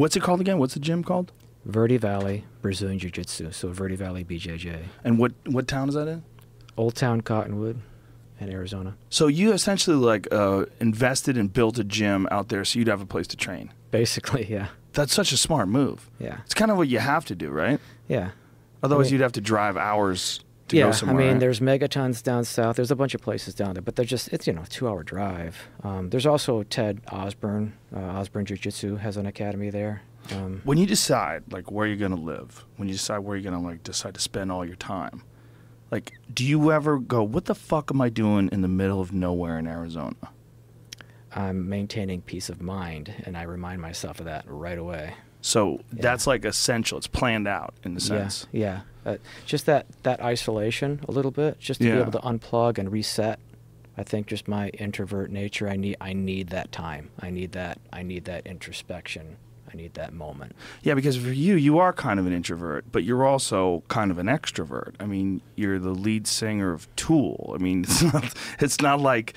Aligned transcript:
What's 0.00 0.16
it 0.16 0.22
called 0.22 0.40
again? 0.40 0.58
What's 0.58 0.72
the 0.72 0.80
gym 0.80 1.04
called? 1.04 1.30
Verde 1.66 1.98
Valley 1.98 2.46
Brazilian 2.62 2.98
Jiu 2.98 3.10
Jitsu. 3.10 3.52
So 3.52 3.68
Verde 3.68 3.96
Valley 3.96 4.24
BJJ. 4.24 4.84
And 5.04 5.18
what 5.18 5.32
what 5.44 5.68
town 5.68 5.90
is 5.90 5.94
that 5.94 6.08
in? 6.08 6.22
Old 6.78 6.94
Town 6.94 7.20
Cottonwood 7.20 7.82
in 8.40 8.50
Arizona. 8.50 8.96
So 9.10 9.26
you 9.26 9.52
essentially 9.52 9.96
like 9.96 10.26
uh, 10.32 10.64
invested 10.80 11.36
and 11.36 11.52
built 11.52 11.78
a 11.78 11.84
gym 11.84 12.26
out 12.30 12.48
there 12.48 12.64
so 12.64 12.78
you'd 12.78 12.88
have 12.88 13.02
a 13.02 13.06
place 13.06 13.26
to 13.26 13.36
train. 13.36 13.74
Basically, 13.90 14.46
yeah. 14.50 14.68
That's 14.94 15.12
such 15.12 15.32
a 15.32 15.36
smart 15.36 15.68
move. 15.68 16.10
Yeah. 16.18 16.38
It's 16.46 16.54
kind 16.54 16.70
of 16.70 16.78
what 16.78 16.88
you 16.88 16.98
have 16.98 17.26
to 17.26 17.34
do, 17.34 17.50
right? 17.50 17.78
Yeah. 18.08 18.30
Otherwise, 18.82 19.08
mean- 19.08 19.12
you'd 19.18 19.22
have 19.22 19.32
to 19.32 19.42
drive 19.42 19.76
hours 19.76 20.40
to 20.70 20.76
yeah, 20.76 20.90
go 20.90 21.06
I 21.08 21.12
mean, 21.12 21.30
right? 21.32 21.40
there's 21.40 21.60
megatons 21.60 22.22
down 22.22 22.44
south. 22.44 22.76
There's 22.76 22.90
a 22.90 22.96
bunch 22.96 23.14
of 23.14 23.20
places 23.20 23.54
down 23.54 23.74
there, 23.74 23.82
but 23.82 23.96
they're 23.96 24.04
just, 24.04 24.28
it's, 24.28 24.46
you 24.46 24.52
know, 24.52 24.62
a 24.62 24.66
two 24.66 24.88
hour 24.88 25.02
drive. 25.02 25.68
Um, 25.84 26.10
there's 26.10 26.26
also 26.26 26.62
Ted 26.64 27.00
Osborne. 27.12 27.74
Uh, 27.94 27.98
Osborne 28.00 28.46
Jiu 28.46 28.56
Jitsu 28.56 28.96
has 28.96 29.16
an 29.16 29.26
academy 29.26 29.70
there. 29.70 30.02
Um, 30.32 30.60
when 30.64 30.78
you 30.78 30.86
decide 30.86 31.44
like 31.52 31.70
where 31.70 31.86
you're 31.86 31.96
gonna 31.96 32.14
live, 32.20 32.64
when 32.76 32.88
you 32.88 32.94
decide 32.94 33.18
where 33.18 33.36
you're 33.36 33.50
gonna 33.50 33.64
like 33.66 33.82
decide 33.82 34.14
to 34.14 34.20
spend 34.20 34.52
all 34.52 34.64
your 34.64 34.76
time, 34.76 35.22
like, 35.90 36.12
do 36.32 36.44
you 36.44 36.70
ever 36.70 36.98
go, 36.98 37.22
"What 37.22 37.46
the 37.46 37.54
fuck 37.54 37.90
am 37.90 38.00
I 38.00 38.10
doing 38.10 38.48
in 38.52 38.60
the 38.62 38.68
middle 38.68 39.00
of 39.00 39.12
nowhere 39.12 39.58
in 39.58 39.66
Arizona"? 39.66 40.14
I'm 41.34 41.68
maintaining 41.68 42.22
peace 42.22 42.48
of 42.48 42.60
mind, 42.60 43.12
and 43.24 43.36
I 43.36 43.42
remind 43.42 43.80
myself 43.80 44.18
of 44.20 44.26
that 44.26 44.44
right 44.46 44.78
away. 44.78 45.14
So 45.40 45.80
Yeah. 45.92 46.02
that's 46.02 46.26
like 46.26 46.44
essential. 46.44 46.98
It's 46.98 47.06
planned 47.06 47.48
out 47.48 47.74
in 47.82 47.94
the 47.94 48.00
sense. 48.00 48.46
Yeah, 48.52 48.60
yeah. 48.60 48.80
Uh, 49.06 49.16
just 49.46 49.66
that 49.66 49.86
that 50.02 50.20
isolation 50.20 51.00
a 51.08 51.12
little 51.12 51.30
bit, 51.30 51.58
just 51.58 51.80
to 51.80 51.86
Yeah. 51.86 51.94
be 51.96 52.00
able 52.00 52.12
to 52.12 52.18
unplug 52.20 52.78
and 52.78 52.92
reset. 52.92 53.38
I 53.96 54.02
think 54.02 54.26
just 54.28 54.46
my 54.48 54.68
introvert 54.70 55.30
nature, 55.30 55.68
I 55.68 55.76
need 55.76 55.96
I 56.00 56.12
need 56.12 56.48
that 56.50 56.70
time. 56.72 57.10
I 57.20 57.30
need 57.30 57.52
that 57.52 57.78
I 57.92 58.02
need 58.02 58.24
that 58.26 58.46
introspection. 58.46 59.36
I 59.72 59.76
need 59.76 59.94
that 59.94 60.12
moment. 60.12 60.56
Yeah, 60.82 60.94
because 60.94 61.16
for 61.16 61.30
you, 61.30 61.54
you 61.54 61.78
are 61.78 61.92
kind 61.92 62.18
of 62.18 62.26
an 62.26 62.32
introvert, 62.32 62.86
but 62.90 63.04
you're 63.04 63.24
also 63.24 63.84
kind 63.86 64.10
of 64.10 64.18
an 64.18 64.26
extrovert. 64.26 64.94
I 64.98 65.06
mean, 65.06 65.42
you're 65.54 65.78
the 65.78 65.90
lead 65.94 66.26
singer 66.26 66.72
of 66.72 66.88
Tool. 66.96 67.52
I 67.54 67.62
mean, 67.62 67.84
it's 67.84 68.02
not, 68.02 68.34
it's 68.58 68.80
not 68.80 69.00
like, 69.00 69.34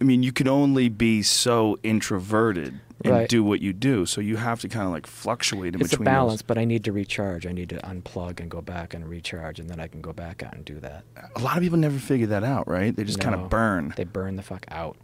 I 0.00 0.04
mean, 0.04 0.22
you 0.22 0.32
can 0.32 0.48
only 0.48 0.88
be 0.88 1.22
so 1.22 1.78
introverted 1.82 2.80
and 3.04 3.12
Right. 3.12 3.28
do 3.28 3.44
what 3.44 3.60
you 3.60 3.72
do. 3.72 4.06
So 4.06 4.20
you 4.20 4.36
have 4.36 4.60
to 4.62 4.68
kind 4.68 4.86
of 4.86 4.92
like 4.92 5.06
fluctuate 5.06 5.74
in 5.74 5.80
It's 5.82 5.92
a 5.92 5.96
between. 5.98 6.04
balance, 6.06 6.40
Those. 6.40 6.42
but 6.42 6.58
I 6.58 6.64
need 6.64 6.84
to 6.84 6.92
recharge. 6.92 7.46
I 7.46 7.52
need 7.52 7.68
to 7.68 7.76
unplug 7.76 8.40
and 8.40 8.50
go 8.50 8.60
back 8.62 8.94
and 8.94 9.06
recharge, 9.08 9.60
and 9.60 9.68
then 9.68 9.78
I 9.78 9.86
can 9.88 10.00
go 10.00 10.12
back 10.12 10.42
out 10.42 10.54
and 10.54 10.64
do 10.64 10.80
that. 10.80 11.04
A 11.36 11.40
lot 11.40 11.56
of 11.58 11.62
people 11.62 11.78
never 11.78 11.98
figure 11.98 12.26
that 12.28 12.42
out, 12.44 12.66
right? 12.66 12.96
They 12.96 13.04
just 13.04 13.20
kind 13.20 13.34
of 13.34 13.50
burn. 13.50 13.92
They 13.96 14.04
burn 14.04 14.36
the 14.36 14.42
fuck 14.42 14.64
out. 14.70 14.96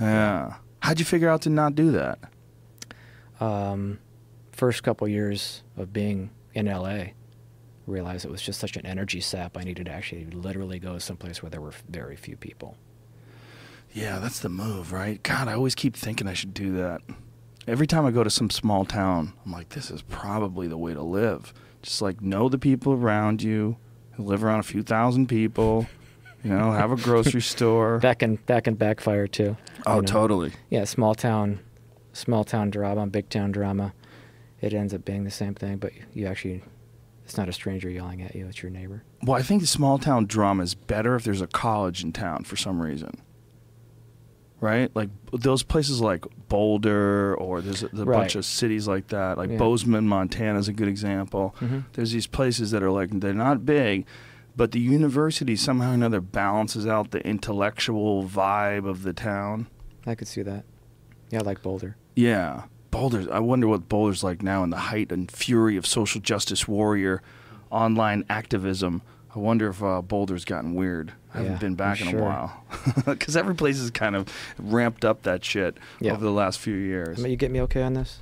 yeah. 0.00 0.54
How'd 0.80 0.98
you 0.98 1.04
figure 1.04 1.28
out 1.28 1.42
to 1.42 1.50
not 1.50 1.74
do 1.74 1.90
that? 1.92 2.18
um, 3.40 3.98
first 4.52 4.82
couple 4.82 5.08
years 5.08 5.62
of 5.76 5.92
being 5.92 6.30
in 6.54 6.66
LA, 6.66 7.06
realized 7.86 8.24
it 8.24 8.30
was 8.30 8.40
just 8.42 8.60
such 8.60 8.76
an 8.76 8.86
energy 8.86 9.20
sap. 9.20 9.56
I 9.56 9.64
needed 9.64 9.86
to 9.86 9.92
actually 9.92 10.26
literally 10.26 10.78
go 10.78 10.98
someplace 10.98 11.42
where 11.42 11.50
there 11.50 11.60
were 11.60 11.72
very 11.88 12.16
few 12.16 12.36
people. 12.36 12.76
Yeah, 13.92 14.18
that's 14.20 14.40
the 14.40 14.48
move, 14.48 14.92
right? 14.92 15.22
God, 15.22 15.48
I 15.48 15.54
always 15.54 15.74
keep 15.74 15.96
thinking 15.96 16.26
I 16.28 16.32
should 16.34 16.54
do 16.54 16.76
that. 16.76 17.00
Every 17.66 17.86
time 17.86 18.04
I 18.04 18.10
go 18.10 18.22
to 18.22 18.30
some 18.30 18.50
small 18.50 18.84
town, 18.84 19.32
I'm 19.44 19.52
like, 19.52 19.70
this 19.70 19.90
is 19.90 20.02
probably 20.02 20.68
the 20.68 20.76
way 20.76 20.92
to 20.92 21.02
live. 21.02 21.54
Just 21.82 22.02
like 22.02 22.20
know 22.20 22.48
the 22.50 22.58
people 22.58 22.92
around 22.92 23.42
you, 23.42 23.76
live 24.18 24.44
around 24.44 24.60
a 24.60 24.64
few 24.64 24.82
thousand 24.82 25.28
people, 25.28 25.86
you 26.42 26.50
know, 26.50 26.72
have 26.72 26.92
a 26.92 26.96
grocery 26.96 27.40
store. 27.54 28.00
That 28.02 28.18
can 28.18 28.38
that 28.46 28.64
can 28.64 28.74
backfire 28.74 29.26
too. 29.26 29.56
oh, 29.86 29.96
you 29.96 30.00
know? 30.02 30.06
totally. 30.06 30.52
Yeah, 30.68 30.84
small 30.84 31.14
town, 31.14 31.60
small 32.12 32.44
town 32.44 32.68
drama, 32.70 33.06
big 33.06 33.30
town 33.30 33.50
drama. 33.50 33.94
It 34.60 34.74
ends 34.74 34.92
up 34.92 35.04
being 35.04 35.24
the 35.24 35.30
same 35.30 35.54
thing, 35.54 35.78
but 35.78 35.92
you 36.12 36.26
actually, 36.26 36.62
it's 37.24 37.36
not 37.36 37.48
a 37.48 37.52
stranger 37.52 37.88
yelling 37.88 38.20
at 38.22 38.34
you; 38.34 38.46
it's 38.46 38.62
your 38.62 38.70
neighbor. 38.70 39.04
Well, 39.22 39.38
I 39.38 39.42
think 39.42 39.62
the 39.62 39.66
small 39.66 39.98
town 39.98 40.26
drama 40.26 40.62
is 40.62 40.74
better 40.74 41.16
if 41.16 41.24
there's 41.24 41.40
a 41.40 41.46
college 41.46 42.04
in 42.04 42.12
town 42.12 42.44
for 42.44 42.56
some 42.56 42.80
reason. 42.80 43.22
Right? 44.64 44.90
Like 44.94 45.10
those 45.30 45.62
places 45.62 46.00
like 46.00 46.24
Boulder 46.48 47.34
or 47.34 47.60
there's 47.60 47.82
a, 47.82 47.86
a 47.86 48.06
bunch 48.06 48.34
of 48.34 48.46
cities 48.46 48.88
like 48.88 49.08
that. 49.08 49.36
Like 49.36 49.50
Yeah. 49.50 49.58
Bozeman, 49.58 50.08
Montana 50.08 50.58
is 50.58 50.68
a 50.68 50.72
good 50.72 50.88
example. 50.88 51.54
Mhm. 51.60 51.84
There's 51.92 52.12
these 52.12 52.26
places 52.26 52.70
that 52.70 52.82
are 52.82 52.90
like 52.90 53.10
they're 53.20 53.34
not 53.34 53.66
big, 53.66 54.06
but 54.56 54.72
the 54.72 54.80
university 54.80 55.54
somehow 55.54 55.90
or 55.90 55.94
another 55.94 56.22
balances 56.22 56.86
out 56.86 57.10
the 57.10 57.20
intellectual 57.26 58.24
vibe 58.24 58.88
of 58.88 59.02
the 59.02 59.12
town. 59.12 59.66
I 60.06 60.14
could 60.14 60.28
see 60.28 60.42
that. 60.42 60.64
Yeah, 61.30 61.40
I 61.40 61.42
like 61.42 61.60
Boulder. 61.62 61.96
Yeah. 62.16 62.62
Boulder's 62.90 63.28
I 63.28 63.40
wonder 63.40 63.68
what 63.68 63.88
Boulder's 63.88 64.24
like 64.24 64.42
now 64.42 64.62
in 64.64 64.70
the 64.70 64.78
height 64.78 65.12
and 65.12 65.30
fury 65.30 65.76
of 65.76 65.84
social 65.86 66.20
justice 66.22 66.66
warrior 66.66 67.20
online 67.70 68.24
activism. 68.30 69.02
I 69.34 69.40
wonder 69.40 69.68
if 69.68 69.82
uh, 69.82 70.00
Boulder's 70.00 70.44
gotten 70.44 70.74
weird. 70.74 71.12
I 71.34 71.38
haven't 71.38 71.52
Yeah, 71.52 71.58
been 71.58 71.74
back 71.74 72.00
I'm 72.00 72.08
in 72.08 72.14
a 72.14 72.18
sure. 72.18 72.22
while. 72.22 72.64
Because 73.04 73.36
every 73.36 73.54
place 73.54 73.78
has 73.80 73.90
kind 73.90 74.14
of 74.16 74.28
ramped 74.58 75.04
up 75.04 75.22
that 75.24 75.44
shit 75.44 75.76
Yeah. 76.00 76.12
over 76.12 76.24
the 76.24 76.30
last 76.30 76.58
few 76.60 76.74
years. 76.74 77.18
I 77.18 77.22
mean, 77.22 77.30
you 77.32 77.36
get 77.36 77.50
me 77.50 77.60
okay 77.62 77.82
on 77.82 77.94
this? 77.94 78.20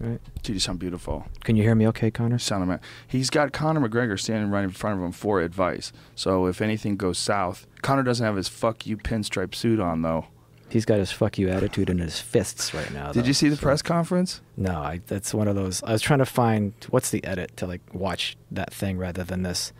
Right. 0.00 0.20
Dude, 0.44 0.54
you 0.54 0.60
sound 0.60 0.78
beautiful. 0.78 1.26
Can 1.42 1.56
you 1.56 1.64
hear 1.64 1.74
me 1.74 1.86
okay, 1.88 2.10
Conor? 2.12 2.36
You 2.36 2.38
sound 2.38 2.62
ama- 2.62 2.78
He's 3.08 3.30
got 3.30 3.52
Conor 3.52 3.80
McGregor 3.88 4.18
standing 4.18 4.48
right 4.50 4.62
in 4.62 4.70
front 4.70 4.96
of 4.98 5.04
him 5.04 5.10
for 5.10 5.40
advice. 5.40 5.92
So 6.14 6.46
if 6.46 6.60
anything 6.60 6.96
goes 6.96 7.18
south, 7.18 7.66
Conor 7.82 8.04
doesn't 8.04 8.24
have 8.24 8.36
his 8.36 8.46
fuck 8.48 8.86
you 8.86 8.96
pinstripe 8.96 9.56
suit 9.56 9.80
on, 9.80 10.02
though. 10.02 10.26
He's 10.68 10.84
got 10.84 10.98
his 10.98 11.10
fuck 11.10 11.36
you 11.38 11.48
attitude 11.48 11.90
in 11.90 11.98
his 11.98 12.20
fists 12.20 12.72
right 12.74 12.92
now. 12.92 13.10
Did 13.10 13.24
though, 13.24 13.26
you 13.28 13.32
see 13.34 13.48
the 13.48 13.56
so- 13.56 13.62
press 13.62 13.82
conference? 13.82 14.40
No, 14.56 14.72
I, 14.78 15.00
that's 15.08 15.34
one 15.34 15.48
of 15.48 15.56
those. 15.56 15.82
I 15.82 15.90
was 15.92 16.02
trying 16.02 16.20
to 16.20 16.26
find 16.26 16.74
what's 16.90 17.10
the 17.10 17.24
edit 17.24 17.56
to 17.56 17.66
like 17.66 17.80
watch 17.92 18.36
that 18.52 18.72
thing 18.72 18.98
rather 18.98 19.24
than 19.24 19.42
this. 19.42 19.72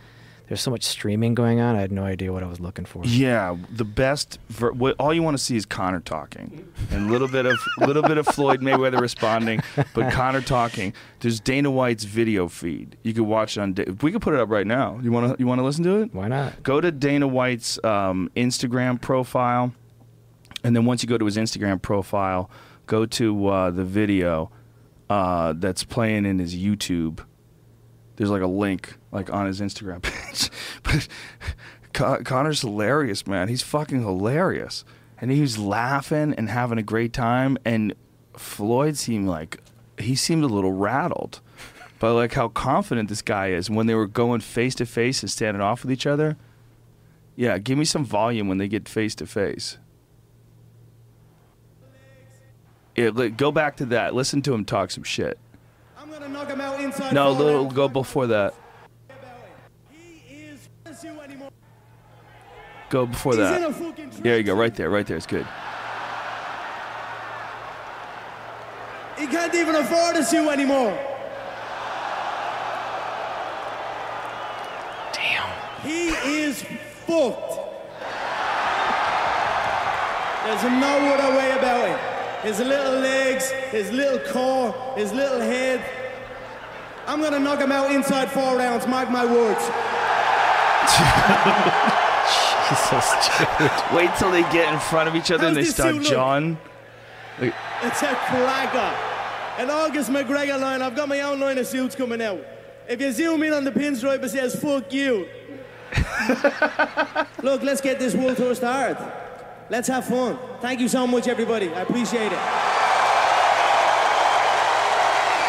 There's 0.49 0.63
so 0.63 0.71
much 0.71 0.83
streaming 0.83 1.35
going 1.35 1.61
on. 1.61 1.77
I 1.77 1.81
had 1.81 1.93
no 1.93 2.05
idea 2.05 2.33
what 2.33 2.43
I 2.43 2.47
was 2.47 2.59
looking 2.59 2.87
for. 2.87 3.05
Yeah, 3.05 3.57
the 3.71 3.85
best. 3.85 4.39
Ver- 4.49 4.73
what, 4.73 4.97
all 4.99 5.13
you 5.13 5.23
want 5.23 5.37
to 5.37 5.43
see 5.43 5.57
is 5.57 5.67
Conor 5.67 6.01
talking, 6.01 6.67
and 6.91 7.09
a 7.09 7.13
little 7.13 7.29
bit 7.29 7.45
of 7.45 7.59
little 7.81 8.03
bit 8.03 8.17
of 8.17 8.27
Floyd 8.27 8.61
Mayweather 8.63 8.99
responding, 8.99 9.61
but 9.95 10.11
Conor 10.13 10.41
talking. 10.41 10.95
There's 11.21 11.39
Dana 11.39 11.71
White's 11.71 12.05
video 12.05 12.49
feed. 12.49 12.97
You 13.03 13.13
could 13.13 13.25
watch 13.25 13.59
it 13.59 13.61
on. 13.61 13.75
Da- 13.75 13.85
we 14.01 14.11
could 14.11 14.23
put 14.23 14.33
it 14.33 14.41
up 14.41 14.49
right 14.49 14.67
now. 14.67 14.99
You 15.03 15.13
want 15.13 15.37
to? 15.37 15.43
You 15.43 15.47
want 15.47 15.59
to 15.59 15.65
listen 15.65 15.85
to 15.85 16.01
it? 16.03 16.15
Why 16.15 16.29
not? 16.29 16.63
Go 16.63 16.81
to 16.81 16.91
Dana 16.91 17.29
White's 17.29 17.83
um, 17.85 18.31
Instagram 18.35 18.99
profile, 19.01 19.75
and 20.65 20.75
then 20.75 20.87
once 20.87 21.03
you 21.03 21.09
go 21.11 21.19
to 21.19 21.27
his 21.27 21.37
Instagram 21.37 21.83
profile, 21.83 22.51
go 22.87 23.05
to 23.05 23.49
uh, 23.49 23.71
the 23.71 23.85
video 23.85 24.51
uh, 25.11 25.53
that's 25.57 25.85
playing 25.85 26.25
in 26.25 26.39
his 26.39 26.57
YouTube. 26.57 27.21
There's 28.17 28.31
like 28.31 28.43
a 28.43 28.47
link 28.47 28.98
like 29.13 29.33
on 29.33 29.47
his 29.47 29.61
Instagram 29.61 30.03
page, 30.03 30.51
but 30.83 31.09
Con- 31.93 32.25
Conor's 32.25 32.61
hilarious, 32.61 33.27
man. 33.27 33.49
He's 33.49 33.63
fucking 33.63 34.03
hilarious, 34.03 34.85
and 35.21 35.31
he 35.31 35.41
was 35.41 35.59
laughing 35.59 36.35
and 36.37 36.49
having 36.49 36.79
a 36.79 36.83
great 36.83 37.13
time. 37.13 37.59
And 37.65 37.95
Floyd 38.37 38.97
seemed 38.97 39.27
like 39.27 39.61
he 39.99 40.15
seemed 40.15 40.45
a 40.45 40.49
little 40.49 40.73
rattled, 40.73 41.41
by 41.99 42.11
like 42.11 42.35
how 42.35 42.49
confident 42.49 43.09
this 43.09 43.23
guy 43.23 43.49
is. 43.49 43.69
When 43.71 43.87
they 43.87 43.95
were 43.95 44.07
going 44.07 44.41
face 44.41 44.75
to 44.77 44.87
face 44.87 45.23
and 45.23 45.31
standing 45.31 45.61
off 45.61 45.83
with 45.83 45.93
each 45.93 46.07
other, 46.07 46.37
yeah, 47.35 47.59
give 47.59 47.79
me 47.79 47.85
some 47.85 48.05
volume 48.05 48.49
when 48.49 48.59
they 48.59 48.69
get 48.69 48.89
face 48.89 49.15
to 49.17 49.27
face. 49.27 49.79
Yeah, 52.97 53.11
go 53.11 53.53
back 53.53 53.77
to 53.77 53.87
that. 53.87 54.15
Listen 54.15 54.43
to 54.43 54.53
him 54.53 54.65
talk 54.65 54.91
some 54.91 55.05
shit. 55.05 55.39
I'm 55.97 56.11
gonna 56.11 56.29
knock 56.29 56.49
him 56.49 56.61
out 56.61 56.81
inside. 56.81 57.13
No, 57.13 57.31
little 57.31 57.71
go 57.71 57.89
before 57.89 58.27
that. 58.29 58.55
Go 62.91 63.07
before 63.07 63.33
He's 63.33 63.41
in 63.41 63.63
that. 63.63 64.13
There 64.23 64.37
you 64.39 64.43
go, 64.43 64.55
right 64.55 64.75
there, 64.75 64.89
right 64.89 65.07
there. 65.07 65.17
It's 65.17 65.27
good. 65.27 65.47
He 69.19 69.27
can't 69.27 69.55
even 69.55 69.75
afford 69.75 70.17
a 70.17 70.25
suit 70.25 70.49
anymore. 70.49 70.97
Damn. 75.13 75.51
He 75.83 76.09
is 76.09 76.63
fucked. 77.07 77.59
There's 80.45 80.63
no 80.63 81.15
other 81.15 81.37
way 81.37 81.51
about 81.51 81.89
it. 81.91 81.99
His 82.47 82.61
little 82.61 83.01
legs, 83.01 83.51
his 83.51 83.91
little 83.91 84.21
core, 84.33 84.73
his 84.97 85.13
little 85.13 85.41
head. 85.41 85.85
I'm 87.07 87.21
gonna 87.21 87.41
knock 87.41 87.61
him 87.61 87.73
out 87.73 87.91
inside 87.91 88.31
four 88.31 88.57
rounds, 88.57 88.87
mark 88.87 89.11
my 89.11 89.27
words. 89.27 89.65
Jesus, 92.71 93.15
dude. 93.39 93.97
Wait 93.97 94.11
till 94.19 94.31
they 94.31 94.43
get 94.53 94.73
in 94.73 94.79
front 94.79 95.09
of 95.09 95.15
each 95.15 95.31
other 95.31 95.47
and 95.47 95.57
they 95.57 95.61
How's 95.61 95.69
this 95.69 95.75
start 95.75 95.95
suit 95.95 96.17
look? 96.17 96.59
It's 97.83 98.03
a 98.03 98.15
cracker. 98.15 98.95
An 99.59 99.71
August 99.71 100.11
McGregor 100.11 100.61
line, 100.61 100.83
I've 100.83 100.95
got 100.95 101.09
my 101.09 101.21
own 101.23 101.41
line 101.41 101.57
of 101.59 101.67
suits 101.67 101.95
coming 101.95 102.21
out. 102.21 102.41
If 102.89 103.01
you 103.01 103.11
zoom 103.13 103.43
in 103.43 103.53
on 103.53 103.65
the 103.65 103.71
pinstripe, 103.71 104.23
it 104.23 104.29
says, 104.29 104.55
fuck 104.61 104.93
you. 104.93 105.29
Look, 107.43 107.63
let's 107.63 107.81
get 107.81 107.99
this 107.99 108.15
World 108.15 108.37
Tour 108.37 108.55
started. 108.55 108.99
Let's 109.71 109.89
have 109.89 110.05
fun. 110.05 110.39
Thank 110.61 110.81
you 110.81 110.89
so 110.89 111.07
much, 111.07 111.27
everybody. 111.27 111.73
I 111.73 111.83
appreciate 111.83 112.33
it. 112.33 112.39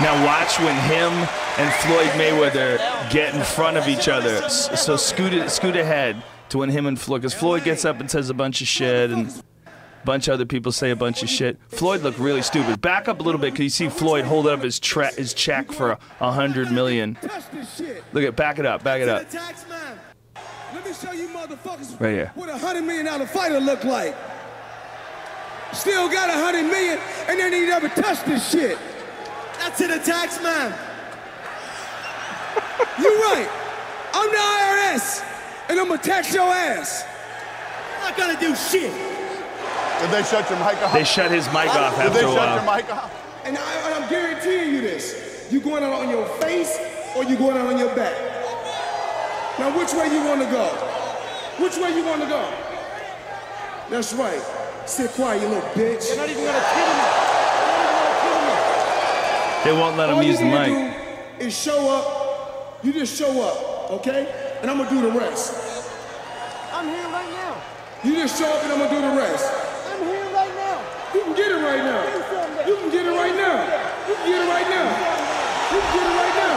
Now 0.01 0.25
watch 0.25 0.57
when 0.59 0.75
him 0.87 1.11
and 1.57 1.73
Floyd 1.83 2.09
Mayweather 2.11 2.77
get 3.11 3.35
in 3.35 3.43
front 3.43 3.75
of 3.75 3.89
each 3.89 4.07
other. 4.07 4.47
So 4.47 4.95
scoot 4.95 5.33
it, 5.33 5.49
scoot 5.49 5.75
ahead 5.75 6.23
to 6.49 6.57
when 6.57 6.69
him 6.69 6.85
and 6.85 6.99
Floyd, 6.99 7.21
because 7.21 7.33
Floyd 7.33 7.63
gets 7.63 7.85
up 7.85 7.99
and 7.99 8.09
says 8.09 8.29
a 8.29 8.33
bunch 8.33 8.61
of 8.61 8.67
shit, 8.67 9.11
and 9.11 9.27
a 9.65 10.05
bunch 10.05 10.27
of 10.27 10.33
other 10.33 10.45
people 10.45 10.71
say 10.71 10.89
a 10.91 10.95
bunch 10.95 11.23
of 11.23 11.29
shit. 11.29 11.57
Floyd 11.69 12.01
looked 12.01 12.19
really 12.19 12.41
stupid. 12.41 12.81
Back 12.81 13.07
up 13.07 13.19
a 13.19 13.23
little 13.23 13.39
bit, 13.39 13.53
because 13.53 13.63
you 13.63 13.69
see 13.69 13.89
Floyd 13.89 14.25
hold 14.25 14.47
up 14.47 14.63
his 14.63 14.79
tra- 14.79 15.13
his 15.13 15.33
check 15.33 15.71
for 15.71 15.97
a, 16.19 16.31
hundred 16.31 16.71
million. 16.71 17.15
Touch 17.15 17.49
this 17.51 17.75
shit. 17.75 18.03
Look 18.13 18.23
at, 18.23 18.35
back 18.35 18.59
it 18.59 18.65
up, 18.65 18.83
back 18.83 19.01
it 19.01 19.09
up. 19.09 19.25
Let 20.73 20.85
me 20.85 20.93
show 20.93 21.11
you 21.11 21.27
motherfuckers 21.29 21.99
Right 21.99 22.13
here. 22.13 22.31
what 22.35 22.49
a 22.49 22.57
hundred 22.57 22.83
million 22.83 23.05
dollar 23.05 23.25
fighter 23.25 23.59
look 23.59 23.83
like. 23.83 24.15
Still 25.73 26.09
got 26.09 26.29
a 26.29 26.33
hundred 26.33 26.63
million 26.63 26.99
and 27.27 27.39
then 27.39 27.53
he 27.53 27.61
never 27.61 27.89
touched 27.89 28.25
this 28.25 28.49
shit. 28.51 28.77
That's 29.57 29.79
the 29.79 29.87
tax 29.99 30.41
man. 30.41 30.71
You're 33.01 33.17
right. 33.19 33.49
I'm 34.13 34.29
the 34.31 34.37
IRS 34.37 35.38
and 35.69 35.79
I'm 35.79 35.87
gonna 35.87 36.01
tax 36.01 36.33
your 36.33 36.51
ass. 36.51 37.05
I'm 37.97 38.09
not 38.09 38.17
gonna 38.17 38.39
do 38.39 38.55
shit. 38.55 38.91
Did 38.91 40.11
they 40.11 40.23
shut 40.23 40.49
your 40.49 40.59
mic 40.59 40.81
off? 40.81 40.93
They 40.93 41.03
shut 41.03 41.29
his 41.31 41.45
mic 41.47 41.69
off 41.75 41.95
Did 41.97 42.07
after 42.07 42.19
they 42.19 42.25
a 42.25 42.33
shut 42.33 42.63
your 42.63 42.75
mic 42.75 42.89
off? 42.93 43.11
And, 43.45 43.57
I, 43.57 43.73
and 43.85 44.03
I'm 44.03 44.09
guaranteeing 44.09 44.73
you 44.73 44.81
this. 44.81 45.47
You 45.51 45.59
going 45.59 45.83
out 45.83 45.93
on 45.93 46.09
your 46.09 46.25
face 46.39 46.77
or 47.15 47.23
you 47.23 47.35
going 47.37 47.57
out 47.57 47.67
on 47.67 47.77
your 47.77 47.93
back? 47.95 48.15
Now 49.59 49.77
which 49.77 49.93
way 49.93 50.07
you 50.13 50.23
wanna 50.25 50.49
go? 50.49 50.65
Which 51.63 51.77
way 51.77 51.95
you 51.95 52.05
wanna 52.05 52.27
go? 52.27 52.49
That's 53.89 54.13
right. 54.13 54.41
Sit 54.85 55.11
quiet, 55.11 55.41
you 55.41 55.47
little 55.49 55.69
bitch. 55.71 56.07
You're 56.07 56.17
not 56.17 56.29
even 56.29 56.45
gonna 56.45 56.65
kill 56.73 56.87
me. 56.87 57.29
They 59.65 59.73
won't 59.73 59.97
let 59.97 60.09
him 60.09 60.15
All 60.15 60.23
use 60.23 60.37
the 60.39 60.45
you 60.45 60.51
need 60.51 60.57
mic. 60.57 60.93
to 61.37 61.39
do 61.41 61.45
is 61.47 61.57
show 61.57 61.89
up. 61.89 62.79
You 62.83 62.93
just 62.93 63.17
show 63.17 63.41
up, 63.41 63.91
okay? 63.99 64.48
And 64.61 64.69
I'm 64.69 64.77
gonna 64.77 64.89
do 64.89 65.01
the 65.01 65.11
rest. 65.17 65.87
I'm 66.73 66.85
here 66.87 67.07
right 67.07 67.31
now. 67.31 67.55
You 68.03 68.15
just 68.15 68.37
show 68.37 68.45
up 68.45 68.61
and 68.63 68.73
I'm 68.73 68.79
gonna 68.79 68.91
do 68.91 68.99
the 68.99 69.15
rest. 69.15 69.47
I'm 69.87 70.03
here 70.03 70.27
right 70.35 70.53
now. 70.53 70.83
You 71.13 71.23
can 71.23 71.33
get 71.33 71.51
it 71.51 71.63
right 71.63 71.79
now. 71.79 72.03
You 72.67 72.75
can 72.75 72.91
get 72.91 73.05
it 73.05 73.15
right 73.15 73.35
now. 73.39 73.55
You 74.07 74.15
can 74.15 74.25
get 74.27 74.41
it 74.43 74.49
right 74.51 74.67
now. 74.67 74.83
You 75.71 75.79
can 75.79 75.93
get 75.95 76.03
it 76.03 76.15
right 76.19 76.35
now. 76.35 76.55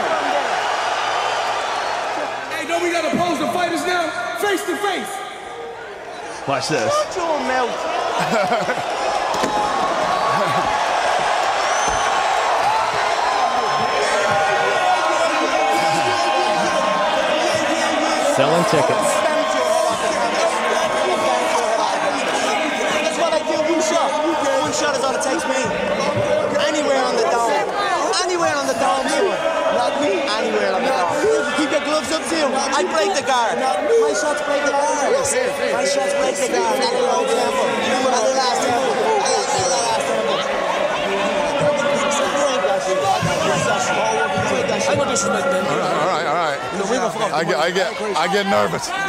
Hey, 2.51 2.67
don't 2.67 2.83
we 2.83 2.91
gotta 2.91 3.15
pose 3.15 3.39
the 3.39 3.47
fighters 3.55 3.85
now? 3.87 4.11
Face 4.39 4.65
to 4.65 4.75
face. 4.75 5.07
Watch 6.45 6.67
this. 6.67 6.91
Shut 6.91 7.15
your 7.15 7.39
mouth. 7.47 7.71
up 32.13 32.23
too. 32.29 32.45
I 32.49 32.81
break 32.89 33.13
the 33.13 33.25
guard. 33.25 33.57
My 33.59 34.13
shots 34.13 34.41
break 34.45 34.65
the 34.65 34.71
guard. 34.71 35.13
My 35.73 35.85
shots 35.85 36.13
break 36.17 36.35
the 36.37 36.49
guard. 36.53 36.79
Not 36.79 36.93
the 36.93 37.05
old 37.13 37.27
temple. 37.27 37.69
Not 38.09 38.23
the 38.23 38.33
last 38.33 38.61
temple. 38.65 39.02
I 44.83 44.95
know 44.95 45.05
disrespect, 45.07 45.45
man. 45.47 45.63
All 45.63 45.79
right, 46.11 46.27
all 46.27 46.35
right. 46.35 46.59
I 47.33 47.43
get, 47.43 47.57
I 47.57 47.71
get, 47.71 47.87
I 48.19 48.27
get 48.27 48.45
nervous. 48.47 48.83
Slow 48.83 48.99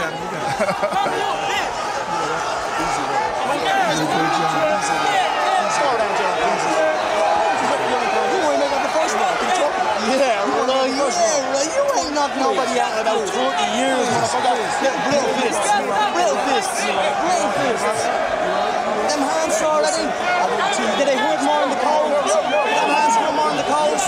down, 5.98 6.14
John. 6.14 6.38
You 8.30 8.38
ain't 8.54 8.62
make 8.62 8.70
up 8.70 8.86
the 8.86 8.94
first 8.94 9.18
one. 9.18 9.34
Yeah, 10.14 10.46
you, 10.46 10.62
yeah, 10.94 11.66
you 11.74 11.82
ain't 11.98 12.14
knocked 12.14 12.38
nobody 12.38 12.78
out 12.78 12.94
in 12.94 13.02
about 13.02 13.26
20 13.26 13.34
years, 13.74 14.06
motherfucker. 14.14 14.54
Little, 14.78 14.94
little 15.10 15.34
fists. 15.42 15.66
Little 16.14 16.38
fists. 16.46 16.86
Little 16.86 17.50
fists. 17.58 18.06
Them 19.10 19.26
hands 19.26 19.58
already. 19.58 20.06
Did 20.98 21.06
they 21.10 21.18
hurt 21.18 21.42
more 21.42 21.66
in 21.66 21.70
the 21.74 21.80
cold? 21.82 22.14
Them 22.14 22.90
hands 22.94 23.18
hurt 23.18 23.34
more 23.34 23.50
in 23.50 23.58
the 23.58 23.66
cold? 23.66 23.98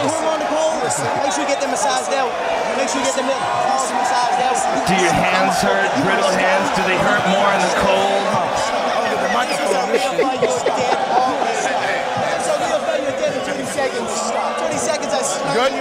Did 0.00 0.08
they 0.08 0.16
hurt 0.16 0.24
more 0.24 0.32
in 0.32 0.40
the 0.40 0.48
cold? 0.48 0.80
Make 0.80 1.32
sure 1.36 1.44
you 1.44 1.50
get 1.52 1.60
them 1.60 1.70
massaged 1.76 2.12
out. 2.16 2.32
Make 2.80 2.88
sure 2.88 3.00
you 3.00 3.06
get 3.06 3.20
them 3.20 3.28
calls 3.28 3.92
massaged 3.92 4.40
out. 4.40 4.56
Do 4.88 4.96
your 4.96 5.12
hands 5.12 5.60
hurt? 5.60 5.92
Brittle 6.00 6.32
hands? 6.32 6.72
Do 6.72 6.80
they 6.88 6.96
hurt 6.96 7.20
more 7.28 7.52
in 7.52 7.60
the 7.60 7.74
cold? 7.84 8.24
Good? 15.52 15.72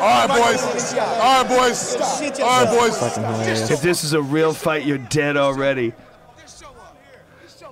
All 0.00 0.26
right, 0.26 0.28
boys. 0.28 0.94
All 0.94 1.44
right, 1.44 1.48
boys. 1.48 1.96
All 2.40 2.64
right, 2.64 2.78
boys. 2.78 2.98
Fucking 2.98 3.22
hilarious. 3.22 3.70
If 3.70 3.82
this 3.82 4.04
is 4.04 4.12
a 4.12 4.22
real 4.22 4.52
fight, 4.52 4.84
you're 4.84 4.98
dead 4.98 5.36
already. 5.36 5.92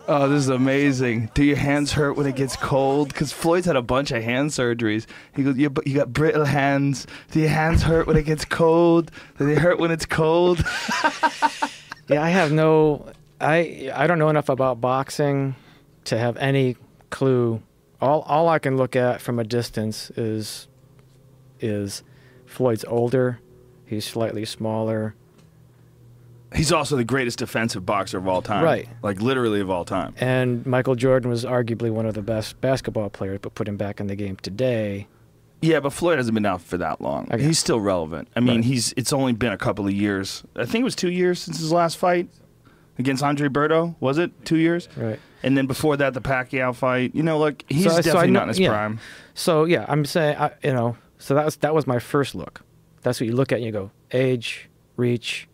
Oh, 0.09 0.29
this 0.29 0.41
is 0.41 0.49
amazing. 0.49 1.31
Do 1.33 1.45
your 1.45 1.57
hands 1.57 1.93
hurt 1.93 2.17
when 2.17 2.27
it 2.27 2.35
gets 2.35 2.57
cold? 2.57 3.09
Because 3.09 3.33
Floyd's 3.33 3.67
had 3.67 3.77
a 3.77 3.83
bunch 3.83 4.11
of 4.11 4.23
hand 4.23 4.51
surgeries. 4.51 5.07
He 5.35 5.45
goes, 5.45 5.57
you, 5.57 5.73
you 5.87 5.95
got 5.95 6.13
brittle 6.13 6.45
hands. 6.45 7.07
Do 7.31 7.39
your 7.41 7.49
hands 7.51 7.83
hurt 7.83 8.07
when 8.09 8.17
it 8.17 8.25
gets 8.25 8.45
cold? 8.45 9.13
Do 9.39 9.47
they 9.47 9.55
hurt 9.55 9.79
when 9.79 9.91
it's 9.91 10.07
cold? 10.07 10.65
Yeah, 12.09 12.23
I 12.23 12.31
have 12.31 12.53
no. 12.53 13.07
I 13.41 13.91
I 13.95 14.07
don't 14.07 14.19
know 14.19 14.29
enough 14.29 14.49
about 14.49 14.81
boxing 14.81 15.55
to 16.05 16.19
have 16.19 16.37
any 16.37 16.77
clue. 17.11 17.63
All 18.01 18.23
all 18.23 18.49
I 18.49 18.59
can 18.59 18.77
look 18.77 18.97
at 18.97 19.21
from 19.21 19.39
a 19.39 19.45
distance 19.45 20.11
is 20.11 20.67
is 21.61 22.03
Floyd's 22.45 22.85
older. 22.85 23.39
He's 23.87 24.05
slightly 24.05 24.45
smaller. 24.45 25.15
He's 26.55 26.73
also 26.73 26.97
the 26.97 27.05
greatest 27.05 27.39
defensive 27.39 27.85
boxer 27.87 28.19
of 28.19 28.29
all 28.29 28.43
time. 28.43 28.63
Right. 28.65 28.89
Like 29.03 29.21
literally 29.23 29.61
of 29.61 29.71
all 29.71 29.85
time. 29.85 30.15
And 30.19 30.65
Michael 30.67 30.95
Jordan 30.95 31.31
was 31.31 31.45
arguably 31.45 31.91
one 31.91 32.07
of 32.07 32.15
the 32.15 32.23
best 32.23 32.61
basketball 32.61 33.11
players, 33.11 33.39
but 33.43 33.55
put 33.55 33.67
him 33.69 33.77
back 33.77 34.01
in 34.01 34.07
the 34.07 34.17
game 34.17 34.37
today. 34.37 35.07
Yeah, 35.61 35.79
but 35.81 35.91
Floyd 35.93 36.19
hasn't 36.19 36.35
been 36.35 36.45
out 36.47 36.61
for 36.61 36.77
that 36.79 37.01
long. 37.01 37.29
Okay. 37.33 37.43
He's 37.43 37.59
still 37.59 37.81
relevant. 37.81 38.29
I 38.35 38.41
mean, 38.41 38.57
Right. 38.57 38.65
he's 38.65 38.93
it's 38.97 39.13
only 39.13 39.33
been 39.33 39.53
a 39.53 39.59
couple 39.59 39.87
of 39.87 39.93
years. 39.93 40.43
I 40.57 40.65
think 40.65 40.83
it 40.83 40.85
was 40.85 40.97
two 40.97 41.11
years 41.11 41.39
since 41.41 41.59
his 41.59 41.71
last 41.73 41.97
fight 41.97 42.29
against 42.99 43.23
Andre 43.23 43.49
Berto. 43.49 43.95
Was 44.01 44.19
it 44.19 44.33
two 44.45 44.57
years? 44.59 44.89
Right. 44.97 45.21
And 45.45 45.57
then 45.57 45.67
before 45.67 45.97
that, 45.97 46.15
the 46.15 46.21
Pacquiao 46.21 46.75
fight. 46.75 47.15
You 47.15 47.23
know, 47.23 47.39
look, 47.39 47.65
he's 47.69 47.85
So- 47.85 47.91
so 47.91 47.97
definitely 48.03 48.31
know- 48.33 48.41
not 48.41 48.43
in 48.45 48.49
his 48.49 48.59
yeah. 48.59 48.69
prime. 48.71 48.99
So 49.35 49.65
yeah, 49.65 49.87
I'm 49.89 50.05
saying 50.05 50.37
I, 50.37 50.51
you 50.65 50.73
know. 50.73 50.97
So 51.19 51.35
that 51.37 51.45
was 51.45 51.57
that 51.57 51.75
was 51.75 51.87
my 51.87 52.01
first 52.01 52.35
look. 52.35 52.63
That's 53.03 53.21
what 53.21 53.29
you 53.29 53.35
look 53.37 53.53
at. 53.53 53.57
and 53.59 53.65
You 53.67 53.73
go 53.73 53.91
age, 54.13 54.69
reach, 54.97 55.49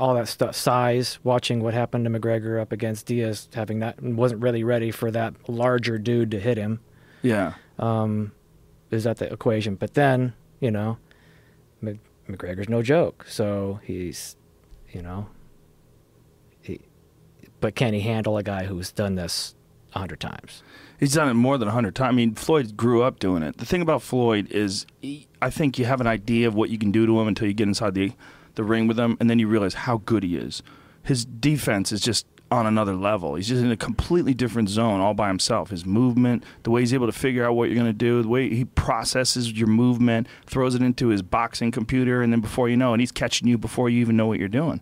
all 0.00 0.14
that 0.14 0.28
stuff, 0.28 0.56
size. 0.56 1.18
Watching 1.22 1.60
what 1.60 1.74
happened 1.74 2.04
to 2.06 2.10
McGregor 2.10 2.60
up 2.60 2.72
against 2.72 3.06
Diaz, 3.06 3.48
having 3.54 3.80
that 3.80 4.02
wasn't 4.02 4.42
really 4.42 4.64
ready 4.64 4.90
for 4.90 5.10
that 5.10 5.34
larger 5.48 5.98
dude 5.98 6.30
to 6.32 6.40
hit 6.40 6.56
him. 6.56 6.80
Yeah. 7.22 7.54
Um, 7.78 8.32
is 8.90 9.04
that 9.04 9.18
the 9.18 9.32
equation? 9.32 9.76
But 9.76 9.94
then 9.94 10.32
you 10.60 10.70
know, 10.70 10.98
Mc- 11.80 11.98
McGregor's 12.28 12.68
no 12.68 12.82
joke. 12.82 13.24
So 13.28 13.80
he's, 13.82 14.36
you 14.92 15.02
know, 15.02 15.28
he, 16.62 16.80
but 17.60 17.74
can 17.74 17.94
he 17.94 18.00
handle 18.00 18.36
a 18.36 18.42
guy 18.42 18.66
who's 18.66 18.92
done 18.92 19.16
this 19.16 19.54
a 19.94 19.98
hundred 19.98 20.20
times? 20.20 20.62
He's 21.00 21.14
done 21.14 21.30
it 21.30 21.34
more 21.34 21.56
than 21.56 21.66
a 21.66 21.70
100 21.70 21.94
times. 21.94 22.12
I 22.12 22.14
mean, 22.14 22.34
Floyd 22.34 22.76
grew 22.76 23.02
up 23.02 23.18
doing 23.18 23.42
it. 23.42 23.56
The 23.56 23.64
thing 23.64 23.80
about 23.80 24.02
Floyd 24.02 24.52
is, 24.52 24.84
he, 25.00 25.26
I 25.40 25.48
think 25.48 25.78
you 25.78 25.86
have 25.86 26.02
an 26.02 26.06
idea 26.06 26.46
of 26.46 26.54
what 26.54 26.68
you 26.68 26.76
can 26.76 26.92
do 26.92 27.06
to 27.06 27.18
him 27.18 27.26
until 27.26 27.48
you 27.48 27.54
get 27.54 27.66
inside 27.68 27.94
the, 27.94 28.12
the 28.54 28.64
ring 28.64 28.86
with 28.86 28.98
him, 28.98 29.16
and 29.20 29.28
then 29.28 29.38
you 29.38 29.48
realize 29.48 29.74
how 29.74 29.98
good 29.98 30.22
he 30.22 30.36
is. 30.36 30.62
His 31.02 31.24
defense 31.24 31.92
is 31.92 32.00
just 32.00 32.26
on 32.50 32.66
another 32.66 32.94
level. 32.94 33.36
He's 33.36 33.48
just 33.48 33.62
in 33.62 33.70
a 33.70 33.76
completely 33.76 34.34
different 34.34 34.68
zone 34.68 35.00
all 35.00 35.14
by 35.14 35.28
himself. 35.28 35.70
His 35.70 35.86
movement, 35.86 36.44
the 36.64 36.70
way 36.70 36.80
he's 36.80 36.92
able 36.92 37.06
to 37.06 37.12
figure 37.12 37.44
out 37.44 37.54
what 37.54 37.68
you're 37.68 37.76
going 37.76 37.86
to 37.86 37.92
do, 37.92 38.22
the 38.22 38.28
way 38.28 38.48
he 38.52 38.64
processes 38.64 39.52
your 39.52 39.68
movement, 39.68 40.26
throws 40.46 40.74
it 40.74 40.82
into 40.82 41.08
his 41.08 41.22
boxing 41.22 41.70
computer, 41.70 42.22
and 42.22 42.32
then 42.32 42.40
before 42.40 42.68
you 42.68 42.76
know 42.76 42.92
it, 42.92 43.00
he's 43.00 43.12
catching 43.12 43.46
you 43.46 43.56
before 43.56 43.88
you 43.88 44.00
even 44.00 44.16
know 44.16 44.26
what 44.26 44.38
you're 44.38 44.48
doing. 44.48 44.80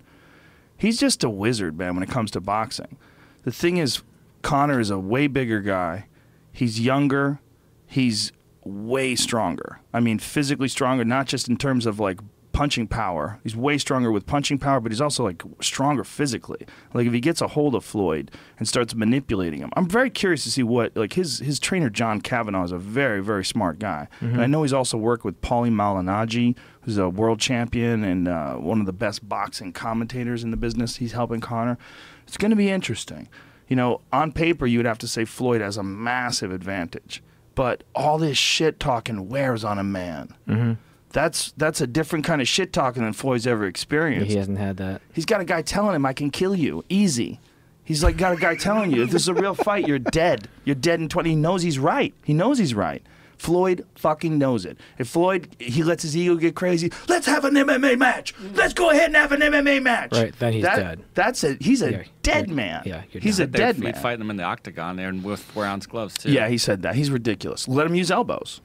He's 0.77 0.99
just 0.99 1.25
a 1.25 1.31
wizard, 1.31 1.77
man, 1.77 1.95
when 1.95 2.03
it 2.03 2.09
comes 2.09 2.31
to 2.33 2.41
boxing. 2.41 2.97
The 3.43 3.53
thing 3.53 3.77
is, 3.77 4.03
Conor 4.43 4.81
is 4.81 4.91
a 4.91 4.99
way 4.99 5.27
bigger 5.27 5.61
guy. 5.61 6.07
He's 6.53 6.81
younger. 6.81 7.41
He's 7.87 8.33
way 8.65 9.15
stronger. 9.15 9.81
I 9.93 10.01
mean, 10.01 10.19
physically 10.19 10.69
stronger, 10.69 11.05
not 11.05 11.27
just 11.27 11.49
in 11.49 11.57
terms 11.57 11.85
of 11.85 11.99
like 12.01 12.21
punching 12.59 12.89
power. 12.89 13.39
He's 13.45 13.55
way 13.55 13.79
stronger 13.79 14.11
with 14.11 14.27
punching 14.27 14.59
power, 14.59 14.81
but 14.81 14.91
he's 14.91 15.01
also 15.01 15.23
like 15.23 15.45
stronger 15.61 16.03
physically. 16.03 16.67
Like 16.93 17.07
if 17.07 17.13
he 17.13 17.21
gets 17.21 17.41
a 17.41 17.47
hold 17.47 17.77
of 17.77 17.85
Floyd 17.85 18.33
and 18.59 18.67
starts 18.67 18.97
manipulating 18.97 19.61
him, 19.61 19.71
I'm 19.77 19.89
very 19.89 20.11
curious 20.11 20.43
to 20.43 20.51
see 20.51 20.65
what 20.65 20.97
like 20.97 21.13
his 21.13 21.39
his 21.39 21.61
trainer 21.61 21.89
John 21.89 22.21
Kavanagh 22.21 22.65
is 22.65 22.73
a 22.73 22.79
very 22.79 23.23
very 23.23 23.45
smart 23.45 23.79
guy, 23.79 24.09
and 24.21 24.41
I 24.41 24.47
know 24.47 24.63
he's 24.63 24.73
also 24.73 24.99
worked 24.99 25.25
with 25.25 25.41
Paulie 25.41 25.71
Malignaggi, 25.71 26.57
who's 26.81 26.99
a 26.99 27.09
world 27.09 27.39
champion 27.39 28.03
and 28.03 28.27
uh, 28.27 28.55
one 28.55 28.81
of 28.81 28.87
the 28.87 28.93
best 28.93 29.29
boxing 29.29 29.73
commentators 29.73 30.43
in 30.43 30.51
the 30.51 30.57
business. 30.57 30.97
He's 30.97 31.13
helping 31.13 31.41
Conor. 31.41 31.79
It's 32.27 32.37
going 32.37 32.51
to 32.51 32.57
be 32.57 32.71
interesting. 32.71 33.29
You 33.69 33.77
know, 33.77 34.01
on 34.13 34.33
paper 34.33 34.67
you 34.67 34.81
would 34.81 34.87
have 34.87 34.99
to 34.99 35.07
say 35.07 35.25
Floyd 35.25 35.61
has 35.61 35.77
a 35.77 35.85
massive 35.85 36.51
advantage, 36.51 37.23
but 37.55 37.85
all 37.95 38.19
this 38.19 38.37
shit 38.37 38.81
talking 38.81 39.29
wears 39.29 39.63
on 39.63 39.79
a 39.79 39.85
man. 39.85 40.35
Mm-hmm. 40.49 40.73
That's 41.13 41.53
that's 41.57 41.81
a 41.81 41.87
different 41.87 42.25
kind 42.25 42.41
of 42.41 42.49
shit 42.49 42.73
talking 42.73 43.03
than 43.03 43.13
Floyd's 43.13 43.47
ever 43.47 43.67
experienced. 43.67 44.31
He 44.31 44.37
hasn't 44.37 44.59
had 44.59 44.77
that. 44.77 45.01
He's 45.13 45.25
got 45.25 45.41
a 45.41 45.45
guy 45.45 45.63
telling 45.63 45.95
him, 45.95 46.05
"I 46.05 46.13
can 46.13 46.31
kill 46.31 46.55
you, 46.55 46.85
easy." 46.89 47.41
He's 47.85 48.05
like 48.05 48.19
got 48.19 48.35
a 48.35 48.37
guy 48.37 48.55
telling 48.57 48.93
you, 48.93 49.03
"If 49.05 49.11
this 49.11 49.23
is 49.23 49.29
a 49.29 49.35
real 49.35 49.55
fight, 49.55 49.89
you're 49.89 49.99
dead. 49.99 50.49
You're 50.65 50.75
dead 50.77 51.01
in 51.01 51.09
20." 51.09 51.31
He 51.31 51.37
knows 51.37 51.63
he's 51.63 51.79
right. 51.79 52.13
He 52.25 52.35
knows 52.35 52.59
he's 52.59 52.75
right. 52.75 53.03
Floyd 53.39 53.87
fucking 53.95 54.37
knows 54.37 54.65
it. 54.67 54.77
If 54.99 55.09
Floyd 55.09 55.49
he 55.61 55.83
lets 55.85 56.03
his 56.03 56.17
ego 56.17 56.35
get 56.35 56.55
crazy, 56.57 56.91
let's 57.09 57.25
have 57.27 57.45
an 57.45 57.55
MMA 57.55 57.97
match. 57.97 58.35
Let's 58.55 58.75
go 58.75 58.91
ahead 58.91 59.07
and 59.07 59.17
have 59.17 59.31
an 59.33 59.41
MMA 59.41 59.81
match. 59.81 60.11
Right, 60.13 60.35
then 60.41 60.53
he's 60.55 60.65
That- 60.65 60.77
dead. 60.77 61.01
That's 61.15 61.45
it. 61.45 61.63
He's 61.63 61.81
a 61.81 61.91
Yeah, 61.93 62.03
dead 62.23 62.47
you're- 62.49 62.57
man. 62.57 62.83
yeah, 62.85 63.03
you're 63.13 63.23
he's 63.23 63.39
a 63.39 63.45
done. 63.47 63.53
They'd 63.53 63.59
dead 63.59 63.79
man. 63.79 63.95
fighting 63.95 64.23
him 64.23 64.31
in 64.31 64.37
the 64.37 64.43
octagon 64.43 64.97
there 64.97 65.09
and 65.09 65.23
with 65.23 65.39
four 65.41 65.65
ounce 65.65 65.87
gloves 65.87 66.19
too. 66.19 66.33
Yeah, 66.33 66.49
he 66.49 66.59
said 66.59 66.83
that. 66.83 66.97
He's 66.97 67.11
ridiculous. 67.13 67.67
Let 67.69 67.87
him 67.87 67.95
use 67.95 68.11
elbows. 68.11 68.61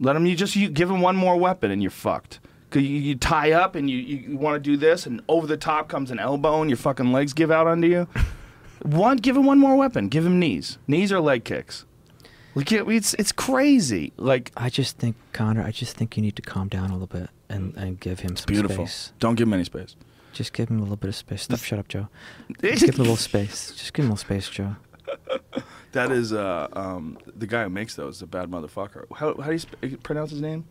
Let 0.00 0.16
him. 0.16 0.26
You 0.26 0.36
just 0.36 0.56
you 0.56 0.68
give 0.68 0.90
him 0.90 1.00
one 1.00 1.16
more 1.16 1.36
weapon 1.36 1.70
and 1.70 1.82
you're 1.82 1.90
fucked. 1.90 2.40
'Cause 2.70 2.82
You, 2.82 2.98
you 2.98 3.14
tie 3.14 3.52
up 3.52 3.76
and 3.76 3.88
you, 3.88 3.96
you, 3.96 4.16
you 4.30 4.36
want 4.36 4.56
to 4.56 4.60
do 4.60 4.76
this 4.76 5.06
and 5.06 5.22
over 5.28 5.46
the 5.46 5.56
top 5.56 5.88
comes 5.88 6.10
an 6.10 6.18
elbow 6.18 6.60
and 6.60 6.68
your 6.68 6.76
fucking 6.76 7.12
legs 7.12 7.32
give 7.32 7.50
out 7.52 7.66
under 7.68 7.86
you. 7.86 8.08
one, 8.82 9.16
give 9.18 9.36
him 9.36 9.44
one 9.46 9.58
more 9.58 9.76
weapon. 9.76 10.08
Give 10.08 10.26
him 10.26 10.38
knees. 10.40 10.76
Knees 10.88 11.12
or 11.12 11.20
leg 11.20 11.44
kicks. 11.44 11.84
Like 12.56 12.72
it- 12.72 12.88
it's 12.88 13.14
it's 13.14 13.32
crazy. 13.32 14.12
Like 14.16 14.50
I 14.56 14.68
just 14.68 14.98
think 14.98 15.16
Conor. 15.32 15.62
I 15.62 15.70
just 15.70 15.96
think 15.96 16.16
you 16.16 16.22
need 16.22 16.36
to 16.36 16.42
calm 16.42 16.68
down 16.68 16.90
a 16.90 16.92
little 16.94 17.06
bit 17.06 17.30
and, 17.48 17.74
and 17.76 18.00
give 18.00 18.20
him 18.20 18.34
some 18.36 18.46
beautiful. 18.46 18.86
space. 18.86 19.12
Don't 19.20 19.36
give 19.36 19.46
him 19.46 19.54
any 19.54 19.64
space. 19.64 19.94
Just 20.32 20.52
give 20.52 20.68
him 20.68 20.78
a 20.78 20.82
little 20.82 20.96
bit 20.96 21.08
of 21.08 21.16
space. 21.16 21.42
Stop, 21.42 21.60
shut 21.60 21.78
up, 21.78 21.88
Joe. 21.88 22.08
Just 22.60 22.84
give 22.84 22.94
him 22.96 23.00
a 23.00 23.04
little 23.04 23.16
space. 23.16 23.72
Just 23.74 23.92
give 23.94 24.04
him 24.04 24.10
a 24.10 24.14
little 24.14 24.24
space, 24.26 24.48
Joe. 24.50 24.76
That 25.96 26.12
is 26.12 26.32
uh 26.32 26.68
um 26.72 27.18
the 27.36 27.46
guy 27.46 27.64
who 27.64 27.70
makes 27.70 27.94
those 27.96 28.16
is 28.16 28.22
a 28.22 28.26
bad 28.26 28.50
motherfucker. 28.50 29.04
How 29.16 29.34
how 29.40 29.46
do 29.46 29.52
you 29.52 29.58
sp- 29.58 30.02
pronounce 30.02 30.30
his 30.30 30.40
name? 30.40 30.64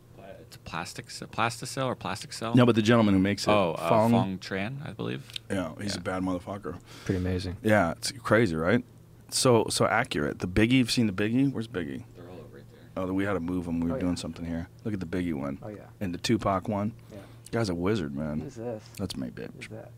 It's 0.48 0.56
a 0.58 0.60
plastic, 0.60 1.10
c- 1.10 1.26
plasticell 1.26 1.88
or 1.88 1.96
plastic 1.96 2.32
cell. 2.32 2.54
No, 2.56 2.68
but 2.68 2.76
the 2.76 2.82
gentleman 2.84 3.16
who 3.16 3.20
makes 3.20 3.48
it. 3.48 3.50
oh, 3.50 3.72
uh, 3.80 3.90
Fong. 3.90 4.12
Fong. 4.12 4.38
Tran, 4.38 4.88
I 4.88 4.92
believe. 4.92 5.24
Yeah, 5.50 5.72
he's 5.82 5.96
a 5.96 6.00
bad 6.00 6.22
motherfucker. 6.22 6.78
Pretty 7.04 7.18
amazing. 7.20 7.58
Yeah, 7.64 7.94
it's 7.94 8.12
crazy, 8.12 8.56
right? 8.56 8.86
So 9.30 9.66
so 9.70 9.86
accurate. 9.88 10.38
The 10.40 10.48
Biggie, 10.48 10.74
you've 10.74 10.92
seen 10.92 11.08
the 11.08 11.14
Biggie? 11.14 11.52
Where's 11.52 11.68
Biggie? 11.68 12.04
They're 12.16 12.30
all 12.30 12.36
over 12.46 12.58
right 12.58 12.64
there. 12.96 13.04
Oh, 13.06 13.12
we 13.12 13.24
had 13.26 13.34
to 13.34 13.40
move 13.40 13.66
them. 13.66 13.80
We 13.80 13.90
were 13.90 13.98
Oh, 13.98 14.00
doing 14.00 14.14
yeah. 14.14 14.22
something 14.22 14.46
here. 14.46 14.70
Look 14.84 14.94
at 14.94 15.00
the 15.00 15.08
Biggie 15.08 15.34
one. 15.34 15.58
Oh, 15.64 15.70
yeah. 15.70 15.78
And 16.00 16.14
the 16.14 16.20
Tupac 16.20 16.68
one. 16.70 16.94
Yeah. 17.12 17.18
Guy's 17.52 17.70
a 17.70 17.76
wizard, 17.76 18.16
man. 18.16 18.42
Who's 18.42 18.56
this? 18.56 18.84
That's 19.00 19.18
me, 19.18 19.30
bitch. 19.32 19.70
that? 19.70 19.92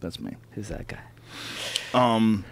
That's 0.00 0.18
me. 0.18 0.34
Who's 0.52 0.68
that 0.68 0.86
guy? 0.88 1.00
Um, 1.92 2.44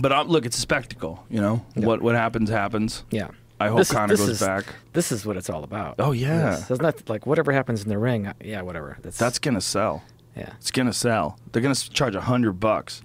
but 0.00 0.12
uh, 0.12 0.22
look, 0.22 0.46
it's 0.46 0.56
a 0.56 0.60
spectacle. 0.60 1.24
You 1.30 1.40
know 1.40 1.64
Yeah. 1.76 1.86
what 1.86 2.02
what 2.02 2.14
happens 2.14 2.50
happens. 2.50 3.04
Yeah. 3.10 3.28
I 3.60 3.68
hope 3.68 3.78
This 3.78 3.92
Conor 3.92 4.08
this 4.08 4.20
goes 4.20 4.28
is- 4.30 4.40
back. 4.40 4.64
This 4.92 5.12
is 5.12 5.24
what 5.24 5.36
it's 5.36 5.48
all 5.48 5.62
about. 5.62 5.94
Oh, 6.00 6.10
yeah. 6.10 6.58
It's 6.68 6.80
not 6.82 7.08
like 7.08 7.26
whatever 7.26 7.52
happens 7.52 7.82
in 7.84 7.88
the 7.90 7.98
ring. 7.98 8.26
uh, 8.26 8.32
Yeah, 8.42 8.62
whatever. 8.62 8.98
That's 9.02 9.16
That's 9.18 9.38
gonna 9.38 9.60
sell. 9.60 10.02
yeah. 10.36 10.50
It's 10.58 10.72
gonna 10.72 10.92
sell. 10.92 11.38
They're 11.52 11.62
gonna 11.62 11.74
charge 11.76 12.16
a 12.16 12.22
hundred 12.22 12.54
bucks 12.58 13.02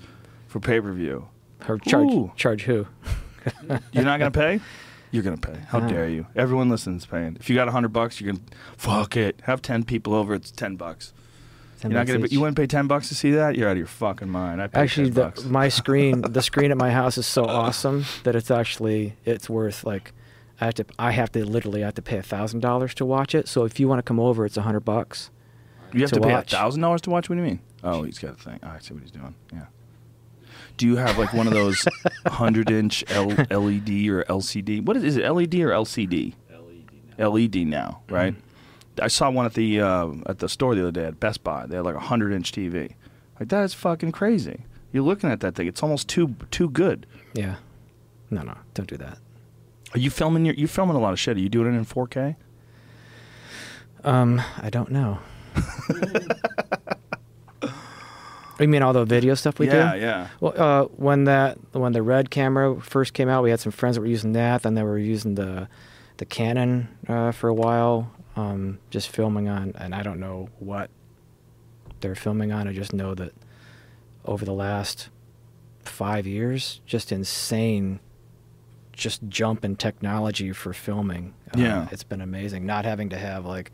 for 0.47 0.59
pay 0.59 0.81
per 0.81 0.91
view. 0.93 1.27
Her 1.61 1.77
charge 1.77 2.11
Ooh. 2.11 2.31
charge 2.35 2.63
who? 2.63 2.87
You're 3.91 4.03
not 4.05 4.17
gonna 4.19 4.31
pay? 4.31 4.59
You're 5.11 5.23
gonna 5.23 5.37
pay. 5.37 5.57
How 5.69 5.79
dare 5.79 6.09
you? 6.09 6.25
Everyone 6.35 6.69
listens 6.69 7.05
paying. 7.05 7.37
If 7.39 7.49
you 7.49 7.55
got 7.55 7.67
a 7.67 7.71
hundred 7.71 7.89
bucks, 7.93 8.19
you 8.19 8.27
can 8.33 8.43
fuck 8.77 9.15
it. 9.15 9.39
Have 9.43 9.61
ten 9.61 9.83
people 9.83 10.13
over. 10.15 10.33
It's 10.33 10.51
ten 10.51 10.75
bucks. 10.75 11.13
Ten 11.79 11.91
You're 11.91 11.99
not 11.99 12.07
gonna. 12.07 12.25
each. 12.25 12.31
You 12.31 12.39
wouldn't 12.39 12.57
pay 12.57 12.65
ten 12.67 12.87
bucks 12.87 13.09
to 13.09 13.15
see 13.15 13.31
that? 13.31 13.55
You're 13.55 13.67
out 13.69 13.73
of 13.73 13.77
your 13.77 13.87
fucking 13.87 14.29
mind. 14.29 14.61
I 14.61 14.67
pay 14.67 14.81
Actually, 14.81 15.07
10 15.07 15.13
the, 15.13 15.21
bucks. 15.21 15.43
my 15.45 15.69
screen, 15.81 16.21
the 16.21 16.41
screen 16.41 16.71
at 16.71 16.77
my 16.77 16.91
house 16.91 17.17
is 17.17 17.27
so 17.27 17.45
awesome 17.45 18.05
that 18.23 18.35
it's 18.35 18.49
actually 18.49 19.15
it's 19.25 19.49
worth 19.49 19.83
like 19.83 20.13
I 20.59 20.65
have 20.65 20.73
to 20.75 20.85
I 20.97 21.11
have 21.11 21.31
to 21.33 21.45
literally 21.45 21.83
I 21.83 21.85
have 21.87 21.95
to 21.95 22.01
pay 22.01 22.17
a 22.17 22.23
thousand 22.23 22.61
dollars 22.61 22.93
to 22.95 23.05
watch 23.05 23.35
it. 23.35 23.47
So 23.47 23.63
if 23.63 23.79
you 23.79 23.87
want 23.87 23.99
to 23.99 24.03
come 24.03 24.19
over, 24.19 24.45
it's 24.45 24.57
a 24.57 24.63
hundred 24.63 24.81
bucks. 24.81 25.29
you 25.93 26.01
have 26.01 26.09
to 26.11 26.19
to, 26.19 26.25
pay 26.27 26.33
a 26.33 26.41
thousand 26.41 26.81
dollars 26.81 27.01
to 27.01 27.09
watch. 27.11 27.29
What 27.29 27.35
do 27.35 27.41
you 27.41 27.47
mean? 27.47 27.59
Oh, 27.83 28.03
he's 28.03 28.17
got 28.17 28.31
a 28.31 28.35
thing. 28.35 28.59
Oh, 28.63 28.69
I 28.69 28.79
see 28.79 28.93
what 28.95 29.03
he's 29.03 29.11
doing. 29.11 29.35
Yeah. 29.53 29.65
Do 30.77 30.85
you 30.87 30.95
have 30.95 31.17
like 31.19 31.33
one 31.33 31.47
of 31.47 31.53
those 31.53 31.87
hundred 32.27 32.71
inch 32.71 33.03
LED 33.09 33.89
or 34.09 34.23
LCD? 34.25 34.83
What 34.83 34.97
is, 34.97 35.03
is 35.03 35.17
it? 35.17 35.29
LED 35.31 35.55
or 35.55 35.69
LCD? 35.69 36.33
LED 37.19 37.55
now, 37.67 38.01
right? 38.09 38.35
I 39.01 39.07
saw 39.07 39.29
one 39.29 39.45
at 39.45 39.53
the 39.53 39.81
uh, 39.81 40.11
at 40.25 40.39
the 40.39 40.49
store 40.49 40.75
the 40.75 40.81
other 40.81 40.91
day 40.91 41.05
at 41.05 41.19
Best 41.19 41.43
Buy. 41.43 41.65
They 41.65 41.75
had 41.75 41.85
like 41.85 41.95
a 41.95 41.99
hundred 41.99 42.33
inch 42.33 42.51
TV. 42.51 42.93
Like 43.39 43.49
that 43.49 43.63
is 43.63 43.73
fucking 43.73 44.11
crazy. 44.11 44.65
You're 44.91 45.03
looking 45.03 45.29
at 45.29 45.41
that 45.41 45.55
thing. 45.55 45.67
It's 45.67 45.83
almost 45.83 46.07
too 46.07 46.35
too 46.51 46.69
good. 46.69 47.05
Yeah. 47.33 47.55
No, 48.29 48.41
no, 48.41 48.55
don't 48.73 48.89
do 48.89 48.97
that. 48.97 49.19
Are 49.93 49.99
you 49.99 50.09
filming 50.09 50.45
your? 50.45 50.55
You 50.55 50.67
filming 50.67 50.95
a 50.95 50.99
lot 50.99 51.13
of 51.13 51.19
shit. 51.19 51.37
Are 51.37 51.39
you 51.39 51.49
doing 51.49 51.73
it 51.73 51.77
in 51.77 51.85
4K? 51.85 52.35
Um, 54.03 54.41
I 54.57 54.69
don't 54.69 54.91
know. 54.91 55.19
you 58.59 58.67
mean 58.67 58.81
all 58.81 58.93
the 58.93 59.05
video 59.05 59.33
stuff 59.33 59.59
we 59.59 59.67
yeah, 59.67 59.93
do? 59.93 59.99
yeah. 59.99 60.05
yeah. 60.05 60.27
Well, 60.39 60.53
uh, 60.55 60.83
when 60.95 61.23
that 61.25 61.57
when 61.73 61.93
the 61.93 62.01
red 62.01 62.29
camera 62.29 62.79
first 62.81 63.13
came 63.13 63.29
out, 63.29 63.43
we 63.43 63.49
had 63.49 63.59
some 63.59 63.71
friends 63.71 63.95
that 63.95 64.01
were 64.01 64.07
using 64.07 64.33
that. 64.33 64.63
Then 64.63 64.75
they 64.75 64.83
were 64.83 64.97
using 64.97 65.35
the 65.35 65.69
the 66.17 66.25
Canon 66.25 66.89
uh, 67.07 67.31
for 67.31 67.47
a 67.47 67.53
while, 67.53 68.11
um, 68.37 68.79
just 68.89 69.09
filming 69.09 69.49
on. 69.49 69.73
And 69.77 69.93
I 69.93 70.01
don't 70.03 70.19
know 70.19 70.49
what 70.59 70.89
they're 71.99 72.15
filming 72.15 72.51
on. 72.51 72.67
I 72.67 72.73
just 72.73 72.93
know 72.93 73.13
that 73.15 73.33
over 74.23 74.45
the 74.45 74.53
last 74.53 75.09
five 75.83 76.25
years, 76.27 76.81
just 76.85 77.11
insane, 77.11 77.99
just 78.93 79.21
jump 79.27 79.65
in 79.65 79.75
technology 79.75 80.51
for 80.53 80.73
filming. 80.73 81.33
Uh, 81.55 81.59
Yeah. 81.59 81.87
it's 81.91 82.03
been 82.03 82.21
amazing. 82.21 82.65
Not 82.65 82.85
having 82.85 83.09
to 83.09 83.17
have 83.17 83.45
like, 83.45 83.71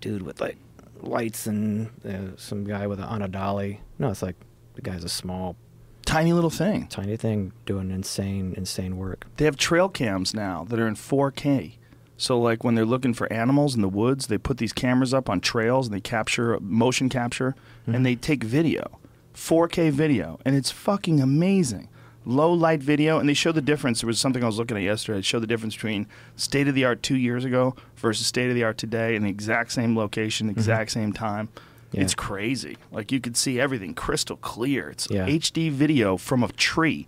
dude 0.00 0.22
with 0.22 0.40
like 0.40 0.56
lights 1.00 1.46
and 1.46 1.90
uh, 2.08 2.36
some 2.36 2.64
guy 2.64 2.86
with 2.86 3.00
a, 3.00 3.04
on 3.04 3.22
a 3.22 3.28
dolly. 3.28 3.80
No, 3.98 4.10
it's 4.10 4.22
like 4.22 4.36
the 4.74 4.82
guy's 4.82 5.04
a 5.04 5.08
small 5.08 5.56
Tiny 6.04 6.32
little 6.32 6.48
thing. 6.50 6.86
tiny 6.86 7.18
thing 7.18 7.52
doing 7.66 7.90
insane, 7.90 8.54
insane 8.56 8.96
work. 8.96 9.26
They 9.36 9.44
have 9.44 9.56
trail 9.58 9.90
cams 9.90 10.32
now 10.32 10.64
that 10.70 10.78
are 10.80 10.88
in 10.88 10.94
4K. 10.94 11.74
So 12.18 12.38
like 12.38 12.64
when 12.64 12.74
they're 12.74 12.84
looking 12.84 13.14
for 13.14 13.32
animals 13.32 13.76
in 13.76 13.80
the 13.80 13.88
woods, 13.88 14.26
they 14.26 14.38
put 14.38 14.58
these 14.58 14.72
cameras 14.72 15.14
up 15.14 15.30
on 15.30 15.40
trails 15.40 15.86
and 15.86 15.94
they 15.94 16.00
capture 16.00 16.58
motion 16.60 17.08
capture 17.08 17.54
and 17.86 18.04
they 18.04 18.16
take 18.16 18.42
video. 18.42 18.98
4K 19.34 19.92
video 19.92 20.40
and 20.44 20.56
it's 20.56 20.72
fucking 20.72 21.20
amazing. 21.20 21.88
Low 22.26 22.52
light 22.52 22.82
video 22.82 23.20
and 23.20 23.28
they 23.28 23.34
show 23.34 23.52
the 23.52 23.62
difference. 23.62 24.00
There 24.00 24.08
was 24.08 24.18
something 24.18 24.42
I 24.42 24.46
was 24.46 24.58
looking 24.58 24.76
at 24.76 24.82
yesterday. 24.82 25.20
It 25.20 25.24
showed 25.24 25.44
the 25.44 25.46
difference 25.46 25.76
between 25.76 26.08
state 26.34 26.66
of 26.66 26.74
the 26.74 26.84
art 26.84 27.04
2 27.04 27.14
years 27.14 27.44
ago 27.44 27.76
versus 27.96 28.26
state 28.26 28.48
of 28.48 28.56
the 28.56 28.64
art 28.64 28.78
today 28.78 29.14
in 29.14 29.22
the 29.22 29.30
exact 29.30 29.70
same 29.70 29.96
location, 29.96 30.48
mm-hmm. 30.48 30.58
exact 30.58 30.90
same 30.90 31.12
time. 31.12 31.48
Yeah. 31.92 32.00
It's 32.00 32.16
crazy. 32.16 32.76
Like 32.90 33.12
you 33.12 33.20
could 33.20 33.36
see 33.36 33.60
everything 33.60 33.94
crystal 33.94 34.36
clear. 34.36 34.90
It's 34.90 35.06
Yeah. 35.08 35.26
HD 35.26 35.70
video 35.70 36.16
from 36.16 36.42
a 36.42 36.48
tree, 36.48 37.06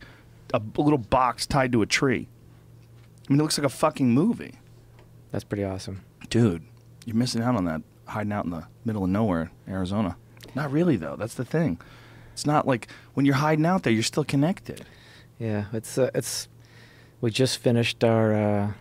a 0.55 0.62
little 0.79 0.99
box 0.99 1.47
tied 1.47 1.73
to 1.73 1.83
a 1.83 1.87
tree. 1.87 2.29
I 3.29 3.33
mean, 3.33 3.40
it 3.40 3.43
looks 3.43 3.59
like 3.59 3.67
a 3.67 3.69
fucking 3.69 4.12
movie. 4.12 4.55
That's 5.31 5.45
pretty 5.45 5.65
awesome. 5.65 6.03
Dude, 6.29 6.65
you're 7.05 7.17
missing 7.17 7.43
out 7.43 7.57
on 7.57 7.65
that 7.67 7.83
hiding 8.07 8.33
out 8.33 8.45
in 8.45 8.51
the 8.51 8.67
middle 8.85 9.05
of 9.05 9.11
nowhere, 9.11 9.51
Arizona. 9.69 10.17
Not 10.55 10.73
really, 10.73 10.97
though. 10.97 11.17
That's 11.17 11.35
the 11.35 11.45
thing. 11.45 11.81
It's 12.33 12.47
not 12.47 12.67
like 12.67 12.89
when 13.15 13.27
you're 13.27 13.37
hiding 13.37 13.67
out 13.67 13.83
there, 13.83 13.93
you're 13.93 14.03
still 14.03 14.25
connected. 14.25 14.85
Yeah, 15.39 15.67
it's 15.73 15.97
uh, 15.99 16.11
it's. 16.15 16.49
We 17.21 17.31
just 17.31 17.59
finished 17.59 18.03
our 18.03 18.35
uh, 18.35 18.73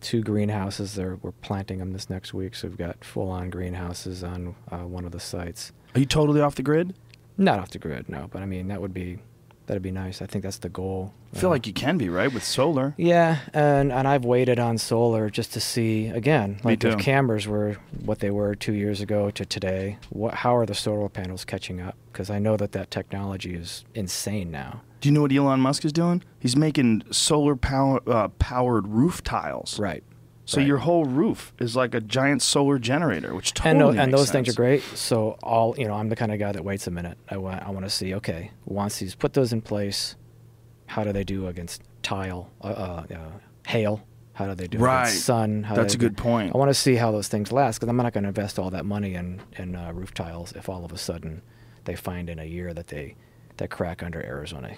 two 0.00 0.22
greenhouses. 0.22 0.94
There, 0.94 1.18
we're 1.22 1.32
planting 1.32 1.78
them 1.78 1.92
this 1.92 2.08
next 2.08 2.32
week, 2.32 2.54
so 2.54 2.68
we've 2.68 2.78
got 2.78 3.04
full-on 3.04 3.50
greenhouses 3.50 4.24
on 4.24 4.54
uh, 4.70 4.78
one 4.78 5.04
of 5.04 5.12
the 5.12 5.20
sites. 5.20 5.72
Are 5.94 6.00
you 6.00 6.06
totally 6.06 6.40
off 6.40 6.54
the 6.54 6.62
grid? 6.62 6.94
Not 7.36 7.58
off 7.58 7.70
the 7.70 7.78
grid, 7.78 8.08
no, 8.08 8.28
but 8.30 8.42
I 8.42 8.46
mean 8.46 8.68
that 8.68 8.80
would 8.80 8.94
be 8.94 9.18
that'd 9.66 9.82
be 9.82 9.90
nice. 9.90 10.20
I 10.22 10.26
think 10.26 10.42
that's 10.44 10.58
the 10.58 10.68
goal. 10.68 11.12
I 11.34 11.38
feel 11.38 11.48
Uh, 11.48 11.52
like 11.54 11.66
you 11.66 11.72
can 11.72 11.96
be, 11.98 12.08
right? 12.08 12.32
With 12.32 12.44
solar. 12.44 12.94
Yeah, 12.96 13.38
and 13.52 13.92
and 13.92 14.06
I've 14.06 14.24
waited 14.24 14.58
on 14.58 14.78
solar 14.78 15.30
just 15.30 15.52
to 15.54 15.60
see 15.60 16.06
again, 16.08 16.60
like 16.64 16.82
if 16.84 16.98
cameras 16.98 17.46
were 17.48 17.76
what 18.04 18.18
they 18.20 18.30
were 18.30 18.54
two 18.54 18.72
years 18.74 19.00
ago 19.00 19.30
to 19.30 19.44
today. 19.44 19.98
What, 20.10 20.34
how 20.34 20.56
are 20.56 20.66
the 20.66 20.74
solar 20.74 21.08
panels 21.08 21.44
catching 21.44 21.80
up? 21.80 21.96
Because 22.12 22.30
I 22.30 22.38
know 22.38 22.56
that 22.56 22.72
that 22.72 22.90
technology 22.90 23.54
is 23.54 23.84
insane 23.94 24.50
now. 24.50 24.82
Do 25.00 25.08
you 25.08 25.12
know 25.14 25.22
what 25.22 25.32
Elon 25.32 25.60
Musk 25.60 25.84
is 25.84 25.92
doing? 25.92 26.22
He's 26.38 26.56
making 26.56 27.02
solar 27.10 27.56
power, 27.56 28.00
uh, 28.06 28.28
powered 28.38 28.86
roof 28.88 29.22
tiles. 29.22 29.78
Right. 29.78 30.02
So 30.46 30.58
Right. 30.58 30.66
your 30.66 30.78
whole 30.78 31.04
roof 31.06 31.52
is 31.58 31.74
like 31.74 31.94
a 31.94 32.00
giant 32.00 32.42
solar 32.42 32.78
generator, 32.78 33.34
which 33.34 33.54
totally 33.54 33.80
and, 33.80 33.88
makes 33.96 34.02
and 34.04 34.12
those 34.12 34.30
things 34.30 34.48
are 34.50 34.52
great. 34.52 34.82
So 34.82 35.38
all 35.42 35.74
you 35.78 35.88
know, 35.88 35.94
I'm 35.94 36.08
the 36.10 36.16
kind 36.16 36.32
of 36.32 36.38
guy 36.38 36.52
that 36.52 36.64
waits 36.64 36.86
a 36.86 36.90
minute. 36.90 37.16
I 37.30 37.38
want 37.38 37.62
I 37.62 37.70
want 37.70 37.84
to 37.86 37.90
see. 37.90 38.14
Okay, 38.14 38.50
once 38.66 38.98
he's 38.98 39.14
put 39.14 39.32
those 39.32 39.52
in 39.52 39.62
place, 39.62 40.16
how 40.86 41.02
do 41.02 41.12
they 41.12 41.24
do 41.24 41.46
against 41.46 41.82
tile, 42.02 42.50
uh, 42.62 42.66
uh, 42.66 43.04
uh, 43.14 43.16
hail? 43.66 44.06
How 44.34 44.46
do 44.46 44.54
they 44.54 44.66
do 44.66 44.78
Right. 44.78 45.06
against 45.08 45.24
sun? 45.24 45.62
How 45.62 45.76
That's 45.76 45.94
a 45.94 45.96
do- 45.96 46.08
good 46.08 46.16
point. 46.18 46.54
I 46.54 46.58
want 46.58 46.68
to 46.68 46.74
see 46.74 46.96
how 46.96 47.10
those 47.12 47.28
things 47.28 47.50
last 47.52 47.78
because 47.78 47.88
I'm 47.88 47.96
not 47.96 48.12
going 48.12 48.24
to 48.24 48.28
invest 48.28 48.58
all 48.58 48.68
that 48.70 48.84
money 48.84 49.14
in 49.14 49.40
in 49.56 49.76
uh, 49.76 49.92
roof 49.92 50.12
tiles 50.12 50.52
if 50.52 50.68
all 50.68 50.84
of 50.84 50.92
a 50.92 50.98
sudden 50.98 51.40
they 51.84 51.94
find 51.96 52.28
in 52.28 52.38
a 52.38 52.44
year 52.44 52.74
that 52.74 52.88
they 52.88 53.14
that 53.56 53.70
crack 53.70 54.02
under 54.02 54.20
Arizona 54.22 54.72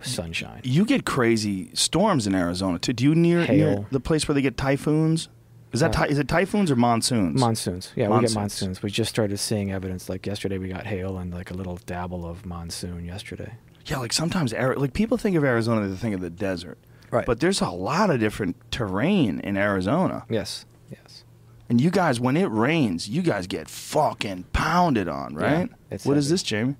sunshine. 0.00 0.60
You 0.64 0.84
get 0.84 1.04
crazy 1.04 1.70
storms 1.74 2.26
in 2.26 2.34
Arizona 2.34 2.78
too. 2.78 2.92
Do 2.92 3.04
you 3.04 3.14
near, 3.14 3.46
near 3.46 3.86
the 3.90 4.00
place 4.00 4.26
where 4.28 4.34
they 4.34 4.42
get 4.42 4.56
typhoons? 4.56 5.28
Is 5.72 5.80
that 5.80 5.90
Uh, 5.90 6.00
ty- 6.00 6.06
is 6.06 6.18
it 6.18 6.28
typhoons 6.28 6.70
or 6.70 6.76
monsoons? 6.76 7.40
Monsoons. 7.40 7.92
Yeah, 7.96 8.04
we 8.04 8.12
get 8.14 8.20
Monsoons. 8.20 8.36
monsoons. 8.36 8.82
We 8.82 8.90
just 8.90 9.10
started 9.10 9.36
seeing 9.38 9.72
evidence. 9.72 10.08
Like 10.08 10.26
yesterday, 10.26 10.58
we 10.58 10.68
got 10.68 10.86
hail 10.86 11.18
and 11.18 11.34
like 11.34 11.50
a 11.50 11.54
little 11.54 11.78
dabble 11.86 12.24
of 12.24 12.46
monsoon 12.46 13.04
yesterday. 13.04 13.54
Yeah, 13.86 13.98
like 13.98 14.12
sometimes 14.12 14.52
like 14.52 14.92
people 14.94 15.16
think 15.18 15.36
of 15.36 15.44
Arizona, 15.44 15.86
they 15.86 15.96
think 15.96 16.14
of 16.14 16.20
the 16.20 16.30
desert. 16.30 16.78
Right. 17.10 17.26
But 17.26 17.40
there's 17.40 17.60
a 17.60 17.68
lot 17.70 18.10
of 18.10 18.18
different 18.20 18.56
terrain 18.70 19.40
in 19.40 19.56
Arizona. 19.56 20.24
Yes. 20.28 20.64
Yes. 20.90 21.24
And 21.68 21.80
you 21.80 21.90
guys, 21.90 22.18
when 22.20 22.36
it 22.36 22.46
rains, 22.50 23.08
you 23.08 23.22
guys 23.22 23.46
get 23.46 23.68
fucking 23.68 24.44
pounded 24.52 25.08
on, 25.08 25.34
right? 25.34 25.68
it's 25.90 26.04
what 26.06 26.16
is 26.16 26.26
heavy. 26.26 26.32
this, 26.34 26.42
Jamie? 26.42 26.76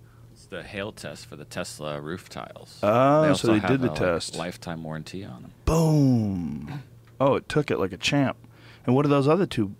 It's 0.46 0.50
the 0.52 0.62
hail 0.62 0.92
test 0.92 1.26
for 1.26 1.34
the 1.34 1.44
Tesla 1.44 2.00
roof 2.00 2.28
tiles. 2.28 2.78
Oh, 2.80 3.26
they 3.26 3.34
so 3.34 3.48
they 3.48 3.58
have 3.58 3.68
did 3.68 3.80
the 3.80 3.88
a, 3.88 3.90
like, 3.90 3.98
test. 3.98 4.36
lifetime 4.36 4.84
warranty 4.84 5.24
on 5.24 5.42
them. 5.42 5.52
Boom. 5.64 6.82
Oh, 7.18 7.34
it 7.34 7.48
took 7.48 7.68
it 7.72 7.80
like 7.80 7.92
a 7.92 7.96
champ. 7.96 8.36
And 8.86 8.94
what 8.94 9.04
are 9.04 9.08
those 9.08 9.26
other 9.26 9.46
two 9.46 9.74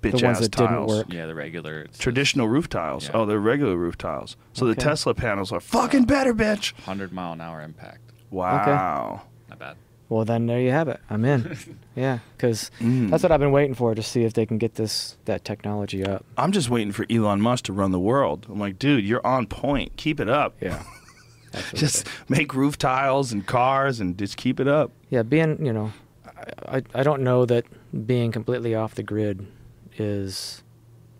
bitch 0.00 0.20
The 0.20 0.24
ones 0.24 0.36
ass 0.38 0.42
that 0.42 0.52
didn't 0.52 0.68
tiles? 0.68 0.92
work. 0.92 1.06
Yeah, 1.12 1.26
the 1.26 1.34
regular 1.34 1.80
it's 1.82 1.98
Traditional 1.98 2.46
roof 2.46 2.68
tiles. 2.68 3.06
Yeah. 3.06 3.16
Oh, 3.16 3.26
they're 3.26 3.40
regular 3.40 3.76
roof 3.76 3.98
tiles. 3.98 4.36
So 4.52 4.64
the 4.66 4.76
Tesla 4.76 5.12
panels 5.12 5.50
are 5.50 5.58
fucking 5.58 6.04
better, 6.04 6.32
bitch. 6.32 6.72
100 6.86 7.12
mile 7.12 7.32
an 7.32 7.40
hour 7.40 7.60
impact. 7.60 8.12
Wow. 8.30 9.22
Not 9.48 9.58
bad. 9.58 9.76
Well, 10.12 10.24
then 10.24 10.46
there 10.46 10.60
you 10.60 10.70
have 10.70 10.88
it. 10.88 11.00
I'm 11.08 11.24
in. 11.24 11.56
yeah, 11.96 12.18
because 12.36 12.70
Mm. 12.80 13.10
that's 13.10 13.22
what 13.22 13.32
I've 13.32 13.40
been 13.40 13.52
waiting 13.52 13.74
for 13.74 13.94
to 13.94 14.02
see 14.02 14.24
if 14.24 14.34
they 14.34 14.44
can 14.46 14.58
get 14.58 14.74
this 14.74 15.16
that 15.24 15.44
technology 15.44 16.04
up. 16.04 16.24
I'm 16.36 16.52
just 16.52 16.68
waiting 16.70 16.92
for 16.92 17.06
Elon 17.08 17.40
Musk 17.40 17.64
to 17.64 17.72
run 17.72 17.90
the 17.92 18.00
world. 18.00 18.46
I'm 18.50 18.58
like, 18.60 18.78
dude, 18.78 19.04
you're 19.04 19.26
on 19.26 19.46
point. 19.46 19.96
Keep 19.96 20.20
it 20.20 20.28
up. 20.28 20.54
Yeah. 20.60 20.82
Just 21.74 22.06
make 22.30 22.54
roof 22.54 22.78
tiles 22.78 23.30
and 23.32 23.46
cars 23.46 24.00
and 24.00 24.16
just 24.16 24.38
keep 24.38 24.58
it 24.58 24.66
up. 24.66 24.90
yeah, 25.10 25.22
being 25.22 25.62
you 25.66 25.70
know, 25.70 25.92
I, 26.26 26.76
I 26.78 26.82
I 26.94 27.02
don't 27.02 27.20
know 27.22 27.44
that 27.44 27.66
being 28.06 28.32
completely 28.32 28.74
off 28.74 28.94
the 28.94 29.02
grid 29.02 29.46
is. 29.98 30.62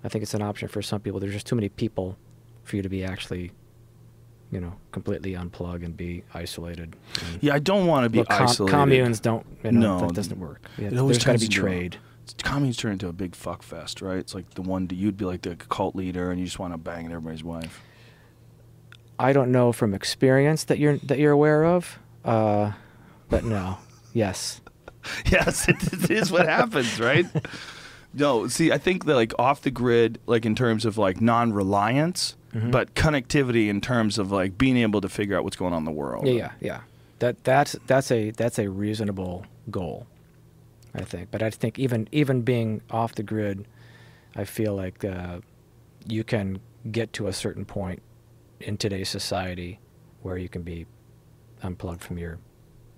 I 0.05 0.09
think 0.09 0.23
it's 0.23 0.33
an 0.35 0.41
option 0.43 0.69
for 0.69 0.81
some 0.83 1.01
people. 1.01 1.21
There's 1.21 1.35
just 1.35 1.47
too 1.47 1.55
many 1.55 1.69
people 1.69 2.17
for 2.65 2.77
you 2.77 2.83
to 2.83 2.89
be 2.89 3.05
actually, 3.05 3.53
you 4.53 4.61
know, 4.61 4.75
completely 4.93 5.33
unplug 5.33 5.85
and 5.85 5.97
be 5.97 6.23
isolated. 6.35 6.95
And 7.25 7.43
Yeah, 7.43 7.55
I 7.55 7.59
don't 7.59 7.87
want 7.89 8.05
to 8.05 8.11
be 8.11 8.19
Look, 8.19 8.29
com- 8.29 8.43
isolated. 8.47 8.73
communes 8.73 9.19
don't. 9.19 9.45
You 9.65 9.73
know, 9.73 9.99
No, 9.99 10.07
that 10.07 10.15
doesn't 10.15 10.39
work. 10.39 10.61
Yeah, 10.79 10.89
it 10.89 10.99
always 10.99 11.17
there's 11.17 11.25
got 11.25 11.33
to 11.33 11.39
be 11.39 11.45
into 11.47 11.61
a- 11.61 11.63
trade. 11.63 11.97
Communes 12.45 12.77
turn 12.77 12.93
into 12.93 13.09
a 13.09 13.13
big 13.13 13.35
fuck 13.35 13.63
fest, 13.65 14.01
right? 14.01 14.19
It's 14.19 14.35
like 14.35 14.51
the 14.55 14.63
one 14.63 14.89
you'd 14.93 15.17
be 15.17 15.25
like 15.25 15.43
the 15.43 15.57
cult 15.57 15.97
leader 15.97 16.31
and 16.31 16.39
you 16.39 16.45
just 16.47 16.59
want 16.61 16.73
to 16.73 16.79
bang 16.79 17.07
everybody's 17.07 17.43
wife. 17.43 17.83
I 19.19 19.33
don't 19.33 19.51
know 19.53 19.73
from 19.73 19.95
experience 19.95 20.65
that 20.65 20.79
you're 20.79 20.99
that 20.99 21.19
you're 21.19 21.33
aware 21.33 21.65
of, 21.65 21.99
uh, 22.25 22.73
but 23.29 23.45
no, 23.45 23.79
yes, 24.13 24.61
yes, 25.27 25.69
it, 25.69 25.77
it 25.93 26.11
is 26.11 26.31
what 26.31 26.47
happens, 26.49 27.01
right? 27.01 27.27
No, 28.15 28.47
see, 28.47 28.71
I 28.71 28.77
think 28.77 29.07
that 29.07 29.15
like 29.15 29.33
off 29.39 29.63
the 29.63 29.71
grid, 29.71 30.21
like 30.27 30.45
in 30.45 30.55
terms 30.55 30.85
of 30.85 30.99
like 30.99 31.23
non-reliance, 31.23 32.37
Mm-hmm. 32.55 32.71
but 32.71 32.95
connectivity 32.95 33.69
in 33.69 33.81
terms 33.81 34.19
of 34.19 34.31
like 34.31 34.59
being 34.59 34.77
able 34.77 35.01
to 35.01 35.09
figure 35.09 35.39
out 35.39 35.43
what's 35.43 35.57
going 35.57 35.73
on 35.73 35.79
in 35.79 35.85
the 35.87 35.91
world. 35.91 36.27
yeah, 36.27 36.35
yeah, 36.35 36.53
yeah. 36.61 36.81
That 37.21 37.45
that's 37.45 37.77
that's 37.87 38.11
a 38.11 38.31
that's 38.33 38.59
a 38.59 38.69
reasonable 38.69 39.47
goal, 39.71 40.07
I 40.95 41.03
think. 41.03 41.31
But 41.31 41.43
I 41.43 41.49
think 41.49 41.79
even 41.79 42.09
even 42.13 42.43
being 42.43 42.83
off 42.91 43.15
the 43.15 43.23
grid, 43.23 43.67
I 44.37 44.45
feel 44.45 44.75
like 44.75 45.03
uh, 45.03 45.41
you 46.07 46.25
can 46.25 46.61
get 46.91 47.13
to 47.15 47.29
a 47.29 47.33
certain 47.33 47.65
point 47.65 48.03
in 48.61 48.77
today's 48.77 49.09
society 49.09 49.79
where 50.23 50.37
you 50.37 50.49
can 50.49 50.63
be 50.63 50.85
unplugged 51.63 52.03
from 52.03 52.19
your 52.19 52.39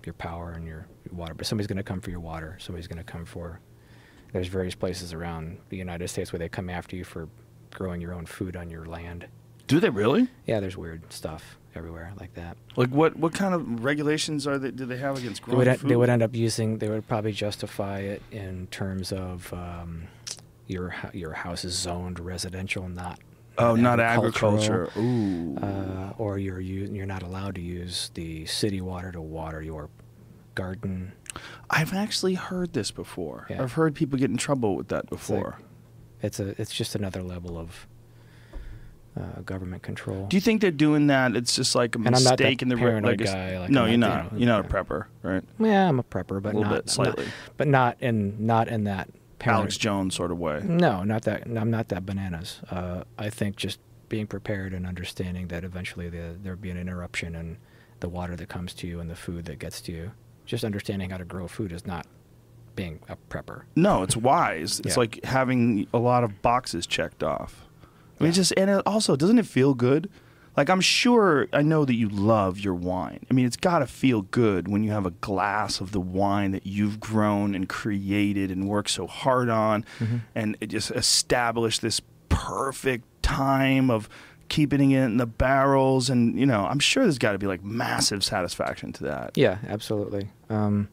your 0.05 0.13
power 0.13 0.51
and 0.51 0.67
your 0.67 0.87
water. 1.11 1.33
But 1.33 1.45
somebody's 1.45 1.67
going 1.67 1.77
to 1.77 1.83
come 1.83 2.01
for 2.01 2.09
your 2.09 2.19
water. 2.19 2.57
Somebody's 2.59 2.87
going 2.87 2.97
to 2.97 3.09
come 3.09 3.25
for. 3.25 3.59
There's 4.33 4.47
various 4.47 4.75
places 4.75 5.13
around 5.13 5.59
the 5.69 5.77
United 5.77 6.09
States 6.09 6.33
where 6.33 6.39
they 6.39 6.49
come 6.49 6.69
after 6.69 6.95
you 6.95 7.03
for 7.05 7.29
growing 7.71 8.01
your 8.01 8.13
own 8.13 8.25
food 8.25 8.55
on 8.55 8.69
your 8.69 8.85
land. 8.85 9.27
Do 9.67 9.79
they 9.79 9.89
really? 9.89 10.27
Yeah, 10.45 10.59
there's 10.59 10.77
weird 10.77 11.11
stuff 11.11 11.57
everywhere 11.73 12.13
like 12.19 12.33
that. 12.35 12.55
Like 12.75 12.89
what? 12.89 13.15
What 13.17 13.33
kind 13.33 13.53
of 13.53 13.83
regulations 13.83 14.45
are 14.47 14.57
they? 14.57 14.71
Do 14.71 14.85
they 14.85 14.97
have 14.97 15.17
against 15.17 15.45
They 15.45 15.55
would, 15.55 15.67
food? 15.79 15.89
they 15.89 15.95
would 15.95 16.09
end 16.09 16.21
up 16.23 16.35
using. 16.35 16.77
They 16.77 16.89
would 16.89 17.07
probably 17.07 17.31
justify 17.31 17.99
it 17.99 18.21
in 18.31 18.67
terms 18.67 19.11
of 19.11 19.51
um, 19.53 20.07
your 20.67 20.93
your 21.13 21.33
house 21.33 21.65
is 21.65 21.73
zoned 21.73 22.19
residential, 22.19 22.87
not 22.87 23.19
oh, 23.57 23.75
not 23.75 23.99
agriculture. 23.99 24.89
Ooh. 24.97 25.57
uh, 25.57 26.13
or 26.17 26.37
you're 26.37 26.59
u- 26.59 26.91
you're 26.93 27.05
not 27.07 27.23
allowed 27.23 27.55
to 27.55 27.61
use 27.61 28.11
the 28.13 28.45
city 28.45 28.81
water 28.81 29.11
to 29.11 29.21
water 29.21 29.61
your 29.61 29.89
garden. 30.53 31.11
I've 31.69 31.93
actually 31.93 32.35
heard 32.35 32.73
this 32.73 32.91
before. 32.91 33.47
Yeah. 33.49 33.61
I've 33.63 33.73
heard 33.73 33.95
people 33.95 34.17
get 34.17 34.29
in 34.29 34.37
trouble 34.37 34.75
with 34.75 34.87
that 34.89 35.05
like- 35.05 35.09
before. 35.09 35.57
It's 36.21 36.39
a 36.39 36.59
it's 36.61 36.73
just 36.73 36.95
another 36.95 37.21
level 37.21 37.57
of 37.57 37.87
uh, 39.19 39.41
government 39.41 39.81
control. 39.83 40.27
Do 40.27 40.35
you 40.37 40.41
think 40.41 40.61
they're 40.61 40.71
doing 40.71 41.07
that? 41.07 41.35
It's 41.35 41.55
just 41.55 41.75
like 41.75 41.95
a 41.95 41.99
And 41.99 42.07
I'm 42.07 42.13
not 42.23 42.37
that 42.37 42.39
mistake 42.39 42.61
in 42.61 42.69
the 42.69 42.75
paranoid 42.77 43.19
like 43.21 43.29
guy, 43.31 43.59
like, 43.59 43.69
no, 43.69 43.83
I'm 43.83 43.89
you're 43.89 43.97
not, 43.97 44.31
not. 44.33 44.39
you 44.39 44.45
know, 44.45 44.55
You're 44.55 44.63
not 44.63 44.71
a 44.71 44.83
prepper, 44.83 45.05
right? 45.23 45.43
yeah, 45.59 45.87
I'm 45.87 45.99
a 45.99 46.03
prepper, 46.03 46.41
but 46.41 46.53
A 46.53 46.57
little 46.57 46.63
not 46.63 46.85
bit, 46.85 46.89
slightly. 46.89 47.23
not- 47.25 47.33
but 47.57 47.67
not 47.67 47.97
in 48.01 48.45
not 48.45 48.67
in 48.67 48.83
that 48.85 49.09
paranoid. 49.39 49.61
Alex 49.61 49.77
Jones 49.77 50.15
sort 50.15 50.31
of 50.31 50.37
way. 50.39 50.61
No, 50.63 51.03
not 51.03 51.23
that. 51.23 51.43
I'm 51.45 51.71
not 51.71 51.89
that 51.89 52.05
bananas. 52.05 52.59
Uh, 52.69 53.03
I 53.17 53.29
think 53.29 53.55
just 53.55 53.79
being 54.09 54.27
prepared 54.27 54.73
and 54.73 54.85
understanding 54.85 55.47
that 55.47 55.63
eventually 55.63 56.09
the, 56.09 56.35
there'll 56.43 56.59
be 56.59 56.69
an 56.69 56.77
interruption 56.77 57.35
in 57.35 57.57
the 58.01 58.09
water 58.09 58.35
that 58.35 58.49
comes 58.49 58.73
to 58.75 58.87
you 58.87 58.99
and 58.99 59.09
the 59.09 59.15
food 59.15 59.45
that 59.45 59.57
gets 59.59 59.81
to 59.81 59.91
you. 59.91 60.11
Just 60.45 60.63
understanding 60.63 61.09
how 61.09 61.17
to 61.17 61.25
grow 61.25 61.47
food 61.47 61.71
is 61.71 61.87
not 61.87 62.05
being 62.75 62.99
a 63.09 63.15
prepper. 63.29 63.63
No, 63.75 64.03
it's 64.03 64.15
wise. 64.17 64.79
It's 64.81 64.89
Yeah. 64.95 64.99
like 64.99 65.23
having 65.23 65.87
a 65.93 65.97
lot 65.97 66.23
of 66.23 66.41
boxes 66.41 66.85
checked 66.85 67.23
off. 67.23 67.64
I 68.19 68.23
mean, 68.23 68.33
just 68.33 68.53
and 68.57 68.69
it 68.69 68.81
also 68.85 69.15
doesn't 69.15 69.39
it 69.39 69.45
feel 69.45 69.73
good? 69.73 70.09
Like 70.57 70.69
I'm 70.69 70.81
sure 70.81 71.47
I 71.51 71.61
know 71.61 71.83
that 71.83 71.95
you 71.95 72.07
love 72.07 72.59
your 72.59 72.73
wine. 72.75 73.25
I 73.29 73.33
mean, 73.33 73.45
it's 73.45 73.57
got 73.57 73.79
to 73.79 73.87
feel 73.87 74.21
good 74.21 74.67
when 74.69 74.83
you 74.83 74.91
have 74.91 75.05
a 75.05 75.11
glass 75.11 75.81
of 75.81 75.91
the 75.91 75.99
wine 75.99 76.51
that 76.51 76.65
you've 76.65 76.99
grown 76.99 77.53
and 77.55 77.67
created 77.67 78.51
and 78.51 78.69
worked 78.69 78.89
so 78.89 79.05
hard 79.05 79.49
on, 79.49 79.83
and 80.33 80.57
it 80.61 80.67
just 80.67 80.91
established 80.91 81.81
this 81.81 82.01
perfect 82.29 83.03
time 83.21 83.89
of 83.89 84.07
keeping 84.47 84.91
it 84.91 85.03
in 85.03 85.17
the 85.17 85.25
barrels. 85.25 86.09
And 86.09 86.39
you 86.39 86.45
know, 86.45 86.65
I'm 86.65 86.79
sure 86.79 87.03
there's 87.03 87.17
got 87.17 87.33
to 87.33 87.37
be 87.37 87.47
like 87.47 87.63
massive 87.63 88.23
satisfaction 88.23 88.93
to 88.93 89.03
that. 89.03 89.37
Yeah, 89.37 89.57
absolutely. 89.67 90.29
Um, 90.49 90.87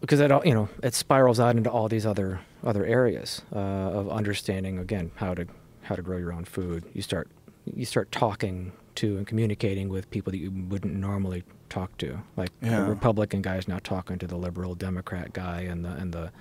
because 0.00 0.20
it 0.20 0.30
all 0.30 0.42
you 0.44 0.54
know 0.54 0.68
it 0.82 0.94
spirals 0.94 1.40
out 1.40 1.56
into 1.56 1.70
all 1.70 1.88
these 1.88 2.06
other 2.06 2.40
other 2.66 2.84
areas 2.84 3.42
uh, 3.54 3.58
of 3.58 4.10
understanding 4.10 4.78
again 4.78 5.10
how 5.16 5.34
to 5.34 5.46
how 5.82 5.94
to 5.94 6.02
grow 6.02 6.16
your 6.18 6.32
own 6.32 6.44
food. 6.44 6.84
You 6.92 7.02
start 7.02 7.28
you 7.64 7.84
start 7.84 8.10
talking 8.12 8.72
to 8.96 9.16
and 9.18 9.26
communicating 9.26 9.88
with 9.88 10.10
people 10.10 10.30
that 10.30 10.38
you 10.38 10.50
wouldn't 10.50 10.94
normally 10.94 11.44
talk 11.68 11.96
to. 11.98 12.18
Like 12.36 12.50
Yeah. 12.62 12.80
the 12.80 12.90
Republican 12.90 13.42
guy 13.42 13.56
is 13.56 13.68
now 13.68 13.78
talking 13.82 14.18
to 14.18 14.26
the 14.26 14.36
liberal 14.36 14.74
Democrat 14.74 15.32
guy, 15.32 15.60
and 15.60 15.84
the 15.84 15.90
and 15.90 16.12
the 16.12 16.32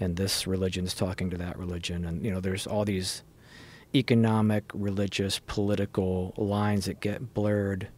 and 0.00 0.16
this 0.16 0.46
religion's 0.46 0.94
talking 0.94 1.30
to 1.30 1.36
that 1.38 1.58
religion, 1.58 2.04
and 2.04 2.24
you 2.24 2.30
know 2.32 2.40
there's 2.40 2.66
all 2.66 2.84
these 2.84 3.22
economic, 3.94 4.64
religious, 4.74 5.38
political 5.38 6.34
lines 6.36 6.84
that 6.84 7.00
get 7.00 7.32
blurred 7.34 7.88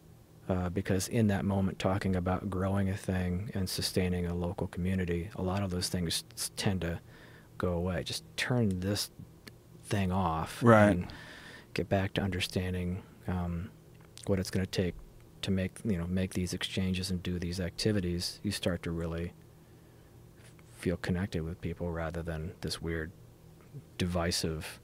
uh, 0.47 0.69
because 0.69 1.07
in 1.07 1.27
that 1.27 1.43
moment, 1.45 1.79
talking 1.79 2.15
about 2.15 2.49
growing 2.49 2.89
a 2.89 2.95
thing 2.97 3.51
and 3.53 3.69
sustaining 3.69 4.25
a 4.25 4.33
local 4.33 4.67
community, 4.67 5.29
a 5.35 5.41
lot 5.41 5.61
of 5.63 5.69
those 5.69 5.89
things 5.89 6.23
tend 6.55 6.81
to 6.81 6.99
go 7.61 7.73
away. 7.73 8.03
Just 8.03 8.23
turn 8.35 8.79
this 8.79 9.11
thing 9.85 10.11
off, 10.11 10.63
Right. 10.63 10.89
And 10.89 11.07
get 11.75 11.87
back 11.87 12.13
to 12.15 12.21
understanding 12.21 13.03
um, 13.27 13.69
what 14.25 14.39
it's 14.39 14.49
going 14.49 14.65
to 14.65 14.71
take 14.71 14.95
to 15.43 15.51
make 15.51 15.71
you 15.85 15.97
know 15.97 16.05
make 16.05 16.33
these 16.33 16.53
exchanges 16.53 17.11
and 17.11 17.21
do 17.21 17.37
these 17.37 17.59
activities. 17.59 18.39
You 18.43 18.51
start 18.51 18.83
to 18.83 18.91
really 18.91 19.33
feel 20.73 20.97
connected 20.97 21.43
with 21.43 21.61
people 21.61 21.91
rather 21.91 22.23
than 22.23 22.53
this 22.61 22.81
weird 22.81 23.11
divisive 23.99 24.79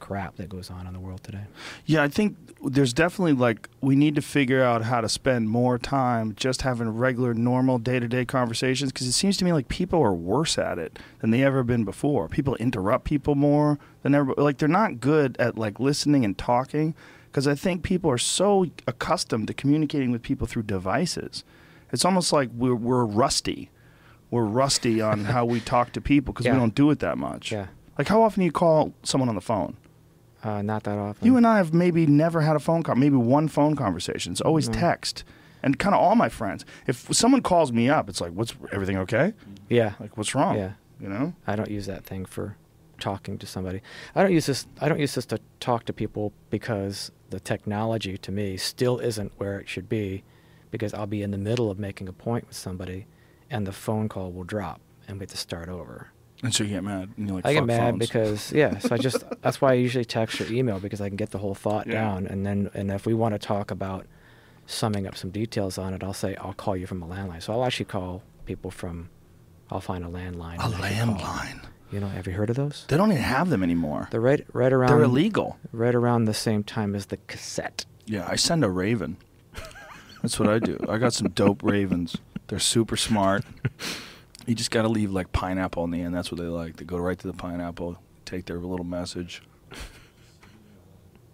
crap 0.00 0.36
that 0.36 0.48
goes 0.48 0.70
on 0.70 0.86
in 0.86 0.92
the 0.92 0.98
world 1.00 1.22
today. 1.22 1.44
Yeah, 1.86 2.02
I 2.02 2.08
think 2.08 2.36
there's 2.62 2.92
definitely 2.92 3.32
like 3.34 3.68
we 3.80 3.94
need 3.96 4.14
to 4.16 4.22
figure 4.22 4.62
out 4.62 4.82
how 4.82 5.00
to 5.00 5.08
spend 5.08 5.48
more 5.48 5.78
time 5.78 6.34
just 6.34 6.62
having 6.62 6.88
regular, 6.90 7.32
normal, 7.34 7.78
day 7.78 8.00
to 8.00 8.08
day 8.08 8.24
conversations 8.24 8.90
because 8.92 9.06
it 9.06 9.12
seems 9.12 9.36
to 9.38 9.44
me 9.44 9.52
like 9.52 9.68
people 9.68 10.02
are 10.02 10.12
worse 10.12 10.58
at 10.58 10.78
it 10.78 10.98
than 11.20 11.30
they 11.30 11.42
ever 11.44 11.62
been 11.62 11.84
before. 11.84 12.28
People 12.28 12.56
interrupt 12.56 13.04
people 13.04 13.34
more 13.34 13.78
than 14.02 14.14
ever. 14.14 14.34
Like 14.36 14.58
they're 14.58 14.68
not 14.68 15.00
good 15.00 15.36
at 15.38 15.56
like 15.56 15.78
listening 15.78 16.24
and 16.24 16.36
talking 16.36 16.94
because 17.26 17.46
I 17.46 17.54
think 17.54 17.82
people 17.82 18.10
are 18.10 18.18
so 18.18 18.66
accustomed 18.88 19.46
to 19.48 19.54
communicating 19.54 20.10
with 20.10 20.22
people 20.22 20.46
through 20.46 20.64
devices. 20.64 21.44
It's 21.92 22.04
almost 22.04 22.32
like 22.32 22.50
we're 22.54 22.74
we're 22.74 23.04
rusty. 23.04 23.70
We're 24.30 24.44
rusty 24.44 25.00
on 25.00 25.24
how 25.24 25.44
we 25.44 25.58
talk 25.60 25.92
to 25.92 26.00
people 26.00 26.32
because 26.32 26.46
Yeah. 26.46 26.52
we 26.52 26.58
don't 26.60 26.74
do 26.74 26.90
it 26.90 27.00
that 27.00 27.18
much. 27.18 27.50
Yeah. 27.52 27.66
Like 27.98 28.06
how 28.08 28.22
often 28.22 28.40
do 28.40 28.44
you 28.44 28.52
call 28.52 28.92
someone 29.02 29.28
on 29.28 29.34
the 29.34 29.40
phone? 29.40 29.76
Uh, 30.42 30.62
not 30.62 30.84
that 30.84 30.98
often. 30.98 31.26
You 31.26 31.36
and 31.36 31.46
I 31.46 31.58
have 31.58 31.74
maybe 31.74 32.06
never 32.06 32.40
had 32.40 32.56
a 32.56 32.60
phone 32.60 32.82
call, 32.82 32.94
maybe 32.94 33.16
one 33.16 33.48
phone 33.48 33.76
conversation. 33.76 34.32
It's 34.32 34.40
always 34.40 34.68
text. 34.68 35.24
And 35.62 35.78
kind 35.78 35.94
of 35.94 36.00
all 36.00 36.14
my 36.14 36.30
friends. 36.30 36.64
If 36.86 37.14
someone 37.14 37.42
calls 37.42 37.70
me 37.70 37.90
up, 37.90 38.08
it's 38.08 38.20
like, 38.20 38.32
"What's 38.32 38.54
everything 38.72 38.96
okay? 38.98 39.34
yeah. 39.68 39.92
Like, 40.00 40.16
what's 40.16 40.34
wrong?" 40.34 40.56
Yeah. 40.56 40.72
You 40.98 41.08
know? 41.08 41.34
I 41.46 41.56
don't 41.56 41.70
use 41.70 41.84
that 41.86 42.04
thing 42.04 42.24
for 42.24 42.56
talking 42.98 43.36
to 43.38 43.46
somebody. 43.46 43.82
I 44.14 44.22
don't 44.22 44.32
use 44.32 44.46
this. 44.46 44.66
I 44.80 44.88
don't 44.88 45.00
use 45.00 45.14
this 45.14 45.26
to 45.26 45.38
talk 45.58 45.84
to 45.86 45.92
people 45.92 46.32
because 46.48 47.12
the 47.28 47.40
technology 47.40 48.16
to 48.18 48.32
me 48.32 48.56
still 48.56 48.98
isn't 48.98 49.32
where 49.36 49.60
it 49.60 49.68
should 49.68 49.88
be, 49.88 50.22
because 50.70 50.94
I'll 50.94 51.06
be 51.06 51.22
in 51.22 51.30
the 51.30 51.38
middle 51.38 51.70
of 51.70 51.78
making 51.78 52.08
a 52.08 52.12
point 52.12 52.46
with 52.48 52.56
somebody, 52.56 53.06
and 53.50 53.66
the 53.66 53.72
phone 53.72 54.08
call 54.08 54.32
will 54.32 54.44
drop, 54.44 54.80
and 55.06 55.18
we 55.18 55.24
have 55.24 55.30
to 55.30 55.36
start 55.36 55.68
over. 55.68 56.08
And 56.42 56.54
so 56.54 56.64
you 56.64 56.70
get 56.70 56.82
mad. 56.84 57.10
And 57.16 57.26
you're 57.28 57.36
like, 57.36 57.46
I 57.46 57.52
get 57.54 57.66
mad 57.66 57.90
phones." 57.92 57.98
because 57.98 58.52
yeah. 58.52 58.78
So 58.78 58.94
I 58.94 58.98
just 59.08 59.24
that's 59.42 59.60
why 59.60 59.70
I 59.70 59.74
usually 59.74 60.04
text 60.04 60.40
or 60.40 60.50
email 60.52 60.78
because 60.80 61.00
I 61.00 61.08
can 61.08 61.16
get 61.16 61.30
the 61.30 61.38
whole 61.38 61.54
thought 61.54 61.86
Yeah. 61.86 61.94
down, 61.94 62.26
and 62.26 62.46
then 62.46 62.70
and 62.74 62.90
if 62.90 63.06
we 63.06 63.14
want 63.14 63.34
to 63.34 63.38
talk 63.38 63.70
about 63.70 64.06
summing 64.66 65.06
up 65.06 65.16
some 65.16 65.30
details 65.30 65.78
on 65.78 65.92
it, 65.94 66.02
I'll 66.02 66.12
say 66.14 66.36
I'll 66.36 66.52
call 66.54 66.76
you 66.76 66.86
from 66.86 67.02
a 67.02 67.06
landline. 67.06 67.42
So 67.42 67.52
I'll 67.52 67.64
actually 67.64 67.86
call 67.86 68.22
people 68.46 68.70
from. 68.70 69.10
I'll 69.70 69.80
find 69.80 70.04
a 70.04 70.08
landline. 70.08 70.58
a 70.58 70.64
and 70.64 70.74
I 70.76 70.90
can 70.90 71.08
call. 71.18 71.26
landline. 71.26 71.60
You 71.92 71.98
know, 72.00 72.06
have 72.08 72.26
you 72.28 72.32
heard 72.34 72.50
of 72.50 72.56
those? 72.56 72.84
They 72.88 72.96
don't 72.96 73.10
even 73.10 73.22
have 73.24 73.50
them 73.50 73.62
anymore. 73.64 74.06
They're 74.12 74.20
right, 74.20 74.46
right 74.52 74.72
around. 74.72 74.90
They're 74.90 75.02
illegal. 75.02 75.58
Right 75.72 75.94
around 75.94 76.24
the 76.26 76.34
same 76.34 76.62
time 76.62 76.94
as 76.94 77.06
the 77.06 77.16
cassette. 77.26 77.84
Yeah, 78.06 78.26
I 78.28 78.36
send 78.36 78.62
a 78.64 78.68
raven. 78.70 79.16
That's 80.22 80.38
what 80.38 80.48
I 80.48 80.60
do. 80.60 80.78
I 80.88 80.98
got 80.98 81.12
some 81.14 81.30
dope 81.30 81.62
ravens. 81.64 82.16
They're 82.46 82.60
super 82.60 82.96
smart. 82.96 83.44
You 84.46 84.54
just 84.54 84.70
got 84.70 84.82
to 84.82 84.88
leave 84.88 85.10
like 85.12 85.32
pineapple 85.32 85.84
in 85.84 85.90
the 85.90 86.00
end. 86.00 86.14
That's 86.14 86.30
what 86.32 86.40
they 86.40 86.46
like. 86.46 86.76
They 86.76 86.84
go 86.84 86.96
right 86.98 87.18
to 87.18 87.26
the 87.26 87.32
pineapple, 87.32 87.98
take 88.24 88.46
their 88.46 88.58
little 88.58 88.84
message. 88.86 89.42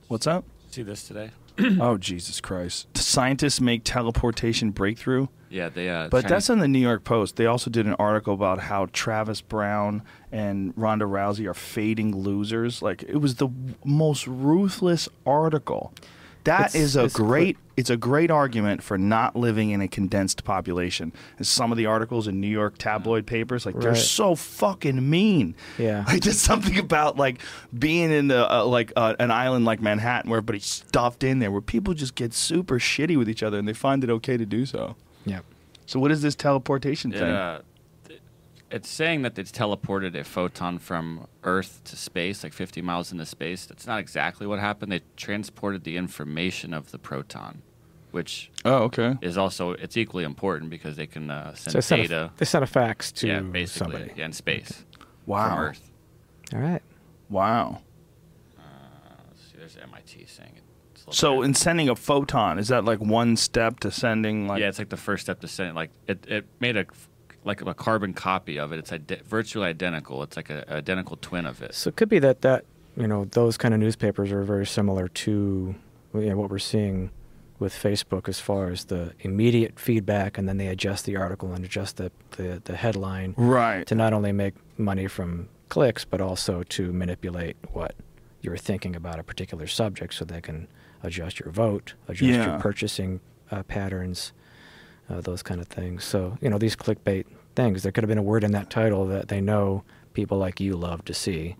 What's 0.08 0.26
up? 0.26 0.44
See 0.70 0.82
this 0.82 1.06
today? 1.06 1.30
oh 1.80 1.96
Jesus 1.96 2.40
Christ! 2.40 2.96
Scientists 2.96 3.60
make 3.60 3.82
teleportation 3.84 4.70
breakthrough. 4.72 5.28
Yeah, 5.48 5.68
they. 5.70 5.88
Uh, 5.88 6.08
But 6.08 6.22
trying 6.22 6.32
that's 6.32 6.50
in 6.50 6.58
the 6.58 6.68
New 6.68 6.78
York 6.80 7.04
Post. 7.04 7.36
They 7.36 7.46
also 7.46 7.70
did 7.70 7.86
an 7.86 7.94
article 7.94 8.34
about 8.34 8.60
how 8.60 8.86
Travis 8.92 9.40
Browne 9.40 10.02
and 10.30 10.74
Ronda 10.76 11.06
Rousey 11.06 11.46
are 11.48 11.54
fading 11.54 12.14
losers. 12.14 12.82
Like 12.82 13.02
it 13.04 13.16
was 13.16 13.36
the 13.36 13.48
most 13.84 14.26
ruthless 14.26 15.08
article. 15.24 15.94
That 16.46 16.70
It's- 16.70 16.74
is 16.74 16.96
a 16.96 17.04
it's 17.04 17.14
quick- 17.14 17.26
great. 17.28 17.58
It's 17.76 17.90
a 17.90 17.96
great 17.98 18.30
argument 18.30 18.82
for 18.82 18.96
not 18.96 19.36
living 19.36 19.68
in 19.70 19.82
a 19.82 19.88
condensed 19.88 20.44
population. 20.44 21.12
And 21.36 21.46
some 21.46 21.70
of 21.72 21.76
the 21.76 21.84
articles 21.84 22.26
in 22.26 22.40
New 22.40 22.46
York 22.48 22.76
tabloid 22.78 23.26
papers, 23.26 23.66
like 23.66 23.78
they're 23.78 23.94
so 23.94 24.34
fucking 24.34 25.10
mean. 25.10 25.54
Yeah. 25.78 26.04
like 26.06 26.22
just 26.22 26.40
something 26.40 26.78
about 26.78 27.18
like 27.18 27.40
being 27.78 28.10
in 28.10 28.28
the, 28.28 28.50
uh, 28.50 28.64
like 28.64 28.92
uh, 28.96 29.14
an 29.18 29.30
island 29.30 29.66
like 29.66 29.82
Manhattan 29.82 30.30
where 30.30 30.38
everybody's 30.38 30.64
stuffed 30.64 31.22
in 31.22 31.38
there, 31.38 31.50
where 31.50 31.60
people 31.60 31.92
just 31.92 32.14
get 32.14 32.32
super 32.32 32.78
shitty 32.78 33.18
with 33.18 33.28
each 33.28 33.42
other 33.42 33.58
and 33.58 33.68
they 33.68 33.74
find 33.74 34.02
it 34.02 34.08
okay 34.08 34.38
to 34.38 34.46
do 34.46 34.64
so. 34.64 34.96
Yep. 35.26 35.44
So 35.84 36.00
what 36.00 36.10
is 36.10 36.22
this 36.22 36.34
teleportation 36.34 37.12
thing? 37.12 37.20
Uh, 38.68 38.70
th- 38.70 38.80
it's 38.80 38.88
saying 38.88 39.22
that 39.22 39.38
it's 39.38 39.50
teleported 39.52 40.14
a 40.18 40.24
photon 40.24 40.78
from 40.78 41.26
Earth 41.44 41.80
to 41.84 41.96
space, 41.96 42.42
like 42.44 42.52
50 42.52 42.82
miles 42.82 43.12
into 43.12 43.26
space. 43.26 43.66
That's 43.66 43.86
not 43.86 43.98
exactly 44.00 44.46
what 44.46 44.58
happened. 44.58 44.92
They 44.92 45.00
transported 45.16 45.84
the 45.84 45.96
information 45.96 46.74
of 46.74 46.90
the 46.90 46.98
proton, 46.98 47.62
which 48.10 48.50
Oh, 48.64 48.84
okay. 48.84 49.16
is 49.20 49.36
also 49.38 49.72
it's 49.72 49.96
equally 49.96 50.24
important 50.24 50.70
because 50.70 50.96
they 50.96 51.06
can 51.06 51.30
uh, 51.30 51.54
send 51.54 51.72
So 51.72 51.78
they 51.78 51.82
sent, 51.82 52.00
a, 52.00 52.08
data. 52.08 52.30
they 52.36 52.44
sent 52.44 52.64
a 52.64 52.66
fax 52.66 53.12
to 53.12 53.26
yeah, 53.28 53.40
basically, 53.40 53.92
somebody. 53.92 54.12
yeah, 54.16 54.24
in 54.26 54.32
space 54.32 54.84
Wow. 55.26 55.48
from 55.48 55.58
Earth. 55.58 55.90
All 56.54 56.60
right. 56.60 56.82
Wow. 57.28 57.80
Let's 59.28 59.42
see, 59.50 59.58
there's 59.58 59.76
MIT 59.82 60.26
saying 60.26 60.52
it. 60.56 60.62
It's 60.92 61.02
a 61.02 61.06
little 61.10 61.12
So 61.12 61.36
bit- 61.40 61.44
in 61.46 61.54
sending 61.54 61.88
a 61.88 61.96
photon, 61.96 62.58
is 62.58 62.68
that 62.68 62.84
like 62.84 63.00
one 63.00 63.36
step 63.36 63.80
to 63.80 63.90
sending 63.90 64.46
like 64.48 64.60
yeah, 64.60 64.68
it's 64.68 64.78
like 64.78 64.88
the 64.90 64.96
first 64.96 65.22
step 65.24 65.40
to 65.40 65.48
send. 65.48 65.74
Like 65.74 65.90
it, 66.06 66.24
it 66.28 66.46
made 66.60 66.76
a 66.76 66.86
like 67.46 67.62
a 67.62 67.74
carbon 67.74 68.12
copy 68.12 68.58
of 68.58 68.72
it. 68.72 68.78
It's 68.78 68.92
ide- 68.92 69.22
virtually 69.24 69.66
identical. 69.66 70.22
It's 70.22 70.36
like 70.36 70.50
an 70.50 70.64
identical 70.68 71.16
twin 71.16 71.46
of 71.46 71.62
it. 71.62 71.74
So 71.74 71.88
it 71.88 71.96
could 71.96 72.08
be 72.08 72.18
that 72.18 72.42
that 72.42 72.64
you 72.96 73.06
know 73.06 73.24
those 73.26 73.56
kind 73.56 73.72
of 73.72 73.80
newspapers 73.80 74.32
are 74.32 74.42
very 74.42 74.66
similar 74.66 75.08
to 75.08 75.74
you 76.14 76.20
know, 76.20 76.36
what 76.36 76.50
we're 76.50 76.58
seeing 76.58 77.10
with 77.58 77.72
Facebook 77.72 78.28
as 78.28 78.38
far 78.38 78.68
as 78.68 78.86
the 78.86 79.12
immediate 79.20 79.78
feedback, 79.80 80.36
and 80.36 80.46
then 80.46 80.58
they 80.58 80.66
adjust 80.66 81.06
the 81.06 81.16
article 81.16 81.52
and 81.54 81.64
adjust 81.64 81.96
the 81.96 82.10
the, 82.32 82.60
the 82.64 82.76
headline 82.76 83.34
right. 83.38 83.86
to 83.86 83.94
not 83.94 84.12
only 84.12 84.32
make 84.32 84.54
money 84.76 85.06
from 85.06 85.48
clicks, 85.68 86.04
but 86.04 86.20
also 86.20 86.62
to 86.64 86.92
manipulate 86.92 87.56
what 87.72 87.94
you're 88.42 88.56
thinking 88.56 88.94
about 88.94 89.18
a 89.18 89.22
particular 89.22 89.66
subject, 89.66 90.14
so 90.14 90.24
they 90.24 90.40
can 90.40 90.68
adjust 91.02 91.40
your 91.40 91.50
vote, 91.50 91.94
adjust 92.08 92.22
Yeah. 92.30 92.50
your 92.50 92.58
purchasing 92.60 93.20
uh, 93.50 93.62
patterns, 93.62 94.32
uh, 95.08 95.20
those 95.20 95.42
kind 95.42 95.60
of 95.60 95.68
things. 95.68 96.04
So 96.04 96.38
you 96.40 96.50
know 96.50 96.58
these 96.58 96.76
clickbait 96.76 97.26
things. 97.54 97.82
There 97.82 97.92
could 97.92 98.04
have 98.04 98.08
been 98.08 98.18
a 98.18 98.22
word 98.22 98.44
in 98.44 98.52
that 98.52 98.70
title 98.70 99.06
that 99.06 99.28
they 99.28 99.40
know 99.40 99.82
people 100.12 100.38
like 100.38 100.60
you 100.60 100.76
love 100.76 101.04
to 101.06 101.14
see. 101.14 101.56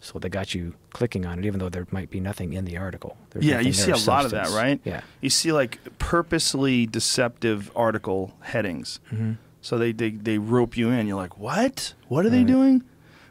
So 0.00 0.18
they 0.20 0.28
got 0.28 0.54
you 0.54 0.74
clicking 0.90 1.26
on 1.26 1.40
it, 1.40 1.44
even 1.44 1.58
though 1.58 1.68
there 1.68 1.86
might 1.90 2.08
be 2.08 2.20
nothing 2.20 2.52
in 2.52 2.64
the 2.64 2.76
article. 2.76 3.16
There's 3.30 3.44
Yeah, 3.44 3.58
you 3.58 3.72
see 3.72 3.90
a 3.90 3.94
of 3.96 4.06
lot 4.06 4.24
of 4.24 4.30
that, 4.30 4.48
right? 4.50 4.80
Yeah. 4.84 5.00
You 5.20 5.28
see 5.28 5.50
like 5.50 5.80
purposely 5.98 6.86
deceptive 6.86 7.70
article 7.74 8.34
headings. 8.40 9.00
Mm-hmm. 9.12 9.32
So 9.60 9.76
they, 9.76 9.90
they 9.90 10.10
they 10.10 10.38
rope 10.38 10.76
you 10.76 10.90
in. 10.90 11.08
You're 11.08 11.16
like, 11.16 11.36
what? 11.38 11.94
What 12.06 12.24
are 12.24 12.30
they 12.30 12.44
doing? 12.44 12.84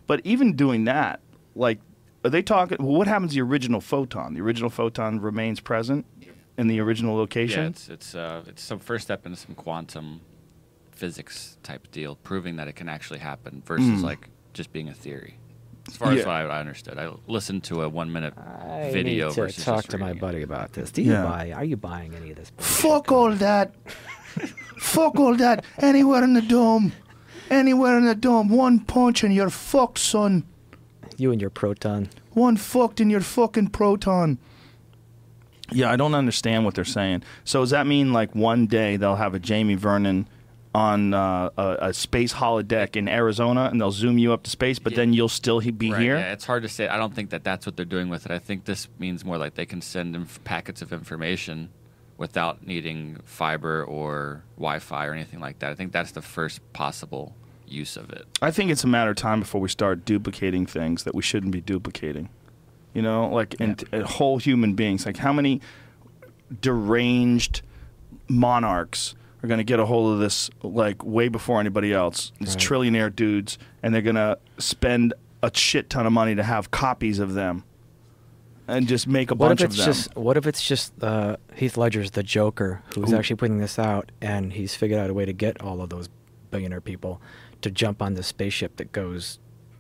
But 0.08 0.22
even 0.26 0.56
doing 0.58 0.84
that, 0.86 1.22
like, 1.56 1.80
are 2.26 2.30
they 2.30 2.42
talking? 2.42 2.78
Well, 2.80 2.98
what 2.98 3.08
happens 3.08 3.32
to 3.32 3.36
the 3.36 3.42
original 3.42 3.80
photon? 3.80 4.34
The 4.34 4.42
original 4.42 4.70
photon 4.70 5.22
remains 5.22 5.62
present 5.62 6.06
in 6.58 6.68
the 6.68 6.80
original 6.80 7.16
location. 7.16 7.64
Yeah, 7.64 7.70
it's 7.70 7.90
it's 7.90 8.16
uh, 8.16 8.44
it's 8.48 8.62
some 8.62 8.80
first 8.80 9.04
step 9.06 9.26
into 9.26 9.38
some 9.38 9.56
quantum 9.56 10.22
physics 10.92 11.58
type 11.64 11.90
deal, 11.92 12.16
proving 12.24 12.56
that 12.58 12.68
it 12.68 12.74
can 12.76 12.90
actually 12.90 13.20
happen 13.20 13.62
versus 13.66 14.02
like 14.04 14.30
just 14.54 14.74
being 14.74 14.90
a 14.90 14.94
theory. 14.94 15.38
As 15.88 15.96
far 15.96 16.12
as. 16.12 16.20
Yeah. 16.20 16.26
what 16.26 16.36
I, 16.36 16.58
I 16.58 16.60
understood, 16.60 16.98
I 17.00 17.12
listened 17.28 17.64
to 17.66 17.84
a 17.84 17.90
one 17.90 18.12
minute 18.12 18.34
I 18.38 18.92
video 18.92 19.28
need 19.30 19.36
to 19.36 19.42
versus 19.42 19.64
talk 19.64 19.86
to 19.86 19.98
my 19.98 20.14
buddy 20.14 20.42
about 20.42 20.74
this. 20.74 20.92
Do 20.92 21.02
you 21.02 21.14
Yeah. 21.14 21.24
buy? 21.24 21.52
Are 21.52 21.64
you 21.64 21.78
buying 21.78 22.14
any 22.16 22.32
of 22.32 22.36
this? 22.38 22.52
Fuck 22.58 23.12
all 23.12 23.32
that. 23.32 23.74
Fuck 24.80 25.16
all 25.20 25.36
that. 25.36 25.64
Anywhere 25.80 26.24
in 26.24 26.34
the 26.34 26.42
dome. 26.42 26.92
Anywhere 27.50 27.98
in 27.98 28.06
the 28.06 28.16
dome. 28.16 28.50
One 28.50 28.80
punch 28.82 29.24
and 29.24 29.34
you're 29.34 29.50
fucked, 29.50 30.00
son. 30.00 30.44
You 31.18 31.32
and 31.32 31.40
your 31.42 31.50
proton. 31.50 32.10
One 32.34 32.58
fucked 32.58 33.00
in 33.00 33.10
your 33.10 33.22
fucking 33.22 33.70
proton. 33.70 34.38
Yeah, 35.72 35.92
I 35.92 35.96
don't 35.98 36.16
understand 36.16 36.66
what 36.66 36.76
they're 36.76 36.86
saying. 36.86 37.24
So 37.44 37.60
does 37.62 37.72
that 37.72 37.88
mean 37.88 38.14
like 38.14 38.34
one 38.36 38.68
day 38.68 38.98
they'll 38.98 39.16
have 39.16 39.34
a 39.34 39.40
Jamie 39.40 39.76
Vernon 39.76 40.28
on 40.76 41.14
uh, 41.14 41.50
a, 41.58 41.78
a 41.82 41.94
space 41.94 42.34
holodeck 42.34 42.96
in 42.96 43.08
Arizona 43.08 43.68
and 43.72 43.82
they'll 43.82 43.92
zoom 43.92 44.18
you 44.18 44.32
up 44.32 44.44
to 44.44 44.50
space, 44.50 44.80
but 44.80 44.94
Yeah. 44.94 44.98
then 44.98 45.14
you'll 45.14 45.28
still 45.30 45.60
he- 45.60 45.72
be 45.72 45.92
Right, 45.92 46.02
here? 46.02 46.18
Yeah, 46.18 46.32
it's 46.34 46.46
hard 46.46 46.64
to 46.64 46.70
say. 46.70 46.88
I 46.88 46.98
don't 46.98 47.16
think 47.16 47.32
that 47.32 47.44
that's 47.44 47.66
what 47.66 47.76
they're 47.76 47.86
doing 47.86 48.10
with 48.10 48.26
it. 48.26 48.32
I 48.32 48.40
think 48.40 48.66
this 48.66 48.88
means 49.00 49.26
more 49.26 49.38
like 49.38 49.56
they 49.56 49.66
can 49.66 49.82
send 49.82 50.16
inf- 50.16 50.44
packets 50.44 50.82
of 50.82 50.94
information 50.94 51.70
without 52.18 52.66
needing 52.66 53.18
fiber 53.26 53.84
or 53.84 54.44
Wi-Fi 54.58 55.06
or 55.06 55.14
anything 55.14 55.40
like 55.40 55.60
that. 55.60 55.72
I 55.72 55.76
think 55.76 55.92
that's 55.92 56.12
the 56.12 56.22
first 56.22 56.62
possible 56.74 57.36
use 57.68 57.98
of 57.98 58.10
it. 58.12 58.26
I 58.42 58.52
think 58.52 58.72
it's 58.72 58.84
a 58.84 58.88
matter 58.88 59.10
of 59.12 59.18
time 59.18 59.40
before 59.40 59.60
we 59.62 59.70
start 59.70 60.06
duplicating 60.06 60.66
things 60.66 61.04
that 61.04 61.14
we 61.16 61.22
shouldn't 61.22 61.52
be 61.52 61.62
duplicating. 61.62 62.30
You 62.94 63.02
know, 63.04 63.30
like 63.30 63.56
and 63.60 63.80
whole 64.06 64.38
human 64.40 64.74
beings. 64.74 65.06
Like 65.06 65.18
how 65.18 65.32
many 65.34 65.62
deranged 66.62 67.62
monarchs 68.28 69.16
are 69.44 69.48
going 69.48 69.60
to 69.60 69.64
get 69.64 69.80
a 69.80 69.86
hold 69.86 70.14
of 70.14 70.20
this 70.20 70.50
like 70.64 71.04
way 71.04 71.28
before 71.28 71.60
anybody 71.60 71.94
else? 71.94 72.32
These 72.40 72.50
Right. 72.50 72.58
trillionaire 72.58 73.16
dudes, 73.16 73.58
and 73.84 73.94
they're 73.94 74.02
going 74.02 74.16
to 74.16 74.38
spend 74.58 75.14
a 75.44 75.52
shit 75.54 75.90
ton 75.90 76.06
of 76.08 76.14
money 76.14 76.34
to 76.36 76.44
have 76.44 76.72
copies 76.72 77.20
of 77.20 77.34
them, 77.36 77.64
and 78.68 78.88
just 78.88 79.08
make 79.08 79.30
a 79.30 79.36
What 79.36 79.50
bunch 79.50 79.62
if 79.62 79.66
of 79.68 79.72
it's 79.74 79.78
them. 79.78 79.94
just? 79.94 80.16
What 80.16 80.38
if 80.38 80.48
it's 80.48 80.66
just 80.66 80.92
uh, 81.04 81.38
Heath 81.56 81.78
Ledger's 81.78 82.12
The 82.12 82.24
Joker, 82.24 82.82
who's 82.96 83.14
Ooh. 83.14 83.18
actually 83.18 83.36
putting 83.36 83.60
this 83.60 83.78
out, 83.78 84.12
and 84.22 84.54
he's 84.54 84.74
figured 84.76 85.00
out 85.00 85.10
a 85.10 85.14
way 85.14 85.26
to 85.26 85.34
get 85.34 85.62
all 85.62 85.82
of 85.82 85.90
those 85.90 86.10
billionaire 86.50 86.82
people 86.82 87.22
to 87.62 87.70
jump 87.70 88.02
on 88.02 88.16
this 88.16 88.28
spaceship 88.28 88.78
that 88.78 88.92
goes 88.92 89.38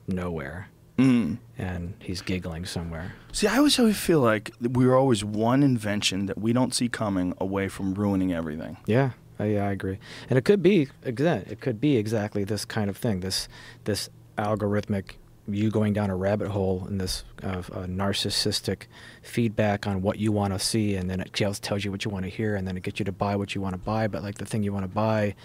nowhere, 0.08 0.68
Mm. 0.98 1.38
and 1.58 1.94
he's 2.00 2.22
giggling 2.22 2.66
somewhere. 2.66 3.14
See, 3.32 3.48
I 3.48 3.58
always 3.58 3.78
always 3.78 3.98
feel 3.98 4.20
like 4.20 4.52
we're 4.60 4.96
always 4.96 5.24
one 5.24 5.62
invention 5.62 6.26
that 6.26 6.40
we 6.40 6.54
don't 6.54 6.74
see 6.74 6.90
coming 6.90 7.36
away 7.40 7.68
from 7.68 7.94
ruining 7.94 8.34
everything. 8.34 8.78
Yeah, 8.88 9.12
I, 9.38 9.46
yeah, 9.46 9.68
I 9.68 9.72
agree. 9.72 10.00
And 10.30 10.38
it 10.40 10.46
could 10.46 10.64
be 10.64 10.88
again, 11.04 11.46
it 11.48 11.62
could 11.62 11.80
be 11.80 11.98
exactly 11.98 12.44
this 12.44 12.66
kind 12.66 12.90
of 12.90 12.98
thing. 12.98 13.20
This 13.20 13.48
this 13.84 14.10
algorithmic 14.38 15.18
you 15.50 15.72
going 15.72 15.94
down 15.94 16.10
a 16.10 16.16
rabbit 16.16 16.50
hole 16.50 16.86
in 16.90 16.98
this 16.98 17.24
uh, 17.42 17.48
uh, 17.48 17.86
narcissistic 17.86 18.84
feedback 19.22 19.88
on 19.88 20.02
what 20.02 20.20
you 20.20 20.32
want 20.32 20.54
to 20.54 20.60
see, 20.60 20.96
and 20.96 21.10
then 21.10 21.20
it 21.20 21.34
tells 21.34 21.60
tells 21.60 21.86
you 21.86 21.92
what 21.92 22.04
you 22.04 22.12
want 22.12 22.26
to 22.26 22.30
hear, 22.30 22.56
and 22.56 22.68
then 22.68 22.76
it 22.76 22.84
gets 22.84 23.00
you 23.00 23.06
to 23.06 23.12
buy 23.12 23.36
what 23.36 23.56
you 23.56 23.62
want 23.62 23.74
to 23.74 23.80
buy. 23.80 24.08
But 24.08 24.24
like 24.24 24.36
the 24.36 24.46
thing 24.46 24.64
you 24.64 24.74
want 24.74 24.84
to 24.84 24.90
buy 24.90 25.36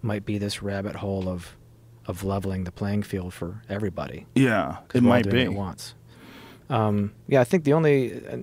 might 0.00 0.24
be 0.24 0.38
this 0.38 0.62
rabbit 0.62 0.96
hole 0.96 1.28
of 1.28 1.54
of 2.06 2.24
leveling 2.24 2.64
the 2.64 2.72
playing 2.72 3.02
field 3.02 3.32
for 3.34 3.62
everybody. 3.68 4.26
Yeah, 4.34 4.78
it 4.94 5.02
might 5.02 5.30
be. 5.30 5.40
it 5.42 5.52
once. 5.52 5.94
Um, 6.68 7.12
yeah, 7.28 7.40
I 7.40 7.44
think 7.44 7.64
the 7.64 7.72
only, 7.74 8.14
uh, 8.26 8.38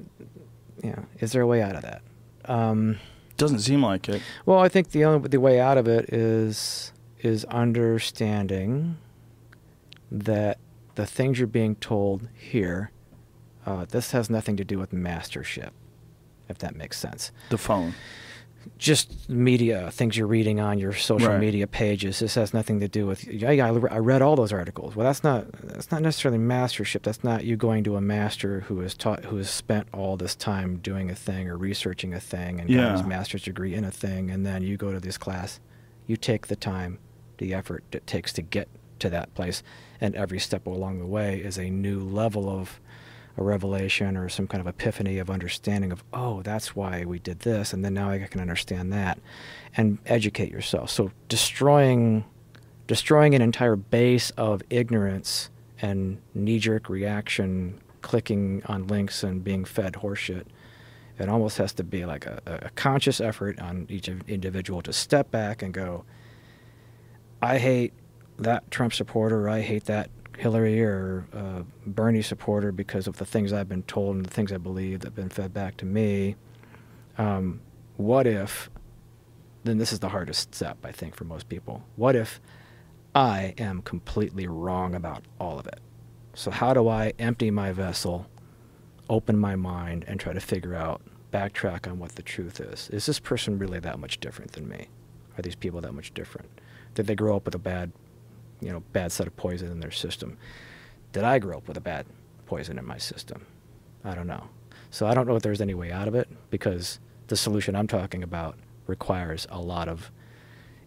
yeah, 0.84 1.00
is 1.20 1.32
there 1.32 1.42
a 1.42 1.48
way 1.48 1.62
out 1.62 1.76
of 1.76 1.82
that? 1.82 2.02
Um, 2.46 2.98
Doesn't 3.38 3.60
seem 3.60 3.84
like 3.84 4.08
it. 4.10 4.22
well, 4.46 4.60
I 4.60 4.70
think 4.70 4.92
the 4.92 5.04
only 5.06 5.28
the 5.30 5.40
way 5.40 5.60
out 5.60 5.78
of 5.78 5.88
it 5.88 6.14
is 6.14 6.94
is 7.22 7.44
understanding 7.46 8.98
that 10.12 10.58
the 10.96 11.06
things 11.06 11.38
you're 11.38 11.48
being 11.48 11.76
told 11.76 12.28
here, 12.34 12.92
uh, 13.66 13.86
this 13.90 14.12
has 14.12 14.30
nothing 14.30 14.56
to 14.58 14.64
do 14.64 14.80
with 14.80 14.94
mastership, 14.94 15.72
if 16.48 16.58
that 16.60 16.76
makes 16.76 16.98
sense. 16.98 17.32
The 17.50 17.58
phone. 17.58 17.94
Just 18.78 19.30
media, 19.30 19.92
things 19.92 20.16
you're 20.18 20.28
reading 20.28 20.60
on 20.60 20.80
your 20.80 20.94
social 20.94 21.30
Right. 21.30 21.40
media 21.40 21.68
pages. 21.68 22.20
This 22.20 22.36
has 22.36 22.54
nothing 22.54 22.80
to 22.80 22.88
do 22.88 23.06
with. 23.06 23.26
Yeah, 23.28 23.52
yeah, 23.52 23.66
I 23.66 23.70
I 23.70 23.98
read 24.00 24.22
all 24.22 24.36
those 24.36 24.54
articles. 24.54 24.96
Well, 24.96 25.06
that's 25.06 25.24
not 25.24 25.52
that's 25.64 25.92
not 25.92 26.02
necessarily 26.02 26.38
mastership. 26.38 27.04
That's 27.04 27.24
not 27.24 27.44
you 27.44 27.58
going 27.58 27.84
to 27.86 27.96
a 27.98 28.02
master 28.02 28.62
who 28.62 28.80
has 28.80 28.96
taught 28.96 29.26
who 29.26 29.38
has 29.38 29.50
spent 29.50 29.88
all 29.94 30.18
this 30.18 30.36
time 30.36 30.78
doing 30.78 31.10
a 31.10 31.16
thing 31.16 31.50
or 31.50 31.58
researching 31.58 32.14
a 32.14 32.20
thing 32.20 32.60
and 32.62 32.70
got 32.74 32.92
his 32.94 33.04
master's 33.04 33.44
degree 33.44 33.74
in 33.76 33.84
a 33.84 33.92
thing, 33.92 34.32
and 34.32 34.46
then 34.46 34.62
you 34.64 34.78
go 34.78 34.92
to 34.94 35.00
this 35.00 35.18
class. 35.18 35.60
You 36.08 36.16
take 36.18 36.48
the 36.48 36.56
time, 36.56 37.00
the 37.38 37.54
effort 37.54 37.84
it 37.92 38.08
takes 38.08 38.34
to 38.34 38.42
get 38.42 38.68
to 39.00 39.10
that 39.10 39.34
place, 39.36 39.62
and 40.02 40.16
every 40.16 40.40
step 40.40 40.66
along 40.68 41.00
the 41.00 41.06
way 41.06 41.40
is 41.40 41.58
a 41.58 41.70
new 41.70 42.00
level 42.00 42.50
of 42.50 42.80
a 43.40 43.44
revelation 43.44 44.18
or 44.18 44.28
some 44.28 44.48
kind 44.48 44.60
of 44.60 44.68
epiphany 44.68 45.18
of 45.18 45.30
understanding 45.30 45.92
of 45.92 46.04
oh 46.14 46.42
that's 46.42 46.76
why 46.76 47.06
we 47.06 47.18
did 47.20 47.40
this 47.40 47.72
and 47.72 47.86
then 47.86 47.94
now 47.94 48.10
i 48.10 48.20
can 48.20 48.42
understand 48.42 48.92
that 48.92 49.18
and 49.76 50.00
educate 50.06 50.52
yourself. 50.52 50.90
So 50.90 51.12
destroying 51.28 52.26
destroying 52.88 53.36
an 53.36 53.42
entire 53.42 53.76
base 53.76 54.32
of 54.32 54.64
ignorance 54.70 55.50
and 55.80 56.20
knee-jerk 56.34 56.90
reaction 56.90 57.80
clicking 58.02 58.64
on 58.66 58.88
links 58.88 59.24
and 59.24 59.44
being 59.44 59.64
fed 59.64 59.94
horseshit 59.94 60.46
it 61.20 61.30
almost 61.30 61.58
has 61.58 61.74
to 61.74 61.84
be 61.84 62.06
like 62.06 62.26
a, 62.26 62.42
a 62.46 62.70
conscious 62.72 63.22
effort 63.22 63.60
on 63.60 63.86
each 63.90 64.08
individual 64.28 64.82
to 64.82 64.92
step 64.92 65.30
back 65.32 65.62
and 65.62 65.74
go 65.74 66.04
i 67.42 67.58
hate 67.58 67.94
that 68.38 68.70
trump 68.72 68.94
supporter 68.94 69.48
i 69.48 69.62
hate 69.62 69.86
that 69.86 70.10
hillary 70.40 70.82
or 70.82 71.26
uh, 71.34 71.64
bernie 71.86 72.22
supporter 72.22 72.72
because 72.72 73.08
of 73.08 73.18
the 73.18 73.26
things 73.26 73.52
i've 73.52 73.68
been 73.68 73.84
told 73.84 74.16
and 74.16 74.26
the 74.26 74.30
things 74.30 74.52
i 74.52 74.58
believe 74.58 75.02
that 75.02 75.08
have 75.08 75.16
been 75.16 75.30
fed 75.30 75.54
back 75.54 75.76
to 75.78 75.86
me. 75.86 76.36
Um, 77.18 77.60
what 77.98 78.26
if 78.26 78.70
then 79.66 79.78
this 79.78 79.92
is 79.92 80.00
the 80.00 80.10
hardest 80.10 80.56
step 80.56 80.78
i 80.84 80.92
think 80.92 81.16
for 81.16 81.26
most 81.26 81.50
people. 81.50 81.84
What 81.96 82.16
if 82.16 82.40
i 83.14 83.54
am 83.58 83.82
completely 83.82 84.48
wrong 84.48 84.96
about 84.96 85.24
all 85.40 85.60
of 85.60 85.68
it? 85.68 85.80
So 86.34 86.52
how 86.52 86.74
do 86.74 86.88
i 86.88 87.14
empty 87.20 87.52
my 87.52 87.72
vessel 87.72 88.28
open 89.10 89.38
my 89.38 89.56
mind 89.56 90.06
and 90.08 90.20
try 90.20 90.32
to 90.32 90.40
figure 90.40 90.76
out 90.76 91.02
backtrack 91.34 91.86
on 91.86 92.00
what 92.00 92.16
the 92.16 92.22
truth 92.24 92.60
is? 92.62 92.90
Is 92.92 93.06
this 93.06 93.20
person 93.20 93.60
really 93.60 93.80
that 93.80 94.00
much 94.00 94.20
different 94.20 94.54
than 94.54 94.70
me? 94.70 94.88
Are 95.38 95.42
these 95.42 95.56
people 95.56 95.82
that 95.82 95.94
much 95.94 96.14
different? 96.14 96.50
Did 96.96 97.08
they 97.08 97.16
grow 97.16 97.36
up 97.36 97.46
with 97.46 97.56
a 97.56 97.60
bad 97.60 97.92
you 98.62 98.72
know 98.72 98.82
bad 98.94 99.12
set 99.12 99.28
of 99.28 99.36
poison 99.38 99.72
in 99.72 99.80
their 99.80 99.92
system 99.92 100.38
did 101.14 101.24
i 101.24 101.40
grow 101.40 101.58
up 101.58 101.68
with 101.68 101.78
a 101.78 101.82
bad 101.82 102.06
poison 102.46 102.78
in 102.80 102.86
my 102.86 102.98
system 102.98 103.46
i 104.04 104.14
don't 104.14 104.28
know 104.28 104.44
so 104.92 105.08
i 105.08 105.14
don't 105.14 105.28
know 105.28 105.36
if 105.36 105.44
there's 105.44 105.62
any 105.62 105.74
way 105.74 105.92
out 105.92 106.08
of 106.08 106.16
it 106.16 106.28
because 106.50 107.00
the 107.28 107.36
solution 107.38 107.76
i'm 107.76 107.88
talking 107.88 108.24
about 108.24 108.56
requires 108.88 109.46
a 109.52 109.60
lot 109.60 109.88
of 109.88 110.12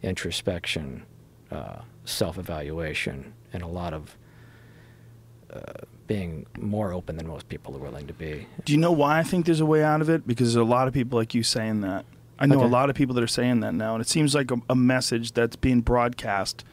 introspection 0.03 1.05
uh, 1.51 1.81
self-evaluation 2.05 3.33
and 3.53 3.63
a 3.63 3.67
lot 3.67 3.93
of 3.95 4.17
uh, 5.53 5.61
being 6.07 6.47
more 6.59 6.93
open 6.93 7.17
than 7.17 7.27
most 7.27 7.49
people 7.49 7.77
are 7.77 7.79
willing 7.79 8.07
to 8.07 8.13
be 8.15 8.47
Do 8.65 8.73
you 8.73 8.79
know 8.79 8.91
why 8.93 9.19
I 9.19 9.23
think 9.23 9.47
there's 9.47 9.61
a 9.61 9.67
way 9.67 9.85
out 9.85 10.01
of 10.01 10.09
it? 10.09 10.27
Because 10.27 10.55
there's 10.55 10.67
a 10.67 10.69
lot 10.69 10.89
of 10.89 10.95
people 10.95 11.19
like 11.19 11.35
you 11.35 11.43
saying 11.43 11.83
that. 11.83 12.05
I 12.39 12.47
know 12.47 12.57
Okay. 12.57 12.65
a 12.65 12.69
lot 12.69 12.89
of 12.91 12.97
people 12.97 13.15
that 13.17 13.23
are 13.23 13.27
saying 13.29 13.61
that 13.61 13.75
now, 13.75 13.95
and 13.95 14.01
it 14.03 14.09
seems 14.09 14.35
like 14.35 14.51
a, 14.51 14.57
a 14.71 14.75
message 14.75 15.33
that's 15.33 15.55
being 15.57 15.81
broadcast 15.83 16.65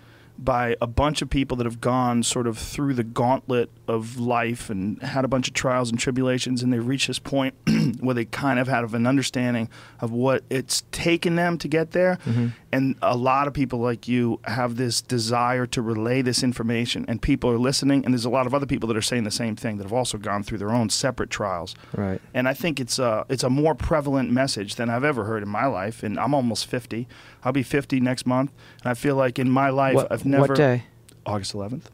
by 0.44 0.76
a 0.82 0.88
bunch 0.88 1.22
of 1.22 1.30
people 1.30 1.58
that 1.58 1.66
have 1.66 1.82
gone 1.82 2.24
sort 2.24 2.48
of 2.48 2.58
through 2.58 2.94
the 2.94 3.04
gauntlet 3.04 3.70
of 3.90 4.20
life 4.20 4.70
and 4.70 5.02
had 5.02 5.26
a 5.26 5.28
bunch 5.28 5.48
of 5.48 5.54
trials 5.54 5.90
and 5.90 6.00
tribulations, 6.00 6.62
and 6.64 6.72
they 6.72 6.80
reach 6.80 7.08
this 7.08 7.20
point 7.20 7.56
where 8.00 8.16
they 8.16 8.26
kind 8.26 8.60
of 8.60 8.68
have 8.68 8.94
an 8.94 9.08
understanding 9.08 9.70
of 10.00 10.12
what 10.12 10.44
it's 10.50 10.84
taken 10.92 11.36
them 11.36 11.58
to 11.58 11.68
get 11.68 11.92
there. 11.92 12.18
Mm-hmm. 12.26 12.48
And 12.72 12.96
a 13.02 13.18
lot 13.18 13.48
of 13.48 13.54
people 13.54 13.80
like 13.80 14.08
you 14.08 14.40
have 14.44 14.76
this 14.76 15.02
desire 15.02 15.66
to 15.68 15.82
relay 15.82 16.22
this 16.22 16.44
information, 16.44 17.06
and 17.08 17.22
people 17.22 17.50
are 17.50 17.58
listening. 17.58 18.06
And 18.06 18.14
there's 18.14 18.26
a 18.26 18.30
lot 18.30 18.46
of 18.46 18.54
other 18.54 18.66
people 18.66 18.88
that 18.88 18.98
are 18.98 19.02
saying 19.02 19.24
the 19.24 19.32
same 19.32 19.56
thing 19.56 19.78
that 19.78 19.84
have 19.84 19.94
also 19.94 20.18
gone 20.18 20.44
through 20.44 20.60
their 20.60 20.72
own 20.72 20.90
separate 20.90 21.30
trials. 21.30 21.76
right 21.96 22.22
And 22.34 22.48
I 22.48 22.54
think 22.54 22.80
it's 22.80 23.00
a 23.00 23.26
it's 23.30 23.44
a 23.44 23.50
more 23.50 23.76
prevalent 23.76 24.32
message 24.32 24.76
than 24.76 24.90
I've 24.90 25.04
ever 25.04 25.26
heard 25.26 25.44
in 25.44 25.50
my 25.50 25.66
life. 25.66 26.04
And 26.04 26.20
I'm 26.20 26.34
almost 26.34 26.68
50. 26.68 27.08
I'll 27.44 27.52
be 27.52 27.64
50 27.64 28.00
next 28.00 28.26
month. 28.26 28.52
And 28.84 28.92
I 28.92 28.94
feel 28.94 29.16
like 29.16 29.40
in 29.40 29.50
my 29.50 29.70
life 29.70 29.96
what, 29.96 30.12
I've 30.12 30.26
never 30.26 30.48
what 30.48 30.56
day 30.56 30.84
August 31.26 31.54
11th. 31.54 31.86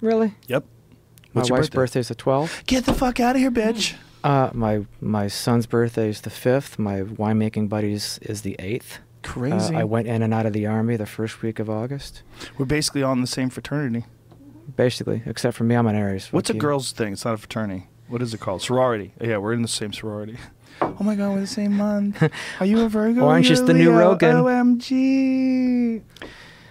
really 0.00 0.34
Yep. 0.48 0.64
My 1.34 1.40
What's 1.40 1.50
wife's 1.50 1.68
birthday? 1.68 2.00
is 2.00 2.08
the 2.08 2.14
12th 2.14 2.64
Get 2.66 2.86
the 2.86 2.94
fuck 2.94 3.20
out 3.20 3.36
of 3.36 3.40
here, 3.42 3.50
bitch. 3.50 3.94
Uh, 4.22 4.50
my 4.54 4.86
my 5.00 5.28
son's 5.28 5.66
birthday 5.66 6.08
is 6.08 6.22
the 6.22 6.30
fifth. 6.30 6.78
My 6.78 7.02
winemaking 7.02 7.68
buddies 7.68 8.18
is 8.22 8.40
the 8.42 8.56
eighth. 8.58 9.00
Crazy. 9.22 9.74
Uh, 9.74 9.80
I 9.80 9.84
went 9.84 10.06
in 10.06 10.22
and 10.22 10.32
out 10.32 10.46
of 10.46 10.52
the 10.52 10.66
army 10.66 10.96
the 10.96 11.06
first 11.06 11.42
week 11.42 11.58
of 11.58 11.68
August, 11.68 12.22
We're 12.58 12.64
basically 12.66 13.02
all 13.02 13.12
in 13.14 13.20
the 13.22 13.26
same 13.26 13.50
fraternity. 13.50 14.04
basically, 14.76 15.22
except 15.26 15.56
for 15.56 15.64
me. 15.64 15.74
I'm 15.74 15.86
an 15.86 15.96
Aries. 15.96 16.28
What's 16.32 16.50
a 16.50 16.54
you. 16.54 16.60
girl's 16.60 16.92
thing? 16.92 17.12
It's 17.14 17.24
not 17.24 17.34
a 17.34 17.38
fraternity. 17.38 17.86
What 18.08 18.20
is 18.22 18.32
it 18.34 18.40
called? 18.40 18.60
Sorority. 18.62 19.12
Yeah, 19.20 19.38
we're 19.38 19.54
in 19.54 19.62
the 19.62 19.68
same 19.68 19.92
sorority. 19.92 20.38
Oh 20.82 21.04
my 21.04 21.14
god, 21.14 21.32
we're 21.34 21.40
the 21.40 21.46
same 21.46 21.76
month. 21.76 22.20
Are 22.60 22.66
you 22.66 22.80
a 22.80 22.88
Virgo? 22.88 23.22
Orange 23.22 23.48
is 23.48 23.64
the 23.64 23.72
new. 23.72 23.92
Rogan. 23.92 24.34
OMG. 24.38 26.02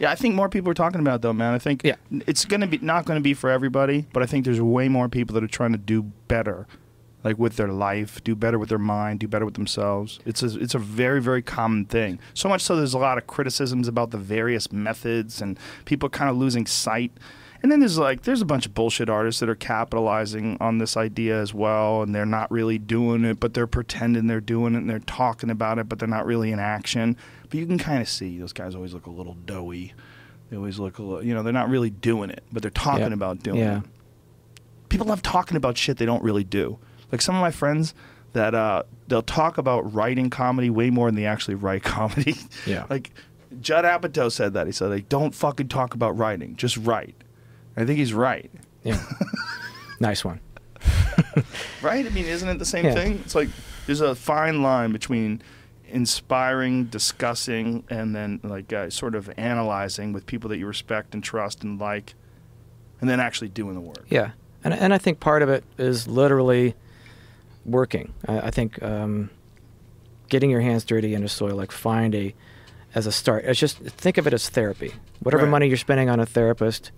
Yeah, 0.04 0.12
I 0.12 0.16
think 0.16 0.36
more 0.36 0.50
people 0.50 0.70
are 0.70 0.74
talking 0.74 1.00
about 1.00 1.16
it 1.16 1.22
though, 1.22 1.32
man. 1.32 1.54
I 1.54 1.60
think 1.60 1.82
Yeah. 1.84 1.96
it's 2.28 2.44
gonna 2.44 2.68
be 2.68 2.78
not 2.82 3.06
gonna 3.06 3.22
be 3.22 3.34
for 3.34 3.50
everybody, 3.50 4.06
but 4.12 4.22
I 4.22 4.26
think 4.26 4.44
there's 4.44 4.60
way 4.60 4.90
more 4.90 5.08
people 5.08 5.34
that 5.36 5.44
are 5.46 5.48
trying 5.48 5.72
to 5.72 5.78
do 5.78 6.04
better, 6.28 6.68
like 7.24 7.40
with 7.40 7.56
their 7.56 7.70
life, 7.70 8.22
do 8.22 8.36
better 8.36 8.60
with 8.60 8.68
their 8.68 8.78
mind, 8.78 9.22
do 9.22 9.30
better 9.30 9.46
with 9.46 9.54
themselves. 9.54 10.20
It's 10.26 10.44
a, 10.44 10.60
it's 10.60 10.76
a 10.76 10.80
very 10.80 11.22
very 11.22 11.42
common 11.42 11.86
thing. 11.86 12.20
So 12.34 12.50
much 12.50 12.62
so 12.64 12.76
there's 12.76 12.94
a 12.94 12.98
lot 13.00 13.18
of 13.18 13.28
criticisms 13.28 13.88
about 13.88 14.12
the 14.12 14.18
various 14.18 14.74
methods 14.74 15.42
and 15.42 15.58
people 15.86 16.10
kind 16.10 16.30
of 16.30 16.36
losing 16.36 16.66
sight. 16.66 17.14
And 17.62 17.72
then 17.72 17.80
there's 17.80 17.98
like 17.98 18.24
there's 18.24 18.42
a 18.42 18.46
bunch 18.46 18.66
of 18.66 18.74
bullshit 18.74 19.10
artists 19.10 19.40
that 19.40 19.48
are 19.48 19.56
capitalizing 19.56 20.58
on 20.60 20.80
this 20.80 20.98
idea 20.98 21.40
as 21.40 21.54
well, 21.54 22.02
and 22.02 22.14
they're 22.14 22.26
not 22.26 22.52
really 22.52 22.78
doing 22.78 23.24
it, 23.24 23.40
but 23.40 23.54
they're 23.54 23.68
pretending 23.68 24.28
they're 24.28 24.42
doing 24.42 24.76
it, 24.76 24.80
and 24.80 24.90
they're 24.90 25.00
talking 25.00 25.50
about 25.50 25.80
it, 25.80 25.88
but 25.88 25.98
they're 25.98 26.10
not 26.10 26.26
really 26.26 26.52
in 26.52 26.60
action. 26.60 27.16
But 27.54 27.60
you 27.60 27.68
can 27.68 27.78
kind 27.78 28.02
of 28.02 28.10
see 28.10 28.40
those 28.40 28.52
guys 28.52 28.74
always 28.74 28.96
look 28.96 29.06
a 29.06 29.12
little 29.12 29.36
doughy. 29.46 29.94
They 30.50 30.58
always 30.58 30.80
look 30.80 30.98
a 30.98 31.04
little, 31.04 31.24
you 31.24 31.36
know, 31.36 31.44
they're 31.44 31.54
not 31.54 31.70
really 31.70 31.92
doing 31.92 32.32
it, 32.32 32.42
but 32.52 32.64
they're 32.64 32.72
talking 32.72 33.02
Yeah. 33.10 33.14
about 33.14 33.44
doing 33.44 33.60
Yeah. 33.60 33.78
it. 33.78 33.84
People 34.90 35.06
love 35.06 35.22
talking 35.22 35.56
about 35.56 35.78
shit 35.78 35.98
they 35.98 36.06
don't 36.08 36.24
really 36.24 36.44
do. 36.44 36.80
Like 37.12 37.22
some 37.22 37.36
of 37.36 37.42
my 37.42 37.52
friends 37.52 37.94
that 38.32 38.56
uh, 38.56 38.82
they'll 39.08 39.22
talk 39.22 39.60
about 39.60 39.94
writing 39.94 40.32
comedy 40.32 40.72
way 40.72 40.90
more 40.90 41.10
than 41.10 41.14
they 41.16 41.28
actually 41.28 41.54
write 41.54 41.84
comedy. 41.98 42.38
Yeah. 42.66 42.88
like 42.90 43.12
Judd 43.62 43.86
Apatow 43.86 44.32
said 44.32 44.54
that. 44.54 44.66
He 44.66 44.74
said, 44.74 44.90
like, 44.90 45.10
don't 45.10 45.36
fucking 45.36 45.68
talk 45.68 45.94
about 45.94 46.18
writing, 46.18 46.56
just 46.56 46.76
write. 46.78 47.14
I 47.78 47.86
think 47.86 48.00
he's 48.00 48.16
right. 48.16 48.50
Yeah. 48.84 49.00
nice 50.00 50.26
one. 50.26 50.40
Right? 51.84 52.04
I 52.06 52.10
mean, 52.10 52.26
isn't 52.26 52.50
it 52.50 52.58
the 52.58 52.66
same 52.66 52.86
Yeah. 52.86 52.96
thing? 52.96 53.20
It's 53.24 53.36
like 53.36 53.50
there's 53.86 54.02
a 54.02 54.16
fine 54.16 54.64
line 54.64 54.92
between 54.92 55.42
inspiring, 55.94 56.86
discussing, 56.86 57.84
and 57.90 58.14
then 58.16 58.40
like 58.44 58.74
uh, 58.74 58.90
sort 58.90 59.16
of 59.16 59.32
analyzing 59.38 60.12
with 60.12 60.26
people 60.26 60.50
that 60.50 60.58
you 60.58 60.68
respect 60.68 61.14
and 61.14 61.24
trust 61.24 61.64
and 61.64 61.80
like, 61.80 62.16
and 63.00 63.10
then 63.10 63.20
actually 63.20 63.50
doing 63.50 63.76
the 63.76 63.82
work. 63.82 64.06
Yeah, 64.10 64.32
and 64.64 64.74
and 64.74 64.94
I 64.94 64.98
think 64.98 65.20
part 65.20 65.42
of 65.42 65.50
it 65.50 65.64
is 65.78 66.08
literally 66.08 66.76
working. 67.66 68.14
I, 68.28 68.40
I 68.48 68.52
think 68.52 68.82
um, 68.84 69.30
getting 70.30 70.50
your 70.50 70.62
hands 70.62 70.84
dirty 70.84 71.10
in 71.14 71.22
into 71.22 71.30
soil, 71.30 71.56
like 71.56 71.72
find 71.72 72.14
a 72.16 72.34
as 72.96 73.08
a 73.08 73.12
start. 73.12 73.46
It's 73.46 73.60
just 73.60 73.78
think 73.78 74.18
of 74.18 74.28
it 74.28 74.34
as 74.34 74.50
therapy. 74.50 74.94
Whatever 75.22 75.44
Right. 75.44 75.52
money 75.52 75.68
you're 75.68 75.78
spending 75.78 76.10
on 76.10 76.20
a 76.20 76.26
therapist, 76.26 76.92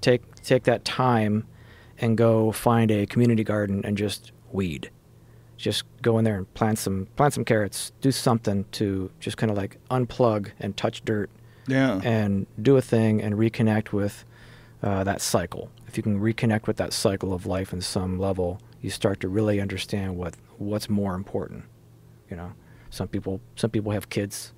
take 0.00 0.22
take 0.42 0.64
that 0.64 0.84
time 0.84 1.46
and 1.98 2.16
go 2.16 2.52
find 2.52 2.90
a 2.90 3.06
community 3.06 3.44
garden 3.44 3.82
and 3.84 3.96
just 3.96 4.32
weed. 4.52 4.90
Just 5.58 5.82
go 6.00 6.16
in 6.18 6.24
there 6.24 6.36
and 6.38 6.54
plant 6.54 6.78
some 6.78 7.06
plant 7.16 7.34
some 7.34 7.44
carrots. 7.44 7.92
Do 8.00 8.10
something 8.12 8.64
to 8.72 9.10
just 9.20 9.36
kind 9.36 9.50
of 9.50 9.56
like 9.58 9.76
unplug 9.90 10.52
and 10.60 10.74
touch 10.76 11.04
dirt 11.04 11.28
Yeah. 11.66 12.00
and 12.04 12.46
do 12.62 12.76
a 12.76 12.80
thing 12.82 13.20
and 13.20 13.34
reconnect 13.34 13.92
with 13.92 14.24
uh, 14.82 15.02
that 15.04 15.20
cycle. 15.20 15.70
If 15.88 15.96
you 15.96 16.02
can 16.02 16.20
reconnect 16.20 16.66
with 16.68 16.76
that 16.76 16.92
cycle 16.92 17.34
of 17.34 17.44
life 17.44 17.72
in 17.72 17.80
some 17.80 18.18
level, 18.18 18.60
you 18.80 18.88
start 18.90 19.18
to 19.20 19.28
really 19.28 19.60
understand 19.60 20.16
what 20.16 20.34
what's 20.58 20.88
more 20.88 21.14
important. 21.14 21.64
You 22.30 22.36
know, 22.36 22.52
some 22.90 23.08
people 23.08 23.40
some 23.56 23.70
people 23.70 23.90
have 23.92 24.08
kids 24.08 24.52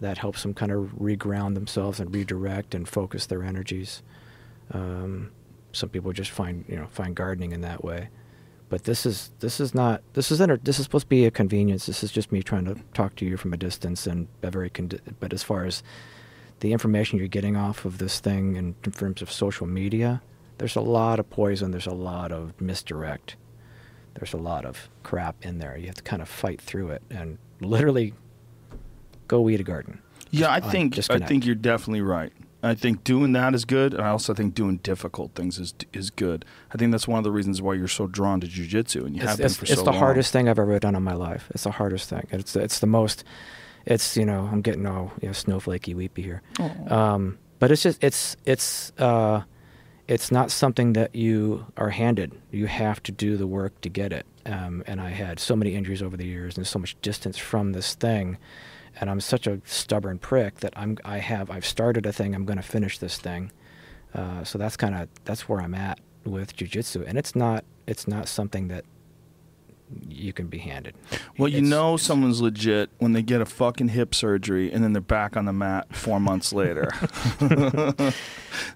that 0.00 0.18
helps 0.18 0.42
them 0.42 0.54
kind 0.54 0.72
of 0.72 0.90
reground 0.98 1.54
themselves 1.54 2.00
and 2.00 2.14
redirect 2.14 2.74
and 2.74 2.88
focus 2.88 3.26
their 3.26 3.42
energies. 3.42 4.02
Um, 4.72 5.30
some 5.72 5.88
people 5.90 6.12
just 6.12 6.30
find 6.30 6.64
you 6.68 6.76
know 6.76 6.86
find 6.86 7.14
gardening 7.14 7.52
in 7.52 7.60
that 7.60 7.84
way. 7.84 8.08
But 8.68 8.84
this 8.84 9.06
is 9.06 9.30
this 9.38 9.60
is 9.60 9.74
not 9.74 10.02
this 10.14 10.32
is 10.32 10.40
inter- 10.40 10.56
this 10.56 10.78
is 10.78 10.84
supposed 10.84 11.04
to 11.04 11.08
be 11.08 11.24
a 11.24 11.30
convenience. 11.30 11.86
This 11.86 12.02
is 12.02 12.10
just 12.10 12.32
me 12.32 12.42
trying 12.42 12.64
to 12.64 12.76
talk 12.94 13.14
to 13.16 13.24
you 13.24 13.36
from 13.36 13.52
a 13.52 13.56
distance 13.56 14.06
and 14.06 14.26
a 14.42 14.50
very 14.50 14.70
con- 14.70 14.90
but 15.20 15.32
as 15.32 15.42
far 15.42 15.64
as 15.64 15.82
the 16.60 16.72
information 16.72 17.18
you're 17.18 17.28
getting 17.28 17.56
off 17.56 17.84
of 17.84 17.98
this 17.98 18.18
thing 18.18 18.56
in 18.56 18.74
terms 18.92 19.22
of 19.22 19.30
social 19.30 19.66
media, 19.66 20.22
there's 20.58 20.74
a 20.74 20.80
lot 20.80 21.20
of 21.20 21.30
poison. 21.30 21.70
There's 21.70 21.86
a 21.86 21.94
lot 21.94 22.32
of 22.32 22.60
misdirect. 22.60 23.36
There's 24.14 24.32
a 24.32 24.38
lot 24.38 24.64
of 24.64 24.88
crap 25.02 25.44
in 25.44 25.58
there. 25.58 25.76
You 25.76 25.86
have 25.86 25.96
to 25.96 26.02
kind 26.02 26.22
of 26.22 26.28
fight 26.28 26.60
through 26.60 26.90
it 26.90 27.02
and 27.10 27.38
literally 27.60 28.14
go 29.28 29.42
weed 29.42 29.60
a 29.60 29.64
garden. 29.64 30.00
Yeah, 30.30 30.48
I 30.48 30.58
uh, 30.58 30.70
think 30.70 30.98
I 31.10 31.18
think 31.18 31.46
you're 31.46 31.54
definitely 31.54 32.00
right. 32.00 32.32
I 32.66 32.74
think 32.74 33.04
doing 33.04 33.32
that 33.32 33.54
is 33.54 33.64
good, 33.64 33.94
and 33.94 34.02
I 34.02 34.08
also 34.08 34.34
think 34.34 34.54
doing 34.54 34.78
difficult 34.78 35.34
things 35.34 35.58
is 35.58 35.74
is 35.92 36.10
good. 36.10 36.44
I 36.72 36.76
think 36.76 36.90
that's 36.92 37.06
one 37.08 37.18
of 37.18 37.24
the 37.24 37.30
reasons 37.32 37.62
why 37.62 37.74
you're 37.74 37.88
so 37.88 38.06
drawn 38.06 38.40
to 38.40 38.46
jujitsu, 38.46 39.06
and 39.06 39.14
you 39.16 39.22
It's, 39.22 39.30
have 39.30 39.38
been 39.38 39.46
it's, 39.46 39.56
for 39.56 39.64
it's 39.64 39.74
so 39.74 39.76
long. 39.76 39.80
It's 39.80 39.84
the 39.84 39.90
long. 39.92 39.98
hardest 40.00 40.32
thing 40.32 40.48
I've 40.48 40.58
ever 40.58 40.78
done 40.78 40.94
in 40.94 41.02
my 41.02 41.14
life. 41.14 41.48
It's 41.54 41.64
the 41.64 41.70
hardest 41.72 42.08
thing. 42.10 42.26
It's 42.30 42.56
it's 42.56 42.78
the 42.80 42.86
most. 42.86 43.24
It's 43.84 44.16
you 44.16 44.24
know 44.26 44.48
I'm 44.50 44.62
getting 44.62 44.86
all 44.86 45.12
you 45.20 45.28
know 45.28 45.32
snowflakey 45.32 45.94
weepy 45.94 46.22
here. 46.22 46.42
Um, 46.90 47.38
but 47.58 47.70
it's 47.70 47.82
just 47.82 48.02
it's 48.02 48.36
it's 48.44 48.92
uh, 48.98 49.42
it's 50.08 50.30
not 50.30 50.50
something 50.50 50.92
that 50.94 51.14
you 51.14 51.66
are 51.76 51.90
handed. 51.90 52.32
You 52.50 52.66
have 52.66 53.02
to 53.04 53.12
do 53.12 53.36
the 53.36 53.46
work 53.46 53.80
to 53.82 53.88
get 53.88 54.12
it. 54.12 54.26
Um, 54.44 54.84
and 54.86 55.00
I 55.00 55.10
had 55.10 55.40
so 55.40 55.56
many 55.56 55.74
injuries 55.74 56.02
over 56.02 56.16
the 56.16 56.26
years 56.26 56.56
and 56.56 56.66
so 56.66 56.78
much 56.78 56.96
distance 57.02 57.36
from 57.36 57.72
this 57.72 57.94
thing. 57.94 58.38
And 58.98 59.10
I'm 59.10 59.20
such 59.20 59.46
a 59.46 59.60
stubborn 59.64 60.18
prick 60.18 60.60
that 60.60 60.72
I'm 60.76 60.96
I 61.04 61.18
have 61.18 61.50
I've 61.50 61.66
started 61.66 62.06
a 62.06 62.12
thing. 62.12 62.34
I'm 62.34 62.44
going 62.46 62.56
to 62.56 62.62
finish 62.62 62.98
this 62.98 63.18
thing. 63.18 63.52
Uh, 64.14 64.42
so 64.44 64.56
that's 64.58 64.76
kind 64.76 64.94
of 64.94 65.08
that's 65.24 65.48
where 65.48 65.60
I'm 65.60 65.74
at 65.74 66.00
with 66.24 66.56
jujitsu, 66.56 67.04
and 67.06 67.18
it's 67.18 67.36
not 67.36 67.64
it's 67.86 68.08
not 68.08 68.26
something 68.28 68.68
that 68.68 68.84
you 70.08 70.32
can 70.32 70.48
be 70.48 70.58
handed. 70.58 70.94
Well, 71.38 71.48
you 71.48 71.58
It's- 71.58 71.70
know 71.70 71.94
it's- 71.94 72.02
someone's 72.06 72.40
legit 72.40 72.90
when 72.98 73.12
they 73.12 73.22
get 73.22 73.40
a 73.40 73.46
fucking 73.46 73.88
hip 73.88 74.14
surgery 74.16 74.72
and 74.72 74.82
then 74.82 74.92
they're 74.92 75.00
back 75.00 75.36
on 75.36 75.44
the 75.44 75.52
mat 75.52 75.94
four 75.94 76.18
months 76.18 76.52
later. 76.52 76.88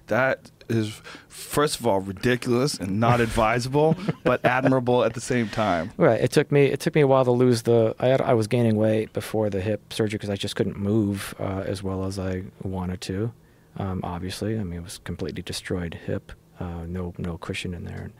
that 0.07 0.51
is, 0.75 1.01
first 1.27 1.79
of 1.79 1.87
all, 1.87 1.99
ridiculous 1.99 2.75
and 2.79 2.99
not 2.99 3.19
advisable, 3.27 3.95
but 4.23 4.43
admirable 4.45 5.03
at 5.03 5.13
the 5.13 5.21
same 5.21 5.47
time. 5.49 5.91
Right. 5.97 6.19
It 6.21 6.31
took 6.31 6.51
me 6.51 6.65
it 6.65 6.79
took 6.79 6.95
me 6.95 7.01
a 7.01 7.07
while 7.07 7.25
to 7.25 7.31
lose 7.31 7.63
the. 7.63 7.95
I 7.99 8.07
had, 8.07 8.21
I 8.21 8.33
was 8.33 8.47
gaining 8.47 8.75
weight 8.75 9.13
before 9.13 9.49
the 9.49 9.61
hip 9.61 9.93
surgery 9.93 10.17
because 10.17 10.29
I 10.29 10.35
just 10.35 10.55
couldn't 10.55 10.77
move 10.77 11.35
uh, 11.39 11.63
as 11.65 11.83
well 11.83 12.05
as 12.05 12.17
I 12.17 12.43
wanted 12.63 13.01
to. 13.01 13.31
Um, 13.77 14.01
obviously, 14.03 14.59
I 14.59 14.63
mean 14.63 14.79
it 14.79 14.83
was 14.83 14.97
completely 15.03 15.41
destroyed 15.41 15.93
hip, 16.05 16.31
uh, 16.59 16.83
no 16.87 17.13
no 17.17 17.37
cushion 17.37 17.73
in 17.73 17.85
there, 17.85 18.11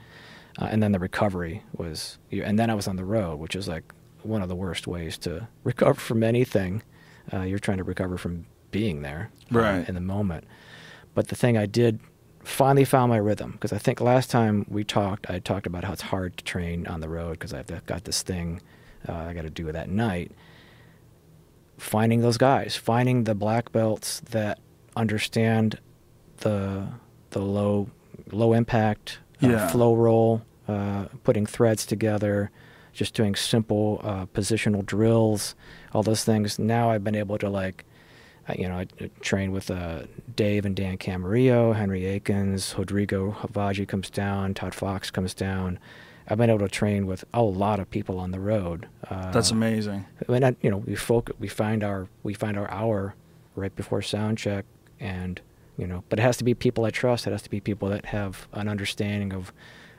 uh, 0.59 0.65
and 0.71 0.81
then 0.81 0.91
the 0.91 0.99
recovery 0.99 1.63
was. 1.75 2.17
And 2.31 2.57
then 2.57 2.69
I 2.69 2.73
was 2.75 2.87
on 2.87 2.95
the 2.95 3.05
road, 3.05 3.39
which 3.39 3.55
is 3.55 3.67
like 3.67 3.91
one 4.23 4.41
of 4.41 4.49
the 4.49 4.55
worst 4.55 4.87
ways 4.87 5.17
to 5.19 5.47
recover 5.63 5.99
from 5.99 6.23
anything. 6.23 6.83
Uh, 7.33 7.41
you're 7.41 7.59
trying 7.59 7.77
to 7.77 7.83
recover 7.83 8.17
from 8.17 8.45
being 8.71 9.01
there, 9.01 9.29
uh, 9.53 9.59
Right. 9.59 9.89
in 9.89 9.95
the 9.95 10.01
moment. 10.01 10.45
But 11.13 11.27
the 11.27 11.35
thing 11.35 11.57
I 11.57 11.65
did 11.65 11.99
finally 12.43 12.85
found 12.85 13.09
my 13.09 13.17
rhythm 13.17 13.51
because 13.51 13.71
I 13.73 13.77
think 13.77 14.01
last 14.01 14.29
time 14.31 14.65
we 14.69 14.83
talked, 14.83 15.29
I 15.29 15.39
talked 15.39 15.67
about 15.67 15.83
how 15.83 15.93
it's 15.93 16.01
hard 16.01 16.37
to 16.37 16.43
train 16.43 16.87
on 16.87 16.99
the 16.99 17.09
road 17.09 17.33
because 17.33 17.53
I've 17.53 17.85
got 17.85 18.03
this 18.05 18.21
thing 18.23 18.61
uh, 19.07 19.13
I 19.13 19.33
got 19.33 19.43
to 19.43 19.49
do 19.49 19.71
that 19.71 19.89
night. 19.89 20.31
Finding 21.77 22.21
those 22.21 22.37
guys, 22.37 22.75
finding 22.75 23.23
the 23.23 23.33
black 23.33 23.71
belts 23.71 24.19
that 24.29 24.59
understand 24.95 25.79
the 26.37 26.87
the 27.31 27.39
low 27.39 27.89
low 28.31 28.53
impact 28.53 29.19
uh, 29.41 29.47
Yeah. 29.47 29.67
flow 29.67 29.95
roll, 29.95 30.43
uh, 30.67 31.05
putting 31.23 31.47
threads 31.47 31.85
together, 31.87 32.51
just 32.93 33.15
doing 33.15 33.33
simple 33.35 33.99
uh, 34.03 34.25
positional 34.27 34.85
drills, 34.85 35.55
all 35.93 36.03
those 36.03 36.23
things. 36.23 36.59
Now 36.59 36.91
I've 36.91 37.03
been 37.03 37.15
able 37.15 37.39
to 37.39 37.49
like 37.49 37.83
I- 38.47 38.55
you 38.55 38.67
know, 38.67 38.75
I 38.75 38.87
I 38.99 39.09
train 39.21 39.51
with 39.51 39.69
uh, 39.71 40.03
Dave 40.35 40.65
and 40.65 40.75
Dan 40.75 40.97
Camarillo, 40.97 41.75
Henry 41.75 42.05
Akins, 42.05 42.75
Rodrigo 42.77 43.31
Havaji 43.31 43.87
comes 43.87 44.09
down, 44.09 44.53
Todd 44.53 44.73
Fox 44.73 45.11
comes 45.11 45.33
down. 45.33 45.79
I've 46.27 46.37
been 46.37 46.49
able 46.49 46.59
to 46.59 46.69
train 46.69 47.07
with 47.07 47.25
a 47.33 47.41
lot 47.41 47.79
of 47.79 47.89
people 47.89 48.17
on 48.19 48.31
the 48.31 48.39
road. 48.39 48.87
Uh, 49.09 49.31
That's 49.31 49.51
amazing. 49.51 50.05
and 50.27 50.45
I, 50.45 50.55
you 50.61 50.69
know, 50.71 50.77
we 50.77 50.95
focus, 50.95 51.35
we 51.39 51.47
find 51.47 51.83
our 51.83 52.07
we 52.23 52.33
find 52.33 52.57
our 52.57 52.69
hour 52.71 53.15
right 53.55 53.75
before 53.75 54.01
sound 54.01 54.37
check, 54.37 54.65
and 54.99 55.41
you 55.77 55.87
know, 55.87 56.03
but 56.09 56.19
it 56.19 56.21
has 56.21 56.37
to 56.37 56.43
be 56.43 56.53
people 56.53 56.85
I 56.85 56.89
trust. 56.91 57.27
It 57.27 57.31
has 57.31 57.41
to 57.43 57.49
be 57.49 57.59
people 57.59 57.89
that 57.89 58.05
have 58.07 58.47
an 58.53 58.67
understanding 58.69 59.33
of, 59.33 59.51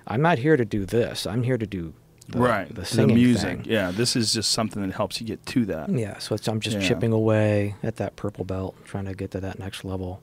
I'm 0.07 0.23
not 0.23 0.39
here 0.39 0.57
to 0.57 0.65
do 0.65 0.85
this. 0.87 1.27
I'm 1.27 1.43
here 1.43 1.59
to 1.59 1.67
do 1.67 1.93
the, 2.25 2.39
right. 2.39 2.75
the 2.75 2.83
The, 2.83 3.07
music. 3.07 3.63
thing. 3.63 3.67
Yeah. 3.71 3.91
This 3.91 4.17
is 4.17 4.33
just 4.33 4.51
something 4.53 4.83
that 4.87 4.95
helps 4.95 5.21
you 5.21 5.27
get 5.27 5.45
to 5.47 5.65
that. 5.67 5.89
Yeah, 5.91 6.19
so 6.19 6.35
it's, 6.35 6.49
I'm 6.49 6.61
just 6.61 6.79
Yeah. 6.81 6.89
chipping 6.89 7.13
away 7.13 7.75
at 7.83 7.97
that 7.97 8.17
purple 8.17 8.45
belt, 8.45 8.75
trying 8.85 9.05
to 9.07 9.15
get 9.15 9.31
to 9.33 9.41
that 9.41 9.59
next 9.59 9.85
level. 9.85 10.21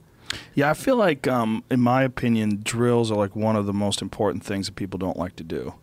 Yeah, 0.54 0.70
I 0.70 0.74
feel 0.76 0.96
like, 0.96 1.28
um, 1.28 1.64
in 1.72 1.80
my 1.82 2.04
opinion, 2.04 2.62
drills 2.64 3.12
are 3.12 3.18
like 3.18 3.36
one 3.36 3.56
of 3.56 3.66
the 3.66 3.74
most 3.74 4.02
important 4.02 4.44
things 4.44 4.68
that 4.68 4.76
people 4.76 4.98
don't 4.98 5.18
like 5.18 5.36
to 5.38 5.44
do. 5.44 5.74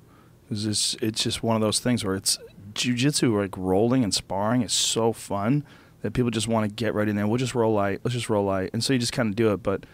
It's 0.51 0.63
just, 0.63 1.03
it's 1.03 1.23
just 1.25 1.43
one 1.43 1.57
of 1.57 1.63
those 1.63 1.81
things 1.81 2.05
where 2.05 2.15
it's 2.15 2.39
jujitsu, 2.75 3.37
like 3.37 3.57
rolling 3.57 4.05
and 4.05 4.15
sparring, 4.15 4.63
is 4.63 4.73
so 4.73 5.13
fun 5.13 5.65
that 6.03 6.13
people 6.13 6.31
just 6.31 6.47
want 6.47 6.69
to 6.69 6.73
get 6.75 6.95
right 6.95 7.09
in 7.09 7.17
there. 7.17 7.27
We'll 7.27 7.39
just 7.39 7.55
roll 7.55 7.73
light. 7.75 8.01
Let's 8.05 8.15
just 8.15 8.31
roll 8.31 8.45
light, 8.45 8.71
and 8.73 8.85
so 8.85 8.93
you 8.93 8.99
just 9.01 9.13
kind 9.13 9.29
of 9.31 9.35
do 9.37 9.53
it. 9.53 9.63
But 9.65 9.85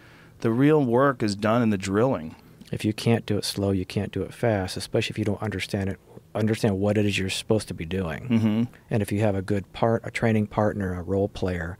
the 0.41 0.51
real 0.51 0.83
work 0.83 1.23
is 1.23 1.35
done 1.35 1.61
in 1.63 1.69
the 1.71 1.77
drilling. 1.77 2.35
If 2.71 2.83
you 2.85 2.93
can't 2.93 3.25
do 3.25 3.37
it 3.37 3.45
slow, 3.45 3.71
you 3.71 3.85
can't 3.85 4.11
do 4.11 4.21
it 4.23 4.33
fast, 4.33 4.77
especially 4.77 5.13
if 5.13 5.17
you 5.19 5.25
don't 5.25 5.41
understand 5.41 5.89
it, 5.89 5.99
understand 6.35 6.79
what 6.79 6.97
it 6.97 7.05
is 7.05 7.17
you're 7.17 7.29
supposed 7.29 7.67
to 7.67 7.73
be 7.73 7.85
doing. 7.85 8.27
Mm-hmm. 8.27 8.63
And 8.89 9.01
if 9.01 9.11
you 9.11 9.19
have 9.21 9.35
a 9.35 9.41
good 9.41 9.71
part, 9.73 10.01
a 10.05 10.11
training 10.11 10.47
partner, 10.47 10.93
a 10.97 11.01
role 11.01 11.27
player, 11.29 11.77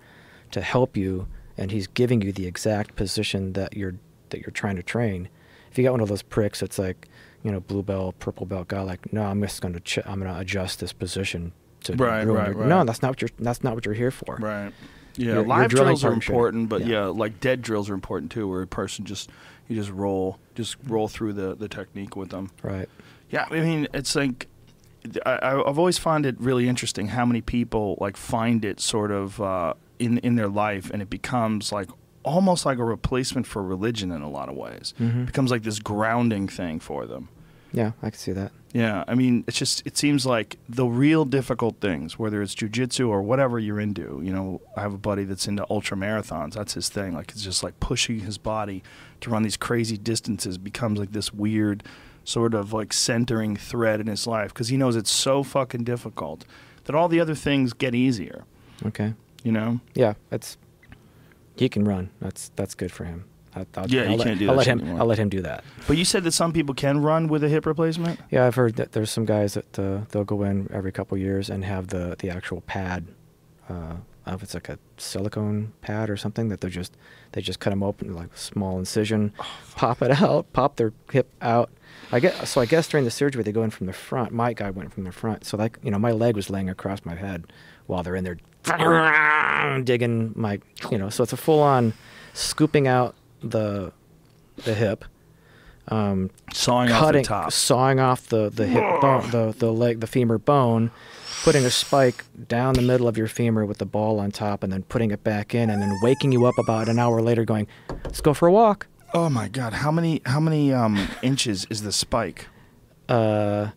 to 0.52 0.62
help 0.62 0.96
you, 0.96 1.28
and 1.58 1.72
he's 1.72 1.88
giving 1.88 2.22
you 2.22 2.32
the 2.32 2.46
exact 2.46 2.96
position 2.96 3.54
that 3.54 3.76
you're 3.76 3.96
that 4.30 4.42
you're 4.42 4.52
trying 4.52 4.76
to 4.76 4.84
train. 4.84 5.30
If 5.72 5.78
you 5.78 5.84
got 5.84 5.92
one 5.92 6.02
of 6.02 6.10
those 6.10 6.22
pricks, 6.24 6.62
it's 6.64 6.78
like, 6.80 7.08
you 7.44 7.52
know, 7.52 7.60
blue 7.60 7.84
belt, 7.84 8.18
purple 8.20 8.46
belt 8.46 8.68
guy, 8.68 8.82
like, 8.82 9.12
no, 9.14 9.24
I'm 9.24 9.42
just 9.42 9.62
going 9.62 9.74
to 9.74 9.80
ch- 9.80 10.06
I'm 10.06 10.20
going 10.20 10.32
to 10.34 10.40
adjust 10.40 10.80
this 10.80 10.94
position 10.94 11.52
to 11.84 11.96
Right, 11.96 12.24
ruin 12.24 12.38
right, 12.38 12.48
your-" 12.50 12.58
right. 12.60 12.70
No, 12.70 12.84
that's 12.84 13.02
not 13.02 13.10
what 13.10 13.22
you're 13.22 13.30
that's 13.40 13.64
not 13.64 13.76
what 13.76 13.86
you're 13.86 13.94
here 13.96 14.12
for. 14.12 14.38
Right. 14.40 14.72
Yeah, 15.16 15.26
Your- 15.26 15.36
your 15.36 15.46
live 15.46 15.70
drilling 15.70 15.88
drills 15.90 16.04
are 16.06 16.14
important, 16.14 16.70
but 16.70 16.82
yeah. 16.82 16.88
Yeah. 16.88 17.06
like 17.08 17.40
dead 17.40 17.62
drills 17.62 17.90
are 17.90 17.94
important 17.94 18.32
too, 18.32 18.48
where 18.48 18.62
a 18.62 18.68
person 18.68 19.06
just 19.06 19.30
you 19.68 19.76
just 19.76 19.92
roll, 19.92 20.40
just 20.56 20.76
roll 20.86 21.08
through 21.08 21.34
the 21.34 21.56
the 21.56 21.68
technique 21.68 22.16
with 22.16 22.30
them. 22.30 22.50
Right. 22.64 22.90
Yeah, 23.34 23.46
I 23.50 23.60
mean, 23.62 23.88
it's 23.94 24.16
like 24.16 24.48
I, 25.26 25.32
I- 25.32 25.70
I've 25.70 25.80
always 25.80 25.98
found 25.98 26.26
it 26.26 26.36
really 26.40 26.68
interesting 26.70 27.08
how 27.08 27.26
many 27.26 27.42
people 27.42 27.98
like 28.00 28.16
find 28.16 28.64
it 28.64 28.80
sort 28.80 29.12
of 29.12 29.42
uh, 29.42 29.74
in 30.00 30.20
in 30.20 30.36
their 30.36 30.48
life, 30.48 30.90
and 30.92 31.02
it 31.02 31.10
becomes 31.10 31.72
like 31.72 31.90
almost 32.24 32.66
like 32.66 32.78
a 32.78 32.84
replacement 32.86 33.46
for 33.48 33.62
religion 33.62 34.12
in 34.12 34.22
a 34.22 34.30
lot 34.30 34.48
of 34.50 34.56
ways. 34.56 34.94
Mhm. 35.00 35.24
It 35.24 35.26
becomes 35.26 35.52
like 35.52 35.64
this 35.64 35.80
grounding 35.80 36.48
thing 36.48 36.80
for 36.80 37.06
them. 37.06 37.28
Yeah, 37.74 37.92
I 38.04 38.12
can 38.12 38.20
see 38.20 38.32
that. 38.34 38.52
Yeah, 38.72 39.04
I 39.08 39.16
mean, 39.16 39.44
it's 39.48 39.58
just 39.58 39.82
it 39.86 39.98
seems 39.98 40.26
like 40.26 40.58
the 40.70 40.86
real 40.86 41.26
difficult 41.26 41.76
things, 41.82 42.18
whether 42.20 42.42
it's 42.44 42.54
jujitsu 42.56 43.10
or 43.10 43.22
whatever 43.24 43.58
you're 43.60 43.80
into. 43.80 44.22
You 44.24 44.32
know, 44.32 44.62
I 44.78 44.82
have 44.82 44.94
a 44.94 44.98
buddy 45.10 45.24
that's 45.26 45.48
into 45.48 45.66
ultra 45.72 45.98
marathons. 45.98 46.54
That's 46.54 46.76
his 46.76 46.88
thing. 46.90 47.14
Like 47.16 47.32
it's 47.32 47.44
just 47.44 47.64
like 47.64 47.80
pushing 47.80 48.20
his 48.22 48.38
body 48.38 48.84
to 49.22 49.30
run 49.32 49.42
these 49.44 49.58
crazy 49.58 49.98
distances 49.98 50.58
becomes 50.60 51.00
like 51.00 51.12
this 51.14 51.34
weird 51.34 51.84
sort 52.24 52.54
of 52.54 52.74
like 52.74 52.94
centering 52.94 53.56
thread 53.56 54.00
in 54.00 54.08
his 54.08 54.26
life 54.28 54.54
because 54.54 54.70
he 54.70 54.78
knows 54.78 54.96
it's 54.96 55.12
so 55.12 55.44
fucking 55.44 55.84
difficult 55.84 56.46
that 56.86 56.96
all 56.96 57.08
the 57.08 57.20
other 57.20 57.36
things 57.36 57.74
get 57.74 57.94
easier. 57.96 58.46
Okay. 58.86 59.14
You 59.44 59.52
know? 59.52 59.80
Yeah, 59.94 60.14
that's 60.30 60.58
he 61.56 61.70
can 61.70 61.86
run. 61.86 62.10
That's 62.20 62.52
that's 62.56 62.76
good 62.76 62.92
for 62.92 63.04
him. 63.06 63.26
I, 63.56 63.66
I'll, 63.76 63.88
Yeah, 63.88 64.04
I'll 64.04 64.12
you 64.12 64.18
let, 64.18 64.28
can't 64.28 64.40
do 64.40 64.46
I'll 64.50 64.54
that 64.54 64.58
let 64.60 64.68
him. 64.68 64.80
anymore. 64.80 65.00
I'll 65.02 65.06
let 65.06 65.20
him 65.20 65.30
do 65.30 65.42
that. 65.42 65.64
But 65.88 65.98
you 65.98 66.06
said 66.06 66.24
that 66.24 66.32
some 66.32 66.54
people 66.54 66.74
can 66.74 67.02
run 67.02 67.28
with 67.28 67.44
a 67.44 67.50
hip 67.50 67.66
replacement. 67.66 68.20
Yeah, 68.32 68.48
I've 68.48 68.56
heard 68.56 68.76
that 68.78 68.94
there's 68.94 69.12
some 69.12 69.26
guys 69.26 69.54
that 69.54 69.78
uh, 69.78 70.02
they'll 70.10 70.24
go 70.24 70.42
in 70.44 70.68
every 70.74 70.92
couple 70.92 71.18
years 71.18 71.50
and 71.50 71.64
have 71.66 71.88
the 71.88 72.16
the 72.20 72.30
actual 72.30 72.62
pad 72.62 73.06
uh, 73.70 73.74
I 74.26 74.32
don't 74.32 74.34
know 74.34 74.34
if 74.36 74.44
it's 74.44 74.54
like 74.54 74.70
a 74.70 74.80
silicone 74.98 75.74
pad 75.82 76.10
or 76.10 76.16
something 76.18 76.48
that 76.50 76.62
they're 76.62 76.70
just 76.70 76.96
they 77.34 77.42
just 77.42 77.60
cut 77.60 77.72
them 77.72 77.84
open 77.84 78.14
like 78.14 78.34
a 78.34 78.38
small 78.38 78.80
incision, 78.80 79.34
pop 79.76 80.02
it 80.02 80.22
out, 80.22 80.52
pop 80.54 80.78
their 80.78 80.94
hip 81.12 81.30
out. 81.42 81.70
I 82.12 82.20
guess 82.20 82.50
so. 82.50 82.62
I 82.62 82.66
guess 82.66 82.88
during 82.88 83.06
the 83.06 83.12
surgery 83.12 83.44
they 83.44 83.52
go 83.52 83.64
in 83.64 83.70
from 83.70 83.88
the 83.88 83.94
front. 83.94 84.32
My 84.32 84.54
guy 84.54 84.70
went 84.70 84.94
from 84.94 85.04
the 85.04 85.12
front, 85.12 85.46
so 85.46 85.58
like 85.58 85.78
you 85.84 85.92
know 85.92 86.00
my 86.00 86.12
leg 86.12 86.36
was 86.36 86.50
laying 86.50 86.70
across 86.70 87.04
my 87.06 87.16
head 87.16 87.46
while 87.88 88.04
they're 88.04 88.16
in 88.16 88.24
there 88.24 88.38
digging 89.84 90.32
my 90.36 90.60
you 90.92 90.98
know. 90.98 91.10
So 91.10 91.24
it's 91.24 91.34
a 91.34 91.38
full 91.38 91.62
on 91.62 91.94
scooping 92.34 92.88
out 92.88 93.16
the 93.42 93.92
the 94.58 94.74
hip, 94.74 95.06
um, 95.88 96.30
Sawing 96.54 96.90
cutting, 96.90 97.22
off 97.22 97.28
the 97.28 97.28
top. 97.28 97.52
sawing 97.52 98.00
off 98.00 98.28
the 98.28 98.50
the 98.50 98.68
hip 98.68 98.84
bone, 99.02 99.30
the 99.32 99.56
the 99.58 99.72
leg, 99.72 100.00
the 100.00 100.08
femur 100.08 100.38
bone, 100.38 100.92
putting 101.44 101.66
a 101.66 101.72
spike 101.72 102.26
down 102.48 102.76
the 102.76 102.82
middle 102.82 103.08
of 103.08 103.18
your 103.18 103.28
femur 103.28 103.66
with 103.66 103.80
the 103.80 103.86
ball 103.86 104.20
on 104.20 104.32
top, 104.32 104.64
and 104.64 104.72
then 104.72 104.84
putting 104.84 105.12
it 105.12 105.24
back 105.24 105.56
in, 105.56 105.70
and 105.70 105.82
then 105.82 105.92
waking 106.04 106.32
you 106.32 106.46
up 106.46 106.58
about 106.60 106.88
an 106.90 107.00
hour 107.00 107.22
later, 107.22 107.44
going, 107.44 107.68
"Let's 108.06 108.22
go 108.22 108.34
for 108.34 108.48
a 108.48 108.52
walk." 108.52 108.88
Oh 109.14 109.30
my 109.30 109.48
god, 109.48 109.74
how 109.74 109.92
many 109.92 110.22
how 110.26 110.40
many 110.40 110.74
um, 110.74 111.08
inches 111.22 111.66
is 111.70 111.84
the 111.84 111.92
spike? 111.92 112.48
Uh, 113.08 113.70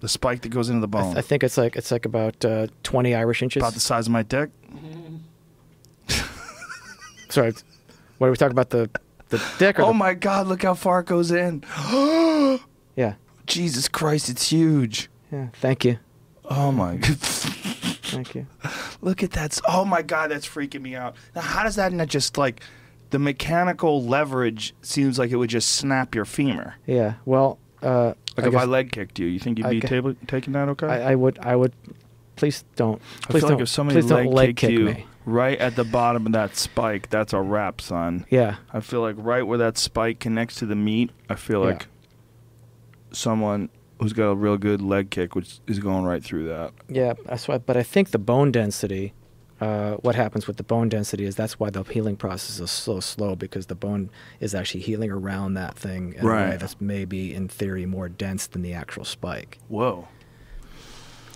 The 0.00 0.08
spike 0.08 0.42
that 0.42 0.50
goes 0.50 0.68
into 0.68 0.86
the 0.86 0.98
I, 0.98 1.00
bone. 1.02 1.14
th- 1.14 1.24
I 1.24 1.26
think 1.26 1.42
it's 1.42 1.56
like 1.56 1.76
it's 1.76 1.90
like 1.90 2.04
about 2.04 2.44
uh, 2.44 2.66
twenty 2.82 3.14
Irish 3.14 3.42
inches. 3.42 3.60
About 3.62 3.74
the 3.74 3.80
size 3.80 4.06
of 4.06 4.12
my 4.12 4.22
dick. 4.22 4.50
Sorry, 7.30 7.52
what 8.18 8.26
are 8.26 8.30
we 8.30 8.36
talking 8.36 8.52
about? 8.52 8.70
The 8.70 8.90
the 9.28 9.42
dick 9.58 9.78
or 9.78 9.82
Oh 9.82 9.88
the, 9.88 9.92
my 9.94 10.14
god, 10.14 10.46
look 10.46 10.62
how 10.62 10.74
far 10.74 11.00
it 11.00 11.06
goes 11.06 11.30
in. 11.30 11.62
yeah 12.96 13.14
Jesus 13.46 13.88
Christ, 13.88 14.28
it's 14.28 14.50
huge. 14.50 15.08
yeah. 15.32 15.48
Thank 15.54 15.84
you, 15.84 15.98
Oh 16.44 16.70
my 16.72 16.96
god. 16.96 17.16
thank 17.18 18.34
you. 18.34 18.46
Look 19.02 19.22
at 19.22 19.32
that. 19.32 19.58
Oh 19.68 19.84
my 19.84 20.02
god, 20.02 20.30
that's 20.30 20.46
freaking 20.48 20.80
me 20.82 20.94
out. 20.96 21.14
Now, 21.34 21.42
how 21.42 21.62
does 21.64 21.76
that 21.76 21.92
not 21.92 22.08
just 22.08 22.36
like 22.38 22.62
the 23.10 23.18
mechanical 23.18 24.02
leverage 24.04 24.74
seems 24.82 25.18
like 25.18 25.30
it 25.30 25.36
would 25.36 25.50
just 25.50 25.70
snap 25.76 26.14
your 26.14 26.24
femur? 26.24 26.74
Yeah. 26.86 27.14
Well, 27.24 27.58
uh, 27.82 28.14
Like 28.36 28.46
I 28.46 28.48
if 28.48 28.54
I 28.56 28.64
leg 28.64 28.92
kicked 28.92 29.18
you, 29.18 29.26
you 29.26 29.38
think 29.38 29.58
you'd 29.58 29.66
I 29.66 29.70
be 29.70 29.80
table, 29.80 30.14
taking 30.26 30.52
that 30.54 30.68
okay? 30.70 30.86
I, 30.86 31.12
I 31.12 31.14
would 31.14 31.38
I 31.40 31.56
would. 31.56 31.72
Please 32.36 32.64
don't. 32.76 33.00
I 33.24 33.30
Please 33.30 33.40
feel 33.40 33.48
don't. 33.50 33.58
like 33.58 33.62
if 33.62 33.68
somebody 33.68 34.00
please 34.00 34.10
leg, 34.12 34.26
leg 34.28 34.48
kicked 34.50 34.58
kick 34.60 34.70
you 34.70 34.84
me. 34.84 35.06
right 35.24 35.58
at 35.58 35.74
the 35.74 35.82
bottom 35.84 36.24
of 36.26 36.32
that 36.32 36.56
spike, 36.56 37.10
that's 37.10 37.32
a 37.32 37.40
wrap, 37.40 37.80
son. 37.80 38.26
Yeah. 38.30 38.56
I 38.72 38.80
feel 38.80 39.00
like 39.00 39.16
right 39.18 39.42
where 39.42 39.58
that 39.58 39.76
spike 39.78 40.20
connects 40.20 40.56
to 40.56 40.66
the 40.66 40.76
meat, 40.76 41.10
I 41.28 41.34
feel 41.34 41.60
Yeah. 41.64 41.70
like 41.72 41.86
someone 43.12 43.68
who's 44.00 44.12
got 44.12 44.28
a 44.30 44.34
real 44.36 44.56
good 44.56 44.80
leg 44.80 45.10
kick 45.10 45.34
which 45.34 45.58
is 45.66 45.78
going 45.80 46.04
right 46.04 46.22
through 46.22 46.46
that. 46.48 46.72
Yeah, 46.88 47.14
that's 47.26 47.48
why. 47.48 47.58
But 47.58 47.76
I 47.76 47.82
think 47.82 48.10
the 48.10 48.18
bone 48.18 48.52
density, 48.52 49.12
uh, 49.60 49.94
what 49.96 50.14
happens 50.14 50.46
with 50.46 50.56
the 50.56 50.62
bone 50.62 50.88
density 50.88 51.24
is 51.24 51.34
that's 51.36 51.58
why 51.58 51.68
the 51.70 51.82
healing 51.82 52.16
process 52.16 52.60
is 52.60 52.70
so 52.70 53.00
slow 53.00 53.34
because 53.34 53.66
the 53.66 53.74
bone 53.74 54.08
is 54.40 54.54
actually 54.54 54.80
healing 54.80 55.10
around 55.10 55.54
that 55.54 55.74
thing 55.76 56.12
in 56.14 56.20
a 56.20 56.26
way 56.26 56.32
Right. 56.32 56.60
that's 56.60 56.80
maybe 56.80 57.34
in 57.34 57.48
theory 57.48 57.84
more 57.86 58.08
dense 58.08 58.46
than 58.46 58.62
the 58.62 58.72
actual 58.74 59.04
spike. 59.04 59.58
Whoa. 59.68 60.06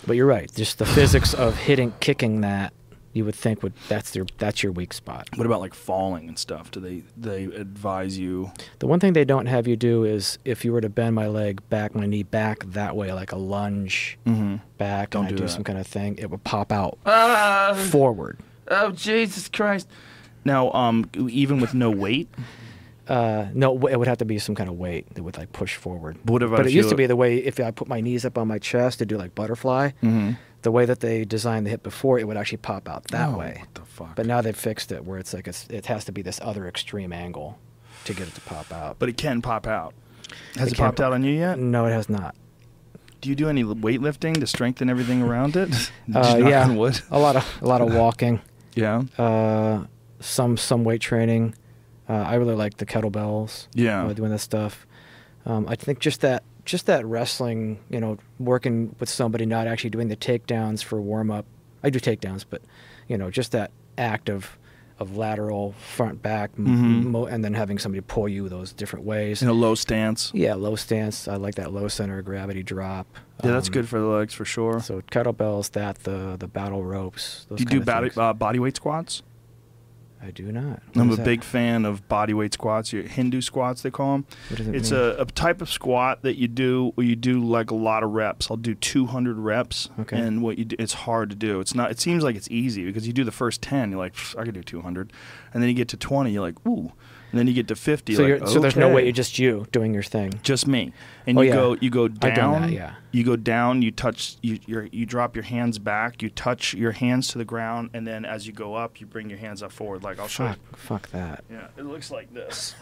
But 0.07 0.17
you're 0.17 0.27
right. 0.27 0.53
Just 0.55 0.79
the 0.79 0.87
physics 0.87 1.33
of 1.35 1.57
hitting, 1.57 1.95
kicking 2.01 2.41
that, 2.43 2.73
you 3.15 3.25
would 3.25 3.35
think 3.35 3.63
would 3.63 3.73
that's 3.89 4.15
your 4.17 4.27
that's 4.39 4.63
your 4.63 4.73
weak 4.73 4.93
spot. 4.93 5.29
What 5.37 5.47
about 5.47 5.61
like 5.61 5.75
falling 5.75 6.29
and 6.29 6.39
stuff? 6.39 6.71
Do 6.71 6.81
they 6.81 7.03
they 7.17 7.45
advise 7.45 8.19
you? 8.19 8.53
The 8.79 8.87
one 8.87 9.01
thing 9.01 9.13
they 9.13 9.25
don't 9.25 9.47
have 9.47 9.69
you 9.69 9.77
do 9.77 10.05
is 10.05 10.39
if 10.45 10.65
you 10.65 10.73
were 10.73 10.81
to 10.81 10.89
bend 10.89 11.15
my 11.15 11.27
leg 11.27 11.61
back, 11.69 11.95
my 11.95 12.07
knee 12.07 12.23
back 12.23 12.65
that 12.67 12.97
way, 12.97 13.13
like 13.13 13.33
a 13.33 13.37
lunge 13.37 14.19
Mm-hmm. 14.27 14.57
back, 14.79 15.11
Don't 15.11 15.27
and 15.27 15.27
I 15.27 15.31
do 15.31 15.37
do 15.37 15.43
that. 15.45 15.51
some 15.51 15.65
kind 15.65 15.79
of 15.79 15.87
thing, 15.87 16.17
it 16.19 16.31
would 16.31 16.45
pop 16.45 16.73
out 16.73 16.99
Ah, 17.07 17.75
forward. 17.91 18.39
oh 18.69 18.91
Jesus 18.93 19.49
Christ! 19.49 19.89
Now, 20.45 20.73
um, 20.73 21.09
even 21.17 21.61
with 21.61 21.75
no 21.75 21.91
weight, 21.91 22.29
Uh, 23.09 23.47
no, 23.53 23.75
it 23.89 23.99
would 23.99 24.07
have 24.09 24.19
to 24.19 24.25
be 24.25 24.39
some 24.39 24.55
kind 24.55 24.71
of 24.71 24.79
weight 24.79 25.13
that 25.15 25.23
would 25.25 25.37
like 25.37 25.53
push 25.53 25.75
forward. 25.75 26.17
If 26.25 26.51
but 26.51 26.67
it 26.67 26.73
used 26.73 26.89
to 26.91 26.95
be 26.97 27.07
the 27.07 27.17
way 27.17 27.39
if 27.39 27.59
I 27.59 27.71
put 27.73 27.89
my 27.89 28.01
knees 28.01 28.25
up 28.25 28.39
on 28.39 28.47
my 28.47 28.59
chest 28.59 29.01
to 29.01 29.07
do 29.07 29.19
like 29.19 29.35
butterfly. 29.35 29.91
Mhm. 30.03 30.37
The 30.63 30.71
way 30.71 30.85
that 30.87 31.01
they 31.01 31.25
designed 31.25 31.67
the 31.67 31.71
hip 31.71 31.83
before, 31.83 32.19
it 32.19 32.27
would 32.27 32.37
actually 32.37 32.59
pop 32.59 32.89
out 32.89 33.05
that 33.09 33.29
Oh, 33.31 33.39
way. 33.39 33.57
what 33.61 33.75
the 33.75 33.81
fuck? 33.83 34.17
But 34.17 34.27
now 34.27 34.41
they've 34.41 34.57
fixed 34.57 34.93
it 34.93 35.05
where 35.05 35.19
it's 35.19 35.35
like 35.35 35.49
it's, 35.49 35.67
it 35.69 35.87
has 35.87 36.05
to 36.07 36.13
be 36.13 36.23
this 36.23 36.39
other 36.43 36.67
extreme 36.69 37.13
angle 37.13 37.59
to 38.05 38.15
get 38.15 38.29
it 38.29 38.35
to 38.35 38.41
pop 38.43 38.73
out. 38.73 38.97
but 38.99 39.09
it 39.09 39.17
can 39.17 39.43
pop 39.43 39.67
out. 39.67 39.93
Has 40.57 40.69
It 40.69 40.75
it, 40.75 40.79
popped 40.79 40.99
pop- 40.99 41.07
out 41.07 41.13
on 41.13 41.25
you 41.25 41.33
yet? 41.33 41.59
no, 41.59 41.87
it 41.87 41.91
has 41.93 42.09
not. 42.09 42.35
Do 43.21 43.29
you 43.29 43.35
do 43.37 43.49
any 43.49 43.63
weightlifting 43.65 44.39
to 44.41 44.47
strengthen 44.47 44.89
everything 44.91 45.23
around 45.23 45.57
it? 45.57 45.69
Uh, 46.15 46.37
yeah, 46.39 46.67
a 47.11 47.19
lot 47.19 47.37
of 47.37 47.59
a 47.63 47.67
lot 47.67 47.81
of 47.81 47.95
walking, 47.95 48.41
Yeah. 48.75 49.03
uh, 49.19 49.85
some 50.21 50.57
some 50.57 50.85
weight 50.85 51.01
training. 51.01 51.55
Uh, 52.09 52.15
I 52.15 52.35
really 52.35 52.55
like 52.57 52.77
the 52.79 52.87
kettlebells. 52.87 53.67
Yeah. 53.75 54.13
doing 54.13 54.31
this 54.31 54.43
stuff. 54.43 54.87
Um, 55.47 55.67
I 55.69 55.75
think 55.77 55.99
just 56.01 56.21
that 56.23 56.43
just 56.65 56.87
that 56.87 57.05
wrestling, 57.07 57.79
you 57.91 58.01
know, 58.01 58.19
working 58.39 58.95
with 59.01 59.09
somebody, 59.09 59.47
not 59.47 59.67
actually 59.67 59.91
doing 59.91 60.09
the 60.09 60.17
takedowns 60.17 60.83
for 60.83 61.01
warm 61.01 61.31
up. 61.31 61.45
I 61.83 61.91
do 61.91 61.99
takedowns, 61.99 62.45
but 62.49 62.63
you 63.09 63.19
know, 63.19 63.31
just 63.31 63.53
that 63.53 63.71
act 63.99 64.29
of 64.29 64.59
of 64.99 65.17
lateral, 65.17 65.73
front, 65.73 66.23
back, 66.23 66.51
m- 66.57 66.67
Mhm. 66.67 67.05
mo- 67.07 67.25
and 67.27 67.43
then 67.45 67.55
having 67.55 67.77
somebody 67.77 68.01
pull 68.03 68.29
you 68.29 68.49
those 68.49 68.73
different 68.73 69.05
ways. 69.05 69.43
In 69.43 69.49
a 69.49 69.53
low 69.53 69.75
stance. 69.75 70.31
yeah, 70.33 70.55
low 70.55 70.77
stance. 70.77 71.27
I 71.27 71.35
like 71.37 71.57
that 71.57 71.73
low 71.73 71.89
center 71.89 72.21
of 72.21 72.25
gravity 72.25 72.63
drop. 72.63 73.09
Yeah, 73.43 73.51
that's 73.51 73.67
Um, 73.67 73.73
good 73.73 73.89
for 73.89 73.99
the 73.99 74.07
legs 74.07 74.33
for 74.33 74.45
sure. 74.45 74.79
So 74.81 75.01
kettlebells, 75.11 75.73
that 75.73 76.05
the 76.05 76.37
the 76.39 76.47
battle 76.47 76.85
ropes. 76.85 77.47
Those 77.49 77.59
do 77.59 77.63
you 77.75 77.81
do 77.81 77.85
body, 77.85 78.11
uh, 78.17 78.33
body 78.35 78.61
weight 78.61 78.77
squats? 78.77 79.23
I 80.25 80.31
do 80.31 80.53
not. 80.53 80.81
What 80.93 81.03
I'm 81.03 81.11
a 81.11 81.17
that? 81.17 81.25
big 81.25 81.43
fan 81.43 81.85
of 81.85 82.07
body 82.09 82.33
weight 82.33 82.53
squats. 82.55 82.91
Hindu 82.93 83.41
squats, 83.41 83.83
they 83.83 83.91
call 83.91 84.13
them. 84.13 84.27
What 84.51 84.59
does 84.59 84.69
it 84.69 84.75
It's 84.77 84.91
mean? 84.93 85.01
a, 85.01 85.23
a 85.23 85.25
type 85.27 85.61
of 85.61 85.69
squat 85.69 86.23
that 86.23 86.39
you 86.39 86.47
do 86.47 86.93
where 86.95 87.05
you 87.07 87.17
do 87.17 87.41
like 87.45 87.73
a 87.73 87.75
lot 87.75 88.05
of 88.05 88.11
reps. 88.13 88.49
I'll 88.51 88.57
do 88.57 88.75
200 88.77 89.37
reps, 89.37 89.89
Okay. 89.99 90.17
and 90.17 90.41
what 90.41 90.59
you 90.59 90.65
do, 90.65 90.77
it's 90.79 90.93
hard 90.93 91.31
to 91.31 91.37
do. 91.37 91.59
It's 91.59 91.75
not. 91.75 91.91
It 91.91 91.99
seems 91.99 92.23
like 92.23 92.37
it's 92.37 92.49
easy 92.53 92.85
because 92.85 93.05
you 93.07 93.13
do 93.13 93.25
the 93.25 93.33
first 93.33 93.63
10, 93.63 93.91
you're 93.91 93.99
like, 93.99 94.15
I 94.39 94.45
could 94.45 94.55
do 94.55 94.63
200, 94.63 95.13
and 95.53 95.61
then 95.63 95.69
you 95.69 95.75
get 95.75 95.89
to 95.89 95.97
20, 95.97 96.31
you're 96.31 96.41
like, 96.43 96.65
ooh, 96.69 96.93
and 97.33 97.39
then 97.39 97.47
you 97.49 97.55
get 97.55 97.67
to 97.69 97.75
50. 97.75 98.15
so 98.15 98.23
like, 98.23 98.47
so 98.47 98.61
there's 98.61 98.77
no 98.77 98.93
way 98.93 99.05
you're 99.05 99.13
just 99.13 99.39
you 99.39 99.67
doing 99.73 99.93
your 99.95 100.03
thing. 100.03 100.35
just 100.43 100.67
me, 100.67 100.93
and 101.27 101.37
Oh, 101.39 101.41
you 101.41 101.49
yeah. 101.49 101.55
go 101.55 101.77
you 101.81 101.91
go 101.91 102.07
down. 102.09 102.63
that, 102.63 102.71
yeah. 102.71 102.95
You 103.11 103.25
go 103.25 103.37
down. 103.37 103.83
You 103.83 103.91
touch. 103.91 104.37
You 104.43 104.59
you're, 104.67 104.85
you 104.87 105.05
drop 105.07 105.35
your 105.35 105.43
hands 105.45 105.79
back. 105.79 106.23
You 106.23 106.31
touch 106.31 106.75
your 106.75 106.93
hands 106.93 107.29
to 107.29 107.39
the 107.39 107.45
ground, 107.45 107.91
and 107.95 108.07
then 108.07 108.25
as 108.25 108.47
you 108.47 108.53
go 108.53 108.75
up, 108.75 109.01
you 109.01 109.07
bring 109.07 109.29
your 109.29 109.39
hands 109.39 109.63
up 109.63 109.73
forward. 109.73 110.03
Like 110.03 110.19
I'll 110.19 110.29
show 110.29 110.45
you. 110.49 110.55
Fuck, 110.73 110.77
fuck 110.77 111.09
that. 111.11 111.45
Yeah, 111.51 111.69
it 111.77 111.85
looks 111.85 112.11
like 112.11 112.33
this. 112.33 112.75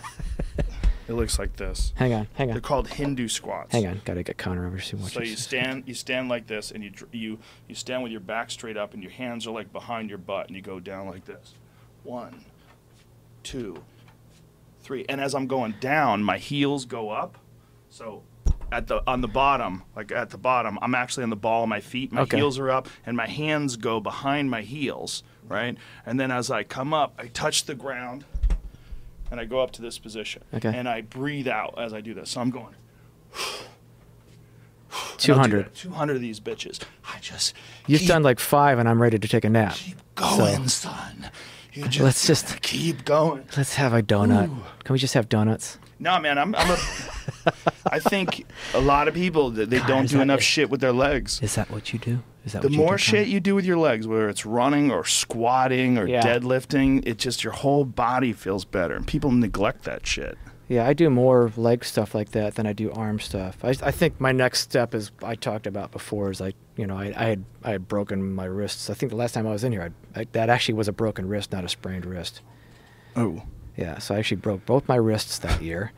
it 1.08 1.14
looks 1.14 1.38
like 1.38 1.56
this. 1.56 1.92
Hang 1.96 2.12
on, 2.12 2.28
hang 2.34 2.48
on. 2.50 2.54
They're 2.54 2.60
called 2.60 2.88
Hindu 2.88 3.28
squats. 3.28 3.72
hang 3.72 3.86
on. 3.86 4.00
Got 4.04 4.14
to 4.14 4.22
get 4.22 4.38
Connor 4.38 4.66
over 4.66 4.78
So 4.80 4.96
you 5.20 5.30
you 5.30 5.36
stand, 5.36 5.84
you 5.86 5.94
stand 5.94 6.28
like 6.28 6.46
this, 6.46 6.70
and 6.70 6.84
you 6.84 6.92
you 7.12 7.38
you 7.68 7.74
stand 7.74 8.02
with 8.02 8.12
your 8.12 8.20
back 8.20 8.50
straight 8.50 8.76
up, 8.76 8.94
and 8.94 9.02
your 9.02 9.12
hands 9.12 9.46
are 9.46 9.52
like 9.52 9.72
behind 9.72 10.08
your 10.08 10.18
butt, 10.18 10.46
and 10.46 10.54
you 10.56 10.62
go 10.62 10.78
down 10.80 11.06
like 11.06 11.24
this. 11.24 11.54
One, 12.04 12.44
two, 13.42 13.82
three, 14.90 15.04
and 15.08 15.20
as 15.20 15.36
I'm 15.36 15.46
going 15.46 15.76
down, 15.78 16.24
my 16.24 16.36
heels 16.38 16.84
go 16.84 17.10
up. 17.10 17.38
So 17.90 18.24
at 18.72 18.88
the 18.88 19.00
on 19.08 19.20
the 19.20 19.28
bottom, 19.28 19.84
like 19.94 20.10
at 20.10 20.30
the 20.30 20.36
bottom, 20.38 20.80
I'm 20.82 20.96
actually 20.96 21.22
on 21.22 21.30
the 21.30 21.36
ball 21.36 21.62
of 21.62 21.68
my 21.68 21.78
feet. 21.80 22.10
My 22.10 22.22
Okay. 22.22 22.38
heels 22.38 22.58
are 22.58 22.68
up, 22.70 22.88
and 23.06 23.16
my 23.16 23.28
hands 23.28 23.76
go 23.76 24.00
behind 24.00 24.50
my 24.50 24.62
heels, 24.62 25.22
right? 25.48 25.76
And 26.04 26.18
then 26.18 26.32
as 26.32 26.50
I 26.50 26.64
come 26.64 26.92
up, 26.92 27.14
I 27.20 27.28
touch 27.28 27.66
the 27.66 27.76
ground, 27.76 28.24
and 29.30 29.38
I 29.38 29.44
go 29.44 29.60
up 29.60 29.70
to 29.72 29.82
this 29.82 29.96
position, 30.00 30.42
Okay. 30.52 30.72
and 30.76 30.88
I 30.88 31.02
breathe 31.02 31.46
out 31.46 31.78
as 31.78 31.94
I 31.94 32.00
do 32.00 32.12
this. 32.12 32.30
So 32.30 32.40
I'm 32.40 32.50
going. 32.50 32.74
And 34.92 35.32
I'll 35.38 35.44
do 35.44 35.50
200. 35.52 35.64
that, 35.66 35.74
200 35.76 36.16
of 36.16 36.20
these 36.22 36.40
bitches. 36.40 36.80
I 37.06 37.20
just 37.20 37.54
You've 37.86 38.06
done 38.06 38.24
like 38.24 38.40
five, 38.40 38.78
and 38.80 38.88
I'm 38.88 39.00
ready 39.00 39.20
to 39.20 39.28
take 39.28 39.44
a 39.44 39.50
nap. 39.50 39.74
Keep 39.74 39.98
going, 40.16 40.66
son. 40.66 41.30
Just 41.88 42.00
Let's 42.00 42.26
just- 42.26 42.62
keep 42.62 43.04
going. 43.04 43.44
Let's 43.56 43.74
have 43.74 43.92
a 43.92 44.02
donut. 44.02 44.48
Ooh. 44.50 44.62
Can 44.84 44.92
we 44.92 44.98
just 44.98 45.14
have 45.14 45.28
donuts? 45.28 45.78
No, 45.98 46.18
man, 46.18 46.38
I'm. 46.38 46.54
I'm 46.54 46.70
a. 46.70 46.78
I 47.90 47.98
think 47.98 48.46
a 48.74 48.80
lot 48.80 49.06
of 49.08 49.14
people 49.14 49.50
they 49.50 49.66
God, 49.78 49.86
don't 49.86 50.08
do 50.08 50.20
enough 50.20 50.40
it? 50.40 50.44
shit 50.44 50.70
with 50.70 50.80
their 50.80 50.92
legs. 50.92 51.40
Is 51.42 51.54
that 51.56 51.70
what 51.70 51.92
you 51.92 51.98
do? 51.98 52.20
Is 52.44 52.52
that 52.52 52.62
The 52.62 52.68
what 52.68 52.76
more 52.76 52.92
you 52.92 52.98
do, 52.98 53.02
shit 53.02 53.28
you 53.28 53.40
do 53.40 53.54
with 53.54 53.64
your 53.66 53.76
legs, 53.76 54.06
whether 54.06 54.28
it's 54.28 54.46
running 54.46 54.90
or 54.90 55.04
squatting 55.04 55.98
or 55.98 56.06
Yeah. 56.06 56.22
deadlifting, 56.22 57.06
it 57.06 57.18
just 57.18 57.44
your 57.44 57.52
whole 57.52 57.84
body 57.84 58.32
feels 58.32 58.64
better, 58.64 58.94
and 58.94 59.06
people 59.06 59.30
neglect 59.30 59.84
that 59.84 60.06
shit. 60.06 60.38
Yeah, 60.70 60.86
I 60.86 60.92
do 60.92 61.10
more 61.10 61.50
leg 61.56 61.84
stuff 61.84 62.14
like 62.14 62.30
that 62.30 62.54
than 62.54 62.64
I 62.64 62.72
do 62.72 62.92
arm 62.92 63.18
stuff. 63.18 63.56
I, 63.64 63.70
I 63.70 63.90
think 63.90 64.20
my 64.20 64.30
next 64.30 64.60
step 64.60 64.94
is 64.94 65.10
I 65.20 65.34
talked 65.34 65.66
about 65.66 65.90
before 65.90 66.30
is 66.30 66.40
I 66.40 66.52
you 66.76 66.86
know 66.86 66.96
I, 66.96 67.12
I 67.16 67.24
had 67.24 67.44
I 67.64 67.70
had 67.72 67.88
broken 67.88 68.32
my 68.36 68.44
wrists. 68.44 68.88
I 68.88 68.94
think 68.94 69.10
the 69.10 69.16
last 69.16 69.32
time 69.32 69.48
I 69.48 69.50
was 69.50 69.64
in 69.64 69.72
here, 69.72 69.92
I, 70.14 70.20
I, 70.20 70.26
that 70.30 70.48
actually 70.48 70.74
was 70.74 70.86
a 70.86 70.92
broken 70.92 71.26
wrist, 71.26 71.50
not 71.50 71.64
a 71.64 71.68
sprained 71.68 72.06
wrist. 72.06 72.40
Oh, 73.16 73.42
Yeah, 73.76 73.98
so 73.98 74.14
I 74.14 74.20
actually 74.20 74.36
broke 74.36 74.64
both 74.64 74.86
my 74.86 74.94
wrists 74.94 75.40
that 75.40 75.60
year, 75.60 75.90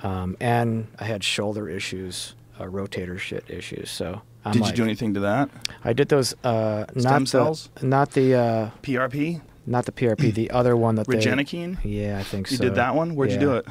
um, 0.00 0.36
and 0.38 0.88
I 0.98 1.04
had 1.04 1.24
shoulder 1.24 1.70
issues 1.70 2.34
uh, 2.58 2.64
rotator 2.64 3.18
shit 3.18 3.44
issues. 3.48 3.90
So 3.90 4.20
I'm 4.44 4.52
Did 4.52 4.60
like, 4.60 4.70
you 4.72 4.76
do 4.76 4.84
anything 4.84 5.14
to 5.14 5.20
that? 5.20 5.48
I 5.82 5.94
did 5.94 6.10
those. 6.10 6.34
Uh, 6.44 6.84
Stem 6.90 7.02
not 7.02 7.28
cells? 7.28 7.70
The, 7.76 7.86
not 7.86 8.10
the. 8.10 8.34
Uh, 8.34 8.70
PRP, 8.82 9.40
not 9.64 9.86
the 9.86 9.92
PRP. 9.92 10.34
the 10.34 10.50
other 10.50 10.76
one 10.76 10.96
that 10.96 11.06
they. 11.06 11.16
Regenokine. 11.16 11.78
Yeah, 11.84 12.18
I 12.18 12.22
think 12.22 12.48
so. 12.48 12.52
You 12.52 12.58
did 12.58 12.74
that 12.74 12.94
one. 12.94 13.14
Where'd 13.14 13.32
you 13.32 13.38
do 13.38 13.54
it? 13.54 13.66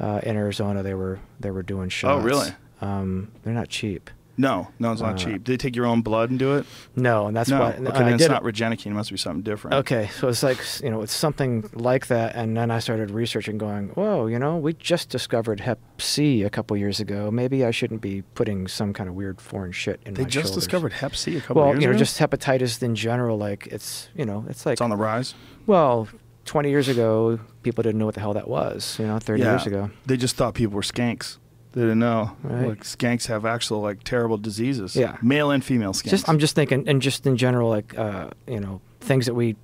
Uh, 0.00 0.20
in 0.22 0.34
Arizona, 0.36 0.82
they 0.82 0.94
were 0.94 1.18
they 1.38 1.50
were 1.50 1.62
doing 1.62 1.88
shots. 1.90 2.20
Oh, 2.22 2.24
really? 2.24 2.50
Um, 2.80 3.30
they're 3.42 3.52
not 3.54 3.68
cheap. 3.68 4.08
No, 4.38 4.68
no, 4.78 4.90
it's 4.92 5.02
not 5.02 5.16
Uh, 5.16 5.18
cheap. 5.18 5.44
Did 5.44 5.52
they 5.52 5.56
take 5.58 5.76
your 5.76 5.84
own 5.84 6.00
blood 6.00 6.30
and 6.30 6.38
do 6.38 6.56
it? 6.56 6.64
No, 6.96 7.26
and 7.26 7.36
that's 7.36 7.50
no. 7.50 7.60
why. 7.60 7.72
okay, 7.72 7.76
and 7.76 7.86
then 7.88 8.02
I 8.04 8.10
it's 8.14 8.28
not 8.28 8.42
Regenokine. 8.42 8.86
It 8.86 8.94
must 8.94 9.10
be 9.10 9.18
something 9.18 9.42
different. 9.42 9.74
Okay, 9.80 10.08
so 10.18 10.28
it's 10.28 10.42
like 10.42 10.56
you 10.82 10.88
know, 10.88 11.02
it's 11.02 11.12
something 11.12 11.68
like 11.74 12.06
that, 12.06 12.34
and 12.36 12.56
then 12.56 12.70
I 12.70 12.78
started 12.78 13.10
researching, 13.10 13.58
going, 13.58 13.88
"Whoa, 13.90 14.28
you 14.28 14.38
know, 14.38 14.56
we 14.56 14.72
just 14.72 15.10
discovered 15.10 15.60
Hep 15.60 15.78
C 16.00 16.42
a 16.42 16.48
couple 16.48 16.74
years 16.78 17.00
ago. 17.00 17.30
Maybe 17.30 17.66
I 17.66 17.70
shouldn't 17.70 18.00
be 18.00 18.22
putting 18.34 18.66
some 18.66 18.94
kind 18.94 19.10
of 19.10 19.14
weird 19.14 19.42
foreign 19.42 19.72
shit 19.72 20.00
in 20.06 20.14
my 20.14 20.14
body." 20.14 20.16
They 20.16 20.22
my 20.22 20.28
just 20.30 20.46
shoulders." 20.46 20.64
discovered 20.64 20.92
Hep 20.94 21.14
C 21.16 21.36
a 21.36 21.40
couple 21.42 21.56
Well, 21.56 21.66
years 21.66 21.74
ago. 21.74 21.76
Well, 21.76 21.82
you 21.82 21.86
know, 21.88 21.90
ago. 21.90 21.98
just 21.98 22.18
hepatitis 22.18 22.82
in 22.82 22.94
general. 22.94 23.36
Like 23.36 23.66
it's 23.66 24.08
you 24.16 24.24
know, 24.24 24.46
it's 24.48 24.64
like 24.64 24.74
it's 24.74 24.80
on 24.80 24.88
the 24.88 24.96
rise. 24.96 25.34
well, 25.66 26.08
twenty 26.44 26.70
years 26.70 26.88
ago, 26.88 27.38
people 27.62 27.82
didn't 27.82 27.98
know 27.98 28.06
what 28.06 28.14
the 28.14 28.20
hell 28.20 28.34
that 28.34 28.48
was. 28.48 28.98
You 28.98 29.06
know, 29.06 29.18
thirty 29.18 29.42
yeah. 29.42 29.52
years 29.52 29.66
ago. 29.66 29.90
They 30.06 30.16
just 30.16 30.36
thought 30.36 30.54
people 30.54 30.74
were 30.74 30.82
skanks. 30.82 31.38
They 31.72 31.82
didn't 31.82 32.00
know. 32.00 32.36
Right. 32.42 32.68
Like 32.68 32.84
skanks 32.84 33.26
have 33.26 33.44
actual 33.44 33.80
like 33.80 34.02
terrible 34.02 34.36
diseases. 34.36 34.96
Yeah. 34.96 35.18
Male 35.22 35.52
and 35.52 35.64
female 35.64 35.92
skanks. 35.92 36.10
Just 36.10 36.28
I'm 36.28 36.38
just 36.38 36.54
thinking, 36.54 36.88
and 36.88 37.00
just 37.00 37.26
in 37.26 37.36
general, 37.36 37.68
like 37.68 37.96
uh, 37.96 38.30
you 38.46 38.60
know, 38.60 38.80
things 39.00 39.26
that 39.26 39.34
we 39.34 39.56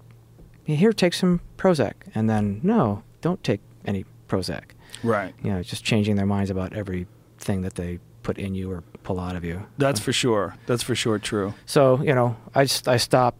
here 0.64 0.92
take 0.92 1.14
some 1.14 1.40
Prozac, 1.56 1.94
and 2.14 2.28
then 2.28 2.60
no, 2.62 3.02
don't 3.20 3.42
take 3.42 3.60
any 3.84 4.04
Prozac. 4.28 4.70
right. 5.02 5.34
you 5.42 5.50
know, 5.50 5.62
just 5.62 5.84
changing 5.84 6.16
their 6.16 6.26
minds 6.26 6.50
about 6.50 6.72
everything 6.72 7.62
that 7.62 7.74
they 7.74 7.98
put 8.22 8.38
in 8.38 8.54
you 8.54 8.70
or 8.70 8.82
pull 9.04 9.20
out 9.20 9.36
of 9.36 9.44
you. 9.44 9.64
That's 9.78 10.00
for 10.00 10.12
sure. 10.12 10.56
That's 10.66 10.82
for 10.82 10.94
sure 10.94 11.18
true. 11.18 11.54
So 11.64 12.00
you 12.02 12.14
know, 12.14 12.36
I 12.54 12.64
just 12.64 12.88
I 12.88 12.96
stopped. 12.96 13.38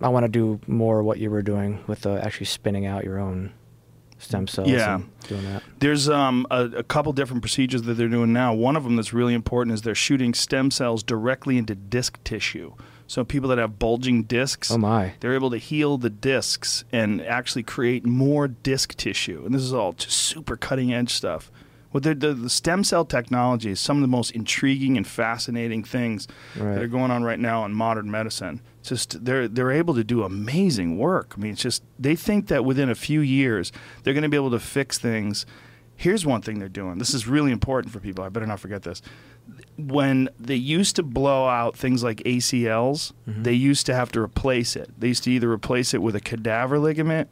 I 0.00 0.08
want 0.08 0.24
to 0.24 0.28
do 0.30 0.60
more 0.66 1.02
what 1.02 1.18
you 1.18 1.30
were 1.30 1.42
doing 1.42 1.82
with 1.86 2.06
uh, 2.06 2.14
actually 2.16 2.46
spinning 2.46 2.86
out 2.86 3.04
your 3.04 3.18
own 3.18 3.52
stem 4.18 4.46
cells. 4.46 4.68
Yeah. 4.68 5.00
doing 5.28 5.44
that. 5.44 5.62
There's 5.78 6.08
um, 6.08 6.46
a, 6.50 6.64
a 6.76 6.82
couple 6.82 7.12
different 7.12 7.42
procedures 7.42 7.82
that 7.82 7.94
they're 7.94 8.08
doing 8.08 8.32
now. 8.32 8.52
One 8.54 8.76
of 8.76 8.84
them 8.84 8.96
that's 8.96 9.12
really 9.12 9.34
important 9.34 9.74
is 9.74 9.82
they're 9.82 9.94
shooting 9.94 10.34
stem 10.34 10.70
cells 10.70 11.02
directly 11.02 11.56
into 11.58 11.74
disc 11.74 12.22
tissue. 12.24 12.74
So 13.06 13.24
people 13.24 13.48
that 13.48 13.58
have 13.58 13.78
bulging 13.78 14.22
discs, 14.24 14.70
Oh 14.70 14.78
my! 14.78 15.14
they're 15.20 15.34
able 15.34 15.50
to 15.50 15.56
heal 15.58 15.98
the 15.98 16.10
discs 16.10 16.84
and 16.92 17.20
actually 17.22 17.64
create 17.64 18.06
more 18.06 18.46
disc 18.46 18.94
tissue. 18.94 19.42
And 19.44 19.54
this 19.54 19.62
is 19.62 19.72
all 19.74 19.92
just 19.94 20.16
super 20.16 20.56
cutting 20.56 20.92
edge 20.94 21.12
stuff. 21.12 21.50
What 21.90 22.04
they're- 22.04 22.14
the, 22.14 22.34
the 22.34 22.50
stem 22.50 22.84
cell 22.84 23.04
technology 23.04 23.70
is 23.70 23.80
some 23.80 23.96
of 23.96 24.02
the 24.02 24.06
most 24.08 24.30
intriguing 24.30 24.96
and 24.96 25.04
fascinating 25.06 25.82
things 25.82 26.28
Right. 26.56 26.74
that 26.74 26.82
are 26.84 26.86
going 26.88 27.10
on 27.10 27.24
right 27.24 27.40
now 27.40 27.64
in 27.64 27.72
modern 27.72 28.10
medicine. 28.10 28.60
Just 28.82 29.24
they're 29.24 29.46
they're 29.46 29.70
able 29.70 29.94
to 29.94 30.04
do 30.04 30.22
amazing 30.22 30.96
work. 30.96 31.34
I 31.36 31.40
mean, 31.40 31.52
it's 31.52 31.62
just 31.62 31.82
they 31.98 32.16
think 32.16 32.48
that 32.48 32.64
within 32.64 32.88
a 32.88 32.94
few 32.94 33.20
years 33.20 33.72
they're 34.02 34.14
going 34.14 34.22
to 34.22 34.28
be 34.28 34.36
able 34.36 34.50
to 34.52 34.60
fix 34.60 34.98
things. 34.98 35.46
Here's 35.96 36.24
one 36.24 36.40
thing 36.40 36.58
they're 36.58 36.68
doing. 36.68 36.96
This 36.96 37.12
is 37.12 37.26
really 37.26 37.52
important 37.52 37.92
for 37.92 38.00
people. 38.00 38.24
I 38.24 38.30
better 38.30 38.46
not 38.46 38.58
forget 38.58 38.82
this 38.82 39.02
when 39.76 40.28
they 40.38 40.54
used 40.54 40.96
to 40.96 41.02
blow 41.02 41.46
out 41.46 41.76
things 41.76 42.02
like 42.02 42.18
ACLs, 42.18 43.12
they 43.26 43.52
used 43.52 43.86
to 43.86 43.94
have 43.94 44.12
to 44.12 44.20
replace 44.20 44.76
it. 44.76 44.90
They 44.98 45.08
used 45.08 45.24
to 45.24 45.30
either 45.30 45.50
replace 45.50 45.94
it 45.94 46.02
with 46.02 46.14
a 46.14 46.20
cadaver 46.20 46.78
ligament 46.78 47.30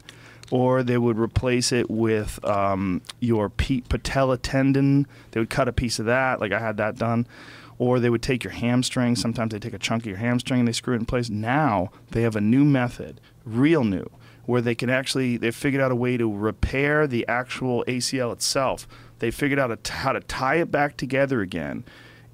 or 0.50 0.82
they 0.82 0.96
would 0.96 1.18
replace 1.18 1.72
it 1.72 1.90
with 1.90 2.42
um, 2.44 3.02
your 3.20 3.50
patella 3.50 4.38
tendon. 4.38 5.06
They 5.32 5.40
would 5.40 5.50
cut 5.50 5.68
a 5.68 5.72
piece 5.72 5.98
of 5.98 6.06
that, 6.06 6.40
like 6.40 6.52
I 6.52 6.58
had 6.58 6.78
that 6.78 6.96
done. 6.96 7.26
Or 7.78 8.00
they 8.00 8.10
would 8.10 8.22
take 8.22 8.42
your 8.42 8.52
hamstring. 8.52 9.14
Sometimes 9.14 9.52
they 9.52 9.58
take 9.58 9.74
a 9.74 9.78
chunk 9.78 10.02
of 10.02 10.08
your 10.08 10.18
hamstring 10.18 10.60
and 10.60 10.68
they 10.68 10.72
screw 10.72 10.94
it 10.94 10.98
in 10.98 11.06
place. 11.06 11.30
Now 11.30 11.90
they 12.10 12.22
have 12.22 12.36
a 12.36 12.40
new 12.40 12.64
method, 12.64 13.20
real 13.44 13.84
new, 13.84 14.10
where 14.46 14.60
they 14.60 14.74
can 14.74 14.90
actually, 14.90 15.36
they've 15.36 15.54
figured 15.54 15.82
out 15.82 15.92
a 15.92 15.96
way 15.96 16.16
to 16.16 16.32
repair 16.32 17.06
the 17.06 17.26
actual 17.28 17.84
ACL 17.86 18.32
itself. 18.32 18.88
They 19.20 19.30
figured 19.30 19.58
out 19.58 19.86
how 19.88 20.12
to 20.12 20.20
tie 20.20 20.56
it 20.56 20.70
back 20.70 20.96
together 20.96 21.40
again 21.40 21.84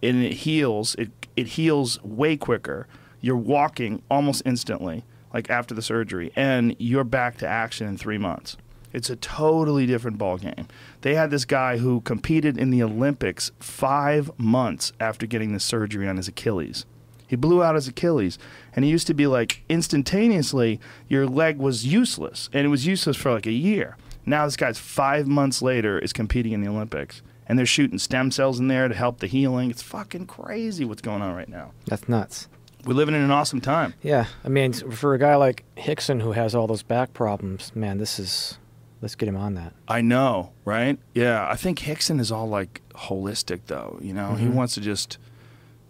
and 0.04 0.22
it 0.22 0.32
heals. 0.32 0.94
It 0.96 1.10
it 1.36 1.48
heals 1.48 2.02
way 2.02 2.36
quicker. 2.36 2.86
You're 3.20 3.36
walking 3.36 4.02
almost 4.10 4.42
instantly, 4.44 5.04
like 5.32 5.50
after 5.50 5.74
the 5.74 5.82
surgery, 5.82 6.30
and 6.36 6.76
you're 6.78 7.04
back 7.04 7.38
to 7.38 7.48
action 7.48 7.88
in 7.88 7.96
three 7.96 8.18
months. 8.18 8.56
It's 8.92 9.10
a 9.10 9.16
totally 9.16 9.86
different 9.86 10.18
ball 10.18 10.36
game. 10.36 10.68
They 11.04 11.16
had 11.16 11.30
this 11.30 11.44
guy 11.44 11.76
who 11.76 12.00
competed 12.00 12.56
in 12.56 12.70
the 12.70 12.82
Olympics 12.82 13.52
five 13.60 14.30
months 14.38 14.90
after 14.98 15.26
getting 15.26 15.52
the 15.52 15.60
surgery 15.60 16.08
on 16.08 16.16
his 16.16 16.28
Achilles. 16.28 16.86
He 17.26 17.36
blew 17.36 17.62
out 17.62 17.74
his 17.74 17.86
Achilles, 17.86 18.38
and 18.74 18.86
he 18.86 18.90
used 18.90 19.06
to 19.08 19.12
be 19.12 19.26
like 19.26 19.64
instantaneously, 19.68 20.80
your 21.06 21.26
leg 21.26 21.58
was 21.58 21.84
useless, 21.84 22.48
and 22.54 22.64
it 22.64 22.70
was 22.70 22.86
useless 22.86 23.18
for 23.18 23.30
like 23.30 23.44
a 23.44 23.52
year. 23.52 23.98
Now 24.24 24.46
this 24.46 24.56
guy's 24.56 24.78
five 24.78 25.26
months 25.26 25.60
later 25.60 25.98
is 25.98 26.14
competing 26.14 26.52
in 26.52 26.62
the 26.62 26.70
Olympics, 26.70 27.20
and 27.46 27.58
they're 27.58 27.66
shooting 27.66 27.98
stem 27.98 28.30
cells 28.30 28.58
in 28.58 28.68
there 28.68 28.88
to 28.88 28.94
help 28.94 29.20
the 29.20 29.26
healing. 29.26 29.68
It's 29.68 29.82
fucking 29.82 30.26
crazy 30.26 30.86
what's 30.86 31.02
going 31.02 31.20
on 31.20 31.36
right 31.36 31.50
now. 31.50 31.72
That's 31.84 32.08
nuts. 32.08 32.48
We're 32.86 32.94
living 32.94 33.14
in 33.14 33.20
an 33.20 33.30
awesome 33.30 33.60
time. 33.60 33.92
Yeah, 34.02 34.24
I 34.42 34.48
mean, 34.48 34.72
for 34.72 35.12
a 35.12 35.18
guy 35.18 35.36
like 35.36 35.64
Rickson 35.76 36.22
who 36.22 36.32
has 36.32 36.54
all 36.54 36.66
those 36.66 36.82
back 36.82 37.12
problems, 37.12 37.76
man, 37.76 37.98
this 37.98 38.18
is. 38.18 38.56
Let's 39.04 39.16
get 39.16 39.28
him 39.28 39.36
on 39.36 39.52
that. 39.56 39.74
I 39.86 40.00
know, 40.00 40.52
right? 40.64 40.98
Yeah, 41.12 41.46
I 41.46 41.56
think 41.56 41.80
Rickson 41.80 42.18
is 42.20 42.32
all 42.32 42.48
like 42.48 42.80
holistic, 42.94 43.60
though. 43.66 43.98
You 44.00 44.14
know, 44.14 44.34
he 44.34 44.46
Mhm. 44.46 44.54
wants 44.54 44.72
to 44.76 44.80
just 44.80 45.18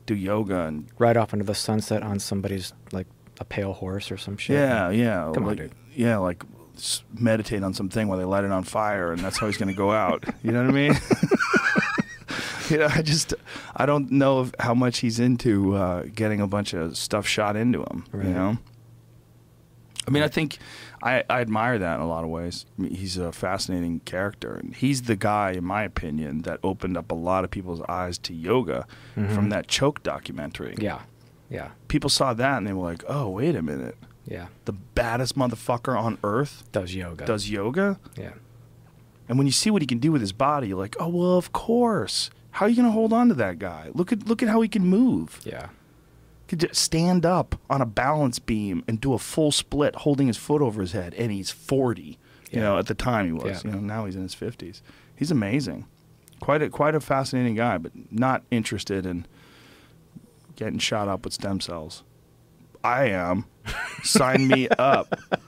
do 0.04 0.16
yoga 0.16 0.62
and 0.62 0.88
ride 0.98 1.16
off 1.16 1.32
into 1.32 1.44
the 1.44 1.54
sunset 1.54 2.02
on 2.02 2.18
somebody's 2.18 2.72
like 2.90 3.06
a 3.38 3.44
pale 3.44 3.72
horse 3.72 4.10
or 4.10 4.16
some 4.16 4.36
shit. 4.36 4.56
yeah, 4.56 4.90
yeah, 4.90 5.30
Come 5.32 5.44
on, 5.44 5.50
like, 5.50 5.58
dude. 5.58 5.72
yeah, 5.94 6.16
like 6.16 6.42
meditate 7.16 7.62
on 7.62 7.72
something 7.72 8.08
while 8.08 8.18
they 8.18 8.24
light 8.24 8.42
it 8.42 8.50
on 8.50 8.64
fire, 8.64 9.12
and 9.12 9.22
that's 9.22 9.38
how 9.38 9.46
he's 9.46 9.58
going 9.58 9.68
to 9.68 9.74
go 9.78 9.92
out. 9.92 10.24
You 10.42 10.50
know 10.50 10.62
what 10.64 10.70
I 10.70 10.72
mean? 10.72 10.94
you 12.70 12.78
know, 12.78 12.88
I 12.90 13.00
just 13.02 13.32
I 13.76 13.86
don't 13.86 14.10
know 14.10 14.40
if, 14.42 14.52
how 14.58 14.74
much 14.74 14.98
he's 14.98 15.20
into 15.20 15.76
uh, 15.76 16.02
getting 16.14 16.40
a 16.40 16.48
bunch 16.48 16.74
of 16.74 16.96
stuff 16.96 17.28
shot 17.28 17.54
into 17.54 17.82
him. 17.84 18.04
Right. 18.10 18.26
You 18.26 18.34
know. 18.34 18.58
I 20.06 20.10
mean, 20.10 20.22
I 20.22 20.28
think 20.28 20.58
I, 21.04 21.22
I 21.28 21.40
admire 21.42 21.78
that 21.78 21.96
in 21.96 22.00
a 22.00 22.08
lot 22.08 22.24
of 22.24 22.30
ways. 22.30 22.64
I 22.78 22.82
mean, 22.82 22.94
he's 22.94 23.18
a 23.18 23.30
fascinating 23.30 24.00
character, 24.00 24.54
and 24.54 24.74
he's 24.74 25.02
the 25.02 25.16
guy, 25.16 25.50
in 25.52 25.62
my 25.64 25.82
opinion, 25.84 26.42
that 26.42 26.58
opened 26.62 26.96
up 26.96 27.10
a 27.12 27.14
lot 27.14 27.44
of 27.44 27.50
people's 27.50 27.82
eyes 27.82 28.16
to 28.18 28.32
yoga 28.34 28.86
from 29.14 29.26
Mhm. 29.28 29.50
that 29.50 29.68
choke 29.68 30.02
documentary. 30.02 30.74
Yeah. 30.78 31.00
Yeah. 31.50 31.68
People 31.88 32.08
saw 32.10 32.32
that 32.32 32.56
and 32.58 32.66
they 32.66 32.72
were 32.72 32.82
like, 32.82 33.04
"Oh, 33.06 33.28
wait 33.28 33.54
a 33.54 33.60
minute! 33.62 33.96
Yeah. 34.26 34.46
The 34.64 34.72
baddest 34.72 35.36
motherfucker 35.36 35.94
on 35.96 36.16
earth 36.24 36.64
Does 36.72 36.94
yoga. 36.94 37.26
does 37.26 37.50
yoga." 37.50 37.98
Yeah. 38.16 38.32
And 39.28 39.36
when 39.38 39.46
you 39.46 39.52
see 39.52 39.70
what 39.70 39.82
he 39.82 39.86
can 39.86 39.98
do 39.98 40.10
with 40.10 40.20
his 40.22 40.32
body, 40.32 40.68
you're 40.68 40.78
like, 40.78 40.96
"Oh, 40.98 41.08
well, 41.08 41.36
of 41.36 41.52
course. 41.52 42.30
How 42.52 42.66
are 42.66 42.68
you 42.68 42.76
going 42.76 42.86
to 42.88 42.92
hold 42.92 43.12
on 43.12 43.28
to 43.28 43.34
that 43.34 43.58
guy? 43.58 43.90
Look 43.94 44.10
at 44.12 44.26
look 44.26 44.42
at 44.42 44.48
how 44.48 44.60
he 44.62 44.68
can 44.68 44.86
move. 44.86 45.40
Yeah. 45.44 45.66
Could 46.60 46.68
just 46.68 46.80
stand 46.80 47.26
up 47.26 47.56
on 47.68 47.80
a 47.80 47.86
balance 47.86 48.38
beam 48.38 48.84
and 48.86 49.00
do 49.00 49.12
a 49.12 49.18
full 49.18 49.50
split, 49.50 49.96
holding 49.96 50.28
his 50.28 50.36
foot 50.36 50.62
over 50.62 50.80
his 50.80 50.92
head, 50.92 51.12
and 51.14 51.32
he's 51.32 51.50
40. 51.50 52.02
You 52.02 52.16
Yeah. 52.52 52.60
know, 52.60 52.78
at 52.78 52.86
the 52.86 52.94
time 52.94 53.26
he 53.26 53.32
was. 53.32 53.64
Yeah. 53.64 53.70
You 53.72 53.76
know, 53.76 53.82
now 53.82 54.04
he's 54.06 54.14
in 54.14 54.22
his 54.22 54.34
50s. 54.34 54.80
He's 55.16 55.32
amazing. 55.32 55.86
Quite 56.38 56.62
a 56.62 56.68
quite 56.68 56.94
a 56.94 57.00
fascinating 57.00 57.56
guy, 57.56 57.78
but 57.78 57.90
not 58.12 58.42
interested 58.52 59.04
in 59.04 59.26
getting 60.54 60.78
shot 60.78 61.08
up 61.08 61.24
with 61.24 61.32
stem 61.34 61.58
cells. 61.60 62.04
I 62.84 63.06
am. 63.06 63.46
Sign 64.04 64.46
me 64.46 64.68
up. 64.78 65.18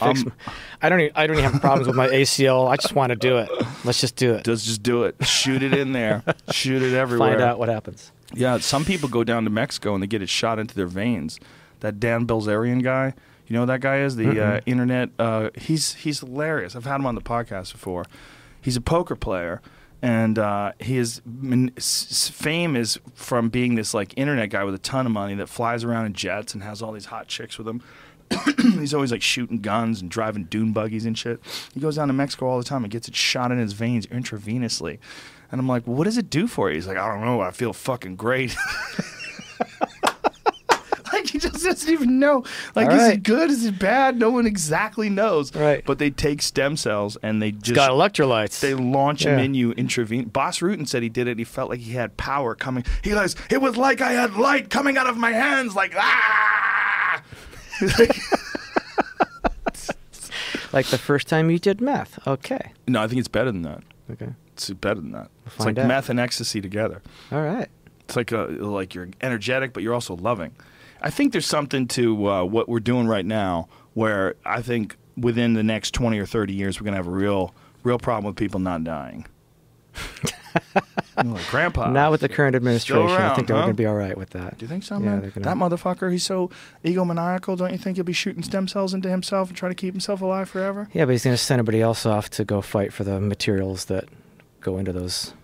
Um, 0.00 0.32
I 0.80 0.88
don't. 0.88 1.00
Even, 1.00 1.12
I 1.14 1.26
don't 1.26 1.38
even 1.38 1.50
have 1.52 1.60
problems 1.60 1.86
with 1.86 1.94
my 1.94 2.08
ACL. 2.08 2.68
I 2.68 2.76
just 2.76 2.94
want 2.94 3.10
to 3.10 3.16
do 3.16 3.36
it. 3.36 3.48
Let's 3.84 4.00
just 4.00 4.16
do 4.16 4.32
it. 4.34 4.46
Let's 4.46 4.64
just 4.64 4.82
do 4.82 5.04
it. 5.04 5.14
Shoot 5.24 5.62
it 5.62 5.72
in 5.74 5.92
there. 5.92 6.24
Shoot 6.50 6.82
it 6.82 6.94
everywhere. 6.94 7.32
Find 7.32 7.40
out 7.42 7.58
what 7.58 7.68
happens. 7.68 8.10
Yeah, 8.34 8.58
some 8.58 8.84
people 8.84 9.08
go 9.08 9.24
down 9.24 9.44
to 9.44 9.50
Mexico 9.50 9.94
and 9.94 10.02
they 10.02 10.06
get 10.06 10.22
it 10.22 10.28
shot 10.28 10.58
into 10.58 10.74
their 10.74 10.86
veins. 10.86 11.38
That 11.80 11.98
Dan 12.00 12.26
Bilzerian 12.26 12.82
guy, 12.82 13.14
you 13.46 13.54
know 13.54 13.60
who 13.60 13.66
that 13.66 13.80
guy 13.80 14.00
is 14.00 14.16
the 14.16 14.44
uh, 14.44 14.60
internet. 14.66 15.10
Uh, 15.18 15.50
he's 15.56 15.94
he's 15.94 16.20
hilarious. 16.20 16.74
I've 16.76 16.84
had 16.84 16.96
him 16.96 17.06
on 17.06 17.14
the 17.14 17.20
podcast 17.22 17.72
before. 17.72 18.04
He's 18.60 18.76
a 18.76 18.80
poker 18.80 19.14
player, 19.16 19.62
and 20.02 20.38
uh, 20.38 20.72
his 20.80 21.22
min- 21.24 21.72
s- 21.76 22.08
s- 22.10 22.28
fame 22.28 22.74
is 22.76 22.98
from 23.14 23.48
being 23.48 23.76
this 23.76 23.94
like 23.94 24.12
internet 24.18 24.50
guy 24.50 24.64
with 24.64 24.74
a 24.74 24.78
ton 24.78 25.06
of 25.06 25.12
money 25.12 25.34
that 25.36 25.48
flies 25.48 25.84
around 25.84 26.06
in 26.06 26.12
jets 26.14 26.52
and 26.52 26.62
has 26.64 26.82
all 26.82 26.92
these 26.92 27.06
hot 27.06 27.28
chicks 27.28 27.56
with 27.58 27.68
him. 27.68 27.80
he's 28.78 28.92
always 28.92 29.10
like 29.12 29.22
shooting 29.22 29.60
guns 29.60 30.02
and 30.02 30.10
driving 30.10 30.44
dune 30.44 30.72
buggies 30.72 31.06
and 31.06 31.16
shit. 31.16 31.40
He 31.72 31.80
goes 31.80 31.96
down 31.96 32.08
to 32.08 32.12
Mexico 32.14 32.46
all 32.48 32.58
the 32.58 32.64
time 32.64 32.82
and 32.84 32.92
gets 32.92 33.08
it 33.08 33.14
shot 33.16 33.52
in 33.52 33.58
his 33.58 33.72
veins 33.72 34.06
intravenously. 34.08 34.98
And 35.50 35.60
I'm 35.60 35.66
like, 35.68 35.84
what 35.86 36.04
does 36.04 36.18
it 36.18 36.28
do 36.30 36.46
for 36.46 36.68
you? 36.68 36.74
He's 36.76 36.86
like, 36.86 36.98
I 36.98 37.08
don't 37.08 37.24
know. 37.24 37.40
I 37.40 37.50
feel 37.52 37.72
fucking 37.72 38.16
great. 38.16 38.54
like 41.12 41.26
he 41.28 41.38
just 41.38 41.64
doesn't 41.64 41.90
even 41.90 42.18
know. 42.18 42.44
Like, 42.74 42.88
All 42.90 42.94
is 42.94 43.08
it 43.08 43.22
good? 43.22 43.50
Is 43.50 43.64
it 43.64 43.78
bad? 43.78 44.18
No 44.18 44.28
one 44.30 44.46
exactly 44.46 45.08
knows. 45.08 45.54
Right. 45.54 45.82
But 45.86 45.98
they 45.98 46.10
take 46.10 46.42
stem 46.42 46.76
cells 46.76 47.16
and 47.22 47.40
they 47.40 47.52
just 47.52 47.74
got 47.74 47.90
electrolytes. 47.90 48.60
they 48.60 48.74
launch 48.74 49.24
them 49.24 49.38
Yeah. 49.38 49.44
in 49.44 49.54
you 49.54 49.72
intravenous. 49.72 50.28
Bas 50.30 50.58
Rutten 50.58 50.86
said 50.86 51.02
he 51.02 51.08
did 51.08 51.28
it. 51.28 51.38
He 51.38 51.44
felt 51.44 51.70
like 51.70 51.80
he 51.80 51.92
had 51.92 52.16
power 52.18 52.54
coming. 52.54 52.84
He 53.02 53.10
goes, 53.10 53.34
it 53.50 53.62
was 53.62 53.76
like 53.76 54.00
I 54.02 54.12
had 54.12 54.34
light 54.34 54.68
coming 54.68 54.98
out 54.98 55.06
of 55.06 55.16
my 55.16 55.30
hands, 55.32 55.74
like 55.74 55.94
ah. 55.96 57.22
like 60.72 60.86
the 60.86 60.98
first 60.98 61.26
time 61.28 61.50
you 61.50 61.58
did 61.58 61.80
meth. 61.80 62.18
Okay. 62.26 62.72
no, 62.86 63.02
I 63.02 63.08
think 63.08 63.18
it's 63.20 63.28
better 63.28 63.50
than 63.50 63.62
that. 63.62 63.82
Okay. 64.10 64.28
It's 64.52 64.70
better 64.70 65.00
than 65.00 65.12
that. 65.12 65.30
It's 65.56 65.64
like 65.66 65.78
out. 65.78 65.86
meth 65.88 66.08
and 66.10 66.18
ecstasy 66.20 66.60
together. 66.60 67.02
All 67.32 67.42
right. 67.42 67.68
It's 68.00 68.16
like 68.16 68.32
a, 68.32 68.46
like 68.46 68.94
you're 68.94 69.08
energetic, 69.20 69.72
but 69.72 69.82
you're 69.82 69.94
also 69.94 70.16
loving. 70.16 70.54
I 71.02 71.10
think 71.10 71.32
there's 71.32 71.46
something 71.46 71.86
to 71.88 72.28
uh, 72.28 72.44
what 72.44 72.68
we're 72.68 72.80
doing 72.80 73.06
right 73.06 73.26
now, 73.26 73.68
where 73.94 74.34
I 74.44 74.62
think 74.62 74.96
within 75.16 75.54
the 75.54 75.62
next 75.62 75.92
20 75.94 76.18
or 76.18 76.26
30 76.26 76.52
years, 76.54 76.80
we're 76.80 76.84
gonna 76.86 76.96
have 76.96 77.06
a 77.06 77.10
real, 77.10 77.54
real 77.82 77.98
problem 77.98 78.26
with 78.32 78.36
people 78.36 78.60
not 78.60 78.84
dying. 78.84 79.26
Like, 81.24 81.48
Grandpa, 81.48 81.90
Not 81.90 82.12
with 82.12 82.20
the 82.20 82.28
current 82.28 82.54
administration. 82.54 83.10
I 83.10 83.34
think 83.34 83.48
they're 83.48 83.56
huh? 83.56 83.62
going 83.62 83.74
to 83.74 83.76
be 83.76 83.86
all 83.86 83.94
right 83.94 84.16
with 84.16 84.30
that. 84.30 84.56
Do 84.58 84.64
you 84.64 84.68
think 84.68 84.84
so, 84.84 84.94
Yeah, 84.94 85.16
man? 85.16 85.32
gonna- 85.34 85.44
That 85.44 85.56
motherfucker, 85.56 86.12
he's 86.12 86.22
so 86.22 86.48
egomaniacal. 86.84 87.58
Don't 87.58 87.72
you 87.72 87.78
think 87.78 87.96
he'll 87.96 88.04
be 88.04 88.12
shooting 88.12 88.42
stem 88.44 88.68
cells 88.68 88.94
into 88.94 89.08
himself 89.08 89.48
and 89.48 89.56
trying 89.56 89.72
to 89.72 89.76
keep 89.76 89.94
himself 89.94 90.20
alive 90.20 90.48
forever? 90.48 90.88
Yeah, 90.92 91.06
but 91.06 91.12
he's 91.12 91.24
going 91.24 91.34
to 91.36 91.42
send 91.42 91.58
everybody 91.58 91.80
else 91.82 92.06
off 92.06 92.30
to 92.30 92.44
go 92.44 92.60
fight 92.60 92.92
for 92.92 93.02
the 93.02 93.20
materials 93.20 93.86
that 93.86 94.04
go 94.60 94.78
into 94.78 94.92
those 94.92 95.34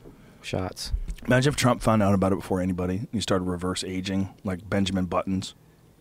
shots. 0.45 0.93
Imagine 1.27 1.51
if 1.53 1.57
Trump 1.57 1.81
found 1.83 2.03
out 2.03 2.15
about 2.15 2.33
it 2.33 2.37
before 2.37 2.61
anybody. 2.61 2.97
and 2.99 3.09
He 3.13 3.21
started 3.21 3.45
reverse 3.45 3.83
aging, 3.85 4.29
like 4.45 4.69
Benjamin 4.69 5.07
Buttons. 5.07 5.55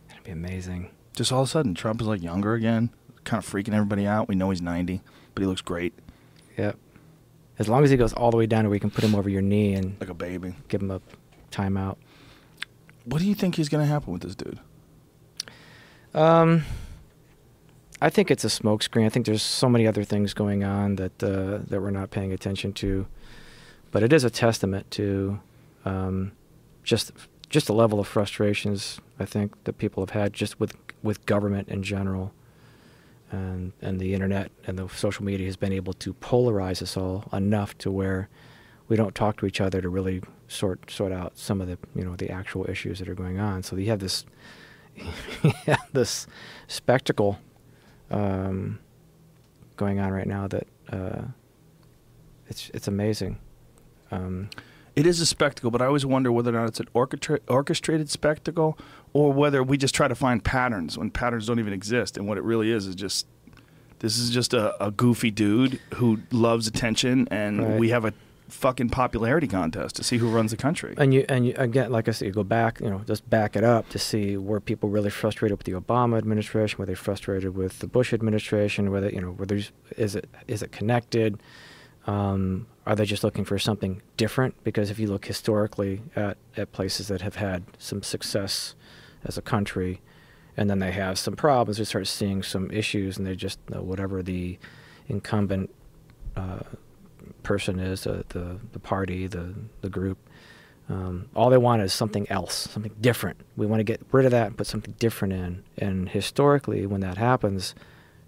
That'd 0.10 0.24
be 0.24 0.32
amazing. 0.32 0.92
Just 1.16 1.32
all 1.32 1.44
of 1.44 1.48
a 1.48 1.52
sudden, 1.52 1.76
Trump 1.76 2.02
is 2.02 2.08
like 2.08 2.22
younger 2.22 2.54
again, 2.54 2.90
kind 3.24 3.44
of 3.44 3.50
freaking 3.50 3.74
everybody 3.74 4.06
out. 4.06 4.28
We 4.28 4.36
know 4.36 4.50
he's 4.50 4.62
90, 4.62 5.02
but 5.34 5.42
he 5.42 5.48
looks 5.48 5.62
great, 5.62 5.94
Yep. 6.58 6.78
As 7.60 7.70
long 7.70 7.84
as 7.84 7.92
he 7.92 7.98
goes 7.98 8.14
all 8.14 8.32
the 8.32 8.38
way 8.38 8.48
down 8.48 8.64
to 8.64 8.70
where 8.70 8.76
you 8.76 8.80
can 8.80 8.90
put 8.90 9.04
him 9.04 9.14
over 9.14 9.30
your 9.30 9.42
knee 9.44 9.74
and 9.74 9.96
like 10.00 10.10
a 10.10 10.14
baby. 10.16 10.56
give 10.70 10.82
him 10.82 10.90
a 10.92 11.02
timeout. 11.52 11.98
What 13.06 13.20
do 13.20 13.28
you 13.28 13.36
think 13.36 13.60
is 13.60 13.70
going 13.70 13.84
to 13.86 13.88
happen 13.88 14.12
with 14.12 14.24
this 14.24 14.34
dude? 14.36 14.60
Um, 16.14 16.64
I 18.02 18.10
think 18.10 18.32
it's 18.32 18.44
a 18.44 18.48
smokescreen. 18.48 19.06
I 19.06 19.10
think 19.10 19.26
there's 19.26 19.42
so 19.44 19.70
many 19.70 19.88
other 19.88 20.04
things 20.04 20.34
going 20.34 20.64
on 20.64 20.96
that 20.98 21.24
uh, 21.24 21.60
that 21.70 21.82
we're 21.82 21.92
not 21.92 22.12
paying 22.12 22.34
attention 22.34 22.74
to, 22.74 23.08
but 23.94 24.02
it 24.04 24.12
is 24.12 24.26
a 24.26 24.30
testament 24.30 24.90
to 24.92 25.40
um, 25.86 26.34
just 26.84 27.14
just 27.50 27.68
the 27.68 27.74
level 27.74 28.00
of 28.00 28.08
frustrations 28.08 29.00
I 29.20 29.26
think 29.26 29.64
that 29.66 29.78
people 29.78 30.02
have 30.02 30.10
had 30.10 30.34
just 30.34 30.60
with 30.60 30.76
with 31.04 31.26
government 31.26 31.70
in 31.70 31.84
general, 31.84 32.34
and 33.32 33.72
and 33.82 34.00
the 34.00 34.14
internet 34.14 34.52
and 34.66 34.78
the 34.78 34.90
social 34.90 35.24
media 35.24 35.46
has 35.46 35.56
been 35.56 35.72
able 35.72 35.94
to 35.94 36.16
polarize 36.16 36.82
us 36.82 36.98
all 36.98 37.26
enough 37.32 37.78
to 37.78 37.92
where 37.92 38.28
we 38.88 38.98
don't 38.98 39.14
talk 39.14 39.38
to 39.38 39.46
each 39.46 39.62
other 39.62 39.80
to 39.80 39.88
really 39.88 40.22
sort 40.48 40.90
sort 40.90 41.12
out 41.12 41.38
some 41.38 41.62
of 41.62 41.68
the 41.68 41.78
you 41.96 42.04
know 42.04 42.16
the 42.16 42.32
actual 42.32 42.68
issues 42.68 42.98
that 42.98 43.08
are 43.08 43.16
going 43.16 43.40
on. 43.40 43.62
So 43.62 43.76
you 43.76 43.92
have 43.92 44.00
this 44.00 44.26
this 45.94 46.26
spectacle 46.68 47.38
um, 48.10 48.80
going 49.78 50.00
on 50.00 50.12
right 50.12 50.28
now 50.28 50.48
that 50.48 50.68
uh, 50.92 51.22
it's 52.48 52.72
it's 52.74 52.88
amazing. 52.88 53.38
Um, 54.14 54.50
It 54.96 55.08
is 55.08 55.20
a 55.20 55.26
spectacle, 55.26 55.72
but 55.72 55.82
I 55.82 55.88
always 55.88 56.06
wonder 56.06 56.32
whether 56.32 56.52
or 56.52 56.60
not 56.60 56.68
it's 56.68 56.80
an 56.80 56.88
orchestra- 56.94 57.40
orchestrated 57.48 58.12
spectacle 58.12 58.78
or 59.12 59.34
whether 59.34 59.64
we 59.64 59.76
just 59.76 59.96
try 59.96 60.08
to 60.08 60.14
find 60.14 60.44
patterns 60.44 61.00
when 61.00 61.10
patterns 61.10 61.48
don't 61.48 61.58
even 61.60 61.74
exist. 61.74 62.16
And 62.16 62.28
what 62.28 62.38
it 62.38 62.44
really 62.44 62.70
is 62.72 62.86
is 62.86 62.94
just 62.96 63.26
this 64.00 64.20
is 64.20 64.30
just 64.30 64.54
a, 64.54 64.66
a 64.84 64.92
goofy 64.92 65.32
dude 65.32 65.80
who 65.96 66.20
loves 66.32 66.68
attention, 66.68 67.28
and 67.32 67.60
Right. 67.64 67.80
we 67.80 67.90
have 67.90 68.06
a 68.06 68.14
fucking 68.50 68.90
popularity 68.90 69.48
contest 69.48 69.96
to 69.96 70.04
see 70.04 70.18
who 70.20 70.30
runs 70.30 70.52
the 70.52 70.58
country. 70.58 70.94
and 70.98 71.12
you 71.12 71.26
and 71.28 71.48
you, 71.48 71.54
again, 71.58 71.90
like 71.92 72.08
I 72.08 72.12
said, 72.12 72.28
you 72.28 72.32
go 72.34 72.44
back, 72.44 72.80
you 72.80 72.90
know, 72.92 73.02
just 73.08 73.28
back 73.30 73.56
it 73.56 73.64
up 73.64 73.90
to 73.90 73.98
see 73.98 74.38
where 74.38 74.60
people 74.60 74.90
really 74.90 75.10
frustrated 75.10 75.58
with 75.58 75.66
the 75.66 75.72
Obama 75.74 76.18
administration, 76.20 76.78
were 76.78 76.86
they 76.86 76.94
frustrated 76.94 77.56
with 77.56 77.80
the 77.80 77.88
Bush 77.88 78.14
administration, 78.14 78.92
whether 78.92 79.10
you 79.10 79.22
know, 79.22 79.32
whether 79.32 79.60
is 79.98 80.16
it 80.16 80.30
is 80.48 80.62
it 80.62 80.72
connected? 80.72 81.42
Um, 82.06 82.68
are 82.86 82.96
they 82.96 83.06
just 83.06 83.24
looking 83.24 83.46
for 83.46 83.58
something 83.58 84.02
different? 84.18 84.62
Because 84.64 84.90
if 84.90 85.00
you 85.00 85.08
look 85.08 85.26
historically 85.26 86.02
at, 86.16 86.38
at 86.58 86.72
places 86.72 87.08
that 87.08 87.22
have 87.22 87.36
had 87.36 87.64
some 87.78 88.04
success 88.04 88.76
as 89.24 89.38
a 89.38 89.42
country, 89.42 90.02
and 90.58 90.70
then 90.70 90.80
they 90.80 90.92
have 90.92 91.18
some 91.18 91.36
problems, 91.36 91.80
we 91.80 91.86
start 91.86 92.08
seeing 92.08 92.44
some 92.44 92.70
issues, 92.72 93.18
and 93.18 93.26
they 93.26 93.36
just 93.36 93.60
whatever 93.70 94.22
the 94.22 94.60
incumbent 95.08 95.74
uh, 96.36 96.60
person 97.42 97.80
is, 97.80 98.06
uh, 98.06 98.24
the 98.30 98.60
the 98.72 98.80
party, 98.80 99.28
the 99.28 99.54
the 99.82 99.90
group, 99.90 100.18
um, 100.90 101.30
all 101.36 101.50
they 101.50 101.58
want 101.58 101.82
is 101.82 101.94
something 101.94 102.30
else, 102.30 102.70
something 102.70 102.94
different. 103.00 103.40
We 103.56 103.66
want 103.66 103.80
to 103.80 103.84
get 103.84 104.02
rid 104.12 104.26
of 104.26 104.32
that 104.32 104.48
and 104.48 104.58
put 104.58 104.68
something 104.68 104.94
different 105.00 105.34
in. 105.34 105.64
And 105.78 106.10
historically, 106.10 106.86
when 106.86 107.02
that 107.02 107.18
happens, 107.18 107.74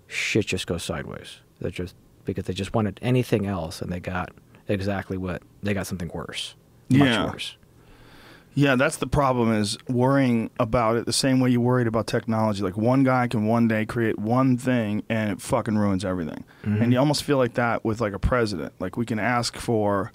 shit 0.08 0.48
just 0.48 0.66
goes 0.66 0.84
sideways. 0.84 1.40
They 1.60 1.72
just 1.72 1.96
because 2.24 2.46
they 2.46 2.54
just 2.54 2.74
wanted 2.74 3.00
anything 3.04 3.46
else, 3.46 3.82
and 3.82 3.92
they 3.92 4.00
got 4.00 4.32
exactly 4.68 5.18
what 5.18 5.42
they 5.64 5.74
got 5.74 5.88
something 5.88 6.10
worse, 6.14 6.56
much 6.90 7.00
Yeah. 7.02 7.26
worse. 7.26 7.58
Yeah, 8.58 8.78
that's 8.78 8.96
the 8.98 9.08
problem 9.08 9.52
is 9.54 9.78
worrying 9.90 10.50
about 10.62 10.96
it 10.96 11.06
the 11.06 11.12
same 11.12 11.42
way 11.42 11.50
you 11.50 11.60
worried 11.60 11.88
about 11.88 12.08
technology. 12.08 12.64
Like 12.64 12.78
one 12.78 13.04
guy 13.04 13.28
can 13.28 13.46
one 13.48 13.68
day 13.68 13.86
create 13.86 14.18
one 14.18 14.56
thing 14.58 15.04
and 15.10 15.30
it 15.32 15.42
fucking 15.42 15.78
ruins 15.78 16.06
everything. 16.06 16.46
Mm-hmm. 16.64 16.82
And 16.82 16.94
you 16.94 17.00
almost 17.00 17.24
feel 17.24 17.38
like 17.38 17.56
that 17.56 17.84
with 17.84 18.00
like 18.00 18.14
a 18.14 18.20
president. 18.20 18.72
Like 18.80 18.96
we 18.96 19.06
can 19.06 19.20
ask 19.20 19.58
for 19.58 20.14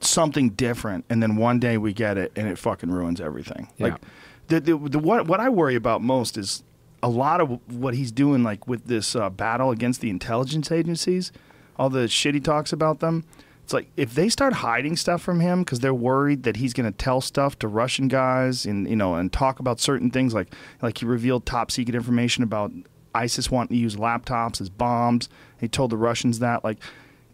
something 0.00 0.50
different 0.50 1.06
and 1.08 1.22
then 1.22 1.36
one 1.36 1.58
day 1.58 1.78
we 1.78 1.94
get 1.94 2.18
it 2.18 2.30
and 2.36 2.46
it 2.46 2.58
fucking 2.58 2.90
ruins 2.90 3.22
everything. 3.22 3.68
Yeah. 3.78 3.86
Like 3.86 4.02
the, 4.48 4.60
the, 4.60 4.76
the 4.76 4.98
what 4.98 5.26
what 5.26 5.40
I 5.40 5.48
worry 5.48 5.76
about 5.76 6.02
most 6.02 6.36
is 6.36 6.62
a 7.02 7.08
lot 7.08 7.40
of 7.40 7.58
what 7.72 7.94
he's 7.94 8.12
doing 8.12 8.42
like 8.42 8.66
with 8.66 8.86
this 8.86 9.16
uh, 9.16 9.30
battle 9.30 9.70
against 9.70 10.02
the 10.02 10.10
intelligence 10.10 10.70
agencies, 10.70 11.32
all 11.76 11.90
the 11.90 12.08
shit 12.08 12.34
he 12.34 12.40
talks 12.40 12.72
about 12.72 13.00
them. 13.00 13.24
It's 13.62 13.72
like 13.72 13.90
if 13.96 14.14
they 14.14 14.28
start 14.28 14.52
hiding 14.52 14.94
stuff 14.96 15.22
from 15.22 15.40
him 15.40 15.60
because 15.62 15.80
they're 15.80 15.94
worried 15.94 16.42
that 16.42 16.56
he's 16.56 16.74
going 16.74 16.90
to 16.90 16.96
tell 16.96 17.20
stuff 17.22 17.58
to 17.60 17.68
Russian 17.68 18.08
guys 18.08 18.66
and 18.66 18.86
you 18.88 18.96
know 18.96 19.14
and 19.14 19.32
talk 19.32 19.58
about 19.58 19.80
certain 19.80 20.10
things 20.10 20.34
like 20.34 20.52
like 20.82 20.98
he 20.98 21.06
revealed 21.06 21.46
top 21.46 21.70
secret 21.70 21.94
information 21.94 22.44
about 22.44 22.72
ISIS 23.14 23.50
wanting 23.50 23.76
to 23.76 23.80
use 23.80 23.96
laptops 23.96 24.60
as 24.60 24.68
bombs. 24.68 25.28
He 25.58 25.66
told 25.68 25.90
the 25.90 25.96
Russians 25.96 26.40
that 26.40 26.62
like 26.62 26.78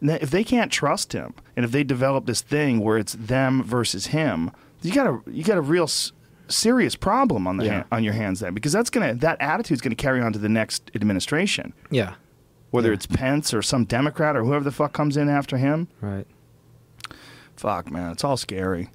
if 0.02 0.30
they 0.30 0.44
can't 0.44 0.70
trust 0.70 1.12
him 1.12 1.34
and 1.56 1.64
if 1.64 1.72
they 1.72 1.82
develop 1.84 2.26
this 2.26 2.40
thing 2.42 2.78
where 2.80 2.96
it's 2.96 3.14
them 3.14 3.62
versus 3.64 4.06
him, 4.06 4.50
you 4.82 4.92
got 4.94 5.06
a 5.08 5.18
you 5.30 5.42
got 5.42 5.58
a 5.58 5.62
real 5.62 5.84
s- 5.84 6.12
serious 6.46 6.94
problem 6.94 7.46
on 7.48 7.56
the 7.56 7.64
Yeah. 7.64 7.72
han- 7.72 7.84
on 7.90 8.04
your 8.04 8.12
hands 8.14 8.38
then 8.40 8.54
because 8.54 8.72
that's 8.72 8.88
gonna 8.90 9.14
that 9.14 9.40
attitude's 9.40 9.80
gonna 9.80 9.94
carry 9.96 10.20
on 10.22 10.32
to 10.32 10.38
the 10.38 10.48
next 10.48 10.90
administration 10.94 11.72
Yeah, 11.90 12.14
whether 12.70 12.88
Yeah. 12.88 12.94
it's 12.94 13.06
Pence 13.06 13.52
or 13.54 13.62
some 13.62 13.84
Democrat 13.84 14.36
or 14.36 14.44
whoever 14.44 14.64
the 14.64 14.70
fuck 14.72 14.92
comes 14.92 15.16
in 15.16 15.28
after 15.28 15.56
him. 15.58 15.88
right. 16.00 16.26
Fuck, 17.56 17.90
man, 17.90 18.10
it's 18.12 18.24
all 18.24 18.36
scary. 18.38 18.88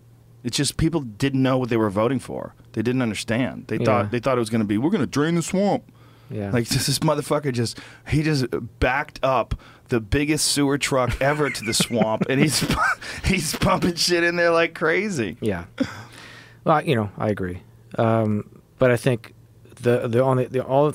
It's 0.44 0.58
just 0.58 0.78
people 0.78 1.02
didn't 1.02 1.42
know 1.44 1.58
what 1.58 1.70
they 1.70 1.78
were 1.78 1.90
voting 1.90 2.20
for. 2.20 2.54
They 2.74 2.82
didn't 2.82 3.02
understand. 3.02 3.66
They 3.68 3.78
Yeah. 3.78 3.86
thought 3.86 4.12
they 4.12 4.20
thought 4.20 4.38
it 4.38 4.40
was 4.40 4.50
going 4.50 4.62
to 4.62 4.66
be 4.68 4.78
we're 4.78 4.90
going 4.90 5.02
to 5.02 5.08
drain 5.08 5.36
the 5.36 5.42
swamp. 5.44 5.84
Yeah, 6.32 6.50
Like 6.52 6.68
this 6.70 7.00
motherfucker 7.00 7.54
just 7.54 7.80
he 8.08 8.24
just 8.24 8.46
backed 8.80 9.20
up 9.22 9.54
the 9.90 10.00
biggest 10.00 10.48
sewer 10.48 10.80
truck 10.80 11.22
ever 11.22 11.50
to 11.52 11.64
the 11.64 11.74
swamp, 11.74 12.24
and 12.30 12.40
he's 12.42 12.66
he's 13.26 13.56
pumping 13.56 13.94
shit 13.96 14.24
in 14.24 14.36
there 14.36 14.50
like 14.52 14.74
crazy. 14.74 15.38
Yeah. 15.42 15.66
Well, 16.64 16.84
you 16.84 16.96
know, 16.96 17.12
I 17.20 17.30
agree. 17.30 17.62
Um, 18.00 18.50
but 18.80 18.90
I 18.90 18.98
think 18.98 19.34
the 19.82 20.08
the 20.08 20.24
only 20.24 20.46
the 20.46 20.64
all 20.66 20.92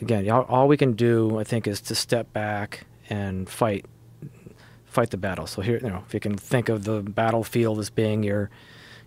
again, 0.00 0.28
all, 0.30 0.68
we 0.68 0.76
can 0.76 0.92
do, 0.92 1.38
I 1.38 1.44
think, 1.44 1.66
is 1.66 1.80
to 1.82 1.94
step 1.94 2.32
back 2.32 2.86
and 3.08 3.48
fight 3.48 3.86
fight 4.84 5.10
the 5.10 5.16
battle. 5.18 5.46
So 5.46 5.60
here, 5.60 5.78
you 5.82 5.90
know, 5.90 6.02
if 6.06 6.14
you 6.14 6.20
can 6.20 6.36
think 6.36 6.68
of 6.70 6.84
the 6.84 7.02
battlefield 7.02 7.78
as 7.78 7.90
being 7.90 8.22
your 8.22 8.50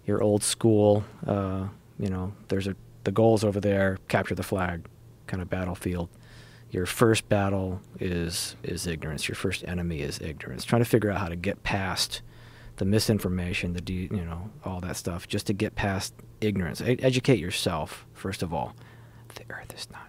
your 0.06 0.22
old 0.22 0.44
school, 0.44 1.04
uh, 1.26 1.68
you 2.00 2.10
know, 2.10 2.34
there's 2.48 2.68
a 2.68 2.76
the 3.04 3.12
goals 3.12 3.44
over 3.44 3.60
there, 3.60 3.98
capture 4.08 4.36
the 4.36 4.44
flag, 4.44 4.86
kind 5.28 5.42
of 5.42 5.50
battlefield. 5.50 6.10
Your 6.72 6.86
first 6.86 7.28
battle 7.30 7.82
is 8.00 8.56
is 8.64 8.86
ignorance. 8.86 9.28
Your 9.28 9.36
first 9.36 9.64
enemy 9.68 10.02
is 10.02 10.20
ignorance. 10.22 10.64
Trying 10.64 10.84
to 10.84 10.90
figure 10.90 11.10
out 11.10 11.18
how 11.18 11.30
to 11.30 11.36
get 11.36 11.64
past 11.64 12.22
the 12.78 12.86
misinformation, 12.86 13.74
the 13.74 13.82
de- 13.82 14.10
you 14.12 14.24
know 14.24 14.50
all 14.64 14.80
that 14.82 14.96
stuff, 14.96 15.28
just 15.28 15.48
to 15.48 15.54
get 15.54 15.76
past 15.76 16.14
ignorance. 16.40 16.82
E- 16.82 17.00
educate 17.02 17.40
yourself 17.40 18.06
first 18.14 18.44
of 18.44 18.54
all. 18.54 18.76
The 19.36 19.44
Earth 19.50 19.74
is 19.76 19.88
not. 19.92 20.09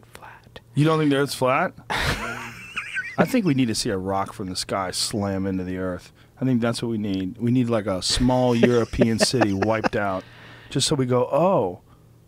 You 0.74 0.84
don't 0.84 0.98
think 0.98 1.10
the 1.10 1.16
Earth's 1.16 1.34
flat? 1.34 1.72
I 1.90 3.24
think 3.26 3.44
we 3.44 3.54
need 3.54 3.68
to 3.68 3.74
see 3.74 3.90
a 3.90 3.98
rock 3.98 4.32
from 4.32 4.48
the 4.48 4.56
sky 4.56 4.90
slam 4.92 5.46
into 5.46 5.64
the 5.64 5.76
Earth. 5.78 6.12
I 6.40 6.44
think 6.44 6.60
that's 6.60 6.80
what 6.80 6.88
we 6.88 6.98
need. 6.98 7.36
We 7.38 7.50
need 7.50 7.68
like 7.68 7.86
a 7.86 8.00
small 8.02 8.54
European 8.56 9.18
city 9.18 9.52
wiped 9.52 9.96
out. 9.96 10.24
just 10.70 10.86
so 10.88 10.94
we 10.94 11.06
go, 11.06 11.28
oh, 11.30 11.80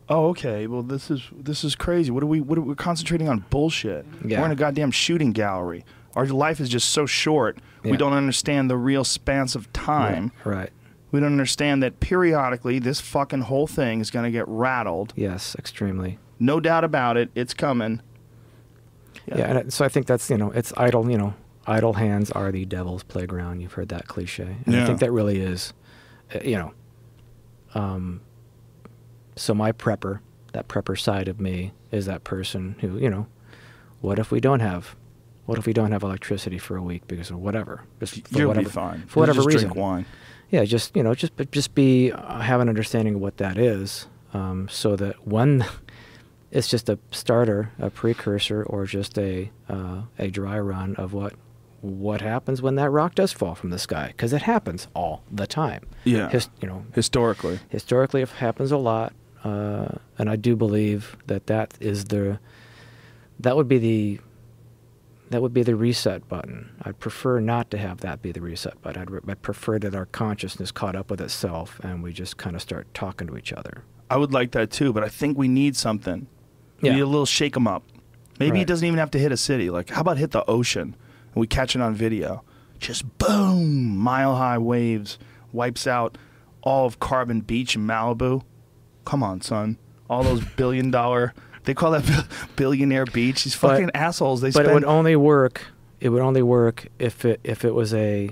oh, 0.08 0.28
okay. 0.30 0.66
Well, 0.66 0.82
this 0.82 1.10
is 1.10 1.22
this 1.34 1.64
is 1.64 1.74
crazy. 1.74 2.10
What 2.10 2.22
are 2.22 2.26
we? 2.26 2.40
What 2.40 2.58
are 2.58 2.62
we 2.62 2.74
concentrating 2.74 3.28
on 3.28 3.44
bullshit? 3.48 4.04
Yeah. 4.24 4.40
We're 4.40 4.46
in 4.46 4.52
a 4.52 4.56
goddamn 4.56 4.90
shooting 4.90 5.32
gallery. 5.32 5.84
Our 6.14 6.26
life 6.26 6.60
is 6.60 6.68
just 6.68 6.90
so 6.90 7.06
short. 7.06 7.58
Yeah. 7.82 7.92
We 7.92 7.96
don't 7.96 8.12
understand 8.12 8.68
the 8.68 8.76
real 8.76 9.04
spans 9.04 9.54
of 9.54 9.72
time. 9.72 10.32
Right. 10.44 10.70
We 11.10 11.20
don't 11.20 11.32
understand 11.32 11.82
that 11.82 12.00
periodically 12.00 12.78
this 12.78 13.00
fucking 13.00 13.42
whole 13.42 13.66
thing 13.66 14.00
is 14.00 14.10
going 14.10 14.24
to 14.24 14.30
get 14.30 14.46
rattled. 14.48 15.14
Yes, 15.16 15.54
extremely. 15.58 16.18
No 16.38 16.60
doubt 16.60 16.84
about 16.84 17.16
it. 17.16 17.30
It's 17.34 17.54
coming. 17.54 18.02
Yeah. 19.26 19.58
and 19.58 19.72
so 19.72 19.84
I 19.84 19.88
think 19.88 20.06
that's 20.06 20.28
you 20.30 20.36
know 20.38 20.50
it's 20.50 20.72
idle. 20.76 21.10
You 21.10 21.18
know, 21.18 21.34
idle 21.66 21.92
hands 21.94 22.30
are 22.32 22.50
the 22.52 22.64
devil's 22.64 23.02
playground. 23.02 23.60
You've 23.60 23.72
heard 23.74 23.88
that 23.90 24.08
cliche, 24.08 24.56
and 24.66 24.74
Yeah. 24.74 24.82
I 24.82 24.86
think 24.86 25.00
that 25.00 25.12
really 25.12 25.38
is. 25.40 25.72
uh, 26.34 26.40
You 26.44 26.56
know. 26.58 26.72
Um. 27.74 28.20
So 29.36 29.54
my 29.54 29.72
prepper, 29.72 30.20
that 30.52 30.68
prepper 30.68 30.98
side 30.98 31.28
of 31.28 31.40
me, 31.40 31.72
is 31.90 32.06
that 32.06 32.24
person 32.24 32.76
who 32.80 32.98
you 32.98 33.08
know, 33.08 33.26
what 34.00 34.18
if 34.18 34.30
we 34.30 34.40
don't 34.40 34.60
have, 34.60 34.94
what 35.46 35.58
if 35.58 35.66
we 35.66 35.72
don't 35.72 35.92
have 35.92 36.02
electricity 36.02 36.58
for 36.58 36.76
a 36.76 36.82
week 36.82 37.06
because 37.06 37.30
of 37.30 37.38
whatever, 37.38 37.84
just 38.00 38.26
for 38.28 38.38
You'll 38.38 38.48
whatever, 38.48 38.66
be 38.68 38.70
fine. 38.70 39.04
for 39.06 39.20
whatever 39.20 39.38
You'll 39.40 39.46
reason. 39.48 39.68
Drink 39.70 39.76
wine. 39.80 40.06
Yeah, 40.50 40.64
just 40.64 40.94
you 40.94 41.02
know, 41.02 41.14
just 41.14 41.34
but 41.36 41.50
just 41.50 41.74
be 41.74 42.12
uh, 42.12 42.40
have 42.40 42.60
an 42.60 42.68
understanding 42.68 43.14
of 43.14 43.20
what 43.22 43.38
that 43.38 43.56
is, 43.56 44.06
um, 44.34 44.68
so 44.70 44.96
that 44.96 45.26
when 45.26 45.64
it's 46.52 46.68
just 46.68 46.88
a 46.88 46.98
starter, 47.10 47.70
a 47.80 47.90
precursor, 47.90 48.62
or 48.62 48.84
just 48.86 49.18
a 49.18 49.50
uh, 49.68 50.02
a 50.18 50.30
dry 50.30 50.58
run 50.60 50.94
of 50.96 51.12
what 51.12 51.32
what 51.80 52.20
happens 52.20 52.62
when 52.62 52.76
that 52.76 52.90
rock 52.90 53.16
does 53.16 53.32
fall 53.32 53.56
from 53.56 53.70
the 53.70 53.78
sky, 53.78 54.08
because 54.08 54.32
it 54.32 54.42
happens 54.42 54.86
all 54.94 55.24
the 55.32 55.48
time. 55.48 55.84
Yeah. 56.04 56.28
His, 56.28 56.48
you 56.60 56.68
know, 56.68 56.84
Historically. 56.94 57.58
historically 57.70 58.22
it 58.22 58.28
happens 58.28 58.70
a 58.70 58.76
lot, 58.76 59.12
uh, 59.42 59.88
and 60.16 60.30
I 60.30 60.36
do 60.36 60.54
believe 60.54 61.16
that 61.26 61.48
that 61.48 61.74
is 61.80 62.04
the 62.04 62.38
that 63.40 63.56
would 63.56 63.66
be 63.66 63.78
the 63.78 64.20
that 65.30 65.40
would 65.40 65.54
be 65.54 65.62
the 65.62 65.74
reset 65.74 66.28
button. 66.28 66.70
I'd 66.82 67.00
prefer 67.00 67.40
not 67.40 67.70
to 67.70 67.78
have 67.78 68.00
that 68.02 68.20
be 68.20 68.30
the 68.32 68.42
reset 68.42 68.80
button. 68.82 69.00
I'd, 69.00 69.10
re- 69.10 69.20
I'd 69.26 69.40
prefer 69.42 69.78
that 69.78 69.94
our 69.94 70.04
consciousness 70.06 70.70
caught 70.70 70.94
up 70.94 71.10
with 71.10 71.22
itself 71.22 71.80
and 71.82 72.02
we 72.02 72.12
just 72.12 72.36
kind 72.36 72.54
of 72.54 72.60
start 72.60 72.92
talking 72.92 73.26
to 73.28 73.38
each 73.38 73.50
other. 73.52 73.82
I 74.10 74.18
would 74.18 74.34
like 74.34 74.50
that 74.52 74.70
too, 74.70 74.92
but 74.92 75.02
I 75.02 75.08
think 75.08 75.38
we 75.38 75.48
need 75.48 75.74
something. 75.74 76.26
We 76.82 76.88
Yeah. 76.88 76.96
need 76.96 77.00
a 77.02 77.06
little 77.06 77.26
shake 77.26 77.56
'em 77.56 77.66
up. 77.66 77.84
Maybe 78.38 78.58
it 78.58 78.60
Right. 78.60 78.66
doesn't 78.66 78.86
even 78.86 78.98
have 78.98 79.10
to 79.12 79.18
hit 79.18 79.30
a 79.32 79.36
city. 79.36 79.70
Like, 79.70 79.90
how 79.90 80.00
about 80.00 80.18
hit 80.18 80.32
the 80.32 80.44
ocean 80.50 80.82
and 81.34 81.40
we 81.40 81.46
catch 81.46 81.76
it 81.76 81.82
on 81.82 81.94
video? 81.94 82.42
Just 82.80 83.04
boom, 83.18 83.96
mile 83.96 84.36
high 84.36 84.58
waves, 84.58 85.18
wipes 85.52 85.86
out 85.86 86.18
all 86.62 86.86
of 86.86 86.98
Carbon 86.98 87.40
Beach 87.40 87.76
in 87.76 87.86
Malibu. 87.86 88.42
Come 89.04 89.22
on, 89.22 89.40
son. 89.40 89.76
All 90.10 90.22
those 90.24 90.40
billion 90.56 90.90
dollar, 90.90 91.34
they 91.64 91.74
call 91.74 91.92
that 91.92 92.26
billionaire 92.56 93.04
beach. 93.06 93.44
These 93.44 93.56
But- 93.56 93.68
fucking 93.72 93.90
assholes. 93.94 94.40
They 94.40 94.48
but 94.48 94.54
spend. 94.64 94.68
it 94.70 94.74
would 94.74 94.84
only 94.84 95.14
work. 95.16 95.66
It 96.00 96.08
would 96.08 96.22
only 96.22 96.42
work 96.42 96.88
if 96.98 97.24
it 97.24 97.38
if 97.44 97.64
it 97.64 97.74
was 97.74 97.94
a 97.94 98.30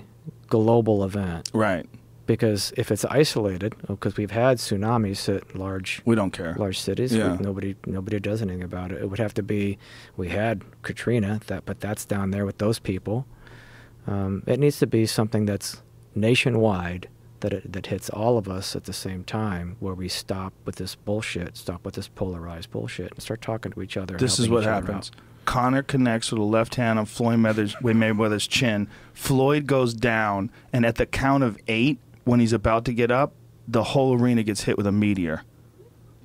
global 0.49 1.05
event. 1.05 1.49
right. 1.55 1.87
Because 2.31 2.73
if 2.77 2.93
it's 2.93 3.05
isolated, 3.07 3.75
because 3.89 4.17
we've 4.17 4.31
had 4.31 4.59
tsunamis 4.59 5.29
at 5.35 5.57
large 5.57 6.01
We 6.05 6.15
don't 6.15 6.31
care. 6.31 6.55
large 6.55 6.79
cities. 6.79 7.13
Yeah. 7.13 7.33
We, 7.33 7.45
nobody 7.45 7.75
nobody 7.87 8.21
does 8.21 8.41
anything 8.41 8.63
about 8.63 8.93
it. 8.93 9.03
It 9.03 9.11
would 9.11 9.19
have 9.19 9.35
to 9.35 9.43
be. 9.43 9.79
We 10.17 10.29
had 10.29 10.63
Katrina, 10.83 11.41
that 11.49 11.65
but 11.65 11.81
that's 11.81 12.05
down 12.05 12.31
there 12.31 12.47
with 12.47 12.59
those 12.59 12.79
people. 12.79 13.27
Um, 14.07 14.45
it 14.47 14.61
needs 14.61 14.79
to 14.79 14.87
be 14.87 15.07
something 15.07 15.45
that's 15.45 15.83
nationwide 16.15 17.09
that 17.41 17.53
it, 17.53 17.73
that 17.73 17.87
hits 17.87 18.09
all 18.09 18.39
of 18.39 18.49
us 18.49 18.77
at 18.77 18.85
the 18.85 18.93
same 18.93 19.25
time, 19.25 19.75
where 19.81 19.95
we 19.95 20.09
stop 20.09 20.53
with 20.65 20.77
this 20.77 20.95
bullshit, 20.95 21.57
stop 21.57 21.85
with 21.85 21.95
this 21.95 22.07
polarized 22.07 22.71
bullshit, 22.71 23.11
and 23.11 23.21
start 23.21 23.43
talking 23.43 23.73
to 23.73 23.83
each 23.83 23.97
other. 23.97 24.17
This 24.17 24.39
is 24.39 24.49
what 24.49 24.63
happens. 24.63 25.11
Conor 25.47 25.83
connects 25.83 26.31
with 26.31 26.39
a 26.39 26.45
left 26.45 26.77
hand 26.77 26.97
on 27.01 27.07
Floyd 27.07 27.41
Mayweather's, 27.41 27.75
Mayweather's 27.75 28.47
chin. 28.47 28.87
Floyd 29.15 29.67
goes 29.67 29.95
down, 29.95 30.53
and 30.73 30.87
at 30.87 30.95
the 30.95 31.07
count 31.07 31.43
of 31.43 31.59
eight, 31.67 31.99
when 32.25 32.41
he's 32.41 32.53
about 32.53 32.85
to 32.87 32.93
get 32.93 33.11
up, 33.11 33.35
the 33.67 33.83
whole 33.83 34.19
arena 34.19 34.43
gets 34.43 34.63
hit 34.65 34.77
with 34.77 34.87
a 34.87 34.93
meteor. 34.93 35.43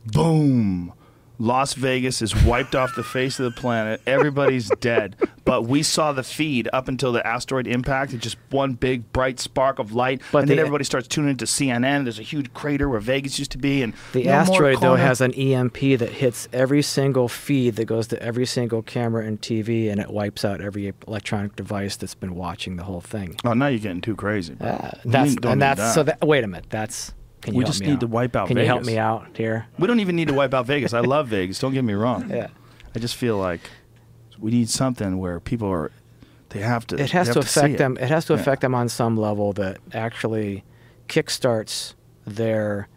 Boom. 0.08 0.94
Las 1.38 1.74
Vegas 1.74 2.22
is 2.22 2.36
wiped 2.44 2.76
off 2.76 2.96
the 2.96 3.04
face 3.04 3.40
of 3.40 3.46
the 3.54 3.60
planet. 3.60 4.02
Everybody's 4.08 4.70
dead. 4.80 5.16
But 5.44 5.64
we 5.64 5.84
saw 5.84 6.12
the 6.12 6.24
feed 6.24 6.68
up 6.74 6.88
until 6.88 7.12
the 7.12 7.26
asteroid 7.26 7.68
impact. 7.68 8.14
It's 8.14 8.24
just 8.24 8.38
one 8.50 8.74
big 8.74 9.12
bright 9.14 9.40
spark 9.40 9.78
of 9.80 9.94
light. 9.94 10.22
But 10.32 10.40
and 10.40 10.50
then 10.50 10.60
everybody 10.60 10.84
starts 10.84 11.08
tuning 11.08 11.32
into 11.32 11.46
CNN. 11.46 12.04
There's 12.04 12.20
a 12.20 12.24
huge 12.24 12.54
crater 12.54 12.90
where 12.90 13.00
Vegas 13.00 13.38
used 13.38 13.52
to 13.52 13.58
be. 13.58 13.84
And 13.84 13.94
The 14.14 14.24
no 14.24 14.32
asteroid 14.32 14.82
though 14.82 14.96
has 14.96 15.22
an 15.22 15.34
EMP 15.34 15.78
that 16.00 16.10
hits 16.10 16.48
every 16.52 16.82
single 16.82 17.28
feed 17.28 17.76
that 17.76 17.86
goes 17.86 18.08
to 18.08 18.22
every 18.22 18.46
single 18.46 18.82
camera 18.82 19.26
and 19.26 19.40
TV, 19.40 19.92
and 19.92 20.00
it 20.02 20.10
wipes 20.10 20.44
out 20.44 20.62
every 20.62 20.94
electronic 21.08 21.56
device 21.56 21.96
that's 21.96 22.16
been 22.16 22.36
watching 22.36 22.78
the 22.78 22.84
whole 22.84 23.02
thing. 23.02 23.36
Oh, 23.46 23.54
now 23.54 23.68
you're 23.68 23.80
getting 23.80 24.02
too 24.02 24.16
crazy. 24.16 24.56
Uh, 24.60 24.92
that's 25.04 25.36
and 25.44 25.62
that's 25.62 25.94
so 25.94 26.04
that. 26.04 26.20
that. 26.20 26.28
Wait 26.28 26.44
a 26.44 26.48
minute. 26.48 26.68
That's. 26.70 27.14
Can 27.46 27.54
you 27.54 27.60
We 27.60 27.64
just 27.64 27.82
need 27.82 27.94
out? 27.94 28.00
to 28.02 28.08
wipe 28.08 28.36
out 28.36 28.48
Vegas. 28.50 28.56
Can 28.56 28.58
you 28.66 28.66
help 28.68 28.84
me 28.86 28.98
out 28.98 29.28
here? 29.38 29.68
We 29.80 29.88
don't 29.88 30.00
even 30.02 30.16
need 30.18 30.28
to 30.28 30.34
wipe 30.34 30.54
out 30.54 30.66
Vegas. 30.66 30.94
I 30.94 31.00
love 31.00 31.28
Vegas. 31.30 31.60
Don't 31.60 31.74
get 31.74 31.84
me 31.86 31.94
wrong. 31.94 32.30
Yeah. 32.36 32.48
I 32.96 33.00
just 33.00 33.16
feel 33.16 33.38
like 33.38 33.62
we 34.40 34.52
need 34.52 34.70
something 34.70 35.18
where 35.18 35.40
people 35.40 35.70
are. 35.70 35.92
They 36.50 36.60
have 36.60 36.88
to. 36.88 36.96
It 36.96 37.12
has 37.12 37.28
they 37.28 37.34
to 37.34 37.40
affect 37.40 37.74
it. 37.76 37.78
them. 37.78 37.98
It 38.00 38.10
has 38.10 38.26
to 38.26 38.34
Yeah. 38.34 38.40
affect 38.40 38.62
them 38.62 38.74
on 38.76 38.90
some 38.90 39.16
level 39.18 39.54
that 39.54 39.78
actually 39.94 40.64
kickstarts 41.08 41.94
their 42.26 42.88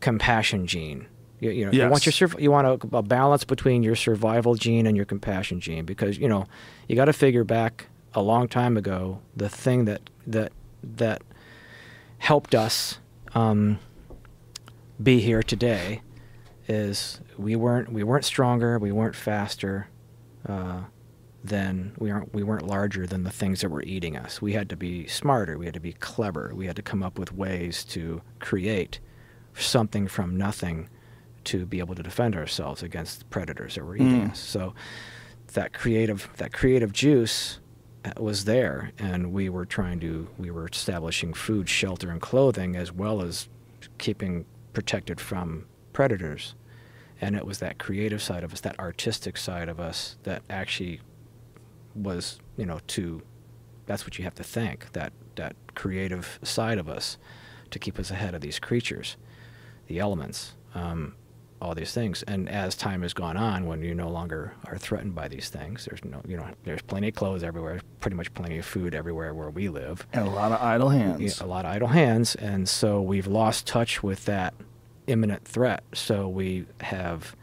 compassion 0.00 0.66
gene. 0.66 1.06
You, 1.40 1.50
you 1.50 1.64
know, 1.66 1.72
you 1.72 1.88
want 1.88 2.04
your 2.04 2.12
Yes. 2.28 2.34
you 2.40 2.50
want 2.50 2.66
a, 2.66 2.96
a 2.96 3.02
balance 3.02 3.44
between 3.44 3.82
your 3.82 3.94
survival 3.96 4.54
gene 4.56 4.86
and 4.86 4.96
your 4.96 5.06
compassion 5.06 5.60
gene 5.60 5.84
because 5.84 6.18
you 6.18 6.28
know 6.28 6.46
you 6.88 6.96
got 6.96 7.04
to 7.06 7.12
figure 7.12 7.44
back 7.44 7.86
a 8.14 8.20
long 8.22 8.48
time 8.48 8.76
ago 8.76 9.20
the 9.36 9.48
thing 9.48 9.84
that 9.84 10.10
that 10.26 10.52
that 10.82 11.22
helped 12.18 12.54
us 12.54 12.98
um, 13.38 13.78
be 15.02 15.20
here 15.20 15.42
today 15.42 16.02
is 16.66 17.20
we 17.38 17.54
weren't 17.56 17.92
we 17.92 18.02
weren't 18.02 18.24
stronger 18.24 18.78
we 18.78 18.92
weren't 18.92 19.14
faster 19.14 19.88
uh, 20.48 20.80
than 21.44 21.92
we 21.98 22.10
aren't 22.10 22.34
we 22.34 22.42
weren't 22.42 22.66
larger 22.66 23.06
than 23.06 23.22
the 23.22 23.30
things 23.30 23.60
that 23.60 23.68
were 23.70 23.82
eating 23.82 24.16
us 24.16 24.42
we 24.42 24.52
had 24.52 24.68
to 24.68 24.76
be 24.76 25.06
smarter 25.06 25.56
we 25.56 25.64
had 25.66 25.74
to 25.74 25.80
be 25.80 25.92
clever 25.94 26.52
we 26.54 26.66
had 26.66 26.76
to 26.76 26.82
come 26.82 27.02
up 27.02 27.18
with 27.18 27.32
ways 27.32 27.84
to 27.84 28.20
create 28.40 28.98
something 29.54 30.08
from 30.08 30.36
nothing 30.36 30.88
to 31.44 31.64
be 31.64 31.78
able 31.78 31.94
to 31.94 32.02
defend 32.02 32.34
ourselves 32.36 32.82
against 32.82 33.28
predators 33.30 33.76
that 33.76 33.84
were 33.84 33.96
eating 33.96 34.26
Mm. 34.26 34.30
us 34.32 34.38
so 34.40 34.74
that 35.54 35.72
creative 35.72 36.28
that 36.36 36.52
creative 36.52 36.92
juice 36.92 37.60
was 38.16 38.44
there 38.44 38.92
and 38.98 39.32
we 39.32 39.48
were 39.48 39.64
trying 39.66 40.00
to 40.00 40.28
we 40.38 40.50
were 40.50 40.66
establishing 40.66 41.34
food 41.34 41.68
shelter 41.68 42.10
and 42.10 42.20
clothing 42.20 42.76
as 42.76 42.92
well 42.92 43.22
as 43.22 43.48
keeping 43.98 44.44
protected 44.72 45.20
from 45.20 45.66
predators. 45.92 46.54
And 47.20 47.34
it 47.34 47.44
was 47.44 47.58
that 47.58 47.78
creative 47.78 48.22
side 48.22 48.44
of 48.44 48.52
us 48.52 48.60
that 48.60 48.78
artistic 48.78 49.36
side 49.36 49.68
of 49.68 49.80
us 49.80 50.16
that 50.22 50.42
actually 50.48 51.00
was 51.94 52.38
you 52.56 52.66
know 52.66 52.80
to 52.86 53.22
that's 53.86 54.04
what 54.04 54.18
you 54.18 54.24
have 54.24 54.34
to 54.36 54.44
think 54.44 54.92
that 54.92 55.12
that 55.34 55.56
creative 55.74 56.38
side 56.42 56.78
of 56.78 56.88
us 56.88 57.16
to 57.70 57.78
keep 57.78 57.98
us 57.98 58.10
ahead 58.10 58.34
of 58.34 58.40
these 58.40 58.58
creatures 58.58 59.16
the 59.88 59.98
elements. 59.98 60.54
Um, 60.74 61.14
all 61.60 61.74
these 61.74 61.92
things 61.92 62.22
and 62.24 62.48
as 62.48 62.76
time 62.76 63.02
has 63.02 63.12
gone 63.12 63.36
on 63.36 63.66
when 63.66 63.82
you 63.82 63.94
no 63.94 64.08
longer 64.08 64.52
are 64.66 64.78
threatened 64.78 65.14
by 65.14 65.26
these 65.26 65.48
things 65.48 65.84
there's 65.86 66.04
no 66.04 66.20
you 66.26 66.36
know 66.36 66.46
there's 66.64 66.82
plenty 66.82 67.08
of 67.08 67.14
clothes 67.14 67.42
everywhere 67.42 67.80
pretty 68.00 68.16
much 68.16 68.32
plenty 68.34 68.58
of 68.58 68.64
food 68.64 68.94
everywhere 68.94 69.34
where 69.34 69.50
we 69.50 69.68
live 69.68 70.06
and 70.12 70.26
a 70.26 70.30
lot 70.30 70.52
of 70.52 70.60
idle 70.62 70.88
hands. 70.90 71.20
yeah, 71.40 71.44
a 71.44 71.48
lot 71.48 71.64
of 71.64 71.72
idle 71.72 71.88
hands, 71.88 72.34
and 72.36 72.68
so 72.68 73.00
we've 73.02 73.26
lost 73.26 73.66
touch 73.66 74.02
with 74.02 74.24
that 74.26 74.54
imminent 75.08 75.44
threat. 75.44 75.82
So 75.94 76.28
we 76.28 76.66
have 76.80 77.34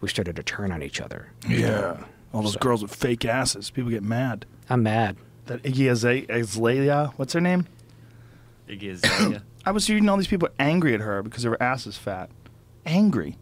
we 0.00 0.08
started 0.08 0.34
to 0.36 0.42
turn 0.42 0.72
on 0.72 0.82
each 0.82 1.00
other. 1.00 1.28
Yeah. 1.48 2.02
All 2.34 2.42
those 2.42 2.54
So- 2.54 2.58
girls 2.60 2.82
with 2.82 2.94
fake 2.94 3.24
asses. 3.24 3.70
People 3.70 3.90
get 3.90 4.02
mad. 4.02 4.46
I'm 4.68 4.82
mad. 4.82 5.16
That 5.46 5.62
Iggy 5.62 5.90
Azalea, 5.90 7.12
what's 7.16 7.32
her 7.34 7.40
name? 7.40 7.66
Iggy 8.68 8.92
Azalea. 8.92 9.42
I 9.64 9.70
was 9.70 9.88
reading 9.88 10.08
all 10.08 10.16
these 10.16 10.26
people 10.26 10.48
angry 10.58 10.94
at 10.94 11.00
her 11.00 11.22
because 11.22 11.44
her 11.44 11.60
ass 11.62 11.86
is 11.86 11.96
fat. 11.96 12.30
Angry. 12.84 13.36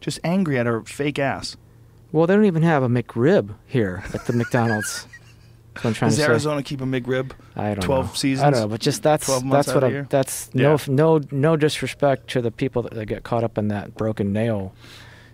Just 0.00 0.20
angry 0.24 0.58
at 0.58 0.66
her 0.66 0.82
fake 0.82 1.18
ass. 1.18 1.56
Well, 2.12 2.26
they 2.26 2.34
don't 2.34 2.44
even 2.46 2.62
have 2.62 2.82
a 2.82 2.88
McRib 2.88 3.54
here 3.66 4.02
at 4.14 4.24
the 4.26 4.32
McDonald's. 4.32 5.06
I'm 5.84 5.94
trying 5.94 6.10
Does 6.10 6.16
to 6.18 6.24
say. 6.24 6.28
Arizona 6.30 6.62
keep 6.62 6.80
a 6.80 6.84
McRib? 6.84 7.32
I 7.54 7.74
don't 7.74 7.82
12 7.82 8.06
know. 8.06 8.12
seasons? 8.14 8.44
I 8.44 8.50
don't 8.50 8.60
know, 8.62 8.68
but 8.68 8.80
just 8.80 9.02
that's 9.02 9.26
that's 9.26 9.68
what 9.72 9.84
I'm, 9.84 10.06
that's 10.10 10.50
Yeah. 10.52 10.76
no 10.88 11.18
no 11.18 11.20
no 11.30 11.56
disrespect 11.56 12.28
to 12.30 12.40
the 12.40 12.50
people 12.50 12.82
that, 12.82 12.94
that 12.94 13.06
get 13.06 13.22
caught 13.22 13.44
up 13.44 13.58
in 13.58 13.68
that 13.68 13.94
broken 13.94 14.32
nail 14.32 14.74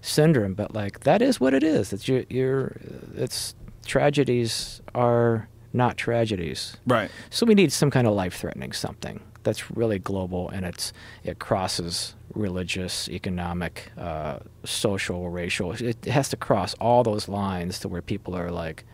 syndrome, 0.03 0.53
but 0.55 0.75
like 0.75 1.01
that 1.01 1.23
is 1.23 1.41
what 1.41 1.55
it 1.55 1.63
is. 1.63 1.93
It's 1.95 2.07
your, 2.09 2.25
you're 2.29 2.77
it's 3.17 3.55
tragedies 3.87 4.83
are 4.95 5.49
not 5.75 5.97
tragedies. 5.97 6.77
Right. 6.87 7.11
So 7.31 7.45
we 7.45 7.55
need 7.55 7.73
some 7.73 7.91
kind 7.91 8.07
of 8.07 8.15
life-threatening 8.15 8.73
something 8.73 9.21
that's 9.43 9.71
really 9.71 9.99
global 9.99 10.49
and 10.49 10.65
it's 10.65 10.93
it 11.23 11.39
crosses 11.39 12.15
religious, 12.35 13.09
economic, 13.09 13.93
uh, 13.99 14.39
social, 14.65 15.29
racial. 15.31 15.73
It 15.73 16.05
has 16.07 16.29
to 16.31 16.37
cross 16.37 16.75
all 16.81 17.03
those 17.03 17.29
lines 17.29 17.79
to 17.81 17.89
where 17.89 18.03
people 18.03 18.35
are 18.37 18.51
like, 18.51 18.85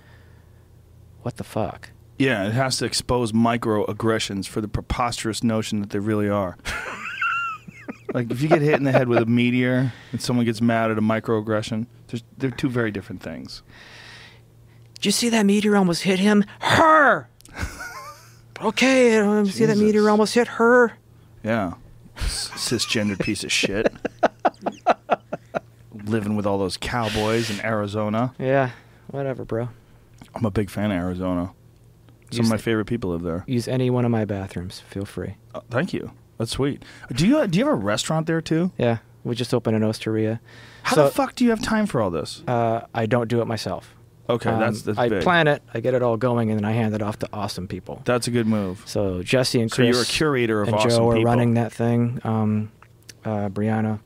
"What 1.22 1.36
the 1.36 1.44
fuck." 1.44 1.90
Yeah, 2.18 2.46
it 2.46 2.52
has 2.52 2.76
to 2.78 2.84
expose 2.84 3.32
microaggressions 3.32 4.46
for 4.46 4.60
the 4.60 4.68
preposterous 4.68 5.42
notion 5.42 5.80
that 5.80 5.88
they 5.90 6.00
really 6.00 6.28
are. 6.28 6.58
like 8.14 8.30
if 8.30 8.42
you 8.42 8.48
get 8.48 8.60
hit 8.60 8.74
in 8.74 8.84
the 8.84 8.92
head 8.92 9.08
with 9.08 9.22
a 9.22 9.26
meteor 9.26 9.92
and 10.12 10.20
someone 10.20 10.44
gets 10.44 10.60
mad 10.60 10.90
at 10.90 10.98
a 10.98 11.02
microaggression, 11.02 11.86
there's, 12.08 12.22
they're 12.36 12.50
two 12.50 12.68
very 12.68 12.90
different 12.90 13.22
things. 13.22 13.62
Did 15.00 15.06
you 15.06 15.12
see 15.12 15.28
that 15.30 15.46
meteor 15.46 15.76
almost 15.76 16.02
hit 16.02 16.18
him? 16.18 16.44
Her. 16.60 17.28
okay, 18.62 19.16
um, 19.18 19.46
see 19.46 19.64
that 19.64 19.72
Jesus. 19.74 19.82
meteor 19.86 20.10
almost 20.10 20.34
hit 20.34 20.46
her. 20.46 20.92
Yeah. 21.42 21.74
S- 22.16 22.50
Cisgendered 22.54 23.18
piece 23.20 23.42
of 23.42 23.50
shit. 23.50 23.90
Living 26.04 26.36
with 26.36 26.46
all 26.46 26.58
those 26.58 26.76
cowboys 26.76 27.50
in 27.50 27.64
Arizona. 27.64 28.32
Yeah, 28.38 28.70
whatever, 29.08 29.44
bro. 29.44 29.68
I'm 30.34 30.44
a 30.44 30.50
big 30.50 30.70
fan 30.70 30.90
of 30.90 30.96
Arizona. 30.98 31.52
Some 32.30 32.38
Use 32.38 32.46
of 32.46 32.50
my 32.50 32.58
favorite 32.58 32.84
people 32.84 33.10
live 33.10 33.22
there. 33.22 33.44
Use 33.46 33.66
any 33.68 33.90
one 33.90 34.04
of 34.04 34.10
my 34.10 34.24
bathrooms. 34.24 34.80
Feel 34.80 35.04
free. 35.04 35.36
Oh, 35.54 35.62
thank 35.70 35.92
you. 35.92 36.12
That's 36.38 36.52
sweet. 36.52 36.84
Do 37.12 37.26
you 37.26 37.46
do 37.48 37.58
you 37.58 37.64
have 37.66 37.72
a 37.74 37.76
restaurant 37.76 38.26
there 38.26 38.40
too? 38.40 38.70
Yeah, 38.78 38.98
we 39.24 39.34
just 39.34 39.52
opened 39.52 39.76
in 39.76 39.82
Osteria. 39.82 40.40
How 40.84 40.94
So- 40.96 41.04
the 41.06 41.10
fuck 41.10 41.34
do 41.34 41.44
you 41.44 41.50
have 41.50 41.60
time 41.62 41.86
for 41.86 42.00
all 42.00 42.10
this? 42.10 42.42
Uh, 42.46 42.82
I 42.94 43.06
don't 43.06 43.28
do 43.28 43.40
it 43.40 43.46
myself. 43.46 43.94
Okay, 44.30 44.50
Um, 44.50 44.60
that's 44.60 44.82
that's 44.82 44.98
I 44.98 45.08
big. 45.08 45.22
plan 45.22 45.46
it, 45.48 45.62
I 45.74 45.80
get 45.80 45.94
it 45.94 46.02
all 46.02 46.16
going, 46.16 46.50
and 46.50 46.58
then 46.58 46.64
I 46.64 46.72
hand 46.72 46.94
it 46.94 47.02
off 47.02 47.18
to 47.20 47.28
awesome 47.32 47.66
people. 47.68 48.02
That's 48.04 48.26
a 48.26 48.30
good 48.30 48.46
move. 48.46 48.82
So 48.86 49.22
Jesse 49.22 49.60
and 49.60 49.70
So 49.70 49.76
Chris 49.76 49.94
you're 49.96 50.02
a 50.02 50.06
curator 50.06 50.62
of 50.62 50.68
and 50.68 50.76
awesome 50.76 50.90
Joe 50.90 51.10
are 51.10 51.14
people. 51.14 51.24
running 51.30 51.54
that 51.54 51.72
thing. 51.72 52.20
Um, 52.24 52.70
uh, 53.24 53.48
Brianna. 53.48 54.00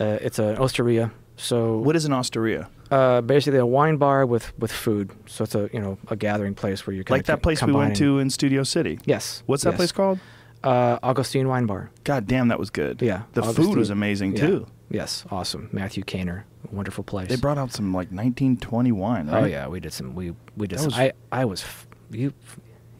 Uh, 0.00 0.18
it's 0.20 0.38
an 0.38 0.56
Osteria. 0.58 1.10
So 1.36 1.78
What 1.78 1.94
is 1.96 2.04
an 2.04 2.12
osteria? 2.12 2.68
Uh, 2.90 3.20
basically 3.20 3.58
a 3.58 3.66
wine 3.66 3.96
bar 3.96 4.24
with, 4.26 4.52
with 4.58 4.72
food. 4.72 5.10
So 5.26 5.44
it's 5.44 5.54
a 5.54 5.68
you 5.72 5.80
know 5.80 5.98
a 6.08 6.16
gathering 6.16 6.54
place 6.54 6.86
where 6.86 6.94
you're 6.94 7.04
kinda 7.04 7.18
Like 7.18 7.26
that 7.26 7.42
place 7.42 7.62
we 7.62 7.72
went 7.72 7.96
to 7.96 8.18
in 8.18 8.30
Studio 8.30 8.62
City. 8.64 8.98
Yes. 9.04 9.42
What's 9.46 9.62
that 9.64 9.70
yes. 9.70 9.76
place 9.76 9.92
called? 9.92 10.18
Uh, 10.64 10.98
Augustine 11.02 11.46
Wine 11.48 11.66
Bar. 11.66 11.90
God 12.04 12.26
damn, 12.26 12.48
that 12.48 12.58
was 12.58 12.70
good. 12.70 13.00
Yeah. 13.02 13.22
The 13.34 13.42
food 13.42 13.76
was 13.76 13.90
amazing 13.90 14.36
Yeah. 14.36 14.46
too. 14.46 14.66
Yes, 14.90 15.24
awesome. 15.30 15.68
Matthew 15.72 16.02
Kaner, 16.04 16.44
wonderful 16.72 17.04
place. 17.04 17.28
They 17.28 17.36
brought 17.36 17.58
out 17.58 17.72
some 17.72 17.92
like 17.92 18.08
1920 18.08 18.92
wine. 18.92 19.26
Right? 19.28 19.42
Oh 19.42 19.46
yeah, 19.46 19.68
we 19.68 19.80
did 19.80 19.92
some. 19.92 20.14
We 20.14 20.34
we 20.56 20.66
did. 20.66 20.78
Some, 20.80 20.86
was- 20.86 20.98
I 20.98 21.12
I 21.30 21.44
was 21.44 21.64
you 22.10 22.32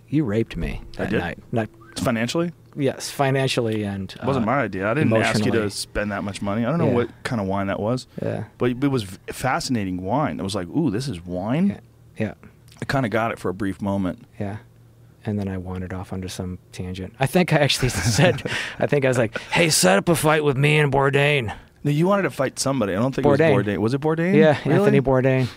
you 0.08 0.24
raped 0.24 0.56
me 0.56 0.82
that 0.96 1.12
night. 1.12 1.38
Not 1.52 1.68
Financially, 1.96 2.52
yes, 2.76 3.10
financially 3.10 3.82
and 3.82 4.12
it 4.12 4.24
wasn't 4.24 4.44
uh, 4.44 4.46
my 4.46 4.60
idea. 4.60 4.88
I 4.88 4.94
didn't 4.94 5.12
ask 5.14 5.44
you 5.44 5.50
to 5.50 5.68
spend 5.68 6.12
that 6.12 6.22
much 6.22 6.40
money. 6.40 6.64
I 6.64 6.68
don't 6.70 6.78
know 6.78 6.86
Yeah. 6.88 6.94
what 6.94 7.24
kind 7.24 7.40
of 7.40 7.48
wine 7.48 7.66
that 7.66 7.80
was, 7.80 8.06
Yeah, 8.22 8.44
but 8.56 8.70
it 8.70 8.86
was 8.88 9.02
fascinating 9.32 10.02
wine. 10.04 10.38
It 10.38 10.44
was 10.44 10.54
like, 10.54 10.68
ooh, 10.68 10.90
this 10.90 11.08
is 11.08 11.20
wine. 11.26 11.80
yeah, 12.16 12.26
yeah, 12.26 12.34
I 12.80 12.84
kind 12.84 13.04
of 13.04 13.10
got 13.10 13.32
it 13.32 13.40
for 13.40 13.48
a 13.48 13.54
brief 13.54 13.80
moment. 13.82 14.24
yeah. 14.38 14.58
And 15.26 15.38
then 15.40 15.48
I 15.48 15.56
wandered 15.58 15.92
off 15.92 16.12
onto 16.12 16.28
some 16.28 16.58
tangent. 16.70 17.14
I 17.18 17.26
think 17.26 17.52
I 17.52 17.56
actually 17.56 17.88
said, 18.18 18.42
I 18.78 18.86
think 18.86 19.04
I 19.04 19.08
was 19.08 19.18
like, 19.18 19.36
"Hey, 19.50 19.68
set 19.68 19.98
up 19.98 20.08
a 20.08 20.14
fight 20.14 20.44
with 20.44 20.56
me 20.56 20.78
and 20.78 20.92
Bourdain." 20.92 21.52
No, 21.88 21.94
you 21.94 22.06
wanted 22.06 22.22
to 22.22 22.30
fight 22.30 22.58
somebody. 22.58 22.92
I 22.92 22.96
don't 22.96 23.14
think 23.14 23.26
Bourdain. 23.26 23.50
it 23.50 23.54
was 23.54 23.64
Bourdain. 23.66 23.78
Was 23.78 23.94
it 23.94 24.00
Bourdain? 24.02 24.34
Yeah, 24.34 24.58
really? 24.66 24.78
Anthony 24.78 25.00
Bourdain. 25.00 25.48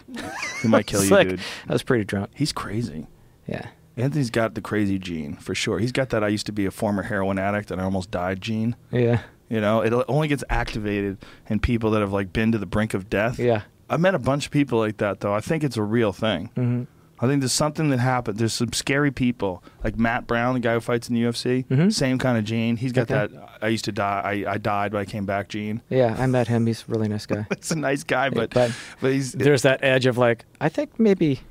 He 0.61 0.67
might 0.69 0.87
kill 0.87 1.03
you, 1.03 1.09
like- 1.09 1.29
dude. 1.29 1.39
I 1.67 1.73
was 1.73 1.83
pretty 1.83 2.05
drunk. 2.05 2.29
He's 2.35 2.53
crazy. 2.53 3.07
Yeah, 3.47 3.67
Anthony's 3.97 4.29
got 4.29 4.55
the 4.55 4.61
crazy 4.61 4.97
gene 4.97 5.35
for 5.35 5.53
sure. 5.53 5.79
He's 5.79 5.91
got 5.91 6.09
that 6.11 6.23
I 6.23 6.29
used 6.29 6.45
to 6.45 6.51
be 6.51 6.65
a 6.65 6.71
former 6.71 7.03
heroin 7.03 7.37
addict 7.37 7.71
and 7.71 7.81
I 7.81 7.83
almost 7.83 8.11
died 8.11 8.39
gene. 8.41 8.75
yeah, 8.91 9.21
You 9.49 9.59
know, 9.59 9.81
it 9.81 9.91
only 10.07 10.27
gets 10.29 10.43
activated 10.49 11.17
in 11.49 11.59
people 11.59 11.91
that 11.91 11.99
have 12.01 12.13
like 12.13 12.31
been 12.31 12.51
to 12.53 12.57
the 12.57 12.65
brink 12.65 12.93
of 12.93 13.09
death. 13.09 13.37
yeah. 13.39 13.63
I've 13.89 13.99
met 13.99 14.15
a 14.15 14.19
bunch 14.19 14.45
of 14.45 14.51
people 14.53 14.79
like 14.79 14.97
that 14.97 15.19
though. 15.19 15.33
I 15.33 15.41
think 15.41 15.65
it's 15.65 15.75
a 15.75 15.83
real 15.83 16.13
thing. 16.13 16.49
hmm 16.55 16.83
I 17.21 17.27
think 17.27 17.41
there's 17.41 17.51
something 17.51 17.89
that 17.91 17.99
happened. 17.99 18.39
There's 18.39 18.53
some 18.53 18.73
scary 18.73 19.11
people 19.11 19.63
like 19.83 19.95
Matt 19.97 20.25
Brown, 20.25 20.55
the 20.55 20.59
guy 20.59 20.73
who 20.73 20.79
fights 20.79 21.07
in 21.07 21.13
the 21.15 21.21
UFC. 21.21 21.65
Mhm. 21.67 21.93
Same 21.93 22.17
kind 22.17 22.37
of 22.37 22.43
gene. 22.43 22.77
He's 22.77 22.91
got 22.91 23.11
Okay. 23.11 23.33
that. 23.33 23.49
I 23.61 23.67
used 23.67 23.85
to 23.85 23.91
die. 23.91 24.43
I, 24.47 24.53
I 24.53 24.57
died, 24.57 24.91
but 24.91 24.97
I 24.99 25.05
came 25.05 25.25
back 25.25 25.47
gene. 25.49 25.81
Yeah, 25.89 26.15
I 26.17 26.25
met 26.25 26.47
him. 26.47 26.65
He's 26.65 26.81
a 26.87 26.91
really 26.91 27.07
nice 27.07 27.25
guy. 27.27 27.45
It's 27.51 27.69
a 27.71 27.75
nice 27.75 28.03
guy, 28.03 28.29
but 28.29 28.49
but 28.51 28.71
but 29.01 29.11
he's 29.11 29.33
there's 29.33 29.61
that 29.61 29.83
edge 29.83 30.07
of 30.07 30.17
like, 30.17 30.45
I 30.59 30.67
think 30.69 30.99
maybe 30.99 31.41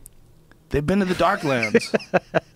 They've 0.70 0.86
been 0.86 1.00
to 1.00 1.04
the 1.04 1.14
Darklands. 1.14 1.92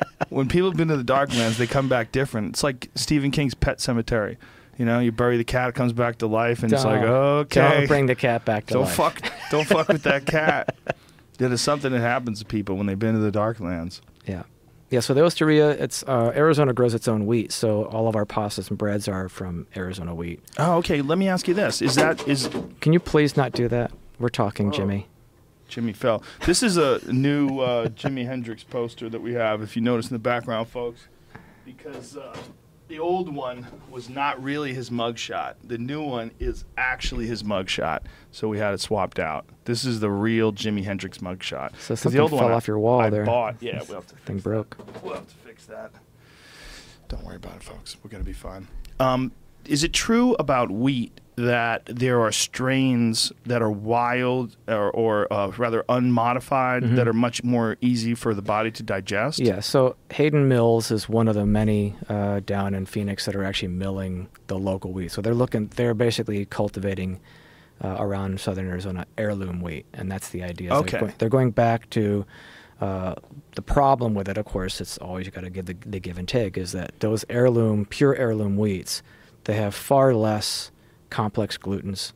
when 0.28 0.48
people 0.48 0.68
have 0.70 0.76
been 0.76 0.86
to 0.88 0.96
the 0.96 1.04
Darklands, 1.12 1.56
they 1.56 1.66
come 1.66 1.88
back 1.88 2.12
different. 2.12 2.50
It's 2.50 2.62
like 2.62 2.88
Stephen 2.94 3.30
King's 3.32 3.54
Pet 3.54 3.78
Sematary. 3.78 4.36
You 4.78 4.84
know, 4.84 4.98
you 5.00 5.12
bury 5.12 5.36
the 5.36 5.44
cat, 5.44 5.68
it 5.68 5.74
comes 5.76 5.92
back 5.92 6.18
to 6.18 6.26
life, 6.26 6.62
and 6.64 6.72
it's 6.72 6.84
like, 6.84 7.00
Don't- 7.02 7.10
okay, 7.10 7.60
Don't 7.60 7.86
bring 7.88 8.06
the 8.06 8.14
cat 8.16 8.44
back 8.44 8.66
to 8.66 8.74
don't 8.74 8.84
life. 8.84 8.94
fuck, 8.94 9.20
don't 9.50 9.66
fuck 9.66 9.86
with 9.88 10.02
that 10.04 10.26
cat. 10.26 10.74
That 11.39 11.51
is 11.53 11.61
something 11.61 11.93
that 11.93 12.01
happens 12.01 12.39
to 12.41 12.45
people 12.45 12.76
when 12.76 12.87
they've 12.87 12.99
been 12.99 13.14
to 13.14 13.20
the 13.20 13.37
Darklands. 13.37 14.01
Yeah. 14.26 14.45
Yeah, 14.91 15.01
so 15.01 15.12
the 15.14 15.22
Osteria, 15.24 15.70
it's 15.70 16.05
uh, 16.07 16.30
Arizona 16.37 16.72
grows 16.72 16.95
its 16.95 17.09
own 17.09 17.26
wheat, 17.26 17.51
so 17.51 17.87
all 17.87 18.07
of 18.07 18.14
our 18.14 18.24
pastas 18.26 18.68
and 18.68 18.78
breads 18.78 19.09
are 19.09 19.28
from 19.28 19.66
Arizona 19.76 20.14
wheat. 20.14 20.41
Oh, 20.59 20.76
okay. 20.76 21.03
Let 21.03 21.18
me 21.18 21.26
ask 21.26 21.49
you 21.49 21.55
this: 21.55 21.82
Is 21.82 21.97
that 21.97 22.28
is 22.28 22.49
Can 22.80 22.93
you 22.93 23.01
please 23.01 23.37
not 23.37 23.53
do 23.53 23.66
that? 23.68 23.91
We're 24.20 24.28
talking, 24.28 24.68
Oh. 24.68 24.70
Jimmy. 24.70 25.09
Jimmy 25.66 25.95
fell? 25.95 26.22
This 26.47 26.62
is 26.62 26.76
a 26.76 27.01
new 27.12 27.59
uh, 27.59 27.89
Jimi 27.89 28.26
Hendrix 28.26 28.62
poster 28.62 29.09
that 29.09 29.20
we 29.20 29.32
have. 29.32 29.62
If 29.62 29.74
you 29.74 29.82
notice 29.82 30.09
in 30.11 30.14
the 30.14 30.20
background, 30.20 30.68
folks, 30.68 31.09
because 31.64 32.16
uh, 32.16 32.37
the 32.89 32.99
old 32.99 33.35
one 33.35 33.66
was 33.91 34.09
not 34.09 34.43
really 34.43 34.74
his 34.74 34.91
mugshot. 34.91 35.55
The 35.64 35.78
new 35.78 36.03
one 36.03 36.30
is 36.39 36.64
actually 36.76 37.26
his 37.26 37.43
mugshot. 37.43 38.01
So 38.30 38.49
we 38.49 38.59
had 38.59 38.74
it 38.74 38.80
swapped 38.80 39.18
out. 39.18 39.47
This 39.64 39.85
is 39.85 40.01
the 40.01 40.11
real 40.11 40.53
Jimi 40.53 40.85
Hendrix 40.85 41.18
mugshot. 41.18 41.70
So 41.78 41.95
something 41.95 42.16
the 42.16 42.22
old 42.22 42.30
fell 42.30 42.41
one 42.43 42.53
I- 42.53 42.55
off 42.55 42.68
your 42.68 42.78
wall 42.78 43.01
I 43.01 43.11
there. 43.11 43.24
Bought. 43.24 43.57
Yeah, 43.61 43.82
we'll 43.89 43.97
have 43.97 44.07
to 44.09 44.16
Thing 44.16 44.39
broke. 44.39 44.76
That. 44.76 45.03
We'll 45.05 45.14
have 45.14 45.26
to 45.28 45.35
fix 45.37 45.64
that. 45.66 45.93
Don't 47.09 47.24
worry 47.24 47.37
about 47.37 47.57
it, 47.57 47.62
folks. 47.62 47.97
We're 48.03 48.11
gonna 48.11 48.24
be 48.24 48.32
fine. 48.32 48.68
Um, 49.01 49.32
is 49.64 49.82
it 49.82 49.93
true 49.93 50.35
about 50.39 50.70
wheat 50.70 51.20
that 51.37 51.85
there 51.87 52.20
are 52.20 52.30
strains 52.30 53.32
that 53.45 53.61
are 53.61 53.70
wild 53.70 54.57
or, 54.68 54.91
or 54.91 55.32
uh, 55.32 55.51
rather 55.57 55.85
unmodified 55.89 56.85
that 56.97 57.09
are 57.09 57.12
much 57.12 57.43
more 57.43 57.76
easy 57.80 58.14
for 58.14 58.35
the 58.35 58.43
body 58.43 58.70
to 58.70 58.82
digest? 58.82 59.41
Mm-hmm. 59.41 59.55
Yeah, 59.55 59.61
so 59.61 59.97
Hayden 60.11 60.49
Mills 60.49 60.91
is 60.91 61.09
one 61.09 61.26
of 61.26 61.35
the 61.35 61.47
many 61.47 61.97
uh, 62.09 62.41
down 62.41 62.74
in 62.74 62.87
Phoenix 62.87 63.24
that 63.26 63.35
are 63.35 63.45
actually 63.45 63.68
milling 63.68 64.28
the 64.47 64.59
local 64.59 64.93
wheat. 64.93 65.11
So 65.11 65.20
they're 65.20 65.35
looking, 65.35 65.66
they're 65.74 65.95
basically 65.95 66.45
cultivating 66.47 67.20
uh, 67.82 67.97
around 67.99 68.41
southern 68.41 68.68
Arizona 68.68 69.07
heirloom 69.18 69.61
wheat, 69.61 69.87
and 69.93 70.11
that's 70.11 70.28
the 70.28 70.43
idea. 70.43 70.72
Okay. 70.72 70.91
They're, 70.91 71.01
going, 71.01 71.14
they're 71.18 71.28
going 71.28 71.51
back 71.51 71.91
to 71.91 72.24
uh, 72.80 73.14
the 73.57 73.62
problem 73.62 74.14
with 74.14 74.28
it. 74.28 74.39
Of 74.39 74.45
course, 74.45 74.80
it's 74.80 74.99
always 74.99 75.26
you 75.26 75.32
got 75.32 75.43
to 75.43 75.51
give 75.51 75.66
the, 75.66 75.76
the 75.85 76.01
give 76.01 76.18
and 76.18 76.28
take. 76.28 76.57
Is 76.57 76.72
that 76.72 77.01
those 77.01 77.24
heirloom, 77.28 77.87
pure 77.87 78.14
heirloom 78.14 78.57
wheats, 78.57 79.03
they 79.45 79.55
have 79.55 79.74
far 79.74 80.14
less 80.14 80.70
complex 81.14 81.56
glutens 81.56 82.12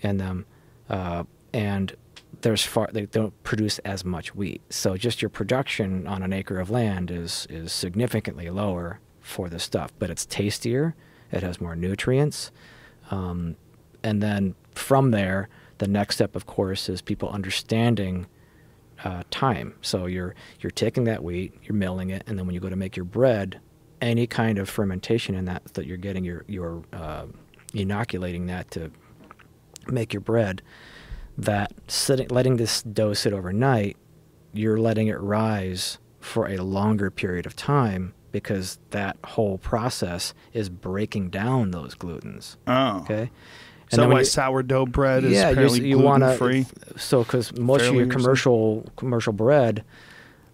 in 0.00 0.16
them, 0.16 0.44
uh, 0.88 1.22
and 1.52 1.94
there's 2.40 2.64
far 2.64 2.88
they 2.92 3.06
don't 3.06 3.40
produce 3.44 3.78
as 3.80 4.04
much 4.04 4.34
wheat. 4.34 4.60
So 4.70 4.96
just 4.96 5.22
your 5.22 5.28
production 5.28 6.06
on 6.08 6.22
an 6.24 6.32
acre 6.32 6.58
of 6.58 6.68
land 6.68 7.10
is 7.12 7.46
is 7.48 7.72
significantly 7.72 8.50
lower 8.50 8.98
for 9.20 9.48
this 9.48 9.62
stuff, 9.62 9.92
but 10.00 10.10
it's 10.10 10.26
tastier. 10.26 10.96
It 11.30 11.44
has 11.44 11.60
more 11.60 11.76
nutrients, 11.76 12.50
um, 13.12 13.56
and 14.02 14.20
then 14.20 14.56
from 14.74 15.12
there, 15.12 15.48
the 15.78 15.86
next 15.86 16.16
step, 16.16 16.34
of 16.34 16.46
course, 16.46 16.88
is 16.88 17.00
people 17.02 17.28
understanding 17.28 18.26
uh, 19.04 19.22
time. 19.30 19.74
So 19.80 20.06
you're 20.06 20.34
you're 20.60 20.72
taking 20.72 21.04
that 21.04 21.22
wheat, 21.22 21.54
you're 21.62 21.76
milling 21.76 22.10
it, 22.10 22.24
and 22.26 22.36
then 22.36 22.46
when 22.46 22.54
you 22.54 22.60
go 22.60 22.68
to 22.68 22.76
make 22.76 22.96
your 22.96 23.04
bread, 23.04 23.60
any 24.00 24.26
kind 24.26 24.58
of 24.58 24.68
fermentation 24.68 25.36
in 25.36 25.44
that 25.44 25.62
that 25.74 25.86
you're 25.86 26.02
getting, 26.08 26.24
you're 26.24 26.44
you're 26.48 26.82
uh, 26.92 27.26
inoculating 27.74 28.46
that 28.46 28.70
to 28.72 28.90
make 29.88 30.12
your 30.12 30.20
bread. 30.20 30.62
That 31.38 31.72
sitting, 31.88 32.28
letting 32.28 32.56
this 32.56 32.82
dough 32.82 33.14
sit 33.14 33.32
overnight, 33.32 33.96
you're 34.52 34.78
letting 34.78 35.06
it 35.06 35.18
rise 35.20 35.98
for 36.20 36.46
a 36.48 36.58
longer 36.58 37.10
period 37.10 37.46
of 37.46 37.56
time 37.56 38.12
because 38.32 38.78
that 38.90 39.16
whole 39.24 39.58
process 39.58 40.34
is 40.52 40.68
breaking 40.68 41.30
down 41.30 41.70
those 41.70 41.94
glutens. 41.94 42.56
Oh. 42.66 42.98
Okay. 43.00 43.30
Is 43.90 43.96
then 43.96 44.00
when 44.08 44.14
why 44.16 44.18
you- 44.20 44.24
sourdough 44.24 44.86
bread 44.86 45.24
is 45.24 45.32
yeah, 45.32 45.48
apparently 45.48 45.80
you, 45.80 45.86
you 45.86 45.98
want 45.98 46.22
gluten 46.22 46.38
free? 46.38 46.66
So, 46.96 47.24
because 47.24 47.56
most 47.58 47.80
Fairly 47.80 48.02
of 48.02 48.06
your 48.06 48.14
commercial 48.14 48.86
commercial 48.96 49.32
bread, 49.32 49.84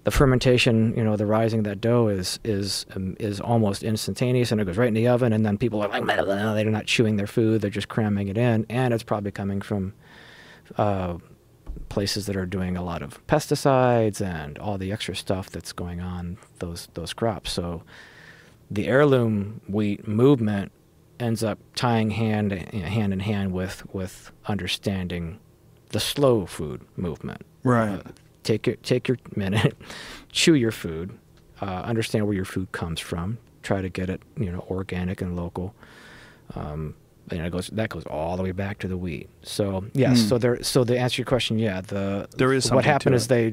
the 0.07 0.13
fermentation, 0.13 0.95
you 0.97 1.03
know, 1.03 1.17
the 1.17 1.27
rising 1.27 1.59
of 1.59 1.65
that 1.65 1.81
dough 1.81 2.07
is 2.07 2.39
is 2.45 2.87
um, 2.95 3.17
is 3.19 3.41
almost 3.41 3.83
instantaneous, 3.83 4.53
and 4.53 4.61
it 4.61 4.65
goes 4.65 4.77
right 4.77 4.87
in 4.87 4.95
the 4.95 5.09
oven. 5.09 5.33
And 5.33 5.45
then 5.45 5.59
people 5.59 5.83
are 5.83 5.89
like, 5.89 6.05
"Blah, 6.05 6.15
blah, 6.15 6.25
blah," 6.25 6.55
they're 6.55 6.71
not 6.71 6.87
chewing 6.87 7.17
their 7.17 7.27
food; 7.27 7.61
they're 7.61 7.71
just 7.71 7.89
cramming 7.89 8.29
it 8.29 8.39
in, 8.39 8.67
and 8.71 8.95
it's 8.95 9.03
probably 9.03 9.33
coming 9.33 9.61
from 9.61 9.95
uh, 10.79 11.19
places 11.89 12.27
that 12.27 12.37
are 12.37 12.47
doing 12.47 12.77
a 12.77 12.85
lot 12.85 13.03
of 13.03 13.27
pesticides 13.27 14.21
and 14.25 14.61
all 14.61 14.79
the 14.79 14.93
extra 14.93 15.17
stuff 15.17 15.51
that's 15.51 15.73
going 15.73 16.01
on 16.01 16.39
those 16.61 16.87
those 16.95 17.13
crops. 17.13 17.51
So 17.51 17.83
the 18.71 18.87
heirloom 18.87 19.61
wheat 19.67 20.07
movement 20.07 20.71
ends 21.19 21.43
up 21.43 21.59
tying 21.75 22.13
hand 22.13 22.53
hand 22.53 23.13
in 23.13 23.19
hand 23.19 23.53
with 23.53 23.83
with 23.93 24.31
understanding 24.47 25.41
the 25.89 25.99
slow 25.99 26.47
food 26.47 26.83
movement. 26.97 27.45
Right. 27.65 27.99
Uh, 27.99 28.13
take 28.47 28.67
your 28.67 28.77
take 28.77 29.09
your 29.09 29.19
minute, 29.35 29.77
chew 30.33 30.55
your 30.55 30.73
food, 30.73 31.19
uh, 31.61 31.65
understand 31.85 32.27
where 32.27 32.35
your 32.35 32.45
food 32.45 32.73
comes 32.73 33.01
from. 33.01 33.39
Try 33.63 33.83
to 33.83 33.89
get 33.89 34.09
it, 34.09 34.23
you 34.39 34.51
know, 34.53 34.65
organic 34.71 35.21
and 35.21 35.37
local. 35.37 35.75
Um, 36.55 36.95
and 37.29 37.41
it 37.45 37.51
goes 37.51 37.67
that 37.73 37.89
goes 37.91 38.05
all 38.07 38.37
the 38.37 38.45
way 38.45 38.53
back 38.53 38.79
to 38.79 38.89
the 38.89 38.97
wheat. 38.97 39.29
So 39.43 39.85
yes, 39.95 40.21
Hmm. 40.23 40.29
so 40.29 40.39
there. 40.39 40.63
So 40.63 40.85
to 40.85 40.97
answer 40.97 41.21
your 41.21 41.27
question, 41.27 41.59
yeah, 41.59 41.81
the 41.81 42.29
There 42.37 42.53
is 42.53 42.71
what 42.71 42.85
happened 42.85 43.17
is 43.17 43.27
they 43.27 43.53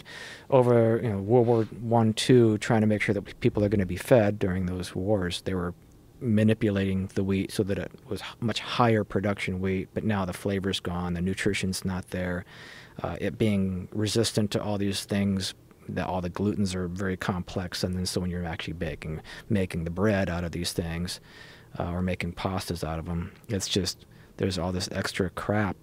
over 0.51 0.99
you 1.01 1.09
know 1.09 1.17
World 1.17 1.47
War 1.47 1.63
One, 1.81 2.13
two, 2.13 2.59
trying 2.59 2.81
to 2.81 2.87
make 2.87 3.01
sure 3.01 3.15
that 3.15 3.39
people 3.39 3.63
are 3.65 3.69
going 3.69 3.79
to 3.79 3.87
be 3.87 3.97
fed 3.97 4.37
during 4.37 4.67
those 4.67 4.93
wars. 4.93 5.41
They 5.41 5.55
were 5.55 5.73
manipulating 6.21 7.09
the 7.15 7.23
wheat 7.23 7.51
so 7.51 7.63
that 7.63 7.77
it 7.77 7.91
was 8.07 8.21
much 8.39 8.59
higher 8.61 9.03
production 9.03 9.59
wheat, 9.59 9.89
but 9.93 10.03
now 10.05 10.23
the 10.23 10.33
flavor's 10.33 10.79
gone, 10.79 11.13
the 11.15 11.21
nutrition's 11.21 11.83
not 11.83 12.11
there. 12.11 12.45
Uh, 13.01 13.17
it 13.19 13.37
being 13.37 13.87
resistant 13.91 14.51
to 14.51 14.61
all 14.61 14.77
these 14.77 15.05
things, 15.05 15.53
that 15.89 16.07
all 16.07 16.21
the 16.21 16.29
glutens 16.29 16.75
are 16.75 16.87
very 16.87 17.17
complex, 17.17 17.83
and 17.83 17.95
then 17.95 18.05
so 18.05 18.21
when 18.21 18.29
you're 18.29 18.45
actually 18.45 18.73
baking, 18.73 19.21
making 19.49 19.83
the 19.83 19.89
bread 19.89 20.29
out 20.29 20.43
of 20.43 20.51
these 20.51 20.71
things, 20.73 21.19
uh, 21.79 21.91
or 21.91 22.01
making 22.01 22.33
pastas 22.33 22.83
out 22.83 22.99
of 22.99 23.05
them, 23.05 23.31
it's 23.49 23.67
just 23.67 24.05
there's 24.37 24.57
all 24.57 24.71
this 24.71 24.89
extra 24.91 25.29
crap. 25.29 25.75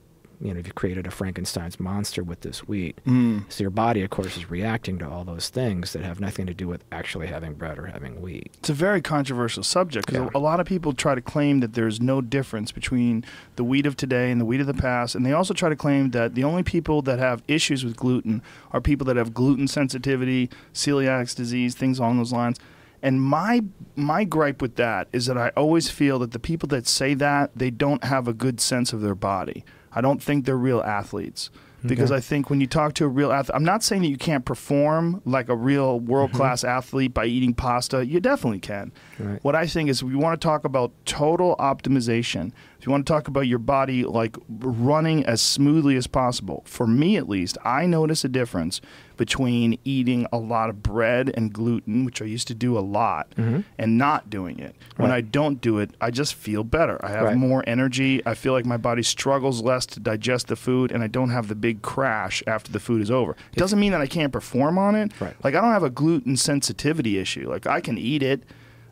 You 0.43 0.55
know, 0.55 0.61
you've 0.65 0.75
created 0.75 1.07
a 1.07 1.11
Frankenstein's 1.11 1.79
monster 1.79 2.23
with 2.23 2.41
this 2.41 2.61
wheat. 2.67 2.99
Mm. 3.07 3.45
So 3.53 3.63
your 3.65 3.71
body, 3.71 4.03
of 4.03 4.09
course, 4.09 4.37
is 4.39 4.49
reacting 4.51 4.99
to 5.01 5.09
all 5.09 5.23
those 5.25 5.51
things 5.51 5.93
that 5.93 6.03
have 6.03 6.19
nothing 6.19 6.47
to 6.47 6.55
do 6.55 6.67
with 6.67 6.83
actually 6.91 7.27
having 7.27 7.53
bread 7.55 7.79
or 7.79 7.87
having 7.87 8.23
wheat. 8.23 8.51
It's 8.59 8.71
a 8.71 8.75
very 8.75 9.03
controversial 9.03 9.63
subject 9.63 10.07
because 10.07 10.23
Yeah. 10.23 10.31
a 10.35 10.41
lot 10.41 10.59
of 10.59 10.67
people 10.67 10.95
try 10.95 11.15
to 11.15 11.21
claim 11.21 11.61
that 11.61 11.75
there's 11.75 12.01
no 12.01 12.23
difference 12.23 12.73
between 12.73 13.23
the 13.57 13.65
wheat 13.65 13.85
of 13.85 13.97
today 13.97 14.31
and 14.31 14.41
the 14.41 14.47
wheat 14.47 14.61
of 14.63 14.67
the 14.67 14.73
past, 14.75 15.15
and 15.15 15.27
they 15.27 15.33
also 15.33 15.53
try 15.53 15.69
to 15.69 15.77
claim 15.77 16.11
that 16.13 16.35
the 16.35 16.45
only 16.45 16.63
people 16.63 17.03
that 17.03 17.19
have 17.19 17.43
issues 17.47 17.85
with 17.85 17.97
gluten 17.97 18.41
are 18.73 18.81
people 18.81 19.05
that 19.07 19.17
have 19.17 19.35
gluten 19.35 19.69
sensitivity, 19.69 20.49
celiac 20.73 21.35
disease, 21.35 21.75
things 21.75 21.99
along 21.99 22.17
those 22.17 22.33
lines. 22.33 22.59
And 23.03 23.21
my 23.23 23.63
my 23.97 24.25
gripe 24.25 24.61
with 24.63 24.77
that 24.77 25.09
is 25.13 25.27
that 25.27 25.37
I 25.37 25.49
always 25.51 25.91
feel 25.91 26.19
that 26.21 26.33
the 26.33 26.39
people 26.39 26.67
that 26.69 26.87
say 26.87 27.13
that 27.15 27.51
they 27.55 27.71
don't 27.71 28.05
have 28.05 28.27
a 28.29 28.33
good 28.33 28.61
sense 28.61 28.93
of 28.95 29.01
their 29.03 29.15
body. 29.15 29.65
I 29.93 30.01
don't 30.01 30.23
think 30.23 30.45
they're 30.45 30.57
real 30.57 30.81
athletes 30.81 31.51
because 31.85 32.11
Okay. 32.11 32.19
I 32.19 32.21
think 32.21 32.51
when 32.51 32.61
you 32.61 32.67
talk 32.67 32.95
to 32.95 33.05
a 33.05 33.09
real 33.09 33.33
athlete, 33.33 33.55
I'm 33.55 33.65
not 33.65 33.83
saying 33.83 34.03
that 34.03 34.09
you 34.09 34.17
can't 34.17 34.45
perform 34.45 35.23
like 35.25 35.49
a 35.49 35.57
real 35.57 35.99
world 35.99 36.33
class 36.33 36.61
mm-hmm. 36.61 36.77
athlete 36.77 37.15
by 37.15 37.27
eating 37.27 37.55
pasta. 37.55 38.05
You 38.05 38.21
definitely 38.21 38.61
can. 38.61 38.93
Right. 39.19 39.43
What 39.43 39.55
I 39.55 39.67
think 39.67 39.89
is 39.89 40.05
we 40.05 40.15
want 40.15 40.41
to 40.41 40.45
talk 40.45 40.65
about 40.65 40.93
total 41.07 41.57
optimization. 41.57 42.53
If 42.81 42.87
you 42.87 42.93
want 42.93 43.07
to 43.07 43.13
talk 43.13 43.29
about 43.29 43.43
your 43.43 43.59
body 43.59 44.05
like 44.05 44.39
running 44.49 45.23
as 45.27 45.43
smoothly 45.43 45.97
as 45.97 46.07
possible, 46.07 46.63
for 46.65 46.87
me 46.87 47.19
at 47.19 47.29
least, 47.29 47.59
I 47.63 47.85
notice 47.85 48.25
a 48.25 48.29
difference 48.29 48.81
between 49.19 49.79
eating 49.85 50.27
a 50.33 50.39
lot 50.39 50.71
of 50.71 50.83
bread 50.83 51.31
and 51.35 51.53
gluten, 51.53 52.07
which 52.07 52.23
I 52.23 52.25
used 52.25 52.49
to 52.49 52.55
do 52.55 52.79
a 52.79 52.81
lot, 52.81 53.35
mm-hmm. 53.37 53.61
and 53.77 53.99
not 53.99 54.31
doing 54.31 54.59
it. 54.59 54.75
When 54.97 55.11
I 55.11 55.21
don't 55.21 55.61
do 55.61 55.79
it, 55.79 55.91
I 56.01 56.11
just 56.11 56.33
feel 56.33 56.65
better. 56.65 56.99
I 57.05 57.11
have 57.11 57.25
Right. 57.25 57.37
more 57.37 57.63
energy. 57.67 58.23
I 58.25 58.33
feel 58.33 58.55
like 58.55 58.65
my 58.65 58.79
body 58.79 59.03
struggles 59.03 59.61
less 59.63 59.85
to 59.85 60.01
digest 60.01 60.47
the 60.47 60.57
food, 60.57 60.91
and 60.91 61.03
I 61.03 61.07
don't 61.07 61.29
have 61.29 61.49
the 61.49 61.55
big 61.55 61.83
crash 61.83 62.43
after 62.47 62.73
the 62.73 62.81
food 62.81 63.03
is 63.03 63.11
over. 63.11 63.33
It 63.53 63.59
doesn't 63.59 63.79
mean 63.79 63.93
that 63.93 64.01
I 64.01 64.07
can't 64.07 64.33
perform 64.33 64.79
on 64.79 64.95
it. 64.95 65.13
Right. 65.21 65.37
Like 65.45 65.55
I 65.55 65.61
don't 65.61 65.73
have 65.73 65.83
a 65.83 65.91
gluten 65.91 66.39
sensitivity 66.39 67.19
issue. 67.19 67.47
Like 67.47 67.67
I 67.67 67.83
can 67.83 67.99
eat 67.99 68.23
it. 68.23 68.45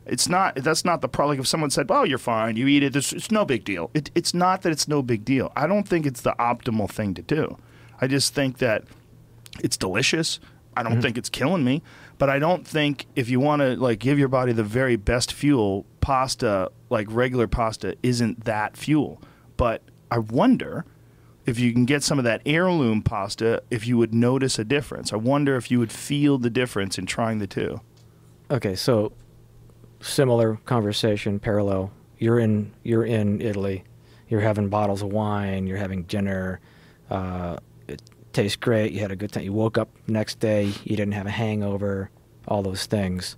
It's 0.09 0.27
not. 0.27 0.55
That's 0.55 0.83
not 0.83 1.01
the 1.01 1.09
problem. 1.09 1.37
Like 1.37 1.43
if 1.43 1.47
someone 1.47 1.69
said, 1.69 1.89
"Well, 1.89 2.05
you're 2.05 2.17
fine. 2.17 2.55
You 2.55 2.67
eat 2.67 2.83
it. 2.83 2.95
It's, 2.95 3.13
it's 3.13 3.31
no 3.31 3.45
big 3.45 3.63
deal." 3.63 3.91
It, 3.93 4.11
it's 4.15 4.33
not 4.33 4.63
that 4.63 4.71
it's 4.71 4.87
no 4.87 5.01
big 5.01 5.23
deal. 5.23 5.51
I 5.55 5.67
don't 5.67 5.87
think 5.87 6.05
it's 6.05 6.21
the 6.21 6.35
optimal 6.39 6.89
thing 6.89 7.13
to 7.15 7.21
do. 7.21 7.57
I 8.01 8.07
just 8.07 8.33
think 8.33 8.57
that 8.59 8.83
it's 9.63 9.77
delicious. 9.77 10.39
I 10.75 10.83
don't 10.83 10.93
mm-hmm. 10.93 11.01
think 11.01 11.17
it's 11.17 11.29
killing 11.29 11.63
me, 11.63 11.81
but 12.17 12.29
I 12.29 12.39
don't 12.39 12.65
think 12.65 13.07
if 13.15 13.29
you 13.29 13.39
want 13.39 13.61
to 13.61 13.75
like 13.75 13.99
give 13.99 14.17
your 14.17 14.27
body 14.27 14.53
the 14.53 14.63
very 14.63 14.95
best 14.95 15.33
fuel, 15.33 15.85
pasta 15.99 16.71
like 16.89 17.07
regular 17.09 17.47
pasta 17.47 17.95
isn't 18.01 18.45
that 18.45 18.77
fuel. 18.77 19.21
But 19.57 19.83
I 20.09 20.19
wonder 20.19 20.85
if 21.45 21.59
you 21.59 21.73
can 21.73 21.85
get 21.85 22.03
some 22.03 22.17
of 22.17 22.25
that 22.25 22.41
heirloom 22.45 23.01
pasta, 23.01 23.63
if 23.69 23.87
you 23.87 23.97
would 23.97 24.13
notice 24.13 24.59
a 24.59 24.63
difference. 24.63 25.11
I 25.11 25.17
wonder 25.17 25.55
if 25.55 25.71
you 25.71 25.79
would 25.79 25.91
feel 25.91 26.37
the 26.37 26.49
difference 26.49 26.97
in 26.97 27.05
trying 27.05 27.39
the 27.39 27.47
two. 27.47 27.81
Okay, 28.51 28.75
so 28.75 29.11
similar 30.01 30.57
conversation, 30.65 31.39
parallel. 31.39 31.91
You're 32.17 32.39
in 32.39 32.73
you're 32.83 33.05
in 33.05 33.41
Italy. 33.41 33.83
You're 34.27 34.41
having 34.41 34.69
bottles 34.69 35.01
of 35.01 35.11
wine. 35.11 35.67
You're 35.67 35.77
having 35.77 36.03
dinner. 36.03 36.59
Uh, 37.09 37.57
it 37.87 38.01
tastes 38.33 38.55
great. 38.55 38.91
You 38.91 38.99
had 38.99 39.11
a 39.11 39.15
good 39.15 39.31
time. 39.31 39.43
You 39.43 39.53
woke 39.53 39.77
up 39.77 39.89
next 40.07 40.39
day. 40.39 40.71
You 40.83 40.95
didn't 40.95 41.13
have 41.13 41.25
a 41.25 41.31
hangover. 41.31 42.11
All 42.47 42.61
those 42.61 42.85
things. 42.85 43.37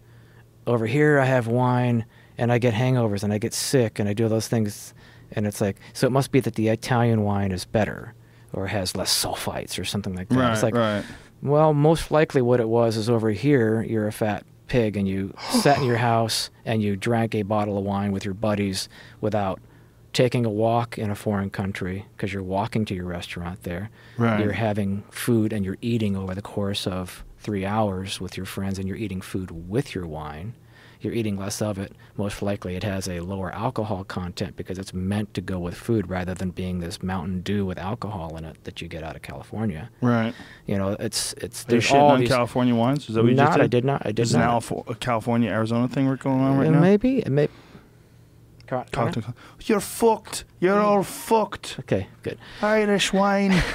Over 0.67 0.85
here, 0.85 1.19
I 1.19 1.25
have 1.25 1.47
wine 1.47 2.05
and 2.37 2.51
I 2.51 2.57
get 2.57 2.73
hangovers 2.73 3.23
and 3.23 3.33
I 3.33 3.37
get 3.37 3.53
sick 3.53 3.99
and 3.99 4.07
I 4.07 4.13
do 4.13 4.27
those 4.27 4.47
things. 4.47 4.93
And 5.31 5.47
it's 5.47 5.61
like 5.61 5.77
so. 5.93 6.07
It 6.07 6.11
must 6.11 6.31
be 6.31 6.39
that 6.41 6.55
the 6.55 6.67
Italian 6.69 7.23
wine 7.23 7.51
is 7.51 7.65
better 7.65 8.13
or 8.53 8.67
has 8.67 8.95
less 8.95 9.23
sulfites 9.23 9.79
or 9.79 9.85
something 9.85 10.15
like 10.15 10.29
that. 10.29 10.53
it's 10.53 10.63
like 10.63 10.75
right. 10.75 11.05
well, 11.41 11.73
most 11.73 12.11
likely 12.11 12.41
what 12.41 12.59
it 12.59 12.67
was 12.67 12.97
is 12.97 13.09
over 13.09 13.29
here, 13.29 13.81
you're 13.83 14.07
a 14.07 14.11
fat 14.11 14.45
pig 14.71 14.95
and 14.95 15.07
you 15.07 15.33
sat 15.51 15.77
in 15.77 15.83
your 15.83 15.97
house 16.11 16.49
and 16.65 16.81
you 16.81 16.95
drank 16.95 17.35
a 17.35 17.41
bottle 17.43 17.77
of 17.77 17.83
wine 17.83 18.11
with 18.11 18.23
your 18.23 18.33
buddies 18.33 18.87
without 19.19 19.59
taking 20.13 20.45
a 20.45 20.49
walk 20.49 20.97
in 20.97 21.09
a 21.09 21.15
foreign 21.15 21.49
country 21.49 22.05
because 22.15 22.33
you're 22.33 22.43
walking 22.43 22.85
to 22.85 22.95
your 22.95 23.05
restaurant 23.05 23.63
there. 23.63 23.89
Right. 24.17 24.41
You're 24.41 24.53
having 24.53 25.03
food 25.09 25.53
and 25.53 25.65
you're 25.65 25.77
eating 25.81 26.15
over 26.15 26.33
the 26.33 26.41
course 26.41 26.87
of 26.87 27.23
three 27.39 27.65
hours 27.65 28.21
with 28.21 28.37
your 28.37 28.45
friends 28.45 28.79
and 28.79 28.87
you're 28.87 28.97
eating 28.97 29.21
food 29.21 29.51
with 29.69 29.93
your 29.93 30.07
wine. 30.07 30.53
You're 31.01 31.13
eating 31.13 31.35
less 31.35 31.61
of 31.61 31.77
it. 31.79 31.93
Most 32.15 32.41
likely 32.41 32.75
it 32.75 32.83
has 32.83 33.07
a 33.07 33.19
lower 33.21 33.51
alcohol 33.51 34.03
content 34.03 34.55
because 34.55 34.77
it's 34.77 34.93
meant 34.93 35.33
to 35.33 35.41
go 35.41 35.57
with 35.59 35.73
food 35.75 36.09
rather 36.09 36.33
than 36.35 36.51
being 36.51 36.79
this 36.79 37.01
Mountain 37.01 37.41
Dew 37.41 37.65
with 37.65 37.77
alcohol 37.79 38.37
in 38.37 38.45
it 38.45 38.63
that 38.65 38.81
you 38.81 38.87
get 38.87 39.03
out 39.03 39.15
of 39.15 39.21
California. 39.23 39.89
Right. 40.01 40.33
You 40.67 40.77
know, 40.77 40.95
it's 40.99 41.33
it's 41.33 41.63
Are 41.63 41.65
you 41.65 41.71
there's 41.71 41.85
shitting 41.87 42.01
all 42.01 42.11
on 42.11 42.19
these. 42.19 42.29
California 42.29 42.75
wines? 42.75 43.09
Is 43.09 43.15
that 43.15 43.23
what 43.23 43.29
you 43.29 43.35
not, 43.35 43.47
just 43.47 43.57
did? 43.57 43.63
I 43.63 43.67
did 43.67 43.85
not. 43.85 44.01
I 44.05 44.11
did 44.11 44.19
Is 44.19 44.33
an 44.35 44.41
not. 44.41 44.49
Alf- 44.51 44.87
a 44.87 44.95
California 44.95 45.49
Arizona 45.49 45.87
thing 45.87 46.07
we're 46.07 46.17
going 46.17 46.39
on 46.39 46.57
right 46.57 46.67
Uh, 46.67 46.71
now? 46.71 46.79
Maybe 46.79 47.19
it 47.19 47.29
may. 47.29 47.49
Ca- 48.67 48.83
Talk 48.91 49.13
ca- 49.13 49.33
You're 49.65 49.79
fucked. 49.81 50.45
You're 50.59 50.79
all 50.79 51.03
fucked. 51.03 51.77
Okay, 51.79 52.07
good. 52.23 52.37
Irish 52.61 53.11
wine. 53.11 53.53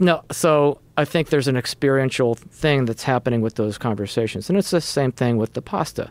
No, 0.00 0.22
so 0.30 0.80
I 0.96 1.04
think 1.04 1.30
there's 1.30 1.48
an 1.48 1.56
experiential 1.56 2.34
thing 2.34 2.84
that's 2.84 3.02
happening 3.04 3.40
with 3.40 3.54
those 3.54 3.78
conversations, 3.78 4.48
and 4.48 4.58
it's 4.58 4.70
the 4.70 4.80
same 4.80 5.12
thing 5.12 5.38
with 5.38 5.54
the 5.54 5.62
pasta. 5.62 6.10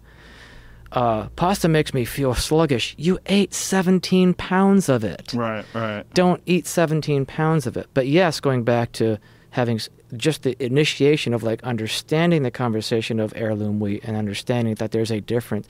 Uh, 0.92 1.30
pasta 1.36 1.70
makes 1.70 1.94
me 1.94 2.04
feel 2.04 2.34
sluggish. 2.34 2.96
You 2.98 3.20
ate 3.28 3.54
17 3.54 4.34
pounds 4.34 4.90
of 4.90 5.04
it. 5.04 5.34
right. 5.34 5.66
Right. 5.74 6.04
Don't 6.14 6.42
eat 6.46 6.68
17 6.68 7.26
pounds 7.26 7.66
of 7.66 7.78
it. 7.78 7.88
But 7.94 8.08
yes, 8.08 8.40
going 8.42 8.64
back 8.64 8.92
to 8.94 9.18
having 9.52 9.80
just 10.18 10.44
the 10.44 10.62
initiation 10.64 11.34
of 11.34 11.44
like 11.44 11.64
understanding 11.64 12.44
the 12.44 12.52
conversation 12.52 13.20
of 13.20 13.34
heirloom 13.36 13.80
wheat 13.80 14.04
and 14.04 14.18
understanding 14.18 14.76
that 14.76 14.92
there's 14.92 15.12
a 15.12 15.22
difference, 15.22 15.68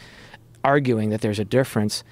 arguing 0.64 1.09
that 1.12 1.22
there's 1.22 1.39
a 1.39 1.45
difference, 1.45 2.03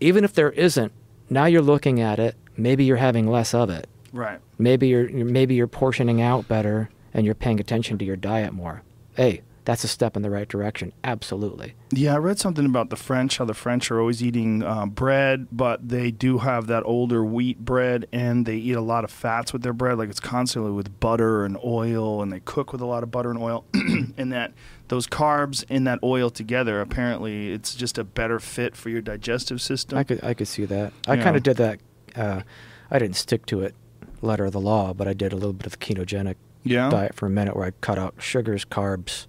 even 0.00 0.24
if 0.24 0.32
there 0.34 0.50
isn't, 0.50 0.92
now 1.30 1.46
you're 1.46 1.62
looking 1.62 2.00
at 2.00 2.18
it, 2.18 2.36
maybe 2.56 2.84
you're 2.84 2.96
having 2.96 3.26
less 3.26 3.54
of 3.54 3.70
it. 3.70 3.88
Right. 4.12 4.40
Maybe 4.58 4.88
you're 4.88 5.08
maybe 5.08 5.54
you're 5.54 5.66
portioning 5.66 6.20
out 6.20 6.48
better 6.48 6.90
and 7.14 7.24
you're 7.24 7.34
paying 7.34 7.60
attention 7.60 7.98
to 7.98 8.04
your 8.04 8.16
diet 8.16 8.52
more. 8.52 8.82
Hey, 9.14 9.42
that's 9.64 9.84
a 9.84 9.88
step 9.88 10.16
in 10.16 10.22
the 10.22 10.30
right 10.30 10.48
direction. 10.48 10.92
Absolutely. 11.04 11.74
Yeah, 11.92 12.14
I 12.14 12.18
read 12.18 12.38
something 12.38 12.66
about 12.66 12.90
the 12.90 12.96
French, 12.96 13.38
how 13.38 13.44
the 13.44 13.54
French 13.54 13.90
are 13.90 14.00
always 14.00 14.22
eating 14.22 14.62
uh, 14.62 14.86
bread, 14.86 15.46
but 15.52 15.88
they 15.88 16.10
do 16.10 16.38
have 16.38 16.66
that 16.66 16.82
older 16.84 17.24
wheat 17.24 17.64
bread, 17.64 18.06
and 18.12 18.44
they 18.44 18.56
eat 18.56 18.72
a 18.72 18.80
lot 18.80 19.04
of 19.04 19.10
fats 19.10 19.52
with 19.52 19.62
their 19.62 19.72
bread. 19.72 19.98
Like 19.98 20.08
it's 20.08 20.20
constantly 20.20 20.72
with 20.72 20.98
butter 20.98 21.44
and 21.44 21.56
oil, 21.64 22.22
and 22.22 22.32
they 22.32 22.40
cook 22.40 22.72
with 22.72 22.80
a 22.80 22.86
lot 22.86 23.02
of 23.02 23.10
butter 23.10 23.30
and 23.30 23.38
oil. 23.38 23.64
and 23.74 24.32
that 24.32 24.52
those 24.88 25.06
carbs 25.06 25.64
in 25.68 25.84
that 25.84 26.00
oil 26.02 26.28
together, 26.30 26.80
apparently, 26.80 27.52
it's 27.52 27.74
just 27.74 27.98
a 27.98 28.04
better 28.04 28.40
fit 28.40 28.74
for 28.74 28.88
your 28.88 29.02
digestive 29.02 29.62
system. 29.62 29.96
I 29.96 30.04
could 30.04 30.24
I 30.24 30.34
could 30.34 30.48
see 30.48 30.64
that. 30.64 30.92
I 31.06 31.16
kind 31.16 31.36
of 31.36 31.42
did 31.42 31.58
that. 31.58 31.78
Uh, 32.16 32.42
I 32.90 32.98
didn't 32.98 33.16
stick 33.16 33.46
to 33.46 33.62
it, 33.62 33.74
letter 34.22 34.44
of 34.46 34.52
the 34.52 34.60
law, 34.60 34.92
but 34.94 35.06
I 35.08 35.12
did 35.12 35.32
a 35.32 35.36
little 35.36 35.52
bit 35.52 35.66
of 35.66 35.78
ketogenic 35.80 36.36
yeah. 36.64 36.88
diet 36.88 37.14
for 37.14 37.26
a 37.26 37.30
minute 37.30 37.56
where 37.56 37.66
I 37.66 37.72
cut 37.80 37.98
out 37.98 38.14
sugars, 38.18 38.64
carbs, 38.64 39.26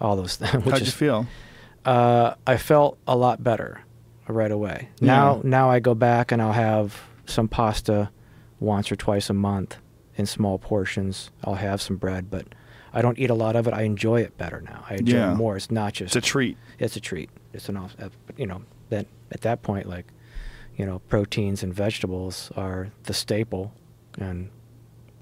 all 0.00 0.16
those 0.16 0.36
things. 0.40 0.64
How'd 0.64 0.82
is, 0.82 0.86
you 0.88 0.92
feel? 0.92 1.26
Uh, 1.84 2.34
I 2.46 2.56
felt 2.56 2.98
a 3.06 3.16
lot 3.16 3.42
better 3.42 3.80
right 4.28 4.50
away. 4.50 4.88
Now 5.00 5.40
now 5.44 5.70
I 5.70 5.80
go 5.80 5.94
back 5.94 6.32
and 6.32 6.40
I'll 6.40 6.52
have 6.52 7.00
some 7.26 7.48
pasta 7.48 8.10
once 8.60 8.90
or 8.90 8.96
twice 8.96 9.28
a 9.30 9.34
month 9.34 9.76
in 10.16 10.26
small 10.26 10.58
portions. 10.58 11.30
I'll 11.44 11.56
have 11.56 11.82
some 11.82 11.96
bread, 11.96 12.30
but 12.30 12.46
I 12.92 13.02
don't 13.02 13.18
eat 13.18 13.28
a 13.30 13.34
lot 13.34 13.56
of 13.56 13.66
it. 13.66 13.74
I 13.74 13.82
enjoy 13.82 14.20
it 14.20 14.38
better 14.38 14.60
now. 14.60 14.84
I 14.88 14.94
enjoy 14.94 15.16
Yeah. 15.16 15.32
it 15.32 15.36
more. 15.36 15.56
It's 15.56 15.70
not 15.70 15.94
just 15.94 16.14
It's 16.16 16.26
a 16.26 16.30
treat. 16.30 16.56
it's 16.78 16.96
a 16.96 17.00
treat. 17.00 17.28
It's 17.52 17.68
an 17.68 17.76
off, 17.76 17.96
you 18.36 18.46
know, 18.46 18.62
that 18.90 19.06
at 19.32 19.40
that 19.42 19.62
point, 19.62 19.88
like, 19.88 20.06
you 20.76 20.86
know, 20.86 21.00
proteins 21.08 21.62
and 21.62 21.74
vegetables 21.74 22.50
are 22.56 22.90
the 23.04 23.12
staple, 23.14 23.72
and 24.18 24.50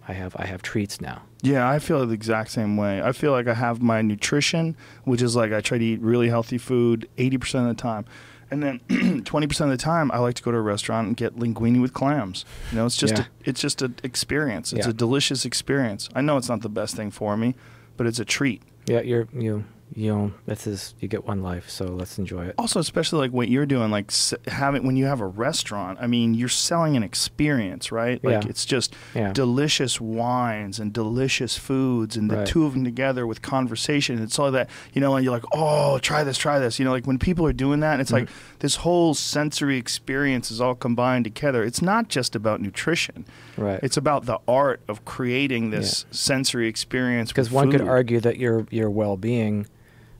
I 0.09 0.13
have 0.15 0.35
I 0.39 0.47
have 0.47 0.63
treats 0.63 1.01
now. 1.01 1.23
Yeah, 1.43 1.69
I 1.69 1.79
feel 1.79 2.05
the 2.07 2.15
exact 2.15 2.51
same 2.51 2.77
way. 2.77 3.03
I 3.03 3.13
feel 3.13 3.33
like 3.33 3.47
I 3.49 3.55
have 3.55 3.81
my 3.83 4.03
nutrition, 4.03 4.77
which 5.05 5.23
is 5.23 5.35
like 5.37 5.53
I 5.53 5.61
try 5.61 5.79
to 5.79 5.85
eat 5.85 6.01
really 6.01 6.29
healthy 6.29 6.59
food 6.59 7.09
80% 7.19 7.63
of 7.63 7.77
the 7.77 7.81
time. 7.83 8.05
And 8.51 8.63
then 8.63 8.81
20% 8.91 9.61
of 9.63 9.69
the 9.71 9.77
time, 9.79 10.11
I 10.13 10.19
like 10.19 10.35
to 10.35 10.43
go 10.43 10.51
to 10.51 10.59
a 10.59 10.61
restaurant 10.61 11.07
and 11.09 11.17
get 11.17 11.37
linguine 11.37 11.81
with 11.81 11.95
clams. 11.95 12.45
You 12.71 12.77
know, 12.79 12.87
it's 12.87 12.97
just 12.99 13.15
Yeah. 13.15 13.23
a, 13.23 13.27
it's 13.49 13.61
just 13.63 13.81
an 13.81 13.95
experience. 14.05 14.73
It's 14.75 14.87
Yeah. 14.87 14.91
a 14.91 14.93
delicious 14.93 15.45
experience. 15.47 16.09
I 16.15 16.21
know 16.21 16.37
it's 16.37 16.49
not 16.51 16.61
the 16.61 16.69
best 16.69 16.95
thing 16.95 17.11
for 17.11 17.37
me, 17.37 17.55
but 17.97 18.07
it's 18.07 18.19
a 18.21 18.25
treat. 18.27 18.63
Yeah, 18.87 19.01
you're 19.01 19.27
you 19.33 19.65
you 19.95 20.09
know 20.13 20.33
this 20.47 20.67
is 20.67 20.95
you 21.01 21.09
get 21.09 21.27
one 21.27 21.43
life, 21.43 21.69
so 21.69 21.85
let's 21.87 22.19
enjoy 22.19 22.47
it. 22.47 22.55
Also, 22.59 22.81
especially 22.81 23.19
like 23.21 23.33
what 23.33 23.49
you're 23.49 23.67
doing, 23.67 23.91
like 23.91 24.11
having 24.49 24.85
when 24.87 24.97
you 24.97 25.05
have 25.07 25.21
a 25.21 25.27
restaurant. 25.27 25.99
I 26.01 26.07
mean, 26.07 26.35
you're 26.35 26.49
selling 26.49 26.97
an 26.97 27.03
experience, 27.03 27.93
right? 27.93 28.23
Like 28.25 28.45
Yeah. 28.45 28.49
it's 28.51 28.65
just 28.65 28.95
Yeah. 29.15 29.33
delicious 29.33 30.01
wines 30.01 30.79
and 30.79 30.93
delicious 30.93 31.57
foods, 31.59 32.17
and 32.17 32.31
the 32.31 32.37
Right. 32.39 32.47
two 32.47 32.65
of 32.67 32.75
them 32.75 32.85
together 32.85 33.27
with 33.27 33.43
conversation. 33.43 34.19
It's 34.23 34.39
all 34.39 34.51
that 34.53 34.69
you 34.93 35.01
know, 35.01 35.15
and 35.17 35.25
you're 35.25 35.33
like, 35.35 35.45
oh, 35.53 35.99
try 35.99 36.25
this, 36.25 36.39
try 36.39 36.59
this. 36.59 36.79
You 36.79 36.85
know, 36.85 36.91
like 36.93 37.07
when 37.07 37.19
people 37.19 37.47
are 37.47 37.53
doing 37.53 37.81
that, 37.81 38.01
it's 38.01 38.13
like 38.13 38.25
Mm-hmm. 38.25 38.57
this 38.61 38.77
whole 38.77 39.15
sensory 39.15 39.77
experience 39.77 40.51
is 40.51 40.61
all 40.61 40.75
combined 40.75 41.25
together. 41.25 41.63
It's 41.65 41.83
not 41.83 42.09
just 42.09 42.35
about 42.35 42.61
nutrition. 42.61 43.25
Right. 43.57 43.81
It's 43.83 43.97
about 43.97 44.27
the 44.27 44.39
art 44.49 44.81
of 44.89 45.05
creating 45.05 45.71
this 45.71 46.07
sensory 46.11 46.69
experience. 46.69 47.31
because 47.31 47.51
one 47.51 47.71
could 47.71 47.81
argue 47.83 48.21
that 48.21 48.39
your 48.39 48.67
your 48.71 48.89
well 48.91 49.17
being 49.17 49.67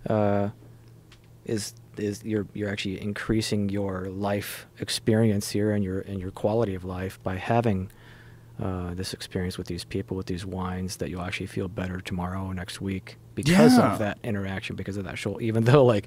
uh, 0.09 0.51
is 1.45 1.75
is 1.97 2.23
you're 2.25 2.47
you're 2.55 2.71
actually 2.71 3.01
increasing 3.01 3.69
your 3.69 4.09
life 4.09 4.67
experience 4.79 5.51
here 5.51 5.73
and 5.73 5.85
your 5.85 6.01
and 6.01 6.21
your 6.21 6.31
quality 6.31 6.75
of 6.75 6.85
life 6.85 7.23
by 7.23 7.37
having 7.37 7.91
uh, 8.63 8.95
this 8.95 9.13
experience 9.13 9.59
with 9.59 9.67
these 9.67 9.85
people 9.85 10.17
with 10.17 10.27
these 10.27 10.47
wines 10.47 10.97
that 10.99 11.11
you'll 11.11 11.23
actually 11.23 11.47
feel 11.47 11.69
better 11.69 12.01
tomorrow 12.01 12.45
or 12.47 12.55
next 12.55 12.81
week 12.81 13.17
because 13.35 13.77
Yeah. 13.79 13.93
of 13.95 13.99
that 13.99 14.19
interaction 14.23 14.77
because 14.77 14.97
of 14.97 15.05
that 15.05 15.19
show 15.19 15.41
even 15.41 15.65
though 15.69 15.85
like 15.85 16.07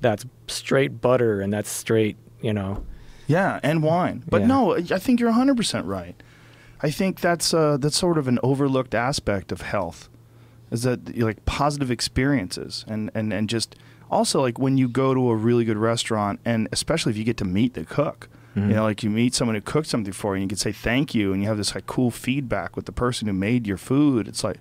that's 0.00 0.24
straight 0.46 1.00
butter 1.00 1.40
and 1.40 1.52
that's 1.52 1.70
straight 1.70 2.16
you 2.40 2.52
know 2.52 2.84
Yeah, 3.26 3.58
and 3.64 3.82
wine. 3.82 4.22
But 4.30 4.42
Yeah. 4.42 4.46
no, 4.46 4.76
I 4.76 4.82
think 5.00 5.18
you're 5.20 5.32
100% 5.32 5.84
right. 5.86 6.14
I 6.80 6.90
think 6.92 7.20
that's 7.20 7.52
uh, 7.52 7.76
that's 7.78 7.96
sort 7.96 8.18
of 8.18 8.28
an 8.28 8.38
overlooked 8.42 8.94
aspect 8.94 9.50
of 9.50 9.62
health, 9.62 10.08
is 10.76 10.82
that 10.82 11.16
like 11.18 11.44
positive 11.44 11.90
experiences 11.90 12.84
and, 12.86 13.10
and, 13.14 13.32
and 13.32 13.48
just 13.48 13.74
also 14.10 14.40
like 14.40 14.58
when 14.58 14.76
you 14.78 14.88
go 14.88 15.14
to 15.14 15.30
a 15.30 15.36
really 15.36 15.64
good 15.64 15.76
restaurant 15.76 16.38
and 16.44 16.68
especially 16.72 17.10
if 17.10 17.18
you 17.18 17.24
get 17.24 17.36
to 17.38 17.44
meet 17.44 17.74
the 17.74 17.84
cook. 17.84 18.28
You 18.54 18.62
mm-hmm. 18.62 18.72
know, 18.72 18.84
like 18.84 19.02
you 19.02 19.10
meet 19.10 19.34
someone 19.34 19.54
who 19.54 19.60
cooked 19.60 19.88
something 19.88 20.14
for 20.14 20.34
you 20.34 20.36
and 20.36 20.44
you 20.44 20.48
can 20.48 20.56
say 20.56 20.72
thank 20.72 21.14
you 21.14 21.32
and 21.32 21.42
you 21.42 21.48
have 21.48 21.58
this 21.58 21.74
like 21.74 21.86
cool 21.86 22.10
feedback 22.10 22.74
with 22.74 22.86
the 22.86 22.92
person 22.92 23.28
who 23.28 23.34
made 23.34 23.66
your 23.66 23.76
food. 23.76 24.26
It's 24.28 24.42
like 24.42 24.56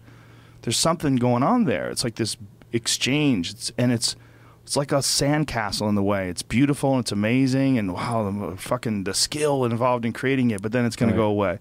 there's 0.64 0.78
something 0.78 1.16
going 1.16 1.44
on 1.44 1.64
there. 1.64 1.90
It's 1.90 2.04
like 2.04 2.16
this 2.16 2.36
exchange, 2.74 3.52
it's, 3.52 3.72
and 3.78 3.94
it's 3.94 4.18
it's 4.64 4.76
like 4.76 4.92
a 4.92 4.96
sandcastle 4.96 5.88
in 5.88 5.96
the 5.96 6.04
way. 6.04 6.28
It's 6.28 6.42
beautiful 6.42 6.94
and 6.96 7.02
it's 7.02 7.12
amazing, 7.12 7.78
and 7.78 7.94
wow, 7.94 8.30
the 8.32 8.58
fucking 8.58 9.04
the 9.04 9.14
skill 9.14 9.64
involved 9.64 10.06
in 10.06 10.12
creating 10.12 10.50
it. 10.52 10.62
But 10.62 10.72
then 10.72 10.86
it's 10.86 10.96
going 10.96 11.12
Right. 11.12 11.18
to 11.18 11.22
go 11.22 11.28
away. 11.28 11.60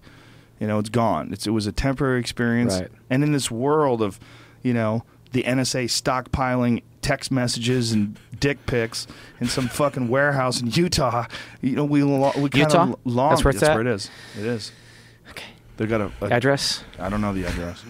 You 0.59 0.67
know, 0.67 0.79
it's 0.79 0.89
gone. 0.89 1.31
It's, 1.31 1.45
it 1.45 1.51
was 1.51 1.67
a 1.67 1.71
temporary 1.71 2.19
experience, 2.19 2.79
Right. 2.79 2.89
and 3.09 3.23
in 3.23 3.31
this 3.31 3.51
world 3.51 4.01
of, 4.01 4.19
you 4.65 4.73
know, 4.73 5.03
the 5.31 5.43
NSA 5.43 5.85
stockpiling 5.85 6.81
text 7.01 7.31
messages 7.31 7.91
and 7.91 8.17
dick 8.39 8.65
pics 8.65 9.05
in 9.39 9.47
some 9.47 9.67
fucking 9.67 10.07
warehouse 10.07 10.59
in 10.59 10.71
Utah, 10.71 11.27
you 11.61 11.75
know, 11.75 11.85
we 11.85 12.01
lo- 12.01 12.31
we 12.35 12.49
kind 12.49 12.63
Utah? 12.71 12.83
of 12.93 12.99
long. 13.05 13.29
That's 13.29 13.43
where 13.43 13.51
it's 13.51 13.59
That's 13.59 13.69
at? 13.69 13.73
where 13.75 13.81
it 13.87 13.93
is. 13.93 14.09
It 14.39 14.45
is. 14.45 14.71
okay 15.29 15.45
They 15.77 15.85
got 15.85 16.01
a, 16.01 16.11
a 16.21 16.25
address 16.29 16.83
I 16.97 17.09
don't 17.09 17.21
know 17.21 17.31
the 17.33 17.45
address. 17.45 17.83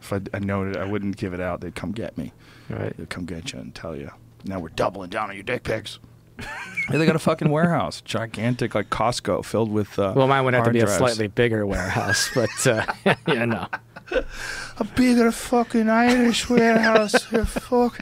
if 0.00 0.12
I, 0.12 0.20
I 0.32 0.38
know 0.38 0.62
it, 0.64 0.76
I 0.76 0.84
wouldn't 0.84 1.18
give 1.18 1.34
it 1.34 1.40
out. 1.40 1.60
They'd 1.60 1.74
come 1.74 1.92
get 1.92 2.16
me. 2.16 2.32
right 2.70 2.96
They'd 2.96 3.10
come 3.10 3.26
get 3.26 3.52
you 3.52 3.58
and 3.58 3.74
tell 3.74 3.94
you. 3.94 4.10
Now 4.44 4.58
we're 4.58 4.70
doubling 4.70 5.10
down 5.10 5.28
on 5.28 5.34
your 5.36 5.44
dick 5.44 5.64
pics. 5.64 5.98
Yeah, 6.38 6.96
they 6.98 7.06
got 7.06 7.14
a 7.14 7.20
fucking 7.20 7.50
warehouse, 7.50 8.00
gigantic 8.00 8.74
like 8.74 8.88
Costco, 8.90 9.44
filled 9.44 9.70
with. 9.70 9.98
Uh, 9.98 10.14
well 10.16 10.26
mine 10.26 10.44
would 10.44 10.54
have 10.54 10.62
to 10.64 10.70
hard 10.70 10.74
be 10.74 10.80
a 10.80 10.88
slightly 10.88 11.26
bigger 11.28 11.66
warehouse 11.66 12.30
but 12.34 12.66
uh, 12.66 12.86
yeah 13.28 13.44
no 13.44 13.66
a 14.78 14.84
bigger 14.96 15.32
fucking 15.32 15.88
Irish 15.88 16.48
warehouse. 16.48 17.24
fuck. 17.24 18.00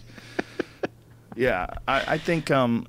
Yeah, 1.36 1.66
I, 1.88 2.14
I 2.14 2.18
think. 2.18 2.50
Um, 2.50 2.86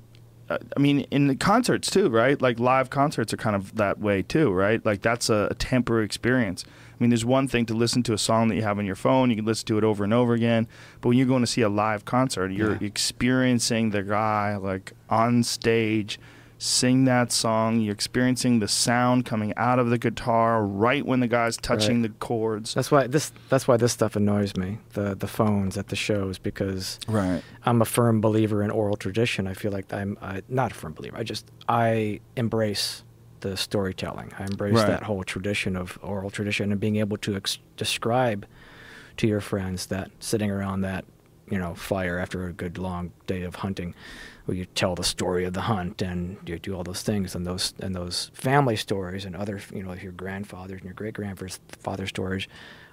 uh, 0.50 0.58
I 0.76 0.80
mean, 0.80 1.00
in 1.12 1.28
the 1.28 1.36
concerts 1.36 1.88
too, 1.90 2.08
right? 2.08 2.40
Like 2.42 2.58
live 2.58 2.90
concerts 2.90 3.32
are 3.32 3.36
kind 3.36 3.54
of 3.56 3.76
that 3.76 3.98
way 4.00 4.22
too, 4.22 4.50
right? 4.50 4.84
Like 4.84 5.00
that's 5.00 5.30
a, 5.30 5.48
a 5.50 5.54
temporary 5.54 6.04
experience. 6.04 6.64
I 6.66 6.94
mean, 7.02 7.10
there's 7.10 7.24
one 7.24 7.48
thing 7.48 7.64
to 7.66 7.74
listen 7.74 8.02
to 8.04 8.12
a 8.12 8.18
song 8.18 8.48
that 8.48 8.56
you 8.56 8.62
have 8.62 8.78
on 8.78 8.84
your 8.84 8.96
phone; 8.96 9.30
you 9.30 9.36
can 9.36 9.44
listen 9.44 9.66
to 9.68 9.78
it 9.78 9.84
over 9.84 10.04
and 10.04 10.12
over 10.12 10.34
again. 10.34 10.66
But 11.00 11.10
when 11.10 11.18
you're 11.18 11.26
going 11.28 11.42
to 11.42 11.46
see 11.46 11.62
a 11.62 11.68
live 11.68 12.04
concert, 12.04 12.50
you're 12.52 12.72
Yeah. 12.72 12.86
experiencing 12.86 13.90
the 13.90 14.02
guy 14.02 14.56
like 14.56 14.92
on 15.08 15.42
stage 15.44 16.18
sing 16.62 17.06
that 17.06 17.32
song. 17.32 17.80
You're 17.80 17.92
experiencing 17.92 18.60
the 18.60 18.68
sound 18.68 19.24
coming 19.24 19.52
out 19.56 19.80
of 19.80 19.90
the 19.90 19.98
guitar 19.98 20.64
right 20.64 21.04
when 21.04 21.18
the 21.18 21.26
guy's 21.26 21.56
touching 21.56 22.02
Right. 22.02 22.12
the 22.12 22.18
chords. 22.20 22.72
That's 22.74 22.88
why 22.92 23.08
this 23.08 23.32
that's 23.48 23.66
why 23.66 23.76
this 23.76 23.92
stuff 23.92 24.14
annoys 24.14 24.56
me. 24.56 24.78
The 24.92 25.16
the 25.16 25.26
phones 25.26 25.76
at 25.76 25.88
the 25.88 25.96
shows 25.96 26.38
because 26.38 27.00
Right. 27.08 27.42
I'm 27.64 27.82
a 27.82 27.84
firm 27.84 28.20
believer 28.20 28.62
in 28.62 28.70
oral 28.70 28.96
tradition. 28.96 29.48
I 29.48 29.54
feel 29.54 29.72
like 29.72 29.92
I'm 29.92 30.16
I, 30.22 30.42
not 30.48 30.70
a 30.70 30.74
firm 30.74 30.92
believer. 30.92 31.16
I 31.18 31.24
just 31.24 31.50
I 31.68 32.20
embrace 32.36 33.02
the 33.40 33.56
storytelling. 33.56 34.32
I 34.38 34.44
embrace 34.44 34.74
Right. 34.74 34.86
that 34.86 35.02
whole 35.02 35.24
tradition 35.24 35.76
of 35.76 35.98
oral 36.00 36.30
tradition 36.30 36.70
and 36.70 36.80
being 36.80 36.94
able 36.96 37.16
to 37.18 37.34
ex- 37.34 37.58
describe 37.76 38.46
to 39.16 39.26
your 39.26 39.40
friends 39.40 39.86
that 39.86 40.12
sitting 40.20 40.48
around 40.50 40.82
that 40.82 41.04
you 41.50 41.58
know 41.58 41.74
fire 41.74 42.18
after 42.20 42.46
a 42.46 42.52
good 42.52 42.78
long 42.78 43.10
day 43.26 43.42
of 43.42 43.56
hunting 43.56 43.96
where 44.44 44.56
you 44.56 44.64
tell 44.64 44.94
the 44.94 45.04
story 45.04 45.44
of 45.44 45.52
the 45.52 45.62
hunt 45.62 46.02
and 46.02 46.36
you 46.46 46.58
do 46.58 46.74
all 46.74 46.82
those 46.82 47.02
things 47.02 47.34
and 47.34 47.46
those 47.46 47.74
and 47.80 47.94
those 47.94 48.30
family 48.34 48.76
stories 48.76 49.24
and 49.24 49.36
other 49.36 49.60
you 49.72 49.82
know 49.82 49.92
if 49.92 50.02
your 50.02 50.12
grandfathers 50.12 50.78
and 50.78 50.84
your 50.84 50.94
great 50.94 51.14
grandfathers 51.14 51.60
father 51.78 52.06
stories 52.06 52.46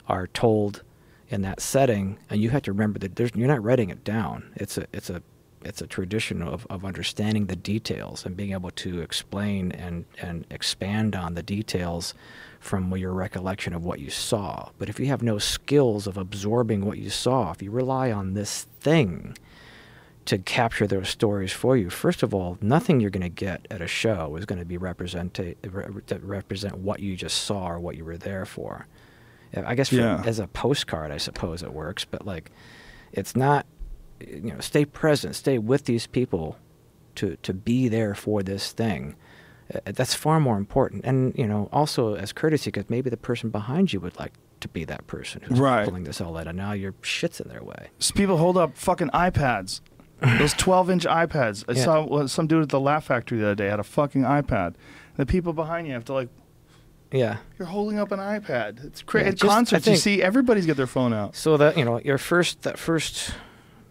are 0.08 0.28
told 0.28 0.84
in 1.30 1.42
that 1.42 1.60
setting 1.60 2.18
and 2.30 2.42
you 2.42 2.50
have 2.50 2.62
to 2.62 2.72
remember 2.72 3.00
that 3.00 3.36
you're 3.36 3.48
not 3.48 3.64
writing 3.64 3.90
it 3.90 4.04
down 4.04 4.52
it's 4.56 4.78
a 4.78 4.86
it's 4.94 5.10
a 5.10 5.22
it's 5.64 5.82
a 5.82 5.88
tradition 5.88 6.42
of, 6.42 6.66
of 6.70 6.86
understanding 6.86 7.48
the 7.48 7.56
details 7.56 8.26
and 8.26 8.38
being 8.38 8.54
able 8.54 8.72
to 8.72 9.02
explain 9.02 9.72
and, 9.74 10.06
and 10.22 10.46
expand 10.50 11.16
on 11.16 11.34
the 11.34 11.44
details 11.44 12.14
from 12.60 12.96
your 12.96 13.14
recollection 13.14 13.74
of 13.74 13.84
what 13.84 14.00
you 14.00 14.10
saw. 14.10 14.70
But 14.78 14.90
if 14.90 15.00
you 15.00 15.08
have 15.08 15.22
no 15.22 15.38
skills 15.38 16.08
of 16.08 16.18
absorbing 16.18 16.86
what 16.86 16.98
you 16.98 17.10
saw, 17.10 17.52
if 17.52 17.62
you 17.62 17.72
rely 17.72 18.12
on 18.12 18.34
this 18.34 18.68
thing 18.80 19.38
to 20.30 20.38
capture 20.38 20.86
those 20.88 21.10
stories 21.10 21.52
for 21.52 21.76
you, 21.76 21.90
first 21.90 22.22
of 22.24 22.34
all, 22.34 22.58
nothing 22.62 23.00
you're 23.00 23.10
going 23.10 23.22
to 23.24 23.30
get 23.48 23.68
at 23.72 23.82
a 23.82 23.88
show 23.88 24.36
is 24.36 24.46
going 24.46 24.60
to 24.60 24.66
be 24.66 24.78
represent 24.78 25.34
that 25.34 26.20
represent 26.24 26.78
what 26.78 27.00
you 27.00 27.16
just 27.16 27.44
saw 27.44 27.68
or 27.70 27.80
what 27.80 27.96
you 27.98 28.06
were 28.06 28.18
there 28.18 28.46
for. 28.46 28.86
I 29.56 29.74
guess 29.76 29.90
for, 29.90 29.96
Yeah. 29.96 30.22
as 30.26 30.38
a 30.40 30.48
postcard, 30.48 31.12
I 31.12 31.18
suppose 31.18 31.64
it 31.64 31.74
works, 31.74 32.06
but 32.06 32.26
like, 32.26 32.52
it's 33.12 33.36
not. 33.36 33.66
You 34.22 34.52
know, 34.54 34.60
stay 34.60 34.84
present, 34.84 35.34
stay 35.36 35.58
with 35.58 35.86
these 35.86 36.06
people, 36.06 36.58
to 37.16 37.38
to 37.42 37.54
be 37.54 37.88
there 37.88 38.14
for 38.14 38.44
this 38.44 38.74
thing. 38.74 39.16
Uh, 39.74 39.80
that's 39.86 40.14
far 40.14 40.40
more 40.42 40.58
important. 40.58 41.06
And 41.06 41.34
you 41.38 41.48
know, 41.48 41.70
also 41.72 42.16
as 42.16 42.34
courtesy, 42.34 42.70
because 42.70 42.90
maybe 42.90 43.10
the 43.10 43.18
person 43.30 43.50
behind 43.50 43.94
you 43.94 44.02
would 44.02 44.20
like 44.20 44.34
to 44.60 44.68
be 44.68 44.84
that 44.86 45.08
person 45.08 45.42
who's 45.46 45.58
Right. 45.60 45.86
pulling 45.86 46.04
this 46.04 46.20
all 46.20 46.38
out, 46.38 46.48
and 46.48 46.58
now 46.58 46.74
your 46.74 46.94
shit's 47.02 47.40
in 47.40 47.48
their 47.48 47.64
way. 47.64 47.88
So 48.00 48.14
people 48.14 48.36
hold 48.38 48.58
up 48.58 48.78
fucking 48.78 49.10
iPads. 49.12 49.80
Those 50.22 50.54
12 50.54 50.90
inch 50.90 51.06
iPads. 51.06 51.64
I 51.68 51.74
Yeah. 51.74 51.84
saw 51.84 52.06
well, 52.06 52.28
some 52.28 52.48
dude 52.48 52.64
at 52.64 52.70
the 52.70 52.80
Laugh 52.80 53.06
Factory 53.06 53.38
the 53.40 53.46
other 53.46 53.56
day 53.56 53.68
had 53.68 53.80
a 53.80 53.84
fucking 53.84 54.24
iPad. 54.24 54.76
The 55.18 55.26
people 55.26 55.54
behind 55.54 55.88
you 55.88 55.94
have 55.94 56.06
to 56.06 56.14
like, 56.14 56.30
Yeah. 57.12 57.38
you're 57.58 57.68
holding 57.68 58.00
up 58.00 58.12
an 58.12 58.20
iPad. 58.20 58.84
It's 58.86 59.02
crazy. 59.02 59.26
Yeah, 59.26 59.30
At 59.32 59.36
just- 59.38 59.46
I 59.52 59.56
concerts, 59.56 59.86
you 59.88 59.92
think- 59.94 60.02
see 60.04 60.22
everybody's 60.24 60.66
got 60.66 60.78
their 60.78 60.88
phone 60.88 61.14
out. 61.14 61.36
So 61.36 61.58
that 61.58 61.78
you 61.78 61.86
know, 61.86 62.00
your 62.00 62.18
first 62.18 62.62
that 62.64 62.78
first 62.78 63.34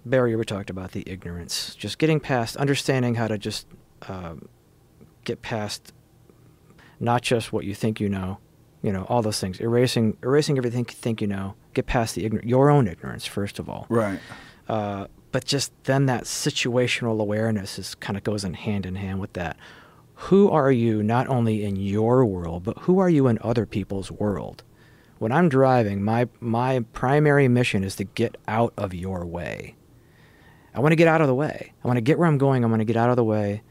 barrier 0.07 0.39
we 0.39 0.45
talked 0.45 0.71
about 0.71 0.93
the 0.93 1.03
ignorance, 1.07 1.75
just 1.75 1.99
getting 1.99 2.21
past 2.21 2.57
understanding 2.57 3.17
how 3.17 3.29
to 3.29 3.37
just 3.39 3.67
um, 4.09 4.49
get 5.25 5.43
past 5.43 5.93
not 7.01 7.23
just 7.23 7.53
what 7.53 7.65
you 7.65 7.75
think 7.75 8.01
you 8.01 8.09
know, 8.09 8.39
you 8.83 8.93
know, 8.93 9.05
all 9.09 9.23
those 9.23 9.41
things, 9.41 9.61
erasing 9.61 10.17
erasing 10.23 10.57
everything 10.59 10.81
you 10.89 10.95
think 10.95 11.21
you 11.21 11.27
know, 11.27 11.55
get 11.75 11.87
past 11.87 12.15
the 12.15 12.25
ignorant, 12.25 12.49
your 12.49 12.71
own 12.71 12.87
ignorance 12.87 13.27
first 13.27 13.59
of 13.59 13.69
all. 13.69 13.87
Right. 13.89 14.21
Uh, 14.69 15.07
but 15.33 15.45
just 15.45 15.73
then 15.85 16.07
that 16.07 16.25
situational 16.25 17.21
awareness 17.21 17.79
is 17.79 17.95
kind 17.95 18.17
of 18.17 18.25
goes 18.25 18.45
in 18.45 18.55
hand 18.55 18.87
in 18.87 18.97
hand 18.97 19.21
with 19.21 19.33
that. 19.35 19.57
Who 20.15 20.51
are 20.51 20.73
you 20.73 21.03
not 21.03 21.29
only 21.29 21.65
in 21.65 21.77
your 21.77 22.25
world, 22.25 22.65
but 22.65 22.79
who 22.79 22.99
are 22.99 23.11
you 23.11 23.29
in 23.29 23.39
other 23.43 23.67
people's 23.67 24.11
world? 24.11 24.65
When 25.19 25.33
I'm 25.33 25.49
driving, 25.49 26.03
my 26.03 26.29
my 26.41 26.81
primary 26.93 27.49
mission 27.49 27.85
is 27.85 27.97
to 27.97 28.05
get 28.05 28.37
out 28.47 28.73
of 28.77 28.95
your 28.95 29.27
way. 29.27 29.77
I 30.75 30.81
want 30.81 30.93
to 30.93 30.97
get 30.97 31.09
out 31.09 31.21
of 31.21 31.27
the 31.27 31.35
way. 31.35 31.73
I 31.83 31.87
want 31.87 31.97
to 31.97 32.03
get 32.03 32.19
where 32.19 32.29
I'm 32.29 32.39
going. 32.39 32.65
I 32.65 32.69
want 32.69 32.81
to 32.81 32.85
get 32.85 32.97
out 32.97 33.11
of 33.11 33.17
the 33.17 33.25
way. 33.25 33.63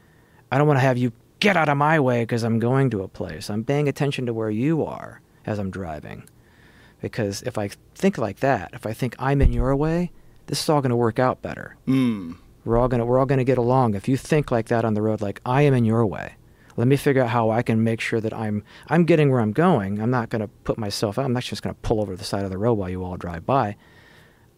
I 0.51 0.57
don't 0.57 0.67
want 0.67 0.77
to 0.77 0.81
have 0.81 0.97
you 0.97 1.11
get 1.39 1.57
out 1.57 1.69
of 1.69 1.77
my 1.77 1.99
way 1.99 2.23
because 2.23 2.43
I'm 2.43 2.59
going 2.59 2.89
to 2.91 3.03
a 3.03 3.07
place. 3.07 3.49
I'm 3.49 3.63
paying 3.63 3.87
attention 3.87 4.25
to 4.25 4.33
where 4.33 4.49
you 4.49 4.85
are 4.85 5.21
as 5.45 5.59
I'm 5.59 5.71
driving. 5.71 6.27
Because 7.01 7.41
if 7.43 7.57
I 7.57 7.69
think 7.95 8.17
like 8.17 8.39
that, 8.39 8.71
if 8.73 8.85
I 8.85 8.93
think 8.93 9.15
I'm 9.19 9.41
in 9.41 9.53
your 9.53 9.75
way, 9.75 10.11
this 10.47 10.61
is 10.61 10.67
all 10.69 10.81
going 10.81 10.89
to 10.89 10.95
work 10.95 11.19
out 11.19 11.41
better. 11.41 11.75
Mm. 11.87 12.37
We're 12.65 12.77
all 12.77 12.89
gonna 12.89 13.05
we're 13.05 13.17
all 13.17 13.25
gonna 13.25 13.45
get 13.45 13.57
along. 13.57 13.95
If 13.95 14.09
you 14.09 14.17
think 14.17 14.51
like 14.51 14.67
that 14.67 14.83
on 14.83 14.93
the 14.93 15.01
road, 15.01 15.21
like 15.21 15.39
I 15.45 15.61
am 15.61 15.73
in 15.73 15.85
your 15.85 16.05
way, 16.05 16.33
let 16.75 16.85
me 16.85 16.97
figure 16.97 17.23
out 17.23 17.29
how 17.29 17.49
I 17.49 17.61
can 17.61 17.81
make 17.81 18.01
sure 18.01 18.19
that 18.19 18.33
I'm 18.33 18.61
I'm 18.89 19.05
getting 19.05 19.31
where 19.31 19.39
I'm 19.39 19.53
going. 19.53 20.01
I'm 20.01 20.09
not 20.11 20.27
gonna 20.29 20.49
put 20.65 20.77
myself 20.77 21.17
out. 21.17 21.23
I'm 21.23 21.31
not 21.31 21.43
just 21.43 21.61
gonna 21.63 21.75
pull 21.81 22.01
over 22.01 22.11
to 22.11 22.17
the 22.17 22.25
side 22.25 22.43
of 22.43 22.49
the 22.51 22.57
road 22.57 22.73
while 22.73 22.89
you 22.89 23.05
all 23.05 23.15
drive 23.15 23.45
by. 23.45 23.77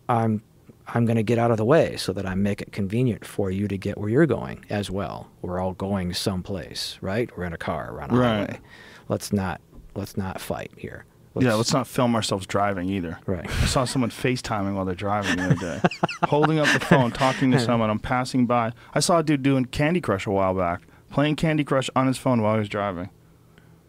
I'm 0.07 0.41
I'm 0.87 1.05
gonna 1.05 1.21
get 1.21 1.37
out 1.37 1.51
of 1.51 1.57
the 1.57 1.65
way 1.65 1.97
so 1.97 2.11
that 2.13 2.25
I 2.25 2.33
make 2.33 2.61
it 2.63 2.71
convenient 2.71 3.23
for 3.25 3.51
you 3.51 3.67
to 3.67 3.77
get 3.77 3.95
where 3.99 4.09
you're 4.09 4.25
going 4.25 4.65
as 4.71 4.89
well. 4.89 5.29
We're 5.43 5.59
all 5.59 5.73
going 5.73 6.11
someplace, 6.15 6.97
right? 7.01 7.29
We're 7.37 7.43
in 7.43 7.53
a 7.53 7.57
car, 7.59 7.91
we're 7.93 8.01
on 8.01 8.09
a 8.09 8.15
Right. 8.15 8.27
highway. 8.49 8.59
Let's 9.07 9.31
not 9.31 9.61
let's 9.93 10.17
not 10.17 10.41
fight 10.41 10.71
here. 10.77 11.05
Yeah, 11.35 11.53
let's 11.53 11.73
not 11.73 11.87
film 11.87 12.15
ourselves 12.15 12.45
driving 12.47 12.89
either. 12.89 13.19
Right. 13.25 13.47
I 13.47 13.65
saw 13.65 13.85
someone 13.85 14.09
FaceTiming 14.09 14.75
while 14.75 14.85
they're 14.85 14.95
driving 14.95 15.37
the 15.37 15.45
other 15.45 15.55
day, 15.55 15.81
holding 16.23 16.59
up 16.59 16.67
the 16.73 16.79
phone, 16.79 17.11
talking 17.11 17.51
to 17.51 17.59
someone. 17.59 17.89
I'm 17.89 17.99
passing 17.99 18.45
by. 18.45 18.73
I 18.93 18.99
saw 18.99 19.19
a 19.19 19.23
dude 19.23 19.43
doing 19.43 19.65
Candy 19.65 20.01
Crush 20.01 20.25
a 20.25 20.31
while 20.31 20.53
back, 20.53 20.81
playing 21.11 21.35
Candy 21.35 21.63
Crush 21.63 21.89
on 21.95 22.07
his 22.07 22.17
phone 22.17 22.41
while 22.41 22.53
he 22.53 22.59
was 22.59 22.69
driving. 22.69 23.09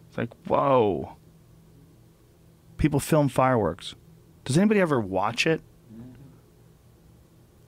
It's 0.09 0.19
like, 0.19 0.31
whoa. 0.47 1.17
People 2.77 3.01
film 3.01 3.29
fireworks. 3.29 3.95
Does 4.45 4.59
anybody 4.59 4.81
ever 4.81 5.01
watch 5.01 5.47
it? 5.47 5.63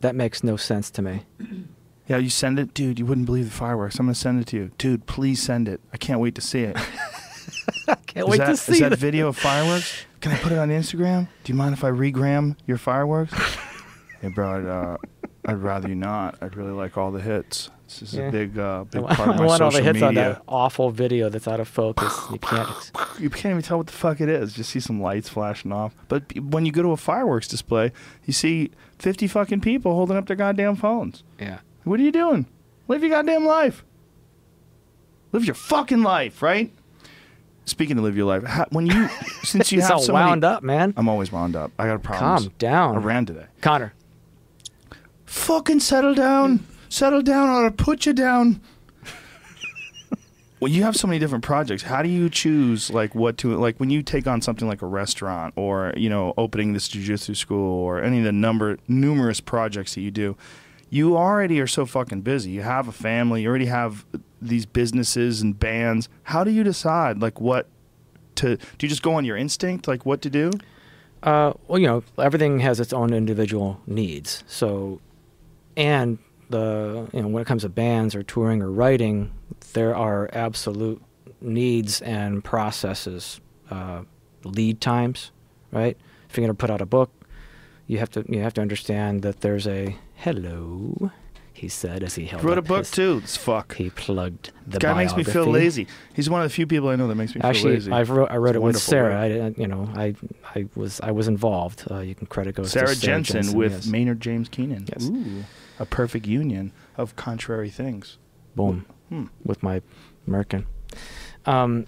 That 0.00 0.14
makes 0.14 0.42
no 0.42 0.56
sense 0.56 0.90
to 0.92 1.02
me. 1.02 1.24
Yeah, 2.08 2.16
you 2.18 2.30
send 2.30 2.58
it, 2.58 2.74
dude. 2.74 2.98
You 2.98 3.06
wouldn't 3.06 3.26
believe 3.26 3.46
the 3.46 3.52
fireworks. 3.52 3.98
I'm 3.98 4.06
gonna 4.06 4.16
send 4.16 4.40
it 4.40 4.48
to 4.48 4.56
you, 4.56 4.70
dude. 4.76 5.06
Please 5.06 5.40
send 5.40 5.68
it. 5.68 5.80
I 5.92 5.96
can't 5.96 6.18
wait 6.18 6.34
to 6.34 6.40
see 6.40 6.62
it. 6.62 6.76
Can't 8.06 8.16
Is 8.16 8.24
wait 8.26 8.38
that, 8.38 8.46
to 8.46 8.50
is 8.52 8.60
see 8.60 8.80
that 8.80 8.90
that. 8.90 8.98
video 8.98 9.28
of 9.28 9.36
fireworks? 9.38 10.04
Can 10.20 10.32
I 10.32 10.36
put 10.38 10.52
it 10.52 10.58
on 10.58 10.68
Instagram? 10.68 11.28
Do 11.44 11.52
you 11.52 11.56
mind 11.56 11.74
if 11.74 11.82
I 11.84 11.90
regram 11.90 12.56
your 12.66 12.78
fireworks? 12.78 13.32
hey, 14.20 14.28
bro, 14.28 14.58
I'd, 14.58 14.66
uh, 14.66 14.96
I'd 15.46 15.58
rather 15.58 15.88
you 15.88 15.94
not. 15.96 16.38
I'd 16.40 16.56
really 16.56 16.70
like 16.72 16.96
all 16.96 17.10
the 17.10 17.20
hits. 17.20 17.70
This 17.88 18.02
is 18.02 18.14
Yeah. 18.14 18.28
a 18.28 18.32
big, 18.32 18.58
uh, 18.58 18.84
big 18.84 19.04
part 19.04 19.28
of 19.30 19.36
my 19.36 19.46
want 19.46 19.62
all 19.62 19.70
social 19.70 19.84
the 19.84 19.92
hits 19.92 20.02
on 20.02 20.14
media. 20.14 20.34
that 20.34 20.42
awful 20.48 20.90
video 20.90 21.28
that's 21.28 21.48
out 21.48 21.60
of 21.60 21.68
focus. 21.68 22.16
You 22.30 22.38
can't. 22.38 22.68
You 23.18 23.28
can't 23.30 23.50
even 23.52 23.62
tell 23.62 23.76
what 23.76 23.86
the 23.86 23.92
fuck 23.92 24.20
it 24.22 24.28
is. 24.28 24.54
Just 24.54 24.70
see 24.70 24.80
some 24.80 25.00
lights 25.00 25.28
flashing 25.28 25.70
off. 25.70 25.94
But 26.08 26.24
when 26.40 26.64
you 26.64 26.72
go 26.72 26.82
to 26.82 26.88
a 26.92 26.96
fireworks 26.96 27.46
display, 27.46 27.92
you 28.24 28.32
see 28.32 28.70
50 28.98 29.26
fucking 29.28 29.60
people 29.60 29.94
holding 29.94 30.16
up 30.16 30.26
their 30.26 30.34
goddamn 30.36 30.76
phones. 30.76 31.22
Yeah. 31.38 31.58
What 31.84 32.00
are 32.00 32.02
you 32.02 32.10
doing? 32.10 32.46
Live 32.88 33.02
your 33.02 33.10
goddamn 33.10 33.44
life. 33.44 33.84
Live 35.32 35.44
your 35.44 35.54
fucking 35.54 36.02
life, 36.02 36.42
right? 36.42 36.72
Speaking 37.64 37.96
to 37.96 38.02
live 38.02 38.16
your 38.16 38.26
life, 38.26 38.42
how, 38.44 38.66
when 38.70 38.86
you 38.86 39.08
since 39.44 39.70
you 39.70 39.80
have 39.82 39.92
all 39.92 40.02
so 40.02 40.12
many- 40.12 40.26
wound 40.28 40.44
up, 40.44 40.62
man. 40.62 40.94
I'm 40.96 41.08
always 41.08 41.30
wound 41.30 41.54
up. 41.56 41.70
I 41.78 41.86
got 41.86 41.96
a 41.96 41.98
problem. 42.00 42.42
Calm 42.44 42.52
down. 42.58 42.96
I 42.96 42.98
ran 42.98 43.26
today. 43.26 43.46
Conor. 43.60 43.92
Fucking 45.26 45.80
settle 45.80 46.14
down. 46.14 46.66
Settle 46.88 47.22
down 47.22 47.48
or 47.48 47.64
I'll 47.64 47.70
put 47.70 48.04
you 48.04 48.12
down. 48.12 48.60
well, 50.60 50.70
you 50.70 50.82
have 50.82 50.94
so 50.96 51.06
many 51.06 51.18
different 51.18 51.42
projects, 51.44 51.84
how 51.84 52.02
do 52.02 52.08
you 52.08 52.28
choose 52.28 52.90
like 52.90 53.14
what 53.14 53.38
to 53.38 53.56
like 53.56 53.78
when 53.80 53.88
you 53.88 54.02
take 54.02 54.26
on 54.26 54.42
something 54.42 54.68
like 54.68 54.82
a 54.82 54.86
restaurant 54.86 55.54
or, 55.56 55.94
you 55.96 56.10
know, 56.10 56.34
opening 56.36 56.72
this 56.74 56.88
jujitsu 56.88 57.34
school 57.34 57.72
or 57.78 58.02
any 58.02 58.18
of 58.18 58.24
the 58.24 58.32
number 58.32 58.76
numerous 58.88 59.40
projects 59.40 59.94
that 59.94 60.02
you 60.02 60.10
do? 60.10 60.36
You 60.90 61.16
already 61.16 61.58
are 61.60 61.66
so 61.66 61.86
fucking 61.86 62.20
busy. 62.20 62.50
You 62.50 62.60
have 62.60 62.86
a 62.88 62.92
family, 62.92 63.42
you 63.42 63.48
already 63.48 63.66
have 63.66 64.04
these 64.48 64.66
businesses 64.66 65.40
and 65.42 65.58
bands. 65.58 66.08
How 66.24 66.44
do 66.44 66.50
you 66.50 66.62
decide 66.64 67.20
like 67.20 67.40
what 67.40 67.68
to 68.36 68.56
do 68.56 68.86
you 68.86 68.88
just 68.88 69.02
go 69.02 69.14
on 69.14 69.24
your 69.24 69.36
instinct 69.36 69.88
like 69.88 70.06
what 70.06 70.22
to 70.22 70.30
do? 70.30 70.50
Uh, 71.22 71.52
well, 71.68 71.78
you 71.78 71.86
know, 71.86 72.02
everything 72.18 72.58
has 72.60 72.80
its 72.80 72.92
own 72.92 73.12
individual 73.12 73.80
needs. 73.86 74.42
So, 74.48 75.00
and 75.76 76.18
the 76.50 77.08
you 77.12 77.22
know 77.22 77.28
when 77.28 77.42
it 77.42 77.46
comes 77.46 77.62
to 77.62 77.68
bands 77.68 78.14
or 78.14 78.22
touring 78.22 78.62
or 78.62 78.70
writing, 78.70 79.32
there 79.72 79.94
are 79.94 80.28
absolute 80.32 81.02
needs 81.40 82.00
and 82.02 82.42
processes, 82.42 83.40
uh, 83.70 84.02
lead 84.44 84.80
times, 84.80 85.30
right? 85.70 85.96
If 86.28 86.36
you're 86.36 86.46
going 86.46 86.56
to 86.56 86.60
put 86.60 86.70
out 86.70 86.80
a 86.80 86.86
book, 86.86 87.10
you 87.86 87.98
have 87.98 88.10
to 88.10 88.24
you 88.28 88.40
have 88.40 88.54
to 88.54 88.60
understand 88.60 89.22
that 89.22 89.40
there's 89.40 89.66
a 89.66 89.96
hello. 90.16 91.10
He 91.62 91.68
said 91.68 92.02
as 92.02 92.16
he 92.16 92.24
held 92.26 92.42
Wrote 92.42 92.58
a 92.58 92.62
book 92.62 92.80
his- 92.80 92.90
too. 92.90 93.20
This 93.20 93.36
fuck. 93.36 93.76
He 93.76 93.88
plugged 93.88 94.50
the 94.66 94.80
guy 94.80 94.94
makes 94.94 95.14
me 95.14 95.22
feel 95.22 95.46
lazy. 95.46 95.86
He's 96.12 96.28
one 96.28 96.42
of 96.42 96.48
the 96.50 96.52
few 96.52 96.66
people 96.66 96.88
I 96.88 96.96
know 96.96 97.06
that 97.06 97.14
makes 97.14 97.36
me 97.36 97.40
feel 97.40 97.48
Actually, 97.48 97.74
lazy. 97.74 97.92
I 97.92 98.02
wrote 98.02 98.32
I 98.32 98.36
wrote 98.38 98.56
It's 98.56 98.56
it 98.56 98.62
with 98.62 98.78
Sarah. 98.78 99.20
I 99.22 99.26
you 99.56 99.68
know, 99.68 99.88
I 99.94 100.16
I 100.56 100.66
was 100.74 101.00
I 101.00 101.12
was 101.12 101.28
involved. 101.28 101.84
Uh, 101.88 102.00
you 102.00 102.16
can 102.16 102.26
credit 102.26 102.56
goes 102.56 102.72
Sarah 102.72 102.88
to 102.88 102.94
Sarah 102.96 103.22
Jensen, 103.22 103.56
with 103.56 103.70
yes. 103.70 103.86
Maynard 103.86 104.20
James 104.20 104.48
Keenan. 104.48 104.86
Yes. 104.88 105.08
Ooh, 105.08 105.44
a 105.78 105.86
perfect 105.86 106.26
union 106.26 106.72
of 106.96 107.14
contrary 107.14 107.70
things. 107.70 108.18
boom 108.56 108.84
Hmm. 109.08 109.26
with 109.44 109.62
my 109.62 109.82
Merkin. 110.28 110.64
Um, 111.46 111.86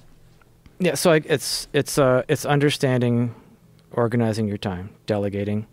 yeah, 0.79 0.95
so 0.95 1.11
I, 1.11 1.17
it's 1.25 1.67
it's 1.73 1.99
uh 1.99 2.23
it's 2.29 2.47
understanding, 2.47 3.35
organizing 3.91 4.47
your 4.47 4.59
time, 4.59 4.91
delegating 5.07 5.67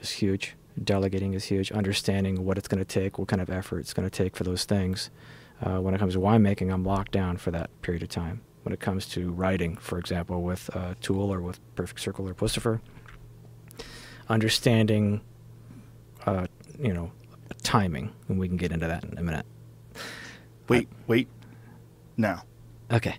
is 0.00 0.10
huge. 0.10 0.54
Delegating 0.82 1.34
is 1.34 1.44
huge. 1.44 1.70
Understanding 1.72 2.44
what 2.44 2.58
it's 2.58 2.68
going 2.68 2.78
to 2.78 2.84
take, 2.84 3.18
what 3.18 3.28
kind 3.28 3.42
of 3.42 3.50
effort 3.50 3.80
it's 3.80 3.92
going 3.92 4.08
to 4.08 4.10
take 4.10 4.36
for 4.36 4.44
those 4.44 4.64
things. 4.64 5.10
Uh, 5.62 5.78
when 5.78 5.94
it 5.94 5.98
comes 5.98 6.14
to 6.14 6.20
winemaking, 6.20 6.72
I'm 6.72 6.84
locked 6.84 7.12
down 7.12 7.36
for 7.36 7.50
that 7.50 7.70
period 7.82 8.02
of 8.02 8.08
time. 8.08 8.40
When 8.62 8.72
it 8.72 8.80
comes 8.80 9.06
to 9.08 9.30
writing, 9.30 9.76
for 9.76 9.98
example, 9.98 10.42
with 10.42 10.70
uh, 10.74 10.94
Tool 11.00 11.32
or 11.32 11.40
with 11.40 11.60
Perfect 11.74 12.00
Circle 12.00 12.28
or 12.28 12.34
Puscifer, 12.34 12.80
understanding, 14.28 15.20
uh, 16.26 16.46
you 16.78 16.92
know, 16.92 17.10
timing, 17.62 18.12
and 18.28 18.38
we 18.38 18.48
can 18.48 18.56
get 18.56 18.72
into 18.72 18.86
that 18.86 19.04
in 19.04 19.18
a 19.18 19.22
minute. 19.22 19.46
Wait, 20.68 20.88
wait. 21.06 21.28
Now, 22.16 22.44
Okay. 22.92 23.16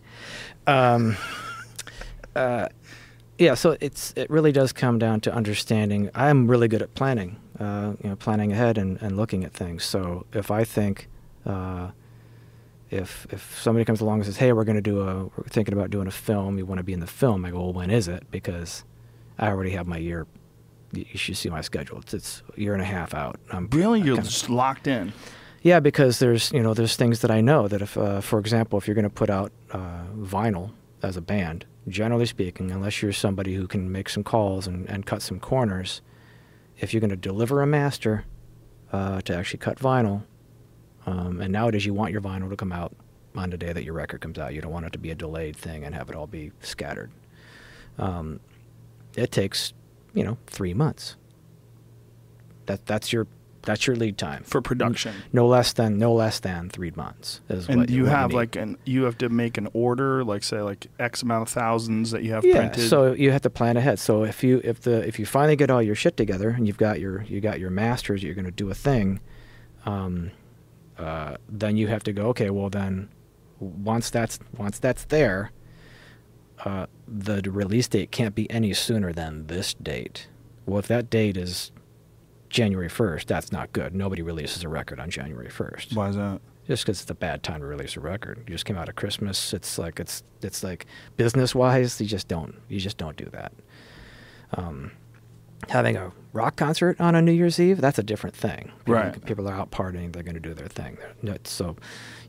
Um, 0.68 1.16
uh, 2.36 2.68
yeah, 3.38 3.54
so 3.56 3.78
it's 3.80 4.14
it 4.16 4.30
really 4.30 4.52
does 4.52 4.74
come 4.74 5.00
down 5.00 5.22
to 5.22 5.34
understanding. 5.34 6.10
I'm 6.14 6.48
really 6.50 6.68
good 6.68 6.82
at 6.82 6.94
planning, 6.94 7.38
uh, 7.62 7.94
you 8.04 8.10
know, 8.10 8.16
planning 8.16 8.52
ahead 8.52 8.78
and, 8.78 9.02
and 9.02 9.16
looking 9.18 9.44
at 9.44 9.54
things. 9.54 9.84
So 9.84 10.26
if 10.34 10.50
I 10.52 10.64
think, 10.64 11.08
uh, 11.46 11.90
if 12.90 13.26
if 13.30 13.60
somebody 13.62 13.86
comes 13.86 14.02
along 14.02 14.18
and 14.20 14.26
says, 14.26 14.38
"Hey, 14.38 14.52
we're 14.54 14.64
going 14.66 14.82
to 14.84 14.90
do 14.94 15.02
a, 15.02 15.26
we're 15.26 15.44
thinking 15.48 15.74
about 15.74 15.90
doing 15.92 16.08
a 16.08 16.12
film. 16.12 16.58
You 16.58 16.66
want 16.66 16.80
to 16.80 16.84
be 16.84 16.94
in 16.94 17.00
the 17.00 17.08
film?" 17.08 17.46
I 17.46 17.52
go, 17.52 17.60
"Well, 17.60 17.74
when 17.74 17.90
is 17.90 18.08
it?" 18.08 18.24
Because 18.32 18.84
I 19.40 19.48
already 19.50 19.72
have 19.72 19.88
my 19.88 19.98
year. 19.98 20.28
You 20.94 21.06
should 21.18 21.38
see 21.38 21.50
my 21.50 21.62
schedule. 21.62 22.00
It's, 22.00 22.14
it's 22.14 22.44
a 22.58 22.60
year 22.60 22.74
and 22.74 22.82
a 22.82 22.86
half 22.86 23.14
out. 23.14 23.40
I'm 23.52 23.70
really, 23.72 24.00
you're 24.02 24.16
kinda- 24.18 24.30
just 24.30 24.50
locked 24.50 24.88
in. 24.88 25.14
yeah, 25.62 25.80
because 25.80 26.20
there's 26.20 26.52
you 26.52 26.62
know 26.62 26.74
there's 26.74 26.96
things 26.98 27.20
that 27.22 27.32
I 27.32 27.40
know 27.42 27.68
that 27.70 27.82
if, 27.82 27.98
uh, 27.98 28.20
for 28.22 28.40
example, 28.40 28.78
if 28.80 28.88
you're 28.88 28.96
going 28.96 29.12
to 29.14 29.20
put 29.24 29.30
out 29.30 29.52
uh, 29.72 30.04
vinyl 30.18 30.72
as 31.02 31.16
a 31.16 31.22
band, 31.22 31.66
generally 31.88 32.26
speaking, 32.26 32.72
unless 32.72 33.02
you're 33.02 33.14
somebody 33.14 33.56
who 33.56 33.68
can 33.68 33.90
make 33.92 34.10
some 34.10 34.24
calls 34.24 34.68
and, 34.68 34.90
and 34.90 35.06
cut 35.06 35.22
some 35.22 35.40
corners, 35.40 36.02
if 36.82 36.94
you're 36.94 37.00
going 37.00 37.12
to 37.12 37.16
deliver 37.16 37.62
a 37.62 37.68
master 37.68 38.26
uh, 38.92 39.22
to 39.22 39.36
actually 39.36 39.60
cut 39.60 39.78
vinyl, 39.80 40.24
um, 41.06 41.40
and 41.40 41.54
nowadays 41.54 41.86
you 41.86 41.94
want 41.94 42.12
your 42.12 42.22
vinyl 42.22 42.50
to 42.50 42.58
come 42.58 42.72
out 42.72 42.94
on 43.36 43.50
the 43.52 43.58
day 43.58 43.72
that 43.72 43.84
your 43.84 43.94
record 43.94 44.20
comes 44.20 44.38
out. 44.38 44.54
You 44.54 44.62
don't 44.62 44.72
want 44.72 44.86
it 44.88 44.94
to 44.94 45.00
be 45.00 45.12
a 45.12 45.16
delayed 45.16 45.56
thing 45.56 45.86
and 45.86 45.96
have 45.96 46.10
it 46.10 46.16
all 46.16 46.28
be 46.28 46.52
scattered. 46.60 47.12
Um, 47.98 48.40
it 49.16 49.32
takes 49.32 49.74
you 50.14 50.24
know 50.24 50.38
three 50.48 50.74
months. 50.74 51.16
That 52.66 52.86
that's 52.86 53.14
your 53.14 53.28
that's 53.64 53.86
your 53.88 53.96
lead 53.96 54.18
time 54.18 54.44
For 54.44 54.62
production. 54.62 55.14
no 55.32 55.46
less 55.48 55.74
than 55.74 55.98
no 55.98 56.14
less 56.14 56.40
than 56.40 56.70
three 56.70 56.92
months 56.96 57.42
is 57.50 57.68
And 57.70 57.90
you 57.90 58.06
have 58.06 58.34
like 58.34 58.56
an 58.56 58.78
you 58.86 59.04
have 59.04 59.18
to 59.20 59.30
make 59.30 59.58
an 59.58 59.68
order, 59.74 60.24
like 60.24 60.44
say 60.44 60.62
like 60.62 60.88
X 61.00 61.22
amount 61.22 61.44
of 61.44 61.50
thousands 61.50 62.12
that 62.12 62.24
you 62.24 62.34
have 62.34 62.44
yeah 62.44 62.58
printed. 62.70 62.90
so 62.90 63.14
you 63.14 63.32
have 63.32 63.42
to 63.44 63.50
plan 63.50 63.78
ahead 63.78 64.00
so 64.00 64.24
if 64.24 64.44
you 64.44 64.62
if 64.64 64.82
the 64.82 65.08
if 65.08 65.20
you 65.20 65.26
finally 65.26 65.56
get 65.56 65.70
all 65.70 65.82
your 65.82 65.96
shit 65.96 66.18
together 66.18 66.50
and 66.50 66.66
you've 66.68 66.78
got 66.78 67.00
your 67.00 67.22
you 67.24 67.40
got 67.42 67.60
your 67.60 67.70
masters 67.70 68.24
you're 68.24 68.34
going 68.36 68.46
to 68.46 68.52
do 68.52 68.70
a 68.70 68.76
thing 68.76 69.20
um 69.86 70.32
uh 70.98 71.36
then 71.50 71.78
you 71.78 71.88
have 71.88 72.04
to 72.04 72.14
go 72.14 72.28
okay 72.28 72.50
well 72.50 72.70
then 72.70 73.10
once 73.60 74.10
that's 74.10 74.40
once 74.58 74.80
that's 74.80 75.06
there 75.06 75.52
uh 76.66 76.86
the 77.08 77.42
release 77.50 77.88
date 77.88 78.12
can't 78.12 78.36
be 78.36 78.50
any 78.52 78.74
sooner 78.74 79.12
than 79.14 79.48
this 79.48 79.74
date 79.76 80.28
well 80.66 80.80
if 80.80 80.88
that 80.88 81.10
date 81.10 81.38
is 81.38 81.72
January 82.52 82.90
1st 82.90 83.26
that's 83.26 83.52
not 83.52 83.72
good 83.74 83.96
nobody 83.96 84.22
releases 84.22 84.64
a 84.64 84.70
record 84.70 85.00
on 85.00 85.10
January 85.10 85.50
1st 85.50 85.96
Why 85.96 86.10
is 86.10 86.16
that? 86.16 86.42
just 86.68 86.84
because 86.86 87.02
it's 87.02 87.10
a 87.12 87.16
bad 87.16 87.42
time 87.44 87.60
to 87.60 87.66
release 87.66 87.98
a 87.98 88.00
record. 88.00 88.44
You 88.48 88.54
just 88.54 88.66
came 88.66 88.78
out 88.78 88.88
of 88.88 88.96
Christmas. 88.96 89.52
It's 89.54 89.78
like 89.78 90.00
it's 90.00 90.24
it's 90.42 90.64
like 90.64 90.86
business 91.18 91.54
wise, 91.56 92.00
you 92.00 92.08
just 92.08 92.28
don't 92.28 92.56
you 92.70 92.80
just 92.80 92.98
don't 92.98 93.18
do 93.18 93.26
that. 93.32 93.52
Um, 94.54 94.92
having 95.70 95.98
a 95.98 96.12
rock 96.34 96.56
concert 96.56 97.02
on 97.02 97.16
a 97.16 97.22
New 97.22 97.32
Year's 97.32 97.60
Eve, 97.60 97.82
that's 97.82 98.00
a 98.00 98.04
different 98.04 98.36
thing. 98.36 98.72
People, 98.80 98.94
Right. 98.94 99.26
People 99.26 99.50
are 99.50 99.54
out 99.54 99.72
partying. 99.72 100.14
They're 100.14 100.24
going 100.24 100.36
to 100.36 100.40
do 100.40 100.54
their 100.54 100.68
thing. 100.68 100.98
So 101.44 101.76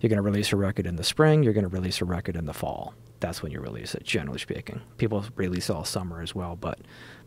you're 0.00 0.08
going 0.08 0.16
to 0.16 0.22
release 0.22 0.52
a 0.52 0.56
record 0.56 0.86
in 0.86 0.96
the 0.96 1.04
spring. 1.04 1.42
You're 1.42 1.52
going 1.52 1.68
to 1.68 1.76
release 1.76 2.00
a 2.00 2.04
record 2.04 2.36
in 2.36 2.46
the 2.46 2.54
fall. 2.54 2.94
That's 3.20 3.42
when 3.42 3.52
you 3.52 3.60
release 3.60 3.94
it, 3.94 4.02
generally 4.02 4.38
speaking. 4.40 4.80
People 4.98 5.24
release 5.36 5.70
all 5.70 5.84
summer 5.84 6.20
as 6.20 6.34
well, 6.34 6.56
but 6.56 6.80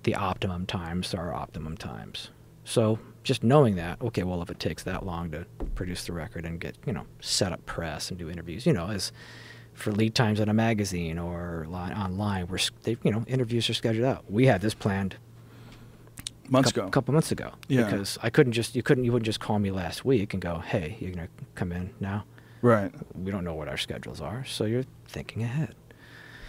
the 0.03 0.15
optimum 0.15 0.65
times 0.65 1.13
are 1.13 1.33
optimum 1.33 1.77
times. 1.77 2.29
So 2.65 2.99
just 3.23 3.43
knowing 3.43 3.75
that, 3.75 4.01
okay, 4.01 4.23
well, 4.23 4.41
if 4.41 4.49
it 4.49 4.59
takes 4.59 4.83
that 4.83 5.05
long 5.05 5.31
to 5.31 5.45
produce 5.75 6.05
the 6.05 6.13
record 6.13 6.45
and 6.45 6.59
get, 6.59 6.75
you 6.85 6.91
know, 6.93 7.05
set 7.21 7.51
up 7.51 7.65
press 7.65 8.09
and 8.09 8.19
do 8.19 8.29
interviews, 8.29 8.65
you 8.65 8.73
know, 8.73 8.89
as 8.89 9.11
for 9.73 9.91
lead 9.91 10.15
times 10.15 10.39
in 10.39 10.49
a 10.49 10.53
magazine 10.53 11.17
or 11.17 11.65
online, 11.71 12.47
where 12.47 12.59
they, 12.83 12.97
you 13.03 13.11
know, 13.11 13.23
interviews 13.27 13.69
are 13.69 13.73
scheduled 13.73 14.05
out. 14.05 14.29
We 14.29 14.45
had 14.45 14.61
this 14.61 14.73
planned 14.73 15.15
Months 16.49 16.71
couple, 16.71 16.83
ago. 16.83 16.87
A 16.87 16.91
couple 16.91 17.13
months 17.13 17.31
ago. 17.31 17.51
Yeah. 17.67 17.83
Because 17.85 18.17
I 18.21 18.29
couldn't 18.29 18.53
just 18.53 18.75
you 18.75 18.83
couldn't 18.83 19.03
you 19.03 19.11
wouldn't 19.11 19.25
just 19.25 19.39
call 19.39 19.59
me 19.59 19.71
last 19.71 20.05
week 20.05 20.33
and 20.33 20.41
go, 20.41 20.59
hey, 20.59 20.97
you're 20.99 21.11
gonna 21.11 21.27
come 21.55 21.71
in 21.71 21.93
now. 21.99 22.25
Right. 22.61 22.91
We 23.15 23.31
don't 23.31 23.43
know 23.43 23.53
what 23.53 23.67
our 23.67 23.77
schedules 23.77 24.21
are, 24.21 24.45
so 24.45 24.65
you're 24.65 24.85
thinking 25.07 25.43
ahead. 25.43 25.75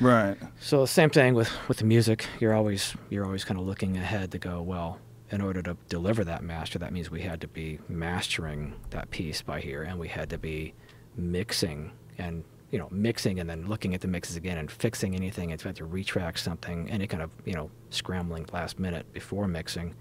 Right. 0.00 0.36
So 0.60 0.82
the 0.82 0.86
same 0.86 1.10
thing 1.10 1.34
with 1.34 1.50
with 1.68 1.78
the 1.78 1.84
music. 1.84 2.26
You're 2.40 2.54
always 2.54 2.94
you're 3.10 3.24
always 3.24 3.44
kind 3.44 3.58
of 3.58 3.66
looking 3.66 3.96
ahead 3.96 4.32
to 4.32 4.38
go 4.38 4.60
well. 4.62 4.98
In 5.30 5.40
order 5.40 5.60
to 5.62 5.76
deliver 5.88 6.22
that 6.24 6.44
master, 6.44 6.78
that 6.78 6.92
means 6.92 7.10
we 7.10 7.22
had 7.22 7.40
to 7.40 7.48
be 7.48 7.80
mastering 7.88 8.74
that 8.90 9.10
piece 9.10 9.42
by 9.42 9.60
here, 9.60 9.82
and 9.82 9.98
we 9.98 10.08
had 10.08 10.30
to 10.30 10.38
be 10.38 10.72
mixing 11.16 11.90
and 12.18 12.44
you 12.70 12.78
know 12.78 12.88
mixing 12.90 13.40
and 13.40 13.48
then 13.48 13.66
looking 13.66 13.94
at 13.94 14.00
the 14.00 14.08
mixes 14.08 14.36
again 14.36 14.58
and 14.58 14.70
fixing 14.70 15.14
anything. 15.14 15.50
If 15.50 15.64
we 15.64 15.68
had 15.68 15.76
to 15.76 15.86
retrack 15.86 16.38
something, 16.38 16.88
any 16.90 17.06
kind 17.06 17.22
of 17.22 17.30
you 17.44 17.54
know 17.54 17.70
scrambling 17.90 18.46
last 18.52 18.78
minute 18.78 19.12
before 19.12 19.48
mixing, 19.48 19.94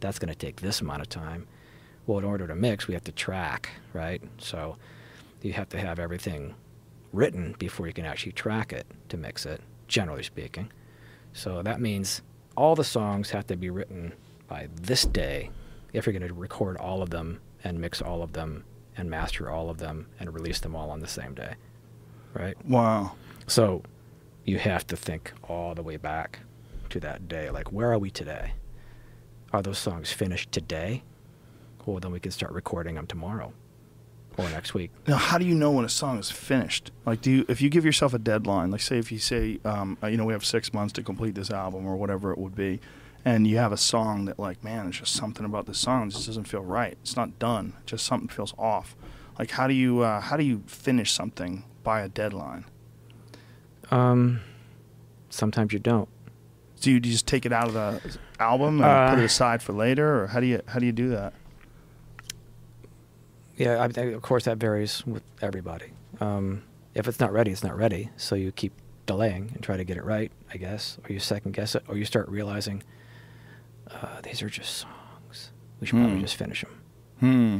that's 0.00 0.18
going 0.18 0.32
to 0.32 0.38
take 0.38 0.60
this 0.60 0.80
amount 0.80 1.02
of 1.02 1.08
time. 1.08 1.46
Well, 2.06 2.18
in 2.18 2.24
order 2.24 2.46
to 2.46 2.54
mix, 2.54 2.88
we 2.88 2.94
have 2.94 3.04
to 3.04 3.12
track, 3.12 3.70
right? 3.92 4.22
So 4.38 4.76
you 5.42 5.52
have 5.52 5.68
to 5.70 5.78
have 5.78 5.98
everything 5.98 6.54
written 7.12 7.54
before 7.58 7.86
you 7.86 7.92
can 7.92 8.04
actually 8.04 8.32
track 8.32 8.72
it 8.72 8.86
to 9.08 9.16
mix 9.16 9.46
it, 9.46 9.60
generally 9.88 10.22
speaking. 10.22 10.72
So 11.32 11.62
that 11.62 11.80
means 11.80 12.22
all 12.56 12.74
the 12.74 12.84
songs 12.84 13.30
have 13.30 13.46
to 13.48 13.56
be 13.56 13.70
written 13.70 14.12
by 14.48 14.68
this 14.74 15.04
day 15.04 15.50
if 15.92 16.06
you're 16.06 16.12
going 16.12 16.26
to 16.26 16.34
record 16.34 16.76
all 16.76 17.02
of 17.02 17.10
them 17.10 17.40
and 17.64 17.80
mix 17.80 18.02
all 18.02 18.22
of 18.22 18.32
them 18.32 18.64
and 18.96 19.10
master 19.10 19.50
all 19.50 19.70
of 19.70 19.78
them 19.78 20.06
and 20.18 20.32
release 20.32 20.60
them 20.60 20.74
all 20.74 20.90
on 20.90 21.00
the 21.00 21.06
same 21.06 21.34
day. 21.34 21.54
Right? 22.34 22.56
Wow. 22.66 23.12
So 23.46 23.82
you 24.44 24.58
have 24.58 24.86
to 24.88 24.96
think 24.96 25.32
all 25.48 25.74
the 25.74 25.82
way 25.82 25.96
back 25.96 26.40
to 26.90 27.00
that 27.00 27.28
day. 27.28 27.50
Like, 27.50 27.72
where 27.72 27.92
are 27.92 27.98
we 27.98 28.10
today? 28.10 28.52
Are 29.52 29.62
those 29.62 29.78
songs 29.78 30.12
finished 30.12 30.52
today? 30.52 31.02
Well, 31.84 32.00
then 32.00 32.12
we 32.12 32.20
can 32.20 32.32
start 32.32 32.52
recording 32.52 32.96
them 32.96 33.06
tomorrow 33.06 33.52
or 34.36 34.48
next 34.50 34.74
week. 34.74 34.90
Now, 35.06 35.16
how 35.16 35.38
do 35.38 35.44
you 35.44 35.54
know 35.54 35.70
when 35.70 35.84
a 35.84 35.88
song 35.88 36.18
is 36.18 36.30
finished? 36.30 36.90
Like, 37.04 37.20
do 37.20 37.30
you 37.30 37.44
if 37.48 37.62
you 37.62 37.70
give 37.70 37.84
yourself 37.84 38.12
a 38.12 38.18
deadline, 38.18 38.70
like 38.70 38.80
say 38.80 38.98
if 38.98 39.10
you 39.10 39.18
say, 39.18 39.60
um, 39.64 39.96
uh, 40.02 40.08
you 40.08 40.16
know, 40.16 40.24
we 40.24 40.32
have 40.32 40.44
six 40.44 40.74
months 40.74 40.92
to 40.94 41.02
complete 41.02 41.34
this 41.34 41.50
album 41.50 41.86
or 41.86 41.96
whatever 41.96 42.32
it 42.32 42.38
would 42.38 42.54
be, 42.54 42.80
and 43.26 43.46
you 43.46 43.58
have 43.58 43.72
a 43.72 43.76
song 43.76 44.24
that, 44.26 44.38
like, 44.38 44.62
man, 44.64 44.86
it's 44.86 44.98
just 44.98 45.12
something 45.12 45.44
about 45.44 45.66
this 45.66 45.78
song 45.78 46.06
that 46.08 46.14
just 46.14 46.26
doesn't 46.26 46.44
feel 46.44 46.62
right. 46.62 46.96
It's 47.02 47.16
not 47.16 47.38
done. 47.38 47.74
Just 47.84 48.06
something 48.06 48.28
feels 48.28 48.54
off. 48.56 48.94
Like, 49.38 49.50
how 49.50 49.66
do 49.66 49.74
you 49.74 50.00
uh, 50.00 50.20
how 50.20 50.36
do 50.36 50.44
you 50.44 50.62
finish 50.66 51.12
something 51.12 51.64
by 51.82 52.00
a 52.02 52.08
deadline? 52.08 52.64
Um, 53.90 54.40
sometimes 55.28 55.72
you 55.72 55.78
don't. 55.78 56.08
Do 56.80 56.92
you, 56.92 57.00
do 57.00 57.08
you 57.08 57.14
just 57.14 57.26
take 57.26 57.44
it 57.46 57.52
out 57.52 57.68
of 57.68 57.74
the 57.74 58.18
album 58.38 58.80
and 58.82 59.10
put 59.10 59.18
it 59.18 59.22
Uh, 59.22 59.26
aside 59.26 59.62
for 59.62 59.72
later, 59.72 60.22
or 60.22 60.26
how 60.28 60.40
do 60.40 60.46
you 60.46 60.62
how 60.68 60.78
do 60.78 60.86
you 60.86 60.92
do 60.92 61.08
that? 61.10 61.32
Yeah, 63.56 63.76
I, 63.96 64.00
I- 64.00 64.04
of 64.12 64.22
course 64.22 64.44
that 64.44 64.58
varies 64.58 65.04
with 65.06 65.22
everybody. 65.42 65.86
Um, 66.20 66.62
if 66.94 67.08
it's 67.08 67.20
not 67.20 67.32
ready, 67.32 67.50
it's 67.50 67.64
not 67.64 67.76
ready. 67.76 68.10
So 68.16 68.34
you 68.34 68.52
keep 68.52 68.72
delaying 69.06 69.50
and 69.54 69.62
try 69.62 69.76
to 69.76 69.84
get 69.84 69.96
it 69.96 70.04
right, 70.04 70.30
I 70.52 70.56
guess, 70.56 70.98
or 71.04 71.12
you 71.12 71.18
second 71.20 71.52
guess 71.52 71.74
it, 71.74 71.82
or 71.88 71.96
you 71.96 72.04
start 72.04 72.28
realizing 72.28 72.82
uh, 73.90 74.20
these 74.22 74.42
are 74.42 74.48
just 74.50 74.76
songs. 74.76 75.50
We 75.80 75.86
should 75.86 75.96
probably 75.96 76.16
Hmm. 76.16 76.20
just 76.22 76.36
finish 76.36 76.62
them. 76.62 76.70
Hmm. 77.20 77.58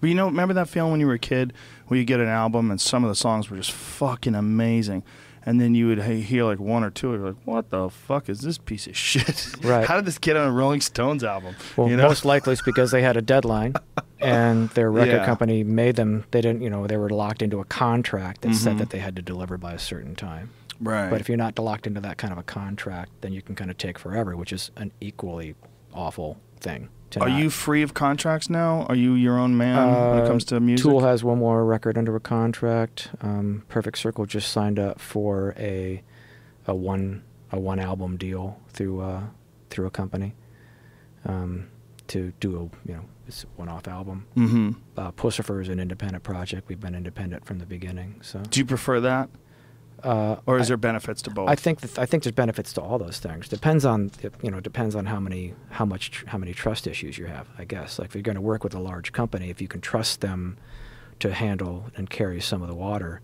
But 0.00 0.08
you 0.08 0.14
know, 0.14 0.26
remember 0.26 0.54
that 0.54 0.68
feeling 0.68 0.90
when 0.92 1.00
you 1.00 1.06
were 1.06 1.14
a 1.14 1.18
kid, 1.18 1.52
where 1.86 1.98
you 1.98 2.04
get 2.04 2.20
an 2.20 2.28
album 2.28 2.70
and 2.70 2.80
some 2.80 3.04
of 3.04 3.08
the 3.08 3.14
songs 3.14 3.48
were 3.50 3.56
just 3.56 3.72
fucking 3.72 4.34
amazing, 4.34 5.02
and 5.46 5.60
then 5.60 5.74
you 5.74 5.86
would 5.86 6.02
hear 6.02 6.44
like 6.44 6.58
one 6.58 6.84
or 6.84 6.90
two, 6.90 7.12
and 7.12 7.20
you're 7.20 7.28
like, 7.32 7.40
"What 7.46 7.70
the 7.70 7.88
fuck 7.88 8.28
is 8.28 8.40
this 8.40 8.58
piece 8.58 8.86
of 8.86 8.96
shit? 8.96 9.54
Right. 9.62 9.86
How 9.86 9.96
did 9.96 10.04
this 10.04 10.18
get 10.18 10.36
on 10.36 10.48
a 10.48 10.52
Rolling 10.52 10.80
Stones 10.80 11.24
album?" 11.24 11.54
Well, 11.76 11.88
you 11.88 11.96
know? 11.96 12.02
most 12.08 12.24
likely 12.24 12.52
it's 12.54 12.62
because 12.62 12.90
they 12.90 13.02
had 13.02 13.16
a 13.16 13.22
deadline, 13.22 13.74
and 14.20 14.68
their 14.70 14.90
record 14.90 15.12
Yeah. 15.20 15.24
company 15.26 15.62
made 15.64 15.96
them. 15.96 16.24
They 16.32 16.40
didn't, 16.40 16.62
you 16.62 16.70
know, 16.70 16.86
they 16.86 16.96
were 16.96 17.10
locked 17.10 17.40
into 17.40 17.60
a 17.60 17.64
contract 17.64 18.42
that 18.42 18.48
Mhm. 18.50 18.54
said 18.56 18.78
that 18.78 18.90
they 18.90 18.98
had 18.98 19.16
to 19.16 19.22
deliver 19.22 19.56
by 19.56 19.72
a 19.72 19.78
certain 19.78 20.14
time. 20.14 20.50
Right. 20.80 21.10
But 21.10 21.20
if 21.20 21.28
you're 21.28 21.38
not 21.38 21.58
locked 21.58 21.86
into 21.86 22.00
that 22.00 22.18
kind 22.18 22.32
of 22.32 22.38
a 22.38 22.42
contract, 22.42 23.12
then 23.20 23.32
you 23.32 23.42
can 23.42 23.54
kind 23.54 23.70
of 23.70 23.78
take 23.78 23.98
forever, 23.98 24.36
which 24.36 24.52
is 24.52 24.70
an 24.76 24.92
equally 25.00 25.54
awful 25.92 26.38
thing. 26.60 26.88
To 27.10 27.20
are 27.20 27.28
not- 27.28 27.38
you 27.40 27.48
free 27.50 27.82
of 27.82 27.94
contracts 27.94 28.50
now? 28.50 28.82
Are 28.88 28.96
you 28.96 29.14
your 29.14 29.38
own 29.38 29.56
man 29.56 29.76
when 30.10 30.18
it 30.18 30.22
Uh, 30.24 30.26
comes 30.26 30.44
to 30.46 30.58
music? 30.58 30.82
Tool 30.84 31.00
has 31.00 31.22
one 31.22 31.38
more 31.38 31.64
record 31.64 31.96
under 31.96 32.16
a 32.16 32.20
contract. 32.20 33.10
Um, 33.20 33.62
Perfect 33.68 33.98
Circle 33.98 34.26
just 34.26 34.50
signed 34.50 34.78
up 34.80 35.00
for 35.00 35.54
a 35.58 36.02
a 36.66 36.74
one 36.74 37.22
a 37.52 37.60
one 37.60 37.78
album 37.78 38.16
deal 38.16 38.58
through 38.70 39.00
uh, 39.00 39.20
through 39.70 39.86
a 39.86 39.90
company 39.90 40.34
um, 41.24 41.68
to 42.08 42.32
do 42.40 42.56
a 42.56 42.88
you 42.88 42.94
know 42.96 43.04
it's 43.26 43.46
one 43.56 43.68
off 43.68 43.86
album. 43.88 44.26
mm-hmm. 44.36 44.70
Uh, 44.98 45.10
Puscifer 45.12 45.62
is 45.62 45.68
an 45.68 45.78
independent 45.80 46.22
project. 46.24 46.68
We've 46.68 46.80
been 46.80 46.94
independent 46.94 47.44
from 47.46 47.58
the 47.58 47.64
beginning. 47.66 48.16
So 48.22 48.40
Do 48.50 48.60
you 48.60 48.66
prefer 48.66 49.00
that, 49.00 49.30
uh, 50.04 50.36
or 50.46 50.58
is 50.58 50.66
I- 50.66 50.68
there 50.68 50.76
benefits 50.76 51.22
to 51.22 51.30
both? 51.30 51.48
I 51.48 51.54
think 51.54 51.80
that, 51.80 51.98
I 51.98 52.06
think 52.06 52.22
there's 52.22 52.34
benefits 52.34 52.72
to 52.74 52.80
all 52.80 52.98
those 52.98 53.18
things. 53.18 53.48
Depends 53.48 53.84
on 53.84 54.10
you 54.42 54.50
know 54.50 54.60
depends 54.60 54.94
on 54.94 55.06
how 55.06 55.18
many 55.20 55.54
how 55.70 55.84
much 55.84 56.10
tr- 56.10 56.26
how 56.28 56.38
many 56.38 56.52
trust 56.52 56.86
issues 56.86 57.18
you 57.18 57.26
have. 57.26 57.48
I 57.58 57.64
guess 57.64 57.98
like 57.98 58.08
if 58.08 58.14
you're 58.14 58.22
going 58.22 58.34
to 58.36 58.40
work 58.40 58.62
with 58.64 58.74
a 58.74 58.78
large 58.80 59.12
company, 59.12 59.50
if 59.50 59.60
you 59.60 59.68
can 59.68 59.80
trust 59.80 60.20
them 60.20 60.56
to 61.20 61.32
handle 61.32 61.86
and 61.96 62.08
carry 62.10 62.40
some 62.40 62.62
of 62.62 62.68
the 62.68 62.74
water 62.74 63.20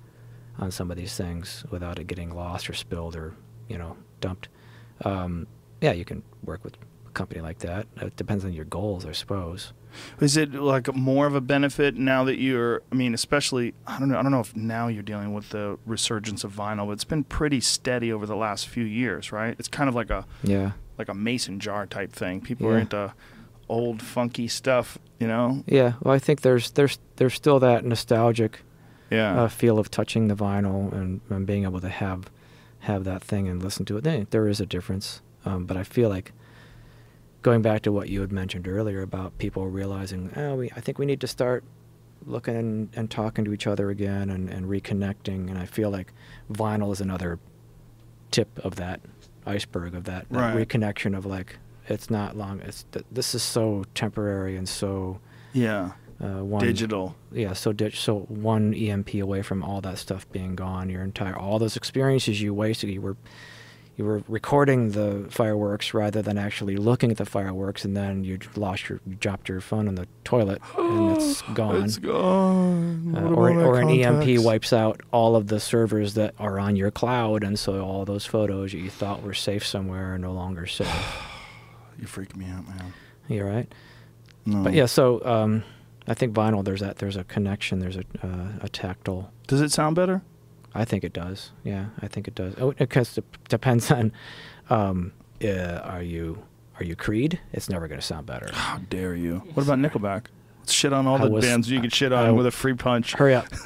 on 0.59 0.70
some 0.70 0.90
of 0.90 0.97
these 0.97 1.16
things 1.16 1.65
without 1.70 1.98
it 1.98 2.07
getting 2.07 2.31
lost 2.35 2.69
or 2.69 2.73
spilled 2.74 3.16
or 3.16 3.35
you 3.69 3.78
know 3.78 3.97
dumped, 4.20 4.48
um, 5.05 5.47
yeah, 5.81 5.93
you 5.93 6.05
can 6.05 6.23
work 6.44 6.62
with 6.65 6.74
a 7.07 7.11
company 7.12 7.40
like 7.40 7.59
that. 7.61 7.86
It 7.97 8.16
depends 8.16 8.44
on 8.44 8.52
your 8.52 8.65
goals, 8.66 9.05
I 9.07 9.12
suppose. 9.12 9.73
Is 10.20 10.36
it 10.36 10.54
like 10.54 10.94
more 10.94 11.26
of 11.26 11.34
a 11.34 11.40
benefit 11.40 11.96
now 11.96 12.24
that 12.24 12.38
you're? 12.38 12.82
I 12.90 12.94
mean, 12.94 13.14
especially 13.14 13.74
I 13.86 13.98
don't 13.98 14.08
know. 14.08 14.18
I 14.18 14.22
don't 14.22 14.32
know 14.32 14.40
if 14.40 14.54
now 14.56 14.88
you're 14.88 15.02
dealing 15.02 15.32
with 15.34 15.50
the 15.50 15.78
resurgence 15.86 16.44
of 16.44 16.52
vinyl, 16.54 16.86
but 16.86 16.92
it's 16.92 17.04
been 17.04 17.24
pretty 17.24 17.60
steady 17.60 18.12
over 18.12 18.26
the 18.26 18.36
last 18.36 18.68
few 18.68 18.84
years, 18.84 19.32
right? 19.32 19.54
It's 19.58 19.68
kind 19.68 19.88
of 19.88 19.94
like 19.94 20.10
a 20.10 20.24
Yeah. 20.42 20.72
like 20.98 21.08
a 21.08 21.14
mason 21.14 21.60
jar 21.60 21.86
type 21.86 22.12
thing. 22.12 22.40
People 22.40 22.68
are 22.68 22.78
into 22.78 23.12
old 23.68 24.02
funky 24.02 24.48
stuff, 24.48 24.98
you 25.18 25.26
know. 25.26 25.62
Yeah. 25.66 25.92
Well, 26.02 26.14
I 26.14 26.18
think 26.18 26.40
there's 26.42 26.70
there's 26.72 26.98
there's 27.16 27.34
still 27.34 27.58
that 27.60 27.84
nostalgic 27.84 28.60
Yeah. 29.10 29.42
uh, 29.42 29.48
feel 29.48 29.78
of 29.78 29.90
touching 29.90 30.28
the 30.28 30.34
vinyl 30.34 30.92
and, 30.92 31.20
and 31.30 31.46
being 31.46 31.64
able 31.64 31.80
to 31.80 31.88
have 31.88 32.30
have 32.80 33.04
that 33.04 33.22
thing 33.22 33.46
and 33.48 33.62
listen 33.62 33.84
to 33.86 33.96
it. 33.98 34.04
There, 34.04 34.24
there 34.30 34.48
is 34.48 34.60
a 34.60 34.66
difference, 34.66 35.20
um, 35.44 35.66
but 35.66 35.76
I 35.76 35.82
feel 35.84 36.08
like 36.08 36.32
going 37.42 37.62
back 37.62 37.82
to 37.82 37.92
what 37.92 38.08
you 38.08 38.20
had 38.20 38.32
mentioned 38.32 38.68
earlier 38.68 39.02
about 39.02 39.36
people 39.38 39.66
realizing, 39.68 40.32
oh, 40.36 40.56
we, 40.56 40.70
I 40.76 40.80
think 40.80 40.98
we 40.98 41.06
need 41.06 41.20
to 41.20 41.26
start 41.26 41.64
looking 42.26 42.56
and, 42.56 42.88
and 42.94 43.10
talking 43.10 43.44
to 43.46 43.52
each 43.52 43.66
other 43.66 43.88
again 43.90 44.28
and, 44.30 44.48
and 44.50 44.66
reconnecting. 44.66 45.48
And 45.48 45.56
I 45.58 45.64
feel 45.64 45.90
like 45.90 46.12
vinyl 46.52 46.92
is 46.92 47.00
another 47.00 47.38
tip 48.30 48.58
of 48.64 48.76
that 48.76 49.00
iceberg 49.46 49.94
of 49.94 50.04
that, 50.04 50.26
that 50.30 50.54
Right. 50.54 50.68
reconnection 50.68 51.16
of 51.16 51.24
like 51.26 51.56
it's 51.88 52.10
not 52.10 52.36
long. 52.36 52.60
It's 52.60 52.84
th- 52.92 53.06
this 53.10 53.34
is 53.34 53.42
so 53.42 53.84
temporary 53.94 54.56
and 54.56 54.68
so 54.68 55.18
yeah. 55.52 55.92
uh, 56.22 56.44
one 56.44 56.62
Digital. 56.64 57.16
yeah 57.32 57.54
so 57.54 57.72
ditch 57.72 57.98
so 58.00 58.20
one 58.28 58.72
emp 58.74 59.12
away 59.14 59.42
from 59.42 59.64
all 59.64 59.80
that 59.80 59.98
stuff 59.98 60.30
being 60.30 60.54
gone 60.54 60.88
your 60.90 61.02
entire 61.02 61.36
all 61.36 61.58
those 61.58 61.76
experiences 61.76 62.40
you 62.40 62.54
wasted 62.54 62.90
you 62.90 63.00
were 63.00 63.16
you 64.01 64.06
were 64.06 64.22
recording 64.28 64.93
the 64.93 65.27
fireworks 65.28 65.93
rather 65.93 66.22
than 66.22 66.39
actually 66.39 66.74
looking 66.78 67.10
at 67.10 67.18
the 67.18 67.27
fireworks 67.27 67.85
and 67.85 67.94
then 67.94 68.24
you 68.24 68.39
lost 68.56 68.89
your 68.89 68.98
you 69.06 69.14
dropped 69.14 69.47
your 69.47 69.60
phone 69.60 69.86
in 69.86 69.94
the 69.94 70.09
toilet 70.24 70.59
and 70.78 71.18
it's 71.18 71.43
gone 71.52 71.82
It's 71.85 71.98
gone. 71.98 73.14
uh, 73.14 73.28
or, 73.28 73.51
or 73.51 73.78
an 73.78 73.90
EMP 73.90 74.40
wipes 74.43 74.72
out 74.72 75.02
all 75.12 75.36
of 75.36 75.48
the 75.48 75.60
servers 75.60 76.14
that 76.14 76.35
are 76.39 76.59
on 76.59 76.77
your 76.77 76.90
cloud, 76.90 77.44
and 77.44 77.59
so 77.59 77.85
all 77.85 78.06
those 78.06 78.24
photos 78.24 78.72
that 78.72 78.78
you 78.78 78.89
thought 78.89 79.22
were 79.22 79.35
safe 79.35 79.66
somewhere 79.66 80.14
are 80.14 80.18
no 80.18 80.32
longer 80.32 80.66
safe. 80.78 80.89
You 81.98 82.06
freak 82.06 82.35
me 82.35 82.47
out, 82.47 82.66
man. 82.66 82.94
You're 83.28 83.47
right. 83.47 83.70
No. 84.47 84.62
But 84.64 84.72
yeah, 84.72 84.86
so 84.86 85.22
um, 85.27 85.62
I 86.09 86.14
think 86.14 86.32
vinyl. 86.32 86.64
There's 86.64 86.81
that. 86.81 86.97
There's 86.97 87.16
a 87.16 87.24
connection. 87.24 87.81
There's 87.81 87.97
a 87.98 88.05
uh, 88.22 88.48
a 88.62 88.68
tactile. 88.70 89.31
Does 89.47 89.60
it 89.60 89.70
sound 89.70 89.94
better? 89.94 90.22
I 90.74 90.84
think 90.84 91.05
it 91.05 91.12
does. 91.12 91.51
Yeah, 91.64 91.86
I 92.01 92.06
think 92.09 92.28
it 92.28 92.34
does. 92.34 92.55
Oh, 92.59 92.72
because 92.72 93.18
it 93.18 93.24
depends 93.48 93.90
on. 93.90 94.12
Um, 94.68 95.12
uh, 95.42 95.80
are 95.84 96.02
you 96.02 96.42
are 96.78 96.84
you 96.84 96.94
Creed? 96.97 97.40
It's 97.52 97.68
never 97.68 97.88
going 97.88 98.01
to 98.01 98.06
sound 98.06 98.26
better. 98.26 98.48
How 98.52 98.78
dare 98.88 99.14
you? 99.14 99.42
What 99.55 99.64
about 99.64 99.78
Nickelback? 99.78 100.26
Let's 100.60 100.72
shit 100.72 100.92
on 100.92 101.06
all 101.06 101.16
I 101.20 101.24
the 101.24 101.30
was- 101.30 101.44
bands 101.44 101.70
you 101.70 101.80
can 101.80 101.90
shit 101.90 102.12
on 102.12 102.26
I- 102.26 102.30
with 102.32 102.47
a 102.47 102.51
free 102.51 102.74
punch. 102.74 103.14
Hurry 103.14 103.34
up. 103.34 103.47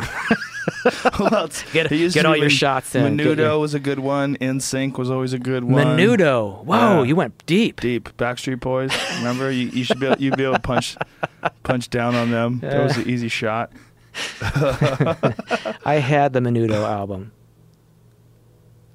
Else? 1.21 1.63
Get- 1.73 1.89
get 1.91 2.27
all 2.27 2.37
your 2.37 2.51
shots 2.51 2.95
in. 2.95 3.17
Menudo 3.17 3.37
your- 3.37 3.59
was 3.59 3.75
a 3.75 3.81
good 3.81 3.99
one. 3.99 4.37
NSYNC 4.39 4.97
was 4.99 5.11
always 5.11 5.33
a 5.33 5.39
good 5.39 5.65
one. 5.65 5.85
Menudo. 5.99 6.63
Whoa, 6.65 6.77
Yeah. 6.77 7.03
you 7.05 7.17
went 7.17 7.45
deep. 7.47 7.81
Deep 7.81 8.11
Backstreet 8.17 8.61
Boys. 8.61 8.91
Remember, 9.19 9.51
you, 9.51 9.69
you 9.69 9.85
should 9.85 10.01
be 10.01 10.07
able, 10.07 10.21
you'd 10.23 10.37
be 10.37 10.45
able 10.45 10.55
to 10.55 10.61
punch 10.61 10.97
punch 11.63 11.91
down 11.91 12.15
on 12.15 12.31
them. 12.31 12.61
That 12.61 12.83
was 12.85 12.97
an 12.97 13.09
easy 13.09 13.29
shot. 13.29 13.73
I 15.85 15.97
had 16.03 16.33
the 16.33 16.41
Menudo 16.41 16.83
album. 16.89 17.33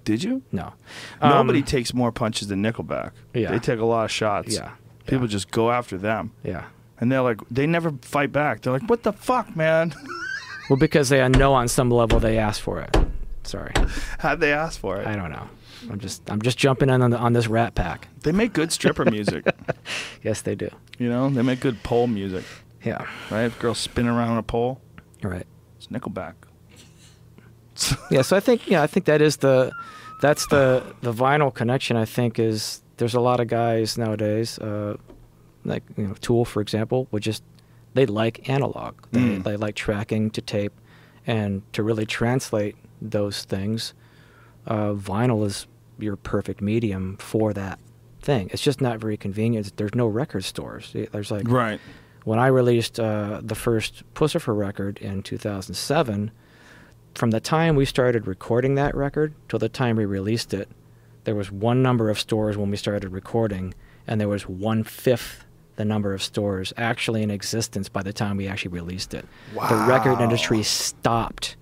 Did 0.06 0.24
you? 0.24 0.42
No. 0.52 0.74
Nobody 1.22 1.60
Um, 1.60 1.66
takes 1.66 1.94
more 1.94 2.12
punches 2.12 2.48
than 2.48 2.64
Nickelback. 2.64 3.12
Yeah. 3.34 3.52
They 3.52 3.60
take 3.60 3.80
a 3.80 3.86
lot 3.86 4.06
of 4.06 4.12
shots. 4.12 4.56
Yeah. 4.56 4.72
People 5.06 5.26
yeah, 5.26 5.32
just 5.32 5.52
go 5.52 5.72
after 5.72 5.98
them. 5.98 6.32
Yeah. 6.44 6.66
And 7.00 7.12
they're 7.12 7.22
like, 7.22 7.40
they 7.52 7.68
never 7.68 7.92
fight 8.02 8.32
back. 8.32 8.62
They're 8.62 8.74
like, 8.74 8.90
what 8.90 9.04
the 9.04 9.14
fuck, 9.14 9.56
man? 9.56 9.94
Well, 10.70 10.78
because 10.78 11.10
they 11.10 11.28
know 11.30 11.54
on 11.56 11.68
some 11.68 11.90
level 11.90 12.20
they 12.20 12.38
asked 12.38 12.62
for 12.62 12.80
it. 12.80 12.96
Sorry, 13.42 13.74
How'd 14.20 14.40
they 14.40 14.54
ask 14.54 14.80
for 14.80 15.02
it? 15.02 15.08
I 15.08 15.16
don't 15.16 15.32
know. 15.32 15.50
I'm 15.90 15.98
just 16.00 16.30
I'm 16.30 16.40
just 16.44 16.60
jumping 16.60 16.90
in 16.90 17.02
on 17.02 17.10
the, 17.10 17.18
on 17.18 17.34
this 17.34 17.48
Rat 17.48 17.74
Pack. 17.74 18.08
They 18.22 18.32
make 18.32 18.54
good 18.54 18.72
stripper 18.72 19.06
music. 19.06 19.48
Yes, 20.24 20.42
they 20.44 20.54
do. 20.54 20.70
You 21.00 21.10
know, 21.10 21.28
they 21.32 21.42
make 21.42 21.60
good 21.60 21.82
pole 21.82 22.06
music, 22.06 22.44
Yeah. 22.86 23.04
right? 23.32 23.46
If 23.46 23.58
girls 23.58 23.80
spin 23.80 24.06
around 24.08 24.30
on 24.30 24.38
a 24.38 24.44
pole, 24.44 24.80
right. 25.24 25.46
it's 25.78 25.88
Nickelback. 25.88 26.34
Yeah. 28.12 28.24
So 28.24 28.36
I 28.36 28.40
think 28.42 28.68
yeah 28.68 28.84
I 28.84 28.88
think 28.88 29.06
that 29.06 29.22
is 29.22 29.38
the 29.38 29.72
that's 30.22 30.46
the 30.48 30.84
the 31.02 31.14
vinyl 31.14 31.54
connection. 31.54 31.96
I 31.96 32.06
think 32.06 32.38
is 32.40 32.82
there's 32.98 33.14
a 33.16 33.22
lot 33.22 33.40
of 33.40 33.48
guys 33.48 33.98
nowadays 33.98 34.60
uh, 34.60 34.98
like 35.64 35.84
you 35.96 36.08
know 36.08 36.14
Tool 36.20 36.44
for 36.46 36.62
example 36.62 37.08
would 37.12 37.24
just 37.24 37.42
they 37.94 38.06
like 38.06 38.50
analog. 38.50 38.96
They, 39.12 39.20
Mm. 39.22 39.44
they 39.44 39.56
like 39.58 39.76
tracking 39.76 40.30
to 40.32 40.42
tape, 40.42 40.74
and 41.26 41.62
to 41.74 41.82
really 41.82 42.06
translate 42.06 42.76
those 43.02 43.46
things, 43.46 43.94
uh, 44.68 44.94
vinyl 44.94 45.46
is 45.46 45.66
your 45.98 46.16
perfect 46.18 46.62
medium 46.62 47.16
for 47.18 47.54
that 47.54 47.80
thing. 48.22 48.50
It's 48.52 48.62
just 48.62 48.82
not 48.82 49.00
very 49.00 49.16
convenient. 49.18 49.76
There's 49.78 49.96
no 49.96 50.06
record 50.08 50.44
stores. 50.44 50.94
There's 51.12 51.32
like 51.32 51.48
Right. 51.48 51.80
When 52.24 52.40
I 52.40 52.48
released 52.48 53.00
uh, 53.00 53.42
the 53.44 53.56
first 53.56 54.04
Puscifer 54.14 54.56
record 54.56 54.98
in 55.00 55.24
2007, 55.24 56.32
from 57.16 57.32
the 57.32 57.40
time 57.40 57.76
we 57.76 57.86
started 57.86 58.28
recording 58.28 58.76
that 58.76 58.96
record 58.96 59.34
till 59.48 59.60
the 59.60 59.70
time 59.70 59.96
we 59.96 60.06
released 60.06 60.54
it, 60.54 60.70
there 61.24 61.36
was 61.36 61.52
one 61.52 61.82
number 61.82 62.10
of 62.10 62.20
stores 62.20 62.58
when 62.58 62.70
we 62.70 62.78
started 62.78 63.12
recording, 63.12 63.74
and 64.08 64.20
there 64.20 64.28
was 64.28 64.48
one 64.48 64.84
fifth 64.84 65.46
the 65.76 65.86
number 65.86 66.14
of 66.14 66.22
stores 66.22 66.74
actually 66.76 67.24
in 67.24 67.32
existence 67.32 67.88
by 67.88 68.04
the 68.04 68.12
time 68.12 68.36
we 68.36 68.48
actually 68.48 68.72
released 68.72 69.14
it. 69.14 69.26
The 69.54 69.86
record 69.88 70.20
industry 70.20 70.62
stopped 70.62 71.56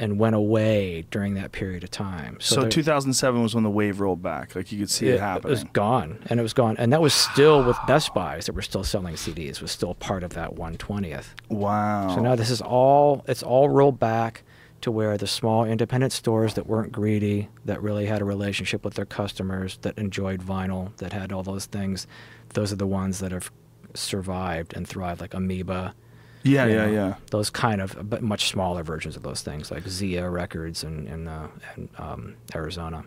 and 0.00 0.18
went 0.18 0.34
away 0.34 1.04
during 1.10 1.34
that 1.34 1.52
period 1.52 1.84
of 1.84 1.90
time. 1.90 2.38
So, 2.40 2.62
there- 2.62 2.70
2007 2.70 3.42
was 3.42 3.54
when 3.54 3.62
the 3.62 3.70
wave 3.70 4.00
rolled 4.00 4.22
back. 4.22 4.56
Like 4.56 4.72
you 4.72 4.78
could 4.78 4.90
see 4.90 5.08
it, 5.08 5.20
happen. 5.20 5.48
it, 5.48 5.50
was 5.50 5.64
gone, 5.64 6.18
and 6.26 6.40
it 6.40 6.42
was 6.42 6.54
gone, 6.54 6.76
and 6.78 6.92
that 6.92 7.00
was 7.00 7.14
still 7.14 7.62
with 7.62 7.76
Best 7.86 8.12
Buys 8.14 8.46
that 8.46 8.54
were 8.54 8.62
still 8.62 8.82
selling 8.82 9.14
CDs. 9.14 9.60
Was 9.60 9.70
still 9.70 9.94
part 9.94 10.22
of 10.24 10.34
that 10.34 10.56
120th. 10.56 11.26
wow. 11.48 12.14
So 12.14 12.20
now 12.20 12.34
this 12.34 12.50
is 12.50 12.60
all 12.60 13.24
it's 13.28 13.42
all 13.42 13.68
rolled 13.68 14.00
back 14.00 14.42
to 14.80 14.90
where 14.90 15.18
the 15.18 15.26
small 15.26 15.64
independent 15.64 16.10
stores 16.12 16.54
that 16.54 16.66
weren't 16.66 16.90
greedy, 16.90 17.48
that 17.66 17.82
really 17.82 18.06
had 18.06 18.22
a 18.22 18.24
relationship 18.24 18.82
with 18.82 18.94
their 18.94 19.04
customers, 19.04 19.78
that 19.82 19.98
enjoyed 19.98 20.40
vinyl, 20.42 20.96
that 20.96 21.12
had 21.12 21.32
all 21.32 21.42
those 21.42 21.66
things, 21.66 22.06
those 22.54 22.72
are 22.72 22.76
the 22.76 22.86
ones 22.86 23.18
that 23.18 23.30
have 23.30 23.50
survived 23.92 24.74
and 24.74 24.88
thrived, 24.88 25.20
like 25.20 25.34
Amoeba. 25.34 25.94
Yeah, 26.42 26.66
yeah, 26.66 26.86
know, 26.86 26.92
yeah. 26.92 27.14
Those 27.30 27.50
kind 27.50 27.80
of, 27.80 27.96
but 28.08 28.22
much 28.22 28.48
smaller 28.48 28.82
versions 28.82 29.16
of 29.16 29.22
those 29.22 29.42
things, 29.42 29.70
like 29.70 29.86
Zia 29.88 30.28
Records 30.28 30.84
and 30.84 31.08
and, 31.08 31.28
uh, 31.28 31.48
and 31.74 31.88
um, 31.98 32.36
Arizona. 32.54 33.04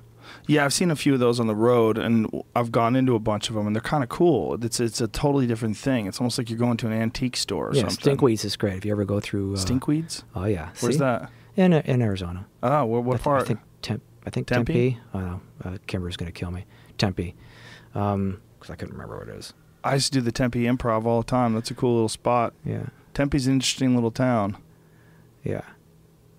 Yeah, 0.48 0.64
I've 0.66 0.74
seen 0.74 0.90
a 0.90 0.96
few 0.96 1.14
of 1.14 1.20
those 1.20 1.40
on 1.40 1.48
the 1.48 1.56
road, 1.56 1.98
and 1.98 2.44
I've 2.56 2.72
gone 2.72 2.96
into 2.96 3.16
a 3.16 3.20
bunch 3.20 3.50
of 3.50 3.56
them, 3.56 3.68
and 3.68 3.76
they're 3.76 3.82
kind 3.82 4.04
of 4.04 4.10
cool. 4.10 4.64
It's 4.64 4.80
it's 4.80 5.02
a 5.02 5.08
totally 5.08 5.48
different 5.48 5.78
thing. 5.78 6.08
It's 6.08 6.20
almost 6.20 6.38
like 6.38 6.50
you're 6.50 6.60
going 6.60 6.78
to 6.78 6.88
an 6.88 6.94
antique 6.94 7.36
store 7.36 7.70
or 7.70 7.76
yeah, 7.76 7.88
something. 7.88 8.18
Stinkweeds 8.18 8.46
is 8.46 8.56
great. 8.56 8.78
If 8.78 8.86
you 8.86 8.92
ever 8.92 9.06
go 9.06 9.20
through 9.20 9.54
uh, 9.54 9.58
Stinkweeds? 9.58 10.24
Oh 10.36 10.46
yeah, 10.46 10.70
Where's 10.80 10.96
See? 10.96 11.00
that? 11.00 11.30
In 11.56 11.74
in 11.74 12.02
Arizona. 12.02 12.46
Oh, 12.62 12.70
I, 12.70 12.84
what 12.84 13.14
th- 13.14 13.24
part? 13.24 13.42
I 13.42 13.46
think 13.46 13.60
Temp. 13.82 14.04
I 14.26 14.30
think 14.30 14.48
Tempe? 14.48 14.74
Tempe. 14.74 15.00
I 15.14 15.20
don't 15.20 15.30
know. 15.30 15.42
Uh, 15.64 15.78
Kimber's 15.88 16.18
gonna 16.18 16.32
kill 16.32 16.52
me. 16.52 16.66
Tempe, 16.98 17.36
because 17.94 18.70
I 18.70 18.76
couldn't 18.76 18.94
remember 18.94 19.18
what 19.18 19.28
it 19.28 19.36
is. 19.36 19.54
I 19.84 19.96
used 19.96 20.14
to 20.14 20.20
do 20.20 20.22
the 20.22 20.32
Tempe 20.32 20.64
Improv 20.64 21.06
all 21.06 21.22
the 21.22 21.28
time. 21.28 21.54
That's 21.54 21.70
a 21.70 21.74
cool 21.74 21.94
little 21.96 22.10
spot. 22.10 22.54
Yeah, 22.64 22.86
Tempe's 23.14 23.46
an 23.48 23.54
interesting 23.54 23.96
little 23.96 24.12
town. 24.12 24.58
yeah, 25.44 25.62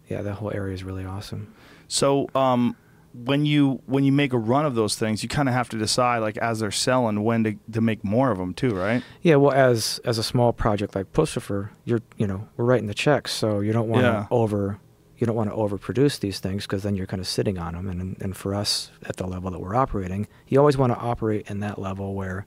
yeah. 0.09 0.23
That 0.23 0.35
whole 0.35 0.51
area 0.53 0.75
is 0.75 0.85
really 0.85 1.05
awesome. 1.05 1.53
So, 1.89 2.29
um, 2.35 2.77
when 3.13 3.47
you 3.47 3.81
when 3.87 4.03
you 4.05 4.11
make 4.13 4.33
a 4.33 4.39
run 4.39 4.67
of 4.67 4.75
those 4.75 4.97
things, 4.97 5.23
you 5.23 5.29
kind 5.29 5.49
of 5.49 5.55
have 5.55 5.69
to 5.71 5.79
decide, 5.79 6.19
like 6.19 6.37
as 6.39 6.59
they're 6.61 6.71
selling, 6.73 7.23
when 7.23 7.45
to 7.45 7.55
to 7.73 7.81
make 7.81 8.03
more 8.05 8.31
of 8.31 8.39
them 8.39 8.55
too, 8.55 8.75
right? 8.75 9.03
Yeah, 9.23 9.37
well, 9.37 9.53
as 9.53 10.01
as 10.05 10.19
a 10.19 10.23
small 10.23 10.53
project 10.53 10.95
like 10.97 11.13
Puscifer, 11.13 11.71
you're 11.85 12.01
you 12.17 12.27
know 12.27 12.49
we're 12.57 12.65
writing 12.65 12.87
the 12.89 12.95
checks, 12.95 13.33
so 13.33 13.61
you 13.61 13.73
don't 13.73 13.89
want 13.89 14.03
to 14.03 14.09
Yeah. 14.09 14.27
over 14.31 14.79
you 15.17 15.29
don't 15.29 15.37
want 15.37 15.49
to 15.49 15.55
overproduce 15.57 16.19
these 16.19 16.41
things 16.41 16.65
because 16.67 16.83
then 16.83 16.97
you're 16.97 17.07
kind 17.07 17.21
of 17.21 17.29
sitting 17.29 17.57
on 17.57 17.75
them. 17.75 17.89
And 17.89 18.17
and 18.21 18.37
for 18.37 18.53
us 18.53 18.91
at 19.05 19.17
the 19.17 19.27
level 19.29 19.51
that 19.53 19.61
we're 19.61 19.77
operating, 19.77 20.27
you 20.49 20.59
always 20.59 20.77
want 20.77 20.93
to 20.93 20.99
operate 20.99 21.49
in 21.49 21.61
that 21.61 21.79
level 21.79 22.15
where 22.15 22.47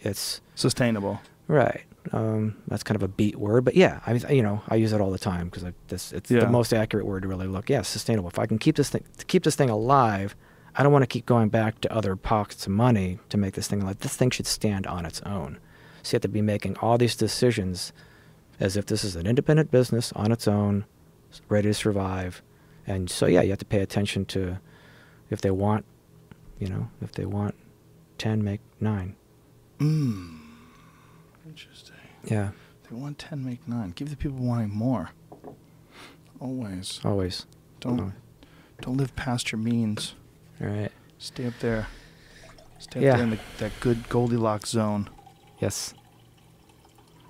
it's 0.00 0.40
Sustainable. 0.56 1.20
Right. 1.46 1.82
Um, 2.12 2.56
that's 2.68 2.82
kind 2.82 2.96
of 2.96 3.02
a 3.02 3.08
beat 3.08 3.36
word, 3.36 3.64
but 3.64 3.74
yeah, 3.74 4.00
I 4.06 4.12
mean, 4.14 4.22
you 4.30 4.42
know, 4.42 4.62
I 4.68 4.76
use 4.76 4.92
it 4.92 5.00
all 5.00 5.10
the 5.10 5.18
time 5.18 5.48
because 5.48 5.64
this 5.88 6.12
it's 6.12 6.30
Yeah. 6.30 6.40
the 6.40 6.48
most 6.48 6.72
accurate 6.72 7.04
word 7.06 7.22
to 7.22 7.28
really 7.28 7.46
look. 7.46 7.68
Yeah, 7.68 7.82
sustainable. 7.82 8.28
If 8.30 8.38
I 8.38 8.46
can 8.46 8.58
keep 8.58 8.76
this 8.76 8.88
thing 8.90 9.04
to 9.18 9.24
keep 9.26 9.42
this 9.44 9.56
thing 9.56 9.68
alive, 9.68 10.34
I 10.76 10.82
don't 10.82 10.92
want 10.92 11.02
to 11.02 11.06
keep 11.06 11.26
going 11.26 11.48
back 11.48 11.80
to 11.82 11.92
other 11.92 12.16
pockets 12.16 12.66
of 12.66 12.72
money 12.72 13.18
to 13.28 13.36
make 13.36 13.54
this 13.54 13.68
thing 13.68 13.82
alive. 13.82 13.98
This 13.98 14.16
thing 14.16 14.30
should 14.30 14.46
stand 14.46 14.86
on 14.86 15.04
its 15.04 15.20
own. 15.22 15.58
So 16.02 16.14
you 16.14 16.16
have 16.16 16.22
to 16.22 16.28
be 16.28 16.40
making 16.42 16.76
all 16.78 16.96
these 16.96 17.16
decisions 17.16 17.92
as 18.60 18.76
if 18.76 18.86
this 18.86 19.04
is 19.04 19.14
an 19.16 19.26
independent 19.26 19.70
business 19.70 20.12
on 20.14 20.32
its 20.32 20.48
own, 20.48 20.84
ready 21.48 21.68
to 21.68 21.74
survive. 21.74 22.42
And 22.86 23.10
so 23.10 23.26
yeah, 23.26 23.42
you 23.42 23.50
have 23.50 23.58
to 23.58 23.64
pay 23.66 23.80
attention 23.80 24.24
to 24.26 24.58
if 25.30 25.40
they 25.42 25.50
want, 25.50 25.84
you 26.58 26.68
know, 26.68 26.88
if 27.02 27.12
they 27.12 27.26
want 27.26 27.54
ten, 28.16 28.42
make 28.42 28.60
nine. 28.80 29.14
Interesting. 31.46 31.87
Yeah, 32.24 32.50
They 32.90 32.96
want 32.96 33.18
ten, 33.18 33.44
make 33.44 33.66
nine. 33.68 33.90
Give 33.94 34.10
the 34.10 34.16
people 34.16 34.38
wanting 34.38 34.70
more. 34.74 35.10
Always. 36.40 37.00
always. 37.04 37.46
Don't 37.80 37.98
Always. 38.00 38.14
don't 38.80 38.96
live 38.96 39.14
past 39.16 39.50
your 39.52 39.58
means. 39.60 40.14
All 40.60 40.68
right. 40.68 40.92
Stay 41.18 41.46
up 41.46 41.54
there. 41.60 41.86
Stay 42.78 43.00
up 43.00 43.04
Yeah. 43.04 43.14
there 43.16 43.24
in 43.24 43.30
the, 43.30 43.38
that 43.58 43.72
good 43.80 44.08
Goldilocks 44.08 44.70
zone. 44.70 45.08
Yes. 45.60 45.94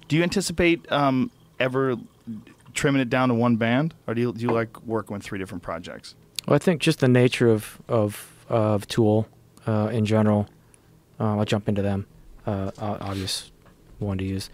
Do 0.09 0.17
you 0.17 0.23
anticipate 0.23 0.91
um, 0.93 1.31
ever 1.59 1.97
trimming 2.75 3.01
it 3.03 3.11
down 3.11 3.29
to 3.29 3.35
one 3.35 3.57
band, 3.57 3.95
or 4.07 4.15
do 4.15 4.21
you 4.21 4.33
do 4.33 4.41
you 4.43 4.51
like 4.51 4.83
working 4.85 5.15
with 5.15 5.23
three 5.23 5.39
different 5.39 5.63
projects? 5.63 6.15
Well, 6.47 6.55
I 6.55 6.59
think 6.59 6.81
just 6.81 7.01
the 7.01 7.09
nature 7.09 7.49
of 7.49 7.79
of 7.89 8.35
of 8.49 8.87
Tool 8.89 9.27
uh, 9.67 9.91
in 9.93 10.05
general. 10.07 10.49
Uh, 11.21 11.37
I'll 11.39 11.45
jump 11.45 11.69
into 11.69 11.83
them. 11.83 12.07
Uh, 12.47 12.71
obvious 12.79 13.51
one 13.99 14.17
to 14.19 14.25
use. 14.25 14.49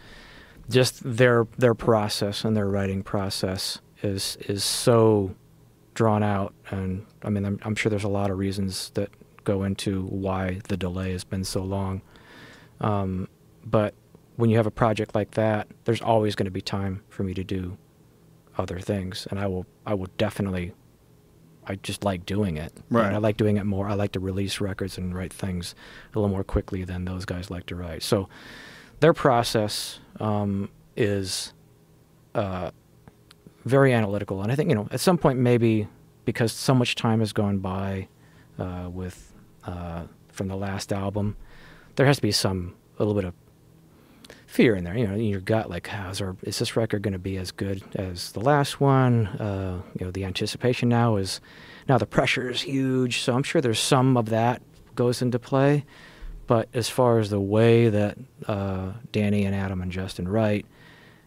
Just 0.70 1.00
their 1.04 1.46
their 1.58 1.74
process 1.74 2.44
and 2.44 2.56
their 2.56 2.68
writing 2.68 3.02
process 3.02 3.80
is 4.02 4.36
is 4.40 4.64
so 4.64 5.34
drawn 5.94 6.22
out, 6.22 6.54
and 6.70 7.06
I 7.22 7.30
mean, 7.30 7.44
I'm, 7.44 7.58
I'm 7.62 7.74
sure 7.74 7.90
there's 7.90 8.04
a 8.04 8.08
lot 8.08 8.30
of 8.30 8.38
reasons 8.38 8.90
that 8.94 9.10
go 9.44 9.62
into 9.62 10.02
why 10.06 10.60
the 10.68 10.76
delay 10.76 11.12
has 11.12 11.24
been 11.24 11.44
so 11.44 11.62
long. 11.62 12.02
Um, 12.80 13.28
but 13.64 13.94
when 14.36 14.50
you 14.50 14.56
have 14.56 14.66
a 14.66 14.70
project 14.72 15.14
like 15.14 15.32
that, 15.32 15.68
there's 15.84 16.00
always 16.02 16.34
going 16.34 16.46
to 16.46 16.50
be 16.50 16.60
time 16.60 17.02
for 17.08 17.22
me 17.22 17.34
to 17.34 17.44
do 17.44 17.76
other 18.58 18.80
things, 18.80 19.26
and 19.30 19.38
I 19.38 19.46
will 19.46 19.66
I 19.86 19.94
will 19.94 20.08
definitely 20.18 20.72
I 21.66 21.76
just 21.76 22.04
like 22.04 22.26
doing 22.26 22.56
it. 22.56 22.72
Right. 22.90 23.06
And 23.06 23.14
I 23.14 23.18
like 23.18 23.36
doing 23.36 23.56
it 23.56 23.64
more. 23.64 23.88
I 23.88 23.94
like 23.94 24.12
to 24.12 24.20
release 24.20 24.60
records 24.60 24.98
and 24.98 25.14
write 25.14 25.32
things 25.32 25.74
a 26.14 26.18
little 26.18 26.28
more 26.30 26.44
quickly 26.44 26.84
than 26.84 27.04
those 27.04 27.24
guys 27.24 27.50
like 27.50 27.66
to 27.66 27.76
write. 27.76 28.02
So 28.02 28.28
their 29.04 29.12
process 29.12 30.00
um, 30.18 30.70
is 30.96 31.52
uh, 32.34 32.70
very 33.66 33.92
analytical, 33.92 34.40
and 34.40 34.50
I 34.50 34.54
think 34.54 34.70
you 34.70 34.74
know 34.74 34.88
at 34.90 34.98
some 34.98 35.18
point 35.18 35.38
maybe 35.38 35.88
because 36.24 36.54
so 36.54 36.74
much 36.74 36.94
time 36.94 37.20
has 37.20 37.34
gone 37.34 37.58
by 37.58 38.08
uh, 38.58 38.88
with 38.90 39.34
uh, 39.64 40.04
from 40.32 40.48
the 40.48 40.56
last 40.56 40.90
album, 40.90 41.36
there 41.96 42.06
has 42.06 42.16
to 42.16 42.22
be 42.22 42.32
some 42.32 42.76
a 42.98 43.04
little 43.04 43.14
bit 43.14 43.26
of 43.26 43.34
fear 44.46 44.74
in 44.74 44.84
there. 44.84 44.96
You 44.96 45.06
know, 45.06 45.16
in 45.16 45.26
your 45.26 45.42
gut, 45.42 45.68
like, 45.68 45.90
is, 46.10 46.22
our, 46.22 46.34
is 46.42 46.58
this 46.58 46.74
record 46.74 47.02
going 47.02 47.12
to 47.12 47.18
be 47.18 47.36
as 47.36 47.50
good 47.50 47.82
as 47.96 48.32
the 48.32 48.40
last 48.40 48.80
one? 48.80 49.26
Uh, 49.26 49.82
you 50.00 50.06
know, 50.06 50.12
the 50.12 50.24
anticipation 50.24 50.88
now 50.88 51.16
is 51.16 51.42
now 51.90 51.98
the 51.98 52.06
pressure 52.06 52.48
is 52.48 52.62
huge, 52.62 53.18
so 53.18 53.34
I'm 53.34 53.42
sure 53.42 53.60
there's 53.60 53.78
some 53.78 54.16
of 54.16 54.30
that 54.30 54.62
goes 54.94 55.20
into 55.20 55.38
play. 55.38 55.84
But 56.46 56.68
as 56.74 56.88
far 56.88 57.18
as 57.18 57.30
the 57.30 57.40
way 57.40 57.88
that 57.88 58.18
uh, 58.46 58.92
Danny 59.12 59.44
and 59.44 59.54
Adam 59.54 59.80
and 59.80 59.90
Justin 59.90 60.28
write, 60.28 60.66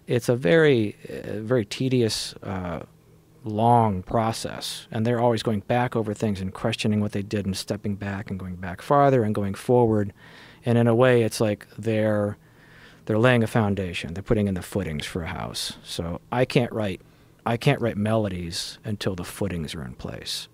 it's 0.05 0.29
a 0.29 0.35
very, 0.35 0.95
uh, 1.09 1.39
very 1.39 1.65
tedious, 1.65 2.33
uh, 2.43 2.81
long 3.43 4.03
process, 4.03 4.87
and 4.91 5.05
they're 5.05 5.19
always 5.19 5.41
going 5.41 5.61
back 5.61 5.95
over 5.95 6.13
things 6.13 6.41
and 6.41 6.53
questioning 6.53 6.99
what 6.99 7.13
they 7.13 7.21
did 7.21 7.45
and 7.45 7.55
stepping 7.55 7.95
back 7.95 8.29
and 8.29 8.39
going 8.39 8.55
back 8.55 8.81
farther 8.81 9.23
and 9.23 9.33
going 9.33 9.53
forward. 9.53 10.13
And 10.65 10.77
in 10.77 10.87
a 10.87 10.95
way, 10.95 11.23
it's 11.23 11.39
like 11.39 11.67
they're 11.77 12.37
they're 13.05 13.17
laying 13.17 13.43
a 13.43 13.47
foundation. 13.47 14.13
They're 14.13 14.23
putting 14.23 14.47
in 14.47 14.53
the 14.53 14.61
footings 14.61 15.05
for 15.05 15.23
a 15.23 15.27
house. 15.27 15.77
So 15.81 16.19
I 16.31 16.45
can't 16.45 16.71
write 16.73 17.01
I 17.45 17.55
can't 17.55 17.79
write 17.79 17.95
melodies 17.95 18.77
until 18.83 19.15
the 19.15 19.23
footings 19.23 19.73
are 19.73 19.83
in 19.83 19.93
place. 19.93 20.49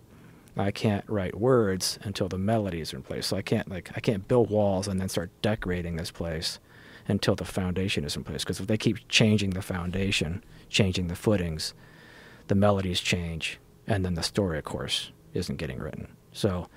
I 0.56 0.72
can't 0.72 1.04
write 1.08 1.36
words 1.40 1.98
until 2.04 2.28
the 2.28 2.38
melodies 2.38 2.94
are 2.94 2.98
in 2.98 3.04
place. 3.04 3.28
So 3.28 3.38
I 3.38 3.42
can't 3.42 3.70
like 3.70 3.92
I 3.96 4.00
can't 4.00 4.28
build 4.28 4.50
walls 4.50 4.88
and 4.88 5.00
then 5.00 5.10
start 5.10 5.32
decorating 5.42 5.96
this 5.96 6.12
place 6.12 6.60
until 7.08 7.36
the 7.36 7.46
foundation 7.46 8.06
is 8.06 8.16
in 8.16 8.24
place. 8.24 8.44
Because 8.44 8.60
if 8.60 8.68
they 8.68 8.78
keep 8.78 9.08
changing 9.10 9.52
the 9.52 9.62
foundation, 9.62 10.44
changing 10.70 11.08
the 11.08 11.16
footings, 11.16 11.74
the 12.48 12.56
melodies 12.56 13.00
change, 13.00 13.60
and 13.88 14.06
then 14.06 14.14
the 14.14 14.24
story, 14.24 14.58
of 14.58 14.64
course, 14.64 15.12
isn't 15.34 15.58
getting 15.58 15.80
written. 15.80 16.08
So 16.32 16.70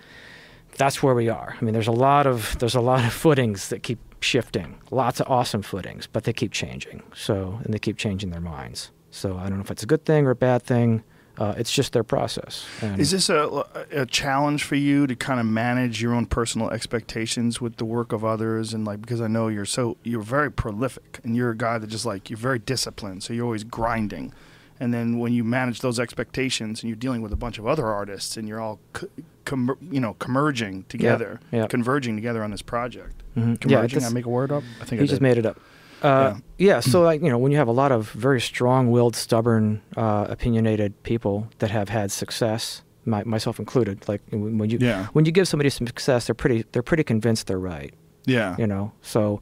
that's 0.77 1.03
where 1.03 1.15
we 1.15 1.29
are. 1.29 1.57
I 1.61 1.65
mean, 1.65 1.73
there's 1.75 1.87
a 1.87 1.93
lot 1.93 2.27
of 2.27 2.59
there's 2.59 2.75
a 2.75 2.81
lot 2.81 3.05
of 3.05 3.13
footings 3.13 3.69
that 3.69 3.83
keep 3.83 3.99
shifting, 4.21 4.81
lots 4.91 5.21
of 5.21 5.31
awesome 5.31 5.63
footings, 5.63 6.07
but 6.07 6.25
they 6.25 6.33
keep 6.33 6.53
changing. 6.53 7.03
So 7.15 7.61
and 7.65 7.73
they 7.73 7.79
keep 7.79 7.97
changing 7.97 8.31
their 8.31 8.41
minds. 8.41 8.91
So 9.11 9.37
I 9.37 9.49
don't 9.49 9.59
know 9.59 9.65
if 9.65 9.71
it's 9.71 9.83
a 9.83 9.87
good 9.87 10.05
thing 10.05 10.27
or 10.27 10.31
a 10.31 10.37
bad 10.37 10.63
thing. 10.63 11.03
Uh, 11.39 11.55
it's 11.59 11.71
just 11.73 11.93
their 11.93 12.05
process. 12.05 12.65
And 12.81 12.99
Is 13.01 13.11
this 13.11 13.29
a, 13.29 13.65
a 13.91 14.07
challenge 14.07 14.65
for 14.65 14.75
you 14.77 15.07
to 15.07 15.15
kind 15.15 15.39
of 15.39 15.47
manage 15.47 16.01
your 16.01 16.15
own 16.15 16.27
personal 16.27 16.71
expectations 16.71 17.61
with 17.61 17.77
the 17.77 17.85
work 17.85 18.13
of 18.13 18.25
others 18.25 18.73
and 18.73 18.85
like 18.87 19.01
because 19.03 19.21
I 19.21 19.27
know 19.29 19.49
you're 19.49 19.65
so 19.67 19.97
you're 20.03 20.23
very 20.23 20.51
prolific 20.51 21.21
and 21.25 21.37
you're 21.37 21.51
a 21.51 21.57
guy 21.57 21.79
that 21.79 21.89
just 21.89 22.07
like 22.07 22.31
you're 22.31 22.39
very 22.39 22.59
disciplined 22.59 23.23
so 23.23 23.33
you're 23.35 23.45
always 23.45 23.65
grinding 23.65 24.33
and 24.81 24.93
then 24.95 25.19
when 25.19 25.33
you 25.33 25.45
manage 25.45 25.81
those 25.81 25.99
expectations 26.01 26.83
and 26.83 26.89
you're 26.89 26.97
dealing 26.97 27.23
with 27.23 27.33
a 27.33 27.37
bunch 27.37 27.59
of 27.59 27.67
other 27.67 27.87
artists 27.87 28.37
and 28.37 28.47
you're 28.49 28.61
all 28.61 28.79
co- 28.95 29.09
com- 29.45 29.77
you 29.91 30.01
know 30.01 30.15
converging 30.15 30.85
together 30.85 31.41
yeah. 31.53 31.67
converging 31.67 32.17
together 32.17 32.43
on 32.43 32.51
this 32.51 32.63
project 32.63 33.23
Mhm. 33.37 33.51
Yeah, 33.51 33.57
converging 33.61 33.99
this- 34.01 34.11
I 34.11 34.13
make 34.15 34.25
a 34.27 34.31
word 34.31 34.51
up 34.51 34.63
I 34.81 34.85
think 34.87 35.03
just 35.07 35.21
made 35.21 35.37
it 35.37 35.45
up. 35.45 35.61
Uh, 36.03 36.35
yeah. 36.59 36.81
so 36.81 37.03
like 37.03 37.23
you 37.23 37.29
know, 37.31 37.39
when 37.39 37.53
you 37.53 37.59
have 37.59 37.69
a 37.69 37.73
lot 37.73 37.91
of 37.93 38.11
very 38.11 38.41
strong-willed, 38.41 39.17
stubborn, 39.17 39.81
uh, 39.97 40.27
opinionated 40.29 41.03
people 41.03 41.49
that 41.59 41.71
have 41.71 41.89
had 41.89 42.11
success, 42.13 42.83
my, 43.05 43.25
myself 43.25 43.59
included, 43.59 44.07
like 44.09 44.21
when 44.31 44.59
when 44.59 44.71
you 44.71 44.79
Yeah. 44.81 45.07
when 45.13 45.25
you 45.25 45.33
give 45.33 45.49
somebody 45.49 45.71
some 45.71 45.87
success, 45.87 46.27
they're 46.27 46.35
pretty 46.35 46.65
they're 46.73 46.83
pretty 46.83 47.05
convinced 47.05 47.47
they're 47.47 47.59
right. 47.59 47.95
yeah 48.27 48.57
You 48.59 48.67
know, 48.67 48.93
so 49.01 49.41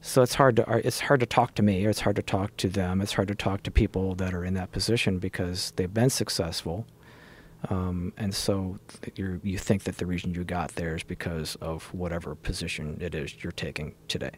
so 0.00 0.22
it's 0.22 0.34
hard 0.34 0.56
to 0.56 0.62
it's 0.86 1.00
hard 1.00 1.20
to 1.20 1.26
talk 1.26 1.54
to 1.56 1.62
me, 1.62 1.84
or 1.84 1.90
it's 1.90 2.00
hard 2.00 2.16
to 2.16 2.22
talk 2.22 2.56
to 2.58 2.68
them. 2.68 3.00
It's 3.00 3.14
hard 3.14 3.28
to 3.28 3.34
talk 3.34 3.62
to 3.64 3.70
people 3.70 4.14
that 4.16 4.32
are 4.34 4.44
in 4.44 4.54
that 4.54 4.70
position 4.72 5.18
because 5.18 5.72
they've 5.76 5.92
been 5.92 6.10
successful. 6.10 6.86
Um, 7.70 8.12
and 8.16 8.32
so 8.34 8.78
you 9.16 9.40
you 9.42 9.58
think 9.58 9.82
that 9.82 9.96
the 9.98 10.06
reason 10.06 10.32
you 10.32 10.44
got 10.44 10.76
there 10.76 10.94
is 10.94 11.02
because 11.02 11.56
of 11.60 11.92
whatever 11.92 12.36
position 12.36 12.98
it 13.00 13.14
is 13.16 13.42
you're 13.42 13.50
taking 13.66 13.94
today 14.06 14.30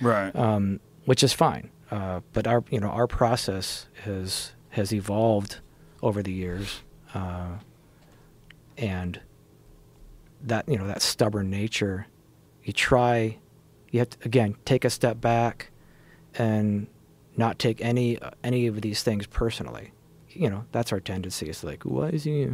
right 0.00 0.34
um, 0.34 0.80
which 1.06 1.22
is 1.24 1.32
fine. 1.32 1.70
Uh, 1.90 2.20
but 2.32 2.46
our 2.46 2.62
you 2.70 2.78
know 2.80 2.88
our 2.88 3.06
process 3.06 3.86
has 4.04 4.52
has 4.70 4.92
evolved 4.92 5.60
over 6.02 6.22
the 6.22 6.32
years, 6.32 6.82
uh, 7.14 7.56
and 8.76 9.20
that 10.42 10.68
you 10.68 10.76
know 10.76 10.86
that 10.86 11.00
stubborn 11.02 11.48
nature, 11.48 12.06
you 12.64 12.72
try, 12.72 13.38
you 13.90 14.00
have 14.00 14.10
to 14.10 14.18
again 14.24 14.56
take 14.64 14.84
a 14.84 14.90
step 14.90 15.20
back, 15.20 15.70
and 16.34 16.86
not 17.36 17.58
take 17.58 17.80
any 17.80 18.18
any 18.42 18.66
of 18.66 18.80
these 18.80 19.02
things 19.02 19.26
personally. 19.26 19.92
You 20.30 20.50
know 20.50 20.64
that's 20.72 20.92
our 20.92 21.00
tendency. 21.00 21.48
It's 21.48 21.64
like 21.64 21.84
why 21.84 22.08
is 22.08 22.24
he? 22.24 22.48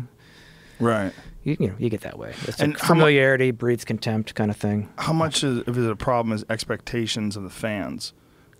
right 0.80 1.12
You, 1.44 1.56
you 1.60 1.68
know 1.68 1.74
you 1.78 1.88
get 1.90 2.00
that 2.02 2.18
way. 2.18 2.34
It's 2.46 2.60
And 2.60 2.76
how 2.76 2.94
mu- 2.94 3.00
familiarity 3.00 3.50
breeds 3.50 3.84
contempt 3.84 4.34
kind 4.34 4.50
of 4.50 4.56
thing. 4.56 4.88
how 4.98 5.12
much 5.12 5.42
is, 5.44 5.60
of 5.66 5.78
it 5.78 5.90
a 5.90 5.96
problem 5.96 6.32
is 6.34 6.44
expectations 6.50 7.36
of 7.36 7.42
the 7.44 7.50
fans? 7.50 8.12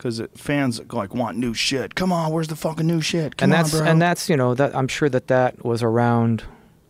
Because 0.02 0.20
fans 0.34 0.80
like 0.92 1.14
want 1.14 1.38
new 1.38 1.54
shit. 1.54 1.94
Come 1.94 2.12
on, 2.12 2.32
where's 2.32 2.48
the 2.48 2.56
fucking 2.56 2.86
new 2.86 3.00
shit? 3.00 3.36
Come 3.36 3.46
and 3.46 3.54
on, 3.54 3.62
that's 3.62 3.78
bro. 3.78 3.86
and 3.86 4.02
that's 4.02 4.28
you 4.28 4.36
know 4.36 4.52
that 4.54 4.74
I'm 4.74 4.88
sure 4.88 5.08
that 5.08 5.28
that 5.28 5.64
was 5.64 5.80
around 5.82 6.42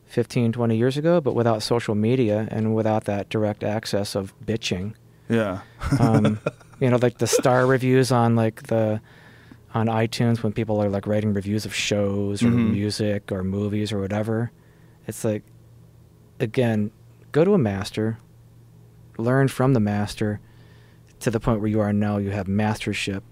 15 0.06 0.52
20 0.52 0.76
years 0.76 0.96
ago 0.98 1.20
but 1.22 1.34
without 1.34 1.62
social 1.62 1.94
media 1.94 2.46
and 2.50 2.74
without 2.74 3.04
that 3.04 3.28
direct 3.30 3.62
access 3.64 4.14
of 4.14 4.34
bitching 4.44 4.92
yeah, 5.30 5.60
um, 5.98 6.38
you 6.80 6.90
know 6.90 6.96
like 7.00 7.16
the 7.18 7.26
star 7.26 7.66
reviews 7.66 8.12
on 8.12 8.36
like 8.36 8.64
the 8.64 9.00
on 9.74 9.86
iTunes 9.86 10.42
when 10.42 10.52
people 10.52 10.82
are 10.82 10.90
like 10.90 11.06
writing 11.06 11.32
reviews 11.32 11.64
of 11.64 11.74
shows 11.74 12.42
or 12.42 12.48
Mhm. 12.48 12.72
music 12.72 13.32
or 13.32 13.42
movies 13.42 13.90
or 13.90 14.00
whatever 14.00 14.50
it's 15.06 15.24
like 15.24 15.42
again 16.40 16.90
go 17.32 17.42
to 17.44 17.54
a 17.54 17.58
master 17.58 18.18
learn 19.16 19.48
from 19.48 19.72
the 19.72 19.80
master 19.80 20.40
to 21.22 21.30
the 21.30 21.40
point 21.40 21.60
where 21.60 21.68
you 21.70 21.80
are 21.80 21.92
now 21.92 22.16
you 22.18 22.30
have 22.30 22.46
mastership 22.48 23.22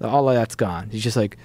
all 0.00 0.28
of 0.28 0.34
that's 0.34 0.54
gone 0.54 0.88
he's 0.90 1.02
just 1.02 1.16
like 1.16 1.36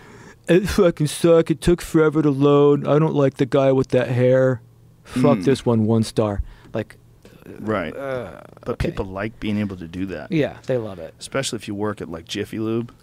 it 0.48 0.62
fucking 0.68 1.08
suck 1.08 1.50
it 1.52 1.60
took 1.62 1.82
forever 1.82 2.22
to 2.22 2.30
load 2.30 2.88
i 2.88 2.98
don't 3.00 3.16
like 3.16 3.36
the 3.36 3.46
guy 3.46 3.72
with 3.72 3.90
that 3.90 4.08
hair 4.10 4.62
fuck 5.04 5.38
Mm. 5.40 5.46
this 5.46 5.66
one 5.66 5.86
one 5.86 6.04
star 6.04 6.42
like 6.74 6.96
right. 7.60 7.96
uh, 7.96 8.42
but 8.62 8.74
okay. 8.74 8.90
people 8.90 9.06
like 9.06 9.40
being 9.40 9.58
able 9.58 9.76
to 9.78 9.88
do 9.88 10.06
that, 10.08 10.32
yeah 10.32 10.58
they 10.68 10.78
love 10.78 10.98
it 11.00 11.14
especially 11.20 11.58
if 11.58 11.68
you 11.68 11.76
work 11.76 12.00
at 12.02 12.10
like 12.10 12.26
Jiffy 12.26 12.60
Lube. 12.60 12.94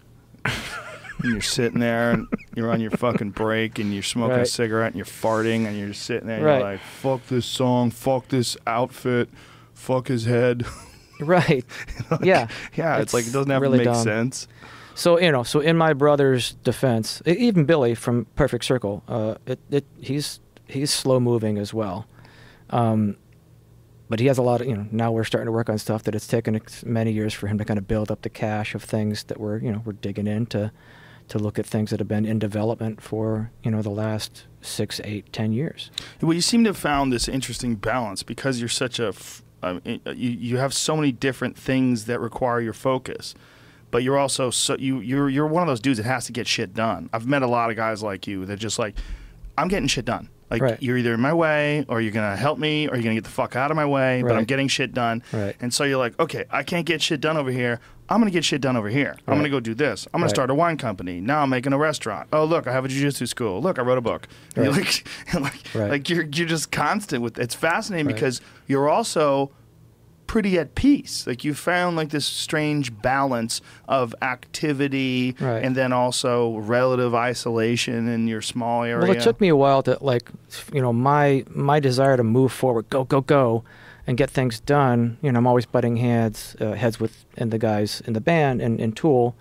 and 0.44 1.32
you're 1.32 1.40
sitting 1.42 1.80
there 1.80 2.12
and 2.12 2.26
you're 2.56 2.70
on 2.70 2.80
your 2.80 2.90
fucking 2.92 3.30
break 3.32 3.78
and 3.78 3.92
you're 3.92 4.02
smoking 4.02 4.38
a 4.38 4.46
cigarette 4.46 4.86
and 4.92 4.96
you're 4.96 5.04
farting 5.04 5.66
and 5.66 5.76
you're 5.78 5.88
just 5.88 6.02
sitting 6.06 6.26
there 6.28 6.36
and 6.38 6.46
Right. 6.46 6.58
you're 6.60 6.70
like, 6.72 6.80
fuck 6.80 7.26
this 7.26 7.44
song, 7.44 7.90
fuck 7.90 8.28
this 8.28 8.56
outfit, 8.66 9.28
fuck 9.74 10.08
his 10.08 10.24
head. 10.24 10.64
right 11.22 11.64
Like, 12.10 12.24
Yeah. 12.24 12.48
Yeah, 12.74 12.98
it's, 12.98 13.14
like 13.14 13.26
it 13.26 13.32
doesn't 13.32 13.50
have 13.50 13.62
really 13.62 13.78
to 13.78 13.84
make 13.84 13.94
dumb. 13.94 14.04
sense. 14.04 14.48
So 14.94 15.18
you 15.18 15.32
know, 15.32 15.42
so 15.42 15.60
in 15.60 15.76
my 15.76 15.92
brother's 15.92 16.52
defense, 16.64 17.22
even 17.24 17.64
Billy 17.64 17.94
from 17.94 18.26
Perfect 18.36 18.64
Circle, 18.64 19.02
uh, 19.08 19.36
it, 19.46 19.58
it 19.70 19.84
he's 19.98 20.40
he's 20.66 20.90
slow 20.90 21.20
moving 21.20 21.56
as 21.58 21.72
well, 21.72 22.06
um, 22.70 23.16
but 24.08 24.20
he 24.20 24.26
has 24.26 24.36
a 24.36 24.42
lot 24.42 24.60
of 24.60 24.66
you 24.66 24.76
know. 24.76 24.86
Now 24.90 25.10
we're 25.12 25.24
starting 25.24 25.46
to 25.46 25.52
work 25.52 25.70
on 25.70 25.78
stuff 25.78 26.02
that 26.02 26.14
it's 26.14 26.26
taken 26.26 26.60
many 26.84 27.12
years 27.12 27.32
for 27.32 27.46
him 27.46 27.56
to 27.58 27.64
kind 27.64 27.78
of 27.78 27.88
build 27.88 28.10
up 28.10 28.22
the 28.22 28.28
cache 28.28 28.74
of 28.74 28.82
things 28.82 29.24
that 29.24 29.40
we're 29.40 29.58
you 29.58 29.72
know 29.72 29.80
we're 29.86 29.92
digging 29.92 30.26
into, 30.26 30.70
to 31.28 31.38
look 31.38 31.58
at 31.58 31.64
things 31.64 31.90
that 31.90 32.00
have 32.00 32.08
been 32.08 32.26
in 32.26 32.38
development 32.38 33.00
for 33.00 33.50
you 33.62 33.70
know 33.70 33.80
the 33.80 33.90
last 33.90 34.46
six, 34.60 35.00
eight, 35.04 35.32
ten 35.32 35.52
years. 35.52 35.90
Well, 36.20 36.34
you 36.34 36.42
seem 36.42 36.64
to 36.64 36.70
have 36.70 36.76
found 36.76 37.12
this 37.12 37.28
interesting 37.28 37.76
balance 37.76 38.22
because 38.22 38.58
you're 38.60 38.68
such 38.68 38.98
a, 38.98 39.14
um, 39.62 39.80
i- 39.86 40.00
you 40.12 40.30
you 40.30 40.56
have 40.58 40.72
so 40.74 40.96
many 40.96 41.12
different 41.12 41.56
things 41.56 42.04
that 42.06 42.20
require 42.20 42.60
your 42.60 42.72
focus, 42.72 43.34
but 43.90 44.02
you're 44.02 44.18
also 44.18 44.50
so 44.50 44.76
you 44.78 45.00
you're 45.00 45.28
you're 45.28 45.46
one 45.46 45.62
of 45.62 45.68
those 45.68 45.80
dudes 45.80 45.98
that 45.98 46.04
has 46.06 46.26
to 46.26 46.32
get 46.32 46.46
shit 46.46 46.74
done. 46.74 47.08
I've 47.12 47.26
met 47.26 47.42
a 47.42 47.46
lot 47.46 47.70
of 47.70 47.76
guys 47.76 48.02
like 48.02 48.26
you 48.26 48.46
that 48.46 48.58
just 48.58 48.78
like, 48.78 48.96
I'm 49.58 49.68
getting 49.68 49.88
shit 49.88 50.04
done. 50.04 50.28
Like 50.50 50.62
Right. 50.62 50.82
you're 50.82 50.96
either 50.96 51.14
in 51.14 51.20
my 51.20 51.32
way 51.32 51.84
or 51.88 52.00
you're 52.00 52.10
gonna 52.12 52.34
help 52.36 52.58
me 52.58 52.88
or 52.88 52.94
you're 52.96 53.04
gonna 53.04 53.14
get 53.14 53.22
the 53.24 53.30
fuck 53.30 53.54
out 53.54 53.70
of 53.70 53.76
my 53.76 53.86
way. 53.86 54.22
But 54.22 54.32
I'm 54.36 54.44
getting 54.44 54.66
shit 54.66 54.92
done. 54.92 55.22
Right. 55.32 55.54
And 55.60 55.72
so 55.72 55.84
you're 55.84 55.98
like, 55.98 56.18
okay, 56.18 56.44
I 56.50 56.64
can't 56.64 56.84
get 56.84 57.00
shit 57.02 57.20
done 57.20 57.36
over 57.36 57.52
here. 57.52 57.78
I'm 58.10 58.20
gonna 58.20 58.30
get 58.32 58.44
shit 58.44 58.60
done 58.60 58.76
over 58.76 58.88
here. 58.88 59.14
I'm 59.28 59.36
gonna 59.36 59.48
go 59.48 59.60
do 59.60 59.72
this. 59.74 60.06
I'm 60.12 60.18
gonna 60.18 60.24
Right. 60.26 60.30
start 60.34 60.50
a 60.50 60.54
wine 60.54 60.76
company. 60.76 61.20
Now 61.20 61.42
I'm 61.42 61.50
making 61.50 61.72
a 61.72 61.78
restaurant. 61.78 62.28
Oh 62.32 62.44
look, 62.44 62.66
I 62.66 62.72
have 62.72 62.84
a 62.84 62.88
jujitsu 62.88 63.28
school. 63.28 63.62
Look, 63.62 63.78
I 63.78 63.82
wrote 63.82 63.98
a 63.98 64.02
book. 64.02 64.26
And 64.56 64.64
you're 64.64 64.74
like, 64.74 65.04
like, 65.34 65.54
Right. 65.74 65.90
like 65.90 66.10
you're 66.10 66.24
you're 66.24 66.48
just 66.48 66.72
constant 66.72 67.22
with. 67.22 67.38
It's 67.38 67.54
fascinating 67.54 68.06
Right. 68.06 68.14
because 68.16 68.40
you're 68.66 68.88
also 68.88 69.52
pretty 70.26 70.58
at 70.58 70.74
peace. 70.76 71.26
Like 71.26 71.44
you 71.44 71.54
found 71.54 71.96
like 71.96 72.10
this 72.10 72.24
strange 72.26 72.92
balance 73.02 73.60
of 73.88 74.14
activity 74.22 75.34
Right. 75.40 75.62
and 75.64 75.74
then 75.76 75.92
also 75.92 76.56
relative 76.58 77.14
isolation 77.14 78.08
in 78.08 78.28
your 78.28 78.40
small 78.42 78.82
area. 78.84 78.98
Well, 79.08 79.16
it 79.16 79.22
took 79.22 79.40
me 79.40 79.48
a 79.48 79.56
while 79.56 79.82
to 79.84 79.98
like, 80.00 80.28
you 80.72 80.80
know, 80.82 80.92
my 80.92 81.44
my 81.54 81.78
desire 81.80 82.16
to 82.16 82.24
move 82.24 82.52
forward, 82.52 82.88
go 82.90 83.04
go 83.04 83.20
go, 83.20 83.64
and 84.06 84.16
get 84.16 84.30
things 84.30 84.60
done. 84.60 85.18
You 85.22 85.32
know, 85.32 85.38
I'm 85.38 85.46
always 85.46 85.66
butting 85.66 85.96
heads 85.96 86.56
uh, 86.60 86.72
heads 86.72 87.00
with 87.00 87.24
and 87.36 87.50
the 87.50 87.58
guys 87.58 88.00
in 88.06 88.12
the 88.12 88.20
band 88.20 88.60
and, 88.60 88.80
and 88.80 88.96
Tool 88.96 89.34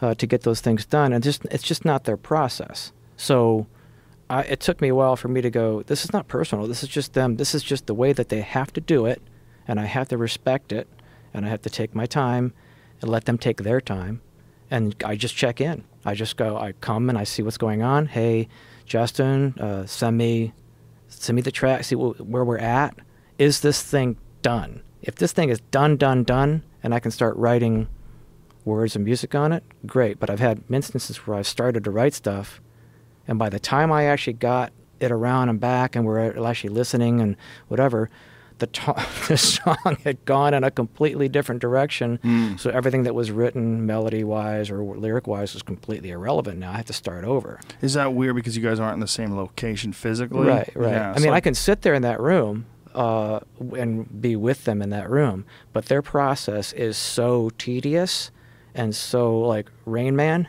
uh, 0.00 0.14
to 0.14 0.26
get 0.26 0.42
those 0.42 0.60
things 0.60 0.84
done, 0.84 1.12
and 1.12 1.22
just 1.22 1.44
it's 1.50 1.62
just 1.62 1.84
not 1.84 2.04
their 2.04 2.16
process. 2.16 2.92
So. 3.16 3.66
I, 4.30 4.42
it 4.42 4.60
took 4.60 4.82
me 4.82 4.88
a 4.88 4.94
while 4.94 5.16
for 5.16 5.28
me 5.28 5.40
to 5.40 5.48
go. 5.48 5.82
This 5.84 6.04
is 6.04 6.12
not 6.12 6.28
personal. 6.28 6.66
This 6.66 6.82
is 6.82 6.90
just 6.90 7.14
them. 7.14 7.36
This 7.36 7.54
is 7.54 7.62
just 7.62 7.86
the 7.86 7.94
way 7.94 8.12
that 8.12 8.28
they 8.28 8.42
have 8.42 8.70
to 8.74 8.80
do 8.82 9.06
it, 9.06 9.22
and 9.66 9.80
I 9.80 9.86
have 9.86 10.08
to 10.08 10.18
respect 10.18 10.70
it, 10.70 10.86
and 11.32 11.46
I 11.46 11.48
have 11.48 11.62
to 11.62 11.70
take 11.70 11.94
my 11.94 12.04
time, 12.04 12.52
and 13.00 13.10
let 13.10 13.24
them 13.24 13.38
take 13.38 13.62
their 13.62 13.80
time, 13.80 14.20
and 14.70 14.94
I 15.02 15.16
just 15.16 15.34
check 15.34 15.62
in. 15.62 15.84
I 16.04 16.14
just 16.14 16.36
go. 16.36 16.58
I 16.58 16.72
come 16.72 17.08
and 17.08 17.16
I 17.16 17.24
see 17.24 17.42
what's 17.42 17.56
going 17.56 17.82
on. 17.82 18.04
Hey, 18.04 18.48
Justin, 18.84 19.54
uh, 19.58 19.86
send 19.86 20.18
me 20.18 20.52
send 21.08 21.36
me 21.36 21.42
the 21.42 21.50
track. 21.50 21.84
See 21.84 21.96
wh- 21.96 22.20
where 22.20 22.44
we're 22.44 22.58
at. 22.58 22.98
Is 23.38 23.60
this 23.60 23.82
thing 23.82 24.16
done? 24.42 24.82
If 25.02 25.14
this 25.14 25.32
thing 25.32 25.48
is 25.48 25.60
done, 25.70 25.96
done, 25.96 26.24
done, 26.24 26.62
and 26.82 26.92
I 26.94 27.00
can 27.00 27.10
start 27.10 27.36
writing 27.36 27.88
words 28.64 28.96
and 28.96 29.04
music 29.04 29.34
on 29.34 29.52
it, 29.52 29.62
great. 29.86 30.18
But 30.18 30.28
I've 30.28 30.40
had 30.40 30.62
instances 30.70 31.18
where 31.18 31.36
I've 31.38 31.46
started 31.46 31.84
to 31.84 31.90
write 31.90 32.14
stuff, 32.14 32.60
and 33.26 33.38
by 33.38 33.48
the 33.48 33.60
time 33.60 33.92
I 33.92 34.04
actually 34.04 34.34
got 34.34 34.72
it 35.00 35.12
around 35.12 35.48
and 35.48 35.60
back, 35.60 35.94
and 35.94 36.04
we're 36.04 36.44
actually 36.44 36.70
listening 36.70 37.20
and 37.20 37.36
whatever, 37.68 38.10
the, 38.58 38.66
to- 38.66 39.06
the 39.28 39.36
song 39.36 39.96
had 40.02 40.24
gone 40.24 40.52
in 40.52 40.64
a 40.64 40.70
completely 40.70 41.28
different 41.28 41.60
direction. 41.60 42.18
Mm. 42.24 42.58
So 42.58 42.70
everything 42.70 43.04
that 43.04 43.14
was 43.14 43.30
written 43.30 43.86
melody 43.86 44.24
wise 44.24 44.68
or 44.68 44.82
lyric 44.82 45.28
wise 45.28 45.54
was 45.54 45.62
completely 45.62 46.10
irrelevant. 46.10 46.58
Now 46.58 46.72
I 46.72 46.78
have 46.78 46.86
to 46.86 46.92
start 46.92 47.24
over. 47.24 47.60
Is 47.80 47.94
that 47.94 48.12
weird 48.14 48.34
because 48.34 48.56
you 48.56 48.62
guys 48.62 48.80
aren't 48.80 48.94
in 48.94 49.00
the 49.00 49.06
same 49.06 49.36
location 49.36 49.92
physically? 49.92 50.48
Right, 50.48 50.70
right. 50.74 50.90
Yeah, 50.90 51.10
I 51.10 51.20
mean, 51.20 51.28
so- 51.28 51.32
I 51.34 51.40
can 51.40 51.54
sit 51.54 51.82
there 51.82 51.94
in 51.94 52.02
that 52.02 52.20
room 52.20 52.66
uh, 52.98 53.40
and 53.76 54.20
be 54.20 54.34
with 54.36 54.64
them 54.64 54.82
in 54.82 54.90
that 54.90 55.08
room, 55.08 55.44
but 55.72 55.86
their 55.86 56.02
process 56.02 56.72
is 56.72 56.96
so 56.96 57.50
tedious 57.58 58.30
and 58.74 58.94
so 58.94 59.38
like 59.40 59.70
Rain 59.86 60.16
Man 60.16 60.48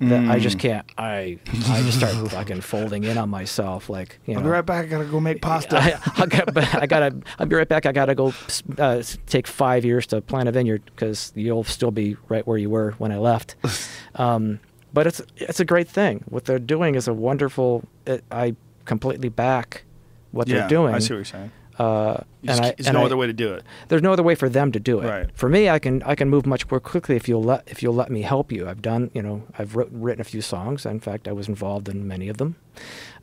that 0.00 0.20
I 0.30 0.38
Mm. 0.38 0.40
just 0.40 0.58
can't. 0.60 0.86
I 0.96 1.38
I 1.68 1.82
just 1.82 1.98
start 1.98 2.14
fucking 2.30 2.60
folding 2.60 3.02
in 3.02 3.18
on 3.18 3.28
myself, 3.30 3.90
like 3.90 4.20
you 4.26 4.36
I'll 4.36 4.42
be 4.42 4.48
right 4.48 4.64
back. 4.64 4.84
I 4.84 4.88
gotta 4.88 5.04
go 5.06 5.18
make 5.18 5.42
pasta. 5.42 5.76
I, 5.80 5.98
I, 6.22 6.26
got, 6.26 6.56
I 6.82 6.86
gotta. 6.86 7.16
I'll 7.38 7.46
be 7.46 7.56
right 7.56 7.68
back. 7.68 7.84
I 7.84 7.90
gotta 7.92 8.14
go 8.14 8.32
uh, 8.78 9.02
take 9.26 9.48
five 9.48 9.84
years 9.84 10.06
to 10.08 10.20
plant 10.20 10.48
a 10.48 10.52
vineyard 10.52 10.82
because 10.86 11.32
you'll 11.34 11.64
still 11.64 11.90
be 11.90 12.16
right 12.28 12.46
where 12.46 12.58
you 12.58 12.70
were 12.70 12.92
when 12.98 13.10
I 13.12 13.18
left. 13.18 13.56
Um, 14.14 14.58
but 14.92 15.06
it's 15.06 15.20
it's 15.36 15.60
a 15.60 15.64
great 15.64 15.86
thing. 15.88 16.24
What 16.28 16.44
they're 16.46 16.58
doing 16.58 16.94
is 16.96 17.06
a 17.08 17.14
wonderful. 17.14 17.84
It, 18.06 18.24
I 18.32 18.56
completely 18.84 19.28
back 19.28 19.84
what 20.32 20.48
yeah, 20.48 20.58
they're 20.60 20.68
doing. 20.68 20.94
I 20.94 20.98
see 20.98 21.12
what 21.14 21.18
you're 21.18 21.24
saying. 21.24 21.52
Uh, 21.78 22.22
and 22.42 22.50
I, 22.60 22.72
there's 22.72 22.88
and 22.88 22.94
no 22.94 23.02
I- 23.02 23.04
other 23.04 23.16
way 23.16 23.28
to 23.28 23.32
do 23.32 23.52
it. 23.54 23.62
There's 23.86 24.02
no 24.02 24.12
other 24.12 24.22
way 24.24 24.34
for 24.34 24.48
them 24.48 24.72
to 24.72 24.80
do 24.80 25.00
it. 25.00 25.06
Right. 25.06 25.30
For 25.34 25.48
me, 25.48 25.68
I 25.70 25.78
can 25.78 26.02
I 26.02 26.14
can 26.16 26.28
move 26.28 26.44
much 26.44 26.68
more 26.70 26.80
quickly 26.80 27.14
if 27.14 27.28
you'll 27.28 27.42
let 27.44 27.62
if 27.68 27.82
you'll 27.82 27.94
let 27.94 28.10
me 28.10 28.22
help 28.22 28.50
you. 28.50 28.68
I've 28.68 28.82
done 28.82 29.10
you 29.14 29.22
know 29.22 29.44
I've 29.58 29.76
wrote, 29.76 29.88
written 29.92 30.20
a 30.20 30.24
few 30.24 30.40
songs. 30.42 30.84
In 30.84 30.98
fact, 31.00 31.28
I 31.28 31.32
was 31.32 31.48
involved 31.48 31.88
in 31.88 32.08
many 32.08 32.28
of 32.28 32.38
them, 32.38 32.56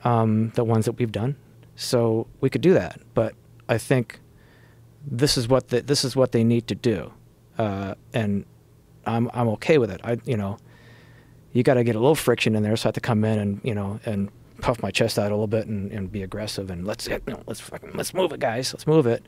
um, 0.05 0.51
the 0.55 0.63
ones 0.63 0.85
that 0.85 0.93
we've 0.93 1.11
done. 1.11 1.35
So 1.75 2.27
we 2.39 2.49
could 2.49 2.61
do 2.61 2.73
that. 2.73 3.01
But 3.13 3.35
I 3.67 3.77
think 3.77 4.21
this 5.05 5.37
is 5.37 5.47
what 5.49 5.67
the, 5.67 5.81
this 5.81 6.05
is 6.05 6.15
what 6.15 6.31
they 6.31 6.43
need 6.43 6.67
to 6.67 6.75
do, 6.75 7.11
uh, 7.57 7.95
and 8.13 8.45
I'm 9.05 9.29
I'm 9.33 9.49
okay 9.49 9.77
with 9.77 9.91
it. 9.91 9.99
I 10.03 10.17
you 10.25 10.37
know 10.37 10.57
you 11.51 11.61
got 11.63 11.73
to 11.75 11.83
get 11.83 11.95
a 11.95 11.99
little 11.99 12.15
friction 12.15 12.55
in 12.55 12.63
there, 12.63 12.75
so 12.77 12.87
I 12.87 12.89
have 12.89 12.93
to 12.95 13.01
come 13.01 13.25
in 13.25 13.37
and 13.37 13.61
you 13.63 13.75
know 13.75 13.99
and 14.05 14.29
puff 14.65 14.81
my 14.81 14.89
chest 14.89 15.19
out 15.19 15.27
a 15.27 15.35
little 15.35 15.45
bit 15.45 15.67
and, 15.67 15.91
and 15.91 16.11
be 16.11 16.23
aggressive 16.23 16.71
and 16.71 16.87
let's 16.87 17.07
you 17.07 17.21
know, 17.27 17.39
let's 17.45 17.59
fucking 17.59 17.91
let's 17.93 18.15
move 18.15 18.33
it, 18.33 18.39
guys, 18.39 18.73
let's 18.73 18.87
move 18.87 19.05
it, 19.05 19.23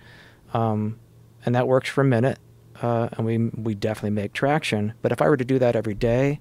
um, 0.56 0.98
and 1.46 1.54
that 1.54 1.68
works 1.68 1.88
for 1.88 2.02
a 2.02 2.06
minute, 2.06 2.40
uh, 2.82 3.10
and 3.12 3.24
we 3.24 3.38
we 3.38 3.76
definitely 3.76 4.10
make 4.10 4.34
traction. 4.34 4.94
But 5.04 5.12
if 5.12 5.22
I 5.22 5.30
were 5.30 5.38
to 5.38 5.46
do 5.46 5.60
that 5.60 5.76
every 5.76 5.94
day, 5.94 6.40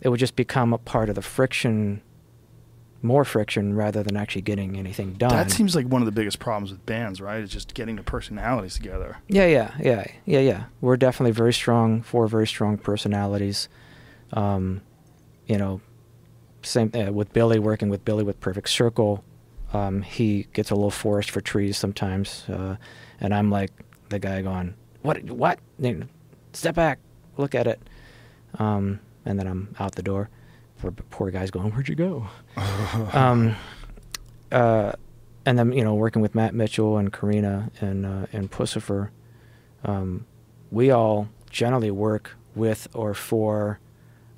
it 0.00 0.08
would 0.08 0.18
just 0.18 0.34
become 0.34 0.72
a 0.72 0.78
part 0.78 1.08
of 1.08 1.14
the 1.14 1.22
friction, 1.22 2.02
more 3.00 3.24
friction 3.24 3.76
rather 3.76 4.02
than 4.02 4.16
actually 4.16 4.42
getting 4.42 4.76
anything 4.76 5.12
done. 5.12 5.30
That 5.30 5.52
seems 5.52 5.76
like 5.76 5.86
one 5.86 6.02
of 6.02 6.06
the 6.06 6.12
biggest 6.12 6.40
problems 6.40 6.72
with 6.72 6.84
bands, 6.84 7.20
right? 7.20 7.40
Is 7.40 7.50
just 7.50 7.74
getting 7.74 7.94
the 7.94 8.02
personalities 8.02 8.74
together. 8.74 9.18
Yeah, 9.28 9.46
yeah, 9.46 9.70
yeah, 9.80 10.04
yeah, 10.24 10.40
yeah. 10.40 10.64
We're 10.80 10.96
definitely 10.96 11.30
very 11.30 11.52
strong, 11.52 12.02
four 12.02 12.26
very 12.26 12.48
strong 12.48 12.76
personalities. 12.76 13.68
Um, 14.32 14.80
you 15.46 15.58
know, 15.58 15.80
same 16.66 16.90
uh, 16.94 17.12
with 17.12 17.32
Billy, 17.32 17.58
working 17.58 17.88
with 17.88 18.04
Billy 18.04 18.24
with 18.24 18.40
Perfect 18.40 18.68
Circle. 18.68 19.24
Um, 19.72 20.02
he 20.02 20.46
gets 20.52 20.70
a 20.70 20.74
little 20.74 20.90
forest 20.90 21.30
for 21.30 21.40
trees 21.40 21.76
sometimes, 21.76 22.48
uh, 22.48 22.76
and 23.20 23.34
I'm 23.34 23.50
like 23.50 23.72
the 24.08 24.18
guy 24.18 24.42
going, 24.42 24.74
"What? 25.02 25.22
What? 25.24 25.58
Step 26.52 26.74
back, 26.74 26.98
look 27.36 27.54
at 27.54 27.66
it." 27.66 27.80
Um, 28.58 29.00
and 29.24 29.38
then 29.38 29.46
I'm 29.46 29.74
out 29.78 29.94
the 29.94 30.02
door. 30.02 30.30
Poor, 30.78 30.90
poor 30.90 31.30
guy's 31.30 31.50
going, 31.50 31.72
"Where'd 31.72 31.88
you 31.88 31.94
go?" 31.94 32.26
um, 33.12 33.56
uh, 34.52 34.92
and 35.44 35.58
then 35.58 35.72
you 35.72 35.84
know, 35.84 35.94
working 35.94 36.22
with 36.22 36.34
Mat 36.34 36.54
Mitchell 36.54 36.98
and 36.98 37.12
Carina 37.12 37.70
and 37.80 38.06
uh, 38.06 38.26
and 38.32 38.50
Puscifer, 38.50 39.10
um, 39.84 40.26
we 40.70 40.90
all 40.90 41.28
generally 41.50 41.90
work 41.90 42.36
with 42.54 42.88
or 42.94 43.14
for 43.14 43.78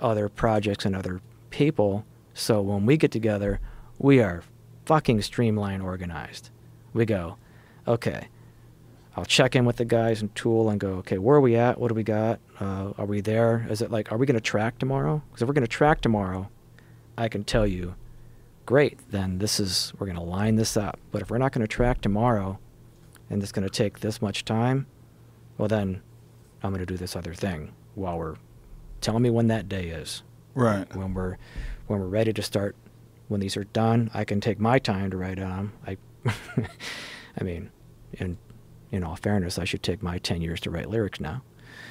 other 0.00 0.28
projects 0.28 0.84
and 0.84 0.94
other 0.94 1.20
people. 1.50 2.04
So 2.38 2.60
when 2.62 2.86
we 2.86 2.96
get 2.96 3.10
together, 3.10 3.58
we 3.98 4.20
are 4.20 4.42
fucking 4.86 5.22
streamline 5.22 5.80
organized. 5.80 6.50
We 6.92 7.04
go, 7.04 7.36
okay, 7.86 8.28
I'll 9.16 9.24
check 9.24 9.56
in 9.56 9.64
with 9.64 9.76
the 9.76 9.84
guys 9.84 10.22
and 10.22 10.32
Tool 10.36 10.70
and 10.70 10.78
go, 10.78 10.90
okay, 10.98 11.18
where 11.18 11.36
are 11.36 11.40
we 11.40 11.56
at? 11.56 11.80
What 11.80 11.88
do 11.88 11.94
we 11.94 12.04
got? 12.04 12.38
Uh, 12.60 12.92
are 12.96 13.06
we 13.06 13.20
there? 13.20 13.66
Is 13.68 13.82
it 13.82 13.90
like, 13.90 14.12
are 14.12 14.18
we 14.18 14.24
going 14.24 14.36
to 14.36 14.40
track 14.40 14.78
tomorrow? 14.78 15.20
Because 15.28 15.42
if 15.42 15.48
we're 15.48 15.54
going 15.54 15.66
to 15.66 15.68
track 15.68 16.00
tomorrow, 16.00 16.48
I 17.16 17.28
can 17.28 17.42
tell 17.42 17.66
you, 17.66 17.96
great, 18.66 18.98
then 19.10 19.38
this 19.38 19.58
is, 19.58 19.92
we're 19.98 20.06
going 20.06 20.16
to 20.18 20.22
line 20.22 20.54
this 20.54 20.76
up. 20.76 21.00
But 21.10 21.22
if 21.22 21.30
we're 21.30 21.38
not 21.38 21.50
going 21.52 21.66
to 21.66 21.68
track 21.68 22.00
tomorrow 22.00 22.60
and 23.28 23.42
it's 23.42 23.50
going 23.52 23.66
to 23.66 23.70
take 23.70 23.98
this 23.98 24.22
much 24.22 24.44
time, 24.44 24.86
well, 25.58 25.66
then 25.68 26.02
I'm 26.62 26.70
going 26.70 26.80
to 26.80 26.86
do 26.86 26.96
this 26.96 27.16
other 27.16 27.34
thing 27.34 27.72
while 27.96 28.16
we're, 28.16 28.36
tell 29.00 29.18
me 29.18 29.28
when 29.28 29.48
that 29.48 29.68
day 29.68 29.88
is 29.88 30.22
Right. 30.54 30.94
when 30.96 31.14
we're 31.14 31.36
when 31.88 31.98
we're 32.00 32.06
ready 32.06 32.32
to 32.32 32.42
start 32.42 32.76
when 33.28 33.40
these 33.40 33.56
are 33.56 33.64
done 33.64 34.10
i 34.14 34.24
can 34.24 34.40
take 34.40 34.58
my 34.60 34.78
time 34.78 35.10
to 35.10 35.16
write 35.16 35.38
on 35.38 35.50
them 35.50 35.72
i 35.86 35.96
i 37.40 37.44
mean 37.44 37.70
in 38.12 38.38
in 38.90 39.02
all 39.04 39.16
fairness 39.16 39.58
i 39.58 39.64
should 39.64 39.82
take 39.82 40.02
my 40.02 40.18
10 40.18 40.40
years 40.40 40.60
to 40.60 40.70
write 40.70 40.88
lyrics 40.88 41.20
now 41.20 41.42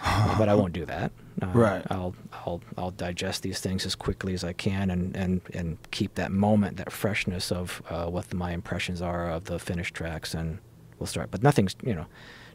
Uh, 0.04 0.38
but 0.40 0.48
i 0.50 0.56
won't 0.56 0.74
do 0.74 0.86
that 0.86 1.12
uh, 1.42 1.48
Right. 1.48 1.84
i'll 1.90 2.16
i'll 2.34 2.62
i'll 2.78 2.92
digest 2.92 3.44
these 3.44 3.60
things 3.60 3.86
as 3.86 3.96
quickly 3.96 4.34
as 4.34 4.44
i 4.44 4.54
can 4.54 4.90
and 4.90 5.16
and 5.16 5.42
and 5.54 5.78
keep 5.92 6.16
that 6.16 6.32
moment 6.32 6.78
that 6.78 6.92
freshness 6.92 7.52
of 7.52 7.82
uh, 7.90 8.06
what 8.08 8.30
the, 8.30 8.36
my 8.36 8.52
impressions 8.52 9.02
are 9.02 9.30
of 9.30 9.46
the 9.46 9.60
finished 9.60 9.94
tracks 9.96 10.34
and 10.34 10.60
we'll 11.00 11.08
start 11.08 11.30
but 11.32 11.44
nothing's 11.44 11.76
you 11.84 11.94
know 11.96 12.06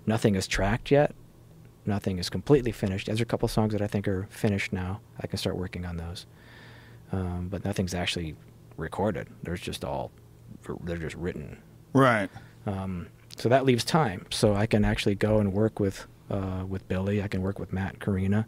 nothing 0.07 0.35
is 0.35 0.47
tracked 0.47 0.91
yet 0.91 1.15
nothing 1.85 2.19
is 2.19 2.31
completely 2.31 2.71
finished. 2.71 3.07
There's 3.07 3.21
a 3.21 3.25
couple 3.25 3.49
songs 3.49 3.73
that 3.73 3.83
I 3.83 3.89
think 3.89 4.07
are 4.07 4.29
finished 4.31 4.73
now. 4.73 5.01
I 5.19 5.27
can 5.27 5.37
start 5.37 5.57
working 5.57 5.85
on 5.85 5.97
those, 5.97 6.27
um, 7.13 7.49
but 7.49 7.65
nothing's 7.65 7.95
actually 7.95 8.35
recorded. 8.77 9.29
There's 9.43 9.61
just 9.61 9.85
all 9.85 10.11
they're 10.83 10.97
just 10.97 11.17
written. 11.17 11.63
Right. 11.93 12.31
Um, 12.67 13.09
so 13.37 13.49
that 13.49 13.65
leaves 13.65 13.85
time. 13.85 14.27
So 14.31 14.55
I 14.55 14.67
can 14.67 14.85
actually 14.85 15.15
go 15.15 15.39
and 15.39 15.53
work 15.53 15.81
with 15.81 16.07
uh, 16.31 16.65
with 16.67 16.87
Billy. 16.89 17.23
I 17.23 17.29
can 17.29 17.43
work 17.43 17.59
with 17.59 17.73
Mat 17.73 17.95
and 17.95 18.01
Carina, 18.01 18.47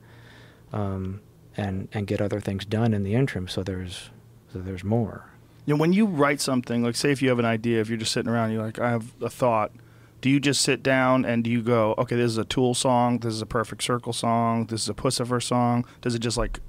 um, 0.72 1.20
and 1.56 1.88
and 1.92 2.06
get 2.06 2.20
other 2.20 2.40
things 2.40 2.64
done 2.64 2.94
in 2.94 3.02
the 3.02 3.14
interim. 3.14 3.48
So 3.48 3.62
there's 3.62 4.10
so 4.52 4.60
there's 4.60 4.84
more. 4.84 5.30
You 5.66 5.74
know, 5.74 5.80
when 5.80 5.92
you 5.92 6.06
write 6.06 6.40
something, 6.40 6.82
like 6.82 6.94
say 6.94 7.10
if 7.10 7.22
you 7.22 7.30
have 7.30 7.38
an 7.38 7.46
idea, 7.46 7.80
if 7.80 7.88
you're 7.88 7.98
just 7.98 8.12
sitting 8.12 8.30
around, 8.30 8.52
you're 8.52 8.62
like, 8.62 8.78
I 8.78 8.90
have 8.90 9.14
a 9.22 9.30
thought. 9.30 9.72
Do 10.20 10.30
you 10.30 10.40
just 10.40 10.62
sit 10.62 10.82
down 10.82 11.26
and 11.26 11.44
do 11.44 11.50
you 11.50 11.60
go, 11.60 11.94
okay, 11.98 12.16
this 12.16 12.30
is 12.30 12.38
a 12.38 12.46
Tool 12.46 12.72
song, 12.72 13.18
this 13.18 13.34
is 13.34 13.42
a 13.42 13.46
Perfect 13.46 13.82
Circle 13.82 14.14
song, 14.14 14.64
this 14.66 14.82
is 14.82 14.88
a 14.88 14.94
Puscifer 14.94 15.42
song? 15.42 15.84
Does 16.00 16.14
it 16.14 16.20
just 16.20 16.38
like, 16.38 16.60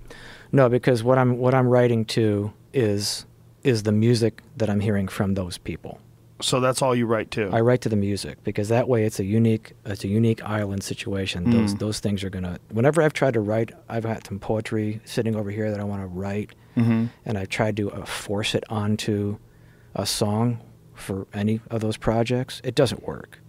No, 0.56 0.70
because 0.70 1.04
what 1.04 1.18
I'm 1.18 1.38
what 1.38 1.54
I'm 1.54 1.68
writing 1.68 2.06
to 2.18 2.52
is 2.74 3.26
is 3.64 3.84
the 3.84 3.92
music 3.92 4.42
that 4.58 4.70
I'm 4.70 4.80
hearing 4.80 5.08
from 5.18 5.34
those 5.34 5.58
people. 5.58 6.00
so 6.42 6.60
that's 6.66 6.82
all 6.82 6.94
you 6.96 7.06
write 7.14 7.30
to? 7.32 7.50
I 7.58 7.60
write 7.68 7.82
to 7.82 7.90
the 7.90 7.96
music 8.10 8.36
because 8.44 8.68
that 8.70 8.88
way 8.88 9.00
it's 9.08 9.20
a 9.20 9.24
unique 9.40 9.74
it's 9.86 10.04
a 10.04 10.08
unique 10.08 10.42
island 10.60 10.82
situation. 10.84 11.40
Those 11.52 11.74
Mm. 11.74 11.80
those 11.80 12.00
things 12.00 12.24
are 12.26 12.30
gonna. 12.30 12.58
Whenever 12.78 13.02
I've 13.02 13.14
tried 13.22 13.34
to 13.40 13.42
write, 13.50 13.70
I've 13.90 14.04
got 14.04 14.28
some 14.28 14.40
poetry 14.40 15.02
sitting 15.06 15.36
over 15.36 15.52
here 15.52 15.70
that 15.72 15.80
I 15.80 15.84
want 15.92 16.02
to 16.04 16.08
write, 16.08 16.52
mm-hmm. 16.78 17.06
and 17.26 17.38
I 17.38 17.46
tried 17.46 17.76
to 17.78 17.92
uh, 17.92 18.06
force 18.06 18.56
it 18.56 18.64
onto 18.70 19.38
a 19.94 20.06
song 20.06 20.60
for 20.94 21.28
any 21.34 21.60
of 21.70 21.80
those 21.82 21.98
projects. 21.98 22.62
It 22.64 22.76
doesn't 22.76 23.04
work. 23.14 23.40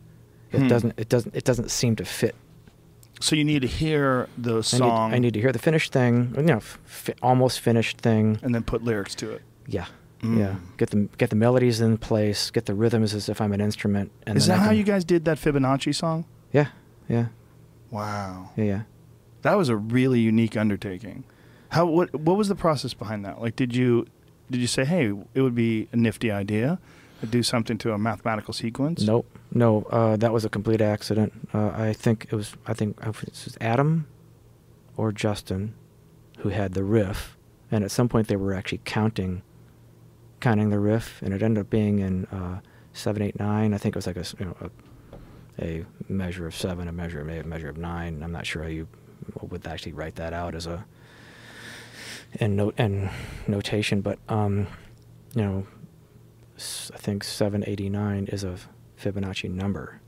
It 0.53 0.61
Hmm. 0.63 0.69
doesn't. 0.69 0.93
It 0.97 1.09
doesn't. 1.09 1.35
It 1.37 1.45
doesn't 1.45 1.71
seem 1.71 1.95
to 1.97 2.05
fit. 2.05 2.35
So 3.21 3.35
you 3.35 3.45
need 3.45 3.63
to 3.63 3.69
hear 3.69 4.29
the 4.37 4.53
I 4.53 4.57
need, 4.57 4.65
song 4.65 5.15
I 5.15 5.19
need 5.19 5.35
to 5.35 5.41
hear 5.41 5.53
the 5.53 5.59
finished 5.59 5.93
thing. 5.93 6.35
You 6.37 6.43
know, 6.43 6.61
fi- 6.61 7.15
almost 7.23 7.61
finished 7.61 7.99
thing. 7.99 8.39
and 8.43 8.55
then 8.55 8.63
put 8.63 8.83
lyrics 8.85 9.15
to 9.17 9.31
it. 9.33 9.43
Yeah. 9.67 9.87
Mm. 10.21 10.39
Yeah. 10.39 10.57
Get 10.77 10.91
the 10.91 11.09
get 11.19 11.31
the 11.31 11.37
melodies 11.37 11.81
in 11.81 11.99
place. 11.99 12.51
Get 12.51 12.67
the 12.67 12.75
rhythms 12.75 13.15
as 13.15 13.29
if 13.29 13.41
I'm 13.41 13.53
an 13.53 13.61
instrument. 13.61 14.13
And 14.27 14.37
Is 14.37 14.47
that 14.47 14.59
how 14.59 14.71
you 14.71 14.83
guys 14.83 15.05
did 15.05 15.25
that 15.25 15.39
Fibonacci 15.39 15.95
song? 15.95 16.25
Yeah. 16.53 16.69
Yeah. 17.09 17.27
Wow. 17.91 18.51
Yeah. 18.57 18.65
Yeah. 18.65 18.83
That 19.43 19.55
was 19.57 19.69
a 19.69 19.77
really 19.77 20.21
unique 20.21 20.57
undertaking. 20.57 21.25
How 21.71 21.87
what 21.87 22.15
what 22.15 22.37
was 22.37 22.49
the 22.49 22.55
process 22.55 22.95
behind 22.95 23.25
that? 23.25 23.41
Like 23.41 23.57
did 23.57 23.75
you 23.75 24.07
did 24.51 24.61
you 24.61 24.67
say, 24.67 24.85
"Hey, 24.85 25.13
it 25.35 25.41
would 25.43 25.55
be 25.55 25.89
a 25.93 25.97
nifty 25.97 26.31
idea 26.31 26.79
do 27.29 27.43
something 27.43 27.79
to 27.79 27.93
a 27.93 27.99
mathematical 27.99 28.53
sequence?" 28.53 29.03
Nope. 29.03 29.27
No, 29.53 29.83
uh, 29.85 30.17
that 30.17 30.33
was 30.33 30.45
a 30.45 30.49
complete 30.49 30.81
accident. 30.81 31.33
Uh, 31.55 31.69
I 31.69 31.93
think 31.93 32.27
it 32.31 32.35
was. 32.35 32.55
I 32.67 32.75
think 32.75 32.99
it 33.01 33.07
was 33.07 33.57
Adam 33.61 34.07
or 34.97 35.13
Justin 35.13 35.75
who 36.39 36.51
had 36.51 36.75
the 36.75 36.85
riff, 36.85 37.37
and 37.71 37.85
at 37.85 37.91
some 37.91 38.09
point 38.09 38.29
they 38.29 38.37
were 38.37 38.53
actually 38.53 38.81
counting, 38.85 39.43
counting 40.41 40.71
the 40.71 40.79
riff, 40.79 41.23
and 41.23 41.33
it 41.33 41.43
ended 41.43 41.63
up 41.63 41.71
being 41.71 41.99
in 41.99 42.27
uh, 42.27 42.61
seven, 42.93 43.23
eight, 43.23 43.39
nine. 43.39 43.73
I 43.73 43.79
think 43.79 43.95
it 43.95 43.99
was 43.99 44.07
like 44.07 44.17
a 44.17 44.25
you 44.39 44.47
know 44.47 44.57
a, 45.59 45.65
a 45.65 45.85
measure 46.09 46.47
of 46.47 46.55
seven, 46.55 46.89
a 46.89 46.93
measure 46.93 47.25
maybe 47.25 47.41
a 47.41 47.45
measure 47.45 47.69
of 47.69 47.79
nine. 47.79 48.23
I'm 48.23 48.33
not 48.33 48.47
sure 48.47 48.63
how 48.63 48.69
you 48.69 48.89
would 49.41 49.67
actually 49.67 49.93
write 49.93 50.17
that 50.17 50.33
out 50.33 50.55
as 50.55 50.67
a 50.67 50.85
in 52.35 52.57
note 52.57 52.75
and 52.79 53.11
notation, 53.47 54.01
but 54.01 54.19
um, 54.29 54.67
you 55.35 55.43
know, 55.43 55.67
I 56.59 56.97
think 56.99 57.23
789 57.25 58.27
is 58.29 58.45
a 58.45 58.57
Fibonacci 59.01 59.51
number. 59.51 60.01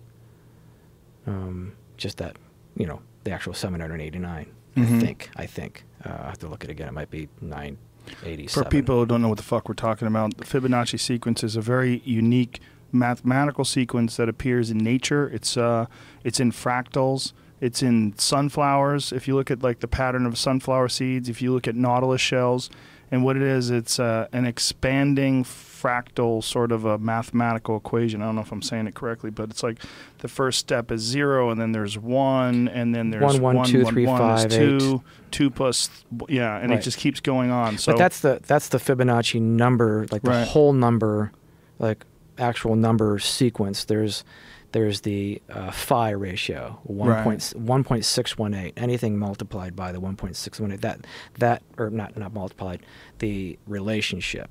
Um, 1.27 1.73
just 1.97 2.19
that, 2.19 2.37
you 2.77 2.87
know, 2.87 3.01
the 3.25 3.33
actual 3.33 3.53
789. 3.55 4.47
I 4.77 4.81
Mhm. 4.81 5.01
think. 5.01 5.31
I 5.37 5.47
think. 5.47 5.85
Uh, 6.05 6.17
I 6.23 6.27
have 6.29 6.39
to 6.39 6.49
look 6.49 6.65
at 6.65 6.71
it 6.71 6.73
again. 6.73 6.89
It 6.89 6.95
might 6.95 7.11
be 7.11 7.29
987. 7.41 8.49
For 8.65 8.69
people 8.69 9.01
who 9.01 9.07
don't 9.07 9.21
know 9.21 9.29
what 9.29 9.39
the 9.39 9.45
fuck 9.45 9.69
we're 9.69 9.75
talking 9.75 10.07
about, 10.09 10.37
the 10.39 10.45
Fibonacci 10.45 10.99
sequence 10.99 11.43
is 11.45 11.57
a 11.57 11.61
very 11.61 12.01
unique 12.05 12.61
mathematical 12.93 13.65
sequence 13.65 14.17
that 14.17 14.29
appears 14.29 14.71
in 14.71 14.79
nature. 14.79 15.29
It's 15.29 15.57
uh, 15.57 15.87
it's 16.25 16.41
in 16.41 16.53
fractals. 16.53 17.33
It's 17.61 17.83
in 17.83 18.15
sunflowers. 18.17 19.13
If 19.13 19.27
you 19.27 19.35
look 19.35 19.51
at 19.51 19.63
like 19.63 19.81
the 19.81 19.89
pattern 19.89 20.25
of 20.27 20.39
sunflower 20.39 20.89
seeds, 20.91 21.29
if 21.29 21.43
you 21.43 21.53
look 21.53 21.67
at 21.69 21.75
nautilus 21.75 22.21
shells, 22.21 22.71
and 23.11 23.25
what 23.25 23.37
it 23.37 23.43
is, 23.43 23.69
it's 23.71 23.99
uh, 23.99 24.29
an 24.33 24.47
expanding 24.47 25.43
fractal 25.83 26.43
sort 26.43 26.73
of 26.73 26.85
a 26.85 26.99
mathematical 26.99 27.77
equation. 27.77 28.23
I 28.23 28.27
don't 28.27 28.35
know 28.35 28.41
if 28.43 28.53
I'm 28.53 28.63
saying 28.63 28.87
it 28.87 28.95
correctly, 28.95 29.31
but 29.31 29.51
it's 29.51 29.63
like 29.63 29.79
the 30.19 30.29
first 30.29 30.59
step 30.59 30.91
is 30.91 31.01
zero, 31.03 31.51
and 31.51 31.61
then 31.61 31.73
there's 31.73 31.97
one, 31.99 32.69
and 32.69 32.95
then 32.95 33.11
there's 33.11 33.23
One, 33.35 33.41
one, 33.41 33.57
one, 33.57 33.69
two, 33.71 33.83
one, 33.85 33.93
three, 33.95 34.07
one 34.07 34.21
is 34.31 34.43
five, 34.45 34.51
two, 34.51 35.03
two 35.31 35.51
plus, 35.51 35.91
yeah, 36.29 36.57
and 36.59 36.71
Right. 36.71 36.79
it 36.81 36.83
just 36.83 36.99
keeps 36.99 37.21
going 37.21 37.51
on. 37.51 37.79
So 37.79 37.93
but 37.93 37.99
that's 37.99 38.21
the 38.21 38.41
that's 38.47 38.69
the 38.69 38.79
Fibonacci 38.79 39.41
number, 39.41 40.07
like 40.11 40.23
the 40.23 40.31
Right. 40.31 40.49
whole 40.49 40.73
number, 40.73 41.33
like 41.79 42.05
actual 42.39 42.77
number 42.77 43.19
sequence. 43.19 43.85
There's 43.85 44.25
there's 44.73 45.01
the 45.01 45.41
uh, 45.49 45.71
phi 45.71 46.11
ratio, 46.11 46.79
one 46.85 47.09
Right. 47.09 47.25
point 47.25 47.53
one 47.57 47.85
point 47.85 48.05
six 48.05 48.37
one 48.37 48.53
eight. 48.53 48.75
Anything 48.77 49.19
multiplied 49.19 49.75
by 49.75 49.93
the 49.93 50.01
one 50.01 50.15
point 50.17 50.37
six 50.37 50.61
one 50.61 50.73
eight, 50.73 50.83
that 50.83 51.07
that 51.39 51.63
or 51.79 51.89
not 51.91 52.17
not 52.19 52.35
multiplied, 52.35 52.81
the 53.19 53.59
relationship, 53.67 54.51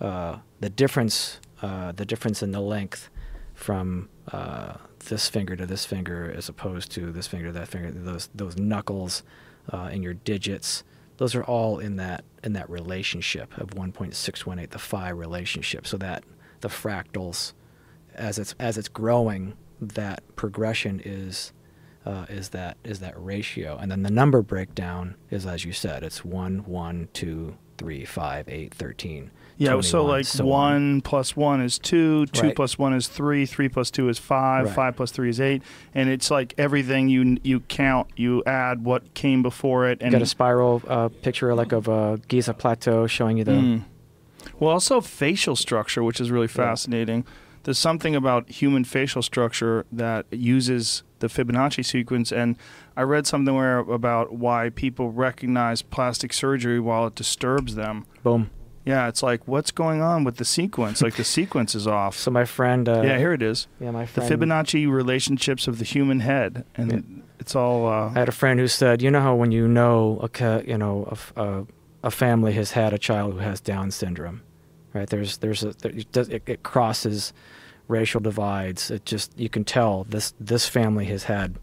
uh, 0.00 0.36
the 0.60 0.70
difference, 0.70 1.40
uh, 1.62 1.92
the 1.92 2.04
difference 2.04 2.42
in 2.42 2.52
the 2.52 2.60
length 2.60 3.10
from 3.54 4.08
uh, 4.32 4.74
this 5.06 5.28
finger 5.28 5.56
to 5.56 5.66
this 5.66 5.84
finger 5.84 6.32
as 6.36 6.48
opposed 6.48 6.90
to 6.92 7.12
this 7.12 7.26
finger 7.26 7.46
to 7.46 7.52
that 7.52 7.68
finger. 7.68 7.90
Those 7.90 8.28
those 8.34 8.56
knuckles 8.56 9.22
uh, 9.72 9.90
in 9.92 10.02
your 10.02 10.14
digits. 10.14 10.84
Those 11.18 11.34
are 11.34 11.44
all 11.44 11.78
in 11.78 11.96
that 11.96 12.24
in 12.44 12.52
that 12.52 12.68
relationship 12.68 13.56
of 13.58 13.70
1.618, 13.70 14.70
the 14.70 14.78
phi 14.78 15.08
relationship. 15.08 15.86
So 15.86 15.96
that 15.98 16.24
the 16.60 16.68
fractals, 16.68 17.52
as 18.14 18.38
it's 18.38 18.54
as 18.58 18.78
it's 18.78 18.88
growing, 18.88 19.54
that 19.80 20.22
progression 20.36 21.00
is 21.04 21.52
uh, 22.04 22.26
is 22.28 22.50
that 22.50 22.76
is 22.84 23.00
that 23.00 23.14
ratio, 23.16 23.76
and 23.76 23.90
then 23.90 24.02
the 24.02 24.10
number 24.10 24.42
breakdown 24.42 25.16
is 25.30 25.46
as 25.46 25.64
you 25.64 25.72
said, 25.72 26.02
it's 26.02 26.24
one, 26.24 26.58
one, 26.64 27.08
two, 27.12 27.56
three, 27.78 28.04
five, 28.04 28.48
eight, 28.48 28.72
thirteen. 28.72 29.30
Yeah, 29.58 29.80
so 29.80 30.04
like 30.04 30.26
so 30.26 30.44
on. 30.44 30.48
one 30.50 31.00
plus 31.00 31.34
one 31.34 31.60
is 31.62 31.78
two, 31.78 32.26
two 32.26 32.48
Right. 32.48 32.56
plus 32.56 32.78
one 32.78 32.92
is 32.92 33.08
three, 33.08 33.46
three 33.46 33.68
plus 33.70 33.90
two 33.90 34.08
is 34.10 34.18
five, 34.18 34.66
Right. 34.66 34.74
five 34.74 34.96
plus 34.96 35.10
three 35.10 35.30
is 35.30 35.40
eight, 35.40 35.62
and 35.94 36.10
it's 36.10 36.30
like 36.30 36.52
everything 36.58 37.08
you 37.08 37.38
you 37.42 37.60
count, 37.60 38.08
you 38.16 38.42
add 38.44 38.84
what 38.84 39.14
came 39.14 39.42
before 39.42 39.88
it, 39.88 40.00
You 40.00 40.06
and 40.06 40.12
got 40.12 40.20
a 40.22 40.26
spiral 40.26 40.82
uh, 40.86 41.08
picture 41.22 41.54
like 41.54 41.72
of 41.72 41.88
a 41.88 42.20
Giza 42.28 42.52
plateau 42.54 43.06
showing 43.06 43.38
you 43.38 43.44
the 43.44 43.52
Mm. 43.52 43.82
well, 44.60 44.70
also 44.72 45.00
facial 45.00 45.56
structure, 45.56 46.02
which 46.04 46.20
is 46.20 46.30
really 46.30 46.48
fascinating. 46.48 47.24
There's 47.64 47.78
something 47.78 48.14
about 48.14 48.48
human 48.50 48.84
facial 48.84 49.22
structure 49.22 49.86
that 49.90 50.26
uses 50.30 51.02
the 51.18 51.26
Fibonacci 51.28 51.84
sequence, 51.84 52.30
and 52.30 52.56
I 52.96 53.02
read 53.02 53.26
something 53.26 53.54
where 53.54 53.78
about 53.78 54.32
why 54.34 54.70
people 54.70 55.10
recognize 55.10 55.82
plastic 55.82 56.32
surgery 56.32 56.78
while 56.78 57.06
it 57.06 57.14
disturbs 57.14 57.74
them. 57.74 58.04
boom. 58.22 58.50
Yeah, 58.86 59.08
it's 59.08 59.22
like 59.22 59.46
what's 59.48 59.70
going 59.72 60.00
on 60.00 60.24
with 60.24 60.36
the 60.36 60.44
sequence? 60.44 61.02
like 61.02 61.16
the 61.16 61.24
sequence 61.38 61.74
is 61.74 61.86
off. 61.86 62.16
So 62.16 62.30
my 62.30 62.44
friend, 62.44 62.88
uh, 62.88 63.02
yeah, 63.04 63.18
here 63.18 63.32
it 63.32 63.42
is. 63.42 63.66
yeah, 63.80 63.90
my 63.90 64.04
the 64.06 64.20
Fibonacci 64.22 64.88
relationships 64.90 65.66
of 65.68 65.78
the 65.78 65.84
human 65.84 66.20
head, 66.20 66.64
and 66.76 66.92
Yeah. 66.92 67.22
it's 67.40 67.54
all. 67.56 67.86
Uh, 67.86 68.10
I 68.14 68.18
had 68.20 68.28
a 68.28 68.32
friend 68.32 68.58
who 68.60 68.68
said, 68.68 69.02
you 69.02 69.10
know 69.10 69.20
how 69.20 69.34
when 69.34 69.50
you 69.52 69.66
know 69.68 70.18
a 70.22 70.28
ca- 70.28 70.62
you 70.66 70.78
know 70.78 71.16
a, 71.36 71.42
a- 71.42 71.66
a 72.04 72.10
family 72.12 72.52
has 72.52 72.70
had 72.72 72.92
a 72.92 72.98
child 72.98 73.32
who 73.32 73.38
has 73.40 73.60
Down 73.60 73.90
syndrome, 73.90 74.42
right? 74.94 75.08
There's 75.08 75.38
there's 75.38 75.64
a 75.64 75.72
there, 75.72 75.90
it, 75.92 76.12
does, 76.12 76.28
it, 76.28 76.42
it 76.46 76.62
crosses 76.62 77.32
racial 77.88 78.20
divides. 78.20 78.90
It 78.92 79.04
just 79.04 79.36
you 79.36 79.48
can 79.48 79.64
tell 79.64 80.04
this 80.08 80.32
this 80.38 80.68
family 80.68 81.06
has 81.06 81.24
had 81.24 81.56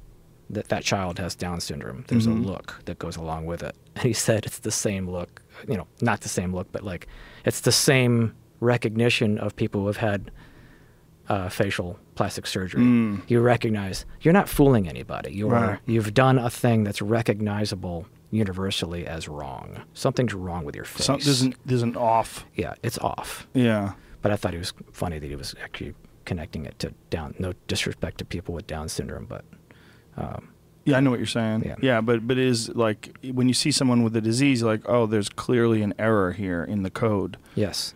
that 0.50 0.68
that 0.68 0.84
child 0.84 1.20
has 1.20 1.36
Down 1.36 1.62
syndrome. 1.62 2.04
There's 2.10 2.28
Mhm. 2.28 2.44
a 2.44 2.48
look 2.48 2.82
that 2.86 3.00
goes 3.00 3.16
along 3.16 3.46
with 3.46 3.64
it. 3.64 3.76
And 3.96 4.04
he 4.06 4.14
said 4.14 4.46
it's 4.46 4.60
the 4.60 4.72
same 4.72 5.08
look, 5.10 5.42
you 5.68 5.78
know, 5.78 5.88
not 6.02 6.22
the 6.22 6.30
same 6.30 6.54
look, 6.54 6.72
but 6.72 6.84
like 6.84 7.08
it's 7.46 7.62
the 7.62 7.72
same 7.72 8.34
recognition 8.60 9.38
of 9.38 9.56
people 9.56 9.82
who 9.82 9.88
have 9.88 9.98
had 9.98 10.32
uh, 11.30 11.50
facial 11.50 12.00
plastic 12.16 12.46
surgery. 12.46 12.82
Mm. 12.82 13.22
You 13.30 13.40
recognize 13.42 14.06
you're 14.22 14.34
not 14.34 14.50
fooling 14.50 14.88
anybody. 14.88 15.32
You 15.34 15.48
Right. 15.50 15.64
are 15.64 15.80
you've 15.86 16.14
done 16.14 16.38
a 16.38 16.50
thing 16.50 16.84
that's 16.84 17.02
recognizable 17.02 18.06
universally 18.32 19.06
as 19.06 19.28
wrong. 19.28 19.84
Something's 19.94 20.34
wrong 20.34 20.66
with 20.66 20.76
your 20.76 20.86
face. 20.86 21.06
some, 21.06 21.20
there's 21.20 21.42
an 21.42 21.56
there's 21.66 21.82
an 21.84 21.96
off. 21.96 22.46
yeah, 22.56 22.76
it's 22.84 22.98
off. 23.00 23.48
Yeah. 23.54 23.94
But 24.22 24.32
I 24.32 24.36
thought 24.38 24.54
it 24.54 24.58
was 24.60 24.74
funny 24.92 25.20
that 25.20 25.28
he 25.28 25.36
was 25.36 25.54
actually 25.64 25.94
connecting 26.26 26.66
it 26.66 26.80
to 26.80 26.94
Down. 27.10 27.36
No 27.40 27.54
disrespect 27.68 28.18
to 28.20 28.26
people 28.26 28.54
with 28.56 28.66
Down 28.68 28.88
syndrome, 28.90 29.26
but 29.26 29.44
um, 30.18 30.50
Yeah, 30.86 30.98
I 30.98 31.00
know 31.00 31.10
what 31.12 31.20
you're 31.20 31.26
saying. 31.28 31.64
Yeah. 31.66 31.76
yeah, 31.82 32.02
but 32.02 32.28
but 32.28 32.38
it 32.38 32.46
is 32.46 32.70
like 32.76 33.16
when 33.32 33.48
you 33.48 33.54
see 33.54 33.72
someone 33.72 34.04
with 34.04 34.16
a 34.18 34.22
disease, 34.22 34.62
like, 34.64 34.82
oh, 34.86 35.06
there's 35.06 35.30
clearly 35.30 35.82
an 35.82 35.94
error 35.98 36.32
here 36.34 36.64
in 36.64 36.84
the 36.84 36.90
code. 36.92 37.38
yes. 37.56 37.94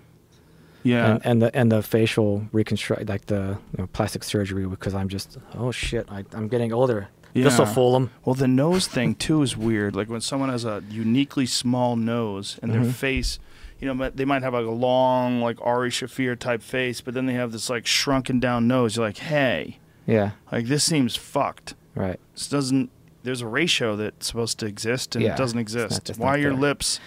Yeah. 0.84 1.16
And, 1.16 1.26
and 1.26 1.42
the 1.42 1.56
and 1.56 1.72
the 1.72 1.82
facial 1.84 2.48
reconstruct 2.54 3.10
like 3.10 3.26
the 3.26 3.58
you 3.74 3.78
know, 3.80 3.88
plastic 3.88 4.24
surgery 4.24 4.66
because 4.68 4.94
I'm 4.94 5.10
just 5.10 5.38
oh 5.56 5.72
shit 5.72 6.08
I, 6.10 6.24
I'm 6.32 6.48
getting 6.48 6.72
older. 6.72 7.10
This 7.34 7.58
will 7.58 7.66
Yeah. 7.66 7.74
fool 7.74 7.92
them. 7.94 8.12
well, 8.24 8.36
the 8.36 8.48
nose 8.48 8.88
thing 8.88 9.14
too 9.16 9.42
is 9.42 9.58
weird. 9.58 9.96
Like 9.98 10.08
when 10.10 10.22
someone 10.22 10.48
has 10.50 10.64
a 10.64 10.82
uniquely 10.90 11.46
small 11.46 11.98
nose 11.98 12.58
and 12.62 12.72
their 12.74 12.82
Mhm. 12.82 12.94
face, 12.94 13.38
you 13.82 13.94
know, 13.94 14.10
they 14.16 14.24
might 14.24 14.44
have 14.44 14.54
like 14.54 14.66
a 14.66 14.70
long, 14.72 15.42
like 15.42 15.58
Ari 15.62 15.90
Shaffir 15.90 16.40
type 16.40 16.62
face, 16.64 17.02
but 17.02 17.14
then 17.14 17.26
they 17.26 17.34
have 17.34 17.52
this 17.52 17.70
like 17.70 17.86
shrunken 17.86 18.40
down 18.40 18.66
nose. 18.68 18.96
You're 18.96 19.06
like, 19.08 19.18
hey, 19.18 19.80
Yeah. 20.06 20.32
like 20.54 20.68
this 20.68 20.86
seems 20.86 21.18
fucked. 21.18 21.74
Right. 21.98 22.20
This 22.34 22.48
doesn't. 22.48 22.90
There's 23.24 23.42
a 23.42 23.48
ratio 23.48 23.96
that's 23.96 24.28
supposed 24.28 24.60
to 24.60 24.66
exist 24.66 25.16
and 25.16 25.24
Yeah, 25.26 25.34
it 25.34 25.38
doesn't 25.38 25.60
it's 25.60 25.74
not- 25.74 25.84
exist. 25.86 26.10
it's 26.10 26.20
Why 26.20 26.38
your 26.38 26.52
there. 26.52 26.62
lips? 26.62 27.00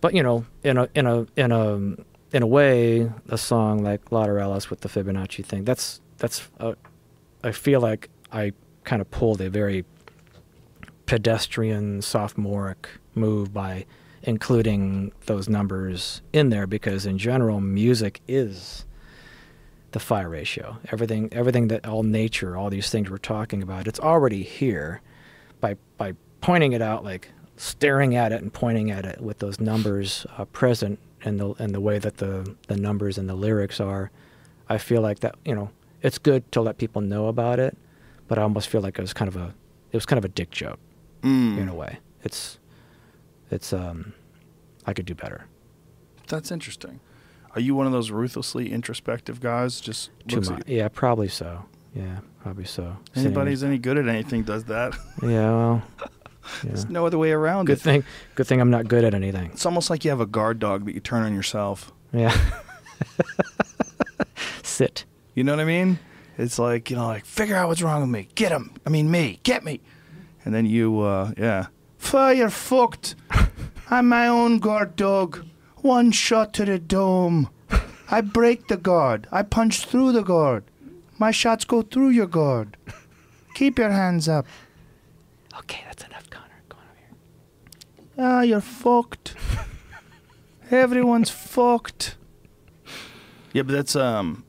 But 0.00 0.14
you 0.14 0.22
know, 0.22 0.46
in 0.64 0.76
a 0.78 0.88
in 0.94 1.06
a 1.06 1.26
in 1.36 1.52
a 1.52 1.74
in 2.32 2.42
a 2.42 2.46
way, 2.46 3.10
a 3.28 3.36
song 3.38 3.82
like 3.82 4.06
Lateralus 4.10 4.70
with 4.70 4.80
the 4.80 4.88
Fibonacci 4.88 5.44
thing, 5.44 5.64
that's 5.64 6.00
that's 6.18 6.48
uh, 6.58 6.74
I 7.44 7.52
feel 7.52 7.80
like 7.80 8.08
I 8.32 8.52
kind 8.84 9.02
of 9.02 9.10
pulled 9.10 9.40
a 9.40 9.50
very 9.50 9.84
pedestrian 11.06 12.02
sophomoric 12.02 12.88
move 13.14 13.52
by 13.52 13.84
including 14.22 15.12
those 15.26 15.48
numbers 15.48 16.22
in 16.32 16.50
there 16.50 16.66
because 16.66 17.06
in 17.06 17.18
general 17.18 17.60
music 17.60 18.20
is 18.28 18.84
the 19.92 19.98
phi 20.00 20.22
ratio 20.22 20.76
everything 20.92 21.28
everything 21.32 21.68
that 21.68 21.86
all 21.86 22.02
nature 22.02 22.56
all 22.56 22.70
these 22.70 22.90
things 22.90 23.10
we're 23.10 23.18
talking 23.18 23.62
about 23.62 23.86
it's 23.88 24.00
already 24.00 24.42
here 24.42 25.00
by 25.60 25.76
by 25.96 26.14
pointing 26.40 26.72
it 26.72 26.80
out 26.82 27.02
like 27.04 27.30
staring 27.56 28.14
at 28.14 28.32
it 28.32 28.40
and 28.40 28.52
pointing 28.52 28.90
at 28.90 29.04
it 29.04 29.20
with 29.20 29.38
those 29.40 29.60
numbers 29.60 30.26
uh, 30.38 30.44
present 30.46 30.98
and 31.22 31.38
the 31.40 31.50
and 31.58 31.74
the 31.74 31.80
way 31.80 31.98
that 31.98 32.16
the 32.18 32.54
the 32.68 32.76
numbers 32.76 33.18
and 33.18 33.28
the 33.28 33.34
lyrics 33.34 33.80
are 33.80 34.10
i 34.68 34.78
feel 34.78 35.02
like 35.02 35.20
that 35.20 35.34
you 35.44 35.54
know 35.54 35.70
it's 36.02 36.18
good 36.18 36.50
to 36.52 36.60
let 36.60 36.78
people 36.78 37.02
know 37.02 37.26
about 37.26 37.58
it 37.58 37.76
but 38.28 38.38
i 38.38 38.42
almost 38.42 38.68
feel 38.68 38.80
like 38.80 38.98
it 38.98 39.02
was 39.02 39.12
kind 39.12 39.28
of 39.28 39.36
a 39.36 39.52
it 39.92 39.96
was 39.96 40.06
kind 40.06 40.18
of 40.18 40.24
a 40.24 40.28
dick 40.28 40.50
joke 40.50 40.78
Mm. 41.22 41.58
in 41.58 41.68
a 41.68 41.74
way 41.74 41.98
it's 42.24 42.58
it's 43.50 43.74
um 43.74 44.14
i 44.86 44.94
could 44.94 45.04
do 45.04 45.14
better 45.14 45.44
That's 46.28 46.50
interesting. 46.50 47.00
Are 47.54 47.60
you 47.60 47.74
one 47.74 47.86
of 47.86 47.92
those 47.92 48.10
ruthlessly 48.10 48.72
introspective 48.72 49.40
guys? 49.40 49.80
Just 49.80 50.10
too 50.28 50.40
much 50.40 50.62
yeah 50.66 50.88
probably 50.88 51.28
so 51.28 51.64
yeah 51.94 52.18
probably 52.42 52.64
so 52.64 52.96
Anybody 53.16 53.50
who's 53.50 53.64
any 53.64 53.78
good 53.78 53.98
at 53.98 54.08
anything 54.08 54.42
does 54.44 54.64
that. 54.64 54.94
yeah 55.22 55.50
well 55.50 55.82
yeah. 56.00 56.06
There's 56.64 56.88
no 56.88 57.06
other 57.06 57.18
way 57.18 57.32
around 57.32 57.66
good 57.66 57.78
it. 57.78 57.82
thing 57.82 58.04
good 58.34 58.46
thing 58.46 58.60
i'm 58.60 58.70
not 58.70 58.88
good 58.88 59.04
at 59.04 59.14
anything 59.14 59.50
It's 59.52 59.66
almost 59.66 59.90
like 59.90 60.04
you 60.04 60.10
have 60.10 60.20
a 60.20 60.26
guard 60.26 60.58
dog 60.58 60.84
that 60.86 60.94
you 60.94 61.00
turn 61.00 61.22
on 61.22 61.34
yourself. 61.34 61.92
yeah 62.12 62.36
sit 64.62 65.04
You 65.34 65.44
know 65.44 65.52
what 65.52 65.60
I 65.60 65.64
mean? 65.64 65.98
It's 66.38 66.58
like, 66.58 66.88
you 66.90 66.96
know, 66.96 67.06
like, 67.06 67.24
figure 67.26 67.54
out 67.54 67.68
what's 67.68 67.82
wrong 67.82 68.00
with 68.00 68.08
me. 68.10 68.28
Get 68.34 68.50
him. 68.50 68.72
I 68.86 68.90
mean, 68.90 69.10
me. 69.10 69.40
Get 69.42 69.62
me. 69.62 69.80
And 70.44 70.54
then 70.54 70.64
you, 70.64 71.00
uh, 71.00 71.32
yeah. 71.36 71.66
Fire 71.98 72.48
fucked. 72.48 73.14
I'm 73.90 74.08
my 74.08 74.26
own 74.26 74.58
guard 74.58 74.96
dog. 74.96 75.44
One 75.82 76.10
shot 76.12 76.52
to 76.54 76.64
the 76.64 76.78
dome. 76.78 77.48
I 78.10 78.20
break 78.20 78.68
the 78.68 78.76
guard. 78.76 79.26
I 79.30 79.42
punch 79.42 79.86
through 79.86 80.12
the 80.12 80.22
guard. 80.22 80.64
My 81.18 81.30
shots 81.30 81.64
go 81.64 81.82
through 81.82 82.10
your 82.10 82.26
guard. 82.26 82.76
Keep 83.54 83.78
your 83.78 83.90
hands 83.90 84.28
up. 84.28 84.46
Okay, 85.58 85.82
that's 85.86 86.04
enough, 86.04 86.28
Conor. 86.30 86.62
Come 86.68 86.80
on 86.80 86.86
over 86.86 86.98
here. 86.98 88.26
Ah, 88.26 88.40
you're 88.42 88.60
fucked. 88.60 89.34
Everyone's 90.70 91.30
fucked. 91.30 92.16
Yeah, 93.52 93.62
but 93.62 93.72
that's 93.72 93.96
um, 93.96 94.44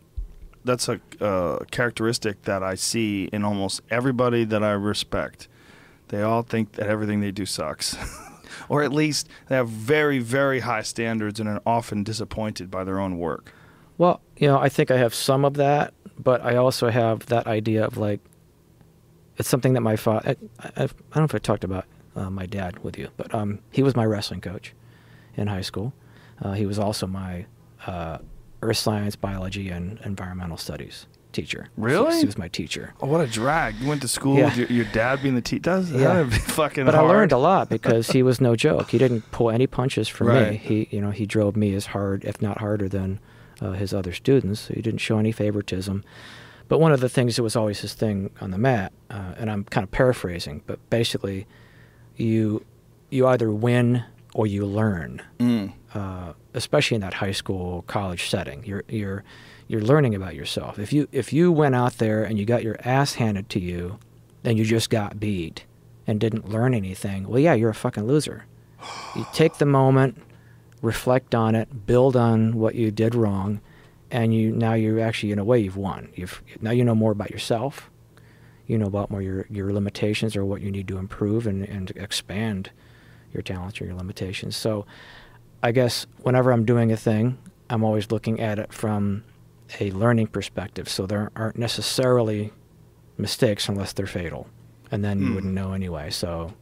that's 0.64 0.88
a 0.88 1.00
uh, 1.20 1.60
characteristic 1.72 2.44
that 2.44 2.64
I 2.64 2.76
see 2.76 3.26
in 3.34 3.44
almost 3.44 3.82
everybody 3.90 4.44
that 4.46 4.64
I 4.64 4.72
respect. 4.72 5.48
They 6.10 6.22
all 6.22 6.44
think 6.44 6.74
that 6.74 6.88
everything 6.88 7.22
they 7.22 7.32
do 7.32 7.46
sucks, 7.46 7.96
or 8.70 8.84
at 8.84 8.92
least 8.92 9.28
they 9.48 9.56
have 9.56 9.70
very, 9.70 10.20
very 10.20 10.60
high 10.62 10.82
standards 10.82 11.40
and 11.40 11.50
are 11.50 11.62
often 11.66 12.04
disappointed 12.04 12.70
by 12.70 12.84
their 12.84 13.00
own 13.00 13.18
work. 13.18 13.54
Well, 13.98 14.22
you 14.38 14.48
know, 14.48 14.60
I 14.60 14.70
think 14.70 14.92
I 14.92 14.98
have 14.98 15.14
some 15.14 15.46
of 15.46 15.56
that, 15.56 15.94
but 16.18 16.44
I 16.44 16.56
also 16.56 16.90
have 16.90 17.26
that 17.28 17.48
idea 17.48 17.86
of 17.86 17.98
like, 17.98 18.20
it's 19.38 19.50
something 19.50 19.74
that 19.74 19.82
my 19.82 19.96
father. 19.96 20.36
I, 20.60 20.68
I, 20.68 20.84
I 20.84 20.88
don't 20.88 21.16
know 21.16 21.24
if 21.24 21.36
I 21.36 21.40
talked 21.40 21.64
about 21.64 21.86
uh, 22.16 22.30
my 22.30 22.46
dad 22.46 22.80
with 22.84 22.98
you, 22.98 23.10
but 23.18 23.34
um, 23.34 23.60
he 23.72 23.82
was 23.84 23.96
my 23.96 24.06
wrestling 24.06 24.42
coach 24.42 24.74
in 25.36 25.48
high 25.48 25.62
school. 25.62 25.94
Uh, 26.42 26.54
he 26.54 26.66
was 26.66 26.78
also 26.78 27.08
my 27.08 27.46
uh, 27.88 28.18
earth 28.62 28.78
science, 28.78 29.16
biology, 29.16 29.70
and 29.70 30.00
environmental 30.04 30.58
studies 30.58 31.08
teacher. 31.32 31.70
Really? 31.78 32.12
So 32.12 32.20
he 32.20 32.26
was 32.26 32.38
my 32.38 32.48
teacher. 32.48 32.94
Oh, 33.02 33.08
what 33.08 33.22
a 33.22 33.28
drag! 33.28 33.76
You 33.76 33.88
went 33.88 34.02
to 34.02 34.08
school 34.08 34.38
Yeah. 34.38 34.46
with 34.46 34.58
your, 34.58 34.68
your 34.68 34.86
dad 34.86 35.22
being 35.22 35.36
the 35.36 35.42
teacher. 35.42 35.80
Yeah. 35.92 36.30
fucking. 36.30 36.86
But 36.86 36.96
I 36.96 37.02
learned 37.02 37.32
a 37.32 37.38
lot 37.38 37.70
because 37.78 38.12
he 38.12 38.24
was 38.24 38.40
no 38.42 38.56
joke. 38.56 38.90
He 38.92 38.98
didn't 38.98 39.30
pull 39.32 39.50
any 39.50 39.68
punches 39.68 40.08
for 40.08 40.26
me. 40.26 40.58
He, 40.58 40.88
you 40.92 41.02
know, 41.02 41.12
he 41.12 41.26
drove 41.26 41.56
me 41.56 41.74
as 41.76 41.88
hard, 41.88 42.24
if 42.26 42.42
not 42.42 42.60
harder, 42.60 42.88
than 42.90 43.20
uh, 43.62 43.72
his 43.74 43.94
other 43.94 44.14
students. 44.14 44.68
He 44.68 44.82
didn't 44.82 45.00
show 45.00 45.18
any 45.20 45.32
favoritism. 45.32 46.04
But 46.68 46.80
one 46.80 46.94
of 46.94 47.02
the 47.02 47.10
things 47.10 47.36
that 47.36 47.44
was 47.44 47.56
always 47.56 47.80
his 47.82 47.94
thing 47.94 48.30
on 48.40 48.52
the 48.52 48.58
mat, 48.58 48.94
uh, 49.10 49.34
and 49.38 49.52
I'm 49.52 49.66
kind 49.66 49.84
of 49.84 49.92
paraphrasing, 49.92 50.62
but 50.66 50.80
basically, 50.90 51.46
you 52.16 52.66
you 53.10 53.28
either 53.28 53.52
win 53.52 54.06
or 54.34 54.48
you 54.48 54.66
learn. 54.66 55.22
Mm. 55.40 55.74
Uh, 55.94 56.32
especially 56.54 56.96
in 56.96 57.02
that 57.02 57.16
high 57.16 57.32
school 57.34 57.84
college 57.88 58.30
setting, 58.30 58.64
you're 58.66 58.84
you're 58.88 59.24
you're 59.72 59.82
learning 59.82 60.14
about 60.14 60.36
yourself. 60.36 60.78
If 60.78 60.92
you 60.92 61.08
if 61.14 61.32
you 61.32 61.50
went 61.50 61.76
out 61.76 61.94
there 61.94 62.26
and 62.26 62.38
you 62.38 62.44
got 62.44 62.62
your 62.62 62.76
ass 62.84 63.14
handed 63.14 63.48
to 63.52 63.60
you, 63.60 64.00
and 64.44 64.58
you 64.58 64.66
just 64.66 64.90
got 64.90 65.18
beat 65.18 65.64
and 66.06 66.20
didn't 66.20 66.50
learn 66.50 66.74
anything, 66.74 67.26
well, 67.26 67.40
yeah, 67.40 67.54
you're 67.54 67.70
a 67.70 67.74
fucking 67.74 68.06
loser. 68.06 68.46
You 69.16 69.26
take 69.34 69.58
the 69.58 69.66
moment, 69.66 70.18
reflect 70.82 71.36
on 71.36 71.54
it, 71.54 71.86
build 71.86 72.16
on 72.16 72.56
what 72.56 72.76
you 72.76 72.92
did 72.92 73.14
wrong, 73.14 73.62
and 74.10 74.34
you 74.34 74.52
now 74.52 74.74
you're 74.74 75.00
actually 75.00 75.32
in 75.32 75.40
a 75.40 75.44
way 75.46 75.60
you've 75.60 75.78
won. 75.78 76.10
You've 76.16 76.42
now 76.60 76.72
you 76.72 76.84
know 76.84 76.96
more 76.96 77.14
about 77.14 77.32
yourself. 77.32 77.90
You 78.68 78.78
know 78.78 78.88
about 78.88 79.10
more 79.10 79.22
your 79.22 79.46
your 79.50 79.72
limitations 79.72 80.36
or 80.36 80.44
what 80.44 80.62
you 80.62 80.70
need 80.70 80.88
to 80.90 80.98
improve 80.98 81.48
and 81.48 81.64
and 81.64 81.92
expand 81.92 82.72
your 83.32 83.42
talents 83.42 83.80
or 83.80 83.86
your 83.86 83.96
limitations. 83.96 84.58
So, 84.58 84.86
I 85.64 85.72
guess 85.72 86.08
whenever 86.24 86.52
I'm 86.52 86.66
doing 86.66 86.92
a 86.92 86.98
thing, 86.98 87.38
I'm 87.70 87.86
always 87.86 88.12
looking 88.12 88.42
at 88.42 88.60
it 88.60 88.74
from 88.74 89.24
a 89.80 89.92
learning 89.92 90.28
perspective. 90.28 90.90
So 90.90 91.06
there 91.06 91.32
aren't 91.36 91.58
necessarily 91.58 92.52
mistakes 93.18 93.68
unless 93.70 93.94
they're 93.94 94.08
fatal, 94.08 94.48
and 94.92 95.04
then 95.04 95.22
you 95.22 95.28
Mm. 95.30 95.36
wouldn't 95.36 95.54
know 95.54 95.74
anyway. 95.74 96.10
So, 96.10 96.54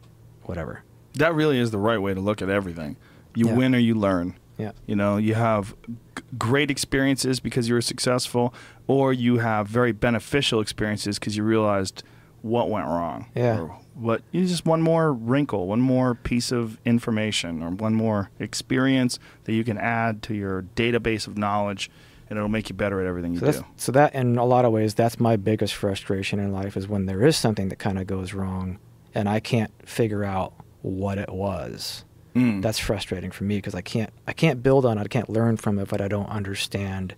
whatever. 0.44 0.82
That 1.14 1.34
really 1.34 1.58
is 1.58 1.70
the 1.70 1.78
right 1.78 1.98
way 2.00 2.14
to 2.14 2.20
look 2.20 2.42
at 2.42 2.48
everything. 2.48 2.96
You 3.34 3.46
Yeah. 3.46 3.54
win 3.56 3.74
or 3.74 3.78
you 3.78 3.94
learn. 3.94 4.34
Yeah. 4.58 4.72
You 4.86 4.94
know, 4.96 5.16
you 5.16 5.34
have 5.34 5.74
g- 6.16 6.22
great 6.38 6.70
experiences 6.70 7.40
because 7.40 7.68
you 7.68 7.74
were 7.74 7.80
successful, 7.80 8.52
or 8.86 9.12
you 9.12 9.38
have 9.38 9.66
very 9.68 9.92
beneficial 9.92 10.60
experiences 10.60 11.18
because 11.18 11.36
you 11.36 11.42
realized 11.44 12.02
what 12.42 12.68
went 12.70 12.86
wrong. 12.86 13.26
Yeah. 13.34 13.60
Or 13.60 13.76
what 13.94 14.22
you 14.32 14.44
just 14.46 14.66
one 14.66 14.82
more 14.82 15.12
wrinkle, 15.12 15.66
one 15.66 15.80
more 15.80 16.14
piece 16.14 16.52
of 16.52 16.78
information, 16.84 17.62
or 17.62 17.70
one 17.70 17.94
more 17.94 18.30
experience 18.38 19.18
that 19.44 19.52
you 19.54 19.64
can 19.64 19.78
add 19.78 20.22
to 20.24 20.34
your 20.34 20.62
database 20.76 21.26
of 21.26 21.36
knowledge, 21.38 21.90
and 22.30 22.38
it'll 22.38 22.48
make 22.48 22.68
you 22.70 22.74
better 22.76 23.00
at 23.00 23.06
everything 23.06 23.34
you 23.34 23.40
So 23.40 23.52
do. 23.52 23.64
so 23.76 23.92
that 23.92 24.14
in 24.14 24.38
a 24.38 24.44
lot 24.44 24.64
of 24.64 24.72
ways 24.72 24.94
that's 24.94 25.18
my 25.20 25.36
biggest 25.36 25.74
frustration 25.74 26.38
in 26.38 26.52
life 26.52 26.76
is 26.76 26.88
when 26.88 27.06
there 27.06 27.26
is 27.26 27.36
something 27.36 27.68
that 27.68 27.78
kind 27.80 27.98
of 27.98 28.06
goes 28.06 28.32
wrong 28.32 28.78
and 29.14 29.28
I 29.28 29.40
can't 29.40 29.72
figure 29.86 30.22
out 30.24 30.52
what 30.82 31.18
it 31.18 31.28
was. 31.30 32.04
Mm. 32.36 32.62
That's 32.62 32.78
frustrating 32.78 33.32
for 33.32 33.42
me 33.44 33.56
because 33.56 33.74
I 33.74 33.80
can't 33.82 34.10
I 34.26 34.32
can't 34.32 34.62
build 34.62 34.86
on 34.86 34.96
it. 34.96 35.00
I 35.02 35.08
can't 35.08 35.28
learn 35.28 35.56
from 35.56 35.78
it, 35.80 35.88
but 35.88 36.00
I 36.00 36.06
don't 36.08 36.28
understand 36.28 37.14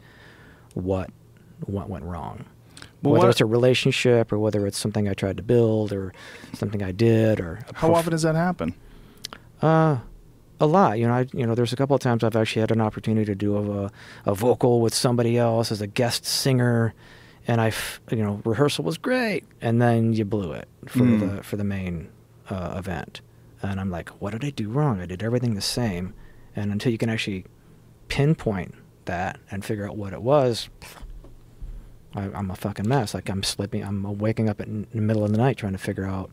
what 0.74 1.10
what 1.66 1.88
went 1.90 2.04
wrong. 2.04 2.46
Well, 3.02 3.12
whether 3.12 3.26
what- 3.26 3.30
it's 3.30 3.40
a 3.42 3.46
relationship 3.46 4.32
or 4.32 4.38
whether 4.38 4.66
it's 4.66 4.78
something 4.78 5.06
I 5.08 5.14
tried 5.14 5.36
to 5.36 5.42
build 5.42 5.92
or 5.92 6.12
something 6.54 6.82
I 6.82 6.92
did 6.92 7.38
or 7.40 7.56
How 7.74 7.88
prof- 7.88 7.96
often 7.98 8.10
does 8.12 8.22
that 8.22 8.34
happen? 8.36 8.74
uh, 9.60 9.98
a 10.62 10.66
lot. 10.66 10.98
You 10.98 11.06
know, 11.08 11.14
I 11.14 11.26
you 11.34 11.46
know, 11.46 11.54
there's 11.54 11.72
a 11.72 11.76
couple 11.76 11.94
of 11.94 12.00
times 12.00 12.22
I've 12.24 12.36
actually 12.36 12.60
had 12.60 12.70
an 12.70 12.80
opportunity 12.80 13.26
to 13.26 13.34
do 13.34 13.56
a 13.56 13.90
a 14.24 14.34
vocal 14.34 14.80
with 14.80 14.94
somebody 14.94 15.36
else 15.36 15.70
as 15.72 15.80
a 15.80 15.86
guest 15.86 16.24
singer, 16.24 16.94
and 17.46 17.60
I, 17.60 17.72
you 18.10 18.22
know, 18.24 18.40
rehearsal 18.44 18.84
was 18.84 18.96
great, 18.98 19.44
and 19.60 19.82
then 19.82 20.12
you 20.12 20.24
blew 20.24 20.52
it 20.52 20.68
for 20.86 21.00
Mm. 21.00 21.20
the 21.36 21.42
for 21.42 21.56
the 21.56 21.64
main 21.64 22.08
uh, 22.48 22.74
event, 22.78 23.20
and 23.62 23.80
I'm 23.80 23.90
like, 23.90 24.08
what 24.20 24.30
did 24.32 24.44
I 24.44 24.50
do 24.50 24.68
wrong? 24.68 25.00
I 25.00 25.06
did 25.06 25.22
everything 25.22 25.54
the 25.54 25.60
same, 25.60 26.14
and 26.56 26.70
until 26.72 26.92
you 26.92 26.98
can 26.98 27.10
actually 27.10 27.44
pinpoint 28.08 28.74
that 29.06 29.38
and 29.50 29.64
figure 29.64 29.88
out 29.88 29.96
what 29.96 30.12
it 30.12 30.22
was. 30.22 30.68
I, 32.14 32.22
I'm 32.34 32.50
a 32.50 32.56
fucking 32.56 32.86
mess. 32.86 33.14
Like 33.14 33.28
I'm 33.30 33.42
sleeping, 33.42 33.82
I'm 33.82 34.18
waking 34.18 34.48
up 34.50 34.60
in 34.60 34.86
the 34.94 35.00
middle 35.00 35.24
of 35.24 35.32
the 35.32 35.38
night 35.38 35.56
trying 35.56 35.72
to 35.72 35.78
figure 35.78 36.04
out 36.04 36.30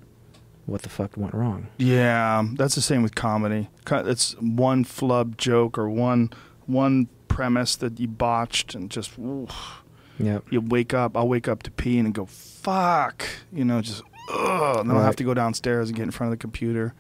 what 0.70 0.82
the 0.84 0.90
fuck 0.90 1.18
went 1.18 1.34
wrong. 1.34 1.68
Yeah, 1.78 2.44
that's 2.54 2.76
the 2.76 2.82
same 2.82 3.02
with 3.04 3.16
comedy. 3.16 3.70
It's 3.92 4.34
one 4.40 4.84
flub 4.84 5.38
joke 5.38 5.78
or 5.78 5.90
one 5.90 6.32
one 6.66 7.08
premise 7.28 7.76
that 7.78 8.00
you 8.00 8.08
botched 8.08 8.76
and 8.76 8.90
just 8.90 9.18
oof. 9.18 9.82
Yep. 10.20 10.44
you 10.52 10.60
wake 10.62 10.94
up. 10.94 11.16
I'll 11.16 11.28
wake 11.30 11.48
up 11.48 11.64
to 11.64 11.72
pee 11.72 11.98
and 11.98 12.14
go 12.14 12.26
fuck, 12.26 13.26
you 13.54 13.64
know, 13.64 13.82
just 13.82 14.02
ugh. 14.32 14.80
And 14.80 14.90
then 14.90 14.98
I'll 14.98 15.04
have 15.04 15.16
to 15.18 15.24
go 15.24 15.34
downstairs 15.34 15.88
and 15.90 15.96
get 15.96 16.04
in 16.04 16.12
front 16.12 16.34
of 16.34 16.38
the 16.38 16.42
computer 16.42 16.94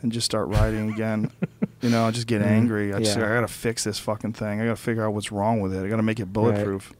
and 0.00 0.10
just 0.10 0.24
start 0.24 0.48
writing 0.48 0.92
again. 0.92 1.30
you 1.80 1.88
know, 1.90 2.04
I 2.04 2.10
just 2.10 2.26
get 2.26 2.42
Mhm. 2.42 2.46
angry. 2.46 2.92
I 2.92 2.98
just 2.98 3.16
Yeah. 3.16 3.26
I 3.26 3.34
gotta 3.34 3.46
fix 3.48 3.84
this 3.84 4.00
fucking 4.00 4.32
thing. 4.32 4.60
I 4.60 4.64
gotta 4.64 4.74
figure 4.76 5.04
out 5.06 5.14
what's 5.14 5.30
wrong 5.30 5.60
with 5.60 5.72
it. 5.72 5.84
I 5.84 5.88
gotta 5.88 6.02
make 6.02 6.18
it 6.18 6.32
bulletproof. 6.32 6.92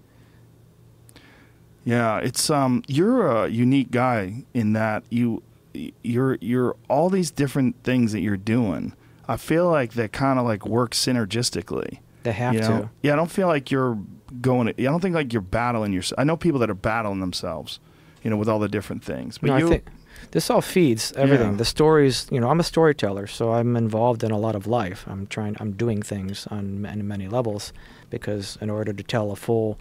Yeah, 1.85 2.19
it's 2.19 2.48
um 2.48 2.82
you're 2.86 3.27
a 3.27 3.48
unique 3.48 3.90
guy 3.90 4.44
in 4.55 4.73
that 4.74 5.02
you 5.10 5.43
you're 5.74 6.39
you're 6.40 6.77
all 6.89 7.11
these 7.11 7.31
different 7.31 7.82
things 7.82 8.12
that 8.12 8.20
you're 8.20 8.36
doing. 8.36 8.94
I 9.28 9.36
feel 9.36 9.70
like 9.70 9.93
they 9.93 10.09
kind 10.09 10.39
of 10.39 10.44
like 10.44 10.66
work 10.66 10.93
synergistically. 10.93 12.01
They 12.23 12.32
have 12.32 12.55
you 12.55 12.61
to. 12.61 12.90
Yeah, 13.03 13.15
I 13.15 13.16
don't 13.16 13.31
feel 13.31 13.49
like 13.49 13.70
you're 13.70 13.99
going. 14.40 14.69
I 14.69 14.73
don't 14.73 15.01
think 15.01 15.15
like 15.15 15.32
you're 15.32 15.43
battling 15.43 15.93
yourself. 15.93 16.19
I 16.19 16.24
know 16.24 16.36
people 16.36 16.61
that 16.61 16.70
are 16.70 16.74
battling 16.74 17.20
themselves, 17.20 17.81
you 18.23 18.31
know, 18.31 18.36
with 18.36 18.49
all 18.49 18.59
the 18.59 18.69
different 18.69 19.03
things. 19.05 19.39
But 19.39 19.49
no, 19.49 19.57
you, 19.57 19.66
I 19.66 19.70
think 19.70 19.89
this 20.31 20.51
all 20.51 20.61
feeds 20.61 21.12
everything. 21.12 21.53
Yeah. 21.53 21.57
The 21.57 21.65
stories, 21.65 22.27
you 22.31 22.40
know, 22.40 22.49
I'm 22.49 22.61
a 22.61 22.65
storyteller, 22.65 23.27
so 23.27 23.53
I'm 23.53 23.77
involved 23.77 24.23
in 24.24 24.31
a 24.31 24.39
lot 24.39 24.55
of 24.55 24.66
life. 24.66 25.05
I'm 25.07 25.27
trying, 25.27 25.57
I'm 25.61 25.73
doing 25.73 26.03
things 26.03 26.47
on 26.47 26.81
many, 26.81 27.03
many 27.03 27.28
levels 27.28 27.73
because 28.09 28.57
in 28.61 28.70
order 28.70 28.93
to 28.93 29.03
tell 29.03 29.32
a 29.32 29.36
full, 29.36 29.78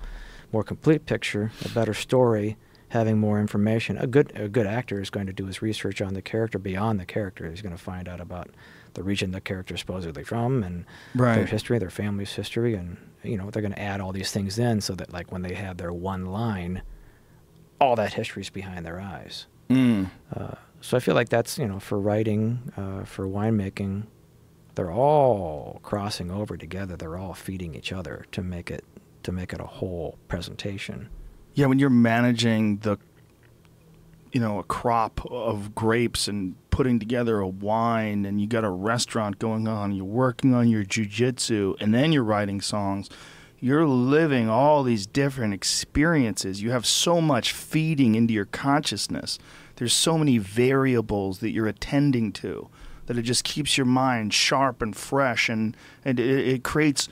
more 0.51 0.63
complete 0.63 1.05
picture, 1.05 1.51
a 1.63 1.69
better 1.69 1.93
story, 1.93 2.57
having 2.91 3.17
more 3.17 3.39
information, 3.39 3.97
a 3.97 4.05
good, 4.05 4.33
a 4.35 4.49
good 4.49 4.67
actor 4.67 5.01
is 5.01 5.09
going 5.09 5.25
to 5.25 5.31
do 5.31 5.45
his 5.45 5.61
research 5.61 6.01
on 6.01 6.13
the 6.13 6.21
character 6.21 6.59
beyond 6.59 6.99
the 6.99 7.05
character. 7.05 7.49
He's 7.49 7.61
going 7.61 7.75
to 7.75 7.81
find 7.81 8.09
out 8.09 8.19
about 8.19 8.49
the 8.95 9.01
region 9.01 9.31
the 9.31 9.39
character 9.39 9.75
is 9.75 9.79
supposedly 9.79 10.25
from 10.25 10.61
and 10.61 10.85
their 11.35 11.45
history, 11.45 11.79
their 11.79 11.89
family's 11.89 12.33
history, 12.33 12.75
and 12.75 12.97
you 13.23 13.37
know 13.37 13.49
they're 13.49 13.61
going 13.61 13.73
to 13.73 13.81
add 13.81 14.01
all 14.01 14.11
these 14.11 14.31
things 14.31 14.59
in 14.59 14.81
so 14.81 14.93
that 14.95 15.13
like 15.13 15.31
when 15.31 15.41
they 15.41 15.53
have 15.53 15.77
their 15.77 15.93
one 15.93 16.25
line, 16.25 16.81
all 17.79 17.95
that 17.95 18.13
history 18.13 18.41
is 18.41 18.49
behind 18.49 18.85
their 18.85 18.99
eyes. 18.99 19.47
Mm. 19.69 20.11
Uh, 20.35 20.55
so 20.81 20.97
I 20.97 20.99
feel 20.99 21.15
like 21.15 21.29
that's 21.29 21.57
you 21.57 21.69
know 21.69 21.79
for 21.79 21.97
writing, 21.97 22.73
uh, 22.75 23.05
for 23.05 23.25
winemaking, 23.25 24.03
they're 24.75 24.91
all 24.91 25.79
crossing 25.81 26.29
over 26.29 26.57
together. 26.57 26.97
They're 26.97 27.17
all 27.17 27.33
feeding 27.33 27.73
each 27.73 27.93
other 27.93 28.25
to 28.33 28.41
make 28.41 28.69
it 28.69 28.83
to 29.23 29.31
make 29.31 29.53
it 29.53 29.61
a 29.61 29.65
whole 29.65 30.17
presentation. 30.27 31.07
Yeah, 31.53 31.65
when 31.65 31.79
you're 31.79 31.89
managing 31.89 32.77
the, 32.77 32.97
you 34.31 34.39
know, 34.39 34.59
a 34.59 34.63
crop 34.63 35.25
of 35.29 35.75
grapes 35.75 36.27
and 36.27 36.55
putting 36.69 36.99
together 36.99 37.39
a 37.39 37.47
wine, 37.47 38.25
and 38.25 38.39
you 38.39 38.47
got 38.47 38.63
a 38.63 38.69
restaurant 38.69 39.37
going 39.37 39.67
on, 39.67 39.91
you're 39.91 40.05
working 40.05 40.53
on 40.53 40.69
your 40.69 40.85
jujitsu, 40.85 41.75
and 41.81 41.93
then 41.93 42.13
you're 42.13 42.23
writing 42.23 42.61
songs. 42.61 43.09
You're 43.59 43.85
living 43.85 44.49
all 44.49 44.81
these 44.81 45.05
different 45.05 45.53
experiences. 45.53 46.61
You 46.61 46.71
have 46.71 46.85
so 46.85 47.21
much 47.21 47.51
feeding 47.53 48.15
into 48.15 48.33
your 48.33 48.45
consciousness. 48.45 49.37
There's 49.75 49.93
so 49.93 50.17
many 50.17 50.37
variables 50.37 51.39
that 51.39 51.51
you're 51.51 51.67
attending 51.67 52.31
to 52.33 52.69
that 53.05 53.17
it 53.17 53.23
just 53.23 53.43
keeps 53.43 53.77
your 53.77 53.85
mind 53.85 54.33
sharp 54.33 54.81
and 54.81 54.95
fresh, 54.95 55.49
and 55.49 55.75
and 56.05 56.19
it, 56.19 56.47
it 56.47 56.63
creates. 56.63 57.09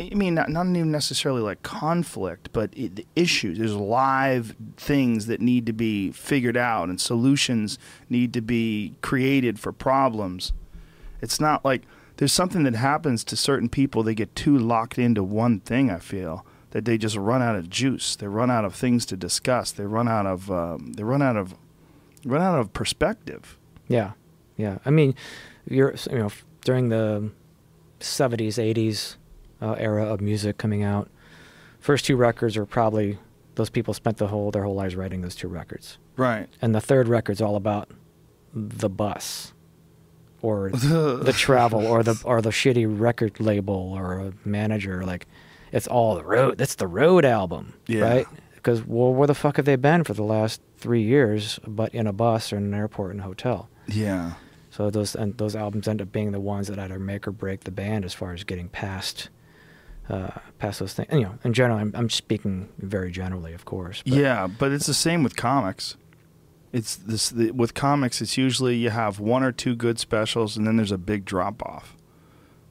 I 0.00 0.14
mean, 0.14 0.34
not, 0.34 0.48
not 0.48 0.66
even 0.66 0.90
necessarily 0.90 1.42
like 1.42 1.62
conflict, 1.62 2.50
but 2.52 2.70
it, 2.76 3.06
issues. 3.14 3.58
There's 3.58 3.74
live 3.74 4.56
things 4.76 5.26
that 5.26 5.40
need 5.40 5.66
to 5.66 5.72
be 5.72 6.10
figured 6.12 6.56
out, 6.56 6.88
and 6.88 7.00
solutions 7.00 7.78
need 8.08 8.32
to 8.34 8.40
be 8.40 8.94
created 9.02 9.58
for 9.58 9.72
problems. 9.72 10.52
It's 11.20 11.40
not 11.40 11.64
like 11.64 11.82
there's 12.16 12.32
something 12.32 12.62
that 12.62 12.74
happens 12.74 13.24
to 13.24 13.36
certain 13.36 13.68
people. 13.68 14.02
They 14.02 14.14
get 14.14 14.34
too 14.34 14.56
locked 14.56 14.98
into 14.98 15.22
one 15.22 15.60
thing. 15.60 15.90
I 15.90 15.98
feel 15.98 16.46
that 16.70 16.84
they 16.84 16.96
just 16.96 17.16
run 17.16 17.42
out 17.42 17.56
of 17.56 17.68
juice. 17.68 18.16
They 18.16 18.26
run 18.26 18.50
out 18.50 18.64
of 18.64 18.74
things 18.74 19.04
to 19.06 19.16
discuss. 19.16 19.70
They 19.70 19.84
run 19.84 20.08
out 20.08 20.26
of 20.26 20.50
um, 20.50 20.94
they 20.94 21.02
run 21.02 21.22
out 21.22 21.36
of 21.36 21.54
run 22.24 22.42
out 22.42 22.58
of 22.58 22.72
perspective. 22.72 23.58
Yeah, 23.88 24.12
yeah. 24.56 24.78
I 24.86 24.90
mean, 24.90 25.14
you're 25.68 25.94
you 26.10 26.18
know 26.18 26.30
during 26.64 26.88
the 26.88 27.30
'70s, 28.00 28.54
'80s 28.54 29.16
uh, 29.60 29.72
era 29.78 30.04
of 30.04 30.20
music 30.20 30.58
coming 30.58 30.82
out, 30.82 31.08
first 31.78 32.04
two 32.04 32.16
records 32.16 32.56
are 32.56 32.66
probably 32.66 33.18
those 33.56 33.70
people 33.70 33.92
spent 33.94 34.16
the 34.18 34.28
whole 34.28 34.50
their 34.50 34.62
whole 34.64 34.74
lives 34.74 34.96
writing 34.96 35.20
those 35.22 35.34
two 35.34 35.48
records, 35.48 35.98
Right. 36.16 36.48
and 36.62 36.74
the 36.74 36.80
third 36.80 37.08
record's 37.08 37.40
all 37.42 37.56
about 37.56 37.90
the 38.54 38.88
bus, 38.88 39.52
or 40.42 40.70
the 40.72 41.34
travel, 41.36 41.86
or 41.86 42.02
the 42.02 42.20
or 42.24 42.40
the 42.42 42.50
shitty 42.50 42.86
record 42.88 43.38
label 43.40 43.92
or 43.94 44.18
a 44.18 44.32
manager. 44.44 45.04
Like, 45.04 45.26
it's 45.72 45.86
all 45.86 46.14
the 46.14 46.24
road. 46.24 46.58
That's 46.58 46.76
the 46.76 46.86
road 46.86 47.24
album, 47.24 47.74
Yeah. 47.86 48.00
right? 48.02 48.26
Because 48.54 48.86
well, 48.86 49.12
where 49.14 49.26
the 49.26 49.34
fuck 49.34 49.56
have 49.56 49.64
they 49.66 49.76
been 49.76 50.04
for 50.04 50.14
the 50.14 50.22
last 50.22 50.60
three 50.78 51.02
years? 51.02 51.58
But 51.66 51.94
in 51.94 52.06
a 52.06 52.12
bus 52.12 52.52
or 52.52 52.56
in 52.56 52.64
an 52.64 52.74
airport 52.74 53.12
and 53.12 53.20
a 53.20 53.24
hotel. 53.24 53.68
Yeah. 53.86 54.34
So 54.70 54.88
those 54.90 55.14
and 55.14 55.36
those 55.38 55.56
albums 55.56 55.88
end 55.88 56.00
up 56.00 56.12
being 56.12 56.32
the 56.32 56.40
ones 56.40 56.68
that 56.68 56.78
either 56.78 56.98
make 56.98 57.26
or 57.26 57.32
break 57.32 57.64
the 57.64 57.70
band 57.72 58.04
as 58.04 58.14
far 58.14 58.32
as 58.32 58.44
getting 58.44 58.68
past 58.68 59.28
uh, 60.10 60.30
past 60.58 60.80
those 60.80 60.92
things. 60.94 61.08
And, 61.10 61.20
you 61.20 61.26
know, 61.26 61.34
in 61.44 61.52
general, 61.52 61.78
I'm, 61.78 61.92
I'm 61.94 62.10
speaking 62.10 62.68
very 62.78 63.10
generally, 63.12 63.52
of 63.54 63.64
course. 63.64 64.02
but- 64.04 64.12
Yeah, 64.12 64.46
but 64.46 64.72
it's 64.72 64.86
the 64.86 64.94
same 64.94 65.22
with 65.22 65.36
comics. 65.36 65.96
It's 66.72 66.96
this 66.96 67.30
the, 67.30 67.50
with 67.52 67.74
comics. 67.74 68.20
It's 68.20 68.36
usually 68.38 68.76
you 68.76 68.90
have 68.90 69.18
one 69.18 69.42
or 69.42 69.50
two 69.52 69.74
good 69.74 69.98
specials, 69.98 70.56
and 70.56 70.66
then 70.66 70.76
there's 70.76 70.92
a 70.92 70.98
big 70.98 71.24
drop 71.24 71.62
off. 71.62 71.96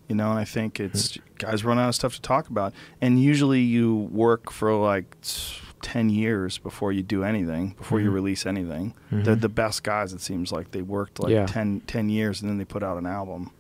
You 0.08 0.16
know, 0.16 0.30
and 0.32 0.40
I 0.40 0.46
think 0.46 0.80
it's 0.80 1.18
guys 1.38 1.64
run 1.64 1.78
out 1.78 1.90
of 1.90 1.96
stuff 1.96 2.16
to 2.16 2.22
talk 2.22 2.50
about, 2.50 2.74
and 3.02 3.22
usually 3.22 3.60
you 3.62 3.96
work 4.12 4.52
for 4.52 4.74
like 4.74 5.16
ten 5.82 6.10
years 6.10 6.58
before 6.58 6.92
you 6.92 7.04
do 7.04 7.24
anything, 7.24 7.76
before 7.78 8.00
you 8.02 8.10
Mhm. 8.10 8.14
release 8.14 8.46
anything. 8.46 8.94
The 9.12 9.36
Mhm. 9.36 9.42
the 9.42 9.50
best 9.50 9.84
guys, 9.84 10.14
it 10.14 10.22
seems 10.22 10.52
like 10.52 10.72
they 10.72 10.82
worked 10.82 11.20
like 11.20 11.32
Yeah. 11.32 11.46
ten 11.46 11.82
10 11.86 12.10
years, 12.10 12.42
and 12.42 12.50
then 12.50 12.58
they 12.58 12.66
put 12.66 12.82
out 12.84 12.98
an 12.98 13.06
album 13.06 13.52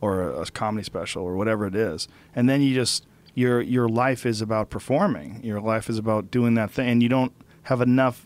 or 0.00 0.22
a, 0.22 0.42
a 0.42 0.46
comedy 0.46 0.84
special 0.84 1.22
or 1.22 1.36
whatever 1.36 1.66
it 1.66 1.74
is, 1.74 2.08
and 2.34 2.48
then 2.48 2.62
you 2.62 2.74
just 2.74 3.06
your 3.34 3.60
your 3.60 3.88
life 3.88 4.24
is 4.26 4.40
about 4.40 4.70
performing. 4.70 5.40
Your 5.42 5.60
life 5.60 5.88
is 5.90 5.98
about 5.98 6.30
doing 6.30 6.54
that 6.54 6.70
thing, 6.70 6.88
and 6.88 7.02
you 7.02 7.08
don't 7.08 7.32
have 7.64 7.80
enough 7.80 8.24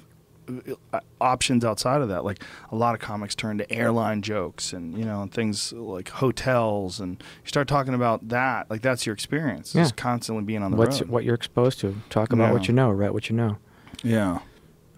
uh, 0.93 1.01
options 1.21 1.65
outside 1.65 2.01
of 2.03 2.09
that. 2.09 2.25
Like 2.25 2.43
a 2.73 2.77
lot 2.77 2.95
of 2.95 3.01
comics 3.01 3.35
turn 3.35 3.59
to 3.59 3.73
airline 3.73 4.21
jokes 4.23 4.73
and 4.73 4.99
you 4.99 5.05
know 5.05 5.23
and 5.23 5.33
things 5.33 5.73
like 5.73 6.09
hotels, 6.09 6.99
and 7.01 7.23
you 7.43 7.49
start 7.49 7.69
talking 7.69 7.95
about 7.95 8.29
that. 8.29 8.69
Like 8.71 8.83
that's 8.83 9.07
your 9.07 9.13
experience, 9.15 9.75
Yeah. 9.75 9.83
just 9.83 9.97
constantly 9.97 10.45
being 10.45 10.63
on 10.63 10.71
the 10.73 10.77
What's 10.77 11.01
road. 11.01 11.11
what 11.11 11.25
you're 11.25 11.35
exposed 11.37 11.81
to? 11.81 11.97
Talk 12.11 12.33
about 12.33 12.53
what 12.53 12.67
you 12.69 12.75
know, 12.75 12.91
write 12.91 13.13
what 13.15 13.31
you 13.31 13.37
know, 13.37 13.59
yeah, 14.03 14.41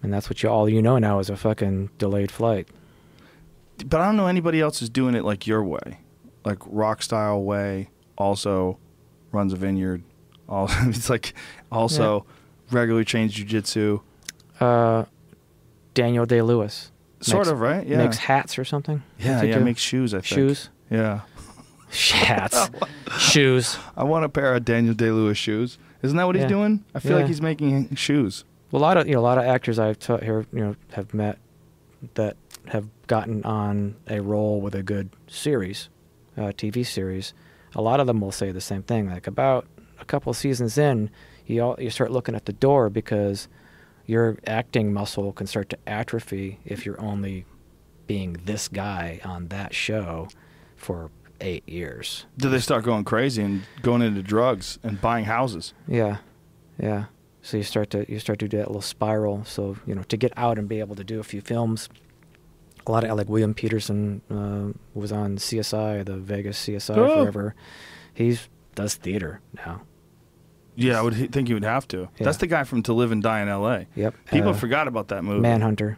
and 0.01 0.11
that's 0.13 0.27
what 0.29 0.41
you 0.43 0.49
all 0.49 0.67
you 0.67 0.81
know 0.81 0.97
now 0.97 1.19
is 1.19 1.29
a 1.29 1.35
fucking 1.37 1.89
delayed 1.99 2.31
flight. 2.31 2.67
but 3.85 3.99
I 4.01 4.05
don't 4.05 4.17
know 4.17 4.27
anybody 4.27 4.59
else 4.61 4.81
is 4.81 4.89
doing 4.89 5.13
it 5.15 5.23
like 5.23 5.45
your 5.47 5.63
way, 5.63 5.99
like 6.45 6.59
rock 6.65 7.01
style 7.01 7.43
way. 7.43 7.89
Also, 8.17 8.77
runs 9.31 9.53
a 9.53 9.55
vineyard. 9.55 10.03
All 10.47 10.67
it's 10.83 11.09
like 11.09 11.33
also 11.71 12.25
regularly 12.71 13.05
trains 13.05 13.33
jujitsu. 13.33 14.01
Uh, 14.59 15.05
Daniel 15.93 16.25
Day 16.25 16.41
Lewis. 16.41 16.91
Sort 17.21 17.47
of 17.47 17.59
right. 17.61 17.85
Yeah. 17.87 17.97
Makes 17.97 18.17
hats 18.17 18.59
or 18.59 18.65
something. 18.65 19.01
yeah. 19.17 19.41
Yeah. 19.41 19.57
do? 19.59 19.63
Makes 19.63 19.81
shoes. 19.81 20.13
I 20.13 20.17
think. 20.17 20.25
shoes. 20.25 20.69
Yeah. 20.89 21.21
Hats. 22.11 22.69
shoes. 23.19 23.77
I 23.95 24.03
want 24.03 24.25
a 24.25 24.29
pair 24.29 24.55
of 24.55 24.65
Daniel 24.65 24.93
Day 24.95 25.11
Lewis 25.11 25.37
shoes. 25.37 25.77
Isn't 26.01 26.17
that 26.17 26.25
what 26.25 26.35
he's 26.35 26.45
doing? 26.45 26.83
I 26.93 26.99
feel 26.99 27.11
Yeah. 27.11 27.17
like 27.19 27.27
he's 27.27 27.41
making 27.41 27.95
shoes. 27.95 28.43
Well, 28.71 28.81
a 28.81 28.83
lot 28.83 28.97
of 28.97 29.07
you 29.07 29.13
know, 29.13 29.19
a 29.19 29.21
lot 29.21 29.37
of 29.37 29.45
actors 29.45 29.77
I've 29.79 29.99
ta- 29.99 30.17
here 30.17 30.45
you 30.51 30.59
know 30.59 30.75
have 30.93 31.13
met 31.13 31.37
that 32.15 32.35
have 32.67 32.87
gotten 33.07 33.43
on 33.45 33.95
a 34.07 34.19
role 34.21 34.59
with 34.59 34.73
a 34.75 34.81
good 34.83 35.11
series, 35.27 35.87
uh, 36.37 36.51
TV 36.51 36.85
series. 36.85 37.33
A 37.75 37.81
lot 37.81 37.99
of 37.99 38.07
them 38.07 38.21
will 38.21 38.31
say 38.31 38.51
the 38.51 38.61
same 38.61 38.83
thing. 38.83 39.09
Like 39.09 39.27
about 39.27 39.67
a 39.99 40.05
couple 40.05 40.33
seasons 40.33 40.77
in, 40.77 41.09
you 41.45 41.61
all, 41.61 41.75
you 41.79 41.89
start 41.89 42.11
looking 42.11 42.35
at 42.35 42.45
the 42.45 42.53
door 42.53 42.89
because 42.89 43.47
your 44.05 44.37
acting 44.45 44.93
muscle 44.93 45.31
can 45.33 45.47
start 45.47 45.69
to 45.69 45.77
atrophy 45.87 46.59
if 46.65 46.85
you're 46.85 46.99
only 47.01 47.45
being 48.05 48.37
this 48.45 48.67
guy 48.67 49.19
on 49.23 49.47
that 49.47 49.73
show 49.73 50.27
for 50.75 51.09
eight 51.41 51.67
years. 51.67 52.25
Do 52.37 52.49
they 52.49 52.59
start 52.59 52.83
going 52.83 53.03
crazy 53.03 53.41
and 53.41 53.63
going 53.81 54.01
into 54.01 54.21
drugs 54.21 54.79
and 54.83 54.99
buying 54.99 55.25
houses? 55.25 55.73
Yeah, 55.87 56.17
yeah. 56.79 57.05
So 57.41 57.57
you 57.57 57.63
start 57.63 57.89
to 57.91 58.09
you 58.11 58.19
start 58.19 58.39
to 58.39 58.47
do 58.47 58.57
that 58.57 58.67
little 58.67 58.81
spiral. 58.81 59.43
So 59.45 59.77
you 59.85 59.95
know 59.95 60.03
to 60.03 60.17
get 60.17 60.31
out 60.37 60.57
and 60.57 60.67
be 60.67 60.79
able 60.79 60.95
to 60.95 61.03
do 61.03 61.19
a 61.19 61.23
few 61.23 61.41
films. 61.41 61.89
A 62.87 62.91
lot 62.91 63.03
of 63.03 63.17
like 63.17 63.29
William 63.29 63.53
Petersen 63.53 64.21
uh, 64.29 64.77
was 64.93 65.11
on 65.11 65.37
CSI, 65.37 66.05
the 66.05 66.17
Vegas 66.17 66.57
CSI 66.65 66.97
Oh. 66.97 67.21
forever. 67.23 67.55
He's 68.13 68.49
does 68.75 68.95
theater 68.95 69.39
now. 69.55 69.83
Yeah, 70.75 70.99
I 70.99 71.01
would 71.03 71.13
h- 71.13 71.29
think 71.29 71.49
you 71.49 71.55
would 71.55 71.63
have 71.63 71.87
to. 71.89 72.09
Yeah. 72.17 72.25
That's 72.25 72.37
the 72.37 72.47
guy 72.47 72.63
from 72.63 72.81
To 72.83 72.93
Live 72.93 73.11
and 73.11 73.21
Die 73.21 73.41
in 73.41 73.47
L.A. 73.47 73.85
Yep. 73.95 74.15
People 74.31 74.49
uh, 74.49 74.53
forgot 74.53 74.87
about 74.87 75.09
that 75.09 75.23
movie. 75.23 75.41
Manhunter. 75.41 75.97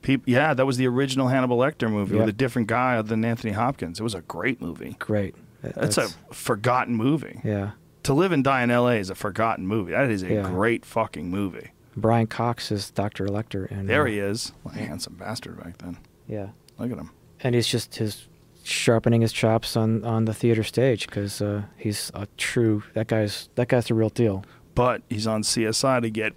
Peop 0.00 0.22
yeah, 0.26 0.54
that 0.54 0.64
was 0.64 0.76
the 0.78 0.86
original 0.86 1.28
Hannibal 1.28 1.58
Lecter 1.58 1.90
movie 1.90 2.14
Yep. 2.14 2.20
with 2.26 2.28
a 2.34 2.36
different 2.36 2.68
guy 2.68 2.96
other 2.96 3.08
than 3.08 3.24
Anthony 3.24 3.52
Hopkins. 3.52 4.00
It 4.00 4.02
was 4.02 4.14
a 4.14 4.22
great 4.22 4.60
movie. 4.62 4.96
Great. 4.98 5.34
That- 5.62 5.74
That's, 5.74 5.98
a 5.98 6.08
forgotten 6.32 6.94
movie. 6.94 7.40
yeah. 7.44 7.72
To 8.04 8.14
Live 8.14 8.32
and 8.32 8.42
Die 8.42 8.62
in 8.62 8.70
L.A. 8.70 8.94
is 8.96 9.10
a 9.10 9.14
forgotten 9.14 9.66
movie. 9.66 9.92
That 9.92 10.10
is 10.10 10.22
a 10.22 10.32
Yeah. 10.32 10.42
great 10.42 10.86
fucking 10.86 11.28
movie. 11.30 11.72
Brian 11.96 12.28
Cox 12.28 12.70
is 12.72 12.90
Doctor 12.92 13.26
Lecter, 13.26 13.68
and 13.70 13.88
There 13.88 14.04
uh, 14.04 14.06
he 14.06 14.18
is. 14.20 14.52
A 14.64 14.70
handsome 14.70 15.14
bastard 15.14 15.62
back 15.62 15.78
then. 15.78 15.98
Yeah, 16.28 16.48
Look 16.78 16.92
at 16.92 16.98
him. 16.98 17.10
and 17.40 17.54
he's 17.54 17.66
just 17.66 17.96
his 17.96 18.28
sharpening 18.62 19.22
his 19.22 19.32
chops 19.32 19.76
on 19.76 20.04
on 20.04 20.26
the 20.26 20.34
theater 20.34 20.62
stage 20.62 21.06
because 21.06 21.40
uh, 21.40 21.62
he's 21.76 22.10
a 22.14 22.28
true 22.36 22.82
that 22.94 23.06
guy's 23.06 23.48
that 23.54 23.68
guy's 23.68 23.86
the 23.86 23.94
real 23.94 24.10
deal. 24.10 24.44
But 24.74 25.02
he's 25.08 25.26
on 25.26 25.42
CSI 25.42 26.02
to 26.02 26.10
get 26.10 26.34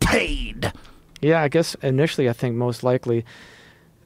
paid. 0.00 0.72
Yeah, 1.20 1.42
I 1.42 1.48
guess 1.48 1.74
initially 1.82 2.28
I 2.28 2.32
think 2.32 2.54
most 2.54 2.82
likely 2.84 3.24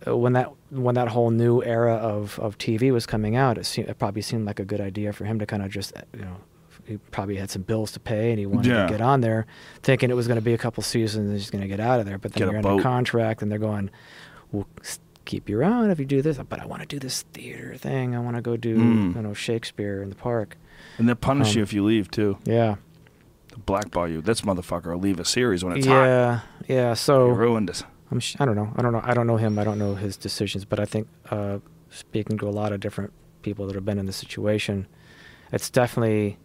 uh, 0.06 0.16
when 0.16 0.32
that 0.34 0.50
when 0.70 0.94
that 0.94 1.08
whole 1.08 1.30
new 1.30 1.62
era 1.62 1.94
of, 1.94 2.38
of 2.38 2.56
TV 2.58 2.90
was 2.92 3.04
coming 3.04 3.36
out, 3.36 3.58
it, 3.58 3.66
seemed, 3.66 3.88
it 3.88 3.98
probably 3.98 4.22
seemed 4.22 4.46
like 4.46 4.58
a 4.58 4.64
good 4.64 4.80
idea 4.80 5.12
for 5.12 5.26
him 5.26 5.38
to 5.38 5.46
kind 5.46 5.62
of 5.62 5.70
just 5.70 5.94
uh, 5.96 6.00
you 6.14 6.20
know 6.22 6.36
he 6.86 6.96
probably 7.10 7.36
had 7.36 7.50
some 7.50 7.62
bills 7.62 7.92
to 7.92 8.00
pay 8.00 8.30
and 8.30 8.38
he 8.38 8.46
wanted 8.46 8.70
Yeah. 8.70 8.86
to 8.86 8.92
get 8.92 9.00
on 9.00 9.20
there, 9.20 9.46
thinking 9.82 10.10
it 10.10 10.14
was 10.14 10.26
going 10.26 10.38
to 10.38 10.44
be 10.44 10.52
a 10.54 10.58
couple 10.58 10.82
seasons 10.82 11.26
and 11.28 11.36
he's 11.38 11.50
going 11.50 11.62
to 11.62 11.68
get 11.68 11.80
out 11.80 12.00
of 12.00 12.06
there. 12.06 12.18
But 12.18 12.32
then 12.32 12.46
Get 12.48 12.52
you're 12.62 12.66
under 12.72 12.82
contract 12.82 13.42
and 13.42 13.50
they're 13.50 13.58
going, 13.58 13.90
"We'll 14.50 14.66
keep 15.24 15.48
you 15.48 15.58
around 15.58 15.90
if 15.90 15.98
you 15.98 16.04
do 16.04 16.22
this." 16.22 16.38
But 16.38 16.60
I 16.60 16.66
want 16.66 16.82
to 16.82 16.88
do 16.88 16.98
this 16.98 17.22
theater 17.32 17.76
thing. 17.76 18.14
I 18.16 18.18
want 18.18 18.36
to 18.36 18.42
go 18.42 18.56
do 18.56 18.76
Mm. 18.76 19.14
you 19.16 19.22
know 19.22 19.34
Shakespeare 19.34 20.02
in 20.02 20.08
the 20.08 20.16
park. 20.16 20.56
And 20.98 21.08
they'll 21.08 21.14
punish 21.16 21.52
Um, 21.52 21.58
you 21.58 21.62
if 21.62 21.72
you 21.72 21.84
leave 21.84 22.10
too. 22.10 22.38
Yeah, 22.44 22.76
They'll 23.50 23.60
blackball 23.64 24.08
you. 24.08 24.20
This 24.20 24.40
motherfucker 24.42 24.92
will 24.92 24.98
leave 25.00 25.20
a 25.20 25.24
series 25.24 25.62
when 25.64 25.76
it's 25.76 25.86
hot. 25.86 26.04
yeah, 26.04 26.40
yeah. 26.68 26.94
So 26.94 27.28
ruined 27.28 27.70
it. 27.70 27.84
I'm 28.10 28.18
sh- 28.20 28.36
I 28.40 28.44
don't 28.44 28.56
know. 28.56 28.72
I 28.76 28.82
don't 28.82 28.92
know. 28.92 29.00
I 29.04 29.14
don't 29.14 29.26
know 29.26 29.36
him. 29.38 29.58
I 29.58 29.64
don't 29.64 29.78
know 29.78 29.94
his 29.94 30.16
decisions. 30.18 30.64
But 30.64 30.80
I 30.80 30.84
think 30.84 31.06
uh, 31.30 31.58
speaking 31.90 32.36
to 32.38 32.48
a 32.48 32.50
lot 32.50 32.72
of 32.72 32.80
different 32.80 33.12
people 33.42 33.66
that 33.66 33.74
have 33.74 33.84
been 33.86 33.98
in 33.98 34.06
the 34.06 34.12
situation, 34.12 34.86
it's 35.50 35.70
definitely, 35.70 36.38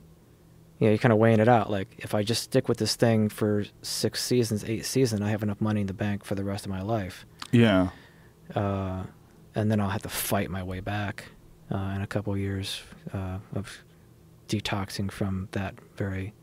you 0.80 0.86
know, 0.88 0.91
you're 0.91 0.98
kind 0.99 1.12
of 1.14 1.18
weighing 1.20 1.40
it 1.40 1.48
out. 1.48 1.70
Like 1.72 1.88
if 1.99 2.14
I 2.14 2.24
just 2.24 2.44
stick 2.44 2.68
with 2.70 2.78
this 2.78 2.95
thing 2.95 3.30
for 3.30 3.66
six 3.82 4.24
seasons, 4.24 4.64
eight 4.64 4.86
seasons, 4.86 5.22
I 5.22 5.30
have 5.30 5.44
enough 5.44 5.60
money 5.62 5.82
in 5.82 5.88
the 5.88 5.94
bank 5.94 6.24
for 6.24 6.36
the 6.36 6.44
rest 6.44 6.66
of 6.66 6.72
my 6.72 6.82
life, 6.82 7.26
Yeah. 7.52 7.90
uh, 8.56 9.04
and 9.56 9.72
then 9.72 9.80
I'll 9.80 9.90
have 9.90 10.04
to 10.04 10.10
fight 10.10 10.49
my 10.52 10.64
way 10.64 10.80
back 10.80 11.26
uh, 11.72 11.94
in 11.95 12.02
a 12.02 12.08
couple 12.08 12.34
of 12.34 12.40
years 12.40 12.82
uh, 13.14 13.40
of 13.56 13.84
detoxing 14.48 15.12
from 15.12 15.49
that 15.52 15.76
very. 15.95 16.34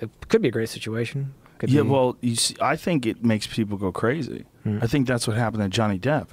It 0.00 0.10
could 0.28 0.42
be 0.42 0.48
a 0.48 0.52
great 0.52 0.68
situation. 0.68 1.32
Could 1.58 1.70
yeah, 1.70 1.82
be- 1.82 1.88
well, 1.88 2.16
you 2.20 2.36
see, 2.36 2.54
I 2.60 2.76
think 2.76 3.06
it 3.06 3.24
makes 3.24 3.46
people 3.46 3.78
go 3.78 3.90
crazy. 3.92 4.44
Hmm. 4.64 4.78
I 4.82 4.86
think 4.86 5.06
that's 5.06 5.26
what 5.26 5.36
happened 5.38 5.62
to 5.62 5.68
Johnny 5.70 5.98
Depp. 5.98 6.28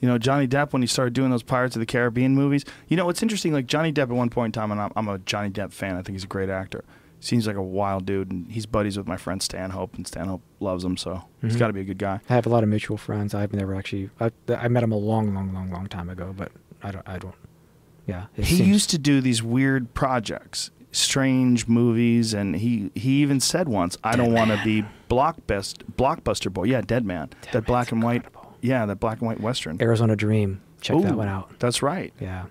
You 0.00 0.08
know, 0.08 0.18
Johnny 0.18 0.46
Depp 0.46 0.72
when 0.72 0.82
he 0.82 0.86
started 0.88 1.14
doing 1.14 1.30
those 1.30 1.42
Pirates 1.42 1.76
of 1.76 1.80
the 1.80 1.86
Caribbean 1.86 2.34
movies. 2.34 2.64
You 2.88 2.96
know, 2.96 3.08
it's 3.08 3.22
interesting. 3.22 3.52
Like 3.52 3.66
Johnny 3.66 3.92
Depp 3.92 4.02
at 4.02 4.08
one 4.10 4.28
point 4.30 4.54
in 4.56 4.60
time, 4.60 4.70
and 4.70 4.80
I'm, 4.80 4.92
I'm 4.96 5.08
a 5.08 5.18
Johnny 5.20 5.50
Depp 5.50 5.72
fan. 5.72 5.92
I 5.96 6.02
think 6.02 6.14
he's 6.16 6.24
a 6.24 6.28
great 6.28 6.50
actor. 6.50 6.84
Seems 7.20 7.46
like 7.46 7.56
a 7.56 7.62
wild 7.62 8.04
dude, 8.04 8.30
and 8.30 8.52
he's 8.52 8.66
buddies 8.66 8.98
with 8.98 9.06
my 9.06 9.16
friend 9.16 9.42
Stanhope, 9.42 9.94
and 9.94 10.06
Stanhope 10.06 10.42
loves 10.60 10.84
him, 10.84 10.98
so 10.98 11.24
he's 11.40 11.56
Mhm. 11.56 11.58
got 11.58 11.66
to 11.68 11.72
be 11.72 11.80
a 11.80 11.84
good 11.84 11.96
guy. 11.96 12.20
I 12.28 12.34
have 12.34 12.44
a 12.44 12.50
lot 12.50 12.62
of 12.62 12.68
mutual 12.68 12.98
friends. 12.98 13.34
I've 13.34 13.54
never 13.54 13.74
actually. 13.74 14.10
I, 14.20 14.30
I 14.48 14.68
met 14.68 14.82
him 14.82 14.92
a 14.92 14.96
long, 14.98 15.34
long, 15.34 15.54
long, 15.54 15.70
long 15.70 15.86
time 15.86 16.10
ago, 16.10 16.34
but 16.36 16.52
I 16.82 16.90
don't. 16.90 17.08
I 17.08 17.16
don't. 17.18 17.34
Yeah. 18.06 18.26
He 18.34 18.42
seems- 18.44 18.68
used 18.68 18.90
to 18.90 18.98
do 18.98 19.22
these 19.22 19.42
weird 19.42 19.94
projects, 19.94 20.70
strange 20.92 21.66
movies, 21.66 22.34
and 22.34 22.56
he 22.56 22.90
he 22.94 23.22
even 23.22 23.40
said 23.40 23.68
once, 23.70 23.96
"I 24.04 24.16
don't 24.16 24.34
want 24.34 24.50
to 24.50 24.60
be 24.62 24.84
blockbuster 25.08 25.78
blockbuster 25.96 26.52
boy." 26.52 26.64
Yeah, 26.64 26.82
Dead 26.82 27.06
Man, 27.06 27.30
that 27.52 27.64
black 27.64 27.90
and 27.90 28.02
white. 28.02 28.22
Yeah, 28.64 28.86
that 28.86 28.98
black 28.98 29.18
and 29.20 29.28
white 29.28 29.40
western. 29.40 29.76
Arizona 29.82 30.16
Dream. 30.16 30.62
Check 30.80 31.02
that 31.02 31.16
one 31.16 31.28
out. 31.28 31.58
That's 31.58 31.82
right. 31.82 32.14
Yeah. 32.18 32.46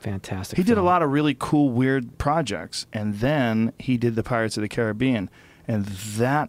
Fantastic. 0.00 0.56
He 0.56 0.62
did 0.62 0.78
a 0.78 0.82
lot 0.82 1.02
of 1.02 1.10
really 1.10 1.36
cool, 1.38 1.68
weird 1.68 2.16
projects, 2.16 2.86
and 2.90 3.16
then 3.16 3.74
he 3.78 3.98
did 3.98 4.14
the 4.14 4.22
Pirates 4.22 4.56
of 4.56 4.62
the 4.62 4.68
Caribbean, 4.68 5.28
and 5.66 5.84
that 5.84 6.48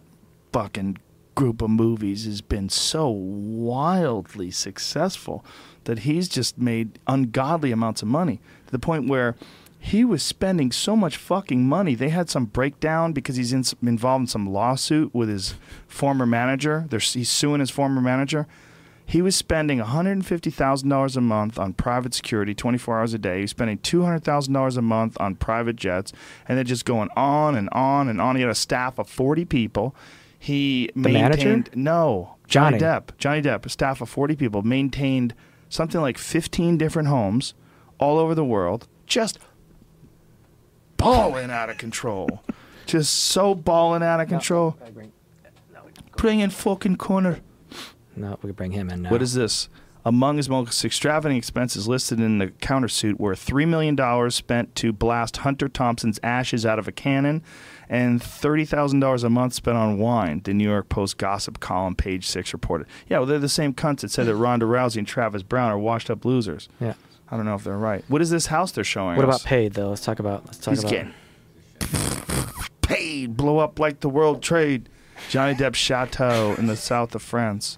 fucking 0.54 0.96
group 1.34 1.60
of 1.60 1.68
movies 1.68 2.24
has 2.24 2.40
been 2.40 2.70
so 2.70 3.10
wildly 3.10 4.50
successful 4.50 5.44
that 5.84 6.00
he's 6.00 6.26
just 6.26 6.56
made 6.56 6.98
ungodly 7.06 7.72
amounts 7.72 8.00
of 8.00 8.08
money 8.08 8.40
to 8.66 8.72
the 8.72 8.78
point 8.78 9.06
where 9.06 9.36
he 9.78 10.02
was 10.02 10.22
spending 10.22 10.72
so 10.72 10.96
much 10.96 11.18
fucking 11.18 11.68
money. 11.68 11.94
They 11.94 12.08
had 12.08 12.30
some 12.30 12.46
breakdown 12.46 13.12
because 13.12 13.36
he's 13.36 13.52
in, 13.52 13.64
involved 13.82 14.22
in 14.22 14.26
some 14.28 14.50
lawsuit 14.50 15.14
with 15.14 15.28
his 15.28 15.54
former 15.88 16.24
manager. 16.24 16.86
They're, 16.88 17.00
he's 17.00 17.30
suing 17.30 17.60
his 17.60 17.70
former 17.70 18.00
manager. 18.00 18.46
He 19.10 19.22
was 19.22 19.34
spending 19.34 19.80
$150,000 19.80 21.16
a 21.16 21.20
month 21.20 21.58
on 21.58 21.72
private 21.72 22.14
security 22.14 22.54
24 22.54 23.00
hours 23.00 23.12
a 23.12 23.18
day. 23.18 23.38
He 23.38 23.40
was 23.42 23.50
spending 23.50 23.78
$200,000 23.78 24.76
a 24.76 24.82
month 24.82 25.16
on 25.18 25.34
private 25.34 25.74
jets. 25.74 26.12
And 26.46 26.56
then 26.56 26.64
just 26.64 26.84
going 26.84 27.08
on 27.16 27.56
and 27.56 27.68
on 27.72 28.08
and 28.08 28.20
on. 28.20 28.36
He 28.36 28.42
had 28.42 28.50
a 28.52 28.54
staff 28.54 29.00
of 29.00 29.08
40 29.08 29.44
people. 29.46 29.96
He 30.38 30.90
The 30.94 31.10
manager? 31.10 31.48
maintained. 31.48 31.70
No. 31.74 32.36
Johnny 32.46 32.78
Johnny. 32.78 33.00
Depp. 33.00 33.18
Johnny 33.18 33.42
Depp, 33.42 33.66
a 33.66 33.68
staff 33.68 34.00
of 34.00 34.08
40 34.08 34.36
people, 34.36 34.62
maintained 34.62 35.34
something 35.68 36.00
like 36.00 36.16
15 36.16 36.78
different 36.78 37.08
homes 37.08 37.54
all 37.98 38.16
over 38.16 38.36
the 38.36 38.44
world. 38.44 38.86
Just 39.08 39.40
balling 40.98 41.50
out 41.50 41.68
of 41.68 41.78
control. 41.78 42.42
Just 42.86 43.12
so 43.12 43.56
balling 43.56 44.04
out 44.04 44.20
of 44.20 44.28
control. 44.28 44.76
Bring 46.16 46.38
in 46.38 46.50
fucking 46.50 46.94
corner. 46.96 47.40
No, 48.20 48.38
we 48.42 48.48
could 48.48 48.56
bring 48.56 48.72
him 48.72 48.90
in 48.90 49.02
now. 49.02 49.10
What 49.10 49.22
is 49.22 49.34
this? 49.34 49.68
Among 50.04 50.38
his 50.38 50.48
most 50.48 50.82
extravagant 50.84 51.36
expenses 51.36 51.86
listed 51.86 52.20
in 52.20 52.38
the 52.38 52.46
countersuit 52.48 53.20
were 53.20 53.34
$3 53.34 53.68
million 53.68 54.30
spent 54.30 54.74
to 54.76 54.92
blast 54.94 55.38
Hunter 55.38 55.68
Thompson's 55.68 56.18
ashes 56.22 56.64
out 56.64 56.78
of 56.78 56.88
a 56.88 56.92
cannon 56.92 57.42
and 57.88 58.20
$30,000 58.20 59.24
a 59.24 59.28
month 59.28 59.52
spent 59.52 59.76
on 59.76 59.98
wine, 59.98 60.40
the 60.44 60.54
New 60.54 60.68
York 60.68 60.88
Post 60.88 61.18
gossip 61.18 61.60
column, 61.60 61.94
page 61.94 62.26
six, 62.26 62.52
reported. 62.54 62.86
Yeah, 63.08 63.18
well, 63.18 63.26
they're 63.26 63.38
the 63.38 63.48
same 63.48 63.74
cunts 63.74 64.00
that 64.00 64.10
said 64.10 64.26
that 64.26 64.36
Ronda 64.36 64.64
Rousey 64.64 64.96
and 64.98 65.06
Travis 65.06 65.42
Browne 65.42 65.70
are 65.70 65.78
washed 65.78 66.08
up 66.08 66.24
losers. 66.24 66.68
Yeah. 66.80 66.94
I 67.30 67.36
don't 67.36 67.44
know 67.44 67.54
if 67.56 67.64
they're 67.64 67.76
right. 67.76 68.02
What 68.08 68.22
is 68.22 68.30
this 68.30 68.46
house 68.46 68.72
they're 68.72 68.84
showing 68.84 69.16
What 69.16 69.28
us? 69.28 69.42
about 69.42 69.48
paid 69.48 69.74
though? 69.74 69.90
Let's 69.90 70.04
talk 70.04 70.18
about. 70.18 70.46
Let's 70.46 70.58
talk 70.58 70.72
He's 70.72 70.80
about. 70.80 70.90
getting 70.90 71.14
paid, 72.82 73.36
blow 73.36 73.58
up 73.58 73.78
like 73.78 74.00
the 74.00 74.08
World 74.08 74.42
Trade. 74.42 74.88
Johnny 75.28 75.54
Depp's 75.54 75.78
chateau 75.78 76.54
in 76.58 76.66
the 76.66 76.76
south 76.76 77.14
of 77.14 77.22
France. 77.22 77.76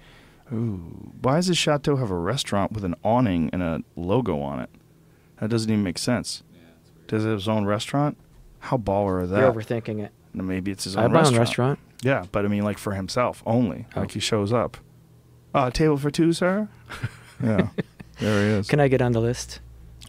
Ooh, 0.52 1.12
why 1.22 1.36
does 1.36 1.46
this 1.46 1.56
chateau 1.56 1.96
have 1.96 2.10
a 2.10 2.16
restaurant 2.16 2.72
with 2.72 2.84
an 2.84 2.94
awning 3.02 3.48
and 3.52 3.62
a 3.62 3.82
logo 3.96 4.40
on 4.40 4.60
it? 4.60 4.70
That 5.40 5.48
doesn't 5.50 5.70
even 5.70 5.82
make 5.82 5.98
sense. 5.98 6.42
Does 7.08 7.24
it 7.24 7.28
have 7.28 7.38
his 7.38 7.48
own 7.48 7.64
restaurant? 7.64 8.16
How 8.60 8.76
baller 8.76 9.22
is 9.22 9.30
that? 9.30 9.40
You're 9.40 9.52
overthinking 9.52 10.00
it. 10.04 10.12
No, 10.34 10.42
Maybe 10.44 10.70
it's 10.70 10.84
his 10.84 10.96
own 10.96 11.02
have 11.02 11.10
my 11.12 11.18
restaurant. 11.20 11.34
own 11.34 11.40
restaurant. 11.40 11.78
Yeah, 12.02 12.24
but 12.32 12.44
I 12.44 12.48
mean, 12.48 12.62
like 12.64 12.78
for 12.78 12.92
himself 12.94 13.42
only. 13.46 13.86
Oh. 13.96 14.00
Like 14.00 14.12
he 14.12 14.20
shows 14.20 14.52
up. 14.52 14.76
Uh, 15.54 15.70
table 15.70 15.96
for 15.96 16.10
two, 16.10 16.32
sir. 16.32 16.68
yeah, 17.42 17.68
there 18.18 18.40
he 18.46 18.52
is. 18.58 18.68
Can 18.68 18.80
I 18.80 18.88
get 18.88 19.02
on 19.02 19.12
the 19.12 19.20
list? 19.20 19.60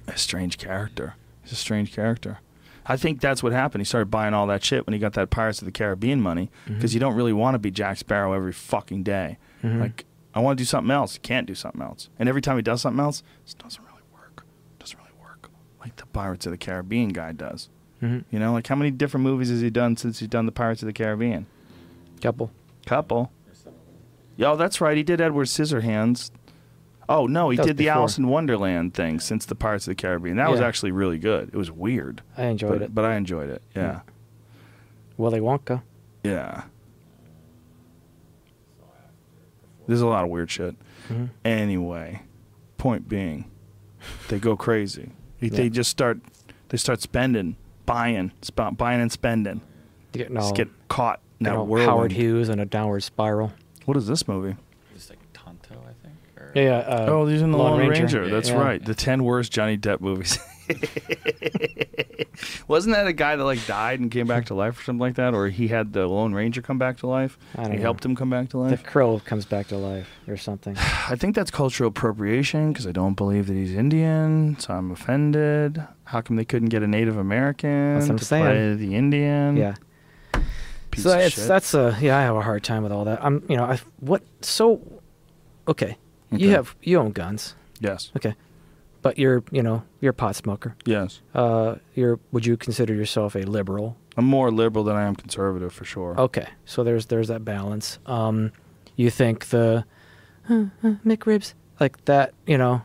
a 0.08 0.18
strange 0.18 0.58
character. 0.58 1.16
He's 1.44 1.54
a 1.54 1.56
strange 1.56 1.94
character. 1.94 2.40
I 2.86 2.98
think 2.98 3.22
that's 3.22 3.42
what 3.42 3.54
happened. 3.54 3.80
He 3.82 3.86
started 3.86 4.12
buying 4.12 4.34
all 4.34 4.48
that 4.48 4.64
shit 4.64 4.86
when 4.86 4.94
he 4.94 5.00
got 5.00 5.14
that 5.14 5.30
Pirates 5.30 5.60
of 5.62 5.66
the 5.66 5.72
Caribbean 5.72 6.22
money 6.22 6.52
because 6.68 6.92
Mhm. 6.92 6.94
you 6.96 7.00
don't 7.00 7.16
really 7.16 7.32
want 7.32 7.56
to 7.56 7.60
be 7.60 7.72
Jack 7.72 7.98
Sparrow 7.98 8.34
every 8.34 8.52
fucking 8.52 9.04
day. 9.04 9.38
Mhm. 9.64 9.80
Like, 9.80 10.06
I 10.36 10.40
want 10.40 10.58
to 10.58 10.62
do 10.62 10.66
something 10.66 10.92
else. 10.92 11.14
He 11.14 11.20
can't 11.20 11.46
do 11.48 11.56
something 11.56 11.82
else. 11.82 12.10
And 12.18 12.28
every 12.28 12.42
time 12.42 12.56
he 12.56 12.62
does 12.64 12.82
something 12.82 13.00
else, 13.04 13.22
it 13.48 13.56
doesn't 13.58 13.84
really 13.84 14.02
work. 14.14 14.46
It 14.74 14.80
doesn't 14.80 14.98
really 14.98 15.12
work 15.22 15.50
like 15.80 15.96
the 15.98 16.06
Pirates 16.08 16.46
of 16.46 16.52
the 16.52 16.58
Caribbean 16.58 17.10
guy 17.10 17.32
does. 17.34 17.70
Mhm. 18.02 18.24
You 18.32 18.40
know, 18.40 18.52
like 18.54 18.68
how 18.68 18.76
many 18.76 18.92
different 18.92 19.24
movies 19.24 19.50
has 19.50 19.62
he 19.62 19.70
done 19.70 19.96
since 19.96 20.20
he's 20.20 20.28
done 20.30 20.46
the 20.46 20.52
Pirates 20.52 20.82
of 20.82 20.88
the 20.88 20.94
Caribbean? 20.94 21.46
Couple. 22.22 22.52
Couple. 22.86 23.32
Yo, 24.36 24.56
that's 24.56 24.82
right. 24.82 24.98
He 24.98 25.04
did 25.04 25.22
Edward 25.22 25.46
Scissorhands. 25.46 26.32
Oh 27.08 27.28
no, 27.28 27.50
he 27.50 27.58
did 27.58 27.78
the 27.78 27.86
before. 27.86 27.94
Alice 28.00 28.18
in 28.18 28.28
Wonderland 28.28 28.94
thing 28.94 29.20
since 29.20 29.46
the 29.46 29.56
Pirates 29.56 29.86
of 29.88 29.92
the 29.92 30.02
Caribbean. 30.02 30.38
That 30.38 30.50
was 30.50 30.62
actually 30.62 30.92
really 30.92 31.20
good. 31.20 31.50
It 31.50 31.56
was 31.58 31.70
weird. 31.70 32.22
I 32.38 32.46
enjoyed 32.46 32.72
but, 32.72 32.82
it. 32.82 32.96
but 32.96 33.06
I 33.06 33.16
enjoyed 33.16 33.50
it. 33.50 33.62
Yeah, 33.76 34.00
Willy 35.18 35.40
Wonka. 35.40 35.82
yeah. 36.24 36.64
There's 39.88 40.02
a 40.02 40.08
lot 40.08 40.24
of 40.24 40.30
weird 40.30 40.50
shit. 40.52 40.76
Mhm. 41.10 41.30
Anyway, 41.44 42.22
point 42.78 43.08
being, 43.10 43.46
they 44.30 44.40
go 44.40 44.56
crazy. 44.56 45.12
They- 45.40 45.50
They 45.50 45.70
just 45.70 45.90
start. 45.90 46.20
They 46.70 46.78
start 46.78 47.02
spending, 47.02 47.56
buying, 47.86 48.32
sp- 48.42 48.76
buying 48.78 49.02
and 49.02 49.12
spending. 49.12 49.62
Getting 50.14 50.36
Just 50.36 50.56
get 50.56 50.70
caught 50.88 51.20
in 51.40 51.44
that 51.46 51.56
all 51.56 51.66
whirlwind. 51.68 51.90
Howard 51.90 52.12
Hughes 52.14 52.50
and 52.50 52.62
a 52.62 52.66
downward 52.66 53.02
spiral. 53.04 53.52
What 53.86 53.98
is 53.98 54.08
this 54.08 54.28
movie? 54.28 54.56
It's 54.96 55.10
like 55.10 55.20
Tonto, 55.34 55.76
I 55.84 55.94
think. 56.04 56.16
Or 56.38 56.52
Yeah. 56.56 56.64
yeah 56.64 56.78
uh, 56.80 57.06
oh, 57.10 57.26
he's 57.28 57.42
in 57.42 57.52
the 57.52 57.58
Lone, 57.58 57.88
Ranger. 57.88 58.24
Yeah, 58.26 58.32
That's 58.32 58.50
yeah. 58.50 58.60
right. 58.62 58.84
The 58.84 58.96
ten 58.96 59.24
worst 59.24 59.52
Johnny 59.52 59.78
Depp 59.78 60.00
movies. 60.02 60.38
Wasn't 62.68 62.96
that 62.96 63.08
a 63.08 63.14
guy 63.14 63.36
that 63.36 63.44
like 63.44 63.66
died 63.68 64.00
and 64.00 64.10
came 64.12 64.28
back 64.28 64.46
to 64.48 64.54
life 64.54 64.80
or 64.80 64.84
something 64.84 65.00
like 65.00 65.16
that, 65.16 65.34
or 65.34 65.50
he 65.50 65.68
had 65.68 65.94
the 65.94 66.08
Lone 66.08 66.34
Ranger 66.34 66.62
come 66.62 66.78
back 66.78 66.98
to 67.00 67.08
life? 67.08 67.38
I 67.56 67.64
don't 67.64 67.72
he 67.72 67.78
know. 67.78 67.84
helped 67.84 68.06
him 68.06 68.16
come 68.16 68.30
back 68.30 68.50
to 68.50 68.58
The 68.58 68.64
life. 68.64 68.84
crow 68.84 69.22
comes 69.26 69.46
back 69.46 69.68
to 69.68 69.78
life 69.78 70.08
or 70.28 70.38
something. 70.38 70.76
I 70.78 71.16
think 71.16 71.36
that's 71.36 71.52
cultural 71.52 71.90
appropriation 71.90 72.72
because 72.72 72.88
I 72.88 72.92
don't 72.92 73.16
believe 73.16 73.48
that 73.48 73.54
he's 73.54 73.74
Indian, 73.74 74.58
so 74.60 74.74
I'm 74.74 74.92
offended. 74.92 75.84
How 76.06 76.22
come 76.22 76.36
they 76.38 76.46
couldn't 76.46 76.70
get 76.70 76.84
a 76.84 76.88
Native 76.88 77.18
American 77.18 77.96
That's 77.96 78.06
what 78.06 78.12
I'm 78.12 78.18
to 78.20 78.26
saying. 78.26 78.44
play 78.46 78.74
the 78.76 78.96
Indian? 78.96 79.58
yeah. 79.58 79.76
Piece 80.92 81.04
so 81.04 81.18
it's 81.18 81.36
shit. 81.36 81.48
that's 81.48 81.74
a 81.74 81.98
yeah. 82.02 82.20
I 82.20 82.22
have 82.22 82.36
a 82.36 82.42
hard 82.42 82.64
time 82.64 82.84
with 82.84 82.92
all 82.92 83.06
that. 83.06 83.24
I'm 83.26 83.44
you 83.50 83.58
know 83.58 83.64
I 83.64 83.80
what 84.00 84.22
so 84.42 84.80
okay. 85.68 85.98
Okay. 86.32 86.44
You 86.44 86.52
have 86.52 86.76
you 86.84 87.00
own 87.00 87.12
guns. 87.12 87.56
yes, 87.80 88.12
Okay. 88.16 88.36
But 89.04 89.20
you're 89.20 89.44
you 89.52 89.62
know 89.62 89.84
you're 90.02 90.12
a 90.12 90.14
pot 90.16 90.36
smoker. 90.36 90.76
yes. 90.86 91.22
Uh, 91.36 91.76
you're 91.94 92.20
would 92.32 92.46
you 92.46 92.58
consider 92.58 92.94
yourself 92.96 93.36
a 93.36 93.44
liberal? 93.44 93.96
I'm 94.18 94.26
more 94.26 94.50
liberal 94.52 94.84
than 94.84 94.96
I 94.96 95.04
am 95.04 95.16
conservative 95.16 95.72
for 95.74 95.86
sure. 95.86 96.16
Okay, 96.20 96.48
so 96.66 96.84
there's 96.84 97.06
there's 97.08 97.28
that 97.28 97.44
balance. 97.46 98.00
Um, 98.06 98.52
you 98.96 99.10
think 99.12 99.48
the 99.50 99.86
uh, 100.50 100.54
uh, 100.84 100.96
McRibs 101.06 101.54
like 101.80 102.04
that? 102.06 102.34
You 102.48 102.58
know, 102.58 102.82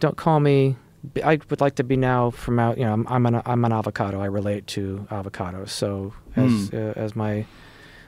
don't 0.00 0.16
call 0.16 0.40
me. 0.40 0.76
I 1.24 1.38
would 1.50 1.60
like 1.60 1.74
to 1.76 1.84
be 1.84 1.96
now 1.96 2.30
from 2.30 2.58
out. 2.58 2.76
You 2.78 2.84
know, 2.84 2.92
I'm, 2.92 3.06
I'm 3.08 3.26
an 3.26 3.42
I'm 3.44 3.64
an 3.64 3.72
avocado. 3.72 4.20
I 4.20 4.26
relate 4.26 4.66
to 4.68 5.06
avocados. 5.10 5.70
So 5.70 6.12
as 6.36 6.68
Hmm. 6.68 6.76
uh, 6.76 6.92
as 7.04 7.16
my 7.16 7.46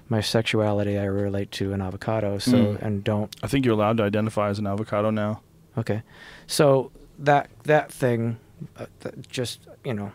my 0.08 0.20
sexuality, 0.20 0.98
I 0.98 1.04
relate 1.04 1.50
to 1.52 1.72
an 1.72 1.80
avocado. 1.80 2.38
So 2.38 2.56
Hmm. 2.74 2.84
and 2.84 3.04
don't 3.04 3.34
I 3.42 3.46
think 3.48 3.64
you're 3.64 3.74
allowed 3.74 3.96
to 3.98 4.02
identify 4.04 4.50
as 4.50 4.58
an 4.58 4.66
avocado 4.66 5.10
now. 5.10 5.40
Okay, 5.78 6.02
so 6.46 6.90
that 7.20 7.48
that 7.64 7.92
thing, 7.92 8.38
uh, 8.76 8.86
that 9.00 9.28
just 9.28 9.60
you 9.84 9.94
know, 9.94 10.12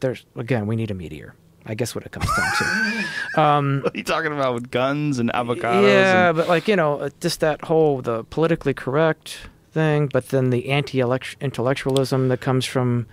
there's 0.00 0.24
again 0.36 0.66
we 0.66 0.76
need 0.76 0.90
a 0.90 0.94
meteor. 0.94 1.34
I 1.66 1.74
guess 1.74 1.94
what 1.94 2.04
it 2.06 2.12
comes 2.12 2.26
down 2.36 2.52
to. 2.58 3.04
Um, 3.36 3.82
What 3.84 3.94
are 3.94 3.98
you 3.98 4.04
talking 4.04 4.32
about 4.32 4.54
with 4.54 4.70
guns 4.70 5.18
and 5.18 5.30
avocados? 5.32 5.82
yeah, 5.86 6.28
and- 6.28 6.36
but 6.36 6.48
like 6.48 6.66
you 6.66 6.76
know, 6.76 6.98
uh, 6.98 7.10
just 7.20 7.40
that 7.40 7.62
whole 7.64 8.00
the 8.00 8.24
politically 8.24 8.72
correct 8.74 9.48
thing, 9.72 10.06
but 10.06 10.30
then 10.30 10.48
the 10.50 10.70
anti-intellectualism 10.70 12.28
that 12.28 12.40
comes 12.40 12.64
from 12.64 13.06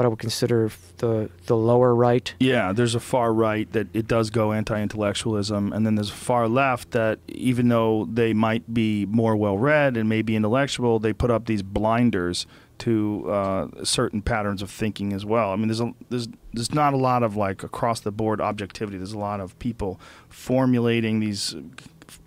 what 0.00 0.06
I 0.06 0.08
would 0.08 0.18
consider 0.18 0.70
the 0.96 1.28
the 1.44 1.54
lower 1.58 1.94
right. 1.94 2.32
Yeah, 2.40 2.72
there's 2.72 2.94
a 2.94 3.00
far 3.00 3.34
right 3.34 3.70
that 3.72 3.88
it 3.92 4.06
does 4.08 4.30
go 4.30 4.50
anti-intellectualism, 4.52 5.74
and 5.74 5.84
then 5.84 5.94
there's 5.96 6.08
a 6.08 6.14
far 6.14 6.48
left 6.48 6.92
that 6.92 7.18
even 7.28 7.68
though 7.68 8.08
they 8.10 8.32
might 8.32 8.72
be 8.72 9.04
more 9.04 9.36
well-read 9.36 9.98
and 9.98 10.08
maybe 10.08 10.36
intellectual, 10.36 10.98
they 11.00 11.12
put 11.12 11.30
up 11.30 11.44
these 11.44 11.62
blinders 11.62 12.46
to 12.78 13.30
uh, 13.30 13.68
certain 13.84 14.22
patterns 14.22 14.62
of 14.62 14.70
thinking 14.70 15.12
as 15.12 15.26
well. 15.26 15.50
I 15.52 15.56
mean, 15.56 15.68
there's 15.68 15.82
a, 15.82 15.92
there's 16.08 16.28
there's 16.54 16.72
not 16.72 16.94
a 16.94 16.96
lot 16.96 17.22
of 17.22 17.36
like 17.36 17.62
across 17.62 18.00
the 18.00 18.10
board 18.10 18.40
objectivity. 18.40 18.96
There's 18.96 19.12
a 19.12 19.18
lot 19.18 19.38
of 19.40 19.58
people 19.58 20.00
formulating 20.30 21.20
these 21.20 21.54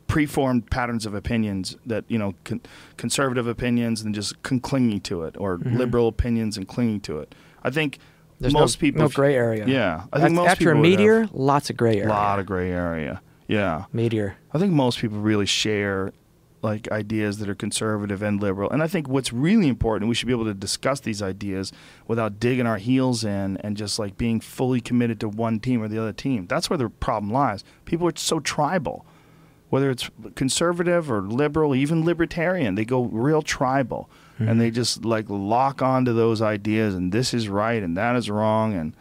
preformed 0.05 0.69
patterns 0.69 1.07
of 1.07 1.15
opinions 1.15 1.75
that 1.87 2.03
you 2.07 2.19
know 2.19 2.35
con- 2.43 2.61
conservative 2.97 3.47
opinions 3.47 4.03
and 4.03 4.13
just 4.13 4.43
con- 4.43 4.59
clinging 4.59 5.01
to 5.01 5.23
it, 5.23 5.35
or 5.39 5.57
Mhm. 5.57 5.75
liberal 5.77 6.07
opinions 6.07 6.55
and 6.55 6.67
clinging 6.67 6.99
to 7.01 7.17
it. 7.17 7.33
I 7.63 7.69
think 7.69 7.99
There's 8.39 8.53
most 8.53 8.77
no, 8.77 8.79
people 8.81 9.01
no 9.03 9.09
gray 9.09 9.35
area. 9.35 9.65
Yeah, 9.67 10.03
I 10.11 10.17
think 10.19 10.31
Af- 10.31 10.35
most 10.35 10.49
after 10.49 10.71
a 10.71 10.75
people 10.75 10.89
have 10.89 10.99
meteor, 10.99 11.29
lots 11.33 11.69
of 11.69 11.77
gray 11.77 11.97
area. 11.97 12.07
a 12.07 12.09
lot 12.09 12.39
of 12.39 12.45
gray 12.45 12.71
area. 12.71 13.21
Yeah, 13.47 13.85
meteor. 13.91 14.35
I 14.53 14.57
think 14.57 14.73
most 14.73 14.99
people 14.99 15.19
really 15.19 15.45
share 15.45 16.13
like 16.61 16.89
ideas 16.91 17.39
that 17.39 17.49
are 17.49 17.55
conservative 17.55 18.21
and 18.23 18.41
liberal. 18.41 18.69
And 18.69 18.81
I 18.81 18.87
think 18.87 19.09
what's 19.09 19.33
really 19.33 19.67
important, 19.67 20.07
we 20.07 20.15
should 20.15 20.27
be 20.27 20.33
able 20.33 20.45
to 20.45 20.53
discuss 20.53 21.01
these 21.01 21.21
ideas 21.21 21.73
without 22.07 22.39
digging 22.39 22.65
our 22.65 22.77
heels 22.77 23.25
in 23.25 23.57
and 23.57 23.75
just 23.75 23.99
like 23.99 24.17
being 24.17 24.39
fully 24.39 24.79
committed 24.79 25.19
to 25.19 25.27
one 25.27 25.59
team 25.59 25.83
or 25.83 25.89
the 25.89 25.99
other 25.99 26.13
team. 26.13 26.47
That's 26.47 26.69
where 26.69 26.77
the 26.77 26.87
problem 26.89 27.33
lies. 27.33 27.65
People 27.83 28.07
are 28.07 28.13
so 28.15 28.39
tribal. 28.39 29.05
Whether 29.69 29.89
it's 29.89 30.09
conservative 30.35 31.11
or 31.11 31.21
liberal, 31.21 31.75
even 31.75 32.05
libertarian, 32.05 32.75
they 32.75 32.85
go 32.85 33.03
real 33.05 33.41
tribal 33.41 34.09
Mm-hmm. 34.43 34.49
and 34.49 34.61
they 34.61 34.71
just 34.71 35.05
like 35.05 35.25
lock 35.29 35.81
onto 35.81 36.13
those 36.13 36.41
ideas 36.41 36.95
and 36.95 37.11
this 37.11 37.33
is 37.33 37.47
right 37.49 37.81
and 37.81 37.97
that 37.97 38.15
is 38.15 38.29
wrong 38.29 38.73
and 38.73 38.95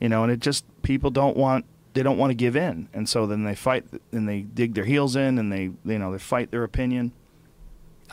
you 0.00 0.08
know, 0.08 0.22
and 0.22 0.32
it 0.32 0.40
just 0.40 0.64
people 0.82 1.10
don't 1.10 1.36
want 1.36 1.66
they 1.92 2.02
don't 2.02 2.18
want 2.18 2.30
to 2.30 2.34
give 2.34 2.56
in, 2.56 2.88
and 2.94 3.08
so 3.08 3.26
then 3.26 3.44
they 3.44 3.54
fight 3.54 3.84
and 4.12 4.28
they 4.28 4.40
dig 4.42 4.74
their 4.74 4.84
heels 4.84 5.16
in 5.16 5.38
and 5.38 5.52
they 5.52 5.70
you 5.84 5.98
know 5.98 6.10
they 6.12 6.18
fight 6.18 6.50
their 6.50 6.64
opinion. 6.64 7.12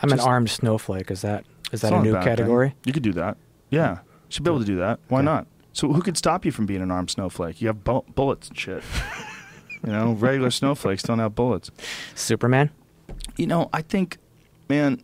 I'm 0.01 0.11
an 0.11 0.19
armed 0.19 0.49
snowflake. 0.49 1.09
Is 1.09 1.21
that 1.21 1.45
is 1.71 1.81
that 1.81 1.93
a 1.93 2.01
new 2.01 2.13
bad 2.13 2.23
thing. 2.23 2.29
category? 2.35 2.75
You 2.85 2.93
could 2.93 3.03
do 3.03 3.13
that. 3.13 3.37
Yeah, 3.69 3.99
should 4.29 4.43
be 4.43 4.49
able 4.49 4.59
to 4.59 4.65
do 4.65 4.77
that. 4.77 4.99
Why 5.07 5.21
not? 5.21 5.47
So 5.73 5.93
who 5.93 6.01
could 6.01 6.17
stop 6.17 6.43
you 6.43 6.51
from 6.51 6.65
being 6.65 6.81
an 6.81 6.91
armed 6.91 7.09
snowflake? 7.11 7.61
You 7.61 7.67
have 7.67 7.83
bu- 7.83 8.03
bullets 8.15 8.49
and 8.49 8.57
shit. 8.57 8.83
you 9.85 9.91
know, 9.91 10.11
regular 10.13 10.51
snowflakes 10.51 11.03
don't 11.03 11.19
have 11.19 11.35
bullets. 11.35 11.71
Superman. 12.15 12.71
You 13.37 13.47
know, 13.47 13.69
I 13.71 13.83
think, 13.83 14.17
man, 14.69 15.01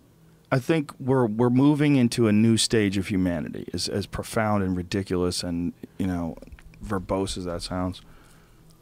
I 0.53 0.59
think 0.59 0.91
we're 0.99 1.25
we're 1.25 1.49
moving 1.49 1.95
into 1.95 2.27
a 2.27 2.31
new 2.31 2.57
stage 2.57 2.95
of 2.99 3.07
humanity, 3.07 3.67
as 3.73 3.89
as 3.89 4.05
profound 4.05 4.61
and 4.61 4.77
ridiculous 4.77 5.41
and 5.41 5.73
you 5.97 6.05
know, 6.05 6.37
verbose 6.85 7.39
as 7.39 7.45
that 7.45 7.63
sounds. 7.63 8.03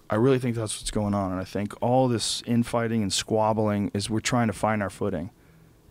I 0.09 0.15
really 0.15 0.37
think 0.37 0.57
that's 0.57 0.77
what's 0.77 0.91
going 0.91 1.13
on, 1.13 1.31
and 1.31 1.39
I 1.39 1.45
think 1.45 1.73
all 1.81 2.09
this 2.09 2.43
infighting 2.45 3.01
and 3.01 3.13
squabbling 3.13 3.89
is 3.93 4.09
we're 4.09 4.19
trying 4.19 4.47
to 4.47 4.53
find 4.53 4.83
our 4.83 4.89
footing, 4.89 5.29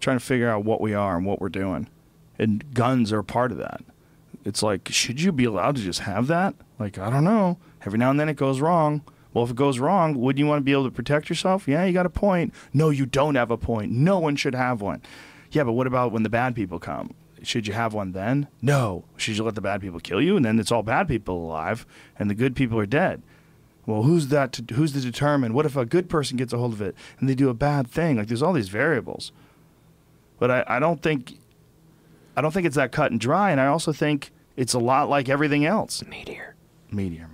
trying 0.01 0.19
to 0.19 0.25
figure 0.25 0.51
out 0.51 0.67
what 0.67 0.83
we 0.83 0.93
are 0.93 1.17
and 1.17 1.25
what 1.25 1.41
we're 1.41 1.49
doing, 1.49 1.89
and 2.39 2.75
guns 2.75 3.11
are 3.11 3.23
part 3.23 3.51
of 3.51 3.57
that. 3.57 3.81
It's 4.45 4.63
like, 4.63 4.87
should 4.91 5.23
you 5.23 5.33
be 5.33 5.47
allowed 5.47 5.77
to 5.77 5.83
just 5.83 6.01
have 6.01 6.27
that? 6.27 6.55
Like, 6.79 6.99
I 6.99 7.09
don't 7.09 7.25
know. 7.25 7.57
Every 7.87 7.99
now 7.99 8.11
and 8.11 8.21
then 8.21 8.29
it 8.29 8.37
goes 8.37 8.61
wrong. 8.61 9.01
Well, 9.33 9.45
if 9.45 9.51
it 9.51 9.57
goes 9.57 9.79
wrong, 9.79 10.15
wouldn't 10.15 10.41
you 10.41 10.47
want 10.47 10.61
to 10.61 10.65
be 10.65 10.73
able 10.73 10.85
to 10.85 10.91
protect 10.91 11.31
yourself? 11.31 11.67
Yeah, 11.67 11.87
you 11.87 11.95
got 11.95 12.05
a 12.05 12.11
point. 12.11 12.53
No, 12.75 12.91
you 12.91 13.07
don't 13.07 13.37
have 13.37 13.51
a 13.51 13.57
point. 13.57 13.93
No 13.93 14.19
one 14.19 14.37
should 14.37 14.55
have 14.55 14.83
one. 14.83 15.01
Yeah, 15.51 15.65
but 15.65 15.73
what 15.73 15.87
about 15.87 16.13
when 16.13 16.23
the 16.23 16.29
bad 16.29 16.55
people 16.55 16.79
come? 16.79 17.15
Should 17.43 17.67
you 17.67 17.73
have 17.73 17.95
one 17.95 18.13
then? 18.13 18.49
No. 18.61 19.05
Should 19.17 19.37
you 19.37 19.45
let 19.45 19.55
the 19.55 19.61
bad 19.61 19.81
people 19.81 19.99
kill 20.01 20.21
you 20.21 20.37
and 20.37 20.45
then 20.45 20.59
it's 20.59 20.71
all 20.71 20.83
bad 20.83 21.09
people 21.09 21.37
alive 21.45 21.87
and 22.19 22.29
the 22.29 22.35
good 22.35 22.55
people 22.55 22.79
are 22.79 22.87
dead? 22.87 23.23
Well, 23.87 24.03
who's 24.03 24.29
that? 24.29 24.53
To, 24.53 24.75
who's 24.75 24.93
to 24.93 25.01
determine? 25.01 25.55
What 25.55 25.67
if 25.67 25.75
a 25.77 25.87
good 25.87 26.09
person 26.09 26.37
gets 26.37 26.53
a 26.53 26.59
hold 26.59 26.75
of 26.75 26.83
it 26.83 26.95
and 27.19 27.29
they 27.29 27.35
do 27.35 27.49
a 27.49 27.55
bad 27.55 27.89
thing? 27.89 28.19
Like, 28.19 28.29
there's 28.29 28.43
all 28.43 28.53
these 28.53 28.69
variables. 28.69 29.33
But 30.39 30.51
I, 30.51 30.65
I 30.67 30.79
don't 30.79 31.03
think, 31.03 31.39
I 32.37 32.41
don't 32.43 32.53
think 32.53 32.67
it's 32.67 32.77
that 32.77 32.93
cut 32.93 33.11
and 33.11 33.19
dry. 33.19 33.51
And 33.51 33.61
I 33.61 33.67
also 33.67 33.93
think 33.93 34.33
it's 34.57 34.75
a 34.75 34.79
lot 34.79 35.09
like 35.09 35.29
everything 35.29 35.65
else. 35.65 36.05
Meteor. 36.05 36.55
Meteor. 36.91 37.29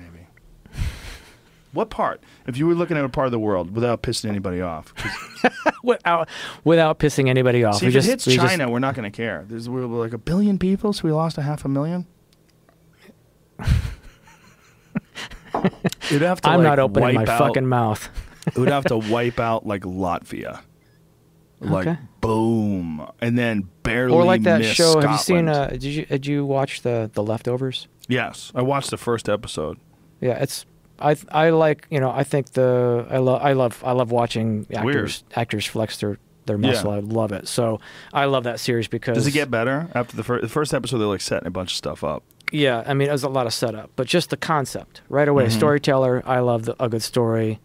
What 1.77 1.91
part? 1.91 2.21
If 2.47 2.57
you 2.57 2.67
were 2.67 2.75
looking 2.75 2.97
at 2.97 3.05
a 3.05 3.09
part 3.09 3.27
of 3.27 3.33
the 3.33 3.39
world 3.39 3.75
without 3.75 4.03
pissing 4.03 4.29
anybody 4.29 4.61
off, 4.61 4.93
without 5.85 6.29
without 6.65 6.99
pissing 6.99 7.29
anybody 7.29 7.63
off. 7.63 7.77
see, 7.79 7.87
we 7.87 7.89
if 7.89 7.93
just, 7.95 8.09
it 8.09 8.11
hits 8.13 8.27
we 8.27 8.35
just- 8.37 8.49
China, 8.49 8.69
we're 8.71 8.79
not 8.81 8.95
going 8.95 9.11
to 9.11 9.17
care. 9.17 9.45
There's 9.49 9.69
we're 9.69 9.85
like 9.87 10.13
a 10.13 10.19
billion 10.19 10.59
people, 10.59 10.93
so 10.93 11.03
we 11.05 11.13
lost 11.13 11.39
a 11.39 11.43
half 11.43 11.65
a 11.65 11.69
million. 11.69 12.07
It'd 16.11 16.23
have 16.23 16.41
to. 16.43 16.49
I'm 16.49 16.59
like, 16.59 16.65
not 16.65 16.79
opening 16.79 17.15
my 17.15 17.23
out- 17.23 17.39
fucking 17.39 17.67
mouth. 17.67 18.09
It 18.47 18.57
would 18.59 18.69
have 18.69 18.85
to 18.87 18.97
wipe 19.11 19.41
out 19.41 19.67
like 19.67 19.83
Latvia. 19.83 20.61
Like 21.61 21.87
Okay. 21.87 21.99
boom, 22.21 23.09
and 23.21 23.39
then 23.39 23.67
barely. 23.83 24.15
Or 24.15 24.25
like 24.25 24.43
that 24.43 24.63
show. 24.65 25.01
Have 25.01 25.11
you 25.11 25.17
seen? 25.19 25.49
Uh, 25.49 25.69
did 25.69 25.85
you 25.85 26.05
did 26.05 26.27
you 26.27 26.45
watch 26.45 26.83
the 26.83 27.11
the 27.13 27.23
leftovers? 27.23 27.89
yes, 28.09 28.53
I 28.55 28.63
watched 28.63 28.91
the 28.91 28.97
first 28.99 29.29
episode. 29.29 29.79
Yeah, 30.21 30.35
it's 30.35 30.65
I 31.01 31.17
I 31.31 31.51
like 31.51 31.87
you 31.91 32.01
know 32.01 32.11
I 32.11 32.25
think 32.25 32.53
the 32.53 33.07
I 33.11 33.19
love 33.19 33.43
I 33.43 33.53
love 33.53 33.83
I 33.85 33.93
love 33.93 34.11
watching 34.11 34.67
actors 34.75 35.25
actors 35.35 35.67
flex 35.67 35.99
their 35.99 36.19
their 36.47 36.57
Yeah. 36.59 36.69
muscle. 36.71 36.91
I 36.93 37.01
love 37.01 37.33
it. 37.33 37.49
So 37.49 37.81
I 38.13 38.27
love 38.27 38.45
that 38.45 38.61
series 38.61 38.87
because 38.89 39.17
Does 39.17 39.27
it 39.27 39.33
get 39.33 39.51
better 39.51 39.89
after 39.95 40.17
the 40.17 40.23
first? 40.23 40.43
The 40.43 40.49
first 40.49 40.73
episode, 40.73 40.99
they're 40.99 41.07
like 41.09 41.21
setting 41.21 41.47
a 41.49 41.51
bunch 41.51 41.73
of 41.73 41.77
stuff 41.77 42.05
up. 42.05 42.23
Yeah, 42.53 42.85
I 42.87 42.95
mean, 42.95 43.09
it 43.09 43.13
was 43.13 43.25
a 43.25 43.29
lot 43.29 43.47
of 43.47 43.53
setup, 43.53 43.91
but 43.97 44.07
just 44.07 44.31
the 44.31 44.37
concept 44.37 45.01
right 45.09 45.27
away. 45.27 45.47
Mhm. 45.47 45.51
Storyteller, 45.51 46.23
I 46.25 46.39
love 46.39 46.67
the, 46.67 46.81
a 46.83 46.89
good 46.89 47.03
story. 47.03 47.59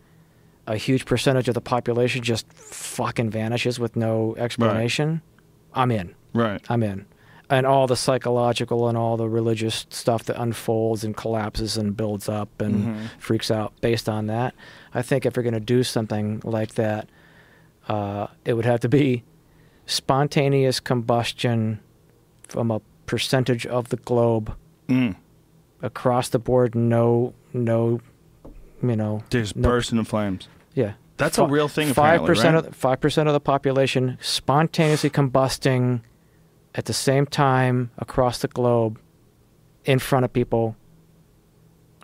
A 0.66 0.76
huge 0.78 1.06
percentage 1.06 1.48
of 1.48 1.54
the 1.54 1.62
population 1.62 2.24
just 2.24 2.52
fucking 2.54 3.30
vanishes 3.30 3.80
with 3.80 3.96
no 3.96 4.36
explanation. 4.40 5.22
I'm 5.76 5.92
in. 5.92 6.16
Right. 6.34 6.62
I'm 6.70 6.82
in. 6.82 7.06
And 7.52 7.66
all 7.68 7.86
the 7.86 7.96
psychological 7.98 8.88
and 8.88 8.98
all 8.98 9.18
the 9.18 9.28
religious 9.30 9.86
stuff 9.90 10.24
that 10.24 10.42
unfolds 10.42 11.04
and 11.04 11.16
collapses 11.16 11.76
and 11.78 11.96
builds 11.98 12.30
up 12.30 12.62
and 12.62 12.76
Mhm. 12.86 12.98
freaks 13.20 13.52
out 13.52 13.74
based 13.82 14.08
on 14.10 14.28
that. 14.28 14.56
I 14.94 15.02
think 15.02 15.26
if 15.26 15.36
you're 15.36 15.44
going 15.44 15.54
to 15.54 15.60
do 15.60 15.84
something 15.84 16.42
like 16.46 16.76
that, 16.76 17.10
uh, 17.90 18.28
it 18.46 18.54
would 18.54 18.66
have 18.66 18.80
to 18.80 18.90
be 18.90 19.24
spontaneous 19.86 20.80
combustion 20.80 21.80
from 22.48 22.72
a 22.72 22.80
percentage 23.06 23.66
of 23.66 23.90
the 23.90 23.98
globe 23.98 24.54
Mm. 24.88 25.16
across 25.82 26.30
the 26.30 26.40
board. 26.40 26.74
No, 26.74 27.34
no, 27.54 28.00
you 28.82 28.96
know, 28.96 29.24
Just 29.30 29.56
no- 29.58 29.68
bursting 29.70 29.98
in 30.00 30.06
flames. 30.06 30.48
yeah. 30.74 30.94
That's 31.18 31.38
a 31.38 31.46
real 31.46 31.68
thing. 31.68 31.94
Five 31.94 32.26
percent 32.26 32.74
five 32.76 33.00
percent 33.00 33.28
of 33.28 33.34
the 33.34 33.40
population 33.40 34.18
spontaneously 34.22 35.10
combusting 35.12 36.00
at 36.76 36.86
the 36.86 36.94
same 36.94 37.26
time 37.26 37.92
across 37.98 38.40
the 38.40 38.48
globe, 38.48 39.00
in 39.86 40.00
front 40.00 40.26
of 40.26 40.32
people, 40.34 40.76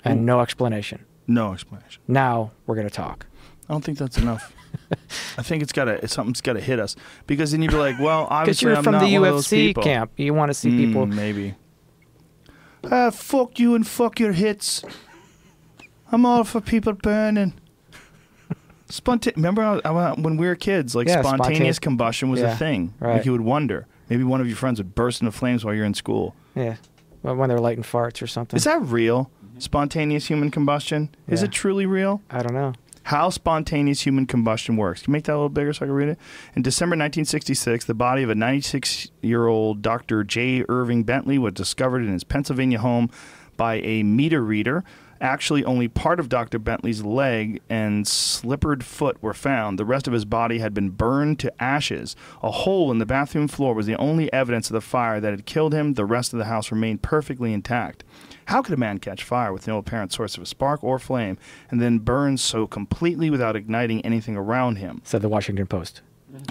and 0.04 0.22
Ooh. 0.22 0.24
no 0.24 0.40
explanation. 0.42 1.06
no 1.28 1.54
explanation. 1.54 2.02
Now 2.08 2.52
we're 2.66 2.76
gonna 2.76 2.90
talk. 2.90 3.26
I 3.70 3.74
don't 3.74 3.84
think 3.84 3.98
that's 3.98 4.18
enough. 4.18 4.54
I 5.38 5.42
think 5.44 5.64
it's 5.64 5.72
got 5.72 5.86
to 5.86 6.08
something's 6.08 6.42
got 6.42 6.54
to 6.54 6.60
hit 6.62 6.80
us 6.80 6.96
because 7.26 7.52
then 7.52 7.62
you'd 7.62 7.72
be 7.72 7.78
like, 7.78 8.00
well, 8.00 8.24
Because 8.26 8.40
obviously 8.40 8.68
you're 8.70 8.78
I'm 8.78 8.84
from 8.84 8.94
not 8.94 9.02
the 9.06 9.18
one 9.20 9.28
of 9.30 9.36
those 9.36 9.48
UFC 9.48 9.82
camp, 9.82 10.12
you 10.18 10.34
want 10.34 10.50
to 10.50 10.54
see 10.54 10.70
Mm, 10.70 10.78
people. 10.88 11.06
maybe. 11.06 11.56
Ah, 12.90 13.10
fuck 13.10 13.60
you 13.60 13.76
and 13.76 13.86
fuck 13.86 14.20
your 14.20 14.32
hits. 14.34 14.84
I'm 16.12 16.26
all 16.26 16.44
for 16.46 16.62
people 16.62 16.94
burning. 16.94 17.54
Sponta- 18.90 19.36
Remember 19.36 19.62
I, 19.62 19.80
I, 19.90 20.14
when 20.14 20.38
we 20.38 20.48
were 20.48 20.56
kids, 20.56 20.96
like 20.96 21.08
Yeah, 21.08 21.22
spontaneous 21.22 21.48
spontaneous- 21.48 21.80
combustion 21.80 22.30
was 22.30 22.40
yeah, 22.40 22.54
a 22.54 22.56
thing. 22.56 22.94
right. 23.00 23.16
Like 23.18 23.26
you 23.26 23.34
would 23.34 23.42
wonder. 23.42 23.86
Maybe 24.10 24.24
one 24.24 24.42
of 24.42 24.48
your 24.48 24.56
friends 24.56 24.80
would 24.80 24.96
burst 24.96 25.22
into 25.22 25.32
flames 25.32 25.66
while 25.66 25.74
you're 25.74 25.86
in 25.86 25.94
school. 25.94 26.36
Yeah, 26.56 26.76
when 27.22 27.38
when 27.38 27.50
they're 27.50 27.60
lighting 27.60 27.84
farts 27.84 28.22
or 28.22 28.28
something. 28.28 28.58
Is 28.58 28.64
that 28.64 28.82
real? 28.82 29.32
Spontaneous 29.60 30.28
human 30.28 30.52
combustion? 30.52 31.10
Is 31.28 31.42
it 31.42 31.52
truly 31.52 31.86
real? 31.86 32.22
I 32.30 32.44
don't 32.44 32.54
know. 32.54 32.74
How 33.04 33.30
spontaneous 33.30 34.02
human 34.02 34.26
combustion 34.26 34.76
works. 34.76 35.02
Can 35.02 35.12
you 35.12 35.14
make 35.14 35.24
that 35.24 35.32
a 35.32 35.36
little 35.36 35.50
bigger 35.50 35.72
so 35.72 35.86
I 35.86 35.88
can 35.88 35.96
read 35.96 36.10
it? 36.10 36.20
In 36.56 36.62
December 36.62 36.92
1966, 36.94 37.86
the 37.86 37.94
body 37.94 38.22
of 38.22 38.30
a 38.30 38.36
96 38.36 39.12
year 39.22 39.48
old 39.48 39.82
Dr. 39.82 40.24
J. 40.26 40.66
Irving 40.68 41.04
Bentley 41.04 41.38
was 41.38 41.54
discovered 41.54 42.04
in 42.04 42.12
his 42.12 42.26
Pennsylvania 42.26 42.80
home 42.80 43.10
by 43.56 43.76
a 43.76 44.04
meter 44.04 44.44
reader. 44.44 44.84
Actually, 45.20 45.64
only 45.64 45.88
part 45.88 46.20
of 46.20 46.30
Dr. 46.30 46.60
Bentley's 46.60 47.04
leg 47.04 47.62
and 47.70 48.08
slippered 48.08 48.84
foot 48.84 49.22
were 49.22 49.34
found. 49.34 49.80
The 49.80 49.86
rest 49.86 50.08
of 50.08 50.14
his 50.14 50.26
body 50.26 50.60
had 50.60 50.74
been 50.74 50.90
burned 50.90 51.40
to 51.40 51.64
ashes. 51.64 52.16
A 52.44 52.52
hole 52.52 52.92
in 52.92 53.00
the 53.00 53.06
bathroom 53.06 53.48
floor 53.48 53.74
was 53.74 53.86
the 53.86 53.96
only 53.96 54.32
evidence 54.32 54.70
of 54.70 54.74
the 54.74 54.82
fire 54.82 55.20
that 55.20 55.32
had 55.32 55.46
killed 55.46 55.74
him. 55.74 55.94
The 55.94 56.06
rest 56.06 56.34
of 56.34 56.40
the 56.40 56.46
house 56.46 56.72
remained 56.72 57.02
perfectly 57.02 57.54
intact. 57.54 58.04
How 58.46 58.62
could 58.62 58.74
a 58.74 58.78
man 58.78 59.00
catch 59.00 59.24
fire 59.24 59.52
with 59.52 59.68
no 59.68 59.78
apparent 59.78 60.14
source 60.14 60.38
of 60.38 60.44
a 60.44 60.46
spark 60.46 60.84
or 60.84 61.00
flame 61.00 61.38
and 61.70 61.82
then 61.82 62.00
burn 62.00 62.38
so 62.38 62.68
completely 62.68 63.30
without 63.30 63.56
igniting 63.56 64.02
anything 64.06 64.38
around 64.38 64.78
him? 64.78 65.02
Said 65.04 65.22
the 65.22 65.30
Washington 65.30 65.68
Post. 65.68 66.02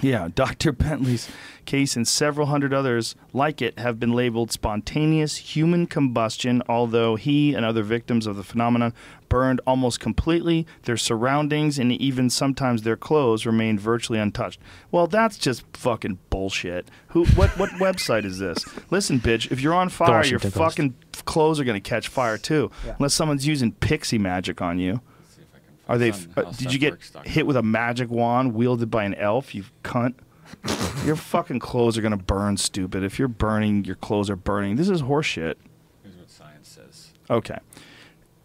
Yeah, 0.01 0.29
Dr. 0.35 0.71
Bentley's 0.71 1.29
case 1.65 1.95
and 1.95 2.07
several 2.07 2.47
hundred 2.47 2.73
others 2.73 3.15
like 3.33 3.61
it 3.61 3.77
have 3.77 3.99
been 3.99 4.13
labeled 4.13 4.51
spontaneous 4.51 5.35
human 5.37 5.85
combustion, 5.85 6.63
although 6.67 7.15
he 7.15 7.53
and 7.53 7.65
other 7.65 7.83
victims 7.83 8.25
of 8.25 8.35
the 8.35 8.43
phenomenon 8.43 8.93
burned 9.29 9.61
almost 9.67 9.99
completely. 9.99 10.65
Their 10.83 10.97
surroundings 10.97 11.77
and 11.77 11.91
even 11.91 12.29
sometimes 12.29 12.83
their 12.83 12.95
clothes 12.95 13.45
remained 13.45 13.79
virtually 13.79 14.19
untouched. 14.19 14.59
Well, 14.91 15.07
that's 15.07 15.37
just 15.37 15.63
fucking 15.73 16.19
bullshit. 16.29 16.89
Who? 17.09 17.25
What? 17.25 17.57
What 17.59 17.69
website 17.79 18.25
is 18.25 18.39
this? 18.39 18.65
Listen, 18.89 19.19
bitch. 19.19 19.51
If 19.51 19.61
you're 19.61 19.73
on 19.73 19.89
fire, 19.89 20.25
your 20.25 20.39
fucking 20.39 20.95
clothes 21.25 21.59
are 21.59 21.63
gonna 21.65 21.81
catch 21.81 22.07
fire 22.07 22.37
too, 22.37 22.71
unless 22.97 23.13
someone's 23.13 23.45
using 23.45 23.71
pixie 23.73 24.17
magic 24.17 24.61
on 24.61 24.79
you. 24.79 25.01
Are 25.87 25.97
they? 25.97 26.11
Uh, 26.11 26.51
did 26.57 26.73
you 26.73 26.79
get 26.79 26.99
hit 27.25 27.47
with 27.47 27.57
a 27.57 27.63
magic 27.63 28.09
wand 28.09 28.53
wielded 28.53 28.91
by 28.91 29.03
an 29.03 29.15
elf? 29.15 29.55
You 29.55 29.65
cunt. 29.83 30.15
your 31.05 31.15
fucking 31.15 31.59
clothes 31.59 31.97
are 31.97 32.01
gonna 32.01 32.17
burn, 32.17 32.57
stupid. 32.57 33.03
If 33.03 33.19
you're 33.19 33.27
burning, 33.27 33.85
your 33.85 33.95
clothes 33.95 34.29
are 34.29 34.35
burning. 34.35 34.75
This 34.75 34.89
is 34.89 35.01
horseshit. 35.01 35.55
Here's 36.03 36.15
what 36.15 36.29
science 36.29 36.69
says. 36.69 37.11
Okay. 37.29 37.59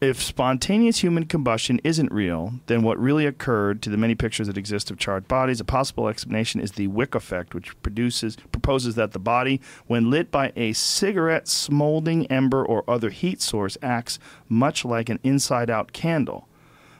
If 0.03 0.21
spontaneous 0.21 0.99
human 0.99 1.27
combustion 1.27 1.81
isn't 1.85 2.11
real, 2.11 2.55
then 2.67 2.83
what 2.83 2.99
really 2.99 3.25
occurred 3.25 3.83
to 3.83 3.91
the 3.91 3.97
many 3.97 4.17
pictures 4.17 4.49
that 4.49 4.59
exist 4.59 4.91
of 4.91 4.99
charred 4.99 5.29
bodies? 5.29 5.61
A 5.61 5.65
possible 5.65 6.09
explanation 6.09 6.61
is 6.61 6.73
the 6.73 6.89
wick 6.89 7.15
effect, 7.15 7.55
which 7.55 7.81
produces 7.83 8.35
proposes 8.51 8.97
that 8.97 9.13
the 9.13 9.21
body, 9.21 9.61
when 9.87 10.11
lit 10.11 10.33
by 10.33 10.53
a 10.57 10.73
cigarette, 10.73 11.47
smoldering 11.47 12.27
ember, 12.27 12.65
or 12.67 12.83
other 12.91 13.11
heat 13.11 13.41
source, 13.41 13.79
acts 13.81 14.19
much 14.49 14.85
like 14.85 15.09
an 15.09 15.21
inside-out 15.23 15.93
candle. 15.93 16.49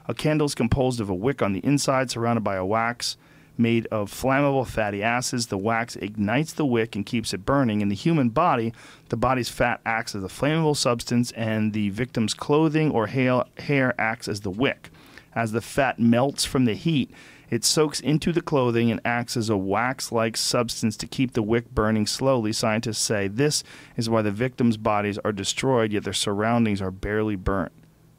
A 0.05 0.13
candle 0.13 0.45
is 0.45 0.55
composed 0.55 0.99
of 0.99 1.09
a 1.09 1.15
wick 1.15 1.41
on 1.41 1.53
the 1.53 1.65
inside, 1.65 2.11
surrounded 2.11 2.43
by 2.43 2.55
a 2.55 2.65
wax 2.65 3.17
made 3.57 3.85
of 3.87 4.11
flammable 4.11 4.67
fatty 4.67 5.03
acids. 5.03 5.47
The 5.47 5.57
wax 5.57 5.95
ignites 5.95 6.53
the 6.53 6.65
wick 6.65 6.95
and 6.95 7.05
keeps 7.05 7.33
it 7.33 7.45
burning. 7.45 7.81
In 7.81 7.89
the 7.89 7.95
human 7.95 8.29
body, 8.29 8.73
the 9.09 9.17
body's 9.17 9.49
fat 9.49 9.79
acts 9.85 10.15
as 10.15 10.23
a 10.23 10.27
flammable 10.27 10.75
substance, 10.75 11.31
and 11.33 11.71
the 11.71 11.89
victim's 11.89 12.33
clothing 12.33 12.91
or 12.91 13.07
hair, 13.07 13.93
acts 13.97 14.27
as 14.27 14.41
the 14.41 14.49
wick. 14.49 14.89
As 15.35 15.51
the 15.51 15.61
fat 15.61 15.99
melts 15.99 16.45
from 16.45 16.65
the 16.65 16.73
heat, 16.73 17.11
it 17.49 17.63
soaks 17.63 17.99
into 17.99 18.31
the 18.31 18.41
clothing 18.41 18.89
and 18.89 18.99
acts 19.05 19.37
as 19.37 19.49
a 19.49 19.57
wax 19.57 20.11
like 20.11 20.35
substance 20.35 20.97
to 20.97 21.07
keep 21.07 21.33
the 21.33 21.43
wick 21.43 21.69
burning 21.69 22.07
slowly. 22.07 22.51
Scientists 22.51 22.97
say 22.99 23.27
this 23.27 23.63
is 23.95 24.09
why 24.09 24.23
the 24.23 24.31
victims' 24.31 24.77
bodies 24.77 25.19
are 25.19 25.31
destroyed, 25.31 25.91
yet 25.91 26.03
their 26.03 26.13
surroundings 26.13 26.81
are 26.81 26.91
barely 26.91 27.35
burnt. 27.35 27.71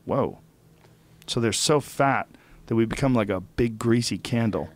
Whoa. 0.05 0.39
So 1.27 1.41
they're 1.41 1.53
so 1.53 1.81
fat 1.81 2.29
that 2.67 2.75
we 2.77 2.85
become 2.85 3.15
like 3.15 3.31
a 3.31 3.41
big 3.41 3.79
greasy 3.79 4.19
candle. 4.19 4.71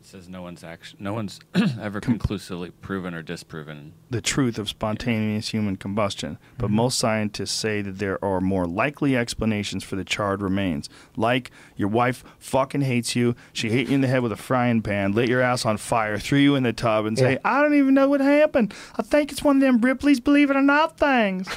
It 0.00 0.06
says 0.06 0.28
no 0.28 0.42
one's 0.42 0.62
action, 0.62 0.98
no 1.00 1.14
one's 1.14 1.40
ever 1.80 1.98
conclusively 2.00 2.70
proven 2.70 3.14
or 3.14 3.22
disproven. 3.22 3.94
the 4.10 4.20
truth 4.20 4.58
of 4.58 4.68
spontaneous 4.68 5.48
human 5.50 5.76
combustion, 5.76 6.38
but 6.58 6.66
Mm-hmm. 6.66 6.76
most 6.76 6.98
scientists 6.98 7.52
say 7.52 7.80
that 7.80 7.98
there 7.98 8.22
are 8.22 8.40
more 8.40 8.66
likely 8.66 9.16
explanations 9.16 9.82
for 9.84 9.96
the 9.96 10.04
charred 10.04 10.42
remains. 10.42 10.90
Like 11.16 11.50
your 11.76 11.88
wife 11.88 12.24
fucking 12.38 12.82
hates 12.82 13.16
you, 13.16 13.34
she 13.54 13.70
hit 13.70 13.88
you 13.88 13.94
in 13.94 14.00
the 14.02 14.08
head 14.08 14.22
with 14.22 14.32
a 14.32 14.36
frying 14.36 14.82
pan, 14.82 15.12
lit 15.12 15.30
your 15.30 15.40
ass 15.40 15.64
on 15.64 15.78
fire, 15.78 16.18
threw 16.18 16.38
you 16.40 16.56
in 16.56 16.64
the 16.64 16.72
tub, 16.74 17.06
and 17.06 17.16
say, 17.16 17.34
Yeah. 17.34 17.38
I 17.44 17.62
don't 17.62 17.74
even 17.74 17.94
know 17.94 18.08
what 18.08 18.20
happened. 18.20 18.74
I 18.96 19.02
think 19.02 19.32
it's 19.32 19.42
one 19.42 19.56
of 19.56 19.62
them 19.62 19.80
Ripley's 19.80 20.20
Believe 20.20 20.50
It 20.50 20.56
or 20.56 20.62
Not 20.62 20.98
things. 20.98 21.48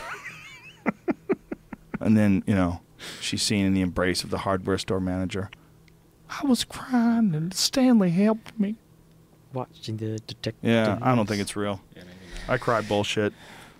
and 1.99 2.17
then, 2.17 2.43
you 2.45 2.55
know, 2.55 2.81
she's 3.21 3.41
seen 3.41 3.65
in 3.65 3.73
the 3.73 3.81
embrace 3.81 4.23
of 4.23 4.29
the 4.29 4.39
hardware 4.39 4.77
store 4.77 4.99
manager. 4.99 5.49
I 6.29 6.45
was 6.47 6.63
crying 6.63 7.33
and 7.35 7.53
Stanley 7.53 8.09
helped 8.09 8.57
me. 8.59 8.75
Watching 9.53 9.97
the 9.97 10.19
detective. 10.19 10.55
Yeah, 10.69 10.97
I 11.01 11.15
don't 11.15 11.27
think 11.27 11.41
it's 11.41 11.55
real. 11.55 11.81
I 12.49 12.57
cry 12.57 12.81
bullshit. 12.81 13.33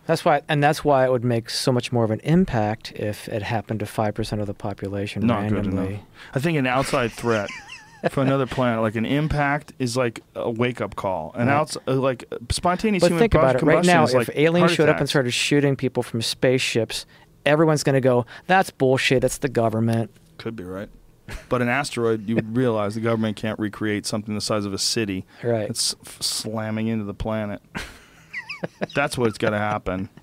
That's 0.07 0.23
why, 0.23 0.41
and 0.47 0.63
that's 0.63 0.83
why 0.85 1.03
it 1.05 1.11
would 1.11 1.25
make 1.25 1.49
so 1.49 1.71
much 1.71 1.91
more 1.91 2.03
of 2.03 2.11
an 2.11 2.19
impact 2.21 2.91
if 2.93 3.27
it 3.27 3.41
happened 3.41 3.79
to 3.81 3.85
five 3.85 4.13
percent 4.13 4.39
of 4.39 4.47
the 4.47 4.53
population 4.53 5.25
Not 5.25 5.49
good 5.49 5.55
randomly. 5.55 5.87
enough. 5.95 6.01
I 6.35 6.39
think 6.39 6.57
an 6.57 6.67
outside 6.67 7.11
threat 7.11 7.49
for 8.11 8.21
another 8.21 8.45
planet, 8.45 8.81
like 8.83 8.95
an 8.95 9.05
impact, 9.05 9.73
is 9.79 9.97
like 9.97 10.21
a 10.35 10.49
wake 10.49 10.79
up 10.79 10.95
call. 10.95 11.31
An 11.33 11.47
Right. 11.47 11.53
outs 11.55 11.75
uh, 11.87 11.93
like 11.95 12.23
uh, 12.31 12.37
spontaneous 12.51 13.01
But 13.01 13.07
human 13.07 13.19
think 13.19 13.33
about 13.33 13.55
it. 13.55 13.63
Right 13.63 13.83
now, 13.83 14.03
if 14.05 14.13
like 14.13 14.29
aliens 14.35 14.69
heart 14.69 14.77
showed 14.77 14.89
up 14.89 14.99
and 14.99 15.09
started 15.09 15.31
shooting 15.31 15.75
people 15.75 16.03
from 16.03 16.21
spaceships, 16.21 17.05
everyone's 17.45 17.83
going 17.83 17.93
to 17.95 18.01
go, 18.01 18.25
"That's 18.47 18.69
bullshit. 18.71 19.23
It's 19.23 19.37
the 19.39 19.49
government." 19.49 20.11
could 20.37 20.55
be 20.55 20.63
right. 20.63 20.89
But 21.49 21.61
an 21.61 21.69
asteroid, 21.69 22.27
you 22.27 22.35
would 22.35 22.55
realize 22.57 22.93
the 22.95 23.01
government 23.01 23.35
can't 23.37 23.57
recreate 23.57 24.05
something 24.05 24.35
the 24.35 24.41
size 24.41 24.65
of 24.65 24.73
a 24.73 24.77
city. 24.77 25.25
Right. 25.43 25.69
It's 25.69 25.95
f- 26.05 26.21
slamming 26.21 26.87
into 26.87 27.05
the 27.05 27.13
planet. 27.15 27.61
That's 28.95 29.17
what's 29.17 29.37
going 29.37 29.53
to 29.53 29.59
happen. 29.59 30.09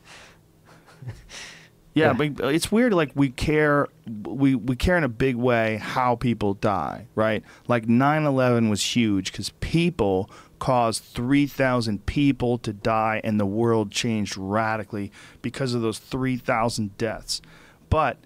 Yeah, 1.94 2.15
Yeah. 2.19 2.28
but 2.31 2.55
it's 2.55 2.73
weird. 2.73 2.94
Like 2.94 3.11
we 3.15 3.28
care, 3.28 3.86
we 4.24 4.55
we 4.55 4.77
care 4.77 4.97
in 4.97 5.05
a 5.05 5.11
big 5.11 5.36
way 5.36 5.77
how 5.77 6.16
people 6.16 6.55
die, 6.55 7.07
right? 7.15 7.43
Like 7.69 7.85
9/11 7.86 8.70
was 8.70 8.82
huge 8.82 9.31
because 9.31 9.51
people 9.61 10.31
caused 10.63 11.03
3,000 11.03 12.07
people 12.07 12.57
to 12.57 12.73
die, 12.73 13.21
and 13.25 13.41
the 13.41 13.45
world 13.45 13.91
changed 13.91 14.37
radically 14.37 15.11
because 15.43 15.75
of 15.75 15.83
those 15.83 15.99
3,000 15.99 16.97
deaths. 16.97 17.43
But 17.91 18.17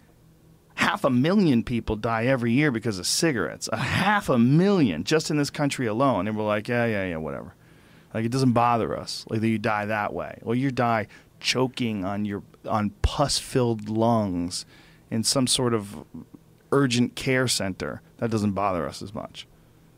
half 0.74 1.02
a 1.02 1.08
million 1.08 1.62
people 1.62 1.96
die 1.96 2.26
every 2.26 2.52
year 2.52 2.70
because 2.70 2.98
of 2.98 3.06
cigarettes. 3.06 3.70
A 3.72 3.78
half 3.78 4.28
a 4.28 4.38
million 4.38 5.02
just 5.02 5.30
in 5.30 5.38
this 5.38 5.48
country 5.48 5.86
alone. 5.86 6.28
And 6.28 6.36
we're 6.36 6.44
like, 6.44 6.68
yeah, 6.68 6.84
yeah, 6.84 7.06
yeah, 7.06 7.16
whatever. 7.16 7.54
Like 8.12 8.26
it 8.26 8.32
doesn't 8.32 8.52
bother 8.52 8.94
us. 8.94 9.24
Like 9.30 9.40
that 9.40 9.48
you 9.48 9.56
die 9.56 9.86
that 9.86 10.12
way. 10.12 10.38
Or 10.42 10.54
you 10.54 10.70
die 10.70 11.06
choking 11.40 12.04
on 12.04 12.26
your 12.26 12.42
on 12.68 12.90
pus-filled 13.00 13.88
lungs 13.88 14.66
in 15.10 15.24
some 15.24 15.46
sort 15.46 15.72
of 15.72 16.04
urgent 16.70 17.16
care 17.16 17.48
center. 17.48 18.02
That 18.18 18.30
doesn't 18.30 18.52
bother 18.52 18.86
us 18.86 19.00
as 19.00 19.14
much. 19.14 19.46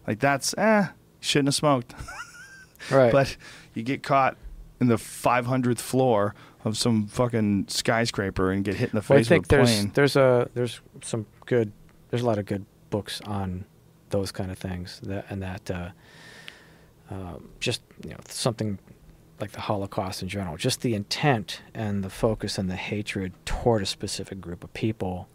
Like 0.07 0.21
that's 0.21 0.57
eh, 0.57 0.87
shouldn't 1.19 1.49
have 1.49 1.57
smoked. 1.57 1.97
Right. 2.91 3.13
But 3.13 3.37
you 3.75 3.83
get 3.83 4.03
caught 4.03 4.37
in 4.81 4.89
the 4.89 4.97
500th 4.97 5.79
floor 5.81 6.35
of 6.65 6.77
some 6.77 7.07
fucking 7.07 7.67
skyscraper 7.69 8.51
and 8.53 8.65
get 8.65 8.75
hit 8.75 8.91
in 8.91 8.97
the 8.97 9.03
face 9.03 9.11
Well, 9.11 9.19
I 9.19 9.23
think 9.23 9.43
with 9.45 9.53
a 9.53 9.57
there's 9.57 9.71
plane. 9.71 9.91
there's 9.95 10.17
a 10.17 10.51
there's 10.55 10.81
some 11.03 11.27
good 11.47 11.73
there's 12.11 12.23
a 12.23 12.27
lot 12.27 12.39
of 12.39 12.47
good 12.47 12.65
books 12.91 13.21
on 13.23 13.65
those 14.11 14.33
kind 14.33 14.51
of 14.51 14.59
things 14.59 15.01
that 15.05 15.27
and 15.31 15.43
that 15.43 15.71
uh, 15.71 15.91
um, 17.11 17.49
just 17.61 17.83
you 18.05 18.11
know 18.11 18.19
something 18.29 18.79
like 19.41 19.53
the 19.53 19.61
Holocaust 19.61 20.23
in 20.23 20.29
general, 20.29 20.57
just 20.57 20.81
the 20.81 20.95
intent 20.95 21.61
and 21.73 22.03
the 22.03 22.11
focus 22.11 22.59
and 22.59 22.69
the 22.69 22.77
hatred 22.77 23.33
toward 23.47 23.83
a 23.83 23.87
specific 23.87 24.41
group 24.41 24.65
of 24.65 24.73
people 24.75 25.29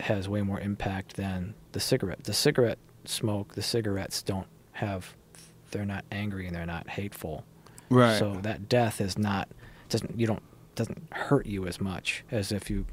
has 0.00 0.28
way 0.28 0.40
more 0.42 0.58
impact 0.60 1.16
than 1.16 1.54
the 1.72 1.80
cigarette. 1.80 2.24
The 2.24 2.32
cigarette 2.32 2.78
smoke, 3.04 3.54
the 3.54 3.62
cigarettes 3.62 4.22
don't 4.22 4.46
have 4.72 5.14
they're 5.70 5.86
not 5.86 6.04
angry 6.10 6.46
and 6.46 6.54
they're 6.54 6.66
not 6.66 6.88
hateful. 6.88 7.44
Right. 7.88 8.18
So 8.18 8.38
that 8.42 8.68
death 8.68 9.00
is 9.00 9.18
not 9.18 9.48
doesn't 9.88 10.18
you 10.18 10.26
don't 10.26 10.42
doesn't 10.74 11.12
hurt 11.12 11.46
you 11.46 11.66
as 11.66 11.80
much 11.80 12.24
as 12.30 12.52
if 12.52 12.70
you 12.70 12.86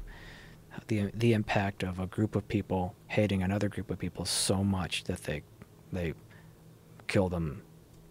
the 0.88 1.10
the 1.14 1.32
impact 1.32 1.82
of 1.82 1.98
a 1.98 2.06
group 2.06 2.36
of 2.36 2.46
people 2.48 2.94
hating 3.08 3.42
another 3.42 3.68
group 3.68 3.90
of 3.90 3.98
people 3.98 4.24
so 4.24 4.62
much 4.62 5.04
that 5.04 5.24
they 5.24 5.42
they 5.92 6.14
kill 7.06 7.28
them 7.28 7.62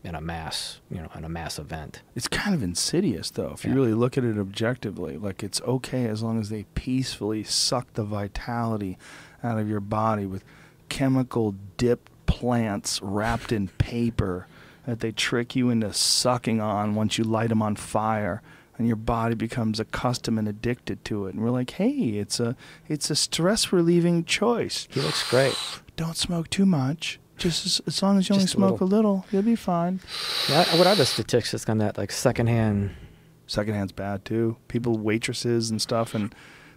in 0.03 0.15
a 0.15 0.21
mass 0.21 0.79
you 0.89 0.97
know 0.97 1.09
in 1.15 1.23
a 1.23 1.29
mass 1.29 1.59
event. 1.59 2.01
It's 2.15 2.27
kind 2.27 2.55
of 2.55 2.63
insidious, 2.63 3.29
though, 3.29 3.51
if 3.53 3.65
you 3.65 3.73
really 3.73 3.93
look 3.93 4.17
at 4.17 4.23
it 4.23 4.37
objectively. 4.37 5.17
Like, 5.17 5.43
it's 5.43 5.61
okay 5.61 6.05
as 6.05 6.23
long 6.23 6.39
as 6.39 6.49
they 6.49 6.63
peacefully 6.75 7.43
suck 7.43 7.93
the 7.93 8.03
vitality 8.03 8.97
out 9.43 9.57
of 9.57 9.67
your 9.69 9.79
body 9.79 10.25
with 10.25 10.43
chemical 10.89 11.55
dipped 11.77 12.11
plants 12.25 13.01
wrapped 13.01 13.51
in 13.51 13.67
paper 13.67 14.47
that 14.87 15.01
they 15.01 15.11
trick 15.11 15.55
you 15.55 15.69
into 15.69 15.93
sucking 15.93 16.61
on 16.61 16.95
once 16.95 17.17
you 17.17 17.23
light 17.25 17.49
them 17.49 17.61
on 17.61 17.75
fire. 17.75 18.41
And 18.77 18.87
your 18.87 18.95
body 18.95 19.33
becomes 19.35 19.79
accustomed 19.79 20.37
and 20.37 20.47
addicted 20.47 21.03
to 21.05 21.25
it. 21.25 21.33
And 21.33 21.43
we're 21.43 21.49
like, 21.49 21.71
hey, 21.71 21.89
it's 21.91 22.39
a 22.39 22.55
it's 22.87 23.09
a 23.09 23.15
stress 23.15 23.73
relieving 23.73 24.23
choice. 24.23 24.87
He 24.91 25.01
looks 25.01 25.27
great. 25.29 25.55
Don't 25.95 26.15
smoke 26.15 26.49
too 26.49 26.65
much. 26.65 27.19
Just 27.37 27.65
as, 27.65 27.81
as 27.87 28.01
long 28.03 28.17
as 28.17 28.29
you 28.29 28.33
only 28.33 28.45
Just 28.45 28.53
a 28.53 28.57
smoke 28.57 28.81
little. 28.81 28.87
a 28.87 28.95
little, 28.95 29.25
you'll 29.31 29.41
be 29.43 29.55
fine. 29.55 29.99
Yeah, 30.47 30.63
what 30.77 30.87
are 30.87 30.95
the 30.95 31.05
statistics 31.05 31.67
on 31.67 31.79
that? 31.79 31.97
Like 31.97 32.11
secondhand. 32.11 32.91
secondhand's 33.47 33.91
bad 33.91 34.23
too. 34.25 34.57
People, 34.67 34.97
waitresses 34.97 35.69
and 35.71 35.81
stuff, 35.81 36.13
and 36.13 36.33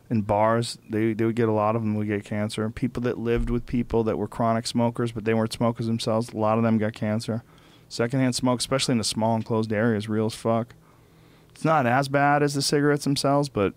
in 0.09 0.23
bars, 0.23 0.79
they 0.89 1.13
they 1.13 1.27
would 1.27 1.37
get 1.37 1.49
a 1.51 1.53
lot 1.53 1.77
of 1.77 1.83
them 1.83 1.95
would 1.97 2.09
get 2.09 2.25
cancer. 2.25 2.69
People 2.71 3.03
that 3.03 3.19
lived 3.19 3.51
with 3.51 3.67
people 3.67 4.05
that 4.05 4.17
were 4.19 4.27
chronic 4.29 4.67
smokers, 4.67 5.13
but 5.13 5.25
they 5.27 5.35
weren't 5.35 5.53
smokers 5.53 5.87
themselves, 5.87 6.31
a 6.31 6.37
lot 6.39 6.57
of 6.57 6.65
them 6.65 6.79
got 6.79 6.95
cancer. 6.95 7.43
Secondhand 7.91 8.35
smoke, 8.35 8.61
especially 8.61 8.93
in 8.93 9.01
a 9.01 9.05
small 9.05 9.35
enclosed 9.37 9.71
area, 9.73 9.99
is 9.99 10.09
real 10.09 10.27
as 10.27 10.35
fuck. 10.35 10.75
It's 11.51 11.65
not 11.65 11.85
as 11.87 12.09
bad 12.09 12.43
as 12.43 12.55
the 12.55 12.63
cigarettes 12.63 13.05
themselves, 13.05 13.49
but 13.51 13.75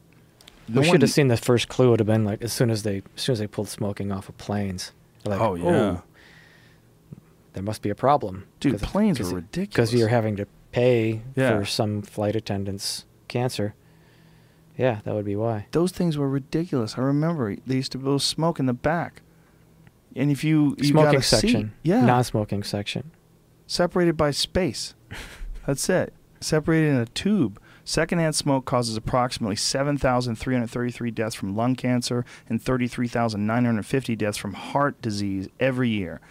we 0.74 0.86
should 0.86 1.02
have 1.02 1.12
seen 1.12 1.28
the 1.28 1.36
first 1.36 1.68
clue 1.68 1.90
would 1.90 2.00
have 2.00 2.08
been 2.08 2.24
like 2.24 2.42
as 2.42 2.54
soon 2.54 2.70
as 2.70 2.84
they 2.84 3.02
as 3.18 3.22
soon 3.24 3.34
as 3.34 3.40
they 3.40 3.48
pulled 3.48 3.68
smoking 3.68 4.12
off 4.12 4.30
of 4.30 4.38
planes. 4.38 4.92
Like, 5.26 5.42
Oh, 5.42 5.56
yeah. 5.56 5.98
there 7.54 7.64
must 7.64 7.82
be 7.82 7.90
a 7.90 7.96
problem. 7.96 8.46
Dude, 8.60 8.80
planes 8.82 9.20
are 9.20 9.26
ridiculous. 9.36 9.90
Because 9.90 9.94
you're 10.00 10.10
having 10.10 10.36
to 10.38 10.46
pay 10.72 11.22
Yeah. 11.36 11.60
for 11.60 11.66
some 11.66 12.02
flight 12.02 12.36
attendant's 12.36 13.06
cancer. 13.28 13.74
Yeah, 14.78 15.00
that 15.06 15.14
would 15.14 15.26
be 15.26 15.36
why. 15.36 15.68
Those 15.72 15.92
things 15.92 16.18
were 16.18 16.30
ridiculous. 16.30 16.98
I 16.98 17.02
remember 17.02 17.56
they 17.66 17.76
used 17.76 17.92
to 17.94 17.98
blow 17.98 18.18
smoke 18.18 18.60
in 18.60 18.66
the 18.66 18.74
back, 18.74 19.22
and 20.16 20.30
if 20.32 20.44
you 20.44 20.76
you 20.80 20.94
got 20.94 21.02
smoking 21.14 21.20
a 21.20 21.24
seat- 21.24 21.40
section. 21.42 21.74
yeah, 21.84 22.06
Non-smoking 22.06 22.64
section. 22.64 23.12
Separated 23.68 24.18
by 24.18 24.32
space. 24.32 24.96
That's 25.66 25.88
it. 25.90 26.14
Separated 26.40 26.90
in 26.90 26.98
a 26.98 27.06
tube. 27.06 27.60
Secondhand 27.86 28.36
smoke 28.36 28.66
causes 28.66 28.96
approximately 28.96 29.56
7,333 29.56 31.12
deaths 31.12 31.36
from 31.36 31.56
lung 31.56 31.76
cancer 31.76 32.26
and 32.48 32.62
33,950 32.62 34.16
deaths 34.16 34.38
from 34.38 34.54
heart 34.54 35.02
disease 35.02 35.50
every 35.60 35.90
year. 35.90 36.22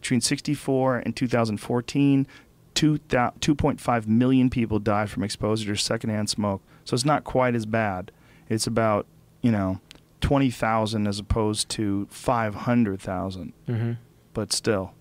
Between 0.00 0.20
64 0.20 0.98
and 0.98 1.14
2014, 1.14 2.26
2, 2.74 2.98
2.5 2.98 4.06
million 4.06 4.50
people 4.50 4.78
died 4.78 5.10
from 5.10 5.22
exposure 5.22 5.74
to 5.74 5.80
secondhand 5.80 6.30
smoke. 6.30 6.62
So 6.84 6.94
it's 6.94 7.04
not 7.04 7.24
quite 7.24 7.54
as 7.54 7.66
bad. 7.66 8.10
It's 8.48 8.66
about 8.66 9.06
you 9.42 9.50
know, 9.50 9.80
twenty 10.20 10.50
thousand 10.50 11.06
as 11.06 11.18
opposed 11.18 11.68
to 11.70 12.06
five 12.08 12.54
hundred 12.54 13.00
thousand. 13.00 13.52
Mm-hmm. 13.68 13.92
But 14.32 14.52
still, 14.52 14.94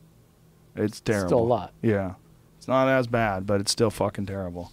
it's 0.75 0.99
terrible. 1.01 1.27
Still 1.27 1.39
a 1.39 1.41
lot. 1.41 1.73
Yeah, 1.81 2.13
it's 2.57 2.67
not 2.67 2.87
as 2.87 3.07
bad, 3.07 3.45
but 3.45 3.61
it's 3.61 3.71
still 3.71 3.89
fucking 3.89 4.25
terrible. 4.25 4.71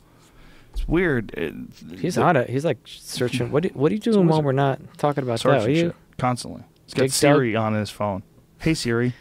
It's 0.72 0.86
weird. 0.86 1.32
It, 1.32 1.54
He's 1.98 2.14
the- 2.16 2.22
on 2.22 2.36
it. 2.36 2.48
He's 2.50 2.64
like 2.64 2.78
searching. 2.84 3.50
What 3.50 3.64
do, 3.64 3.70
what 3.74 3.90
are 3.90 3.94
you 3.94 4.00
doing 4.00 4.26
while 4.28 4.42
we're 4.42 4.52
not 4.52 4.80
talking 4.98 5.24
about 5.24 5.34
that? 5.34 5.40
searching 5.40 5.66
Are 5.66 5.70
you? 5.70 5.80
shit 5.88 5.96
constantly. 6.18 6.62
He's 6.84 6.94
got 6.94 7.04
Gigged 7.06 7.12
Siri 7.12 7.56
on 7.56 7.74
his 7.74 7.90
phone. 7.90 8.22
Hey 8.60 8.74
Siri, 8.74 9.14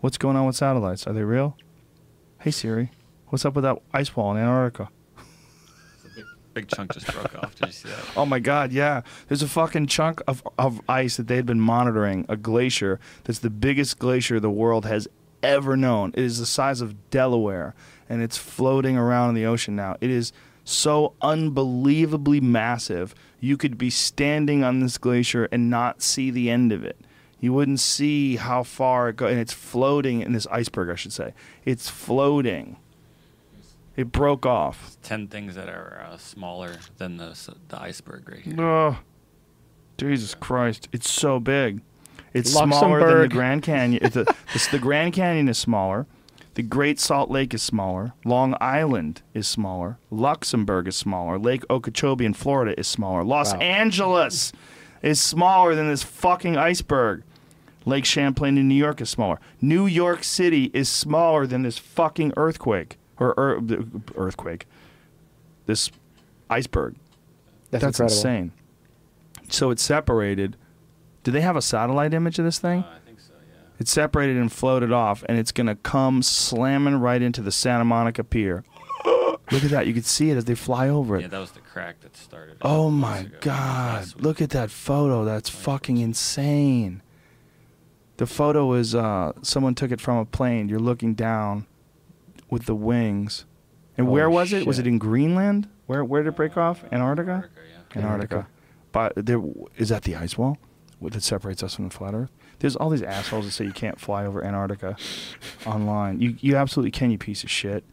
what's 0.00 0.18
going 0.18 0.36
on 0.36 0.46
with 0.46 0.56
satellites? 0.56 1.06
Are 1.06 1.12
they 1.12 1.22
real? 1.24 1.56
Hey 2.40 2.50
Siri, 2.50 2.90
what's 3.28 3.44
up 3.44 3.54
with 3.54 3.64
that 3.64 3.78
ice 3.92 4.14
wall 4.16 4.32
in 4.32 4.38
Antarctica? 4.38 4.88
Big 6.54 6.68
chunk 6.68 6.92
just 6.94 7.06
broke 7.12 7.36
off. 7.42 7.54
Did 7.54 7.66
you 7.68 7.72
see 7.72 7.88
that? 7.88 8.04
Oh 8.16 8.26
my 8.26 8.38
God, 8.40 8.72
yeah. 8.72 9.02
There's 9.28 9.42
a 9.42 9.48
fucking 9.48 9.86
chunk 9.86 10.20
of, 10.26 10.42
of 10.58 10.80
ice 10.88 11.16
that 11.16 11.28
they'd 11.28 11.46
been 11.46 11.60
monitoring, 11.60 12.26
a 12.28 12.36
glacier 12.36 12.98
that's 13.24 13.38
the 13.38 13.50
biggest 13.50 13.98
glacier 13.98 14.40
the 14.40 14.50
world 14.50 14.84
has 14.86 15.06
ever 15.42 15.76
known. 15.76 16.10
It 16.14 16.24
is 16.24 16.38
the 16.38 16.46
size 16.46 16.80
of 16.80 17.10
Delaware, 17.10 17.74
and 18.08 18.22
it's 18.22 18.36
floating 18.36 18.96
around 18.96 19.30
in 19.30 19.34
the 19.34 19.46
ocean 19.46 19.76
now. 19.76 19.96
It 20.00 20.10
is 20.10 20.32
so 20.64 21.14
unbelievably 21.20 22.40
massive. 22.40 23.14
You 23.40 23.56
could 23.56 23.78
be 23.78 23.90
standing 23.90 24.62
on 24.62 24.80
this 24.80 24.98
glacier 24.98 25.48
and 25.50 25.70
not 25.70 26.02
see 26.02 26.30
the 26.30 26.50
end 26.50 26.72
of 26.72 26.84
it. 26.84 26.98
You 27.40 27.54
wouldn't 27.54 27.80
see 27.80 28.36
how 28.36 28.62
far 28.62 29.08
it 29.08 29.16
goes, 29.16 29.30
and 29.30 29.40
it's 29.40 29.52
floating 29.52 30.20
in 30.20 30.32
this 30.32 30.46
iceberg, 30.48 30.90
I 30.90 30.94
should 30.94 31.12
say. 31.12 31.32
It's 31.64 31.88
floating. 31.88 32.76
It 33.96 34.12
broke 34.12 34.44
off. 34.44 34.96
Ten 35.02 35.26
things 35.26 35.54
that 35.54 35.68
are 35.68 36.06
uh, 36.06 36.16
smaller 36.18 36.76
than 36.98 37.16
the 37.16 37.36
the 37.68 37.80
iceberg 37.80 38.28
right 38.28 38.40
here. 38.40 38.60
Oh, 38.60 38.98
Jesus 39.96 40.34
Christ! 40.34 40.88
It's 40.92 41.10
so 41.10 41.40
big. 41.40 41.80
It's 42.32 42.52
smaller 42.52 43.06
than 43.06 43.20
the 43.22 43.28
Grand 43.28 43.62
Canyon. 43.62 44.02
This, 44.52 44.66
the 44.68 44.78
Grand 44.78 45.12
Canyon 45.12 45.48
is 45.48 45.58
smaller. 45.58 46.06
The 46.54 46.62
Great 46.62 46.98
Salt 46.98 47.30
Lake 47.30 47.54
is 47.54 47.62
smaller. 47.62 48.12
Long 48.24 48.56
Island 48.60 49.22
is 49.34 49.46
smaller. 49.46 49.98
Luxembourg 50.10 50.88
is 50.88 50.96
smaller. 50.96 51.38
Lake 51.38 51.62
Okeechobee 51.70 52.24
in 52.24 52.34
Florida 52.34 52.78
is 52.78 52.86
smaller. 52.86 53.22
Los 53.24 53.52
Wow. 53.54 53.60
Angeles 53.60 54.52
is 55.02 55.20
smaller 55.20 55.74
than 55.74 55.88
this 55.88 56.02
fucking 56.02 56.56
iceberg. 56.56 57.22
Lake 57.86 58.04
Champlain 58.04 58.58
in 58.58 58.68
New 58.68 58.74
York 58.74 59.00
is 59.00 59.08
smaller. 59.08 59.40
New 59.60 59.86
York 59.86 60.22
City 60.24 60.70
is 60.74 60.88
smaller 60.88 61.46
than 61.46 61.62
this 61.62 61.78
fucking 61.78 62.32
earthquake 62.36 62.98
or, 63.18 63.28
er, 63.38 63.60
or 64.14 64.26
earthquake. 64.26 64.66
This 65.66 65.90
iceberg. 66.50 66.96
That's, 67.70 67.84
That's 67.84 68.00
insane. 68.00 68.52
So 69.48 69.70
it's 69.70 69.82
separated. 69.82 70.56
Do 71.22 71.30
they 71.30 71.40
have 71.40 71.56
a 71.56 71.62
satellite 71.62 72.14
image 72.14 72.38
of 72.38 72.44
this 72.44 72.58
thing? 72.58 72.84
I 72.84 72.98
think 73.04 73.20
so. 73.20 73.32
Yeah. 73.34 73.62
It's 73.78 73.90
separated 73.90 74.36
and 74.36 74.50
floated 74.50 74.92
off, 74.92 75.22
and 75.28 75.38
it's 75.38 75.52
gonna 75.52 75.76
come 75.76 76.22
slamming 76.22 76.96
right 76.96 77.20
into 77.20 77.42
the 77.42 77.52
Santa 77.52 77.84
Monica 77.84 78.24
Pier. 78.24 78.64
Look 79.04 79.64
at 79.64 79.70
that! 79.70 79.86
You 79.86 79.94
can 79.94 80.02
see 80.02 80.30
it 80.30 80.36
as 80.36 80.44
they 80.44 80.54
fly 80.54 80.88
over 80.88 81.16
it. 81.16 81.22
Yeah, 81.22 81.28
that 81.28 81.38
was 81.40 81.52
the 81.52 81.60
crack 81.60 82.00
that 82.00 82.16
started. 82.16 82.56
oh 82.62 82.90
my 82.90 83.18
ago, 83.18 83.36
God! 83.40 84.06
Look 84.16 84.40
at 84.40 84.50
that 84.50 84.70
photo. 84.70 85.24
That's 85.24 85.48
fucking 85.50 85.98
insane. 85.98 87.02
The 88.16 88.26
photo 88.26 88.74
is 88.74 88.94
uh, 88.94 89.32
someone 89.42 89.74
took 89.74 89.90
it 89.90 90.00
from 90.00 90.18
a 90.18 90.24
plane. 90.24 90.68
You're 90.68 90.78
looking 90.78 91.14
down 91.14 91.66
with 92.50 92.66
the 92.66 92.74
wings. 92.74 93.46
And 93.96 94.08
where 94.08 94.30
was 94.30 94.52
it? 94.52 94.66
Was 94.66 94.78
it 94.78 94.86
in 94.86 94.98
Greenland? 94.98 95.68
Where 95.86 96.04
where 96.04 96.22
did 96.22 96.30
it 96.30 96.36
break 96.36 96.56
off? 96.56 96.84
Antarctica. 96.92 97.30
Antarctica, 97.30 97.60
yeah. 97.68 98.02
Antarctica. 98.02 98.36
Antarctica. 98.36 98.48
But 98.92 99.12
there 99.26 99.42
is 99.76 99.88
that 99.90 100.02
the 100.02 100.16
ice 100.16 100.36
wall 100.38 100.58
that 101.08 101.22
separates 101.22 101.62
us 101.62 101.74
from 101.74 101.88
the 101.88 101.94
flat 101.94 102.14
Earth. 102.14 102.30
There's 102.58 102.76
all 102.76 102.90
these 102.90 103.02
assholes 103.02 103.46
that 103.46 103.52
say 103.52 103.64
you 103.64 103.72
can't 103.72 103.98
fly 103.98 104.26
over 104.26 104.44
Antarctica 104.44 104.96
online. 105.66 106.20
You 106.20 106.36
you 106.40 106.56
absolutely 106.56 106.90
can, 106.90 107.10
you 107.10 107.18
piece 107.18 107.42
of 107.42 107.50
shit. 107.50 107.84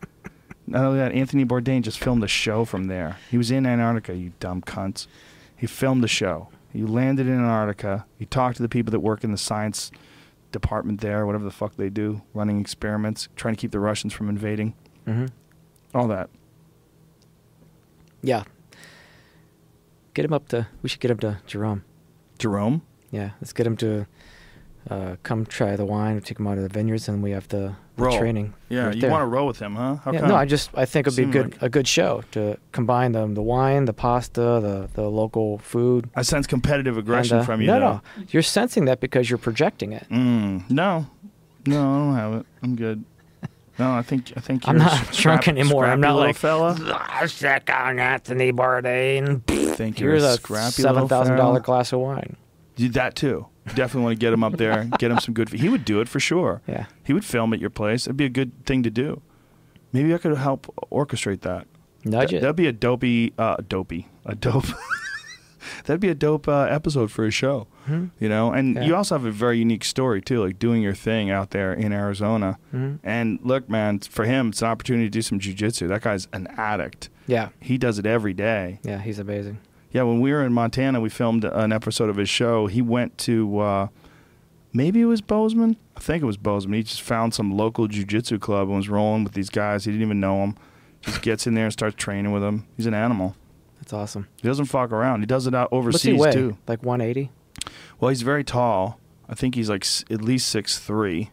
Not 0.67 0.83
only 0.83 0.99
that, 0.99 1.13
Anthony 1.13 1.45
Bourdain 1.45 1.81
just 1.81 1.97
filmed 1.97 2.23
a 2.23 2.27
show 2.27 2.65
from 2.65 2.85
there. 2.87 3.17
He 3.31 3.37
was 3.37 3.51
in 3.51 3.65
Antarctica, 3.65 4.15
you 4.15 4.33
dumb 4.41 4.61
cunts. 4.61 5.07
He 5.55 5.65
filmed 5.65 6.03
the 6.03 6.09
show. 6.09 6.49
He 6.73 6.83
landed 6.83 7.27
in 7.27 7.35
Antarctica. 7.35 8.05
He 8.19 8.25
talked 8.25 8.57
to 8.57 8.61
the 8.61 8.69
people 8.69 8.91
that 8.91 8.99
work 8.99 9.23
in 9.23 9.31
the 9.31 9.37
science 9.37 9.91
department 10.51 10.99
there, 10.99 11.25
whatever 11.25 11.45
the 11.45 11.51
fuck 11.51 11.77
they 11.77 11.89
do, 11.89 12.21
running 12.33 12.59
experiments, 12.59 13.29
trying 13.35 13.55
to 13.55 13.59
keep 13.59 13.71
the 13.71 13.79
Russians 13.79 14.13
from 14.13 14.27
invading. 14.27 14.73
Mm-hmm. 15.07 15.27
All 15.97 16.07
that. 16.09 16.29
Yeah. 18.21 18.43
Get 20.13 20.25
him 20.25 20.33
up 20.33 20.49
to. 20.49 20.67
We 20.81 20.89
should 20.89 20.99
get 20.99 21.11
him 21.11 21.19
to 21.19 21.39
Jerome. 21.47 21.83
Jerome? 22.39 22.81
Yeah, 23.11 23.31
let's 23.41 23.53
get 23.53 23.65
him 23.65 23.77
to 23.77 24.05
uh, 24.89 25.15
come 25.23 25.45
try 25.45 25.75
the 25.75 25.85
wine. 25.85 26.19
Take 26.21 26.39
him 26.39 26.47
out 26.47 26.57
of 26.57 26.63
the 26.63 26.69
vineyards, 26.69 27.07
and 27.09 27.21
we 27.23 27.31
have 27.31 27.47
the, 27.49 27.73
the 27.97 28.11
training. 28.11 28.53
Yeah, 28.69 28.85
right 28.87 28.95
you 28.95 29.01
there. 29.01 29.11
want 29.11 29.21
to 29.21 29.25
row 29.27 29.45
with 29.45 29.59
him, 29.59 29.75
huh? 29.75 29.95
How 29.95 30.11
yeah, 30.11 30.19
come? 30.21 30.29
no, 30.29 30.35
I 30.35 30.45
just 30.45 30.69
I 30.75 30.85
think 30.85 31.07
it'd 31.07 31.15
be 31.17 31.23
Seemed 31.23 31.33
good 31.33 31.51
like- 31.53 31.61
a 31.61 31.69
good 31.69 31.87
show 31.87 32.23
to 32.31 32.57
combine 32.71 33.11
the 33.13 33.25
the 33.27 33.41
wine, 33.41 33.85
the 33.85 33.93
pasta, 33.93 34.41
the 34.41 34.89
the 34.93 35.09
local 35.09 35.57
food. 35.59 36.09
I 36.15 36.21
sense 36.21 36.47
competitive 36.47 36.97
aggression 36.97 37.37
and, 37.37 37.43
uh, 37.43 37.45
from 37.45 37.61
you. 37.61 37.67
No, 37.67 37.73
though. 37.79 37.79
no, 37.79 38.01
you're 38.29 38.43
sensing 38.43 38.85
that 38.85 38.99
because 38.99 39.29
you're 39.29 39.37
projecting 39.39 39.93
it. 39.93 40.05
Mm, 40.09 40.69
no, 40.69 41.05
no, 41.65 41.79
I 41.79 41.97
don't 41.97 42.15
have 42.15 42.33
it. 42.41 42.45
I'm 42.63 42.75
good. 42.75 43.03
No, 43.79 43.91
I 43.91 44.01
think 44.01 44.33
I 44.35 44.39
think 44.39 44.67
I'm 44.67 44.79
not 44.79 44.91
scrap- 44.91 45.13
drunk 45.13 45.47
anymore. 45.47 45.85
I'm 45.85 46.01
not 46.01 46.15
like 46.15 46.35
fella. 46.35 46.75
"Ah, 46.81 47.25
check 47.27 47.69
on 47.71 47.99
Anthony 47.99 48.51
Bourdain. 48.51 49.43
think 49.75 49.99
you're 49.99 50.11
Here's 50.13 50.23
a 50.23 50.37
seven 50.71 51.07
thousand 51.07 51.35
dollar 51.37 51.59
glass 51.59 51.93
of 51.93 51.99
wine. 51.99 52.35
That 52.77 53.15
too. 53.15 53.47
Definitely 53.75 54.01
want 54.03 54.13
to 54.19 54.19
get 54.19 54.31
him 54.33 54.43
up 54.43 54.57
there, 54.57 54.85
get 54.99 55.11
him 55.11 55.19
some 55.19 55.33
good. 55.33 55.49
He 55.49 55.67
would 55.69 55.83
do 55.83 55.99
it 55.99 56.07
for 56.07 56.19
sure. 56.19 56.61
Yeah. 56.67 56.85
He 57.03 57.11
would 57.13 57.25
film 57.25 57.53
at 57.53 57.59
your 57.59 57.69
place. 57.69 58.07
It'd 58.07 58.15
be 58.17 58.25
a 58.25 58.29
good 58.29 58.65
thing 58.65 58.83
to 58.83 58.89
do. 58.89 59.21
Maybe 59.91 60.13
I 60.13 60.17
could 60.17 60.37
help 60.37 60.67
orchestrate 60.91 61.41
that. 61.41 61.67
Nudge 62.05 62.29
That- 62.31 62.37
it. 62.37 62.41
That'd 62.41 62.55
be 62.55 62.67
a 62.67 62.71
dopey, 62.71 63.33
uh, 63.37 63.57
dopey, 63.67 64.07
a 64.25 64.35
dope. 64.35 64.65
That'd 65.85 65.99
be 65.99 66.07
a 66.09 66.15
dope 66.15 66.47
uh, 66.47 66.61
episode 66.69 67.11
for 67.11 67.25
a 67.25 67.31
show, 67.31 67.67
you 68.19 68.29
know. 68.29 68.51
And 68.53 68.75
Yeah. 68.75 68.83
you 68.85 68.95
also 68.95 69.15
have 69.15 69.25
a 69.25 69.31
very 69.31 69.57
unique 69.59 69.83
story 69.83 70.21
too, 70.21 70.41
like 70.43 70.59
doing 70.59 70.81
your 70.81 70.93
thing 70.93 71.29
out 71.29 71.49
there 71.51 71.73
in 71.73 71.91
Arizona. 71.91 72.57
Mhm. 72.73 72.99
And 73.03 73.39
look, 73.43 73.69
man, 73.69 73.99
for 73.99 74.23
him, 74.25 74.49
it's 74.49 74.61
an 74.61 74.69
opportunity 74.69 75.07
to 75.07 75.09
do 75.09 75.21
some 75.21 75.39
jujitsu. 75.39 75.87
That 75.89 76.01
guy's 76.03 76.27
an 76.31 76.47
addict. 76.57 77.09
Yeah, 77.25 77.49
He 77.59 77.77
does 77.77 77.99
it 77.99 78.05
every 78.05 78.33
day. 78.33 78.79
yeah, 78.83 78.99
he's 79.01 79.19
amazing. 79.19 79.57
Yeah, 79.91 80.03
when 80.03 80.19
we 80.19 80.31
were 80.31 80.43
in 80.43 80.53
Montana, 80.53 80.99
we 80.99 81.09
filmed 81.09 81.45
an 81.45 81.71
episode 81.71 82.09
of 82.09 82.17
his 82.17 82.29
show. 82.29 82.67
He 82.67 82.81
went 82.81 83.17
to 83.19 83.59
uh, 83.59 83.87
maybe 84.73 85.01
it 85.01 85.05
was 85.05 85.21
Bozeman. 85.21 85.77
I 85.95 85.99
think 85.99 86.21
it 86.21 86.25
was 86.25 86.37
Bozeman. 86.37 86.77
He 86.77 86.83
just 86.83 87.01
found 87.01 87.33
some 87.33 87.55
local 87.55 87.87
jujitsu 87.87 88.39
club 88.39 88.67
and 88.67 88.77
was 88.77 88.89
rolling 88.89 89.23
with 89.23 89.33
these 89.33 89.49
guys. 89.49 89.85
He 89.85 89.91
didn't 89.91 90.05
even 90.05 90.19
know 90.19 90.39
them. 90.41 90.57
Just 91.01 91.21
gets 91.21 91.47
in 91.47 91.53
there 91.53 91.65
and 91.65 91.73
starts 91.73 91.95
training 91.95 92.31
with 92.31 92.41
them. 92.41 92.67
He's 92.75 92.85
an 92.85 92.93
animal. 92.93 93.35
That's 93.79 93.93
awesome. 93.93 94.27
He 94.41 94.47
doesn't 94.47 94.65
fuck 94.65 94.91
around. 94.91 95.21
He 95.21 95.25
does 95.25 95.47
it 95.47 95.55
out 95.55 95.69
overseas 95.71 96.19
too. 96.33 96.57
Like 96.67 96.83
180. 96.83 97.31
Well, 97.99 98.09
he's 98.09 98.23
very 98.23 98.43
tall. 98.43 98.99
I 99.29 99.35
think 99.35 99.55
he's 99.55 99.69
like 99.69 99.83
s- 99.83 100.03
at 100.09 100.21
least 100.21 100.49
six 100.49 100.79
three, 100.79 101.31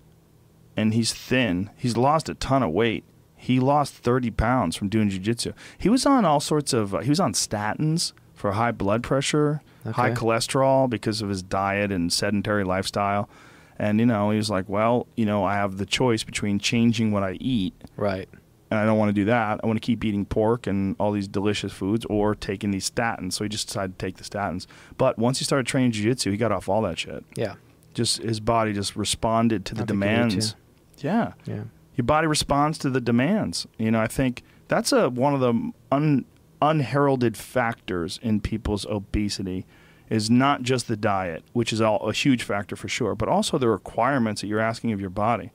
and 0.76 0.94
he's 0.94 1.12
thin. 1.12 1.70
He's 1.76 1.96
lost 1.96 2.28
a 2.28 2.34
ton 2.34 2.62
of 2.62 2.70
weight. 2.70 3.04
He 3.36 3.60
lost 3.60 3.94
thirty 3.94 4.30
pounds 4.30 4.74
from 4.76 4.88
doing 4.88 5.10
jujitsu. 5.10 5.52
He 5.78 5.88
was 5.88 6.06
on 6.06 6.24
all 6.24 6.40
sorts 6.40 6.72
of. 6.72 6.94
Uh, 6.94 6.98
he 7.00 7.08
was 7.10 7.20
on 7.20 7.32
statins 7.34 8.12
for 8.44 8.52
high 8.52 8.72
blood 8.72 9.02
pressure, 9.02 9.62
high 9.90 10.10
cholesterol 10.10 10.90
because 10.90 11.22
of 11.22 11.30
his 11.30 11.42
diet 11.42 11.90
and 11.90 12.12
sedentary 12.12 12.62
lifestyle. 12.62 13.26
And 13.78 13.98
you 13.98 14.04
know, 14.04 14.28
he 14.32 14.36
was 14.36 14.50
like, 14.50 14.68
"Well, 14.68 15.06
you 15.16 15.24
know, 15.24 15.44
I 15.44 15.54
have 15.54 15.78
the 15.78 15.86
choice 15.86 16.24
between 16.24 16.58
changing 16.58 17.10
what 17.10 17.22
I 17.22 17.38
eat 17.40 17.72
Right. 17.96 18.28
and 18.70 18.78
I 18.78 18.84
don't 18.84 18.98
want 18.98 19.08
to 19.08 19.14
do 19.14 19.24
that. 19.24 19.60
I 19.64 19.66
want 19.66 19.78
to 19.78 19.80
keep 19.80 20.04
eating 20.04 20.26
pork 20.26 20.66
and 20.66 20.94
all 21.00 21.10
these 21.10 21.26
delicious 21.26 21.72
foods 21.72 22.04
or 22.10 22.34
taking 22.34 22.70
these 22.70 22.90
statins. 22.90 23.32
So 23.32 23.44
he 23.44 23.48
just 23.48 23.68
decided 23.68 23.98
to 23.98 24.06
take 24.06 24.18
the 24.18 24.24
statins. 24.24 24.66
But 24.98 25.18
once 25.18 25.38
he 25.38 25.46
started 25.46 25.66
training 25.66 25.92
jiu-jitsu, 25.92 26.30
he 26.30 26.36
got 26.36 26.52
off 26.52 26.68
all 26.68 26.82
that 26.82 26.98
shit. 26.98 27.24
Yeah. 27.36 27.54
Just 27.94 28.18
his 28.22 28.40
body 28.40 28.74
just 28.74 28.94
responded 28.94 29.64
to 29.64 29.74
the 29.74 29.84
I 29.84 29.86
think 29.86 29.88
you 29.88 29.94
do, 29.94 30.00
demands. 30.00 30.56
Yeah. 30.98 31.32
Yeah. 31.46 31.62
Your 31.96 32.04
body 32.04 32.26
responds 32.26 32.76
to 32.78 32.90
the 32.90 33.00
demands. 33.00 33.66
You 33.78 33.90
know, 33.90 34.00
I 34.02 34.06
think 34.06 34.42
that's 34.68 34.92
a 34.92 35.08
one 35.08 35.32
of 35.32 35.40
the 35.40 35.72
un, 35.90 36.26
unheralded 36.68 37.36
factors 37.36 38.18
in 38.22 38.40
people's 38.40 38.84
obesity 38.86 39.66
is 40.10 40.28
not 40.30 40.62
just 40.62 40.86
the 40.88 40.96
diet, 40.96 41.42
which 41.52 41.72
is 41.72 41.80
all 41.80 42.08
a 42.08 42.12
huge 42.12 42.42
factor 42.42 42.76
for 42.76 42.88
sure, 42.88 43.14
but 43.14 43.28
also 43.28 43.58
the 43.58 43.68
requirements 43.68 44.40
that 44.40 44.48
you're 44.48 44.60
asking 44.60 44.92
of 44.92 45.00
your 45.00 45.10
body. 45.10 45.50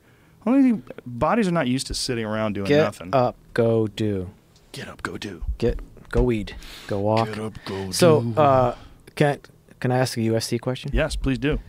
Only 0.45 0.81
bodies 1.06 1.48
are 1.48 1.52
not 1.52 1.68
used 1.68 1.88
to 1.88 1.94
sitting 1.94 2.26
around 2.26 2.53
doing 2.53 2.68
Get 2.68 2.84
nothing. 2.84 3.10
up, 3.14 3.36
go 3.53 3.88
do. 3.88 4.30
Get 4.72 4.88
up, 4.88 5.02
go 5.03 5.18
do. 5.18 5.44
Get 5.57 5.80
go 6.10 6.23
weed, 6.23 6.56
go 6.88 6.99
walk. 6.99 7.27
Get 7.27 7.40
up, 7.40 7.53
go 7.65 7.91
So, 7.91 8.22
do. 8.22 8.40
uh, 8.41 8.76
can 9.15 9.40
can 9.80 9.91
I 9.91 9.98
ask 9.99 10.18
a 10.18 10.22
UFC 10.22 10.60
question? 10.60 10.91
yes, 10.94 11.15
please 11.15 11.38
do. 11.38 11.60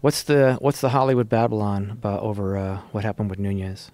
What's 0.00 0.22
the 0.22 0.56
what's 0.60 0.80
the 0.80 0.88
Hollywood 0.90 1.28
Babylon 1.28 1.90
about 1.90 2.22
over 2.22 2.56
uh, 2.56 2.78
what 2.92 3.04
happened 3.04 3.28
with 3.30 3.38
Nunes? 3.38 3.90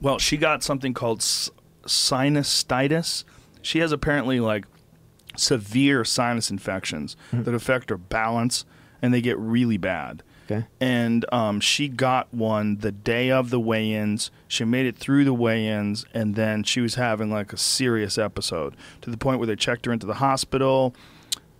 Well, 0.00 0.18
she 0.18 0.36
got 0.36 0.62
something 0.62 0.94
called 0.94 1.18
s- 1.20 1.50
sinusitis. 1.84 3.24
She 3.62 3.80
has 3.80 3.92
apparently 3.92 4.40
like 4.40 4.66
severe 5.36 6.04
sinus 6.04 6.50
infections 6.50 7.16
that 7.32 7.54
affect 7.54 7.90
her 7.90 7.98
balance, 7.98 8.64
and 9.02 9.12
they 9.14 9.20
get 9.20 9.38
really 9.38 9.76
bad. 9.76 10.22
Okay. 10.50 10.66
And 10.80 11.24
um, 11.32 11.60
she 11.60 11.88
got 11.88 12.32
one 12.34 12.78
the 12.78 12.90
day 12.90 13.30
of 13.30 13.50
the 13.50 13.60
weigh-ins. 13.60 14.32
She 14.48 14.64
made 14.64 14.86
it 14.86 14.96
through 14.96 15.24
the 15.24 15.34
weigh-ins, 15.34 16.04
and 16.12 16.34
then 16.34 16.64
she 16.64 16.80
was 16.80 16.96
having 16.96 17.30
like 17.30 17.52
a 17.52 17.56
serious 17.56 18.18
episode 18.18 18.74
to 19.02 19.10
the 19.10 19.16
point 19.16 19.38
where 19.38 19.46
they 19.46 19.54
checked 19.54 19.86
her 19.86 19.92
into 19.92 20.06
the 20.06 20.14
hospital. 20.14 20.94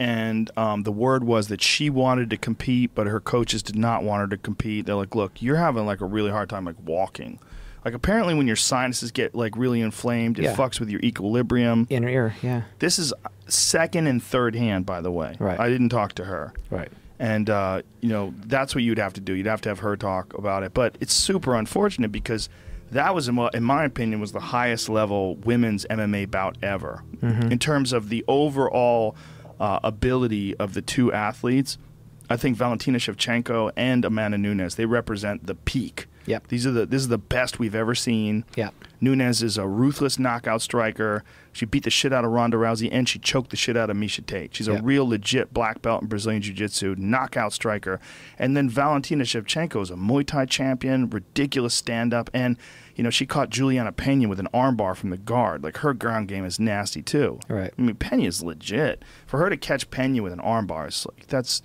And 0.01 0.51
um, 0.57 0.83
the 0.85 0.91
word 0.93 1.25
was 1.25 1.49
that 1.49 1.63
she 1.63 1.91
wanted 1.91 2.31
to 2.31 2.37
compete, 2.37 2.93
but 2.95 3.07
her 3.07 3.21
coaches 3.21 3.63
did 3.63 3.77
not 3.77 4.03
want 4.03 4.23
her 4.23 4.29
to 4.29 4.39
compete. 4.39 4.87
They're 4.87 4.95
like, 4.95 5.15
"Look, 5.15 5.43
you're 5.43 5.57
having 5.57 5.85
like 5.87 6.01
a 6.01 6.07
really 6.07 6.31
hard 6.31 6.49
time 6.49 6.65
like 6.65 6.77
walking. 6.85 7.39
Like 7.85 7.95
apparently, 7.95 8.35
when 8.35 8.47
your 8.47 8.57
sinuses 8.57 9.11
get 9.11 9.35
like 9.35 9.57
really 9.57 9.81
inflamed, 9.81 10.39
it 10.39 10.43
Yeah. 10.43 10.55
fucks 10.57 10.81
with 10.81 10.91
your 10.91 11.01
equilibrium. 11.01 11.87
Inner 11.91 12.09
ear, 12.09 12.35
yeah. 12.43 12.63
This 12.79 12.99
is 12.99 13.13
second 13.49 14.07
and 14.07 14.23
third 14.23 14.55
hand, 14.55 14.87
by 14.87 15.01
the 15.01 15.11
way. 15.11 15.37
Right. 15.39 15.59
I 15.59 15.69
didn't 15.69 15.89
talk 15.89 16.13
to 16.15 16.25
her 16.25 16.53
Right. 16.71 16.91
and 17.19 17.49
uh, 17.51 17.83
you 18.01 18.09
know 18.11 18.35
that's 18.47 18.75
what 18.75 18.85
you'd 18.85 18.99
have 18.99 19.13
to 19.15 19.21
do. 19.21 19.33
You'd 19.33 19.47
have 19.47 19.61
to 19.63 19.69
have 19.71 19.79
her 19.81 19.97
talk 19.97 20.35
about 20.37 20.63
it. 20.63 20.75
But 20.75 20.97
it's 21.01 21.15
super 21.15 21.55
unfortunate 21.55 22.13
because 22.13 22.49
that 22.93 23.15
was, 23.15 23.29
in 23.29 23.37
my- 23.37 23.51
in 23.55 23.63
my 23.63 23.85
opinion, 23.85 24.21
was 24.21 24.33
the 24.33 24.41
highest 24.41 24.89
level 24.89 25.37
women's 25.37 25.87
MMA 25.89 26.25
bout 26.31 26.57
ever 26.63 27.03
in 27.23 27.59
terms 27.59 27.93
of 27.93 28.09
the 28.09 28.25
overall 28.29 29.15
uh, 29.61 29.79
ability 29.85 30.57
of 30.57 30.75
the 30.75 30.83
two 30.83 31.13
athletes. 31.13 31.79
I 32.31 32.37
think 32.37 32.57
Valentina 32.57 32.99
Shevchenko 32.99 33.73
and 33.77 34.05
Amanda 34.05 34.39
Nunes 34.39 34.77
they 34.77 34.87
represent 34.87 35.47
the 35.47 35.57
peak. 35.57 36.07
Yep. 36.27 36.49
These 36.49 36.67
are 36.67 36.71
the 36.71 36.87
this 36.87 37.03
is 37.03 37.09
the 37.09 37.19
best 37.19 37.59
we've 37.59 37.75
ever 37.75 37.95
seen. 37.95 38.45
Yep. 38.55 38.73
Nunes 39.01 39.43
is 39.43 39.59
a 39.59 39.67
ruthless 39.67 40.19
knockout 40.19 40.63
striker. 40.63 41.25
She 41.53 41.67
beat 41.67 41.83
the 41.83 41.91
shit 41.91 42.13
out 42.13 42.25
of 42.25 42.31
Ronda 42.31 42.57
Rousey 42.57 42.89
and 42.93 43.09
she 43.09 43.19
choked 43.19 43.51
the 43.51 43.57
shit 43.57 43.77
out 43.77 43.91
of 43.91 43.97
Miesha 43.97 44.25
Tate. 44.25 44.55
She's 44.55 44.69
a 44.69 44.81
real 44.81 45.09
legit 45.09 45.53
black 45.53 45.83
belt 45.83 46.03
in 46.03 46.09
Brazilian 46.09 46.43
Jiu 46.43 46.55
Jitsu, 46.55 46.95
knockout 46.97 47.53
striker. 47.53 47.99
And 48.39 48.57
then 48.57 48.69
Valentina 48.71 49.25
Shevchenko 49.25 49.83
is 49.83 49.91
a 49.91 49.95
Muay 49.95 50.25
Thai 50.25 50.45
champion, 50.45 51.11
ridiculous 51.11 51.75
stand 51.75 52.15
up. 52.15 52.31
And, 52.33 52.57
you 52.95 53.03
know, 53.03 53.11
she 53.11 53.27
caught 53.27 53.51
Julianna 53.51 53.91
Pena 53.91 54.29
with 54.29 54.39
an 54.39 54.49
armbar 54.55 54.95
from 54.95 55.11
the 55.11 55.17
guard. 55.17 55.65
Like 55.65 55.79
her 55.79 55.93
ground 55.93 56.29
game 56.29 56.45
is 56.45 56.61
nasty 56.61 57.03
too. 57.03 57.41
Right. 57.49 57.75
I 57.77 57.83
mean, 57.83 57.97
Pena's 57.97 58.43
legit. 58.43 59.05
For 59.27 59.39
her 59.39 59.51
to 59.51 59.57
catch 59.57 59.91
Pena 59.91 60.23
with 60.23 60.33
an 60.33 60.41
armbar 60.41 60.87
is 60.87 61.05
like, 61.05 61.27
that's 61.27 61.63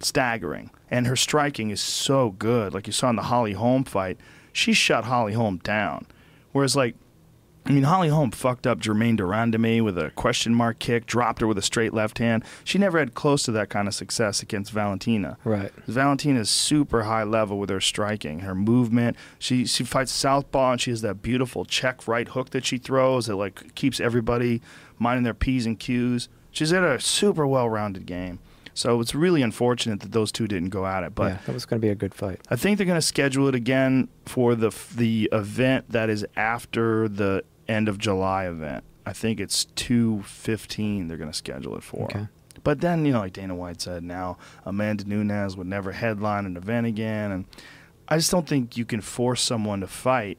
staggering. 0.00 0.70
And 0.90 1.06
her 1.06 1.16
striking 1.16 1.70
is 1.70 1.80
so 1.80 2.30
good. 2.30 2.74
Like 2.74 2.86
you 2.86 2.92
saw 2.92 3.10
in 3.10 3.16
the 3.16 3.22
Holly 3.22 3.52
Holm 3.52 3.84
fight, 3.84 4.18
she 4.52 4.72
shut 4.72 5.04
Holly 5.04 5.34
Holm 5.34 5.58
down. 5.58 6.06
Whereas, 6.52 6.74
like, 6.74 6.96
I 7.66 7.72
mean, 7.72 7.84
Holly 7.84 8.08
Holm 8.08 8.30
fucked 8.30 8.66
up 8.66 8.80
Germaine 8.80 9.16
de 9.16 9.22
Randamie 9.22 9.84
with 9.84 9.98
a 9.98 10.10
question 10.12 10.54
mark 10.54 10.78
kick, 10.78 11.06
dropped 11.06 11.40
her 11.40 11.46
with 11.46 11.58
a 11.58 11.62
straight 11.62 11.92
left 11.92 12.18
hand. 12.18 12.42
She 12.64 12.78
never 12.78 12.98
had 12.98 13.14
close 13.14 13.42
to 13.44 13.52
that 13.52 13.68
kind 13.68 13.86
of 13.86 13.94
success 13.94 14.42
against 14.42 14.72
Valentina. 14.72 15.36
Right. 15.44 15.70
Valentina 15.86 16.40
is 16.40 16.50
super 16.50 17.02
high 17.02 17.22
level 17.22 17.58
with 17.58 17.70
her 17.70 17.80
striking, 17.80 18.40
her 18.40 18.54
movement. 18.54 19.16
She 19.38 19.66
she 19.66 19.84
fights 19.84 20.10
southpaw 20.10 20.72
and 20.72 20.80
she 20.80 20.90
has 20.90 21.02
that 21.02 21.22
beautiful 21.22 21.64
check 21.64 22.08
right 22.08 22.26
hook 22.28 22.50
that 22.50 22.64
she 22.64 22.78
throws 22.78 23.26
that 23.26 23.36
like 23.36 23.74
keeps 23.74 24.00
everybody 24.00 24.62
minding 24.98 25.24
their 25.24 25.34
p's 25.34 25.66
and 25.66 25.78
q's. 25.78 26.28
She's 26.50 26.72
got 26.72 26.82
a 26.82 26.98
super 26.98 27.46
well 27.46 27.68
rounded 27.68 28.06
game. 28.06 28.40
So 28.74 29.00
it's 29.00 29.14
really 29.14 29.42
unfortunate 29.42 30.00
that 30.00 30.12
those 30.12 30.32
two 30.32 30.46
didn't 30.46 30.70
go 30.70 30.86
at 30.86 31.02
it, 31.02 31.14
but. 31.14 31.32
yeah, 31.32 31.38
that 31.46 31.52
was 31.52 31.66
going 31.66 31.80
to 31.80 31.84
be 31.84 31.90
a 31.90 31.94
good 31.94 32.14
fight. 32.14 32.40
I 32.50 32.56
think 32.56 32.78
they're 32.78 32.86
going 32.86 32.98
to 32.98 33.06
schedule 33.06 33.48
it 33.48 33.54
again 33.54 34.08
for 34.26 34.54
the 34.54 34.70
the 34.94 35.28
event 35.32 35.90
that 35.90 36.10
is 36.10 36.26
after 36.36 37.08
the 37.08 37.44
end 37.68 37.88
of 37.88 37.98
July 37.98 38.46
event. 38.46 38.84
I 39.06 39.12
think 39.12 39.40
it's 39.40 39.64
two 39.64 40.22
fifteen. 40.22 41.08
They're 41.08 41.16
going 41.16 41.30
to 41.30 41.36
schedule 41.36 41.76
it 41.76 41.82
for. 41.82 42.04
Okay. 42.04 42.28
But 42.62 42.80
then 42.80 43.04
you 43.04 43.12
know, 43.12 43.20
like 43.20 43.32
Dana 43.32 43.54
White 43.54 43.80
said, 43.80 44.02
now 44.02 44.38
Amanda 44.64 45.04
Nunes 45.04 45.56
would 45.56 45.66
never 45.66 45.92
headline 45.92 46.46
an 46.46 46.56
event 46.56 46.86
again, 46.86 47.32
and 47.32 47.44
I 48.08 48.16
just 48.16 48.30
don't 48.30 48.48
think 48.48 48.76
you 48.76 48.84
can 48.84 49.00
force 49.00 49.40
someone 49.42 49.80
to 49.80 49.86
fight 49.86 50.38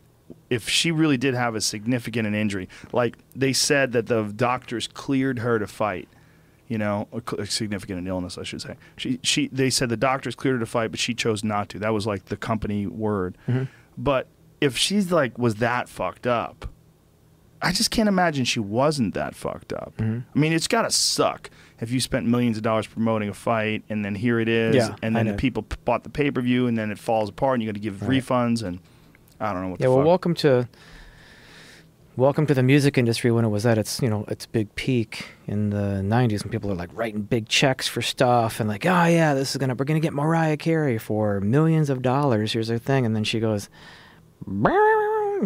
if 0.50 0.70
she 0.70 0.92
really 0.92 1.18
did 1.18 1.34
have 1.34 1.56
a 1.56 1.62
significant 1.62 2.28
an 2.28 2.36
injury. 2.36 2.70
Like 2.92 3.18
they 3.36 3.54
said 3.54 3.94
that 3.94 4.08
the 4.08 4.24
doctors 4.24 4.88
cleared 4.88 5.40
her 5.40 5.60
to 5.60 5.68
fight 5.68 6.08
you 6.72 6.78
know, 6.78 7.06
a, 7.38 7.46
significant 7.46 8.08
illness, 8.08 8.38
I 8.38 8.44
should 8.44 8.62
say. 8.62 8.78
She, 8.96 9.20
she, 9.24 9.50
they 9.50 9.70
said 9.70 9.90
the 9.90 9.98
doctors 9.98 10.36
cleared 10.36 10.54
her 10.56 10.60
to 10.62 10.66
fight, 10.66 10.90
but 10.90 11.02
she 11.02 11.14
chose 11.14 11.44
not 11.44 11.68
to. 11.70 11.80
That 11.80 11.94
was 11.94 12.08
like 12.08 12.26
the 12.26 12.38
company 12.38 12.88
word. 12.88 13.38
Mm-hmm. 13.46 13.66
But 13.98 14.28
if 14.62 14.78
she's 14.78 15.12
like 15.12 15.38
was 15.38 15.56
that 15.56 15.90
fucked 15.90 16.26
up, 16.26 16.70
I 17.62 17.74
just 17.74 17.92
can't 17.92 18.08
imagine 18.08 18.46
she 18.46 18.62
wasn't 18.62 19.16
that 19.16 19.36
fucked 19.36 19.74
up. 19.74 19.96
Mm-hmm. 19.98 20.20
I 20.34 20.40
mean, 20.40 20.54
it's 20.54 20.70
got 20.70 20.84
to 20.84 20.92
suck 20.92 21.50
if 21.82 21.92
you 21.92 22.00
spent 22.00 22.26
millions 22.26 22.56
of 22.56 22.64
dollars 22.64 22.88
promoting 22.88 23.28
a 23.28 23.34
fight 23.34 23.84
and 23.90 24.06
then 24.06 24.16
here 24.16 24.40
it 24.40 24.48
is, 24.48 24.74
Yeah, 24.78 24.96
and 25.02 25.14
then 25.14 25.28
the 25.28 25.34
people 25.34 25.64
p- 25.64 25.76
bought 25.84 26.04
the 26.06 26.10
pay 26.10 26.32
per 26.32 26.40
view 26.40 26.68
and 26.68 26.78
then 26.78 26.90
it 26.90 26.98
falls 27.00 27.28
apart 27.28 27.56
and 27.56 27.64
you 27.64 27.68
got 27.68 27.74
to 27.74 27.82
give 27.82 28.02
Right. 28.02 28.24
refunds 28.24 28.64
and 28.64 28.80
I 29.42 29.52
don't 29.52 29.62
know 29.64 29.70
what 29.72 29.82
Yeah, 29.82 29.88
well, 29.88 29.98
fuck. 29.98 30.06
welcome 30.08 30.36
to 30.36 30.70
welcome 32.18 32.46
to 32.46 32.54
the 32.54 32.64
music 32.64 32.98
industry 32.98 33.32
when 33.32 33.46
it 33.46 33.50
was 33.50 33.66
at 33.66 33.78
its 33.78 34.02
you 34.02 34.10
know 34.10 34.26
its 34.28 34.46
big 34.46 34.74
peak 34.76 35.30
in 35.48 35.70
the 35.70 36.02
'90s, 36.04 36.44
when 36.44 36.52
people 36.52 36.72
are 36.72 36.76
like 36.76 36.90
writing 36.94 37.22
big 37.22 37.48
checks 37.48 37.88
for 37.88 38.02
stuff 38.02 38.60
and 38.60 38.70
like, 38.70 38.86
oh 38.86 39.06
yeah, 39.06 39.34
this 39.34 39.52
is 39.52 39.58
gonna 39.58 39.76
we're 39.76 39.86
gonna 39.86 40.00
get 40.00 40.14
Mariah 40.14 40.58
Carey 40.58 40.98
for 40.98 41.40
millions 41.42 41.90
of 41.90 42.02
dollars. 42.02 42.54
Here's 42.54 42.68
her 42.70 42.78
thing, 42.78 43.06
and 43.06 43.16
then 43.16 43.24
she 43.24 43.40
goes, 43.40 43.70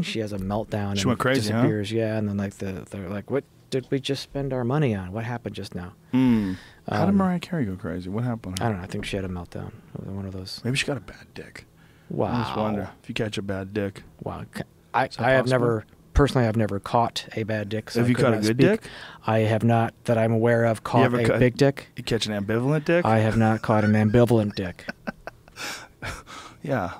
she 0.01 0.19
has 0.19 0.33
a 0.33 0.37
meltdown. 0.37 0.95
She 0.95 1.01
and 1.01 1.05
went 1.05 1.19
crazy, 1.19 1.51
huh? 1.51 1.61
disappears. 1.61 1.91
Yeah, 1.91 2.17
and 2.17 2.27
then 2.27 2.37
like 2.37 2.55
the 2.55 2.85
they're 2.89 3.09
like, 3.09 3.29
what 3.31 3.43
did 3.69 3.87
we 3.89 3.99
just 3.99 4.23
spend 4.23 4.53
our 4.53 4.63
money 4.63 4.93
on? 4.95 5.11
What 5.11 5.23
happened 5.23 5.55
just 5.55 5.75
now? 5.75 5.93
Hmm. 6.11 6.53
How 6.89 7.05
did 7.05 7.09
Um, 7.09 7.17
Mariah 7.17 7.39
Carey 7.39 7.65
go 7.65 7.75
crazy? 7.75 8.09
What 8.09 8.23
happened? 8.23 8.59
I 8.61 8.69
don't 8.69 8.77
know. 8.77 8.83
I 8.83 8.87
think 8.87 9.05
she 9.05 9.15
had 9.15 9.25
a 9.25 9.29
meltdown. 9.29 9.71
One 9.93 10.25
of 10.25 10.33
those. 10.33 10.61
Maybe 10.63 10.77
she 10.77 10.85
got 10.85 10.97
a 10.97 11.01
bad 11.01 11.27
dick. 11.33 11.65
Wow. 12.09 12.31
I 12.31 12.43
just 12.43 12.57
wonder 12.57 12.89
if 13.01 13.09
you 13.09 13.15
catch 13.15 13.37
a 13.37 13.41
bad 13.41 13.73
dick. 13.73 14.03
Wow. 14.21 14.45
I, 14.93 15.09
I 15.17 15.31
have 15.31 15.47
never 15.47 15.85
personally 16.15 16.47
I've 16.47 16.55
never 16.57 16.79
caught 16.79 17.27
a 17.35 17.43
bad 17.43 17.69
dick. 17.69 17.91
So 17.91 17.99
Have 17.99 18.07
I 18.07 18.09
you 18.09 18.15
caught 18.15 18.33
a 18.33 18.37
good 18.37 18.45
speak. 18.45 18.57
dick? 18.57 18.81
I 19.27 19.39
have 19.39 19.63
not 19.63 19.93
that 20.05 20.17
I'm 20.17 20.31
aware 20.31 20.65
of 20.65 20.83
caught 20.83 21.13
a 21.13 21.23
cut- 21.23 21.39
big 21.39 21.57
dick. 21.57 21.89
You 21.95 22.03
catch 22.03 22.25
an 22.25 22.33
ambivalent 22.33 22.85
dick? 22.85 23.05
I 23.05 23.19
have 23.19 23.37
not 23.37 23.61
caught 23.61 23.83
an 23.83 23.93
ambivalent 23.93 24.55
dick. 24.55 24.85
yeah. 26.63 26.93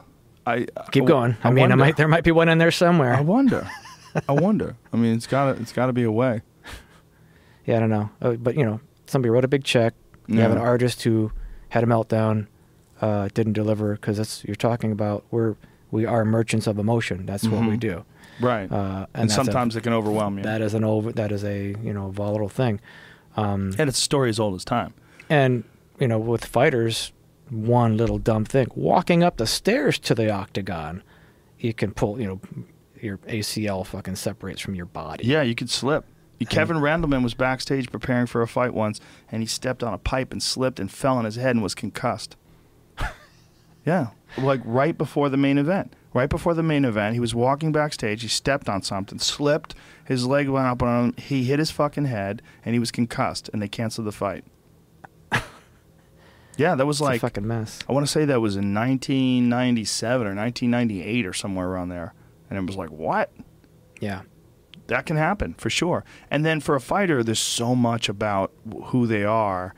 I 0.45 0.67
Keep 0.91 1.03
I- 1.03 1.07
going. 1.07 1.37
I, 1.43 1.49
mean, 1.49 1.59
I 1.59 1.61
wonder. 1.69 1.75
might 1.77 1.97
there 1.97 2.07
might 2.07 2.23
be 2.23 2.31
one 2.31 2.49
in 2.49 2.57
there 2.59 2.71
somewhere. 2.71 3.13
I 3.15 3.21
wonder. 3.21 3.67
I 4.29 4.31
wonder. 4.33 4.75
I 4.93 4.97
mean, 4.97 5.15
it's 5.15 5.27
got 5.27 5.53
to 5.55 5.61
it's 5.61 5.73
got 5.73 5.87
to 5.87 5.93
be 5.93 6.03
a 6.03 6.11
way. 6.11 6.41
Yeah, 7.65 7.77
I 7.77 7.79
don't 7.79 7.89
know. 7.89 8.09
Uh, 8.21 8.33
but 8.33 8.55
you 8.55 8.63
know, 8.63 8.79
somebody 9.07 9.29
wrote 9.31 9.43
a 9.43 9.47
big 9.47 9.63
check. 9.63 9.93
You 10.27 10.39
have 10.39 10.51
an 10.51 10.57
artist 10.57 11.03
who 11.03 11.31
had 11.69 11.83
a 11.83 11.87
meltdown, 11.87 12.47
uh, 13.01 13.29
didn't 13.33 13.53
deliver 13.53 13.93
because 13.93 14.17
that's 14.17 14.43
you're 14.45 14.55
talking 14.55 14.91
about. 14.91 15.23
We're 15.31 15.55
we 15.91 16.05
are 16.05 16.23
merchants 16.25 16.67
of 16.67 16.77
emotion. 16.79 17.25
That's 17.25 17.47
what 17.47 17.61
we 17.61 17.75
Mhm. 17.75 17.79
do. 17.79 18.05
Right. 18.39 18.71
Uh, 18.71 19.05
and 19.13 19.29
that's 19.29 19.33
a- 19.33 19.45
sometimes 19.45 19.75
it 19.75 19.81
can 19.81 19.93
overwhelm 19.93 20.37
you. 20.37 20.43
that 20.43 20.61
is 20.61 20.73
an 20.73 20.83
over 20.83 21.11
that 21.13 21.31
is 21.31 21.43
a 21.43 21.75
you 21.81 21.93
know 21.93 22.09
volatile 22.09 22.49
thing. 22.49 22.79
Um, 23.37 23.73
and 23.77 23.87
it's 23.89 23.97
a 23.99 24.01
story 24.01 24.29
as 24.29 24.39
old 24.39 24.55
as 24.55 24.63
time. 24.65 24.93
And 25.29 25.63
you 25.99 26.07
know, 26.07 26.19
with 26.19 26.45
fighters, 26.45 27.11
one 27.49 27.97
little 27.97 28.17
dumb 28.17 28.45
thing: 28.45 28.67
walking 28.75 29.23
up 29.23 29.37
the 29.37 29.47
stairs 29.47 29.99
to 29.99 30.15
the 30.15 30.29
octagon, 30.31 31.03
you 31.59 31.73
can 31.73 31.91
pull. 31.91 32.19
You 32.19 32.27
know, 32.27 32.39
your 33.01 33.17
ACL 33.19 33.85
fucking 33.85 34.15
separates 34.15 34.61
from 34.61 34.75
your 34.75 34.85
body. 34.85 35.25
Yeah, 35.27 35.41
you 35.41 35.55
could 35.55 35.69
slip. 35.69 36.05
Kevin 36.49 36.77
Randleman 36.77 37.23
was 37.23 37.33
backstage 37.33 37.89
preparing 37.91 38.25
for 38.27 38.41
a 38.41 38.47
fight 38.47 38.73
once, 38.73 38.99
and 39.31 39.41
he 39.41 39.47
stepped 39.47 39.81
on 39.81 39.93
a 39.93 39.97
pipe 39.97 40.31
and 40.31 40.43
slipped 40.43 40.79
and 40.79 40.91
fell 40.91 41.17
on 41.17 41.25
his 41.25 41.37
head 41.37 41.51
and 41.55 41.63
was 41.63 41.73
concussed. 41.73 42.35
yeah, 43.85 44.09
like 44.37 44.61
right 44.63 44.97
before 44.97 45.29
the 45.29 45.37
main 45.37 45.57
event. 45.57 45.93
Right 46.15 46.29
before 46.29 46.53
the 46.53 46.63
main 46.63 46.85
event, 46.85 47.13
he 47.13 47.19
was 47.19 47.35
walking 47.35 47.73
backstage. 47.73 48.21
He 48.21 48.29
stepped 48.29 48.69
on 48.69 48.81
something, 48.81 49.19
slipped. 49.19 49.75
His 50.05 50.25
leg 50.25 50.47
went 50.47 50.65
up 50.65 50.81
on 50.81 51.07
him. 51.09 51.13
He 51.17 51.43
hit 51.43 51.59
his 51.59 51.71
fucking 51.71 52.05
head, 52.05 52.41
and 52.63 52.73
he 52.73 52.79
was 52.79 52.89
concussed. 52.89 53.49
And 53.51 53.61
they 53.61 53.67
canceled 53.67 54.07
the 54.07 54.13
fight. 54.13 54.45
yeah, 56.57 56.73
that 56.75 56.85
was 56.85 57.01
like 57.01 57.17
a 57.17 57.19
fucking 57.19 57.45
mess. 57.45 57.79
I 57.89 57.91
want 57.91 58.05
to 58.05 58.11
say 58.11 58.23
that 58.23 58.39
was 58.39 58.55
in 58.55 58.73
1997 58.73 60.25
or 60.25 60.33
1998 60.33 61.25
or 61.25 61.33
somewhere 61.33 61.67
around 61.67 61.89
there. 61.89 62.13
And 62.49 62.57
it 62.57 62.65
was 62.65 62.77
like, 62.77 62.91
what? 62.91 63.29
Yeah. 63.99 64.21
that 64.87 65.05
can 65.05 65.17
happen 65.17 65.53
for 65.55 65.69
sure. 65.69 66.05
And 66.31 66.45
then 66.45 66.61
for 66.61 66.75
a 66.75 66.81
fighter, 66.81 67.23
there's 67.23 67.39
so 67.39 67.75
much 67.75 68.07
about 68.07 68.53
who 68.85 69.05
they 69.05 69.25
are 69.25 69.75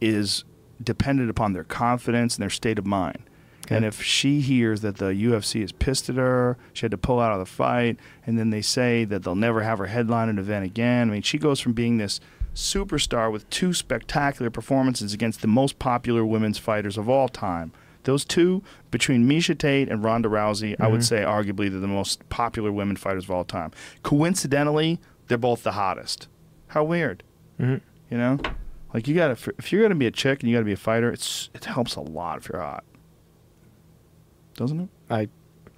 is 0.00 0.44
dependent 0.80 1.30
upon 1.30 1.52
their 1.52 1.64
confidence 1.64 2.36
and 2.36 2.42
their 2.42 2.50
state 2.50 2.78
of 2.78 2.86
mind. 2.86 3.28
Okay. 3.66 3.76
And 3.76 3.84
if 3.84 4.02
she 4.02 4.40
hears 4.40 4.82
that 4.82 4.96
the 4.98 5.06
UFC 5.06 5.62
is 5.62 5.72
pissed 5.72 6.08
at 6.10 6.16
her, 6.16 6.56
she 6.72 6.82
had 6.82 6.90
to 6.90 6.98
pull 6.98 7.18
out 7.20 7.32
of 7.32 7.38
the 7.38 7.46
fight, 7.46 7.98
and 8.26 8.38
then 8.38 8.50
they 8.50 8.60
say 8.62 9.04
that 9.06 9.22
they'll 9.22 9.34
never 9.34 9.62
have 9.62 9.78
her 9.78 9.86
headline 9.86 10.28
an 10.28 10.38
event 10.38 10.64
again. 10.66 11.08
I 11.08 11.12
mean, 11.12 11.22
she 11.22 11.38
goes 11.38 11.60
from 11.60 11.72
being 11.72 11.96
this 11.96 12.20
superstar 12.54 13.32
with 13.32 13.48
two 13.50 13.72
spectacular 13.72 14.50
performances 14.50 15.12
against 15.12 15.40
the 15.40 15.48
most 15.48 15.78
popular 15.78 16.24
women's 16.24 16.58
fighters 16.58 16.96
of 16.98 17.08
all 17.08 17.28
time. 17.28 17.72
Those 18.04 18.24
two, 18.24 18.62
between 18.90 19.26
Miesha 19.26 19.56
Tate 19.58 19.88
and 19.88 20.04
Ronda 20.04 20.28
Rousey, 20.28 20.76
I 20.78 20.88
would 20.88 21.02
say 21.04 21.22
arguably 21.22 21.70
they're 21.70 21.80
the 21.80 21.86
most 21.88 22.28
popular 22.28 22.70
women 22.70 22.96
fighters 22.96 23.24
of 23.24 23.30
all 23.30 23.44
time. 23.44 23.70
Coincidentally, 24.02 25.00
they're 25.26 25.38
both 25.38 25.62
the 25.62 25.72
hottest. 25.72 26.28
How 26.68 26.84
weird. 26.84 27.22
Mhm. 27.58 27.70
You 27.70 27.80
You 28.10 28.18
know, 28.18 28.38
like 28.92 29.08
you 29.08 29.14
gotta 29.14 29.36
if 29.58 29.72
you're 29.72 29.82
gonna 29.82 29.94
be 29.94 30.06
a 30.06 30.10
chick 30.10 30.40
and 30.42 30.50
you 30.50 30.54
gotta 30.54 30.66
be 30.66 30.72
a 30.72 30.76
fighter, 30.76 31.10
it's 31.10 31.48
it 31.54 31.64
helps 31.64 31.96
a 31.96 32.00
lot 32.02 32.38
if 32.38 32.48
you're 32.52 32.60
hot, 32.60 32.84
doesn't 34.56 34.80
it? 34.80 34.88
I, 35.10 35.28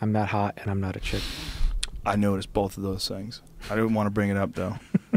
I'm 0.00 0.12
not 0.12 0.28
hot 0.28 0.58
and 0.58 0.70
I'm 0.70 0.80
not 0.80 0.96
a 0.96 1.00
chick. 1.00 1.22
I 2.04 2.16
noticed 2.16 2.52
both 2.52 2.76
of 2.76 2.82
those 2.82 3.08
things. 3.08 3.42
I 3.70 3.74
didn't 3.74 3.94
want 3.94 4.06
to 4.06 4.10
bring 4.10 4.30
it 4.30 4.36
up 4.36 4.54
though. 4.54 4.76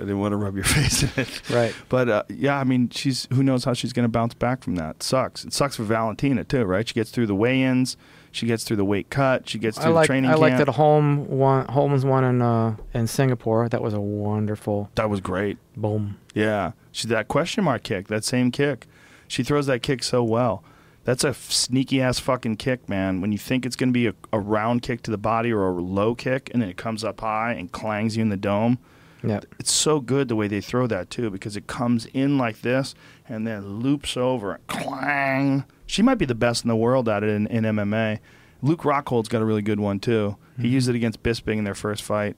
I 0.00 0.02
didn't 0.02 0.20
want 0.20 0.30
to 0.32 0.36
rub 0.36 0.54
your 0.54 0.64
face 0.64 1.02
in 1.02 1.10
it. 1.16 1.50
Right. 1.50 1.74
But 1.88 2.08
uh, 2.08 2.22
yeah, 2.28 2.58
I 2.58 2.64
mean, 2.64 2.88
she's 2.88 3.26
who 3.32 3.42
knows 3.42 3.64
how 3.64 3.72
she's 3.74 3.92
going 3.92 4.04
to 4.04 4.08
bounce 4.08 4.32
back 4.32 4.62
from 4.62 4.76
that. 4.76 5.02
sucks. 5.02 5.44
It 5.44 5.52
sucks 5.52 5.74
for 5.76 5.82
Valentina 5.82 6.44
too, 6.44 6.64
right? 6.64 6.86
She 6.86 6.94
gets 6.94 7.10
through 7.10 7.26
the 7.26 7.34
weigh-ins, 7.34 7.96
she 8.30 8.46
gets 8.46 8.62
through 8.62 8.76
the 8.76 8.84
weight 8.84 9.10
cut, 9.10 9.48
she 9.48 9.58
gets 9.58 9.76
I 9.76 9.82
through 9.82 9.92
like 9.94 10.04
the 10.04 10.06
training 10.06 10.30
I 10.30 10.34
camp. 10.34 10.40
liked 10.42 10.58
that 10.58 10.68
Holm 10.68 11.26
one 11.28 11.66
Holman's 11.66 12.04
one 12.04 12.22
in 12.22 12.40
uh 12.40 12.76
in 12.94 13.08
Singapore. 13.08 13.68
That 13.68 13.82
was 13.82 13.92
a 13.92 14.00
wonderful 14.00 14.88
that 14.94 15.10
was 15.10 15.20
great. 15.20 15.58
boom. 15.76 16.16
Yeah, 16.32 16.72
she 16.92 17.08
that 17.08 17.26
question 17.26 17.64
mark 17.64 17.82
kick, 17.82 18.06
that 18.06 18.22
same 18.24 18.52
kick. 18.52 18.86
She 19.26 19.42
throws 19.42 19.66
that 19.66 19.82
kick 19.82 20.04
so 20.04 20.22
well. 20.22 20.62
That's 21.08 21.24
a 21.24 21.32
sneaky 21.32 22.02
ass 22.02 22.18
fucking 22.18 22.56
kick, 22.56 22.86
man. 22.86 23.22
When 23.22 23.32
you 23.32 23.38
think 23.38 23.64
it's 23.64 23.76
going 23.76 23.88
to 23.88 23.94
be 23.94 24.08
a, 24.08 24.14
a 24.30 24.38
round 24.38 24.82
kick 24.82 25.00
to 25.04 25.10
the 25.10 25.16
body 25.16 25.50
or 25.50 25.66
a 25.66 25.72
low 25.72 26.14
kick, 26.14 26.50
and 26.52 26.60
then 26.60 26.68
it 26.68 26.76
comes 26.76 27.02
up 27.02 27.22
high 27.22 27.52
and 27.54 27.72
clangs 27.72 28.14
you 28.14 28.20
in 28.20 28.28
the 28.28 28.36
dome. 28.36 28.78
Yeah. 29.24 29.40
It's 29.58 29.72
so 29.72 30.00
good 30.00 30.28
the 30.28 30.36
way 30.36 30.48
they 30.48 30.60
throw 30.60 30.86
that 30.88 31.08
too, 31.08 31.30
because 31.30 31.56
it 31.56 31.66
comes 31.66 32.04
in 32.12 32.36
like 32.36 32.60
this 32.60 32.94
and 33.26 33.46
then 33.46 33.78
loops 33.78 34.18
over, 34.18 34.60
clang. 34.66 35.64
She 35.86 36.02
might 36.02 36.16
be 36.16 36.26
the 36.26 36.34
best 36.34 36.62
in 36.62 36.68
the 36.68 36.76
world 36.76 37.08
at 37.08 37.24
it 37.24 37.30
in, 37.30 37.46
in 37.46 37.64
MMA. 37.64 38.18
Luke 38.60 38.84
Rockhold's 38.84 39.30
got 39.30 39.40
a 39.40 39.46
really 39.46 39.62
good 39.62 39.80
one 39.80 40.00
too. 40.00 40.36
He 40.58 40.64
mm-hmm. 40.64 40.72
used 40.74 40.90
it 40.90 40.94
against 40.94 41.22
Bisping 41.22 41.56
in 41.56 41.64
their 41.64 41.74
first 41.74 42.02
fight. 42.02 42.36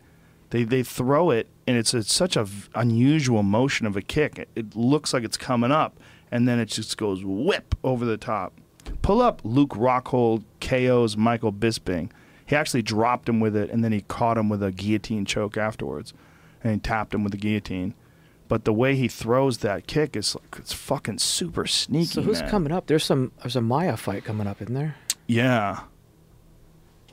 They 0.50 0.62
they 0.62 0.84
throw 0.84 1.30
it 1.30 1.48
and 1.66 1.76
it's, 1.76 1.92
it's 1.92 2.12
such 2.12 2.36
a 2.36 2.44
v- 2.44 2.68
unusual 2.76 3.42
motion 3.42 3.88
of 3.88 3.96
a 3.96 4.02
kick. 4.02 4.38
It, 4.38 4.48
it 4.54 4.76
looks 4.76 5.12
like 5.12 5.24
it's 5.24 5.36
coming 5.36 5.72
up 5.72 5.98
and 6.30 6.46
then 6.48 6.58
it 6.58 6.66
just 6.66 6.96
goes 6.96 7.24
whip 7.24 7.74
over 7.82 8.04
the 8.04 8.16
top. 8.16 8.52
Pull 9.02 9.20
up 9.20 9.40
Luke 9.44 9.70
Rockhold 9.70 10.44
KO's 10.60 11.16
Michael 11.16 11.52
Bisping. 11.52 12.10
He 12.46 12.56
actually 12.56 12.82
dropped 12.82 13.28
him 13.28 13.40
with 13.40 13.56
it 13.56 13.70
and 13.70 13.84
then 13.84 13.92
he 13.92 14.00
caught 14.02 14.36
him 14.36 14.48
with 14.48 14.62
a 14.62 14.72
guillotine 14.72 15.24
choke 15.24 15.56
afterwards 15.56 16.12
and 16.62 16.74
he 16.74 16.78
tapped 16.80 17.14
him 17.14 17.22
with 17.22 17.32
the 17.32 17.38
guillotine. 17.38 17.94
But 18.48 18.64
the 18.64 18.72
way 18.72 18.96
he 18.96 19.06
throws 19.06 19.58
that 19.58 19.86
kick 19.86 20.16
is 20.16 20.34
like 20.34 20.56
it's 20.58 20.72
fucking 20.72 21.18
super 21.18 21.66
sneaky. 21.66 22.06
So 22.06 22.22
who's 22.22 22.40
man. 22.40 22.50
coming 22.50 22.72
up? 22.72 22.86
There's 22.88 23.04
some 23.04 23.30
there's 23.42 23.54
a 23.54 23.60
Maia 23.60 23.96
fight 23.96 24.24
coming 24.24 24.48
up, 24.48 24.60
isn't 24.60 24.74
there? 24.74 24.96
Yeah. 25.28 25.82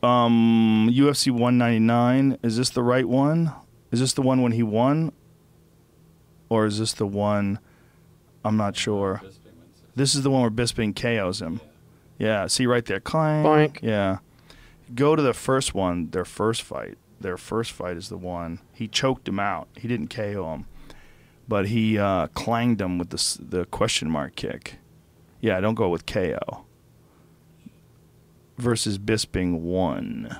Um, 0.01 0.89
UFC 0.91 1.31
199. 1.31 2.39
Is 2.41 2.57
this 2.57 2.71
the 2.71 2.81
right 2.81 3.07
one? 3.07 3.53
Is 3.91 3.99
this 3.99 4.13
the 4.13 4.23
one 4.23 4.41
when 4.41 4.53
he 4.53 4.63
won? 4.63 5.11
Or 6.49 6.65
is 6.65 6.79
this 6.79 6.93
the 6.93 7.05
one? 7.05 7.59
I'm 8.43 8.57
not 8.57 8.75
sure. 8.75 9.21
This 9.95 10.15
is 10.15 10.23
the 10.23 10.29
one 10.29 10.41
where 10.41 10.51
Bisping 10.51 10.95
KOs 10.95 11.41
him. 11.41 11.59
Yeah. 12.17 12.47
See 12.47 12.65
right 12.65 12.85
there. 12.85 12.99
Clang. 12.99 13.43
Boink. 13.43 13.81
Yeah. 13.81 14.19
Go 14.95 15.15
to 15.15 15.21
the 15.21 15.33
first 15.33 15.73
one. 15.73 16.09
Their 16.11 16.25
first 16.25 16.61
fight. 16.63 16.97
Their 17.19 17.37
first 17.37 17.71
fight 17.71 17.97
is 17.97 18.09
the 18.09 18.17
one 18.17 18.59
he 18.73 18.87
choked 18.87 19.27
him 19.27 19.39
out. 19.39 19.67
He 19.75 19.87
didn't 19.87 20.09
KO 20.09 20.53
him, 20.53 20.65
but 21.47 21.67
he 21.67 21.97
uh, 21.97 22.27
clanged 22.27 22.79
him 22.79 22.97
with 22.99 23.09
the 23.09 23.37
the 23.43 23.65
question 23.65 24.09
mark 24.09 24.35
kick. 24.35 24.75
Yeah. 25.41 25.59
Don't 25.59 25.75
go 25.75 25.89
with 25.89 26.05
KO 26.05 26.65
versus 28.57 28.97
Bisping 28.97 29.59
one. 29.61 30.35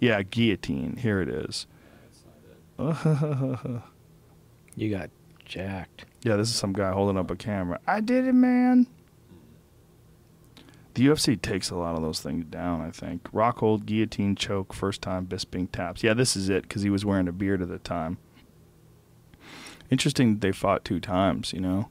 Yeah, 0.00 0.22
guillotine. 0.22 0.96
Here 0.96 1.20
it 1.20 1.28
is. 1.28 1.66
You 4.74 4.90
got 4.90 5.10
jacked. 5.44 6.04
Yeah, 6.22 6.36
this 6.36 6.48
is 6.48 6.54
some 6.54 6.72
guy 6.72 6.92
holding 6.92 7.16
up 7.16 7.30
a 7.30 7.36
camera. 7.36 7.80
I 7.86 8.00
did 8.00 8.26
it, 8.26 8.32
man. 8.32 8.86
The 10.94 11.06
UFC 11.06 11.40
takes 11.40 11.70
a 11.70 11.76
lot 11.76 11.94
of 11.96 12.02
those 12.02 12.20
things 12.20 12.44
down, 12.44 12.82
I 12.82 12.90
think. 12.90 13.24
Rockhold, 13.32 13.86
guillotine, 13.86 14.36
choke, 14.36 14.74
first 14.74 15.00
time 15.00 15.26
Bisping 15.26 15.70
taps. 15.72 16.02
Yeah, 16.02 16.12
this 16.14 16.36
is 16.36 16.48
it 16.48 16.62
because 16.62 16.82
he 16.82 16.90
was 16.90 17.04
wearing 17.04 17.28
a 17.28 17.32
beard 17.32 17.62
at 17.62 17.68
the 17.68 17.78
time. 17.78 18.18
Interesting 19.90 20.34
that 20.34 20.40
they 20.40 20.52
fought 20.52 20.84
two 20.84 21.00
times, 21.00 21.52
you 21.52 21.60
know? 21.60 21.88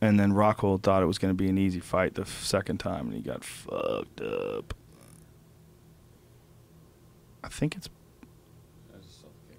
And 0.00 0.18
then 0.18 0.32
Rockhold 0.32 0.82
thought 0.82 1.02
it 1.02 1.06
was 1.06 1.18
going 1.18 1.30
to 1.30 1.36
be 1.36 1.48
an 1.48 1.58
easy 1.58 1.80
fight 1.80 2.14
the 2.14 2.22
f- 2.22 2.42
second 2.42 2.78
time, 2.78 3.06
and 3.06 3.14
he 3.14 3.20
got 3.20 3.44
fucked 3.44 4.20
up. 4.20 4.72
I 7.42 7.48
think 7.48 7.76
it's 7.76 7.88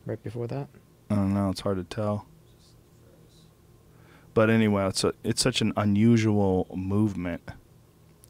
Right 0.06 0.22
before 0.24 0.48
that. 0.48 0.68
I 1.10 1.16
don't 1.16 1.34
know. 1.34 1.50
It's 1.50 1.62
hard 1.62 1.78
to 1.78 1.84
tell. 1.84 2.26
But 4.34 4.50
anyway, 4.50 4.88
it's 4.88 5.04
a, 5.04 5.14
it's 5.24 5.42
such 5.42 5.62
an 5.62 5.74
unusual 5.76 6.68
movement. 6.74 7.42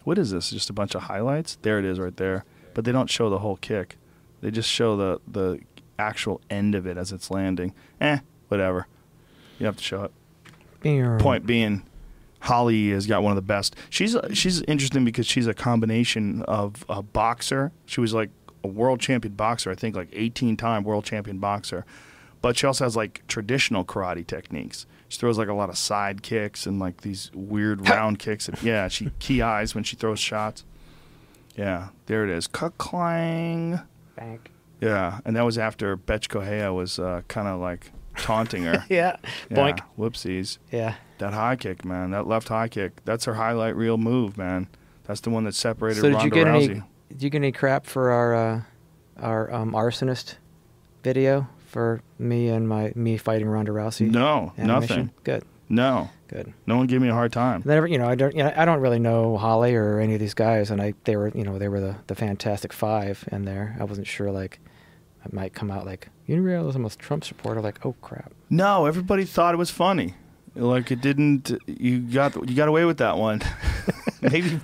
What 0.03 0.17
is 0.17 0.31
this? 0.31 0.49
Just 0.49 0.69
a 0.69 0.73
bunch 0.73 0.95
of 0.95 1.03
highlights? 1.03 1.57
There 1.61 1.77
it 1.77 1.85
is, 1.85 1.99
right 1.99 2.15
there. 2.17 2.43
But 2.73 2.85
they 2.85 2.91
don't 2.91 3.09
show 3.09 3.29
the 3.29 3.39
whole 3.39 3.57
kick. 3.57 3.97
They 4.41 4.49
just 4.49 4.69
show 4.69 4.97
the 4.97 5.19
the 5.27 5.59
actual 5.99 6.41
end 6.49 6.73
of 6.73 6.87
it 6.87 6.97
as 6.97 7.11
it's 7.11 7.29
landing. 7.29 7.73
Eh, 7.99 8.19
whatever. 8.47 8.87
You 9.59 9.67
have 9.67 9.77
to 9.77 9.83
show 9.83 10.03
it. 10.03 10.11
Point 11.19 11.45
being, 11.45 11.83
Holly 12.39 12.89
has 12.89 13.05
got 13.05 13.21
one 13.21 13.31
of 13.31 13.35
the 13.35 13.43
best. 13.43 13.75
She's 13.91 14.17
she's 14.33 14.63
interesting 14.63 15.05
because 15.05 15.27
she's 15.27 15.45
a 15.45 15.53
combination 15.53 16.41
of 16.43 16.83
a 16.89 17.03
boxer. 17.03 17.71
She 17.85 18.01
was 18.01 18.15
like 18.15 18.31
a 18.63 18.67
world 18.67 18.99
champion 18.99 19.35
boxer, 19.35 19.69
I 19.69 19.75
think, 19.75 19.95
like 19.95 20.09
18 20.11 20.57
time 20.57 20.83
world 20.83 21.05
champion 21.05 21.37
boxer. 21.37 21.85
But 22.41 22.57
she 22.57 22.65
also 22.65 22.85
has 22.85 22.95
like 22.95 23.21
traditional 23.27 23.85
karate 23.85 24.25
techniques. 24.25 24.87
She 25.11 25.17
throws 25.19 25.37
like 25.37 25.49
a 25.49 25.53
lot 25.53 25.67
of 25.67 25.77
side 25.77 26.23
kicks 26.23 26.65
and 26.65 26.79
like 26.79 27.01
these 27.01 27.31
weird 27.33 27.89
round 27.89 28.17
kicks. 28.17 28.47
And, 28.47 28.63
yeah, 28.63 28.87
she 28.87 29.11
key 29.19 29.41
eyes 29.41 29.75
when 29.75 29.83
she 29.83 29.97
throws 29.97 30.19
shots. 30.19 30.63
Yeah, 31.57 31.89
there 32.05 32.23
it 32.23 32.29
is. 32.29 32.47
Cut 32.47 32.77
Clang. 32.77 33.81
Bank. 34.15 34.51
Yeah, 34.79 35.19
and 35.25 35.35
that 35.35 35.41
was 35.41 35.57
after 35.57 35.97
Bethe 35.97 36.29
Correia 36.29 36.71
was 36.73 36.97
uh, 36.97 37.23
kind 37.27 37.49
of 37.49 37.59
like 37.59 37.91
taunting 38.15 38.63
her. 38.63 38.85
Yeah. 38.89 39.17
Yeah, 39.49 39.57
Boink. 39.57 39.81
Whoopsies. 39.99 40.59
Yeah. 40.71 40.95
That 41.17 41.33
high 41.33 41.57
kick, 41.57 41.83
man. 41.83 42.11
That 42.11 42.25
left 42.25 42.47
high 42.47 42.69
kick. 42.69 43.03
That's 43.03 43.25
her 43.25 43.33
highlight 43.33 43.75
reel 43.75 43.97
move, 43.97 44.37
man. 44.37 44.69
That's 45.03 45.19
the 45.19 45.29
one 45.29 45.43
that 45.43 45.55
separated 45.55 45.99
So 45.99 46.07
did 46.07 46.13
Ronda 46.13 46.25
you 46.25 46.31
get 46.31 46.47
Rousey. 46.47 46.69
any? 46.69 46.83
Did 47.09 47.23
you 47.23 47.29
get 47.29 47.37
any 47.39 47.51
crap 47.51 47.85
for 47.85 48.11
our 48.11 48.33
uh, 48.33 48.61
our 49.19 49.51
um, 49.53 49.73
arsonist 49.73 50.35
video 51.03 51.49
for 51.71 52.01
me 52.19 52.49
and 52.49 52.67
my 52.67 52.91
me 52.95 53.17
fighting 53.17 53.47
Ronda 53.47 53.71
Rousey? 53.71 54.11
No, 54.11 54.53
animation? 54.57 54.67
nothing. 54.67 55.11
Good. 55.23 55.43
No. 55.69 56.09
Good. 56.27 56.53
No 56.67 56.77
one 56.77 56.87
gave 56.87 57.01
me 57.01 57.07
a 57.07 57.13
hard 57.13 57.31
time. 57.31 57.63
Never, 57.65 57.87
you 57.87 57.97
know, 57.97 58.07
I 58.07 58.15
don't, 58.15 58.35
you 58.35 58.43
know, 58.43 58.53
I 58.55 58.65
don't 58.65 58.81
really 58.81 58.99
know 58.99 59.37
Holly 59.37 59.73
or 59.73 59.99
any 59.99 60.13
of 60.13 60.19
these 60.19 60.33
guys, 60.33 60.69
and 60.69 60.81
I, 60.81 60.93
they 61.05 61.15
were, 61.15 61.29
you 61.29 61.43
know, 61.43 61.57
they 61.57 61.69
were 61.69 61.79
the, 61.79 61.95
the 62.07 62.15
Fantastic 62.15 62.73
Five 62.73 63.27
in 63.31 63.45
there. 63.45 63.75
I 63.79 63.85
wasn't 63.85 64.07
sure, 64.07 64.31
like, 64.31 64.59
I 65.25 65.29
might 65.33 65.53
come 65.53 65.71
out 65.71 65.85
like, 65.85 66.09
you 66.25 66.41
realize 66.41 66.75
I'm 66.75 66.85
a 66.85 66.89
Trump 66.89 67.23
supporter, 67.23 67.61
like, 67.61 67.85
oh 67.85 67.95
crap. 68.01 68.33
No, 68.49 68.85
everybody 68.85 69.23
thought 69.23 69.53
it 69.53 69.57
was 69.57 69.69
funny. 69.71 70.15
Like 70.55 70.91
it 70.91 70.99
didn't. 71.01 71.51
You 71.65 71.99
got 71.99 72.35
you 72.49 72.55
got 72.55 72.67
away 72.67 72.83
with 72.85 72.97
that 72.97 73.17
one. 73.17 73.41
maybe, 74.21 74.59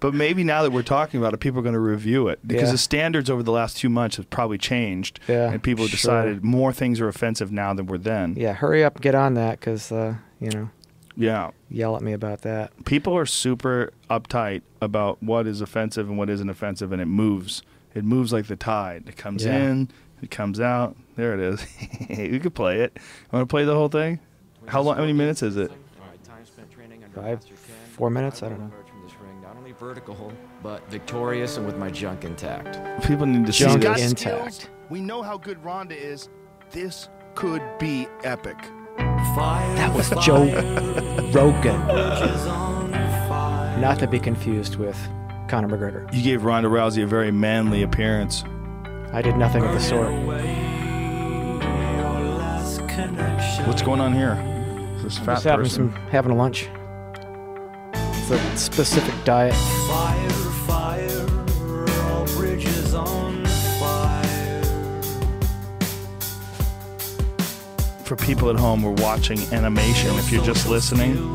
but 0.00 0.14
maybe 0.14 0.44
now 0.44 0.62
that 0.62 0.70
we're 0.70 0.82
talking 0.82 1.18
about 1.18 1.34
it, 1.34 1.38
people 1.38 1.58
are 1.58 1.62
going 1.62 1.72
to 1.74 1.80
review 1.80 2.28
it 2.28 2.38
because 2.46 2.68
Yeah. 2.68 2.72
the 2.72 2.78
standards 2.78 3.28
over 3.28 3.42
the 3.42 3.50
last 3.52 3.76
two 3.76 3.88
months 3.88 4.16
have 4.18 4.30
probably 4.30 4.56
changed. 4.58 5.18
Yeah, 5.26 5.50
and 5.50 5.60
people 5.62 5.84
have 5.84 5.90
sure. 5.90 5.96
decided 6.22 6.44
more 6.44 6.72
things 6.72 7.00
are 7.00 7.08
offensive 7.08 7.50
now 7.50 7.74
than 7.74 7.86
were 7.86 7.98
then. 7.98 8.34
Yeah, 8.36 8.52
hurry 8.52 8.84
up, 8.84 9.00
get 9.00 9.14
on 9.16 9.34
that, 9.34 9.58
because, 9.58 9.90
uh, 9.90 10.14
you 10.40 10.50
know, 10.50 10.70
Yeah. 11.16 11.50
yell 11.68 11.96
at 11.96 12.02
me 12.02 12.12
about 12.12 12.42
that. 12.42 12.70
people 12.84 13.16
are 13.16 13.26
super 13.26 13.92
uptight 14.08 14.62
about 14.80 15.20
what 15.22 15.46
is 15.48 15.60
offensive 15.60 16.08
and 16.08 16.16
what 16.16 16.30
isn't 16.30 16.48
offensive, 16.48 16.92
and 16.92 17.02
it 17.02 17.06
moves. 17.06 17.62
It 17.94 18.04
moves 18.04 18.32
like 18.32 18.46
the 18.46 18.56
tide. 18.56 19.04
It 19.08 19.16
comes 19.16 19.44
Yeah. 19.44 19.56
in, 19.70 19.88
it 20.22 20.30
comes 20.30 20.60
out. 20.60 20.96
There 21.16 21.34
it 21.34 21.40
is. 21.40 21.66
we 22.08 22.38
could 22.38 22.54
play 22.54 22.80
it. 22.82 22.96
Want 23.32 23.42
to 23.42 23.46
play 23.52 23.64
the 23.64 23.74
whole 23.74 23.88
thing? 23.88 24.20
How 24.66 24.82
long? 24.82 24.96
How 24.96 25.02
many 25.02 25.12
minutes 25.12 25.42
is 25.42 25.56
it? 25.56 25.70
Five, 27.14 27.42
four 27.92 28.10
minutes, 28.10 28.42
I 28.42 28.50
don't 28.50 28.60
know. 28.60 28.70
From 28.90 29.02
this 29.02 29.12
ring, 29.22 29.40
not 29.40 29.56
only 29.56 29.72
vertical, 29.72 30.30
but 30.62 30.86
victorious 30.90 31.56
and 31.56 31.64
with 31.64 31.78
my 31.78 31.90
junk 31.90 32.24
intact. 32.24 33.02
People 33.04 33.24
need 33.24 33.46
to 33.46 33.52
see 33.52 33.64
Junk 33.64 33.80
this. 33.82 34.02
intact. 34.10 34.68
We 34.90 35.00
know 35.00 35.22
how 35.22 35.38
good 35.38 35.62
Ronda 35.64 35.96
is. 35.96 36.28
This 36.72 37.08
could 37.34 37.62
be 37.78 38.06
epic. 38.22 38.56
That 38.98 39.92
was 39.94 40.10
Joe 40.24 40.44
Rogan. 41.32 41.80
Not 43.80 43.98
to 44.00 44.06
be 44.06 44.18
confused 44.18 44.76
with 44.76 44.98
Conor 45.48 45.68
McGregor. 45.68 46.12
You 46.12 46.22
gave 46.22 46.44
Ronda 46.44 46.68
Rousey 46.68 47.02
a 47.02 47.06
very 47.06 47.30
manly 47.30 47.82
appearance. 47.82 48.44
I 49.12 49.22
did 49.22 49.36
nothing 49.36 49.64
of 49.64 49.72
the 49.72 49.80
sort. 49.80 50.12
What's 53.66 53.82
going 53.82 54.00
on 54.00 54.12
here? 54.12 54.34
This 55.06 55.18
fat 55.18 55.34
Just 55.34 55.44
having 55.44 55.66
person. 55.66 55.92
some 55.92 56.02
having 56.08 56.32
a 56.32 56.34
lunch. 56.34 56.68
It's 57.94 58.30
a 58.32 58.56
specific 58.56 59.14
diet. 59.24 59.54
Fire, 59.86 60.30
fire, 60.66 61.86
all 62.10 62.26
bridges 62.34 62.92
on 62.92 63.44
fire. 63.78 64.62
for 68.02 68.16
people 68.16 68.50
at 68.50 68.56
home 68.56 68.80
who 68.80 68.88
are 68.88 69.02
watching 69.04 69.38
animation, 69.52 70.10
if 70.16 70.32
you're 70.32 70.42
just 70.42 70.68
listening, 70.68 71.32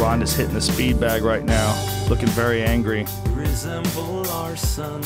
Ronda's 0.00 0.34
hitting 0.34 0.54
the 0.54 0.60
speed 0.60 0.98
bag 0.98 1.22
right 1.22 1.44
now, 1.44 2.04
looking 2.08 2.30
very 2.30 2.64
angry. 2.64 3.06
Resemble 3.28 4.28
our 4.30 4.56
son. 4.56 5.02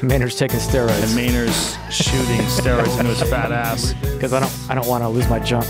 Maynard's 0.00 0.36
taking 0.36 0.60
steroids. 0.60 1.02
And 1.02 1.16
Maynard's 1.16 1.76
shooting 1.90 2.40
steroids 2.42 3.00
into 3.00 3.12
his 3.12 3.28
fat 3.28 3.50
ass. 3.50 3.94
because 4.00 4.32
I 4.32 4.38
don't 4.38 4.52
I 4.68 4.76
don't 4.76 4.86
want 4.86 5.02
to 5.02 5.08
lose 5.08 5.28
my 5.28 5.40
junk. 5.40 5.66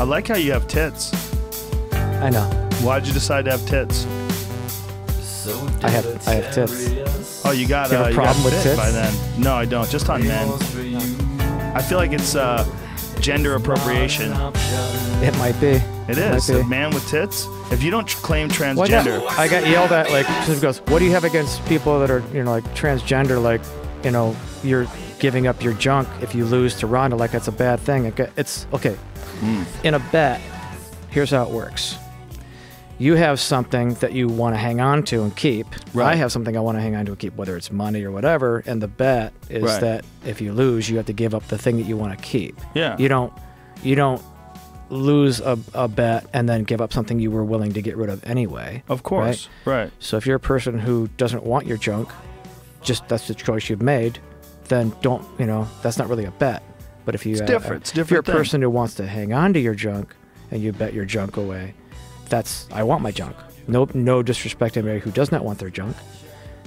I 0.00 0.04
like 0.04 0.26
how 0.28 0.36
you 0.36 0.52
have 0.52 0.66
tits. 0.66 1.12
I 1.94 2.30
know. 2.30 2.42
Why'd 2.82 3.06
you 3.06 3.12
decide 3.12 3.44
to 3.46 3.52
have 3.52 3.64
tits? 3.66 4.06
So 5.22 5.52
I 5.82 5.90
have- 5.90 6.28
I 6.28 6.32
have 6.34 6.52
tits. 6.54 7.42
Oh, 7.44 7.52
you 7.52 7.66
got, 7.68 7.90
You 7.90 7.96
have 7.98 8.06
uh, 8.06 8.08
a 8.08 8.10
you 8.10 8.16
got 8.16 8.24
problem 8.24 8.44
with 8.44 8.62
tits? 8.62 8.76
by 8.76 8.90
then. 8.90 9.14
No, 9.38 9.54
I 9.54 9.64
don't. 9.66 9.88
Just 9.90 10.08
on 10.08 10.26
men. 10.26 10.48
I 11.76 11.82
feel 11.82 11.98
like 11.98 12.12
it's 12.12 12.34
uh, 12.34 12.66
gender 13.20 13.54
appropriation. 13.54 14.32
It 15.22 15.36
might 15.38 15.58
be. 15.60 15.80
It 16.08 16.18
is. 16.18 16.50
Might 16.50 16.60
A 16.60 16.64
man 16.64 16.90
with 16.92 17.06
tits. 17.08 17.46
If 17.70 17.82
you 17.82 17.90
don't 17.90 18.06
tr- 18.06 18.18
claim 18.18 18.48
Well, 18.48 18.82
I 18.82 18.88
got- 18.88 19.06
transgender, 19.06 19.38
I 19.38 19.48
got 19.48 19.66
yelled 19.68 19.92
at 19.92 20.10
like 20.10 20.26
she 20.46 20.56
goes, 20.60 20.78
"What 20.88 20.98
do 20.98 21.04
you 21.04 21.12
have 21.12 21.24
against 21.24 21.64
people 21.66 21.98
that 22.00 22.10
are 22.10 22.22
you 22.32 22.42
know 22.42 22.50
like 22.50 22.64
transgender? 22.74 23.42
Like, 23.42 23.60
you 24.02 24.10
know, 24.10 24.36
you're 24.62 24.86
giving 25.18 25.46
up 25.46 25.62
your 25.62 25.72
junk 25.74 26.08
if 26.20 26.34
you 26.34 26.44
lose 26.44 26.74
to 26.76 26.86
Ronda. 26.86 27.16
Like 27.16 27.30
that's 27.30 27.48
a 27.48 27.52
bad 27.52 27.80
thing. 27.80 28.12
It's 28.36 28.66
okay. 28.74 28.96
Hmm. 29.44 29.86
In 29.86 29.94
a 29.94 29.98
bet, 29.98 30.40
here's 31.10 31.30
how 31.30 31.44
it 31.44 31.50
works. 31.50 31.96
You 32.98 33.16
have 33.16 33.40
something 33.40 33.94
that 33.94 34.12
you 34.12 34.28
want 34.28 34.54
to 34.54 34.58
hang 34.58 34.80
on 34.80 35.02
to 35.04 35.22
and 35.22 35.36
keep. 35.36 35.66
Right. 35.92 36.12
I 36.12 36.14
have 36.14 36.30
something 36.30 36.56
I 36.56 36.60
want 36.60 36.78
to 36.78 36.82
hang 36.82 36.94
on 36.94 37.04
to 37.06 37.12
and 37.12 37.18
keep, 37.18 37.34
whether 37.34 37.56
it's 37.56 37.72
money 37.72 38.04
or 38.04 38.12
whatever. 38.12 38.62
And 38.66 38.80
the 38.80 38.86
bet 38.88 39.32
is 39.50 39.64
Right. 39.64 39.80
that 39.80 40.04
if 40.24 40.40
you 40.40 40.52
lose, 40.52 40.88
you 40.88 40.96
have 40.98 41.06
to 41.06 41.12
give 41.12 41.34
up 41.34 41.46
the 41.48 41.58
thing 41.58 41.76
that 41.78 41.86
you 41.86 41.96
want 41.96 42.16
to 42.16 42.24
keep. 42.24 42.56
Yeah. 42.74 42.96
You 42.98 43.08
don't. 43.08 43.32
You 43.82 43.96
don't 43.96 44.22
lose 44.90 45.40
a, 45.40 45.58
a 45.74 45.88
bet 45.88 46.26
and 46.32 46.48
then 46.48 46.62
give 46.62 46.80
up 46.80 46.92
something 46.92 47.18
you 47.18 47.30
were 47.30 47.44
willing 47.44 47.72
to 47.72 47.82
get 47.82 47.96
rid 47.96 48.08
of 48.10 48.22
anyway. 48.24 48.82
of 48.88 49.02
course, 49.02 49.48
right. 49.64 49.90
So 49.98 50.16
if 50.16 50.26
you're 50.26 50.36
a 50.36 50.40
person 50.40 50.78
who 50.78 51.08
doesn't 51.16 51.42
want 51.42 51.66
your 51.66 51.76
junk, 51.78 52.08
just 52.82 53.08
that's 53.08 53.26
the 53.26 53.34
choice 53.34 53.68
you've 53.68 53.82
made, 53.82 54.18
then 54.68 54.94
don't, 55.02 55.26
you 55.38 55.46
know, 55.46 55.66
that's 55.82 55.98
not 55.98 56.08
really 56.08 56.26
a 56.26 56.30
bet. 56.32 56.62
But 57.04 57.14
if 57.14 57.26
you 57.26 57.32
It's 57.32 57.40
uh, 57.42 57.46
different. 57.46 57.82
It's 57.82 57.96
a 57.96 58.00
if 58.00 58.10
you're 58.10 58.20
a 58.20 58.22
different 58.22 58.26
thing. 58.26 58.34
person 58.36 58.62
who 58.62 58.70
wants 58.70 58.94
to 58.94 59.06
hang 59.06 59.32
on 59.32 59.52
to 59.52 59.60
your 59.60 59.74
junk 59.74 60.14
and 60.50 60.62
you 60.62 60.72
bet 60.72 60.94
your 60.94 61.04
junk 61.04 61.36
away, 61.36 61.74
that's 62.28 62.66
I 62.72 62.82
want 62.82 63.02
my 63.02 63.10
junk. 63.10 63.36
No 63.68 63.88
no 63.94 64.22
disrespect 64.22 64.74
to 64.74 64.80
anybody 64.80 65.00
who 65.00 65.10
does 65.10 65.30
not 65.32 65.44
want 65.44 65.58
their 65.58 65.70
junk. 65.70 65.96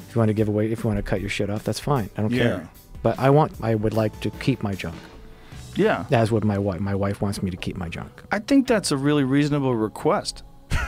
If 0.09 0.15
you 0.15 0.19
want 0.19 0.29
to 0.29 0.33
give 0.33 0.47
away 0.47 0.71
if 0.71 0.83
you 0.83 0.87
want 0.89 0.97
to 0.97 1.03
cut 1.03 1.21
your 1.21 1.29
shit 1.29 1.49
off, 1.49 1.63
that's 1.63 1.79
fine. 1.79 2.09
I 2.17 2.21
don't 2.21 2.31
Yeah. 2.31 2.43
care. 2.43 2.69
But 3.03 3.19
I 3.19 3.29
want 3.29 3.53
I 3.61 3.75
would 3.75 3.93
like 3.93 4.19
to 4.21 4.29
keep 4.31 4.61
my 4.63 4.73
junk. 4.73 4.95
Yeah. 5.75 6.05
As 6.11 6.31
would 6.31 6.43
my 6.43 6.57
wife. 6.57 6.79
My 6.79 6.95
wife 6.95 7.21
wants 7.21 7.43
me 7.43 7.51
to 7.51 7.57
keep 7.57 7.77
my 7.77 7.87
junk. 7.89 8.23
I 8.31 8.39
think 8.39 8.67
that's 8.67 8.91
a 8.91 8.97
really 8.97 9.23
reasonable 9.23 9.75
request. 9.75 10.43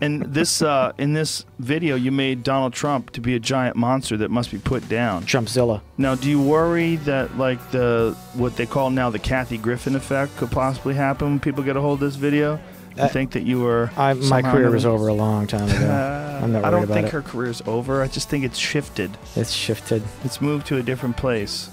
and 0.00 0.22
this 0.22 0.62
uh, 0.62 0.92
in 0.98 1.12
this 1.14 1.44
video, 1.58 1.96
you 1.96 2.12
made 2.12 2.42
Donald 2.42 2.72
Trump 2.72 3.10
to 3.12 3.20
be 3.20 3.34
a 3.34 3.40
giant 3.40 3.76
monster 3.76 4.16
that 4.18 4.30
must 4.30 4.50
be 4.50 4.58
put 4.58 4.88
down. 4.88 5.24
Trumpzilla. 5.24 5.80
Now, 5.98 6.14
do 6.14 6.28
you 6.28 6.40
worry 6.42 6.96
that 6.96 7.36
like 7.38 7.70
the 7.70 8.16
what 8.34 8.56
they 8.56 8.66
call 8.66 8.90
now 8.90 9.10
the 9.10 9.18
Kathy 9.18 9.58
Griffin 9.58 9.94
effect 9.96 10.36
could 10.36 10.50
possibly 10.50 10.94
happen 10.94 11.28
when 11.28 11.40
people 11.40 11.62
get 11.62 11.76
a 11.76 11.80
hold 11.80 11.94
of 12.02 12.08
this 12.12 12.16
video? 12.16 12.58
You 12.96 13.02
Uh, 13.02 13.08
think 13.08 13.32
that 13.32 13.42
you 13.42 13.60
were? 13.60 13.90
I, 13.96 14.14
my 14.14 14.40
career 14.40 14.70
was 14.70 14.86
over 14.86 15.08
a 15.08 15.14
long 15.14 15.48
time 15.48 15.68
ago. 15.68 15.84
Uh, 15.90 16.40
I'm 16.44 16.52
not 16.52 16.64
I 16.64 16.70
don't 16.70 16.84
about 16.84 16.94
think 16.94 17.06
it. 17.08 17.12
her 17.12 17.22
career's 17.22 17.60
over. 17.66 18.02
I 18.02 18.06
just 18.06 18.28
think 18.28 18.44
it's 18.44 18.58
shifted. 18.58 19.10
It's 19.34 19.50
shifted. 19.50 20.02
It's 20.22 20.40
moved 20.40 20.66
to 20.68 20.76
a 20.76 20.82
different 20.82 21.16
place. 21.16 21.70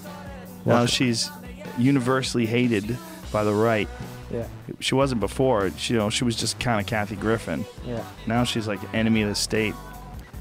Now 0.65 0.85
she's 0.87 1.29
universally 1.77 2.45
hated 2.47 2.97
by 3.31 3.43
the 3.43 3.53
right. 3.53 3.87
Yeah. 4.31 4.47
She 4.79 4.95
wasn't 4.95 5.19
before. 5.21 5.71
She, 5.77 5.93
you 5.93 5.99
know, 5.99 6.09
she 6.09 6.23
was 6.23 6.35
just 6.35 6.59
kind 6.59 6.79
of 6.79 6.85
Kathy 6.87 7.15
Griffin. 7.15 7.65
Yeah. 7.85 8.03
Now 8.27 8.43
she's 8.43 8.67
like 8.67 8.79
enemy 8.93 9.21
of 9.23 9.29
the 9.29 9.35
state. 9.35 9.73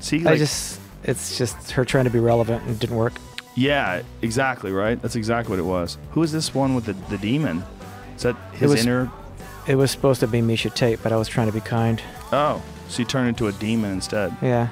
See, 0.01 0.21
like, 0.21 0.35
I 0.35 0.39
just, 0.39 0.81
it's 1.05 1.37
just 1.37 1.73
her 1.73 1.85
trying 1.85 2.05
to 2.05 2.11
be 2.11 2.19
relevant 2.21 2.63
and 2.63 2.71
it 2.73 2.79
didn't 2.79 2.97
work. 2.97 3.15
yeah, 3.55 4.03
exactly 4.23 4.73
right. 4.73 5.01
That's 5.03 5.17
exactly 5.17 5.51
what 5.51 5.59
it 5.59 5.69
was. 5.69 5.99
Who 6.13 6.23
is 6.23 6.33
this 6.33 6.55
one 6.55 6.75
with 6.75 6.87
the, 6.87 6.95
the 7.11 7.19
demon? 7.19 7.63
Is 8.17 8.23
that 8.23 8.37
his 8.53 8.71
was- 8.71 8.83
inner? 8.83 9.11
It 9.67 9.75
was 9.77 9.91
supposed 9.91 10.21
to 10.21 10.27
be 10.27 10.41
Miesha 10.41 10.75
Tate, 10.75 11.03
but 11.03 11.13
I 11.13 11.17
was 11.17 11.29
trying 11.29 11.47
to 11.47 11.53
be 11.53 11.61
kind. 11.61 12.01
Oh, 12.33 12.63
so 12.89 12.97
he 12.97 13.05
turned 13.05 13.29
into 13.29 13.47
a 13.47 13.53
demon 13.53 13.93
instead. 13.93 14.35
Yeah. 14.41 14.69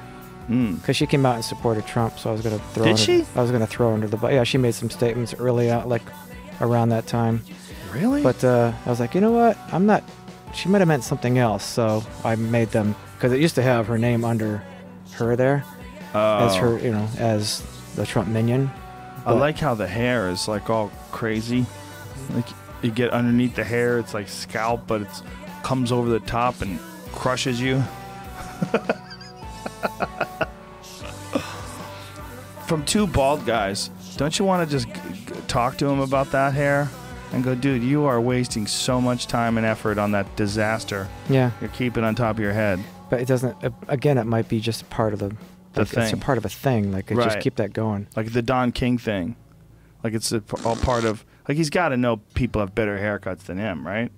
Mm. 0.49 0.81
Because 0.81 0.95
she 0.97 1.05
came 1.05 1.25
out 1.27 1.35
and 1.35 1.45
supported 1.45 1.85
Trump, 1.85 2.17
so 2.17 2.31
I 2.31 2.33
was 2.33 2.41
gonna 2.41 2.57
throw. 2.73 2.83
Did 2.85 2.97
she? 2.97 3.23
I 3.35 3.41
was 3.41 3.51
gonna 3.51 3.67
throw 3.67 3.89
her 3.89 3.93
under 3.93 4.07
the 4.07 4.17
bus. 4.17 4.31
Yeah, 4.33 4.43
she 4.43 4.57
made 4.57 4.73
some 4.73 4.89
statements 4.89 5.35
early 5.35 5.69
out, 5.69 5.87
like 5.87 6.01
around 6.59 6.89
that 6.89 7.05
time. 7.05 7.43
Really? 7.93 8.21
But 8.23 8.43
uh, 8.43 8.71
I 8.85 8.89
was 8.89 8.99
like, 8.99 9.15
you 9.15 9.21
know 9.21 9.31
what? 9.31 9.57
I'm 9.71 9.85
not. 9.85 10.03
She 10.53 10.67
might 10.69 10.79
have 10.79 10.87
meant 10.87 11.03
something 11.03 11.37
else, 11.37 11.63
so 11.63 12.03
I 12.23 12.35
made 12.35 12.69
them 12.69 12.95
because 13.15 13.31
it 13.33 13.39
used 13.39 13.55
to 13.55 13.61
have 13.61 13.87
her 13.87 13.97
name 13.97 14.23
under 14.25 14.63
her 15.13 15.35
there 15.35 15.63
as 16.13 16.55
Oh. 16.55 16.59
her, 16.61 16.79
you 16.79 16.91
know, 16.91 17.07
as 17.17 17.61
the 17.95 18.05
Trump 18.05 18.29
minion. 18.29 18.71
I 19.25 19.33
like 19.33 19.57
how 19.59 19.75
the 19.75 19.87
hair 19.87 20.29
is 20.29 20.47
like 20.47 20.69
all 20.69 20.91
crazy. 21.11 21.65
Like 22.33 22.45
you 22.81 22.89
get 22.91 23.11
underneath 23.11 23.55
the 23.55 23.63
hair, 23.63 23.99
it's 23.99 24.13
like 24.13 24.27
scalp, 24.27 24.87
but 24.87 25.01
it 25.01 25.07
comes 25.63 25.91
over 25.91 26.09
the 26.09 26.19
top 26.21 26.61
and 26.61 26.79
crushes 27.11 27.59
you. 27.61 27.83
From 32.67 32.85
two 32.85 33.07
bald 33.07 33.45
guys, 33.45 33.89
don't 34.17 34.37
you 34.37 34.45
want 34.45 34.67
to 34.67 34.71
just 34.77 34.87
g- 34.87 34.93
g- 35.25 35.33
talk 35.47 35.77
to 35.79 35.87
him 35.87 35.99
about 35.99 36.31
that 36.31 36.53
hair 36.53 36.87
and 37.31 37.43
go, 37.43 37.55
dude, 37.55 37.83
you 37.83 38.05
are 38.05 38.19
wasting 38.19 38.65
so 38.67 38.99
much 38.99 39.27
time 39.27 39.57
and 39.57 39.65
effort 39.65 39.97
on 39.97 40.11
that 40.11 40.35
disaster 40.35 41.07
Yeah, 41.29 41.51
you're 41.61 41.69
keeping 41.69 42.03
on 42.03 42.15
top 42.15 42.35
of 42.37 42.39
your 42.39 42.53
head. 42.53 42.79
but 43.09 43.19
it 43.21 43.27
doesn't. 43.27 43.55
Again, 43.87 44.17
it 44.17 44.25
might 44.25 44.47
be 44.49 44.59
just 44.59 44.89
part 44.89 45.13
of 45.13 45.19
the. 45.19 45.35
The 45.73 45.81
like, 45.81 45.93
It's 45.97 46.13
a 46.13 46.17
part 46.17 46.39
of 46.39 46.45
a 46.45 46.49
thing. 46.49 46.91
Like, 46.91 47.11
it 47.11 47.15
just 47.15 47.39
keep 47.41 47.57
that 47.57 47.73
going. 47.73 48.07
Like 48.15 48.33
the 48.33 48.41
Don 48.41 48.71
King 48.71 48.97
thing. 48.97 49.35
Like 50.03 50.13
it's 50.13 50.31
a, 50.31 50.41
all 50.65 50.75
part 50.77 51.03
of, 51.05 51.23
like 51.47 51.57
he's 51.57 51.69
got 51.69 51.89
to 51.89 51.97
know 51.97 52.17
people 52.33 52.59
have 52.61 52.73
better 52.73 52.97
haircuts 52.97 53.41
than 53.43 53.57
him, 53.57 53.85
right? 53.85 54.11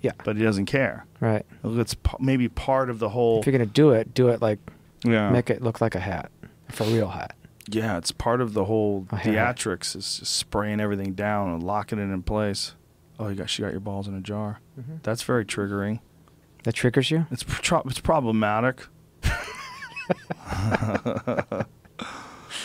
Yeah. 0.00 0.12
But 0.24 0.36
he 0.36 0.42
doesn't 0.44 0.66
care. 0.66 1.04
Right. 1.20 1.44
It's 1.64 1.92
p- 1.94 2.16
maybe 2.20 2.48
part 2.48 2.88
of 2.88 3.00
the 3.00 3.08
whole. 3.10 3.40
If 3.40 3.46
you're 3.46 3.52
gonna 3.52 3.66
do 3.66 3.90
it, 3.90 4.14
do 4.14 4.28
it 4.28 4.40
like 4.40 4.60
Yeah. 5.04 5.28
make 5.30 5.50
it 5.50 5.60
look 5.60 5.80
like 5.82 5.94
a 5.96 6.00
hat, 6.00 6.30
for 6.70 6.84
a 6.84 6.86
real 6.86 7.08
hat. 7.08 7.34
Yeah, 7.70 7.98
it's 7.98 8.12
part 8.12 8.40
of 8.40 8.54
the 8.54 8.64
whole 8.64 9.06
A 9.10 9.16
theatrics 9.16 9.94
is 9.94 10.18
just 10.18 10.34
spraying 10.34 10.80
everything 10.80 11.12
down 11.12 11.50
and 11.52 11.62
locking 11.62 11.98
it 11.98 12.02
in 12.02 12.22
place. 12.22 12.74
Oh, 13.18 13.28
you 13.28 13.34
got 13.34 13.50
she 13.50 13.62
got 13.62 13.72
your 13.72 13.80
balls 13.80 14.08
in 14.08 14.14
a 14.14 14.20
jar. 14.20 14.60
Mm-hmm. 14.78 14.96
That's 15.02 15.22
very 15.22 15.44
triggering. 15.44 16.00
That 16.64 16.74
triggers 16.74 17.10
you. 17.10 17.26
It's 17.30 17.44
pro- 17.46 17.82
it's 17.82 18.00
problematic. 18.00 18.86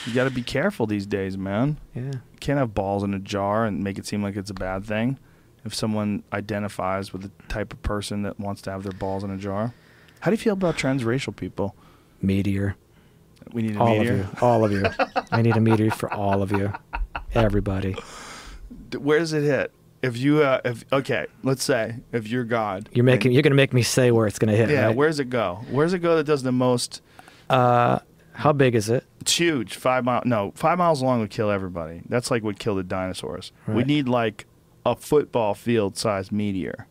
you 0.06 0.14
got 0.14 0.24
to 0.26 0.32
be 0.32 0.44
careful 0.44 0.86
these 0.86 1.06
days, 1.06 1.38
man. 1.38 1.80
Yeah. 1.94 2.02
You 2.04 2.38
can't 2.40 2.60
have 2.60 2.74
balls 2.74 3.04
in 3.04 3.14
a 3.14 3.20
jar 3.20 3.66
and 3.66 3.84
make 3.84 3.98
it 3.98 4.06
seem 4.06 4.24
like 4.24 4.36
it's 4.36 4.50
a 4.50 4.56
bad 4.56 4.86
thing. 4.86 5.20
If 5.66 5.74
someone 5.74 6.24
identifies 6.34 7.14
with 7.14 7.24
the 7.24 7.32
type 7.48 7.74
of 7.74 7.82
person 7.82 8.24
that 8.24 8.40
wants 8.40 8.62
to 8.64 8.72
have 8.72 8.84
their 8.84 8.92
balls 8.92 9.24
in 9.24 9.32
a 9.32 9.38
jar, 9.38 9.74
how 10.20 10.32
do 10.32 10.36
you 10.36 10.42
feel 10.42 10.54
about 10.54 10.78
transracial 10.78 11.36
people? 11.36 11.76
Meteor. 12.22 12.76
We 13.54 13.62
need 13.62 13.76
a 13.76 13.80
all 13.80 13.98
meteor. 13.98 14.14
of 14.14 14.18
you. 14.20 14.28
All 14.42 14.66
of 14.66 14.72
you. 14.72 14.84
I 15.32 15.42
need 15.42 15.56
a 15.56 15.62
meteor 15.62 15.92
for 15.92 16.12
all 16.14 16.42
of 16.42 16.52
you. 16.52 16.74
Everybody. 17.34 17.96
Where 18.98 19.20
does 19.20 19.34
it 19.34 19.44
hit? 19.44 19.72
If 20.02 20.18
you, 20.18 20.44
uh, 20.44 20.60
if 20.66 20.84
okay, 20.92 21.28
let's 21.44 21.64
say 21.64 21.98
if 22.12 22.28
you're 22.28 22.44
God, 22.44 22.90
You're 22.92 23.06
making. 23.06 23.28
and- 23.30 23.34
You're 23.36 23.44
gonna 23.44 23.56
make 23.56 23.72
me 23.74 23.84
say 23.84 24.12
where 24.12 24.28
it's 24.28 24.38
gonna 24.38 24.56
hit. 24.56 24.70
yeah. 24.70 24.88
right? 24.88 24.96
Where's 24.96 25.20
it 25.20 25.30
go? 25.30 25.62
Where's 25.72 25.94
it 25.94 26.00
go 26.00 26.18
that 26.18 26.26
does 26.26 26.44
the 26.44 26.52
most? 26.52 27.02
Uh, 27.50 28.00
how 28.34 28.52
big 28.52 28.76
is 28.76 28.90
it? 28.90 29.06
It's 29.22 29.38
huge. 29.38 29.76
Five 29.76 30.04
mile. 30.04 30.22
No, 30.26 30.52
five 30.56 30.78
miles 30.78 31.02
long 31.02 31.22
would 31.22 31.30
kill 31.30 31.50
everybody. 31.50 32.02
That's 32.10 32.30
like 32.32 32.44
what 32.44 32.60
killed 32.60 32.80
the 32.80 32.84
dinosaurs. 32.84 33.52
We 33.68 33.84
need 33.86 34.10
like 34.10 34.46
a 34.86 34.96
football 34.96 35.54
field 35.54 35.98
sized 35.98 36.32
meteor, 36.34 36.88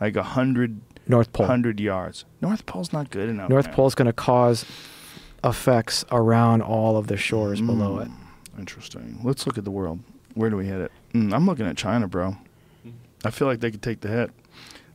like 0.00 0.14
a 0.14 0.22
hundred 0.22 0.80
North 1.08 1.32
Pole. 1.32 1.46
hundred 1.46 1.80
yards. 1.80 2.24
North 2.40 2.64
Pole's 2.66 2.92
not 2.92 3.10
good 3.10 3.28
enough. 3.28 3.50
North 3.50 3.66
man. 3.66 3.74
Pole's 3.74 3.94
gonna 3.96 4.12
cause 4.12 4.64
effects 5.46 6.04
around 6.10 6.62
all 6.62 6.96
of 6.96 7.06
the 7.06 7.16
shores 7.16 7.60
below 7.60 7.98
it. 7.98 8.08
Interesting. 8.58 9.20
Let's 9.22 9.46
look 9.46 9.56
at 9.56 9.64
the 9.64 9.70
world. 9.70 10.00
Where 10.34 10.50
do 10.50 10.56
we 10.56 10.66
hit 10.66 10.80
it? 10.80 10.92
Mm, 11.14 11.32
I'm 11.34 11.46
looking 11.46 11.66
at 11.66 11.76
China, 11.76 12.08
bro. 12.08 12.36
I 13.24 13.30
feel 13.30 13.48
like 13.48 13.60
they 13.60 13.70
could 13.70 13.82
take 13.82 14.00
the 14.00 14.08
hit. 14.08 14.30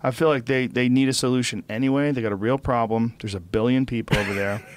I 0.04 0.12
feel 0.12 0.30
like 0.30 0.46
they, 0.46 0.68
they 0.68 0.90
need 0.90 1.10
a 1.10 1.14
solution 1.14 1.64
anyway. 1.70 2.12
They 2.12 2.22
got 2.22 2.32
a 2.32 2.36
real 2.36 2.58
problem. 2.58 3.14
There's 3.22 3.36
a 3.36 3.40
billion 3.40 3.86
people 3.86 4.18
over 4.18 4.34
there. 4.34 4.66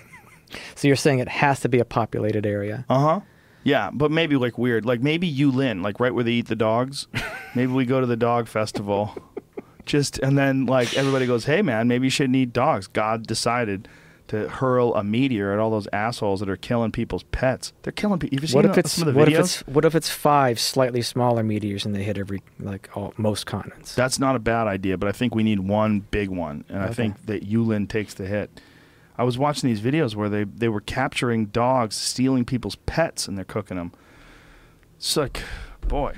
So 0.77 0.87
you're 0.87 0.97
saying 0.97 1.19
it 1.19 1.29
has 1.29 1.59
to 1.61 1.69
be 1.69 1.81
a 1.81 1.85
populated 1.85 2.47
area. 2.47 2.85
Uh 2.89 3.01
huh. 3.01 3.21
Yeah, 3.65 3.91
but 3.93 4.13
maybe 4.13 4.37
like 4.37 4.57
weird. 4.57 4.85
Like 4.85 5.01
maybe 5.01 5.33
Yulin, 5.33 5.83
like 5.83 5.99
right 5.99 6.15
where 6.15 6.23
they 6.23 6.31
eat 6.33 6.47
the 6.47 6.55
dogs. 6.55 7.09
maybe 7.57 7.73
we 7.73 7.87
go 7.87 8.01
to 8.01 8.07
the 8.07 8.17
dog 8.17 8.47
festival. 8.47 9.17
Just 9.85 10.19
and 10.19 10.39
then 10.39 10.67
like 10.67 10.97
everybody 10.97 11.27
goes, 11.27 11.47
"Hey 11.47 11.61
man, 11.61 11.89
maybe 11.89 12.07
you 12.07 12.11
shouldn't 12.11 12.37
eat 12.37 12.53
dogs." 12.53 12.87
God 12.87 13.27
decided 13.27 13.89
to 14.29 14.49
hurl 14.49 14.95
a 14.95 15.05
meteor 15.05 15.53
at 15.53 15.59
all 15.59 15.71
those 15.71 15.87
assholes 15.93 16.41
that 16.41 16.49
are 16.49 16.57
killing 16.57 16.91
people's 16.93 17.25
pets. 17.25 17.73
They're 17.83 17.93
killing 17.93 18.19
people. 18.19 18.39
You've 18.41 18.49
seen 18.49 18.57
What 18.57 18.65
if 18.65 18.79
it's 18.79 18.93
some 18.93 19.09
of 19.09 19.15
the 19.15 19.21
what 19.21 19.29
videos? 19.29 19.33
if 19.33 19.41
it's 19.41 19.61
what 19.67 19.85
if 19.85 19.95
it's 19.95 20.09
five 20.09 20.59
slightly 20.59 21.03
smaller 21.03 21.43
meteors 21.43 21.85
and 21.85 21.95
they 21.95 22.03
hit 22.03 22.17
every 22.19 22.43
like 22.59 22.89
all, 22.97 23.13
most 23.17 23.47
continents? 23.47 23.95
That's 23.95 24.19
not 24.19 24.35
a 24.35 24.39
bad 24.39 24.67
idea, 24.67 24.97
but 24.97 25.09
I 25.09 25.13
think 25.13 25.35
we 25.35 25.43
need 25.43 25.61
one 25.61 26.01
big 26.01 26.31
one, 26.31 26.65
and 26.69 26.83
I 26.83 26.89
think 26.89 27.27
that 27.27 27.49
Yulin 27.49 27.89
takes 27.89 28.15
the 28.15 28.27
hit. 28.27 28.61
I 29.17 29.25
was 29.25 29.39
watching 29.39 29.69
these 29.69 29.81
videos 29.81 30.17
where 30.17 30.29
they, 30.29 30.43
they 30.43 30.69
were 30.69 30.81
capturing 30.81 31.47
dogs, 31.47 31.95
stealing 31.95 32.45
people's 32.45 32.75
pets, 32.75 33.29
and 33.29 33.39
they're 33.39 33.45
cooking 33.45 33.77
them. 33.77 33.93
It's 34.97 35.17
like, 35.17 35.43
boy, 35.87 36.15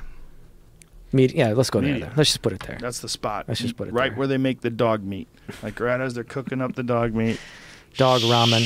Meat, 1.12 1.35
yeah, 1.35 1.52
let's 1.52 1.70
go 1.70 1.81
there, 1.81 1.99
there. 1.99 2.12
Let's 2.17 2.31
just 2.31 2.43
put 2.43 2.52
it 2.52 2.60
there. 2.60 2.78
that's 2.81 3.01
the 3.01 3.09
spot. 3.09 3.47
Let's 3.49 3.60
just 3.60 3.76
put 3.76 3.89
it 3.89 3.94
right 3.94 4.10
there. 4.10 4.18
where 4.18 4.26
they 4.26 4.39
make 4.39 4.60
the 4.60 4.70
dog 4.70 5.02
meat, 5.05 5.28
like 5.62 5.78
right 5.78 6.01
as 6.01 6.15
they're 6.15 6.25
cooking 6.25 6.60
up 6.60 6.75
the 6.75 6.83
dog 6.83 7.15
meat. 7.15 7.39
Dog 7.97 8.20
ramen. 8.23 8.62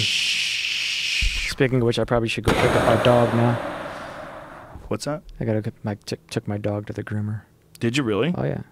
Speaking 1.51 1.81
of 1.81 1.87
which, 1.87 1.99
I 1.99 2.05
probably 2.05 2.29
should 2.29 2.45
go 2.45 2.53
pick 2.53 2.71
up 2.71 2.85
my 2.97 3.03
dog 3.05 3.33
now. 3.35 3.55
What's 4.89 5.05
that? 5.05 5.23
I 5.39 5.45
gotta 5.45 5.61
get 5.61 5.75
my 5.85 5.95
t- 5.95 6.17
took 6.31 6.49
my 6.49 6.59
dog 6.59 6.87
to 6.87 6.93
the 6.93 7.05
groomer. 7.05 7.43
Did 7.79 7.97
you 7.97 8.03
really? 8.03 8.35
Oh 8.37 8.45
yeah, 8.45 8.63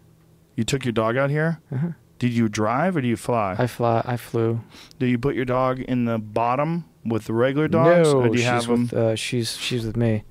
You 0.57 0.65
took 0.65 0.85
your 0.85 0.93
dog 0.93 1.17
out 1.17 1.31
here? 1.31 1.61
uh-huh. 1.73 1.89
Did 2.19 2.33
you 2.33 2.49
drive 2.49 2.97
or 2.97 3.01
do 3.01 3.07
you 3.07 3.17
fly? 3.17 3.55
I 3.57 3.69
fly. 3.69 4.03
I 4.05 4.17
flew. 4.17 4.61
do 4.99 5.07
you 5.07 5.19
put 5.19 5.37
your 5.37 5.45
dog 5.45 5.78
in 5.78 6.05
the 6.07 6.19
bottom 6.19 6.85
with 7.05 7.27
the 7.27 7.33
regular 7.33 7.69
dogs, 7.69 8.12
no, 8.12 8.19
or 8.20 8.25
do 8.28 8.33
you 8.33 8.39
she's 8.39 8.47
have 8.47 8.67
them? 8.67 8.83
with 8.83 8.93
uh, 8.93 9.15
she's 9.17 9.57
she's 9.57 9.87
with 9.87 9.97
me. 9.97 10.25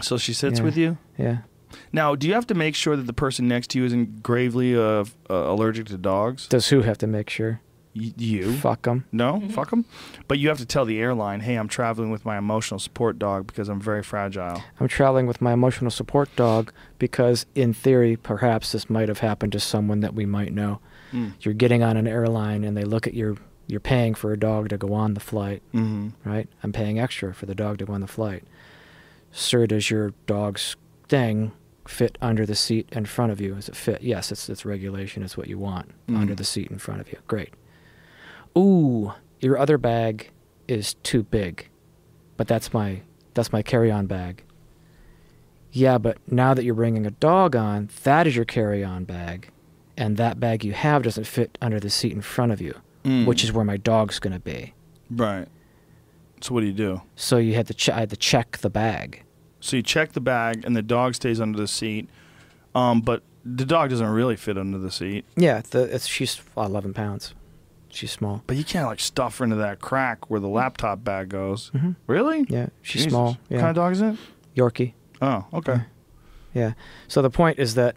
so 0.00 0.18
she 0.18 0.32
sits 0.32 0.58
Yeah. 0.58 0.64
with 0.64 0.76
you. 0.76 0.98
Yeah. 1.16 1.38
Now, 1.92 2.16
do 2.16 2.26
you 2.26 2.34
have 2.34 2.48
to 2.48 2.54
make 2.54 2.74
sure 2.74 2.96
that 2.96 3.06
the 3.06 3.12
person 3.12 3.46
next 3.46 3.68
to 3.70 3.78
you 3.78 3.84
isn't 3.84 4.24
gravely 4.24 4.74
uh, 4.76 4.80
uh, 4.80 5.04
allergic 5.52 5.86
to 5.86 5.96
dogs? 5.98 6.48
Does 6.48 6.68
who 6.70 6.82
have 6.82 6.98
to 6.98 7.06
make 7.06 7.30
sure? 7.30 7.60
Y- 7.94 8.12
you? 8.16 8.52
Fuck 8.52 8.82
them. 8.82 9.04
No, 9.10 9.40
fuck 9.50 9.70
them. 9.70 9.84
But 10.28 10.38
you 10.38 10.48
have 10.48 10.58
to 10.58 10.66
tell 10.66 10.84
the 10.84 11.00
airline, 11.00 11.40
"Hey, 11.40 11.56
I'm 11.56 11.66
traveling 11.68 12.10
with 12.10 12.24
my 12.24 12.38
emotional 12.38 12.78
support 12.78 13.18
dog 13.18 13.46
because 13.48 13.68
I'm 13.68 13.80
very 13.80 14.02
fragile." 14.02 14.62
I'm 14.78 14.86
traveling 14.88 15.26
with 15.26 15.40
my 15.42 15.52
emotional 15.52 15.90
support 15.90 16.28
dog 16.36 16.72
because, 16.98 17.46
in 17.54 17.72
theory, 17.74 18.14
perhaps 18.16 18.70
this 18.72 18.88
might 18.88 19.08
have 19.08 19.18
happened 19.18 19.52
to 19.52 19.60
someone 19.60 20.00
that 20.00 20.14
we 20.14 20.24
might 20.24 20.52
know. 20.52 20.78
Mm. 21.12 21.32
You're 21.40 21.54
getting 21.54 21.82
on 21.82 21.96
an 21.96 22.06
airline 22.06 22.62
and 22.62 22.76
they 22.76 22.84
look 22.84 23.06
at 23.08 23.14
your. 23.14 23.36
You're 23.66 23.80
paying 23.80 24.14
for 24.14 24.32
a 24.32 24.38
dog 24.38 24.68
to 24.70 24.76
go 24.78 24.92
on 24.94 25.14
the 25.14 25.20
flight, 25.20 25.62
Mm-hmm. 25.74 26.28
right? 26.28 26.48
I'm 26.62 26.72
paying 26.72 26.98
extra 26.98 27.32
for 27.34 27.46
the 27.46 27.54
dog 27.54 27.78
to 27.78 27.84
go 27.86 27.92
on 27.92 28.00
the 28.00 28.08
flight. 28.08 28.42
Sir, 29.32 29.66
does 29.66 29.90
your 29.90 30.12
dog's 30.26 30.76
thing 31.08 31.52
fit 31.86 32.18
under 32.20 32.44
the 32.46 32.54
seat 32.56 32.88
in 32.92 33.04
front 33.06 33.30
of 33.32 33.40
you? 33.40 33.54
Is 33.54 33.68
it 33.68 33.76
fit? 33.76 34.02
Yes, 34.02 34.30
it's 34.32 34.48
it's 34.48 34.64
regulation. 34.64 35.22
It's 35.22 35.36
what 35.36 35.48
you 35.48 35.58
want 35.58 35.90
under 36.08 36.34
Mhm. 36.34 36.38
the 36.38 36.44
seat 36.44 36.68
in 36.70 36.78
front 36.78 37.00
of 37.00 37.10
you. 37.12 37.18
Great. 37.28 37.50
Ooh, 38.56 39.12
your 39.40 39.58
other 39.58 39.78
bag 39.78 40.30
is 40.68 40.94
too 41.02 41.22
big, 41.22 41.68
but 42.36 42.46
that's 42.48 42.72
my 42.72 43.02
that's 43.34 43.52
my 43.52 43.62
carry-on 43.62 44.06
bag. 44.06 44.42
Yeah, 45.72 45.98
but 45.98 46.18
now 46.26 46.52
that 46.54 46.64
you're 46.64 46.74
bringing 46.74 47.06
a 47.06 47.10
dog 47.12 47.54
on, 47.54 47.90
that 48.02 48.26
is 48.26 48.34
your 48.34 48.44
carry-on 48.44 49.04
bag, 49.04 49.50
and 49.96 50.16
that 50.16 50.40
bag 50.40 50.64
you 50.64 50.72
have 50.72 51.04
doesn't 51.04 51.24
fit 51.28 51.56
under 51.62 51.78
the 51.78 51.90
seat 51.90 52.12
in 52.12 52.22
front 52.22 52.50
of 52.52 52.60
you, 52.60 52.74
Mm. 53.04 53.24
which 53.26 53.44
is 53.44 53.52
where 53.52 53.64
my 53.64 53.76
dog's 53.76 54.18
going 54.18 54.32
to 54.32 54.40
be. 54.40 54.74
right. 55.10 55.46
So 56.42 56.54
what 56.54 56.60
do 56.62 56.66
you 56.68 56.72
do? 56.72 57.02
So 57.16 57.36
you 57.36 57.54
had 57.54 57.66
to 57.66 57.74
ch- 57.74 57.90
I 57.90 58.00
had 58.00 58.08
to 58.10 58.16
check 58.16 58.58
the 58.58 58.70
bag. 58.70 59.24
So 59.60 59.76
you 59.76 59.82
check 59.82 60.12
the 60.12 60.22
bag, 60.22 60.64
and 60.64 60.74
the 60.74 60.80
dog 60.82 61.14
stays 61.14 61.38
under 61.40 61.58
the 61.58 61.68
seat, 61.68 62.08
um, 62.74 63.02
but 63.02 63.22
the 63.44 63.66
dog 63.66 63.90
doesn't 63.90 64.06
really 64.08 64.36
fit 64.36 64.56
under 64.56 64.78
the 64.78 64.90
seat. 64.90 65.26
Yeah, 65.36 65.60
the, 65.70 65.82
it's 65.94 66.06
she's 66.06 66.40
11 66.56 66.94
pounds. 66.94 67.34
She's 67.92 68.12
small. 68.12 68.42
But 68.46 68.56
you 68.56 68.64
can't 68.64 68.86
like 68.86 69.00
stuff 69.00 69.38
her 69.38 69.44
into 69.44 69.56
that 69.56 69.80
crack 69.80 70.30
where 70.30 70.40
the 70.40 70.48
laptop 70.48 71.02
bag 71.04 71.28
goes. 71.30 71.70
Mhm. 71.74 71.96
Really? 72.06 72.46
Yeah, 72.48 72.68
she's 72.82 73.02
Jesus. 73.02 73.10
small. 73.12 73.36
What 73.48 73.58
kind 73.60 73.70
of 73.70 73.74
dog 73.76 73.92
is 73.92 74.00
it? 74.00 74.16
Yorkie. 74.56 74.94
Oh, 75.20 75.46
okay. 75.52 75.82
Yeah. 76.54 76.72
So 77.08 77.20
the 77.22 77.30
point 77.30 77.58
is 77.58 77.74
that 77.74 77.96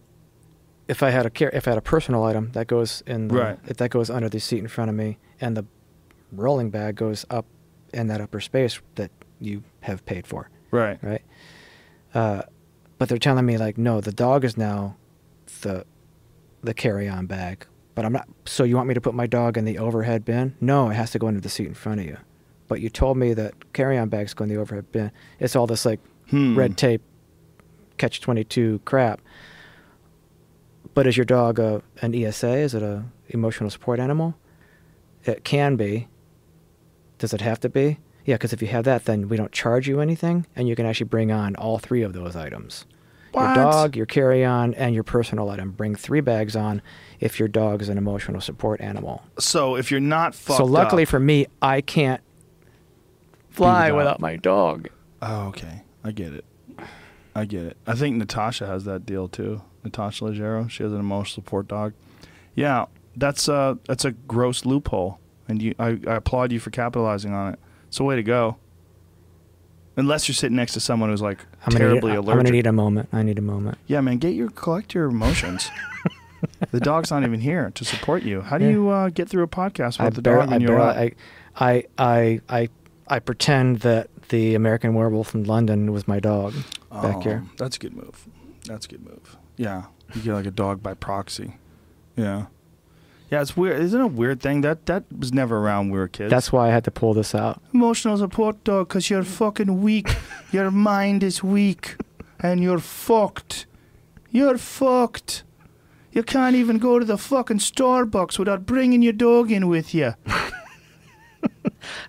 if 0.87 1.01
I 1.03 1.11
had 1.11 1.25
a 1.25 1.29
car- 1.29 1.51
if 1.53 1.67
I 1.67 1.71
had 1.71 1.77
a 1.77 1.81
personal 1.81 2.23
item 2.23 2.51
that 2.53 2.67
goes 2.67 3.01
in 3.07 3.27
the, 3.29 3.35
Right. 3.35 3.59
if 3.67 3.77
that 3.77 3.89
goes 3.89 4.09
under 4.09 4.29
the 4.29 4.39
seat 4.39 4.59
in 4.59 4.67
front 4.67 4.89
of 4.89 4.95
me 4.95 5.17
and 5.39 5.55
the 5.55 5.65
rolling 6.31 6.69
bag 6.69 6.95
goes 6.95 7.25
up 7.29 7.45
in 7.93 8.07
that 8.07 8.19
upper 8.19 8.39
space 8.41 8.81
that 8.95 9.11
you 9.39 9.63
have 9.81 10.05
paid 10.05 10.25
for, 10.27 10.49
Right. 10.71 10.97
right? 11.03 11.21
Uh, 12.13 12.41
but 12.97 13.09
they're 13.09 13.17
telling 13.17 13.45
me 13.45 13.57
like, 13.57 13.77
no, 13.77 14.01
the 14.01 14.11
dog 14.11 14.43
is 14.43 14.57
now 14.57 14.95
the 15.61 15.85
the 16.61 16.73
carry-on 16.73 17.25
bag. 17.25 17.65
But 17.95 18.05
I'm 18.05 18.13
not. 18.13 18.27
So 18.45 18.63
you 18.63 18.75
want 18.75 18.87
me 18.87 18.93
to 18.95 19.01
put 19.01 19.13
my 19.13 19.27
dog 19.27 19.57
in 19.57 19.65
the 19.65 19.77
overhead 19.77 20.25
bin? 20.25 20.55
No, 20.59 20.89
it 20.89 20.95
has 20.95 21.11
to 21.11 21.19
go 21.19 21.27
into 21.27 21.41
the 21.41 21.49
seat 21.49 21.67
in 21.67 21.73
front 21.75 21.99
of 22.01 22.05
you. 22.07 22.17
But 22.67 22.81
you 22.81 22.89
told 22.89 23.17
me 23.17 23.33
that 23.35 23.73
carry-on 23.73 24.09
bags 24.09 24.33
go 24.33 24.43
in 24.43 24.49
the 24.49 24.57
overhead 24.57 24.91
bin. 24.91 25.11
It's 25.39 25.55
all 25.55 25.67
this 25.67 25.85
like 25.85 25.99
Hmm. 26.29 26.57
red 26.57 26.77
tape, 26.77 27.01
catch 27.97 28.21
twenty 28.21 28.43
two 28.43 28.79
crap. 28.85 29.21
But 30.93 31.07
is 31.07 31.17
your 31.17 31.25
dog 31.25 31.59
a 31.59 31.81
an 32.01 32.13
ESA? 32.15 32.49
Is 32.49 32.73
it 32.73 32.81
a 32.83 33.03
emotional 33.29 33.69
support 33.69 33.99
animal? 33.99 34.35
It 35.25 35.43
can 35.43 35.75
be. 35.75 36.07
Does 37.17 37.33
it 37.33 37.41
have 37.41 37.59
to 37.61 37.69
be? 37.69 37.99
Yeah, 38.25 38.35
because 38.35 38.53
if 38.53 38.61
you 38.61 38.67
have 38.69 38.85
that, 38.85 39.05
then 39.05 39.27
we 39.29 39.37
don't 39.37 39.51
charge 39.51 39.87
you 39.87 39.99
anything, 39.99 40.45
and 40.55 40.67
you 40.67 40.75
can 40.75 40.85
actually 40.85 41.07
bring 41.07 41.31
on 41.31 41.55
all 41.57 41.77
three 41.77 42.01
of 42.01 42.13
those 42.13 42.35
items. 42.35 42.85
What? 43.33 43.55
Your 43.55 43.65
dog, 43.65 43.95
your 43.95 44.05
carry-on, 44.05 44.73
and 44.75 44.93
your 44.93 45.03
personal 45.03 45.49
item. 45.49 45.71
Bring 45.71 45.95
three 45.95 46.21
bags 46.21 46.55
on 46.55 46.81
if 47.19 47.39
your 47.39 47.47
dog 47.47 47.81
is 47.81 47.89
an 47.89 47.97
emotional 47.97 48.39
support 48.41 48.79
animal. 48.79 49.23
So 49.39 49.75
if 49.75 49.89
you're 49.91 49.99
not 49.99 50.35
fucked 50.35 50.57
so 50.57 50.65
luckily 50.65 51.03
up- 51.03 51.09
for 51.09 51.19
me, 51.19 51.47
I 51.61 51.81
can't 51.81 52.21
fly 53.49 53.89
dog. 53.89 53.97
without 53.97 54.19
my 54.19 54.35
dog. 54.35 54.89
Oh, 55.21 55.47
okay. 55.47 55.81
I 56.03 56.11
get 56.11 56.33
it. 56.33 56.45
I 57.35 57.45
get 57.45 57.63
it. 57.63 57.77
I 57.87 57.95
think 57.95 58.17
Natasha 58.17 58.67
has 58.67 58.85
that 58.85 59.05
deal 59.05 59.27
too. 59.27 59.61
Natasha 59.83 60.25
Leggero. 60.25 60.69
She 60.69 60.83
has 60.83 60.91
an 60.91 60.99
emotional 60.99 61.43
support 61.43 61.67
dog. 61.67 61.93
Yeah, 62.55 62.85
that's 63.15 63.49
uh 63.49 63.75
that's 63.87 64.05
a 64.05 64.11
gross 64.11 64.65
loophole, 64.65 65.19
and 65.47 65.61
you 65.61 65.73
I, 65.79 65.99
I 66.07 66.15
applaud 66.15 66.51
you 66.51 66.59
for 66.59 66.69
capitalizing 66.69 67.33
on 67.33 67.53
it. 67.53 67.59
It's 67.87 67.99
a 67.99 68.03
way 68.03 68.15
to 68.15 68.23
go. 68.23 68.57
Unless 69.95 70.27
you're 70.27 70.33
sitting 70.35 70.55
next 70.55 70.73
to 70.73 70.79
someone 70.79 71.09
who's 71.09 71.21
like 71.21 71.39
I'm 71.65 71.71
gonna, 71.73 71.85
terribly 71.85 72.11
need, 72.13 72.17
I'm 72.17 72.25
gonna 72.25 72.49
need 72.51 72.65
a 72.67 72.71
moment. 72.73 73.09
I 73.13 73.21
need 73.23 73.37
a 73.37 73.43
moment. 73.43 73.77
yeah, 73.87 74.01
man, 74.01 74.17
get 74.17 74.33
your 74.33 74.49
collect 74.49 74.93
your 74.95 75.05
emotions. 75.05 75.69
the 76.71 76.79
dog's 76.79 77.11
not 77.11 77.23
even 77.23 77.39
here 77.39 77.71
to 77.75 77.85
support 77.85 78.23
you. 78.23 78.41
How 78.41 78.57
do 78.57 78.65
Yeah. 78.65 78.71
you 78.71 78.89
uh, 78.89 79.09
get 79.09 79.29
through 79.29 79.43
a 79.43 79.47
podcast 79.47 79.99
I 79.99 80.05
without 80.05 80.13
the 80.15 80.21
dog 80.21 80.49
when 80.49 80.53
I, 80.61 80.65
you're 80.65 80.77
bar- 80.77 80.89
I, 80.91 81.11
I, 81.55 81.83
I, 81.97 82.41
I, 82.49 82.69
I 83.07 83.19
pretend 83.19 83.81
that 83.81 84.09
the 84.29 84.55
American 84.55 84.93
Werewolf 84.95 85.35
in 85.35 85.43
London 85.43 85.91
was 85.91 86.07
my 86.07 86.19
dog 86.19 86.53
back 86.91 87.17
Oh, 87.17 87.19
here. 87.21 87.43
That's 87.57 87.75
a 87.75 87.79
good 87.79 87.93
move. 87.95 88.27
That's 88.65 88.85
a 88.85 88.89
good 88.89 89.05
move. 89.05 89.37
Yeah, 89.57 89.83
you 90.15 90.21
get 90.21 90.33
like 90.33 90.45
a 90.47 90.51
dog 90.51 90.81
by 90.81 90.95
proxy. 90.95 91.57
Yeah, 92.15 92.45
yeah. 93.29 93.41
It's 93.41 93.55
weird. 93.57 93.81
Isn't 93.81 93.99
it 93.99 94.03
a 94.03 94.07
weird 94.07 94.39
thing 94.41 94.61
that 94.61 94.85
that 94.85 95.03
was 95.17 95.33
never 95.33 95.57
around 95.57 95.85
when 95.87 95.91
we 95.93 95.99
were 95.99 96.07
kids? 96.07 96.29
That's 96.29 96.51
why 96.51 96.67
I 96.67 96.71
had 96.71 96.83
to 96.85 96.91
pull 96.91 97.13
this 97.13 97.33
out. 97.35 97.61
emotional 97.73 98.17
support 98.17 98.63
dog 98.63 98.87
because 98.89 99.09
you're 99.09 99.23
fucking 99.23 99.81
weak. 99.81 100.09
Your 100.51 100.69
mind 100.71 101.23
is 101.23 101.43
weak, 101.43 101.95
and 102.39 102.61
you're 102.61 102.79
fucked. 102.79 103.65
You're 104.29 104.57
fucked. 104.57 105.43
You 106.11 106.21
can't 106.23 106.55
even 106.55 106.77
go 106.77 106.99
to 106.99 107.05
the 107.05 107.17
fucking 107.17 107.57
Starbucks 107.57 108.37
without 108.37 108.67
bringing 108.67 109.01
your 109.01 109.13
dog 109.13 109.51
in 109.51 109.67
with 109.67 109.95
you. 109.95 110.13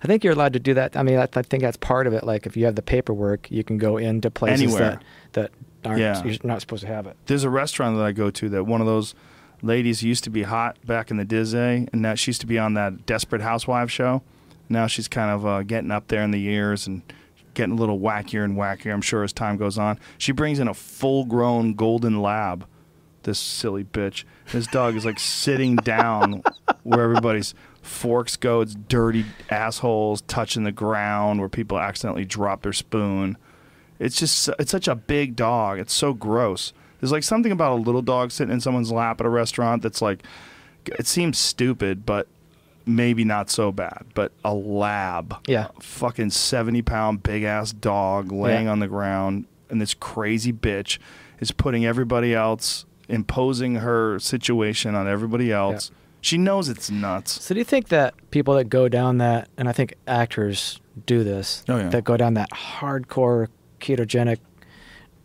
I 0.03 0.07
think 0.07 0.23
you're 0.23 0.33
allowed 0.33 0.53
to 0.53 0.59
do 0.59 0.73
that. 0.75 0.95
I 0.95 1.03
mean, 1.03 1.17
I, 1.17 1.23
I 1.23 1.41
think 1.41 1.61
that's 1.63 1.77
part 1.77 2.07
of 2.07 2.13
it. 2.13 2.23
Like 2.23 2.45
if 2.45 2.55
you 2.55 2.65
have 2.65 2.75
the 2.75 2.81
paperwork, 2.81 3.49
you 3.51 3.63
can 3.63 3.77
go 3.77 3.97
into 3.97 4.29
places 4.31 4.61
Anywhere. 4.61 4.99
that 5.33 5.51
that 5.83 5.89
aren't 5.89 5.99
Yeah. 6.01 6.23
you're 6.23 6.37
not 6.43 6.61
supposed 6.61 6.81
to 6.83 6.87
have 6.87 7.07
it. 7.07 7.17
There's 7.25 7.43
a 7.43 7.49
restaurant 7.49 7.97
that 7.97 8.03
I 8.05 8.11
go 8.11 8.29
to 8.31 8.49
that 8.49 8.63
one 8.65 8.79
of 8.79 8.87
those 8.87 9.15
ladies 9.65 10.03
used 10.03 10.23
to 10.23 10.29
be 10.29 10.43
hot 10.43 10.77
back 10.85 11.11
in 11.11 11.17
the 11.17 11.25
Disney, 11.25 11.87
and 11.91 12.01
now 12.01 12.15
she 12.15 12.29
used 12.29 12.41
to 12.41 12.47
be 12.47 12.59
on 12.59 12.75
that 12.75 13.05
Desperate 13.05 13.41
Housewives 13.41 13.91
show. 13.91 14.21
Now 14.69 14.87
she's 14.87 15.07
kind 15.07 15.31
of 15.31 15.45
uh, 15.45 15.63
getting 15.63 15.91
up 15.91 16.07
there 16.07 16.23
in 16.23 16.31
the 16.31 16.39
years 16.39 16.87
and 16.87 17.01
getting 17.53 17.73
a 17.73 17.79
little 17.79 17.99
wackier 17.99 18.43
and 18.43 18.55
wackier. 18.55 18.93
I'm 18.93 19.01
sure 19.01 19.23
as 19.23 19.33
time 19.33 19.57
goes 19.57 19.77
on. 19.77 19.99
She 20.17 20.31
brings 20.31 20.59
in 20.59 20.67
a 20.67 20.73
full-grown 20.73 21.73
golden 21.73 22.21
lab. 22.21 22.67
This 23.23 23.39
silly 23.39 23.83
bitch. 23.83 24.23
This 24.51 24.67
dog 24.67 24.95
is 24.95 25.03
like 25.03 25.19
sitting 25.19 25.77
down 25.77 26.43
where 26.83 27.01
everybody's 27.01 27.55
forks 27.81 28.37
go. 28.37 28.61
It's 28.61 28.75
dirty 28.75 29.25
assholes 29.49 30.21
touching 30.21 30.63
the 30.63 30.71
ground 30.71 31.39
where 31.39 31.49
people 31.49 31.79
accidentally 31.79 32.25
drop 32.25 32.61
their 32.61 32.73
spoon. 32.73 33.37
It's 33.97 34.19
just 34.19 34.49
it's 34.59 34.69
such 34.69 34.87
a 34.87 34.93
big 34.93 35.35
dog. 35.35 35.79
It's 35.79 35.93
so 35.93 36.13
gross. 36.13 36.71
There's 37.05 37.11
like 37.11 37.21
something 37.21 37.51
about 37.51 37.73
a 37.73 37.75
little 37.75 38.01
dog 38.01 38.31
sitting 38.31 38.51
in 38.51 38.59
someone's 38.59 38.91
lap 38.91 39.19
at 39.19 39.27
a 39.27 39.29
restaurant 39.29 39.83
that's 39.83 40.01
like 40.01 40.23
it 40.87 41.05
seems 41.05 41.37
stupid, 41.37 42.03
but 42.03 42.27
maybe 42.87 43.23
not 43.23 43.51
so 43.51 43.71
bad. 43.71 44.05
But 44.15 44.31
a 44.43 44.55
lab, 44.55 45.35
Yeah. 45.47 45.67
a 45.77 45.81
fucking 45.81 46.31
seventy 46.31 46.81
pound 46.81 47.21
big 47.21 47.43
ass 47.43 47.71
dog 47.73 48.31
laying 48.31 48.65
Yeah. 48.65 48.71
on 48.71 48.79
the 48.79 48.87
ground, 48.87 49.45
and 49.69 49.79
this 49.79 49.93
crazy 49.93 50.51
bitch 50.51 50.97
is 51.39 51.51
putting 51.51 51.85
everybody 51.85 52.33
else, 52.33 52.85
imposing 53.07 53.75
her 53.75 54.17
situation 54.17 54.95
on 54.95 55.07
everybody 55.07 55.51
else. 55.51 55.91
She 56.21 56.39
knows 56.39 56.69
it's 56.69 56.89
nuts. 56.89 57.39
So 57.43 57.53
do 57.53 57.59
you 57.59 57.65
think 57.65 57.89
that 57.89 58.15
people 58.31 58.55
that 58.55 58.63
go 58.67 58.89
down 58.89 59.19
that, 59.19 59.47
and 59.59 59.69
I 59.69 59.73
think 59.73 59.93
actors 60.07 60.81
do 61.05 61.23
this, 61.23 61.63
Oh, 61.69 61.77
yeah. 61.77 61.89
that 61.89 62.03
go 62.03 62.17
down 62.17 62.33
that 62.33 62.49
hardcore 62.49 63.49
ketogenic 63.79 64.39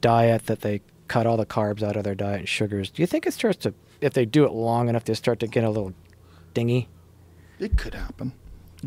diet 0.03 0.45
that 0.47 0.61
they 0.61 0.83
cut 1.11 1.27
all 1.27 1.37
the 1.37 1.45
carbs 1.45 1.83
out 1.83 1.97
of 1.97 2.05
their 2.05 2.15
diet 2.15 2.39
and 2.39 2.49
sugars, 2.49 2.89
do 2.89 3.03
you 3.03 3.07
think 3.07 3.27
it 3.27 3.33
starts 3.33 3.59
to, 3.59 3.75
if 4.01 4.13
they 4.13 4.25
do 4.25 4.45
it 4.45 4.53
long 4.53 4.89
enough, 4.89 5.05
they 5.05 5.15
start 5.15 5.41
to 5.41 5.49
get 5.49 5.65
a 5.65 5.69
little 5.69 5.93
dingy? 6.55 6.89
It 7.59 7.77
could 7.77 7.95
happen. 7.95 8.33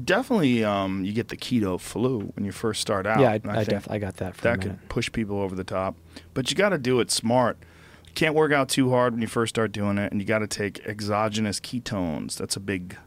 Definitely, 0.01 0.63
um, 0.63 1.03
you 1.03 1.11
get 1.11 1.27
the 1.27 1.35
keto 1.35 1.77
flu 1.77 2.31
when 2.35 2.45
you 2.45 2.53
first 2.53 2.81
start 2.81 3.05
out. 3.05 3.19
yeah, 3.19 3.31
I, 3.31 3.35
and 3.35 3.51
I, 3.51 3.55
think 3.57 3.69
def- 3.69 3.91
I 3.91 3.97
got 3.99 4.15
that 4.17 4.35
for 4.35 4.41
that 4.43 4.59
minute. 4.59 4.79
could 4.79 4.89
push 4.89 5.11
people 5.11 5.41
over 5.41 5.53
the 5.53 5.65
top. 5.65 5.95
But 6.33 6.49
you 6.49 6.55
got 6.55 6.69
to 6.69 6.77
do 6.77 7.01
it 7.01 7.11
smart. 7.11 7.57
You 8.07 8.13
can't 8.13 8.33
work 8.33 8.53
out 8.53 8.69
too 8.69 8.89
hard 8.89 9.13
when 9.13 9.21
you 9.21 9.27
first 9.27 9.53
start 9.53 9.73
doing 9.73 9.97
it, 9.97 10.11
and 10.13 10.21
you 10.21 10.25
got 10.25 10.39
to 10.39 10.47
take 10.47 10.79
exogenous 10.87 11.59
ketones. 11.59 12.37
That's 12.37 12.55
a 12.55 12.61
big, 12.61 12.97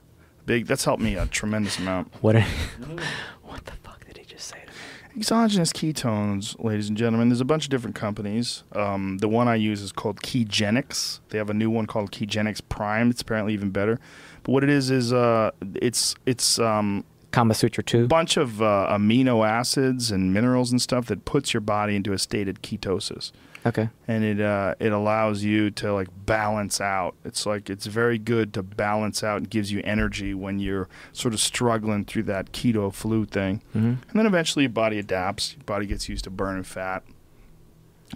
big. 0.45 0.67
That's 0.67 0.85
helped 0.85 1.03
me 1.03 1.17
a 1.17 1.25
tremendous 1.27 1.79
amount. 1.79 2.13
What? 2.21 2.37
what 3.43 3.65
the 3.65 3.73
fuck 3.83 4.05
did 4.07 4.19
he 4.19 4.25
just 4.27 4.47
say 4.47 4.61
to 4.61 4.67
me? 4.67 4.73
Exogenous 5.17 5.73
ketones, 5.73 6.63
ladies 6.63 6.89
and 6.91 6.99
gentlemen. 6.99 7.31
There's 7.31 7.41
a 7.41 7.47
bunch 7.47 7.65
of 7.65 7.71
different 7.71 7.97
companies. 7.97 8.65
Um, 8.73 9.17
the 9.19 9.29
one 9.29 9.49
I 9.49 9.55
use 9.55 9.81
is 9.81 9.91
called 9.91 10.21
Kegenix. 10.21 11.21
They 11.31 11.39
have 11.39 11.49
a 11.49 11.55
new 11.55 11.71
one 11.71 11.87
called 11.87 12.13
Kegenix 12.13 12.61
Prime. 12.69 13.09
It's 13.11 13.23
apparently 13.23 13.55
even 13.55 13.71
better. 13.71 13.99
But 14.43 14.53
what 14.53 14.63
it 14.63 14.69
is 14.69 14.91
is 14.91 15.15
uh, 15.15 15.53
it's 15.77 16.17
it's 16.27 16.59
um, 16.59 17.03
Kama 17.31 17.55
Sutra 17.55 17.83
two. 17.83 18.07
bunch 18.07 18.37
of 18.37 18.61
uh, 18.61 18.89
amino 18.91 19.47
acids 19.47 20.11
and 20.11 20.35
minerals 20.35 20.71
and 20.71 20.83
stuff 20.83 21.07
that 21.07 21.25
puts 21.25 21.55
your 21.55 21.63
body 21.63 21.97
into 21.97 22.13
a 22.13 22.19
state 22.19 22.47
of 22.47 22.61
ketosis 22.61 23.33
Okay. 23.67 23.89
and 24.07 24.23
it 24.25 24.41
uh, 24.41 24.75
it 24.79 24.93
allows 24.93 25.43
you 25.43 25.71
to 25.73 25.93
like 25.93 26.09
balance 26.25 26.81
out 26.81 27.15
it's 27.25 27.45
like 27.45 27.69
it's 27.69 27.87
very 27.87 28.17
good 28.17 28.55
to 28.55 28.63
balance 28.63 29.25
out 29.25 29.39
and 29.39 29.51
gives 29.51 29.73
you 29.73 29.81
energy 29.85 30.33
when 30.35 30.59
you're 30.61 30.89
sort 31.13 31.35
of 31.35 31.41
struggling 31.41 32.05
through 32.05 32.23
that 32.25 32.53
keto 32.53 32.93
flu 32.93 33.25
thing 33.27 33.63
hmm 33.73 33.79
and 34.09 34.15
then 34.15 34.25
eventually 34.27 34.63
your 34.65 34.71
body 34.71 34.99
adapts 34.99 35.55
your 35.57 35.65
body 35.65 35.85
gets 35.87 36.09
used 36.09 36.25
to 36.25 36.31
burning 36.31 36.63
fat 36.63 37.03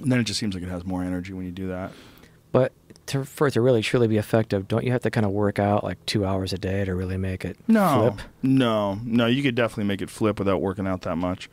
and 0.00 0.10
then 0.12 0.20
it 0.20 0.24
just 0.24 0.38
seems 0.38 0.54
like 0.54 0.62
it 0.62 0.68
has 0.68 0.84
more 0.84 1.02
energy 1.02 1.32
when 1.32 1.44
you 1.44 1.52
do 1.52 1.66
that 1.68 1.90
But 2.52 2.72
to, 3.06 3.24
for 3.24 3.48
it 3.48 3.52
to 3.52 3.60
really 3.60 3.82
truly 3.82 4.06
be 4.06 4.18
effective, 4.18 4.68
don't 4.68 4.84
you 4.84 4.92
have 4.92 5.02
to 5.02 5.10
kind 5.10 5.26
of 5.26 5.32
work 5.32 5.58
out 5.58 5.82
like 5.82 5.98
two 6.06 6.24
hours 6.24 6.52
a 6.52 6.58
day 6.58 6.84
to 6.84 6.94
really 6.94 7.16
make 7.16 7.44
it 7.44 7.56
No, 7.66 8.12
flip? 8.14 8.28
no, 8.42 9.00
no. 9.04 9.26
You 9.26 9.42
could 9.42 9.56
definitely 9.56 9.84
make 9.84 10.00
it 10.00 10.10
flip 10.10 10.38
without 10.38 10.60
working 10.60 10.86
out 10.86 11.02
that 11.02 11.16
much. 11.16 11.50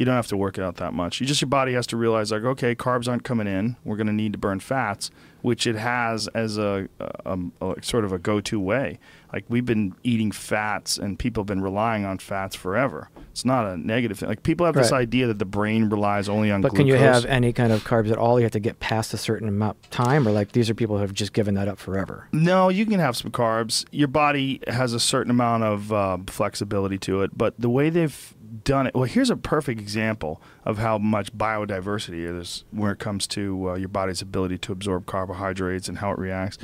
You 0.00 0.06
don't 0.06 0.14
have 0.14 0.28
to 0.28 0.36
work 0.38 0.56
it 0.56 0.64
out 0.64 0.76
that 0.76 0.94
much. 0.94 1.20
You 1.20 1.26
just 1.26 1.42
your 1.42 1.50
body 1.50 1.74
has 1.74 1.86
to 1.88 1.96
realize 1.98 2.32
like, 2.32 2.42
okay, 2.42 2.74
carbs 2.74 3.06
aren't 3.06 3.22
coming 3.22 3.46
in. 3.46 3.76
We're 3.84 3.96
going 3.96 4.06
to 4.06 4.14
need 4.14 4.32
to 4.32 4.38
burn 4.38 4.58
fats, 4.58 5.10
which 5.42 5.66
it 5.66 5.76
has 5.76 6.26
as 6.28 6.56
a, 6.56 6.88
a, 6.98 7.38
a 7.60 7.74
sort 7.82 8.06
of 8.06 8.12
a 8.12 8.18
go-to 8.18 8.58
way. 8.58 8.98
Like 9.30 9.44
we've 9.50 9.66
been 9.66 9.94
eating 10.02 10.32
fats, 10.32 10.96
and 10.96 11.18
people 11.18 11.42
have 11.42 11.46
been 11.48 11.60
relying 11.60 12.06
on 12.06 12.16
fats 12.16 12.56
forever. 12.56 13.10
It's 13.30 13.44
not 13.44 13.66
a 13.66 13.76
negative 13.76 14.18
thing. 14.18 14.30
Like 14.30 14.42
people 14.42 14.64
have 14.64 14.74
this 14.74 14.90
idea 14.90 15.26
that 15.26 15.38
the 15.38 15.44
brain 15.44 15.90
relies 15.90 16.30
only 16.30 16.50
on 16.50 16.62
But 16.62 16.70
glucose. 16.70 16.78
can 16.78 16.86
you 16.86 16.96
have 16.96 17.26
any 17.26 17.52
kind 17.52 17.70
of 17.70 17.84
carbs 17.84 18.10
at 18.10 18.16
all? 18.16 18.40
You 18.40 18.44
have 18.44 18.52
to 18.52 18.58
get 18.58 18.80
past 18.80 19.12
a 19.12 19.18
certain 19.18 19.48
amount 19.48 19.76
of 19.84 19.90
time, 19.90 20.26
or 20.26 20.32
like 20.32 20.52
these 20.52 20.70
are 20.70 20.74
people 20.74 20.96
who 20.96 21.02
have 21.02 21.12
just 21.12 21.34
given 21.34 21.54
that 21.56 21.68
up 21.68 21.78
forever. 21.78 22.26
No, 22.32 22.70
you 22.70 22.86
can 22.86 23.00
have 23.00 23.18
some 23.18 23.30
carbs. 23.30 23.84
Your 23.90 24.08
body 24.08 24.60
has 24.66 24.94
a 24.94 25.00
certain 25.00 25.30
amount 25.30 25.62
of 25.64 25.92
uh, 25.92 26.18
flexibility 26.26 26.96
to 27.00 27.20
it, 27.20 27.36
but 27.36 27.54
the 27.58 27.68
way 27.68 27.90
they've 27.90 28.34
done 28.64 28.86
it. 28.86 28.94
Well, 28.94 29.04
here's 29.04 29.30
a 29.30 29.36
perfect 29.36 29.80
example 29.80 30.40
of 30.64 30.78
how 30.78 30.98
much 30.98 31.32
biodiversity 31.36 32.40
is 32.40 32.64
when 32.70 32.90
it 32.90 32.98
comes 32.98 33.26
to 33.28 33.70
uh, 33.70 33.74
your 33.74 33.88
body's 33.88 34.22
ability 34.22 34.58
to 34.58 34.72
absorb 34.72 35.06
carbohydrates 35.06 35.88
and 35.88 35.98
how 35.98 36.12
it 36.12 36.18
reacts. 36.18 36.58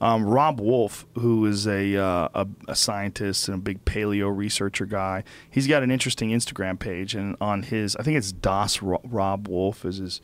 Um, 0.00 0.24
Robb 0.24 0.60
Wolf, 0.60 1.04
who 1.14 1.44
is 1.44 1.66
a, 1.66 1.96
uh, 1.96 2.28
a 2.34 2.48
a 2.68 2.74
scientist 2.74 3.48
and 3.48 3.58
a 3.58 3.60
big 3.60 3.84
paleo 3.84 4.34
researcher 4.34 4.86
guy, 4.86 5.24
he's 5.50 5.66
got 5.66 5.82
an 5.82 5.90
interesting 5.90 6.30
Instagram 6.30 6.78
page, 6.78 7.14
and 7.14 7.36
on 7.38 7.64
his, 7.64 7.96
I 7.96 8.02
think 8.02 8.16
it's 8.16 8.32
Das 8.32 8.80
Robb 8.82 9.46
Wolf 9.46 9.84
is 9.84 9.98
his 9.98 10.20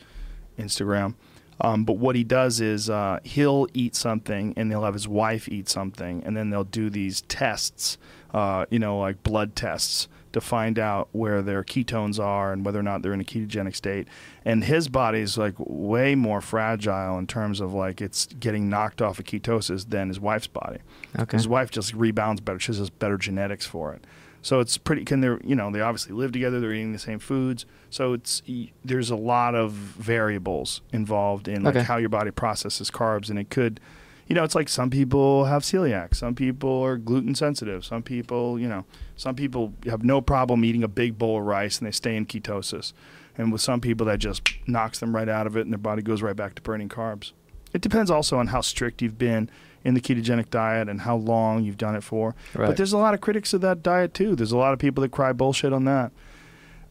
Instagram. 0.59 1.15
Um, 1.61 1.85
but 1.85 1.99
what 1.99 2.17
he 2.17 2.25
does 2.25 2.61
is 2.61 2.91
uh, 2.91 3.21
he'll 3.25 3.67
eat 3.73 3.95
something 3.95 4.53
and 4.57 4.71
they'll 4.71 4.85
have 4.85 4.95
his 4.95 5.09
wife 5.09 5.49
eat 5.49 5.69
something, 5.69 6.23
and 6.25 6.37
then 6.37 6.51
they'll 6.51 6.65
do 6.65 6.89
these 6.89 7.21
tests, 7.23 7.99
uh, 8.33 8.67
you 8.71 8.79
know, 8.79 8.99
like 8.99 9.23
blood 9.23 9.55
tests 9.57 10.09
to 10.37 10.41
find 10.43 10.79
out 10.79 11.09
where 11.13 11.41
their 11.41 11.65
ketones 11.65 12.23
are 12.23 12.53
and 12.53 12.63
whether 12.65 12.79
or 12.79 12.83
not 12.83 13.01
they're 13.01 13.15
in 13.15 13.21
a 13.21 13.25
ketogenic 13.25 13.75
state. 13.75 14.07
And 14.45 14.63
his 14.65 14.87
body's 14.89 15.37
like 15.39 15.55
way 15.59 16.15
more 16.15 16.41
fragile 16.43 17.19
in 17.19 17.27
terms 17.27 17.59
of 17.61 17.73
like 17.73 18.01
it's 18.03 18.27
getting 18.27 18.69
knocked 18.69 19.01
off 19.01 19.19
of 19.19 19.25
ketosis 19.25 19.89
than 19.89 20.09
his 20.09 20.21
wife's 20.21 20.47
body. 20.47 20.81
Okay. 21.19 21.37
His 21.39 21.49
wife 21.49 21.71
just 21.71 21.95
rebounds 21.95 22.43
better. 22.43 22.59
She 22.59 22.75
has 22.75 22.91
better 22.91 23.17
genetics 23.17 23.65
for 23.65 23.95
it. 23.95 24.05
So 24.43 24.61
it's 24.61 24.79
pretty. 24.79 25.05
Can 25.05 25.23
they? 25.23 25.29
You 25.43 25.57
know, 25.57 25.73
they 25.73 25.81
obviously 25.81 26.13
live 26.15 26.31
together. 26.31 26.61
They're 26.61 26.73
eating 26.75 26.93
the 26.93 26.99
same 27.01 27.19
foods. 27.19 27.67
So 27.91 28.13
it's 28.13 28.43
there's 28.85 29.11
a 29.11 29.17
lot 29.17 29.57
of 29.57 29.73
variables 29.73 30.83
involved 30.93 31.49
in 31.49 31.65
like 31.65 31.75
Okay. 31.77 31.85
how 31.85 31.97
your 31.97 32.11
body 32.11 32.31
processes 32.31 32.89
carbs, 32.91 33.29
and 33.29 33.39
it 33.41 33.51
could, 33.51 33.81
you 34.27 34.35
know, 34.35 34.45
it's 34.45 34.55
like 34.55 34.69
some 34.69 34.91
people 34.91 35.45
have 35.45 35.63
celiac, 35.63 36.15
some 36.15 36.35
people 36.35 36.83
are 36.83 36.97
gluten 36.97 37.35
sensitive, 37.35 37.85
some 37.85 38.03
people, 38.03 38.59
you 38.59 38.69
know, 38.69 38.85
some 39.17 39.35
people 39.35 39.73
have 39.87 40.03
no 40.03 40.21
problem 40.21 40.65
eating 40.65 40.83
a 40.83 40.89
big 40.89 41.19
bowl 41.19 41.39
of 41.39 41.45
rice 41.45 41.79
and 41.79 41.87
they 41.87 41.93
stay 41.93 42.17
in 42.17 42.27
ketosis, 42.27 42.93
and 43.39 43.53
with 43.53 43.61
some 43.61 43.81
people 43.81 44.07
that 44.07 44.19
just 44.19 44.43
knocks 44.67 44.99
them 44.99 45.15
right 45.15 45.29
out 45.29 45.47
of 45.47 45.57
it, 45.57 45.63
and 45.63 45.73
their 45.73 45.79
body 45.79 46.03
goes 46.03 46.23
right 46.23 46.37
back 46.37 46.55
to 46.57 46.63
burning 46.63 46.89
carbs. 46.89 47.33
It 47.73 47.81
depends 47.83 48.11
also 48.11 48.39
on 48.39 48.49
how 48.49 48.63
strict 48.63 49.03
you've 49.03 49.19
been 49.19 49.51
in 49.85 49.95
the 49.95 50.01
ketogenic 50.01 50.51
diet 50.51 50.89
and 50.89 51.03
how 51.03 51.17
long 51.17 51.63
you've 51.63 51.77
done 51.77 51.95
it 51.95 52.03
for. 52.03 52.35
Right. 52.55 52.67
But 52.67 52.77
there's 52.77 52.93
a 52.93 52.99
lot 52.99 53.15
of 53.15 53.21
critics 53.21 53.53
of 53.55 53.61
that 53.61 53.83
diet 53.83 54.15
too. 54.15 54.35
There's 54.35 54.53
a 54.53 54.57
lot 54.57 54.73
of 54.73 54.79
people 54.79 55.03
that 55.03 55.13
cry 55.13 55.33
bullshit 55.33 55.73
on 55.73 55.85
that. 55.85 56.11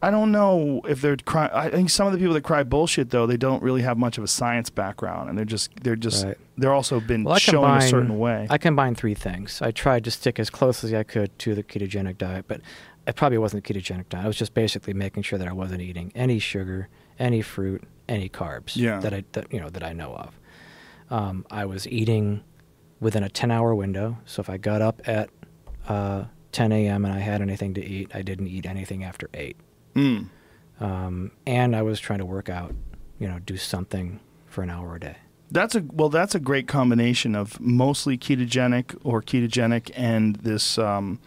I 0.07 0.11
don't 0.11 0.31
know 0.31 0.81
if 0.87 1.01
they're 1.01 1.17
crying. 1.17 1.51
I 1.53 1.69
think 1.69 1.89
some 1.89 2.05
of 2.07 2.13
the 2.13 2.19
people 2.19 2.33
that 2.35 2.43
cry 2.43 2.63
bullshit 2.63 3.09
though, 3.09 3.25
they 3.25 3.37
don't 3.37 3.63
really 3.63 3.81
have 3.81 3.97
much 3.97 4.17
of 4.19 4.23
a 4.23 4.27
science 4.27 4.69
background, 4.69 5.29
and 5.29 5.37
they're 5.37 5.45
just 5.57 5.71
they're 5.83 5.95
just 5.95 6.25
Right. 6.25 6.37
they're 6.57 6.73
also 6.73 6.99
been 6.99 7.23
Well, 7.23 7.37
shown 7.37 7.63
combine, 7.63 7.81
a 7.81 7.89
certain 7.89 8.19
way. 8.19 8.47
I 8.49 8.57
combined 8.57 8.97
three 8.97 9.15
things. 9.15 9.61
I 9.61 9.71
tried 9.71 10.03
to 10.03 10.11
stick 10.11 10.39
as 10.39 10.49
close 10.49 10.83
as 10.83 10.93
I 10.93 11.03
could 11.03 11.37
to 11.39 11.55
the 11.55 11.63
ketogenic 11.63 12.17
diet, 12.19 12.45
but 12.47 12.61
it 13.07 13.15
probably 13.15 13.37
wasn't 13.39 13.67
a 13.67 13.73
ketogenic 13.73 14.09
diet. 14.09 14.25
I 14.25 14.27
was 14.27 14.37
just 14.37 14.53
basically 14.53 14.93
making 14.93 15.23
sure 15.23 15.39
that 15.39 15.47
I 15.47 15.53
wasn't 15.53 15.81
eating 15.81 16.11
any 16.15 16.37
sugar, 16.39 16.87
any 17.17 17.41
fruit, 17.41 17.83
any 18.07 18.29
carbs 18.29 18.75
Yeah. 18.75 18.99
that 18.99 19.13
I 19.13 19.23
that 19.33 19.51
you 19.51 19.59
know 19.59 19.69
that 19.69 19.83
I 19.83 19.93
know 19.93 20.13
of. 20.15 20.39
Um, 21.09 21.45
I 21.51 21.65
was 21.65 21.87
eating 21.87 22.43
within 22.99 23.23
a 23.23 23.29
10-hour 23.29 23.75
window. 23.75 24.17
So 24.25 24.39
if 24.41 24.49
I 24.49 24.57
got 24.57 24.81
up 24.81 25.01
at 25.07 25.29
uh, 25.87 26.25
10 26.51 26.71
a.m. 26.71 27.05
and 27.05 27.13
I 27.13 27.19
had 27.19 27.41
anything 27.41 27.73
to 27.75 27.83
eat, 27.85 28.09
I 28.13 28.21
didn't 28.21 28.47
eat 28.47 28.65
anything 28.65 29.03
after 29.03 29.29
eight. 29.33 29.57
Mm. 29.95 30.29
Um, 30.79 31.31
and 31.47 31.75
I 31.75 31.81
was 31.81 31.99
trying 31.99 32.19
to 32.19 32.25
work 32.25 32.49
out, 32.49 32.75
you 33.19 33.27
know, 33.27 33.39
do 33.39 33.57
something 33.57 34.19
for 34.45 34.61
an 34.61 34.69
hour 34.69 34.95
a 34.95 34.99
day. 34.99 35.17
That's 35.51 35.75
a 35.75 35.83
well. 35.91 36.09
That's 36.09 36.33
a 36.35 36.39
great 36.39 36.67
combination 36.67 37.35
of 37.35 37.59
mostly 37.61 38.17
ketogenic 38.17 38.97
or 39.03 39.21
ketogenic 39.21 39.91
and 39.95 40.35
this 40.37 40.77
um, 40.77 41.19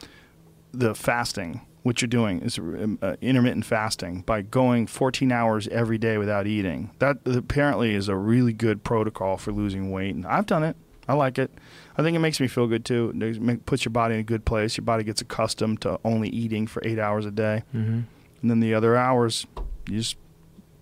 the 0.72 0.94
fasting. 0.94 1.62
What 1.84 2.02
you're 2.02 2.08
doing 2.08 2.40
is 2.42 2.58
um, 2.58 2.98
uh, 3.00 3.16
intermittent 3.22 3.64
fasting 3.64 4.22
by 4.22 4.42
going 4.42 4.88
14 4.88 5.32
hours 5.32 5.68
every 5.68 5.96
day 5.96 6.18
without 6.18 6.46
eating. 6.46 6.90
That 6.98 7.18
apparently 7.24 7.94
is 7.94 8.08
a 8.08 8.16
really 8.16 8.52
good 8.52 8.82
protocol 8.84 9.38
for 9.38 9.52
losing 9.52 9.90
weight, 9.90 10.14
and 10.14 10.26
I've 10.26 10.44
done 10.46 10.64
it. 10.64 10.76
I 11.06 11.14
like 11.14 11.38
it. 11.38 11.50
I 11.96 12.02
think 12.02 12.14
it 12.14 12.18
makes 12.18 12.40
me 12.40 12.48
feel 12.48 12.66
good 12.66 12.84
too. 12.84 13.12
It 13.14 13.64
puts 13.64 13.84
your 13.84 13.92
body 13.92 14.14
in 14.14 14.20
a 14.20 14.24
good 14.24 14.44
place. 14.44 14.76
Your 14.76 14.84
body 14.84 15.04
gets 15.04 15.22
accustomed 15.22 15.80
to 15.82 15.98
only 16.04 16.28
eating 16.28 16.66
for 16.66 16.82
eight 16.84 16.98
hours 16.98 17.24
a 17.24 17.30
day, 17.30 17.62
Mm-hmm. 17.74 18.00
And 18.42 18.50
then 18.50 18.60
the 18.60 18.74
other 18.74 18.96
hours 18.96 19.46
you 19.88 19.98
just 19.98 20.16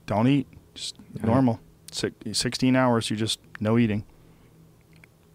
don't 0.07 0.27
eat. 0.29 0.47
Just 0.75 0.97
Yeah. 1.15 1.27
normal. 1.27 1.61
Six, 1.91 2.15
16 2.39 2.77
hours, 2.77 3.09
you 3.11 3.17
just 3.17 3.41
no 3.61 3.79
eating. 3.79 4.05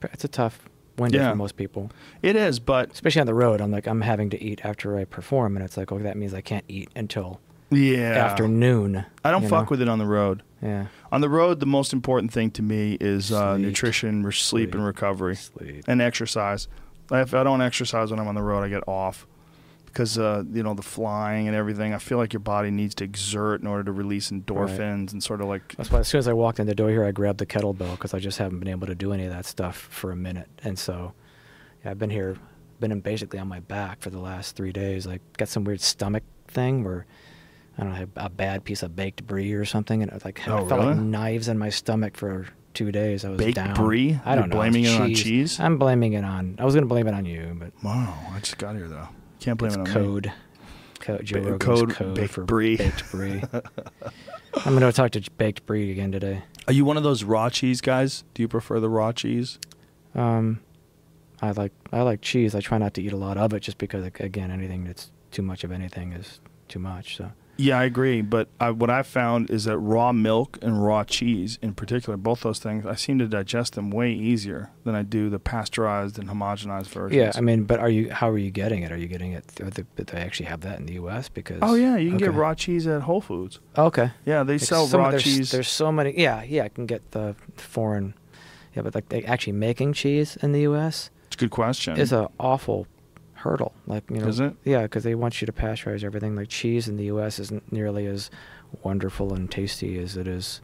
It's 0.03 0.24
a 0.24 0.27
tough 0.27 0.67
window 0.98 1.19
Yeah. 1.19 1.30
for 1.32 1.35
most 1.35 1.56
people. 1.56 1.91
It 2.22 2.35
is, 2.35 2.59
but 2.59 2.91
especially 2.91 3.22
on 3.22 3.27
the 3.27 3.33
road. 3.33 3.61
I'm 3.61 3.72
like, 3.72 3.88
I'm 3.88 4.01
having 4.01 4.30
to 4.32 4.41
eat 4.43 4.61
after 4.64 4.98
I 4.98 5.06
perform, 5.06 5.56
and 5.56 5.64
it's 5.66 5.77
like, 5.77 5.91
okay, 5.91 6.03
that 6.03 6.17
means 6.17 6.33
I 6.33 6.41
can't 6.41 6.66
eat 6.67 6.90
until 6.95 7.40
yeah, 7.69 8.11
afternoon. 8.25 9.06
I 9.24 9.32
don't 9.32 9.48
fuck 9.48 9.66
know? 9.66 9.72
with 9.72 9.82
it 9.82 9.88
on 9.90 9.98
the 10.00 10.06
road. 10.06 10.43
Yeah, 10.61 10.88
On 11.11 11.22
the 11.22 11.30
road, 11.30 11.59
the 11.59 11.66
most 11.66 11.91
important 11.93 12.32
thing 12.32 12.51
to 12.51 12.61
me 12.61 12.95
is 13.01 13.32
uh, 13.32 13.58
nutrition, 13.58 14.24
re- 14.24 14.32
sleep, 14.32 14.75
and 14.75 14.85
recovery, 14.85 15.35
sleep. 15.35 15.85
and 15.88 16.00
exercise. 16.01 16.67
If 17.11 17.33
I 17.33 17.43
don't 17.43 17.61
exercise 17.61 18.11
when 18.11 18.19
I'm 18.19 18.27
on 18.27 18.35
the 18.35 18.43
road, 18.43 18.61
I 18.64 18.69
get 18.69 18.83
off 18.88 19.25
because 19.91 20.17
uh, 20.17 20.43
you 20.51 20.63
know 20.63 20.73
the 20.73 20.81
flying 20.81 21.47
and 21.47 21.55
everything. 21.55 21.93
I 21.93 21.97
feel 21.97 22.17
like 22.17 22.33
your 22.33 22.39
body 22.39 22.71
needs 22.71 22.95
to 22.95 23.03
exert 23.03 23.61
in 23.61 23.67
order 23.67 23.83
to 23.85 23.91
release 23.91 24.31
endorphins 24.31 25.11
and 25.11 25.21
sort 25.23 25.41
of 25.41 25.47
like 25.47 25.75
That's 25.75 25.91
why 25.91 25.99
as 25.99 26.07
soon 26.07 26.19
as 26.19 26.27
I 26.27 26.33
walked 26.33 26.59
in 26.59 26.67
the 26.67 26.75
door 26.75 26.89
here, 26.89 27.03
I 27.05 27.11
grabbed 27.11 27.39
the 27.39 27.45
kettlebell 27.45 27.91
because 27.91 28.13
I 28.13 28.19
just 28.19 28.37
haven't 28.37 28.59
been 28.59 28.67
able 28.69 28.87
to 28.87 28.95
do 28.95 29.13
any 29.13 29.25
of 29.25 29.31
that 29.31 29.45
stuff 29.45 29.75
for 29.77 30.11
a 30.11 30.15
minute. 30.15 30.47
And 30.63 30.77
so, 30.79 31.13
yeah, 31.83 31.91
I've 31.91 31.99
been 31.99 32.09
here, 32.09 32.37
been 32.79 32.91
in 32.91 33.01
basically 33.01 33.39
on 33.39 33.47
my 33.47 33.59
back 33.59 34.01
for 34.01 34.09
the 34.09 34.19
last 34.19 34.55
three 34.55 34.71
days. 34.71 35.05
Like, 35.05 35.21
got 35.37 35.49
some 35.49 35.63
weird 35.63 35.81
stomach 35.81 36.23
thing 36.47 36.83
where 36.83 37.05
I 37.77 37.83
don't 37.83 37.93
know, 37.93 38.07
a 38.17 38.29
bad 38.29 38.63
piece 38.63 38.83
of 38.83 38.95
baked 38.95 39.25
brie 39.25 39.53
or 39.53 39.65
something, 39.65 40.01
and 40.01 40.11
it 40.11 40.13
was 40.13 40.25
like 40.25 40.47
Oh, 40.47 40.65
I 40.65 40.67
felt 40.69 40.81
like 40.85 40.97
knives 40.97 41.47
in 41.47 41.57
my 41.57 41.69
stomach 41.69 42.17
for 42.17 42.47
two 42.73 42.91
days. 42.91 43.25
I 43.25 43.29
was 43.29 43.37
Baked 43.37 43.55
down. 43.55 43.73
brie? 43.75 44.19
I 44.25 44.35
don't 44.35 44.45
You're 44.45 44.47
know. 44.47 44.55
blaming 44.55 44.83
it 44.85 44.99
on 45.01 45.13
cheese? 45.13 45.59
I'm 45.59 45.77
blaming 45.77 46.13
it 46.13 46.23
on. 46.23 46.55
I 46.59 46.63
was 46.65 46.73
gonna 46.75 46.85
blame 46.85 47.07
it 47.07 47.13
on 47.13 47.25
you, 47.25 47.55
but 47.59 47.71
Wow, 47.83 48.17
I 48.33 48.39
just 48.39 48.57
got 48.57 48.75
here 48.75 48.87
though. 48.87 49.07
Can't 49.41 49.57
blame 49.59 49.69
it's 49.71 49.75
it 49.75 49.79
on 49.79 49.83
me. 49.85 49.91
code. 49.91 50.33
Code. 50.99 51.25
Joe 51.25 51.41
Ba- 51.41 51.57
code 51.57 51.89
code, 51.89 52.15
baked 52.15 52.33
for 52.33 52.43
brie. 52.43 52.77
baked 52.77 53.09
brie. 53.11 53.43
I'm 54.65 54.73
gonna 54.73 54.91
talk 54.91 55.11
to 55.11 55.31
baked 55.37 55.65
brie 55.65 55.91
again 55.91 56.11
today. 56.11 56.43
Are 56.67 56.73
you 56.73 56.85
one 56.85 56.95
of 56.95 57.03
those 57.03 57.23
raw 57.23 57.49
cheese 57.49 57.81
guys? 57.81 58.23
Do 58.35 58.43
you 58.43 58.47
prefer 58.47 58.79
the 58.79 58.87
raw 58.89 59.11
cheese? 59.11 59.57
Um, 60.13 60.59
I 61.41 61.51
like 61.51 61.71
I 61.91 62.03
like 62.03 62.21
cheese. 62.21 62.53
I 62.53 62.59
try 62.61 62.77
not 62.77 62.93
to 62.93 63.01
eat 63.01 63.13
a 63.13 63.17
lot 63.17 63.37
of 63.37 63.51
it, 63.53 63.61
just 63.61 63.79
because 63.79 64.05
again, 64.05 64.51
anything 64.51 64.83
that's 64.83 65.11
too 65.31 65.41
much 65.41 65.63
of 65.63 65.71
anything 65.71 66.13
is 66.13 66.39
too 66.67 66.79
much. 66.79 67.17
So 67.17 67.31
Yeah, 67.61 67.80
I 67.80 67.83
agree. 67.83 68.22
But 68.22 68.48
I, 68.59 68.72
what 68.72 68.90
I've 68.90 69.07
found 69.07 69.49
is 69.49 69.65
that 69.65 69.77
raw 69.77 70.11
milk 70.11 70.57
and 70.61 70.83
raw 70.83 71.03
cheese, 71.03 71.59
in 71.61 71.73
particular, 71.73 72.17
both 72.17 72.41
those 72.41 72.59
things, 72.59 72.85
I 72.85 72.95
seem 72.95 73.19
to 73.19 73.27
digest 73.27 73.73
them 73.73 73.91
way 73.91 74.11
easier 74.11 74.72
than 74.83 74.95
I 74.95 75.03
do 75.03 75.30
the 75.30 75.40
pasteurized 75.40 76.17
and 76.17 76.30
homogenized 76.30 76.88
versions. 76.88 77.15
yeah, 77.17 77.31
I 77.35 77.41
mean, 77.41 77.64
but 77.65 77.80
are 77.80 77.90
you? 77.90 78.09
How 78.11 78.30
are 78.30 78.38
you 78.38 78.51
getting 78.51 78.83
it? 78.83 78.91
Are 78.91 78.98
you 78.98 79.07
getting 79.07 79.33
it? 79.33 79.48
The, 79.49 79.85
but 79.95 80.07
they 80.07 80.17
actually 80.19 80.48
have 80.48 80.61
that 80.61 80.80
in 80.80 80.85
the 80.88 80.93
U.S. 80.93 81.30
because 81.30 81.59
oh 81.61 81.75
yeah, 81.75 81.98
you 81.98 82.09
can 82.09 82.17
get 82.17 82.33
raw 82.33 82.53
cheese 82.56 82.88
at 82.88 83.01
Whole 83.03 83.22
Foods. 83.22 83.59
Okay. 83.77 84.11
Yeah, 84.25 84.43
they 84.43 84.53
Like 84.53 84.61
sell 84.61 84.88
some- 84.88 84.99
raw 85.01 85.11
there's, 85.11 85.23
cheese. 85.23 85.51
There's 85.51 85.67
so 85.69 85.91
many. 85.91 86.19
Yeah, 86.19 86.43
yeah. 86.43 86.64
I 86.64 86.69
can 86.69 86.85
get 86.85 87.11
the 87.11 87.35
foreign. 87.56 88.15
Yeah, 88.75 88.81
but 88.83 88.95
like 88.95 89.09
they 89.09 89.23
actually 89.23 89.53
making 89.53 89.93
cheese 89.93 90.38
in 90.41 90.51
the 90.53 90.61
U.S. 90.61 91.09
It's 91.27 91.35
a 91.35 91.40
good 91.40 91.51
question. 91.51 91.99
It's 91.99 92.11
an 92.11 92.27
awful 92.40 92.88
hurdle. 93.41 93.73
Like 93.87 94.09
you 94.09 94.17
know, 94.17 94.27
Is 94.27 94.39
it? 94.39 94.55
Yeah, 94.63 94.83
because 94.83 95.03
they 95.03 95.15
want 95.15 95.41
you 95.41 95.45
to 95.45 95.51
pasteurize 95.51 96.03
everything. 96.03 96.35
Like 96.35 96.49
cheese 96.49 96.87
in 96.87 96.97
the 96.97 97.05
U.S. 97.05 97.39
isn't 97.39 97.71
nearly 97.71 98.05
as 98.07 98.29
wonderful 98.83 99.33
and 99.33 99.49
tasty 99.51 99.97
as 99.99 100.17
it 100.17 100.27
is 100.27 100.61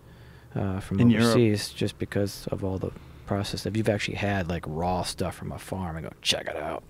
uh, 0.56 0.80
from 0.80 1.00
In 1.00 1.10
Europe. 1.10 1.38
just 1.76 2.00
because 2.00 2.48
of 2.52 2.64
all 2.64 2.78
the 2.78 2.92
process. 3.26 3.66
If 3.66 3.78
you've 3.78 3.90
actually 3.90 4.16
had 4.16 4.50
like 4.50 4.64
raw 4.68 5.04
stuff 5.04 5.36
from 5.36 5.52
a 5.52 5.60
farm, 5.60 5.98
and 5.98 6.06
go 6.06 6.14
check 6.22 6.48
it 6.48 6.56
out. 6.56 6.84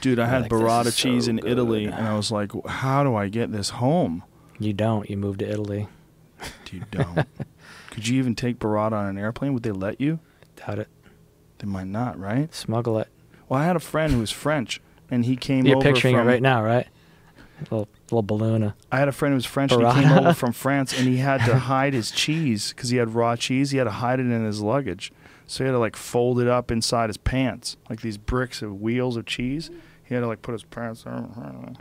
Dude, 0.00 0.18
I 0.18 0.26
had 0.26 0.42
like, 0.42 0.50
burrata 0.50 0.96
cheese 0.96 1.26
so 1.26 1.30
in 1.30 1.46
Italy, 1.46 1.84
and 1.84 1.94
I 1.94 2.16
was 2.16 2.32
like, 2.32 2.50
how 2.66 3.04
do 3.04 3.14
I 3.14 3.28
get 3.28 3.52
this 3.52 3.70
home? 3.70 4.24
You 4.58 4.72
don't. 4.72 5.08
You 5.08 5.16
move 5.16 5.38
to 5.38 5.48
Italy. 5.48 5.88
You 6.72 6.82
don't. 6.90 7.26
Could 7.90 8.08
you 8.08 8.18
even 8.18 8.34
take 8.34 8.58
burrata 8.58 8.92
on 8.94 9.06
an 9.06 9.18
airplane? 9.18 9.52
Would 9.52 9.62
they 9.62 9.72
let 9.72 10.00
you? 10.00 10.20
Doubt 10.56 10.78
it. 10.78 10.88
They 11.58 11.66
might 11.66 11.86
not, 11.86 12.18
right? 12.18 12.52
Smuggle 12.54 12.98
it. 12.98 13.08
Well, 13.46 13.60
I 13.60 13.66
had 13.66 13.76
a 13.76 13.80
friend 13.80 14.10
who 14.14 14.20
was 14.20 14.30
French, 14.30 14.80
and 15.12 15.26
he 15.26 15.36
came 15.36 15.66
You're 15.66 15.80
picturing 15.80 16.16
from, 16.16 16.26
it 16.26 16.30
right 16.32 16.42
now, 16.42 16.64
right? 16.64 16.88
Little 17.60 17.86
little 18.10 18.22
balloon. 18.22 18.62
of- 18.64 18.72
I 18.90 18.98
had 18.98 19.08
a 19.08 19.12
friend 19.12 19.32
who 19.32 19.36
was 19.36 19.46
French, 19.46 19.70
and 19.70 19.86
he 19.86 20.02
came 20.02 20.10
over 20.10 20.32
from 20.32 20.52
France, 20.52 20.98
and 20.98 21.06
he 21.06 21.18
had 21.18 21.44
to 21.44 21.58
hide 21.70 21.92
his 21.92 22.10
cheese 22.10 22.72
because 22.72 22.88
he 22.88 22.96
had 22.96 23.14
raw 23.14 23.36
cheese. 23.36 23.70
He 23.70 23.78
had 23.78 23.84
to 23.84 23.90
hide 23.90 24.18
it 24.18 24.26
in 24.26 24.44
his 24.44 24.60
luggage, 24.60 25.12
so 25.46 25.62
he 25.62 25.68
had 25.68 25.72
to 25.72 25.78
like 25.78 25.94
fold 25.94 26.40
it 26.40 26.48
up 26.48 26.70
inside 26.72 27.08
his 27.10 27.18
pants, 27.18 27.76
like 27.88 28.00
these 28.00 28.16
bricks 28.16 28.62
of 28.62 28.80
wheels 28.80 29.16
of 29.16 29.26
cheese. 29.26 29.70
He 30.02 30.14
had 30.14 30.22
to 30.22 30.26
like 30.26 30.42
put 30.42 30.52
his 30.52 30.64
pants, 30.64 31.04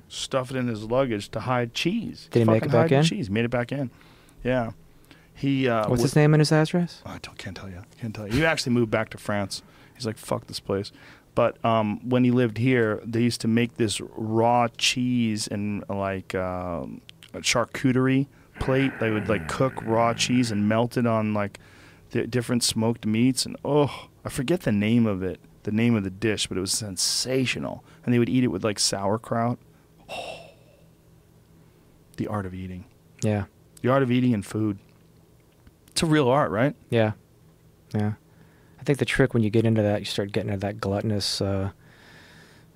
stuff 0.08 0.52
it 0.52 0.58
in 0.58 0.68
his 0.68 0.84
luggage 0.84 1.30
to 1.30 1.40
hide 1.40 1.74
cheese. 1.74 2.28
Did 2.32 2.40
he 2.40 2.46
make 2.46 2.64
it 2.64 2.72
back 2.72 2.92
in? 2.92 3.04
Cheese 3.04 3.30
made 3.30 3.46
it 3.46 3.52
back 3.52 3.72
in. 3.72 3.90
Yeah, 4.44 4.72
he. 5.34 5.68
Uh, 5.70 5.90
What's 5.90 6.04
his 6.04 6.16
name 6.16 6.34
and 6.34 6.42
his 6.42 6.52
address? 6.52 7.02
I 7.06 7.18
don't, 7.22 7.38
can't 7.38 7.56
tell 7.56 7.70
you. 7.70 7.82
Can't 8.00 8.14
tell 8.14 8.28
you. 8.28 8.34
He 8.34 8.46
actually 8.46 8.74
moved 8.74 8.92
back 8.92 9.10
to 9.12 9.18
France. 9.18 9.64
He's 9.96 10.06
like, 10.06 10.18
fuck 10.18 10.48
this 10.48 10.60
place. 10.60 10.92
But 11.34 11.64
um, 11.64 12.08
when 12.08 12.24
he 12.24 12.32
lived 12.32 12.58
here, 12.58 13.02
they 13.06 13.22
used 13.22 13.42
to 13.42 13.48
make 13.48 13.78
this 13.78 14.02
raw 14.02 14.68
cheese 14.78 15.48
and 15.48 15.84
like 15.90 16.34
a 16.34 16.88
charcuterie 17.36 18.28
plate. 18.60 18.92
They 19.00 19.12
would 19.12 19.30
like 19.30 19.48
cook 19.48 19.74
raw 19.84 20.14
cheese 20.14 20.52
and 20.52 20.68
melt 20.68 20.98
it 20.98 21.08
on 21.08 21.34
like 21.34 21.60
the 22.12 22.28
different 22.28 22.64
smoked 22.64 23.06
meats. 23.06 23.46
And 23.46 23.56
oh, 23.64 24.10
I 24.26 24.30
forget 24.30 24.62
the 24.62 24.72
name 24.72 25.06
of 25.08 25.24
it, 25.24 25.40
the 25.64 25.72
name 25.72 25.96
of 25.96 26.04
the 26.04 26.10
dish, 26.10 26.48
but 26.48 26.58
it 26.58 26.62
was 26.62 26.74
sensational. 26.74 27.84
And 28.06 28.14
they 28.14 28.20
would 28.20 28.30
eat 28.30 28.44
it 28.44 28.50
with 28.50 28.64
like 28.64 28.80
sauerkraut. 28.80 29.58
Oh, 30.10 30.50
the 32.18 32.28
art 32.28 32.46
of 32.46 32.54
eating. 32.54 32.86
Yeah. 33.24 33.46
The 33.82 33.90
art 33.90 34.04
of 34.04 34.12
eating 34.12 34.34
and 34.34 34.46
food. 34.46 34.80
It's 35.88 36.04
a 36.04 36.06
real 36.06 36.28
art, 36.28 36.52
right? 36.52 36.76
Yeah. 36.90 37.14
Yeah. 37.94 38.14
I 38.82 38.84
think 38.84 38.98
the 39.00 39.06
trick 39.06 39.34
when 39.36 39.44
you 39.44 39.52
get 39.52 39.64
into 39.66 39.82
that, 39.84 40.00
you 40.00 40.06
start 40.06 40.32
getting 40.32 40.50
into 40.50 40.60
that 40.66 40.82
gluttonous 40.82 41.40
uh, 41.40 41.70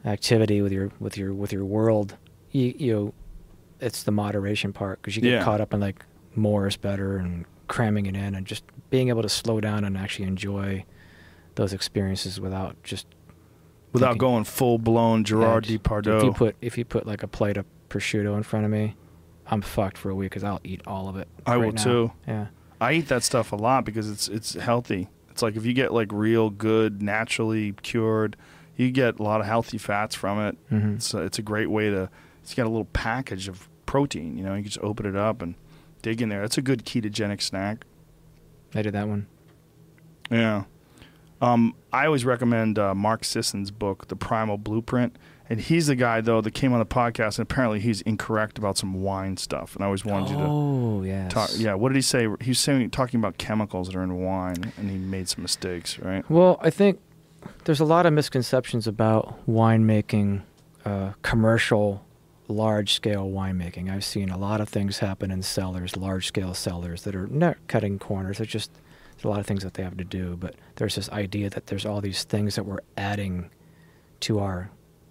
activity 0.05 0.61
with 0.61 0.71
your 0.71 0.91
with 0.99 1.17
your 1.17 1.33
with 1.33 1.51
your 1.51 1.65
world. 1.65 2.15
You 2.51 2.73
you, 2.77 3.13
it's 3.79 4.03
the 4.03 4.11
moderation 4.11 4.71
part 4.71 5.01
because 5.01 5.15
you 5.15 5.21
get 5.21 5.31
Yeah. 5.31 5.43
caught 5.43 5.61
up 5.61 5.73
in 5.73 5.79
like 5.79 6.05
more 6.35 6.67
is 6.67 6.77
better 6.77 7.17
and 7.17 7.45
cramming 7.67 8.05
it 8.05 8.15
in 8.15 8.35
and 8.35 8.45
just 8.45 8.63
being 8.89 9.09
able 9.09 9.23
to 9.23 9.29
slow 9.29 9.59
down 9.59 9.83
and 9.83 9.97
actually 9.97 10.27
enjoy 10.27 10.85
those 11.55 11.73
experiences 11.73 12.39
without 12.39 12.75
just 12.83 13.07
Without 13.93 14.09
thinking- 14.09 14.19
going 14.19 14.43
full 14.43 14.77
blown 14.77 15.23
Gerard 15.23 15.65
Yeah, 15.67 15.77
Depardieu. 15.77 16.17
If 16.17 16.23
you 16.23 16.31
put 16.33 16.55
if 16.61 16.77
you 16.77 16.85
put 16.85 17.07
like 17.07 17.23
a 17.23 17.27
plate 17.27 17.57
of 17.57 17.65
prosciutto 17.89 18.35
in 18.37 18.43
front 18.43 18.65
of 18.65 18.71
me, 18.71 18.95
I'm 19.47 19.61
fucked 19.61 19.97
for 19.97 20.09
a 20.11 20.15
week 20.15 20.29
because 20.31 20.43
I'll 20.43 20.61
eat 20.63 20.81
all 20.85 21.07
of 21.09 21.15
it. 21.15 21.27
I 21.45 21.57
will 21.57 21.71
now. 21.71 21.83
too. 21.83 22.11
Yeah. 22.27 22.47
I 22.79 22.93
eat 22.93 23.07
that 23.07 23.23
stuff 23.23 23.51
a 23.51 23.55
lot 23.55 23.85
because 23.85 24.09
it's 24.11 24.27
it's 24.27 24.53
healthy. 24.53 25.07
It's 25.35 25.41
like 25.41 25.57
if 25.57 25.65
you 25.65 25.73
get 25.73 25.91
like 25.93 26.13
real 26.13 26.49
good, 26.49 27.01
naturally 27.01 27.73
cured, 27.83 28.37
you 28.77 28.89
get 28.89 29.19
a 29.19 29.21
lot 29.23 29.41
of 29.41 29.45
healthy 29.47 29.77
fats 29.77 30.15
from 30.15 30.39
it. 30.39 30.57
Mhm. 30.71 30.95
It's 30.95 31.13
a, 31.13 31.17
it's 31.23 31.37
a 31.37 31.41
great 31.41 31.69
way 31.69 31.89
to. 31.89 32.09
It's 32.41 32.53
got 32.53 32.63
a 32.67 32.69
little 32.69 32.85
package 32.85 33.49
of 33.49 33.67
protein. 33.85 34.37
You 34.37 34.45
know, 34.45 34.53
you 34.55 34.61
can 34.63 34.71
just 34.71 34.79
open 34.83 35.05
it 35.05 35.17
up 35.17 35.41
and 35.41 35.55
dig 36.01 36.21
in 36.21 36.29
there. 36.29 36.39
That's 36.39 36.57
a 36.57 36.61
good 36.61 36.85
ketogenic 36.85 37.41
snack. 37.41 37.83
I 38.73 38.81
did 38.81 38.93
that 38.93 39.09
one. 39.09 39.27
Yeah. 40.31 40.63
Um, 41.41 41.75
I 41.91 42.05
always 42.05 42.23
recommend 42.23 42.79
uh, 42.79 42.95
Mark 42.95 43.25
Sisson's 43.25 43.71
book, 43.71 44.07
The 44.07 44.15
Primal 44.15 44.57
Blueprint. 44.57 45.17
And 45.49 45.59
he's 45.61 45.87
the 45.87 45.95
guy, 45.95 46.21
though, 46.21 46.41
that 46.41 46.51
came 46.51 46.73
on 46.73 46.79
the 46.79 46.85
podcast, 46.85 47.37
and 47.37 47.43
apparently 47.43 47.79
he's 47.79 48.01
incorrect 48.01 48.57
about 48.57 48.77
some 48.77 49.01
wine 49.03 49.37
stuff. 49.37 49.75
And 49.75 49.83
I 49.83 49.85
always 49.85 50.03
wanted 50.03 50.31
you 50.31 50.37
to 50.37 50.43
Oh 50.43 51.03
yes. 51.03 51.31
talk. 51.31 51.49
Yeah, 51.55 51.75
what 51.75 51.89
did 51.89 51.95
he 51.97 52.01
say? 52.01 52.27
He 52.41 52.49
was 52.51 52.59
saying, 52.59 52.89
talking 52.89 53.19
about 53.19 53.37
chemicals 53.37 53.87
that 53.89 53.95
are 53.95 54.03
in 54.03 54.15
wine, 54.23 54.73
and 54.77 54.89
he 54.89 54.97
made 54.97 55.29
some 55.29 55.43
mistakes, 55.43 55.99
right? 55.99 56.27
Well, 56.31 56.59
I 56.61 56.71
think 56.71 56.99
there's 57.65 57.79
a 57.79 57.85
lot 57.85 58.07
of 58.07 58.13
misconceptions 58.13 58.87
about 58.87 59.45
winemaking, 59.47 60.41
uh, 60.83 61.11
commercial, 61.21 62.03
large 62.47 62.93
scale 62.93 63.27
winemaking. 63.29 63.89
I've 63.91 64.03
seen 64.05 64.29
a 64.29 64.37
lot 64.37 64.61
of 64.61 64.69
things 64.69 64.97
happen 64.99 65.29
in 65.29 65.43
cellars, 65.43 65.95
large 65.95 66.25
scale 66.27 66.55
cellars 66.55 67.03
that 67.03 67.15
are 67.15 67.27
not 67.27 67.57
cutting 67.67 67.99
corners. 67.99 68.39
It's 68.39 68.51
just 68.51 68.71
there's 69.15 69.25
a 69.25 69.29
lot 69.29 69.39
of 69.39 69.45
things 69.45 69.63
that 69.63 69.75
they 69.75 69.83
have 69.83 69.97
to 69.97 70.03
do. 70.03 70.35
But 70.37 70.55
there's 70.77 70.95
this 70.95 71.09
idea 71.09 71.49
that 71.51 71.67
there's 71.67 71.85
all 71.85 72.01
these 72.01 72.23
things 72.23 72.55
that 72.55 72.63
we're 72.65 72.79
adding 72.97 73.49
to 74.21 74.39
our 74.39 74.69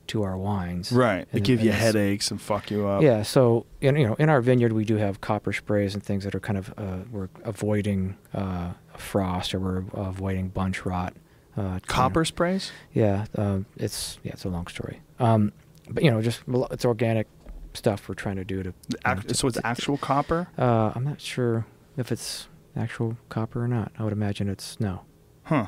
to 0.08 0.22
our 0.22 0.36
wines. 0.36 0.92
Right. 0.92 1.26
They 1.32 1.40
give 1.40 1.60
you 1.62 1.72
headaches 1.72 2.30
and 2.30 2.40
fuck 2.40 2.70
you 2.70 2.86
up. 2.86 3.02
Yeah, 3.02 3.22
so 3.22 3.66
in 3.80 3.96
you 3.96 4.06
know 4.06 4.14
in 4.14 4.28
our 4.28 4.40
vineyard 4.40 4.72
we 4.72 4.84
do 4.84 4.96
have 4.96 5.20
copper 5.20 5.52
sprays 5.52 5.94
and 5.94 6.02
things 6.02 6.24
that 6.24 6.34
are 6.34 6.40
kind 6.40 6.58
of 6.58 6.72
uh, 6.76 6.98
we're 7.10 7.28
avoiding 7.44 8.16
uh, 8.32 8.72
frost 8.96 9.54
or 9.54 9.60
we're 9.60 9.84
avoiding 9.94 10.48
bunch 10.48 10.84
rot. 10.84 11.14
Uh, 11.56 11.78
to- 11.78 11.86
Copper 11.86 12.24
sprays? 12.24 12.72
Yeah, 12.92 13.26
um, 13.36 13.66
it's 13.76 14.18
yeah, 14.24 14.32
it's 14.32 14.44
a 14.44 14.48
long 14.48 14.66
story. 14.66 15.00
Um, 15.20 15.52
but 15.88 16.02
you 16.02 16.10
know, 16.10 16.20
just 16.22 16.42
it's 16.72 16.84
organic 16.84 17.28
stuff 17.74 18.08
we're 18.08 18.14
trying 18.14 18.36
to 18.36 18.44
do 18.44 18.62
to. 18.62 18.68
you 18.88 18.96
know, 19.06 19.14
to- 19.20 19.34
so 19.34 19.48
it's 19.48 19.56
to- 19.58 19.66
actual 19.66 19.96
copper? 19.96 20.48
Uh, 20.58 20.92
I'm 20.94 21.04
not 21.04 21.20
sure 21.20 21.66
if 21.96 22.10
it's 22.10 22.48
actual 22.76 23.16
copper 23.28 23.62
or 23.62 23.68
not. 23.68 23.92
I 23.98 24.02
would 24.04 24.12
imagine 24.12 24.48
it's 24.48 24.80
no. 24.80 25.02
Huh. 25.44 25.66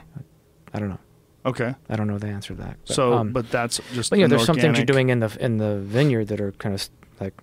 I 0.74 0.78
don't 0.80 0.88
know. 0.88 0.98
Okay. 1.46 1.74
I 1.88 1.96
don't 1.96 2.08
know 2.08 2.18
the 2.18 2.26
answer 2.26 2.54
to 2.54 2.60
that. 2.62 2.76
But, 2.86 2.94
So, 2.94 3.14
um, 3.14 3.32
but 3.32 3.50
that's 3.50 3.80
just. 3.94 4.10
But 4.10 4.18
yeah, 4.18 4.26
there's 4.26 4.44
some 4.44 4.56
things 4.56 4.76
you're 4.78 4.84
doing 4.84 5.10
in 5.10 5.20
the 5.20 5.36
in 5.40 5.58
the 5.58 5.78
vineyard 5.78 6.26
that 6.28 6.40
are 6.40 6.52
kind 6.52 6.74
of 6.74 6.88
like 7.20 7.34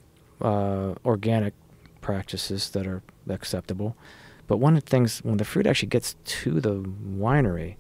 uh, 0.42 0.94
organic 1.06 1.54
practices 2.02 2.70
that 2.72 2.86
are 2.86 3.02
acceptable. 3.30 3.96
But 4.48 4.58
one 4.58 4.76
of 4.76 4.84
the 4.84 4.90
things 4.90 5.20
when 5.20 5.38
the 5.38 5.46
fruit 5.46 5.66
actually 5.66 5.88
gets 5.88 6.16
to 6.26 6.60
the 6.60 6.76
winery, 6.82 7.78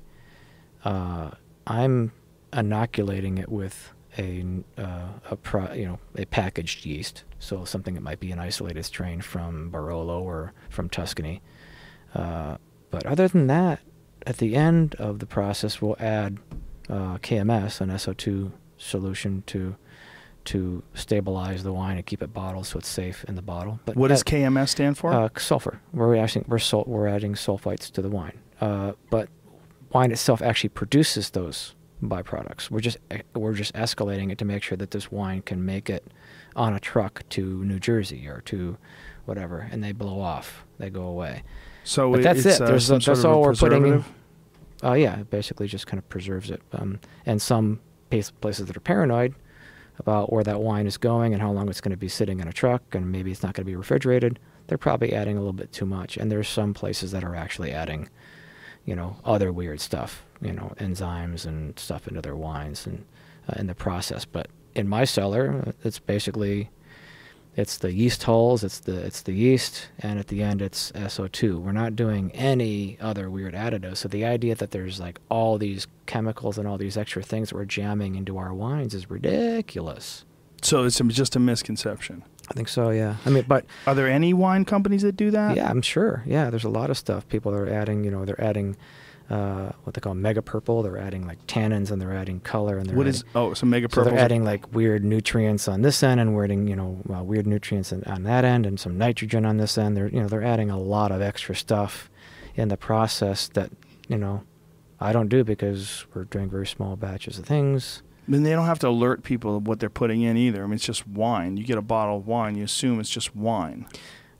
uh, 0.85 1.31
I'm 1.67 2.13
inoculating 2.53 3.37
it 3.37 3.49
with 3.49 3.91
a 4.17 4.45
uh, 4.77 5.07
a 5.29 5.35
pro, 5.35 5.73
you 5.73 5.85
know 5.85 5.99
a 6.15 6.25
packaged 6.25 6.85
yeast, 6.85 7.25
so 7.39 7.65
something 7.65 7.95
that 7.95 8.01
might 8.01 8.21
be 8.21 8.31
an 8.31 8.39
isolated 8.39 8.83
strain 8.85 9.19
from 9.21 9.69
Barolo 9.71 10.21
or 10.21 10.53
from 10.69 10.87
Tuscany. 10.87 11.41
Uh, 12.15 12.57
but 12.91 13.05
other 13.05 13.27
than 13.27 13.47
that, 13.47 13.79
at 14.25 14.37
the 14.37 14.55
end 14.55 14.95
of 14.95 15.19
the 15.19 15.25
process, 15.25 15.81
we'll 15.81 15.97
add 15.99 16.37
uh, 16.89 17.17
KMS, 17.17 17.81
an 17.81 17.89
SO2 17.89 18.51
solution 18.77 19.43
to 19.47 19.75
to 20.45 20.83
stabilize 20.93 21.63
the 21.63 21.71
wine 21.71 21.95
and 21.95 22.05
keep 22.05 22.21
it 22.21 22.33
bottled 22.33 22.65
so 22.65 22.77
it's 22.77 22.89
safe 22.89 23.23
in 23.29 23.35
the 23.35 23.41
bottle. 23.41 23.79
But 23.85 23.95
What 23.95 24.09
does 24.09 24.23
KMS 24.23 24.67
stand 24.67 24.97
for? 24.97 25.13
uh, 25.13 25.29
sulfur. 25.37 25.79
We're 25.93 26.17
adding 26.17 26.43
we're 26.49 26.59
sul- 26.59 26.83
we're 26.85 27.07
adding 27.07 27.33
sulfites 27.35 27.89
to 27.91 28.01
the 28.01 28.09
wine, 28.09 28.37
uh, 28.59 28.91
but 29.09 29.29
wine 29.93 30.11
itself 30.11 30.41
actually 30.41 30.69
produces 30.69 31.29
those 31.29 31.75
byproducts. 32.03 32.69
We're 32.69 32.81
just 32.81 32.97
we're 33.33 33.53
just 33.53 33.73
escalating 33.73 34.33
it 34.33 34.37
to 34.39 34.45
make 34.45 34.63
sure 34.63 34.77
that 34.77 34.91
this 34.91 35.09
wine 35.13 35.41
can 35.43 35.63
make 35.65 35.89
it 35.89 36.05
on 36.57 36.73
a 36.73 36.79
truck 36.79 37.23
to 37.29 37.63
New 37.63 37.79
Jersey 37.79 38.27
or 38.27 38.41
to 38.41 38.77
whatever, 39.23 39.59
and 39.71 39.81
they 39.81 39.93
blow 39.93 40.19
off, 40.19 40.65
they 40.77 40.89
go 40.89 41.03
away. 41.03 41.43
So 41.83 42.11
but 42.11 42.23
that's 42.23 42.45
it's, 42.45 42.59
it. 42.59 42.61
uh, 42.61 42.67
There's 42.67 42.85
some 42.85 42.99
that's 42.99 43.23
all 43.23 43.41
we're 43.41 43.55
putting 43.55 43.85
in. 43.85 44.05
Oh 44.81 44.93
yeah, 44.93 45.19
it 45.19 45.29
basically 45.29 45.67
just 45.67 45.87
kind 45.87 45.97
of 45.97 46.07
preserves 46.09 46.49
it. 46.49 46.61
Um, 46.73 46.99
and 47.25 47.41
some 47.41 47.79
places 48.41 48.67
that 48.67 48.77
are 48.77 48.81
paranoid 48.81 49.33
about 49.99 50.31
where 50.31 50.43
that 50.43 50.61
wine 50.61 50.87
is 50.87 50.97
going 50.97 51.33
and 51.33 51.41
how 51.41 51.51
long 51.51 51.69
it's 51.69 51.81
going 51.81 51.91
to 51.91 51.97
be 51.97 52.07
sitting 52.07 52.39
in 52.39 52.47
a 52.47 52.53
truck 52.53 52.81
and 52.93 53.11
maybe 53.11 53.31
it's 53.31 53.43
not 53.43 53.53
going 53.53 53.63
to 53.63 53.69
be 53.69 53.75
refrigerated, 53.75 54.39
they're 54.67 54.77
probably 54.77 55.13
adding 55.13 55.37
a 55.37 55.39
little 55.39 55.53
bit 55.53 55.71
too 55.71 55.85
much. 55.85 56.17
And 56.17 56.31
there's 56.31 56.47
some 56.47 56.73
places 56.73 57.11
that 57.11 57.23
are 57.23 57.35
actually 57.35 57.71
adding, 57.71 58.09
you 58.85 58.95
know, 58.95 59.17
other 59.23 59.51
weird 59.51 59.79
stuff, 59.81 60.25
you 60.41 60.51
know, 60.51 60.73
enzymes 60.79 61.45
and 61.45 61.77
stuff 61.77 62.07
into 62.07 62.21
their 62.21 62.35
wines 62.35 62.85
and 62.85 63.05
uh, 63.49 63.53
in 63.57 63.67
the 63.67 63.75
process. 63.75 64.25
But 64.25 64.47
in 64.75 64.87
my 64.87 65.05
cellar, 65.05 65.63
uh, 65.67 65.71
it's 65.83 65.99
basically 65.99 66.69
it's 67.55 67.77
the 67.77 67.91
yeast 67.93 68.23
hulls, 68.23 68.63
it's 68.63 68.79
the 68.79 68.97
it's 69.05 69.21
the 69.21 69.33
yeast, 69.33 69.87
and 69.99 70.19
at 70.19 70.27
the 70.27 70.41
end 70.41 70.61
it's 70.61 70.91
SO2. 70.93 71.59
We're 71.59 71.71
not 71.71 71.95
doing 71.95 72.31
any 72.33 72.97
other 72.99 73.29
weird 73.29 73.53
additives. 73.53 73.97
So 73.97 74.07
the 74.07 74.25
idea 74.25 74.55
that 74.55 74.71
there's 74.71 74.99
like 74.99 75.19
all 75.29 75.57
these 75.57 75.87
chemicals 76.05 76.57
and 76.57 76.67
all 76.67 76.77
these 76.77 76.97
extra 76.97 77.21
things 77.21 77.49
that 77.49 77.55
we're 77.55 77.65
jamming 77.65 78.15
into 78.15 78.37
our 78.37 78.53
wines 78.53 78.93
is 78.93 79.09
ridiculous. 79.09 80.25
So 80.61 80.83
it's 80.85 80.97
just 80.99 81.35
a 81.35 81.39
misconception. 81.39 82.23
I 82.49 82.53
think 82.53 82.67
so, 82.67 82.89
yeah. 82.89 83.17
I 83.25 83.29
mean, 83.29 83.45
but 83.47 83.65
Are 83.87 83.95
there 83.95 84.07
any 84.07 84.33
wine 84.33 84.65
companies 84.65 85.01
that 85.03 85.15
do 85.15 85.31
that? 85.31 85.55
yeah, 85.55 85.69
I'm 85.69 85.81
sure. 85.81 86.23
Yeah, 86.25 86.49
there's 86.49 86.63
a 86.65 86.69
lot 86.69 86.89
of 86.89 86.97
stuff. 86.97 87.27
People 87.29 87.53
are 87.53 87.67
adding, 87.67 88.03
you 88.03 88.11
know, 88.11 88.25
they're 88.25 88.41
adding 88.41 88.75
uh, 89.33 89.71
what 89.83 89.93
they 89.95 90.01
call 90.01 90.13
mega 90.13 90.41
purple. 90.41 90.83
They're 90.83 90.97
adding 90.97 91.25
like 91.25 91.45
tannins 91.47 91.89
and 91.91 91.99
they're 92.01 92.13
adding 92.15 92.39
color 92.41 92.77
and 92.77 92.85
they're 92.87 92.95
What 92.95 93.07
adding, 93.07 93.15
is? 93.21 93.23
Oh, 93.33 93.53
so 93.53 93.65
mega 93.65 93.87
so 93.89 93.95
purple. 93.95 94.11
they're 94.11 94.19
adding 94.23 94.43
like 94.43 94.73
weird 94.73 95.03
nutrients 95.03 95.67
on 95.67 95.81
this 95.81 96.03
end 96.03 96.19
and 96.21 96.35
we're 96.35 96.43
adding, 96.43 96.67
you 96.67 96.75
know, 96.75 96.99
uh, 97.13 97.23
weird 97.23 97.47
nutrients 97.47 97.91
on, 97.91 98.03
on 98.05 98.23
that 98.23 98.45
end 98.45 98.65
and 98.65 98.79
some 98.79 98.97
nitrogen 98.97 99.45
on 99.45 99.57
this 99.57 99.77
end. 99.77 99.97
They're, 99.97 100.09
you 100.09 100.21
know, 100.21 100.27
they're 100.27 100.43
adding 100.43 100.69
a 100.69 100.79
lot 100.79 101.11
of 101.11 101.21
extra 101.21 101.55
stuff 101.55 102.09
in 102.55 102.67
the 102.67 102.77
process 102.77 103.47
that, 103.49 103.71
you 104.07 104.17
know, 104.17 104.43
I 104.99 105.11
don't 105.11 105.29
do 105.29 105.43
because 105.43 106.05
we're 106.13 106.25
doing 106.25 106.49
very 106.49 106.67
small 106.67 106.95
batches 106.95 107.39
of 107.39 107.45
things. 107.45 108.03
Mean, 108.27 108.43
they 108.43 108.51
don't 108.51 108.67
have 108.67 108.79
to 108.79 108.87
alert 108.87 109.23
people 109.23 109.57
of 109.57 109.67
what 109.67 109.79
they're 109.81 109.89
putting 109.89 110.21
in 110.21 110.37
either. 110.37 110.63
I 110.63 110.65
mean, 110.67 110.75
it's 110.75 110.85
just 110.85 111.05
wine. 111.07 111.57
You 111.57 111.65
get 111.65 111.77
a 111.77 111.81
bottle 111.81 112.17
of 112.17 112.27
wine, 112.27 112.55
you 112.55 112.63
assume 112.63 112.99
it's 113.01 113.09
just 113.09 113.35
wine. 113.35 113.85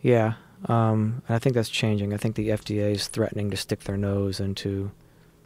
Yeah, 0.01 0.35
um, 0.69 1.22
and 1.27 1.35
I 1.35 1.40
think 1.40 1.56
that's 1.56 1.69
changing. 1.69 2.14
I 2.14 2.17
think 2.17 2.35
the 2.35 2.50
FDA 2.50 2.92
is 2.93 3.08
threatening 3.08 3.50
to 3.51 3.58
stick 3.58 3.82
their 3.82 3.98
nose 3.98 4.40
into 4.40 4.92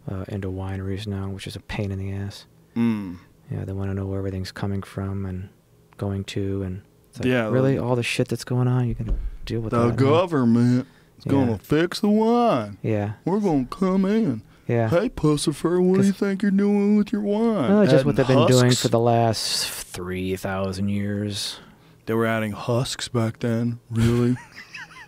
uh, 0.10 0.24
into 0.28 0.48
wineries 0.50 1.06
now, 1.08 1.30
which 1.30 1.48
is 1.48 1.56
a 1.56 1.60
pain 1.60 1.92
in 1.92 2.00
the 2.00 2.12
ass. 2.14 2.46
Mm. 2.76 3.18
Yeah, 3.52 3.66
they 3.66 3.74
want 3.74 3.90
to 3.90 3.94
know 3.94 4.06
where 4.06 4.20
everything's 4.20 4.52
coming 4.52 4.82
from 4.82 5.26
and 5.26 5.50
going 5.98 6.24
to, 6.26 6.64
and 6.64 6.82
like, 7.18 7.26
Yeah, 7.26 7.50
really 7.50 7.78
all 7.78 7.96
the 7.96 8.04
shit 8.04 8.28
that's 8.28 8.44
going 8.44 8.68
on. 8.68 8.88
You 8.88 8.96
can 8.96 9.18
deal 9.46 9.62
with 9.62 9.72
The 9.72 9.88
now? 9.88 9.96
government 9.96 10.88
is 11.18 11.26
Yeah. 11.26 11.32
gonna 11.32 11.58
fix 11.58 12.00
the 12.00 12.10
wine. 12.10 12.78
Yeah, 12.82 13.14
We're 13.26 13.40
gonna 13.40 13.66
come 13.66 14.06
in. 14.06 14.44
yeah. 14.68 14.90
Hey, 14.90 15.10
Puscifer, 15.10 15.82
what 15.84 16.02
do 16.02 16.06
you 16.08 16.14
think 16.14 16.42
you're 16.42 16.52
doing 16.52 16.96
with 16.98 17.12
your 17.12 17.22
wine? 17.22 17.70
Well, 17.70 17.86
just 17.88 18.06
what 18.06 18.16
they've 18.16 18.26
Adding 18.26 18.48
been 18.48 18.58
doing 18.60 18.72
for 18.74 18.88
the 18.90 19.00
last 19.00 19.70
three 19.70 20.36
thousand 20.36 20.90
years. 20.90 21.60
They 22.06 22.14
were 22.14 22.26
adding 22.26 22.52
husks 22.54 23.08
back 23.10 23.40
then. 23.40 23.80
Really? 23.92 24.38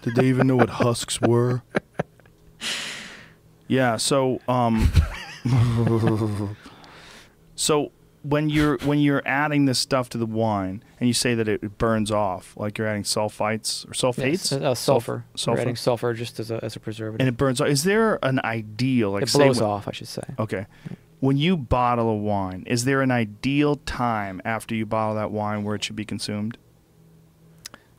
Did 0.01 0.15
they 0.15 0.27
even 0.27 0.47
know 0.47 0.55
what 0.55 0.69
husks 0.69 1.19
were? 1.21 1.61
Yeah. 3.67 3.97
So, 3.97 4.39
um, 4.47 4.91
so 7.55 7.91
when 8.23 8.49
you're 8.49 8.77
when 8.79 8.99
you're 8.99 9.21
adding 9.25 9.65
this 9.65 9.79
stuff 9.79 10.09
to 10.09 10.17
the 10.17 10.25
wine 10.25 10.83
and 10.99 11.07
you 11.07 11.13
say 11.13 11.35
that 11.35 11.47
it 11.47 11.77
burns 11.77 12.11
off, 12.11 12.55
like 12.57 12.77
you're 12.77 12.87
adding 12.87 13.03
sulfites 13.03 13.85
or 13.87 13.91
sulfates, 13.91 14.51
Yes, 14.51 14.53
uh, 14.53 14.75
sulfur. 14.75 15.25
Sulf- 15.35 15.53
We're 15.53 15.59
adding 15.61 15.75
sulfur 15.75 16.13
just 16.13 16.39
as 16.39 16.51
a 16.51 16.63
as 16.63 16.75
a 16.75 16.79
preservative. 16.79 17.19
and 17.21 17.29
it 17.29 17.37
burns 17.37 17.61
off. 17.61 17.67
Is 17.67 17.83
there 17.83 18.19
an 18.23 18.39
ideal? 18.43 19.11
Like 19.11 19.23
it 19.23 19.29
say 19.29 19.39
blows 19.45 19.61
when- 19.61 19.69
off, 19.69 19.87
I 19.87 19.91
should 19.91 20.07
say. 20.07 20.23
Okay. 20.37 20.65
When 21.21 21.35
you 21.37 21.57
bottle 21.57 22.07
a 22.07 22.15
wine, 22.15 22.63
is 22.65 22.85
there 22.85 23.01
an 23.01 23.11
ideal 23.11 23.75
time 23.75 24.41
after 24.45 24.73
you 24.73 24.85
bottle 24.85 25.15
that 25.15 25.31
wine 25.31 25.65
where 25.65 25.75
it 25.75 25.83
should 25.83 25.97
be 25.97 26.05
consumed? 26.05 26.57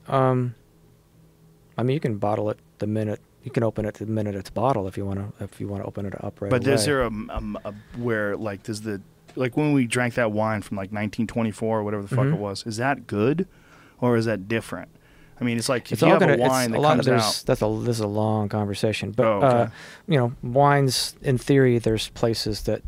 Um, 0.09 0.55
I 1.81 1.83
mean, 1.83 1.95
you 1.95 2.01
can 2.01 2.19
bottle 2.19 2.51
it 2.51 2.59
the 2.79 2.87
minute 2.87 3.21
you 3.43 3.51
can 3.51 3.63
open 3.63 3.87
it 3.87 3.95
the 3.95 4.05
minute 4.07 4.35
it's 4.35 4.51
bottled 4.51 4.87
if 4.87 4.97
you 4.99 5.07
want 5.07 5.19
to 5.39 5.45
if 5.45 5.61
you 5.61 5.67
want 5.67 5.83
to 5.83 5.87
open 5.89 6.05
it 6.05 6.13
up 6.23 6.41
right 6.43 6.51
but 6.51 6.63
away. 6.65 6.75
is 6.75 6.85
there 6.85 7.03
a, 7.03 7.11
a, 7.11 7.43
a 7.65 7.75
where 7.97 8.37
like 8.37 8.63
does 8.63 8.83
the 8.83 9.01
like 9.35 9.57
when 9.57 9.73
we 9.73 9.87
drank 9.87 10.13
that 10.15 10.31
wine 10.33 10.61
from 10.61 10.77
like 10.77 10.91
1924 10.93 11.79
or 11.79 11.83
whatever 11.83 12.03
the 12.03 12.09
fuck 12.09 12.27
Mhm. 12.27 12.35
it 12.35 12.39
was, 12.39 12.67
is 12.67 12.77
that 12.77 13.07
good 13.07 13.47
or 14.01 14.17
is 14.17 14.27
that 14.27 14.47
different? 14.47 14.91
I 15.41 15.45
mean, 15.45 15.57
it's 15.57 15.71
like 15.71 15.91
it's 15.91 15.93
if 15.93 16.01
you 16.03 16.09
all 16.09 16.21
have 16.21 16.21
gonna, 16.21 16.35
a 16.35 16.37
wine 16.39 16.65
it's 16.65 16.73
that 16.73 16.79
a 16.79 16.81
lot 16.83 16.97
comes 16.97 17.07
of 17.07 17.15
out. 17.15 17.43
that's 17.47 17.63
a 17.63 17.79
this 17.87 17.97
is 17.97 18.01
a 18.01 18.07
long 18.07 18.49
conversation, 18.51 19.13
but 19.13 19.25
Oh, 19.27 19.33
okay. 19.39 19.47
uh, 19.47 19.67
you 20.07 20.19
know, 20.19 20.33
wines 20.43 21.15
in 21.23 21.39
theory 21.39 21.79
there's 21.79 22.09
places 22.11 22.63
that 22.65 22.83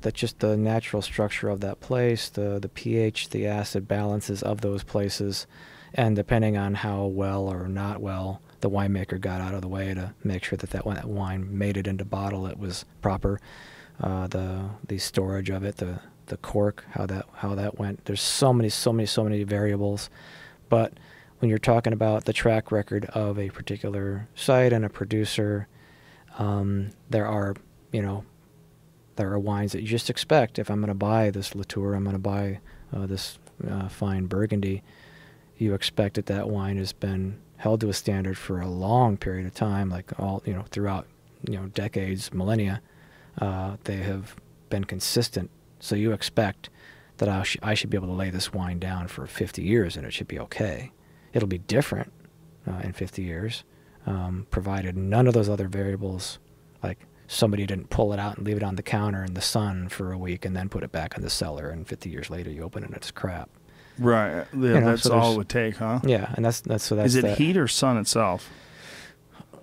that 0.00 0.14
just 0.14 0.38
the 0.38 0.56
natural 0.56 1.02
structure 1.02 1.50
of 1.50 1.60
that 1.60 1.80
place, 1.80 2.30
the 2.30 2.58
the 2.58 2.68
pH, 2.70 3.28
the 3.28 3.46
acid 3.46 3.86
balances 3.86 4.42
of 4.42 4.62
those 4.62 4.82
places, 4.84 5.46
and 5.98 6.14
depending 6.14 6.56
on 6.56 6.74
how 6.74 7.06
well 7.06 7.48
or 7.48 7.66
not 7.66 8.00
well 8.00 8.40
the 8.60 8.70
winemaker 8.70 9.20
got 9.20 9.40
out 9.40 9.52
of 9.52 9.62
the 9.62 9.68
way 9.68 9.92
to 9.92 10.14
make 10.22 10.44
sure 10.44 10.56
that 10.56 10.70
that, 10.70 10.84
wine 10.84 11.58
made 11.58 11.76
it 11.76 11.88
into 11.88 12.04
bottle, 12.04 12.46
it 12.46 12.58
was 12.58 12.84
proper. 13.02 13.40
Uh, 14.00 14.28
the 14.28 14.70
the 14.86 14.96
storage 14.96 15.50
of 15.50 15.64
it, 15.64 15.78
the 15.78 16.00
the 16.26 16.36
cork, 16.36 16.84
how 16.90 17.04
that 17.04 17.26
how 17.34 17.56
that 17.56 17.80
went. 17.80 18.04
There's 18.04 18.20
so 18.20 18.52
many, 18.52 18.68
so 18.68 18.92
many, 18.92 19.06
so 19.06 19.24
many 19.24 19.42
variables, 19.42 20.08
but 20.68 20.92
when 21.40 21.48
you're 21.48 21.58
talking 21.58 21.92
about 21.92 22.26
the 22.26 22.32
track 22.32 22.70
record 22.70 23.06
of 23.06 23.36
a 23.36 23.50
particular 23.50 24.28
site 24.36 24.72
and 24.72 24.84
a 24.84 24.88
producer, 24.88 25.66
um, 26.38 26.90
there 27.10 27.26
are, 27.26 27.54
you 27.90 28.02
know, 28.02 28.24
there 29.16 29.32
are 29.32 29.38
wines 29.38 29.72
that 29.72 29.82
you 29.82 29.88
just 29.88 30.10
expect. 30.10 30.60
If 30.60 30.70
I'm 30.70 30.78
going 30.78 30.88
to 30.88 30.94
buy 30.94 31.30
this 31.30 31.56
Latour, 31.56 31.94
I'm 31.94 32.04
going 32.04 32.14
to 32.14 32.20
buy 32.20 32.60
uh, 32.94 33.06
this 33.06 33.38
uh, 33.68 33.88
fine 33.88 34.26
Burgundy. 34.26 34.84
You 35.58 35.74
expect 35.74 36.14
that 36.14 36.26
that 36.26 36.48
wine 36.48 36.78
has 36.78 36.92
been 36.92 37.38
held 37.56 37.80
to 37.80 37.88
a 37.88 37.92
standard 37.92 38.38
for 38.38 38.60
a 38.60 38.68
long 38.68 39.16
period 39.16 39.46
of 39.46 39.54
time, 39.54 39.90
like 39.90 40.18
all 40.18 40.42
you 40.46 40.54
know, 40.54 40.64
throughout 40.70 41.06
you 41.46 41.56
know 41.56 41.66
decades, 41.66 42.32
millennia. 42.32 42.80
Uh, 43.40 43.76
they 43.84 43.96
have 43.96 44.36
been 44.70 44.84
consistent. 44.84 45.50
So 45.80 45.94
you 45.94 46.12
expect 46.12 46.70
that 47.18 47.28
I, 47.28 47.42
sh- 47.42 47.58
I 47.62 47.74
should 47.74 47.90
be 47.90 47.96
able 47.96 48.08
to 48.08 48.14
lay 48.14 48.30
this 48.30 48.52
wine 48.52 48.78
down 48.78 49.08
for 49.08 49.26
50 49.26 49.62
years 49.62 49.96
and 49.96 50.06
it 50.06 50.12
should 50.12 50.28
be 50.28 50.38
okay. 50.40 50.92
It'll 51.32 51.48
be 51.48 51.58
different 51.58 52.12
uh, 52.66 52.80
in 52.82 52.92
50 52.92 53.22
years, 53.22 53.64
um, 54.06 54.46
provided 54.50 54.96
none 54.96 55.26
of 55.26 55.34
those 55.34 55.48
other 55.48 55.68
variables, 55.68 56.38
like 56.82 57.06
somebody 57.26 57.66
didn't 57.66 57.90
pull 57.90 58.12
it 58.12 58.18
out 58.18 58.38
and 58.38 58.46
leave 58.46 58.56
it 58.56 58.62
on 58.62 58.76
the 58.76 58.82
counter 58.82 59.24
in 59.24 59.34
the 59.34 59.40
sun 59.40 59.88
for 59.88 60.12
a 60.12 60.18
week 60.18 60.44
and 60.44 60.56
then 60.56 60.68
put 60.68 60.82
it 60.82 60.92
back 60.92 61.16
in 61.16 61.22
the 61.22 61.30
cellar, 61.30 61.68
and 61.70 61.86
50 61.86 62.08
years 62.08 62.30
later 62.30 62.50
you 62.50 62.62
open 62.62 62.82
it 62.82 62.86
and 62.86 62.96
it's 62.96 63.10
crap. 63.10 63.50
Right. 63.98 64.44
Yeah, 64.52 64.60
You 64.60 64.80
know, 64.80 64.86
that's 64.86 65.02
so 65.02 65.14
all 65.14 65.34
it 65.34 65.36
would 65.38 65.48
take, 65.48 65.76
huh? 65.76 66.00
Yeah, 66.04 66.32
and 66.36 66.44
that's 66.44 66.60
that's 66.60 66.84
so 66.84 66.94
that's 66.96 67.14
Is 67.14 67.16
it 67.24 67.36
heat 67.38 67.56
or 67.56 67.68
sun 67.68 67.96
itself? 67.98 68.50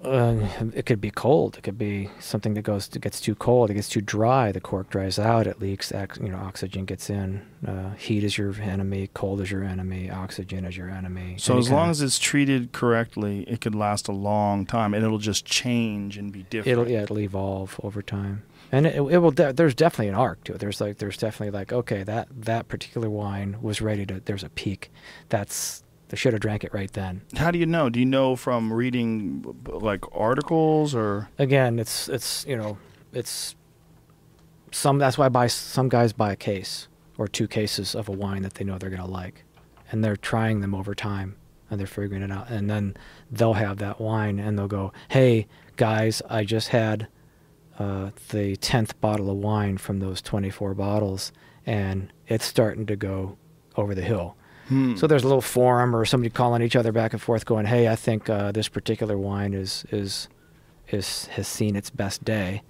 Uh, 0.03 0.47
it 0.75 0.85
could 0.85 1.01
be 1.01 1.09
cold. 1.09 1.57
It 1.57 1.63
could 1.63 1.79
be 1.79 2.09
something 2.19 2.53
that 2.53 2.61
goes 2.61 2.87
it 2.93 3.01
gets 3.01 3.19
too 3.19 3.33
cold. 3.33 3.71
It 3.71 3.73
gets 3.73 3.89
too 3.89 4.01
dry. 4.01 4.51
The 4.51 4.61
cork 4.61 4.87
dries 4.91 5.17
out. 5.17 5.47
It 5.47 5.59
leaks. 5.59 5.91
You 6.21 6.29
know, 6.29 6.37
oxygen 6.37 6.85
gets 6.85 7.09
in. 7.09 7.41
Uh, 7.65 7.95
heat 7.95 8.23
is 8.23 8.37
your 8.37 8.53
enemy. 8.61 9.09
Cold 9.15 9.41
is 9.41 9.49
your 9.49 9.63
enemy. 9.63 10.11
Oxygen 10.11 10.63
is 10.63 10.77
your 10.77 10.89
enemy. 10.91 11.37
So 11.39 11.53
Any 11.53 11.59
as 11.61 11.71
long 11.71 11.85
of- 11.85 11.91
as 11.91 12.01
it's 12.03 12.19
treated 12.19 12.71
correctly, 12.71 13.45
it 13.49 13.61
could 13.61 13.73
last 13.73 14.07
a 14.07 14.11
long 14.11 14.67
time, 14.67 14.93
and 14.93 15.03
it'll 15.03 15.17
just 15.17 15.43
change 15.43 16.19
and 16.19 16.31
be 16.31 16.43
different. 16.43 16.67
it'll 16.79 16.87
yeah 16.87 17.01
it'll 17.01 17.17
evolve 17.19 17.79
over 17.81 18.03
time, 18.03 18.43
and 18.75 18.85
it, 18.85 18.95
it 18.95 19.19
will. 19.19 19.31
De- 19.31 19.53
there's 19.53 19.73
definitely 19.73 20.09
an 20.09 20.15
arc 20.15 20.43
to 20.43 20.53
it. 20.53 20.59
There's 20.59 20.81
like 20.81 20.97
there's 20.97 21.15
definitely 21.15 21.57
like 21.57 21.71
okay 21.71 22.03
that 22.03 22.27
that 22.31 22.67
particular 22.67 23.09
wine 23.09 23.55
was 23.61 23.79
ready 23.79 24.05
to. 24.07 24.19
There's 24.19 24.43
a 24.43 24.49
peak. 24.49 24.91
That's 25.29 25.81
they 26.09 26.17
should 26.17 26.33
have 26.33 26.41
drank 26.41 26.65
it 26.65 26.73
right 26.73 26.91
then. 26.91 27.21
How 27.37 27.51
do 27.51 27.57
you 27.57 27.65
know? 27.65 27.89
Do 27.89 28.01
you 28.01 28.05
know 28.05 28.35
from 28.35 28.73
reading 28.73 29.55
like 29.65 30.03
articles 30.13 30.93
or? 30.93 31.29
again, 31.39 31.79
it's 31.79 32.09
it's 32.09 32.45
you 32.45 32.57
know 32.57 32.77
it's 33.13 33.55
some. 34.71 34.97
That's 34.97 35.17
why 35.17 35.27
I 35.27 35.29
buy 35.29 35.47
some 35.47 35.87
guys 35.87 36.11
buy 36.11 36.33
a 36.33 36.35
case 36.35 36.89
or 37.17 37.29
two 37.29 37.47
cases 37.47 37.95
of 37.95 38.09
a 38.09 38.11
wine 38.11 38.41
that 38.41 38.55
they 38.55 38.65
know 38.65 38.77
they're 38.77 38.89
gonna 38.89 39.07
like, 39.07 39.45
and 39.89 40.03
they're 40.03 40.17
trying 40.17 40.59
them 40.59 40.75
over 40.75 40.93
time 40.93 41.37
and 41.69 41.79
they're 41.79 41.87
figuring 41.87 42.21
it 42.23 42.31
out, 42.31 42.49
and 42.49 42.69
then 42.69 42.97
they'll 43.31 43.53
have 43.53 43.77
that 43.77 44.01
wine 44.01 44.37
and 44.37 44.59
they'll 44.59 44.67
go, 44.67 44.91
"Hey 45.07 45.47
guys, 45.77 46.21
I 46.29 46.43
just 46.43 46.67
had 46.67 47.07
uh, 47.79 48.11
the 48.29 48.55
tenth 48.57 48.99
bottle 49.01 49.29
of 49.29 49.37
wine 49.37 49.77
from 49.77 49.99
those 49.99 50.21
twenty-four 50.21 50.73
bottles, 50.73 51.31
and 51.65 52.11
it's 52.27 52.45
starting 52.45 52.85
to 52.87 52.95
go 52.95 53.37
over 53.75 53.93
the 53.95 54.01
hill." 54.01 54.35
Hmm. 54.67 54.95
So 54.95 55.05
there's 55.05 55.23
a 55.23 55.27
little 55.27 55.41
forum 55.41 55.95
or 55.95 56.05
somebody 56.05 56.29
calling 56.31 56.61
each 56.63 56.75
other 56.75 56.91
back 56.91 57.13
and 57.13 57.21
forth, 57.21 57.45
going, 57.45 57.65
"Hey, 57.65 57.87
I 57.87 57.95
think 57.95 58.29
uh, 58.29 58.51
this 58.51 58.67
particular 58.67 59.17
wine 59.17 59.53
is 59.53 59.85
is 59.91 60.27
is 60.89 61.25
has 61.27 61.47
seen 61.47 61.75
its 61.75 61.89
best 61.89 62.23
day," 62.25 62.63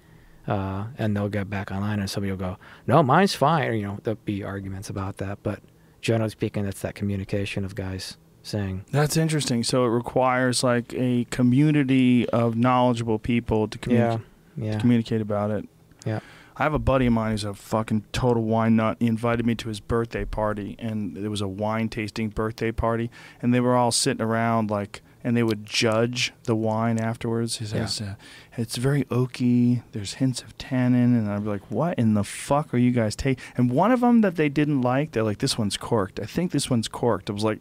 uh, 0.46 0.86
and 0.98 1.16
they'll 1.16 1.28
get 1.28 1.48
back 1.48 1.70
online, 1.70 2.00
and 2.00 2.10
somebody 2.10 2.30
will 2.30 2.38
go, 2.38 2.58
"No, 2.86 3.02
mine's 3.02 3.34
fine." 3.34 3.68
Or, 3.68 3.72
you 3.72 3.86
know, 3.86 3.98
there'll 4.02 4.18
be 4.24 4.42
arguments 4.44 4.90
about 4.90 5.16
that, 5.18 5.42
but 5.42 5.60
generally 6.00 6.30
speaking, 6.30 6.64
that's 6.64 6.80
that 6.82 6.94
communication 6.94 7.64
of 7.64 7.74
guys 7.74 8.16
saying. 8.42 8.84
That's 8.92 9.16
interesting. 9.16 9.64
So 9.64 9.84
it 9.84 9.88
requires 9.88 10.62
like 10.62 10.92
a 10.94 11.24
community 11.30 12.28
of 12.28 12.56
knowledgeable 12.56 13.18
people 13.18 13.66
to, 13.68 13.78
communi- 13.78 13.92
Yeah, 13.98 14.18
yeah. 14.56 14.72
to 14.72 14.80
communicate 14.80 15.20
about 15.20 15.50
it. 15.50 15.68
Yeah. 16.04 16.20
I 16.58 16.62
have 16.62 16.72
a 16.72 16.78
buddy 16.78 17.06
of 17.06 17.12
mine 17.12 17.32
who's 17.32 17.44
a 17.44 17.52
fucking 17.52 18.04
total 18.12 18.42
wine 18.42 18.76
nut. 18.76 18.96
He 18.98 19.06
invited 19.06 19.44
me 19.44 19.54
to 19.56 19.68
his 19.68 19.78
birthday 19.78 20.24
party, 20.24 20.74
and 20.78 21.16
it 21.18 21.28
was 21.28 21.42
a 21.42 21.48
wine 21.48 21.90
tasting 21.90 22.30
birthday 22.30 22.72
party, 22.72 23.10
and 23.42 23.52
they 23.52 23.60
were 23.60 23.76
all 23.76 23.92
sitting 23.92 24.22
around 24.22 24.70
like, 24.70 25.02
and 25.22 25.36
they 25.36 25.42
would 25.42 25.66
judge 25.66 26.32
the 26.44 26.56
wine 26.56 26.98
afterwards. 26.98 27.58
He 27.58 27.66
says, 27.66 28.00
uh, 28.00 28.14
"It's 28.56 28.76
very 28.76 29.04
oaky. 29.04 29.82
There's 29.92 30.14
hints 30.14 30.40
of 30.40 30.56
tannin," 30.56 31.14
and 31.14 31.30
I'd 31.30 31.44
be 31.44 31.50
like, 31.50 31.70
"What 31.70 31.98
in 31.98 32.14
the 32.14 32.24
fuck 32.24 32.72
are 32.72 32.78
you 32.78 32.90
guys 32.90 33.14
taking?" 33.16 33.44
And 33.56 33.70
one 33.70 33.92
of 33.92 34.00
them 34.00 34.22
that 34.22 34.36
they 34.36 34.48
didn't 34.48 34.80
like, 34.80 35.12
they're 35.12 35.24
like, 35.24 35.38
"This 35.38 35.58
one's 35.58 35.76
corked. 35.76 36.18
I 36.20 36.24
think 36.24 36.52
this 36.52 36.70
one's 36.70 36.88
corked." 36.88 37.28
I 37.28 37.32
was 37.34 37.44
like. 37.44 37.60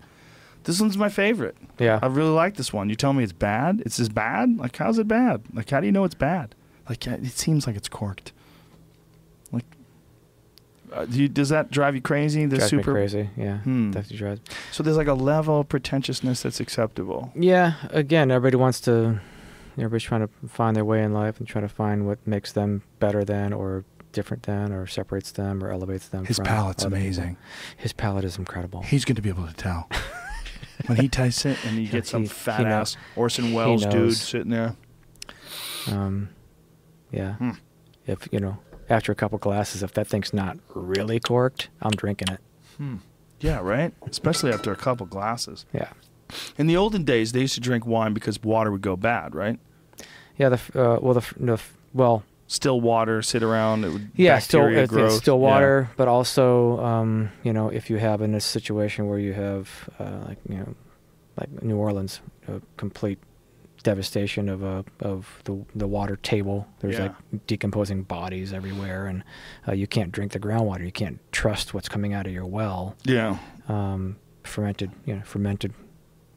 This 0.63 0.81
one's 0.81 0.97
my 0.97 1.09
favorite. 1.09 1.55
Yeah. 1.77 1.99
I 2.01 2.07
really 2.07 2.31
like 2.31 2.55
this 2.55 2.73
one. 2.73 2.89
You 2.89 2.95
tell 2.95 3.13
me 3.13 3.23
it's 3.23 3.31
bad? 3.31 3.83
It's 3.85 3.99
as 3.99 4.09
bad? 4.09 4.57
Like, 4.57 4.75
how's 4.75 4.97
it 4.97 5.07
bad? 5.07 5.43
Like, 5.53 5.69
how 5.69 5.79
do 5.79 5.85
you 5.85 5.91
know 5.91 6.05
it's 6.05 6.15
bad? 6.15 6.55
Like, 6.89 7.05
it 7.07 7.25
seems 7.31 7.65
like 7.67 7.75
it's 7.75 7.89
corked. 7.89 8.31
Like, 9.51 9.65
uh, 10.93 11.05
do 11.05 11.21
you, 11.23 11.27
does 11.27 11.49
that 11.49 11.71
drive 11.71 11.95
you 11.95 12.01
crazy? 12.01 12.45
The 12.45 12.57
drives 12.57 12.69
super 12.69 12.91
me 12.91 12.99
crazy. 12.99 13.29
Yeah, 13.35 13.57
Hmm. 13.59 13.91
definitely 13.91 14.17
drives. 14.17 14.41
So 14.71 14.83
there's 14.83 14.97
like 14.97 15.07
a 15.07 15.13
level 15.13 15.61
of 15.61 15.69
pretentiousness 15.69 16.43
that's 16.43 16.59
acceptable. 16.59 17.31
Yeah, 17.35 17.73
again, 17.89 18.31
everybody 18.31 18.57
wants 18.61 18.79
to. 18.81 19.19
Everybody's 19.77 20.03
trying 20.03 20.21
to 20.25 20.29
find 20.47 20.73
their 20.75 20.85
way 20.85 21.03
in 21.03 21.11
life 21.11 21.37
and 21.39 21.47
try 21.47 21.59
to 21.59 21.67
find 21.67 22.05
what 22.07 22.25
makes 22.25 22.53
them 22.53 22.81
better 22.99 23.25
than, 23.25 23.51
or 23.51 23.83
different 24.13 24.43
than, 24.43 24.71
or 24.71 24.87
separates 24.87 25.31
them, 25.33 25.61
or 25.61 25.69
elevates 25.69 26.07
them. 26.07 26.23
His 26.23 26.37
from 26.37 26.45
palate's 26.45 26.85
other 26.85 26.95
people. 26.95 27.03
amazing. 27.07 27.37
His 27.75 27.91
palate 27.91 28.23
is 28.23 28.37
incredible. 28.37 28.83
He's 28.83 29.03
going 29.03 29.17
to 29.17 29.21
be 29.21 29.27
able 29.27 29.45
to 29.47 29.53
tell. 29.53 29.89
when 30.85 30.97
he 30.97 31.09
tastes 31.09 31.45
it 31.45 31.57
and 31.65 31.77
you 31.77 31.87
get 31.89 32.07
some 32.07 32.21
He- 32.21 32.27
fat 32.29 32.59
he 32.59 32.63
know- 32.65 32.69
ass 32.71 32.95
Orson 33.17 33.51
Welles 33.53 33.85
dude 33.85 34.13
sitting 34.13 34.51
there. 34.51 34.75
Um, 35.91 36.29
yeah. 37.11 37.33
Hmm. 37.35 37.51
If 38.05 38.27
you 38.31 38.39
know, 38.39 38.57
after 38.89 39.11
a 39.11 39.15
couple 39.15 39.37
glasses, 39.37 39.83
if 39.83 39.93
that 39.93 40.07
thing's 40.07 40.33
not 40.33 40.57
really 40.73 41.19
corked, 41.19 41.69
I'm 41.81 41.91
drinking 41.91 42.29
it. 42.29 42.39
Yeah, 43.39 43.59
right? 43.61 43.93
Especially 44.07 44.51
after 44.51 44.71
a 44.71 44.75
couple 44.75 45.05
glasses. 45.05 45.65
Yeah. 45.73 45.89
In 46.57 46.67
the 46.67 46.77
olden 46.77 47.03
days, 47.03 47.31
they 47.31 47.41
used 47.41 47.55
to 47.55 47.61
drink 47.61 47.85
wine 47.85 48.13
because 48.13 48.41
water 48.41 48.71
would 48.71 48.81
go 48.81 48.95
bad, 48.95 49.35
right? 49.35 49.59
Yeah. 50.37 50.49
The 50.49 50.55
uh, 50.75 50.99
well, 50.99 51.13
the, 51.13 51.25
the 51.37 51.61
well, 51.93 52.23
Still 52.47 52.79
water, 52.79 53.23
sit 53.23 53.41
around, 53.41 53.85
it 53.85 53.89
would 53.89 54.11
yeah, 54.15 54.37
still 54.37 54.67
it's, 54.67 55.15
still 55.15 55.37
Yeah. 55.37 55.49
water, 55.49 55.89
but 55.97 56.07
also, 56.07 56.79
um, 56.79 57.31
you 57.41 57.51
know, 57.51 57.69
if 57.69 57.89
you 57.89 57.97
have 57.97 58.21
in 58.21 58.35
a 58.35 58.39
situation 58.39 59.07
where 59.07 59.17
you 59.17 59.33
have, 59.33 59.89
uh, 59.97 60.25
like 60.27 60.37
you 60.47 60.57
know, 60.57 60.75
like 61.39 61.63
New 61.63 61.75
Orleans, 61.75 62.21
a 62.47 62.61
complete 62.77 63.17
devastation 63.85 64.49
of 64.49 64.63
a 64.63 64.83
of 64.99 65.41
the 65.45 65.63
the 65.75 65.87
water 65.87 66.15
table. 66.17 66.67
There's 66.79 66.97
Yeah. 66.97 67.13
like 67.31 67.47
decomposing 67.47 68.03
bodies 68.03 68.51
everywhere, 68.51 69.05
and 69.07 69.23
uh, 69.67 69.73
you 69.73 69.87
can't 69.87 70.11
drink 70.11 70.31
the 70.33 70.39
groundwater. 70.39 70.83
You 70.85 70.91
can't 70.91 71.19
trust 71.31 71.73
what's 71.73 71.87
coming 71.87 72.13
out 72.13 72.25
of 72.27 72.33
your 72.33 72.45
well. 72.45 72.95
Yeah. 73.05 73.37
um, 73.69 74.17
fermented, 74.43 74.91
you 75.05 75.15
know, 75.15 75.21
fermented 75.23 75.73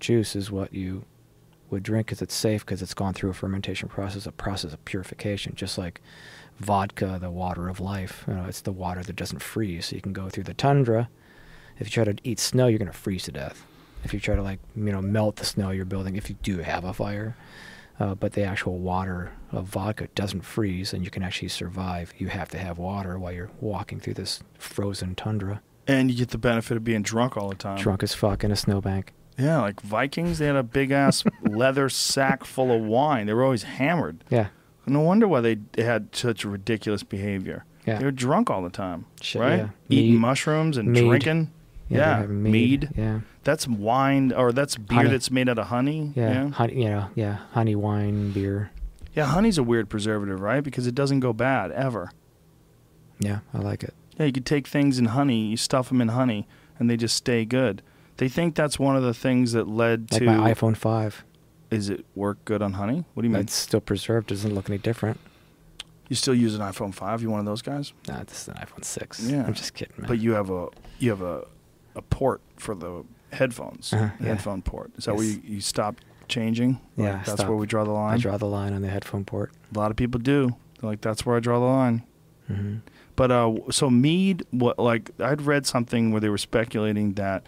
juice 0.00 0.34
is 0.36 0.50
what 0.50 0.72
you 0.72 1.04
would 1.70 1.82
drink 1.82 2.06
because 2.06 2.22
it's 2.22 2.34
safe 2.34 2.64
because 2.64 2.80
it's 2.82 2.94
gone 2.94 3.12
through 3.14 3.30
a 3.30 3.34
fermentation 3.34 3.88
process, 3.88 4.24
a 4.26 4.32
process 4.32 4.72
of 4.72 4.82
purification, 4.86 5.54
just 5.54 5.76
like 5.76 6.00
vodka, 6.58 7.18
the 7.20 7.30
water 7.30 7.68
of 7.68 7.80
life. 7.80 8.24
You 8.28 8.34
know, 8.34 8.44
it's 8.46 8.62
the 8.62 8.72
water 8.72 9.02
that 9.02 9.16
doesn't 9.16 9.40
freeze. 9.42 9.86
So 9.86 9.96
you 9.96 10.02
can 10.02 10.12
go 10.14 10.28
through 10.30 10.44
the 10.44 10.54
tundra. 10.54 11.08
If 11.78 11.86
you 11.88 11.90
try 11.92 12.04
to 12.12 12.16
eat 12.24 12.38
snow, 12.40 12.66
you're 12.66 12.78
going 12.78 12.90
to 12.90 12.96
freeze 12.96 13.24
to 13.24 13.32
death. 13.32 13.64
If 14.08 14.14
you 14.14 14.20
try 14.20 14.36
to 14.36 14.42
like, 14.42 14.58
you 14.74 14.90
know, 14.90 15.02
melt 15.02 15.36
the 15.36 15.44
snow 15.44 15.68
you're 15.70 15.84
building, 15.84 16.16
if 16.16 16.30
you 16.30 16.36
do 16.42 16.58
have 16.58 16.82
a 16.84 16.94
fire, 16.94 17.36
uh, 18.00 18.14
but 18.14 18.32
the 18.32 18.42
actual 18.42 18.78
water 18.78 19.32
of 19.52 19.66
vodka 19.66 20.08
doesn't 20.14 20.42
freeze 20.46 20.94
and 20.94 21.04
you 21.04 21.10
can 21.10 21.22
actually 21.22 21.48
survive. 21.48 22.14
You 22.16 22.28
have 22.28 22.48
to 22.50 22.58
have 22.58 22.78
water 22.78 23.18
while 23.18 23.32
you're 23.32 23.50
walking 23.60 24.00
through 24.00 24.14
this 24.14 24.40
frozen 24.58 25.14
tundra. 25.14 25.60
And 25.86 26.10
you 26.10 26.16
get 26.16 26.30
the 26.30 26.38
benefit 26.38 26.78
of 26.78 26.84
being 26.84 27.02
drunk 27.02 27.36
all 27.36 27.50
the 27.50 27.54
time. 27.54 27.76
Drunk 27.78 28.02
as 28.02 28.14
fuck 28.14 28.44
in 28.44 28.50
a 28.50 28.56
snowbank. 28.56 29.12
Yeah, 29.38 29.60
like 29.60 29.80
Vikings, 29.82 30.38
they 30.38 30.46
had 30.46 30.56
a 30.56 30.62
big 30.62 30.90
ass 30.90 31.22
leather 31.42 31.90
sack 31.90 32.44
full 32.44 32.72
of 32.74 32.82
wine. 32.82 33.26
They 33.26 33.34
were 33.34 33.44
always 33.44 33.64
hammered. 33.64 34.24
Yeah. 34.30 34.48
No 34.86 35.00
wonder 35.00 35.28
why 35.28 35.42
they 35.42 35.58
had 35.76 36.16
such 36.16 36.46
ridiculous 36.46 37.02
behavior. 37.02 37.66
Yeah. 37.86 37.98
They 37.98 38.04
were 38.06 38.10
drunk 38.10 38.48
all 38.48 38.62
the 38.62 38.70
time, 38.70 39.04
Shit, 39.20 39.42
right? 39.42 39.58
yeah. 39.58 39.68
Eating 39.90 40.18
mushrooms 40.18 40.78
and 40.78 40.88
Mead. 40.92 41.06
drinking. 41.08 41.50
Yeah, 41.88 42.20
Yeah, 42.20 42.26
mead. 42.26 42.52
mead. 42.52 42.88
Yeah. 42.96 43.20
That's 43.48 43.66
wine, 43.66 44.30
or 44.34 44.52
that's 44.52 44.76
beer 44.76 44.98
Honey. 44.98 45.08
that's 45.08 45.30
made 45.30 45.48
out 45.48 45.58
of 45.58 45.68
honey. 45.68 46.12
Yeah. 46.14 46.32
yeah. 46.32 46.48
Honey, 46.50 46.82
you 46.82 46.90
know, 46.90 47.08
yeah. 47.14 47.38
Honey 47.52 47.74
wine, 47.74 48.30
beer. 48.30 48.70
Yeah, 49.14 49.24
honey's 49.24 49.56
a 49.56 49.62
weird 49.62 49.88
preservative, 49.88 50.38
right? 50.42 50.62
Because 50.62 50.86
it 50.86 50.94
doesn't 50.94 51.20
go 51.20 51.32
bad 51.32 51.70
ever. 51.72 52.10
Yeah, 53.18 53.38
I 53.54 53.58
like 53.60 53.82
it. 53.82 53.94
Yeah, 54.18 54.26
you 54.26 54.32
could 54.32 54.44
take 54.44 54.66
things 54.68 54.98
in 54.98 55.06
honey, 55.06 55.46
you 55.46 55.56
stuff 55.56 55.88
them 55.88 56.02
in 56.02 56.08
honey, 56.08 56.46
and 56.78 56.90
they 56.90 56.98
just 56.98 57.16
stay 57.16 57.46
good. 57.46 57.80
They 58.18 58.28
think 58.28 58.54
that's 58.54 58.78
one 58.78 58.96
of 58.96 59.02
the 59.02 59.14
things 59.14 59.52
that 59.52 59.66
led 59.66 60.12
Like 60.12 60.20
to. 60.20 60.26
my 60.26 60.52
iPhone 60.52 60.76
5. 60.76 61.24
Is 61.70 61.88
it 61.88 62.04
work 62.14 62.44
good 62.44 62.60
on 62.60 62.74
honey? 62.74 63.06
What 63.14 63.22
do 63.22 63.28
you 63.28 63.32
mean? 63.32 63.40
It's 63.44 63.54
still 63.54 63.80
preserved. 63.80 64.26
Doesn't 64.28 64.54
look 64.54 64.68
any 64.68 64.76
different. 64.76 65.18
You 66.10 66.16
still 66.16 66.34
use 66.34 66.54
an 66.54 66.60
iPhone 66.60 66.92
five? 66.92 67.22
You 67.22 67.30
one 67.30 67.40
of 67.40 67.46
those 67.46 67.62
guys? 67.62 67.94
Nah, 68.08 68.24
this 68.24 68.42
is 68.42 68.48
an 68.48 68.56
iPhone 68.56 68.84
6. 68.84 69.20
Yeah. 69.26 69.46
I'm 69.46 69.54
just 69.54 69.72
kidding, 69.72 69.94
man. 69.96 70.06
But 70.06 70.18
you 70.18 70.32
have 70.32 70.50
a 70.50 70.68
you 70.98 71.08
have 71.08 71.22
a 71.22 71.46
a 71.96 72.02
port 72.02 72.42
for 72.56 72.74
the 72.74 73.04
headphones, 73.32 73.92
Uh-huh, 73.92 74.10
yeah. 74.20 74.26
headphone 74.26 74.62
port. 74.62 74.92
Is 74.96 75.04
that 75.06 75.14
where 75.14 75.24
you, 75.24 75.40
you 75.44 75.60
stop 75.60 75.96
changing? 76.28 76.80
Like, 76.96 77.06
Yeah, 77.06 77.12
that's 77.24 77.32
stop. 77.32 77.48
where 77.48 77.56
we 77.56 77.66
draw 77.66 77.84
the 77.84 77.90
line. 77.92 78.14
I 78.14 78.18
draw 78.18 78.36
the 78.36 78.46
line 78.46 78.72
on 78.72 78.82
the 78.82 78.88
headphone 78.88 79.24
port. 79.24 79.52
A 79.74 79.78
lot 79.78 79.90
of 79.90 79.96
people 79.96 80.20
do. 80.20 80.54
They're 80.80 80.90
like 80.90 81.00
that's 81.00 81.24
where 81.26 81.36
I 81.36 81.40
draw 81.40 81.58
the 81.58 81.66
line. 81.66 82.02
hmm 82.46 82.76
But 83.16 83.30
uh, 83.30 83.54
so 83.70 83.90
mead, 83.90 84.44
what 84.50 84.78
like 84.78 85.10
I'd 85.20 85.42
read 85.42 85.66
something 85.66 86.12
where 86.12 86.20
they 86.20 86.28
were 86.28 86.38
speculating 86.38 87.14
that 87.14 87.42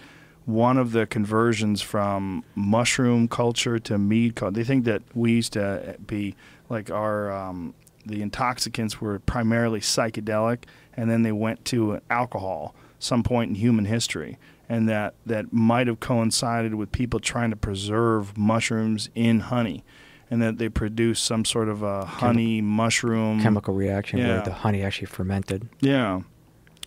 one 0.47 0.79
of 0.79 0.93
the 0.93 1.07
conversions 1.07 1.81
from 1.83 2.43
mushroom 2.57 3.29
culture 3.29 3.79
to 3.79 3.99
mead 3.99 4.35
culture, 4.35 4.53
they 4.55 4.65
think 4.65 4.85
that 4.87 5.03
we 5.15 5.33
used 5.33 5.53
to 5.53 5.97
be 6.07 6.35
like 6.69 6.91
our 6.91 7.31
um, 7.31 7.75
the 8.07 8.21
intoxicants 8.23 9.01
were 9.01 9.19
primarily 9.21 9.79
psychedelic, 9.81 10.65
and 10.97 11.11
then 11.11 11.23
they 11.23 11.33
went 11.33 11.65
to 11.67 12.01
alcohol 12.11 12.75
some 12.99 13.23
point 13.23 13.51
in 13.51 13.55
human 13.55 13.85
history, 13.85 14.39
and 14.71 14.89
that 14.89 15.15
that 15.27 15.53
might 15.53 15.87
have 15.87 16.01
coincided 16.01 16.75
with 16.77 16.91
people 16.93 17.21
trying 17.21 17.51
to 17.51 17.57
preserve 17.57 18.39
mushrooms 18.39 19.11
in 19.15 19.41
honey. 19.41 19.85
And 20.31 20.41
that 20.41 20.59
they 20.59 20.69
produced 20.69 21.25
some 21.25 21.45
sort 21.45 21.69
of 21.69 21.83
a 21.83 22.05
honey 22.05 22.61
mushroom 22.61 23.43
Chemical 23.43 23.75
reaction 23.75 24.21
yeah. 24.21 24.29
where 24.29 24.43
the 24.43 24.53
honey 24.53 24.83
actually 24.83 25.09
fermented. 25.09 25.69
yeah. 25.81 26.21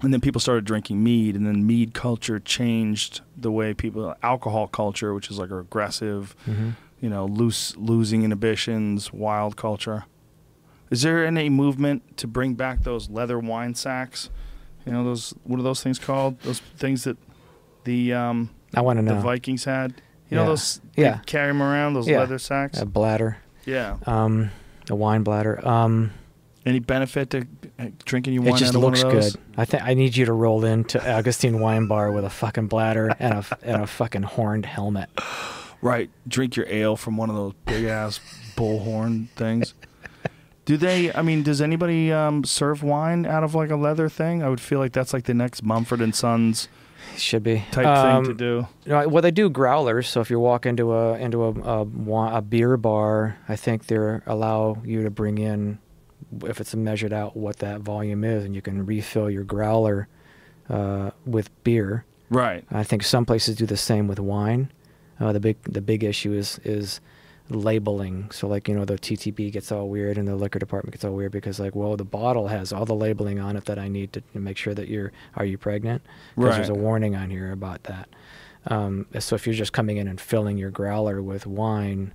And 0.02 0.14
then 0.14 0.20
people 0.20 0.42
started 0.42 0.66
drinking 0.66 1.02
mead, 1.02 1.36
and 1.36 1.46
then 1.46 1.66
mead 1.66 1.94
culture 1.94 2.38
changed 2.40 3.22
the 3.38 3.52
way 3.52 3.74
people 3.74 4.16
alcohol 4.22 4.68
culture, 4.68 5.14
which 5.14 5.30
is 5.30 5.38
like 5.38 5.50
a 5.52 5.60
aggressive, 5.60 6.36
hmm 6.46 6.72
you 7.04 7.10
know, 7.10 7.26
loose 7.26 7.76
losing 7.76 8.24
inhibitions, 8.24 9.12
wild 9.12 9.58
culture. 9.58 10.06
Is 10.90 11.02
there 11.02 11.26
any 11.26 11.50
movement 11.50 12.16
to 12.16 12.28
bring 12.28 12.54
back 12.54 12.84
those 12.84 13.10
leather 13.10 13.38
wine 13.38 13.76
sacks? 13.76 14.30
You 14.86 14.94
know, 14.94 15.04
those 15.04 15.34
what 15.44 15.60
are 15.60 15.64
those 15.64 15.84
things 15.84 16.00
called? 16.00 16.40
Those 16.42 16.60
things 16.78 17.04
that 17.04 17.18
the 17.84 18.14
um, 18.14 18.50
I 18.74 18.82
want 18.82 18.98
to 18.98 19.04
know 19.04 19.16
the. 19.16 19.22
Vikings 19.22 19.64
had. 19.66 19.94
You 20.30 20.38
know 20.38 20.46
those 20.48 20.82
Yeah. 20.96 21.18
they 21.18 21.22
carry 21.26 21.48
them 21.50 21.62
around 21.62 21.94
those 21.94 22.08
Yeah. 22.08 22.20
leather 22.20 22.40
sacks. 22.40 22.80
A 22.82 22.86
bladder. 22.86 23.38
yeah. 23.66 23.98
Um, 24.08 24.50
a 24.90 24.96
wine 24.96 25.22
bladder. 25.24 25.66
Um, 25.68 26.12
Any 26.66 26.80
benefit 26.80 27.30
to 27.32 27.46
uh, 27.78 27.88
drinking 28.06 28.34
your 28.34 28.44
it 28.48 28.52
just 28.58 28.64
out 28.64 28.76
of 28.76 28.82
looks 28.82 29.04
one 29.04 29.16
of 29.16 29.22
those? 29.22 29.34
good. 29.36 29.42
I 29.58 29.66
think 29.66 29.84
I 29.84 29.94
need 29.94 30.16
you 30.16 30.26
to 30.26 30.34
roll 30.34 30.66
into 30.66 30.98
Augustine 31.18 31.60
Wine 31.60 31.88
Bar 31.88 32.12
with 32.12 32.26
a 32.26 32.30
fucking 32.30 32.68
bladder 32.68 33.14
and 33.20 33.34
a 33.34 33.46
and 33.62 33.84
a 33.84 33.88
fucking 33.88 34.24
horned 34.24 34.66
helmet. 34.66 35.10
Right. 35.82 36.10
Drink 36.26 36.56
your 36.56 36.66
ale 36.70 36.96
from 36.96 37.18
one 37.18 37.30
of 37.30 37.36
those 37.36 37.52
big 37.66 37.84
ass 37.84 38.22
bullhorn 38.56 39.28
things. 39.32 39.74
Do 40.64 40.78
they? 40.78 41.14
I 41.14 41.22
mean, 41.22 41.44
does 41.44 41.62
anybody 41.62 42.10
um, 42.10 42.46
serve 42.46 42.82
wine 42.84 43.26
out 43.26 43.44
of 43.44 43.54
like 43.54 43.70
a 43.70 43.76
leather 43.76 44.08
thing? 44.08 44.42
I 44.42 44.48
would 44.48 44.62
feel 44.62 44.80
like 44.80 44.94
that's 44.94 45.12
like 45.12 45.26
the 45.26 45.34
next 45.34 45.62
Mumford 45.62 46.00
and 46.00 46.16
Sons 46.16 46.70
Should 47.18 47.44
be 47.44 47.64
type 47.72 47.86
Um, 47.86 48.26
thing 48.26 48.34
to 48.34 48.38
do. 48.38 48.68
You 48.86 48.92
know, 48.92 49.08
well, 49.08 49.22
they 49.22 49.32
do 49.32 49.50
growlers. 49.50 50.08
So 50.10 50.22
if 50.22 50.30
you 50.30 50.40
walk 50.40 50.66
into 50.66 50.94
a 50.94 51.16
into 51.18 51.44
a 51.44 51.52
a, 51.52 52.38
a 52.38 52.42
beer 52.42 52.78
bar, 52.78 53.38
I 53.48 53.56
think 53.56 53.88
they 53.88 53.98
allow 54.26 54.82
you 54.84 55.04
to 55.04 55.10
bring 55.10 55.38
in, 55.38 55.80
if 56.46 56.60
it's 56.60 56.74
measured 56.76 57.14
out, 57.14 57.36
what 57.36 57.58
that 57.58 57.82
volume 57.82 58.24
is, 58.24 58.44
and 58.46 58.56
you 58.56 58.62
can 58.62 58.86
refill 58.86 59.30
your 59.30 59.44
growler 59.44 60.08
uh, 60.70 61.12
with 61.26 61.50
beer. 61.64 62.06
Right. 62.30 62.64
I 62.72 62.84
think 62.84 63.04
some 63.04 63.26
places 63.26 63.56
do 63.58 63.66
the 63.66 63.78
same 63.78 64.08
with 64.08 64.20
wine. 64.20 64.72
Uh, 65.20 65.32
the 65.32 65.40
big 65.40 65.58
the 65.64 65.82
big 65.82 66.04
issue 66.04 66.34
is 66.34 66.60
is 66.64 67.00
labeling. 67.50 68.32
So 68.32 68.48
like 68.48 68.68
you 68.68 68.76
know 68.76 68.86
the 68.86 68.96
TTB 68.98 69.52
gets 69.52 69.72
all 69.72 69.90
weird 69.90 70.18
and 70.18 70.28
the 70.28 70.36
liquor 70.36 70.60
department 70.60 70.94
gets 70.94 71.04
all 71.04 71.12
weird 71.14 71.32
because 71.32 71.60
like 71.60 71.76
well 71.76 71.96
the 71.98 72.06
bottle 72.06 72.48
has 72.48 72.72
all 72.72 72.86
the 72.86 72.96
labeling 72.96 73.40
on 73.40 73.56
it 73.56 73.66
that 73.66 73.78
I 73.78 73.88
need 73.88 74.14
to 74.14 74.24
make 74.34 74.58
sure 74.58 74.74
that 74.74 74.88
you're 74.88 75.12
are 75.36 75.46
you 75.46 75.58
pregnant 75.58 76.02
because 76.36 76.56
there's 76.56 76.70
a 76.70 76.74
warning 76.74 77.16
on 77.16 77.30
here 77.30 77.52
about 77.52 77.84
that. 77.84 78.10
Um, 78.68 79.08
so 79.20 79.36
if 79.36 79.46
you're 79.46 79.56
just 79.56 79.74
coming 79.74 79.98
in 79.98 80.08
and 80.08 80.20
filling 80.22 80.58
your 80.58 80.70
growler 80.72 81.22
with 81.22 81.46
wine, 81.46 82.14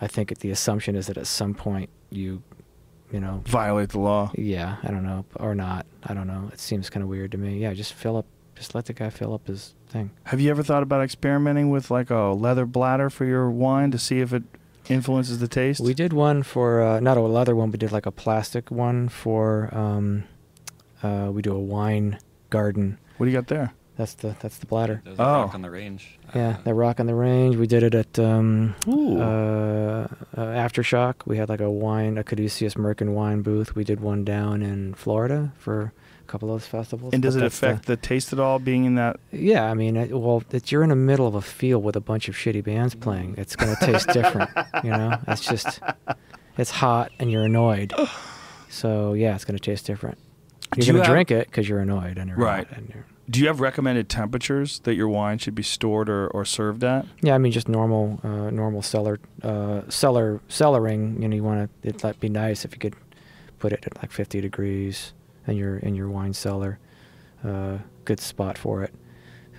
I 0.00 0.06
think 0.06 0.38
the 0.38 0.50
assumption 0.50 0.94
is 0.94 1.08
that 1.08 1.18
at 1.18 1.26
some 1.26 1.52
point 1.52 1.90
you, 2.10 2.44
you 3.10 3.18
know, 3.18 3.42
Violate 3.46 3.88
the 3.88 3.98
law. 3.98 4.30
yeah, 4.36 4.76
I 4.84 4.92
don't 4.92 5.02
know, 5.02 5.24
or 5.36 5.54
not. 5.56 5.84
I 6.04 6.14
don't 6.14 6.28
know. 6.28 6.48
It 6.52 6.60
seems 6.60 6.90
kind 6.90 7.02
of 7.02 7.08
weird 7.08 7.32
to 7.32 7.38
me. 7.38 7.58
Yeah, 7.58 7.72
just 7.74 7.92
fill 7.92 8.16
up. 8.16 8.26
Just 8.54 8.76
let 8.76 8.84
the 8.84 8.92
guy 8.92 9.10
fill 9.10 9.34
up 9.34 9.48
his 9.48 9.74
thing. 9.94 10.10
Have 10.24 10.40
you 10.40 10.50
ever 10.50 10.62
thought 10.62 10.82
about 10.82 11.02
experimenting 11.02 11.70
with 11.70 11.90
like 11.90 12.10
a 12.10 12.34
leather 12.36 12.66
bladder 12.66 13.08
for 13.08 13.24
your 13.24 13.50
wine 13.50 13.90
to 13.92 13.98
see 13.98 14.20
if 14.20 14.32
it 14.32 14.42
influences 14.88 15.38
the 15.38 15.48
taste? 15.48 15.80
We 15.80 15.94
did 15.94 16.12
one 16.12 16.42
for 16.42 16.82
uh, 16.82 17.00
not 17.00 17.16
a 17.16 17.20
leather 17.22 17.54
one. 17.56 17.70
We 17.70 17.78
did 17.78 17.92
like 17.92 18.06
a 18.06 18.12
plastic 18.12 18.70
one 18.70 19.08
for. 19.08 19.70
Um, 19.74 20.24
uh, 21.02 21.30
we 21.32 21.42
do 21.42 21.54
a 21.54 21.58
wine 21.60 22.18
garden. 22.50 22.98
What 23.18 23.26
do 23.26 23.30
you 23.32 23.36
got 23.38 23.48
there? 23.48 23.72
That's 23.96 24.14
the 24.14 24.34
that's 24.40 24.58
the 24.58 24.66
bladder. 24.66 25.02
Those 25.04 25.16
Oh. 25.20 25.24
rock 25.44 25.54
on 25.54 25.62
the 25.62 25.70
range. 25.70 26.18
Yeah, 26.34 26.56
Uh, 26.58 26.62
the 26.64 26.74
rock 26.74 26.98
on 26.98 27.06
the 27.06 27.14
range. 27.14 27.54
We 27.56 27.66
did 27.68 27.82
it 27.84 27.94
at 27.94 28.18
um, 28.18 28.74
Ooh. 28.88 29.20
uh, 29.20 30.08
uh, 30.36 30.40
Aftershock. 30.40 31.14
We 31.26 31.36
had 31.36 31.48
like 31.48 31.60
a 31.60 31.70
wine, 31.70 32.18
a 32.18 32.24
Caduceus 32.24 32.74
Merkin 32.74 33.10
wine 33.14 33.42
booth. 33.42 33.76
We 33.76 33.84
did 33.84 34.00
one 34.00 34.24
down 34.24 34.62
in 34.62 34.94
Florida 34.94 35.52
for 35.58 35.92
a 36.26 36.30
couple 36.30 36.50
of 36.52 36.60
those 36.60 36.66
festivals. 36.66 37.12
and 37.12 37.22
does 37.22 37.36
it 37.36 37.40
that's 37.40 37.58
the- 37.60 37.66
affect 37.68 37.86
the 37.86 37.96
taste 37.96 38.32
at 38.32 38.40
all 38.40 38.58
being 38.58 38.84
in 38.84 38.94
that? 38.96 39.20
yeah, 39.32 39.64
I 39.70 39.74
mean, 39.74 39.96
it, 39.96 40.10
well, 40.18 40.42
you're 40.66 40.82
in 40.82 40.88
the 40.90 40.96
middle 40.96 41.26
of 41.26 41.34
a 41.34 41.42
field 41.42 41.84
with 41.84 41.96
a 41.96 42.00
bunch 42.00 42.28
of 42.28 42.34
shitty 42.34 42.64
bands 42.64 42.94
playing. 42.94 43.34
It's 43.38 43.56
going 43.56 43.74
to 43.76 43.84
taste 43.86 44.08
different, 44.08 44.50
you 44.82 44.90
know. 44.90 45.18
It's 45.28 45.44
just, 45.44 45.80
it's 46.58 46.70
hot 46.70 47.10
and 47.18 47.30
you're 47.30 47.44
annoyed. 47.44 47.92
So 48.68 49.12
yeah, 49.12 49.34
it's 49.34 49.44
going 49.44 49.56
to 49.58 49.62
taste 49.62 49.86
different. 49.86 50.18
You're 50.76 50.86
going 50.86 50.96
to 50.96 51.02
have- 51.02 51.12
drink 51.12 51.30
it 51.30 51.46
because 51.48 51.68
you're 51.68 51.80
annoyed 51.80 52.18
and 52.18 52.28
you're 52.28 52.38
Right. 52.38 52.66
and 52.72 52.88
you're, 52.92 53.04
Do 53.30 53.40
you 53.40 53.46
have 53.46 53.60
recommended 53.60 54.08
temperatures 54.08 54.80
that 54.80 54.94
your 54.94 55.08
wine 55.08 55.38
should 55.38 55.54
be 55.54 55.62
stored 55.62 56.08
or, 56.08 56.26
or 56.28 56.44
served 56.44 56.82
at? 56.82 57.06
Yeah, 57.22 57.34
I 57.34 57.38
mean 57.38 57.52
just 57.52 57.68
normal, 57.68 58.18
uh, 58.24 58.50
normal 58.50 58.82
cellar, 58.82 59.20
uh, 59.42 59.82
cellar, 59.88 60.40
cellaring. 60.48 61.20
You 61.22 61.28
know, 61.28 61.36
you 61.36 61.44
want 61.44 61.70
to. 61.82 61.88
It'd 61.88 62.02
like 62.02 62.18
be 62.20 62.28
nice 62.28 62.64
if 62.64 62.72
you 62.72 62.78
could 62.78 62.94
put 63.60 63.72
it 63.72 63.84
at 63.86 63.96
like 64.02 64.10
50 64.10 64.40
degrees 64.40 65.12
in 65.46 65.56
your 65.56 65.76
in 65.78 65.94
your 65.94 66.08
wine 66.08 66.32
cellar. 66.32 66.78
Uh, 67.44 67.78
good 68.04 68.20
spot 68.20 68.56
for 68.58 68.82
it. 68.82 68.94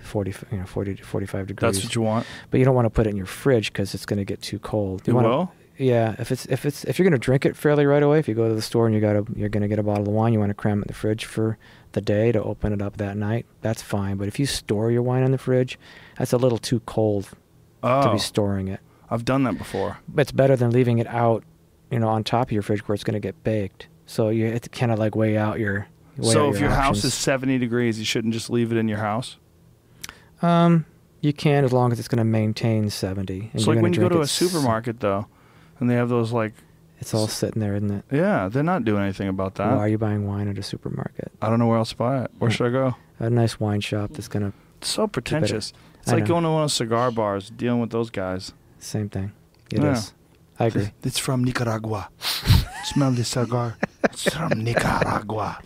40, 0.02 0.34
you 0.52 0.58
know, 0.58 0.66
40 0.66 0.94
to 0.96 1.02
45 1.04 1.46
degrees. 1.48 1.60
That's 1.74 1.84
what 1.84 1.94
you 1.96 2.02
want. 2.02 2.26
But 2.50 2.58
you 2.58 2.64
don't 2.64 2.76
want 2.76 2.86
to 2.86 2.90
put 2.90 3.06
it 3.08 3.10
in 3.10 3.16
your 3.16 3.26
fridge 3.26 3.72
because 3.72 3.92
it's 3.92 4.06
going 4.06 4.18
to 4.18 4.24
get 4.24 4.40
too 4.40 4.58
cold. 4.60 5.00
It 5.00 5.08
You 5.08 5.14
wanna- 5.14 5.28
will? 5.28 5.52
Yeah, 5.78 6.14
if 6.18 6.32
it's 6.32 6.46
if 6.46 6.64
it's 6.64 6.84
if 6.84 6.98
you're 6.98 7.04
going 7.04 7.20
to 7.20 7.22
drink 7.22 7.44
it 7.44 7.54
fairly 7.54 7.84
right 7.84 8.02
away, 8.02 8.18
if 8.18 8.28
you 8.28 8.34
go 8.34 8.48
to 8.48 8.54
the 8.54 8.62
store 8.62 8.86
and 8.86 8.94
you 8.94 9.00
got 9.00 9.14
a 9.14 9.26
you're 9.34 9.50
going 9.50 9.60
to 9.62 9.68
get 9.68 9.78
a 9.78 9.82
bottle 9.82 10.08
of 10.08 10.14
wine, 10.14 10.32
you 10.32 10.38
want 10.38 10.48
to 10.48 10.54
cram 10.54 10.78
it 10.78 10.82
in 10.82 10.86
the 10.88 10.94
fridge 10.94 11.26
for 11.26 11.58
the 11.92 12.00
day 12.00 12.32
to 12.32 12.42
open 12.42 12.72
it 12.72 12.80
up 12.80 12.96
that 12.96 13.14
night. 13.18 13.44
That's 13.60 13.82
fine. 13.82 14.16
But 14.16 14.26
if 14.26 14.38
you 14.38 14.46
store 14.46 14.90
your 14.90 15.02
wine 15.02 15.22
in 15.22 15.32
the 15.32 15.38
fridge, 15.38 15.78
that's 16.16 16.32
a 16.32 16.38
little 16.38 16.56
too 16.56 16.80
cold 16.86 17.24
to 17.24 17.36
Oh, 17.82 18.12
be 18.12 18.18
storing 18.18 18.68
it. 18.68 18.80
I've 19.10 19.26
done 19.26 19.42
that 19.42 19.58
before. 19.58 19.98
But 20.08 20.22
it's 20.22 20.32
better 20.32 20.56
than 20.56 20.70
leaving 20.70 20.98
it 20.98 21.06
out, 21.08 21.44
you 21.90 21.98
know, 21.98 22.08
on 22.08 22.24
top 22.24 22.48
of 22.48 22.52
your 22.52 22.62
fridge 22.62 22.88
where 22.88 22.94
it's 22.94 23.04
going 23.04 23.12
to 23.14 23.20
get 23.20 23.44
baked. 23.44 23.88
So 24.06 24.28
you 24.28 24.50
have 24.52 24.60
to 24.62 24.68
kind 24.70 24.92
of 24.92 24.98
like 24.98 25.14
weigh 25.16 25.36
out 25.36 25.58
your. 25.58 25.88
Weigh 26.16 26.32
so 26.32 26.48
out 26.48 26.54
if 26.54 26.60
your 26.60 26.70
house 26.70 27.04
is 27.04 27.12
70 27.12 27.58
degrees, 27.58 27.98
you 27.98 28.04
shouldn't 28.04 28.32
just 28.32 28.48
leave 28.48 28.72
it 28.72 28.78
in 28.78 28.88
your 28.88 28.98
house. 28.98 29.36
um, 30.42 30.86
you 31.20 31.32
can 31.32 31.64
as 31.64 31.72
long 31.72 31.92
as 31.92 31.98
it's 31.98 32.08
going 32.08 32.18
to 32.18 32.24
maintain 32.24 32.88
seventy. 32.90 33.40
And 33.40 33.50
It's 33.54 33.66
you're 33.66 33.74
like 33.74 33.82
when 33.82 33.92
you 33.92 34.00
go 34.00 34.08
to 34.08 34.20
a 34.20 34.26
supermarket 34.26 35.00
though, 35.00 35.26
and 35.80 35.90
they 35.90 35.94
have 35.94 36.08
those 36.08 36.30
like, 36.32 36.52
It's 37.00 37.12
all 37.14 37.26
sitting 37.26 37.60
there, 37.60 37.74
isn't 37.74 37.90
it? 37.90 38.04
yeah, 38.12 38.48
they're 38.48 38.62
not 38.62 38.84
doing 38.84 39.02
anything 39.02 39.28
about 39.28 39.56
that. 39.56 39.72
Why 39.72 39.78
are 39.78 39.88
you 39.88 39.98
buying 39.98 40.26
wine 40.26 40.46
at 40.48 40.56
a 40.58 40.62
supermarket? 40.62 41.32
I 41.42 41.48
don't 41.48 41.58
know 41.58 41.66
where 41.66 41.78
else 41.78 41.90
to 41.90 41.96
buy 41.96 42.22
it. 42.22 42.30
Where 42.38 42.50
should 42.50 42.66
I 42.68 42.70
go? 42.70 42.94
A 43.18 43.28
nice 43.30 43.58
wine 43.58 43.80
shop 43.80 44.10
that's 44.12 44.28
going 44.28 44.52
to 44.52 44.86
so 44.86 45.06
pretentious. 45.08 45.72
It's 46.00 46.10
I 46.10 46.16
like 46.16 46.24
know. 46.24 46.28
going 46.28 46.44
to 46.44 46.50
one 46.50 46.62
of 46.62 46.64
those 46.64 46.74
cigar 46.74 47.10
bars, 47.10 47.50
dealing 47.50 47.80
with 47.80 47.90
those 47.90 48.10
guys. 48.10 48.52
same 48.78 49.08
thing. 49.08 49.32
It 49.72 49.82
is. 49.82 50.12
Yeah. 50.58 50.64
I 50.64 50.66
agree. 50.68 50.90
It's 51.04 51.18
from 51.18 51.44
Nicaragua. 51.44 52.08
Smell 52.84 53.12
the 53.12 53.24
cigar. 53.24 53.76
It's 54.04 54.32
from 54.34 54.62
Nicaragua. 54.64 55.58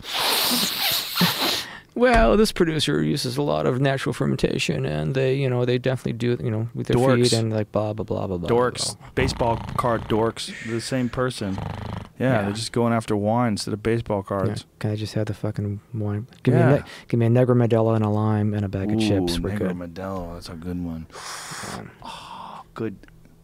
Well, 1.93 2.37
this 2.37 2.53
producer 2.53 3.03
uses 3.03 3.35
a 3.37 3.41
lot 3.41 3.65
of 3.67 3.81
natural 3.81 4.13
fermentation, 4.13 4.85
and 4.85 5.13
they, 5.13 5.35
you 5.35 5.49
know, 5.49 5.65
they 5.65 5.77
definitely 5.77 6.13
do, 6.13 6.37
you 6.41 6.49
know, 6.49 6.69
with 6.73 6.87
their 6.87 6.95
Dorks. 6.95 7.29
feed 7.31 7.33
and 7.33 7.51
like 7.51 7.71
blah 7.73 7.91
blah 7.93 8.05
blah 8.05 8.27
blah 8.27 8.37
blah. 8.37 8.49
Dorks, 8.49 8.97
blah. 8.97 9.09
baseball 9.13 9.57
card 9.77 10.03
dorks, 10.07 10.53
they're 10.65 10.75
the 10.75 10.81
same 10.81 11.09
person. 11.09 11.57
Yeah, 12.17 12.33
Yeah. 12.37 12.41
they're 12.43 12.53
just 12.53 12.71
going 12.71 12.93
after 12.93 13.15
wine 13.17 13.53
instead 13.53 13.73
of 13.73 13.83
baseball 13.83 14.19
Yeah. 14.23 14.29
cards. 14.29 14.65
Can 14.79 14.91
I 14.91 14.95
just 14.95 15.15
have 15.15 15.25
the 15.25 15.33
fucking 15.33 15.81
wine? 15.93 16.27
Give 16.43 16.53
me 16.55 16.61
a 16.61 16.75
Yeah. 16.77 16.83
give 17.09 17.19
me 17.19 17.25
a 17.25 17.29
Negra 17.29 17.55
Modelo 17.55 17.93
and 17.93 18.05
a 18.05 18.09
lime 18.09 18.53
and 18.53 18.63
a 18.63 18.69
bag 18.69 18.89
of 18.91 18.99
chips. 18.99 19.37
Ooh, 19.37 19.41
We're 19.41 19.51
Negro 19.51 19.77
good. 19.77 19.93
Modelo, 19.93 20.33
that's 20.35 20.49
a 20.49 20.53
good 20.55 20.81
one. 20.83 21.07
Um, 21.75 21.91
Good. 22.73 22.95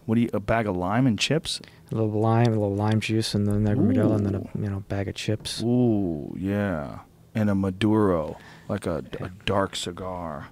What 0.07 0.15
do 0.15 0.21
you? 0.21 0.29
A 0.33 0.39
bag 0.39 0.65
of 0.67 0.75
lime 0.75 1.05
and 1.05 1.19
chips? 1.19 1.61
a 1.91 1.95
little 1.95 2.09
lime, 2.19 2.47
a 2.47 2.49
little 2.51 2.75
lime 2.75 2.99
juice, 2.99 3.35
and 3.35 3.45
the 3.45 3.53
Negra 3.59 3.83
Modelo, 3.85 4.15
and 4.15 4.25
then 4.25 4.35
a 4.35 4.43
you 4.59 4.69
know 4.69 4.79
bag 4.89 5.07
of 5.07 5.15
chips. 5.15 5.61
Ooh, 5.63 6.33
yeah, 6.37 6.99
and 7.35 7.49
a 7.49 7.55
Maduro, 7.55 8.37
like 8.69 8.85
a, 8.87 9.03
a 9.21 9.29
dark 9.45 9.75
cigar. 9.75 10.47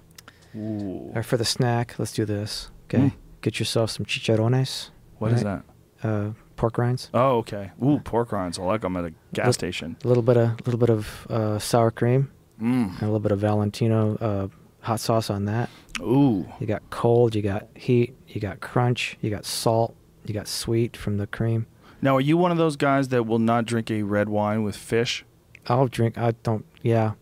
Ooh, 0.54 1.08
All 1.08 1.12
right, 1.16 1.24
for 1.24 1.36
the 1.38 1.44
snack, 1.44 1.98
let's 1.98 2.12
do 2.12 2.24
this. 2.24 2.70
Okay, 2.84 2.98
Mm. 3.08 3.12
get 3.40 3.58
yourself 3.58 3.90
some 3.90 4.06
chicharrones, 4.06 4.90
what 5.18 5.32
is 5.32 5.42
right. 5.42 5.62
that? 6.02 6.08
uh, 6.08 6.30
pork 6.56 6.76
rinds, 6.78 7.10
Oh, 7.14 7.38
okay. 7.38 7.70
Ooh, 7.82 7.98
pork 8.00 8.30
rinds. 8.32 8.58
I 8.58 8.62
like 8.62 8.82
them 8.82 8.96
at 8.96 9.04
a 9.06 9.12
gas 9.32 9.46
Look- 9.46 9.54
station. 9.54 9.96
a 10.04 10.08
little 10.08 10.22
bit 10.22 10.36
of 10.36 10.50
a 10.50 10.56
little 10.64 10.78
bit 10.80 10.90
of 10.90 11.26
uh, 11.30 11.58
sour 11.58 11.90
cream, 11.90 12.30
Mm. 12.60 12.92
and 12.92 13.02
a 13.02 13.06
little 13.06 13.20
bit 13.20 13.32
of 13.32 13.40
Valentino 13.40 14.16
uh, 14.16 14.48
hot 14.86 15.00
sauce 15.00 15.30
on 15.30 15.44
that. 15.46 15.68
Ooh, 16.00 16.46
You 16.60 16.66
got 16.66 16.88
cold, 16.90 17.34
you 17.34 17.42
got 17.42 17.68
heat, 17.74 18.14
you 18.28 18.40
got 18.40 18.60
crunch, 18.60 19.16
you 19.20 19.30
got 19.30 19.44
salt, 19.44 19.94
you 20.26 20.34
got 20.34 20.46
sweet 20.48 20.96
from 20.96 21.16
the 21.16 21.26
cream. 21.26 21.66
now 22.02 22.16
are 22.16 22.20
you 22.20 22.36
one 22.36 22.50
of 22.52 22.58
those 22.58 22.76
guys 22.76 23.08
that 23.08 23.24
will 23.26 23.38
not 23.38 23.64
drink 23.64 23.90
a 23.90 24.02
red 24.02 24.28
wine 24.28 24.62
with 24.62 24.76
fish? 24.76 25.24
I'll 25.68 25.88
drink. 25.88 26.16
I 26.18 26.32
don't. 26.42 26.64
Yeah, 26.82 27.12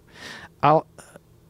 I'll. 0.63 0.87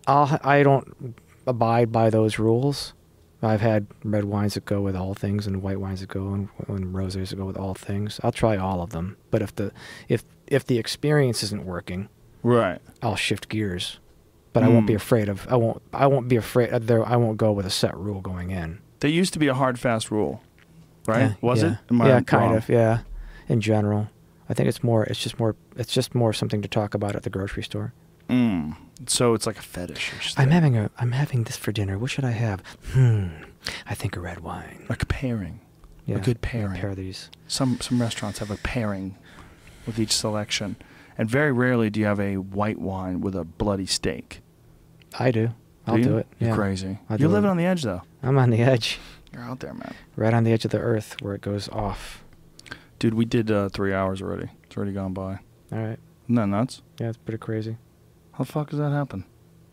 I'll. 0.06 0.38
I 0.44 0.62
don't 0.62 1.16
abide 1.46 1.90
by 1.90 2.08
those 2.10 2.38
rules. 2.38 2.94
I've 3.42 3.60
had 3.60 3.86
red 4.04 4.24
wines 4.24 4.54
that 4.54 4.64
go 4.64 4.80
with 4.80 4.94
all 4.96 5.12
things, 5.14 5.46
and 5.46 5.60
white 5.60 5.80
wines 5.80 6.00
that 6.00 6.08
go, 6.08 6.32
and, 6.32 6.48
and 6.68 6.94
rosés 6.94 7.30
that 7.30 7.36
go 7.36 7.46
with 7.46 7.56
all 7.56 7.74
things. 7.74 8.20
I'll 8.22 8.32
try 8.32 8.56
all 8.56 8.80
of 8.80 8.90
them. 8.90 9.16
But 9.30 9.42
if 9.42 9.54
the 9.56 9.72
if 10.08 10.22
if 10.46 10.64
the 10.66 10.78
experience 10.78 11.42
isn't 11.42 11.64
working, 11.64 12.08
Right. 12.44 12.80
I'll 13.02 13.16
shift 13.16 13.48
gears. 13.48 13.98
But 14.54 14.62
I 14.62 14.68
won't 14.68 14.86
be 14.86 14.94
Mm. 14.94 14.96
afraid 14.96 15.28
of. 15.28 15.46
I 15.50 15.56
won't. 15.56 15.82
I 15.92 16.06
won't 16.06 16.28
be 16.28 16.36
afraid. 16.36 16.70
Of 16.72 16.86
there. 16.86 17.04
I 17.06 17.16
won't 17.16 17.36
go 17.36 17.52
with 17.52 17.66
a 17.66 17.70
set 17.70 17.94
rule 17.96 18.20
going 18.22 18.50
in. 18.50 18.78
There 19.00 19.10
used 19.10 19.32
to 19.34 19.38
be 19.38 19.48
a 19.48 19.54
hard 19.54 19.78
fast 19.78 20.10
rule, 20.10 20.40
right? 21.06 21.30
Yeah, 21.30 21.34
Was 21.42 21.62
yeah. 21.62 21.76
it? 21.90 21.94
Yeah, 22.06 22.20
kind 22.22 22.44
wrong? 22.50 22.56
of. 22.56 22.68
Yeah, 22.70 23.00
in 23.48 23.60
general, 23.60 24.08
I 24.48 24.54
think 24.54 24.68
it's 24.70 24.82
more. 24.82 25.04
It's 25.04 25.20
just 25.22 25.38
more. 25.38 25.56
It's 25.76 25.92
just 25.92 26.14
more 26.14 26.32
something 26.32 26.62
to 26.62 26.68
talk 26.68 26.94
about 26.94 27.14
at 27.16 27.24
the 27.24 27.30
grocery 27.30 27.62
store. 27.64 27.92
Mm. 28.30 28.76
So 29.06 29.34
it's 29.34 29.44
like 29.46 29.58
a 29.58 29.62
fetish. 29.62 30.12
Or 30.14 30.22
something. 30.22 30.42
I'm 30.46 30.50
having 30.52 30.76
a. 30.78 30.88
I'm 30.98 31.12
having 31.12 31.42
this 31.44 31.56
for 31.56 31.72
dinner. 31.72 31.98
What 31.98 32.10
should 32.12 32.24
I 32.24 32.30
have? 32.30 32.62
Hmm. 32.92 33.26
I 33.86 33.94
think 33.94 34.16
a 34.16 34.20
red 34.20 34.38
wine. 34.40 34.86
like 34.88 35.02
a 35.02 35.06
pairing. 35.06 35.60
Yeah, 36.06 36.16
a 36.16 36.20
good 36.20 36.40
pairing. 36.42 36.80
pair 36.80 36.94
these. 36.94 37.28
Some 37.48 37.80
some 37.80 38.00
restaurants 38.00 38.38
have 38.38 38.52
a 38.52 38.56
pairing 38.58 39.16
with 39.84 39.98
each 39.98 40.12
selection, 40.12 40.76
and 41.18 41.28
very 41.28 41.50
rarely 41.50 41.90
do 41.90 41.98
you 41.98 42.06
have 42.06 42.20
a 42.20 42.36
white 42.36 42.78
wine 42.78 43.20
with 43.20 43.34
a 43.34 43.42
bloody 43.44 43.86
steak. 43.86 44.40
I 45.18 45.30
do. 45.30 45.50
I'll 45.86 45.98
you? 45.98 46.04
do 46.04 46.16
it. 46.18 46.26
You're 46.38 46.50
yeah. 46.50 46.56
crazy. 46.56 46.98
I'll 47.08 47.18
You're 47.18 47.28
living 47.28 47.48
it. 47.48 47.52
on 47.52 47.56
the 47.56 47.66
edge 47.66 47.82
though. 47.82 48.02
I'm 48.22 48.38
on 48.38 48.50
the 48.50 48.62
edge, 48.62 48.98
You're 49.32 49.42
out 49.42 49.60
there, 49.60 49.74
man. 49.74 49.94
right 50.16 50.32
on 50.32 50.44
the 50.44 50.52
edge 50.52 50.64
of 50.64 50.70
the 50.70 50.78
earth 50.78 51.16
where 51.20 51.34
it 51.34 51.40
goes 51.42 51.68
off. 51.68 52.24
Dude, 52.98 53.14
we 53.14 53.24
did 53.24 53.50
uh, 53.50 53.68
three 53.68 53.92
hours 53.92 54.22
already. 54.22 54.48
It's 54.64 54.76
already 54.76 54.92
gone 54.92 55.12
by. 55.12 55.40
All 55.72 55.78
right. 55.78 55.98
Isn't 56.24 56.34
that 56.36 56.46
nuts? 56.46 56.80
Yeah, 56.98 57.08
it's 57.08 57.18
pretty 57.18 57.38
crazy. 57.38 57.76
How 58.32 58.44
the 58.44 58.52
fuck 58.52 58.70
does 58.70 58.78
that 58.78 58.90
happen? 58.92 59.24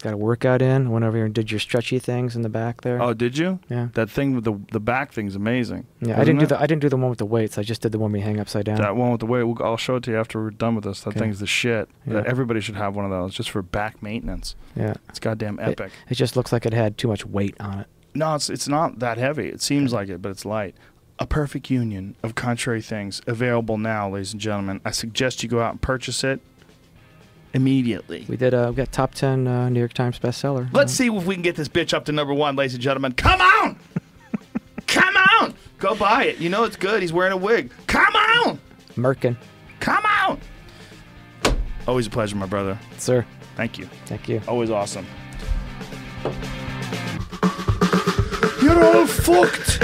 Got 0.02 0.14
a 0.14 0.18
workout 0.18 0.62
in. 0.62 0.90
Went 0.90 1.06
over 1.06 1.16
here 1.18 1.26
and 1.26 1.34
did 1.36 1.52
your 1.52 1.60
stretchy 1.60 2.00
things 2.00 2.36
in 2.36 2.42
the 2.42 2.50
back 2.50 2.82
there. 2.82 3.02
Oh, 3.02 3.14
did 3.14 3.38
you? 3.38 3.60
yeah. 3.70 3.90
That 3.94 4.10
thing 4.10 4.34
with 4.36 4.44
the 4.46 4.60
the 4.72 4.80
back 4.80 5.12
thing's 5.12 5.36
amazing. 5.36 5.86
Yeah, 6.02 6.20
I 6.20 6.24
didn't 6.24 6.40
do 6.40 6.46
it? 6.46 6.50
the 6.50 6.60
I 6.62 6.66
didn't 6.66 6.82
do 6.82 6.90
the 6.90 6.98
one 6.98 7.10
with 7.10 7.20
the 7.20 7.26
weights. 7.26 7.58
I 7.58 7.64
just 7.64 7.82
did 7.82 7.92
the 7.92 8.00
one 8.00 8.14
you 8.16 8.22
hang 8.22 8.40
upside 8.40 8.66
down. 8.66 8.78
That 8.78 8.96
one 8.96 9.12
with 9.12 9.20
the 9.20 9.26
weight. 9.28 9.44
we'll, 9.44 9.62
I'll 9.64 9.78
show 9.78 9.98
it 9.98 10.04
to 10.04 10.12
you 10.12 10.18
after 10.18 10.42
we're 10.42 10.50
done 10.50 10.76
with 10.76 10.84
this. 10.86 11.02
That 11.02 11.12
Okay. 11.12 11.20
thing's 11.20 11.40
the 11.40 11.48
shit. 11.48 11.88
Uh, 12.10 12.14
yeah. 12.16 12.24
Everybody 12.26 12.62
should 12.62 12.76
have 12.76 12.96
one 12.96 13.06
of 13.06 13.12
those 13.12 13.34
just 13.36 13.50
for 13.52 13.62
back 13.62 14.02
maintenance. 14.02 14.56
yeah. 14.76 14.96
It's 15.10 15.20
goddamn 15.20 15.60
epic. 15.62 15.92
It 16.10 16.16
just 16.16 16.36
looks 16.36 16.52
like 16.52 16.66
it 16.66 16.74
had 16.74 16.98
too 16.98 17.08
much 17.08 17.26
weight 17.26 17.56
on 17.60 17.80
it. 17.80 17.88
No, 18.16 18.36
it's 18.36 18.50
it's 18.50 18.68
not 18.68 19.00
that 19.00 19.18
heavy. 19.18 19.48
It 19.50 19.62
seems 19.62 19.94
like 19.94 20.10
it, 20.10 20.22
but 20.22 20.30
it's 20.30 20.46
light. 20.46 20.76
A 21.20 21.28
perfect 21.28 21.70
union 21.70 22.16
of 22.24 22.34
contrary 22.34 22.82
things 22.82 23.22
available 23.28 23.78
now, 23.78 24.10
ladies 24.10 24.32
and 24.34 24.42
gentlemen. 24.42 24.82
I 24.84 24.90
suggest 24.92 25.44
you 25.44 25.50
go 25.50 25.62
out 25.62 25.72
and 25.72 25.80
purchase 25.82 26.24
it 26.24 26.42
immediately. 27.54 28.26
We 28.28 28.38
did. 28.38 28.54
Uh, 28.54 28.68
we 28.70 28.76
got 28.76 28.92
top 28.92 29.14
ten 29.14 29.48
uh, 29.48 29.70
New 29.70 29.80
York 29.80 29.94
Times 29.94 30.20
bestseller. 30.20 30.72
Let's 30.74 30.94
see 30.94 31.08
if 31.08 31.26
we 31.26 31.36
can 31.36 31.42
get 31.42 31.56
this 31.56 31.68
bitch 31.68 31.94
up 31.94 32.06
to 32.06 32.12
number 32.12 32.34
one, 32.34 32.56
ladies 32.56 32.74
and 32.74 32.82
gentlemen. 32.84 33.14
Come 33.14 33.42
on! 33.42 33.80
Come 34.88 35.16
on! 35.40 35.54
Go 35.80 35.96
buy 35.96 36.26
it. 36.26 36.38
You 36.38 36.50
know 36.50 36.64
it's 36.64 36.76
good. 36.76 37.02
He's 37.02 37.14
wearing 37.14 37.34
a 37.34 37.38
wig. 37.38 37.72
Come 37.88 38.16
on! 38.16 38.60
Merkin, 38.96 39.38
Come 39.80 40.04
on! 40.06 40.40
Always 41.88 42.08
a 42.08 42.10
pleasure, 42.10 42.36
my 42.36 42.46
brother. 42.46 42.78
sir. 42.98 43.26
Thank 43.56 43.78
you. 43.78 43.86
Thank 44.06 44.28
you. 44.30 44.42
Always 44.48 44.70
awesome. 44.70 45.06
You're 48.62 48.84
all 48.84 49.08
fucked. 49.08 49.80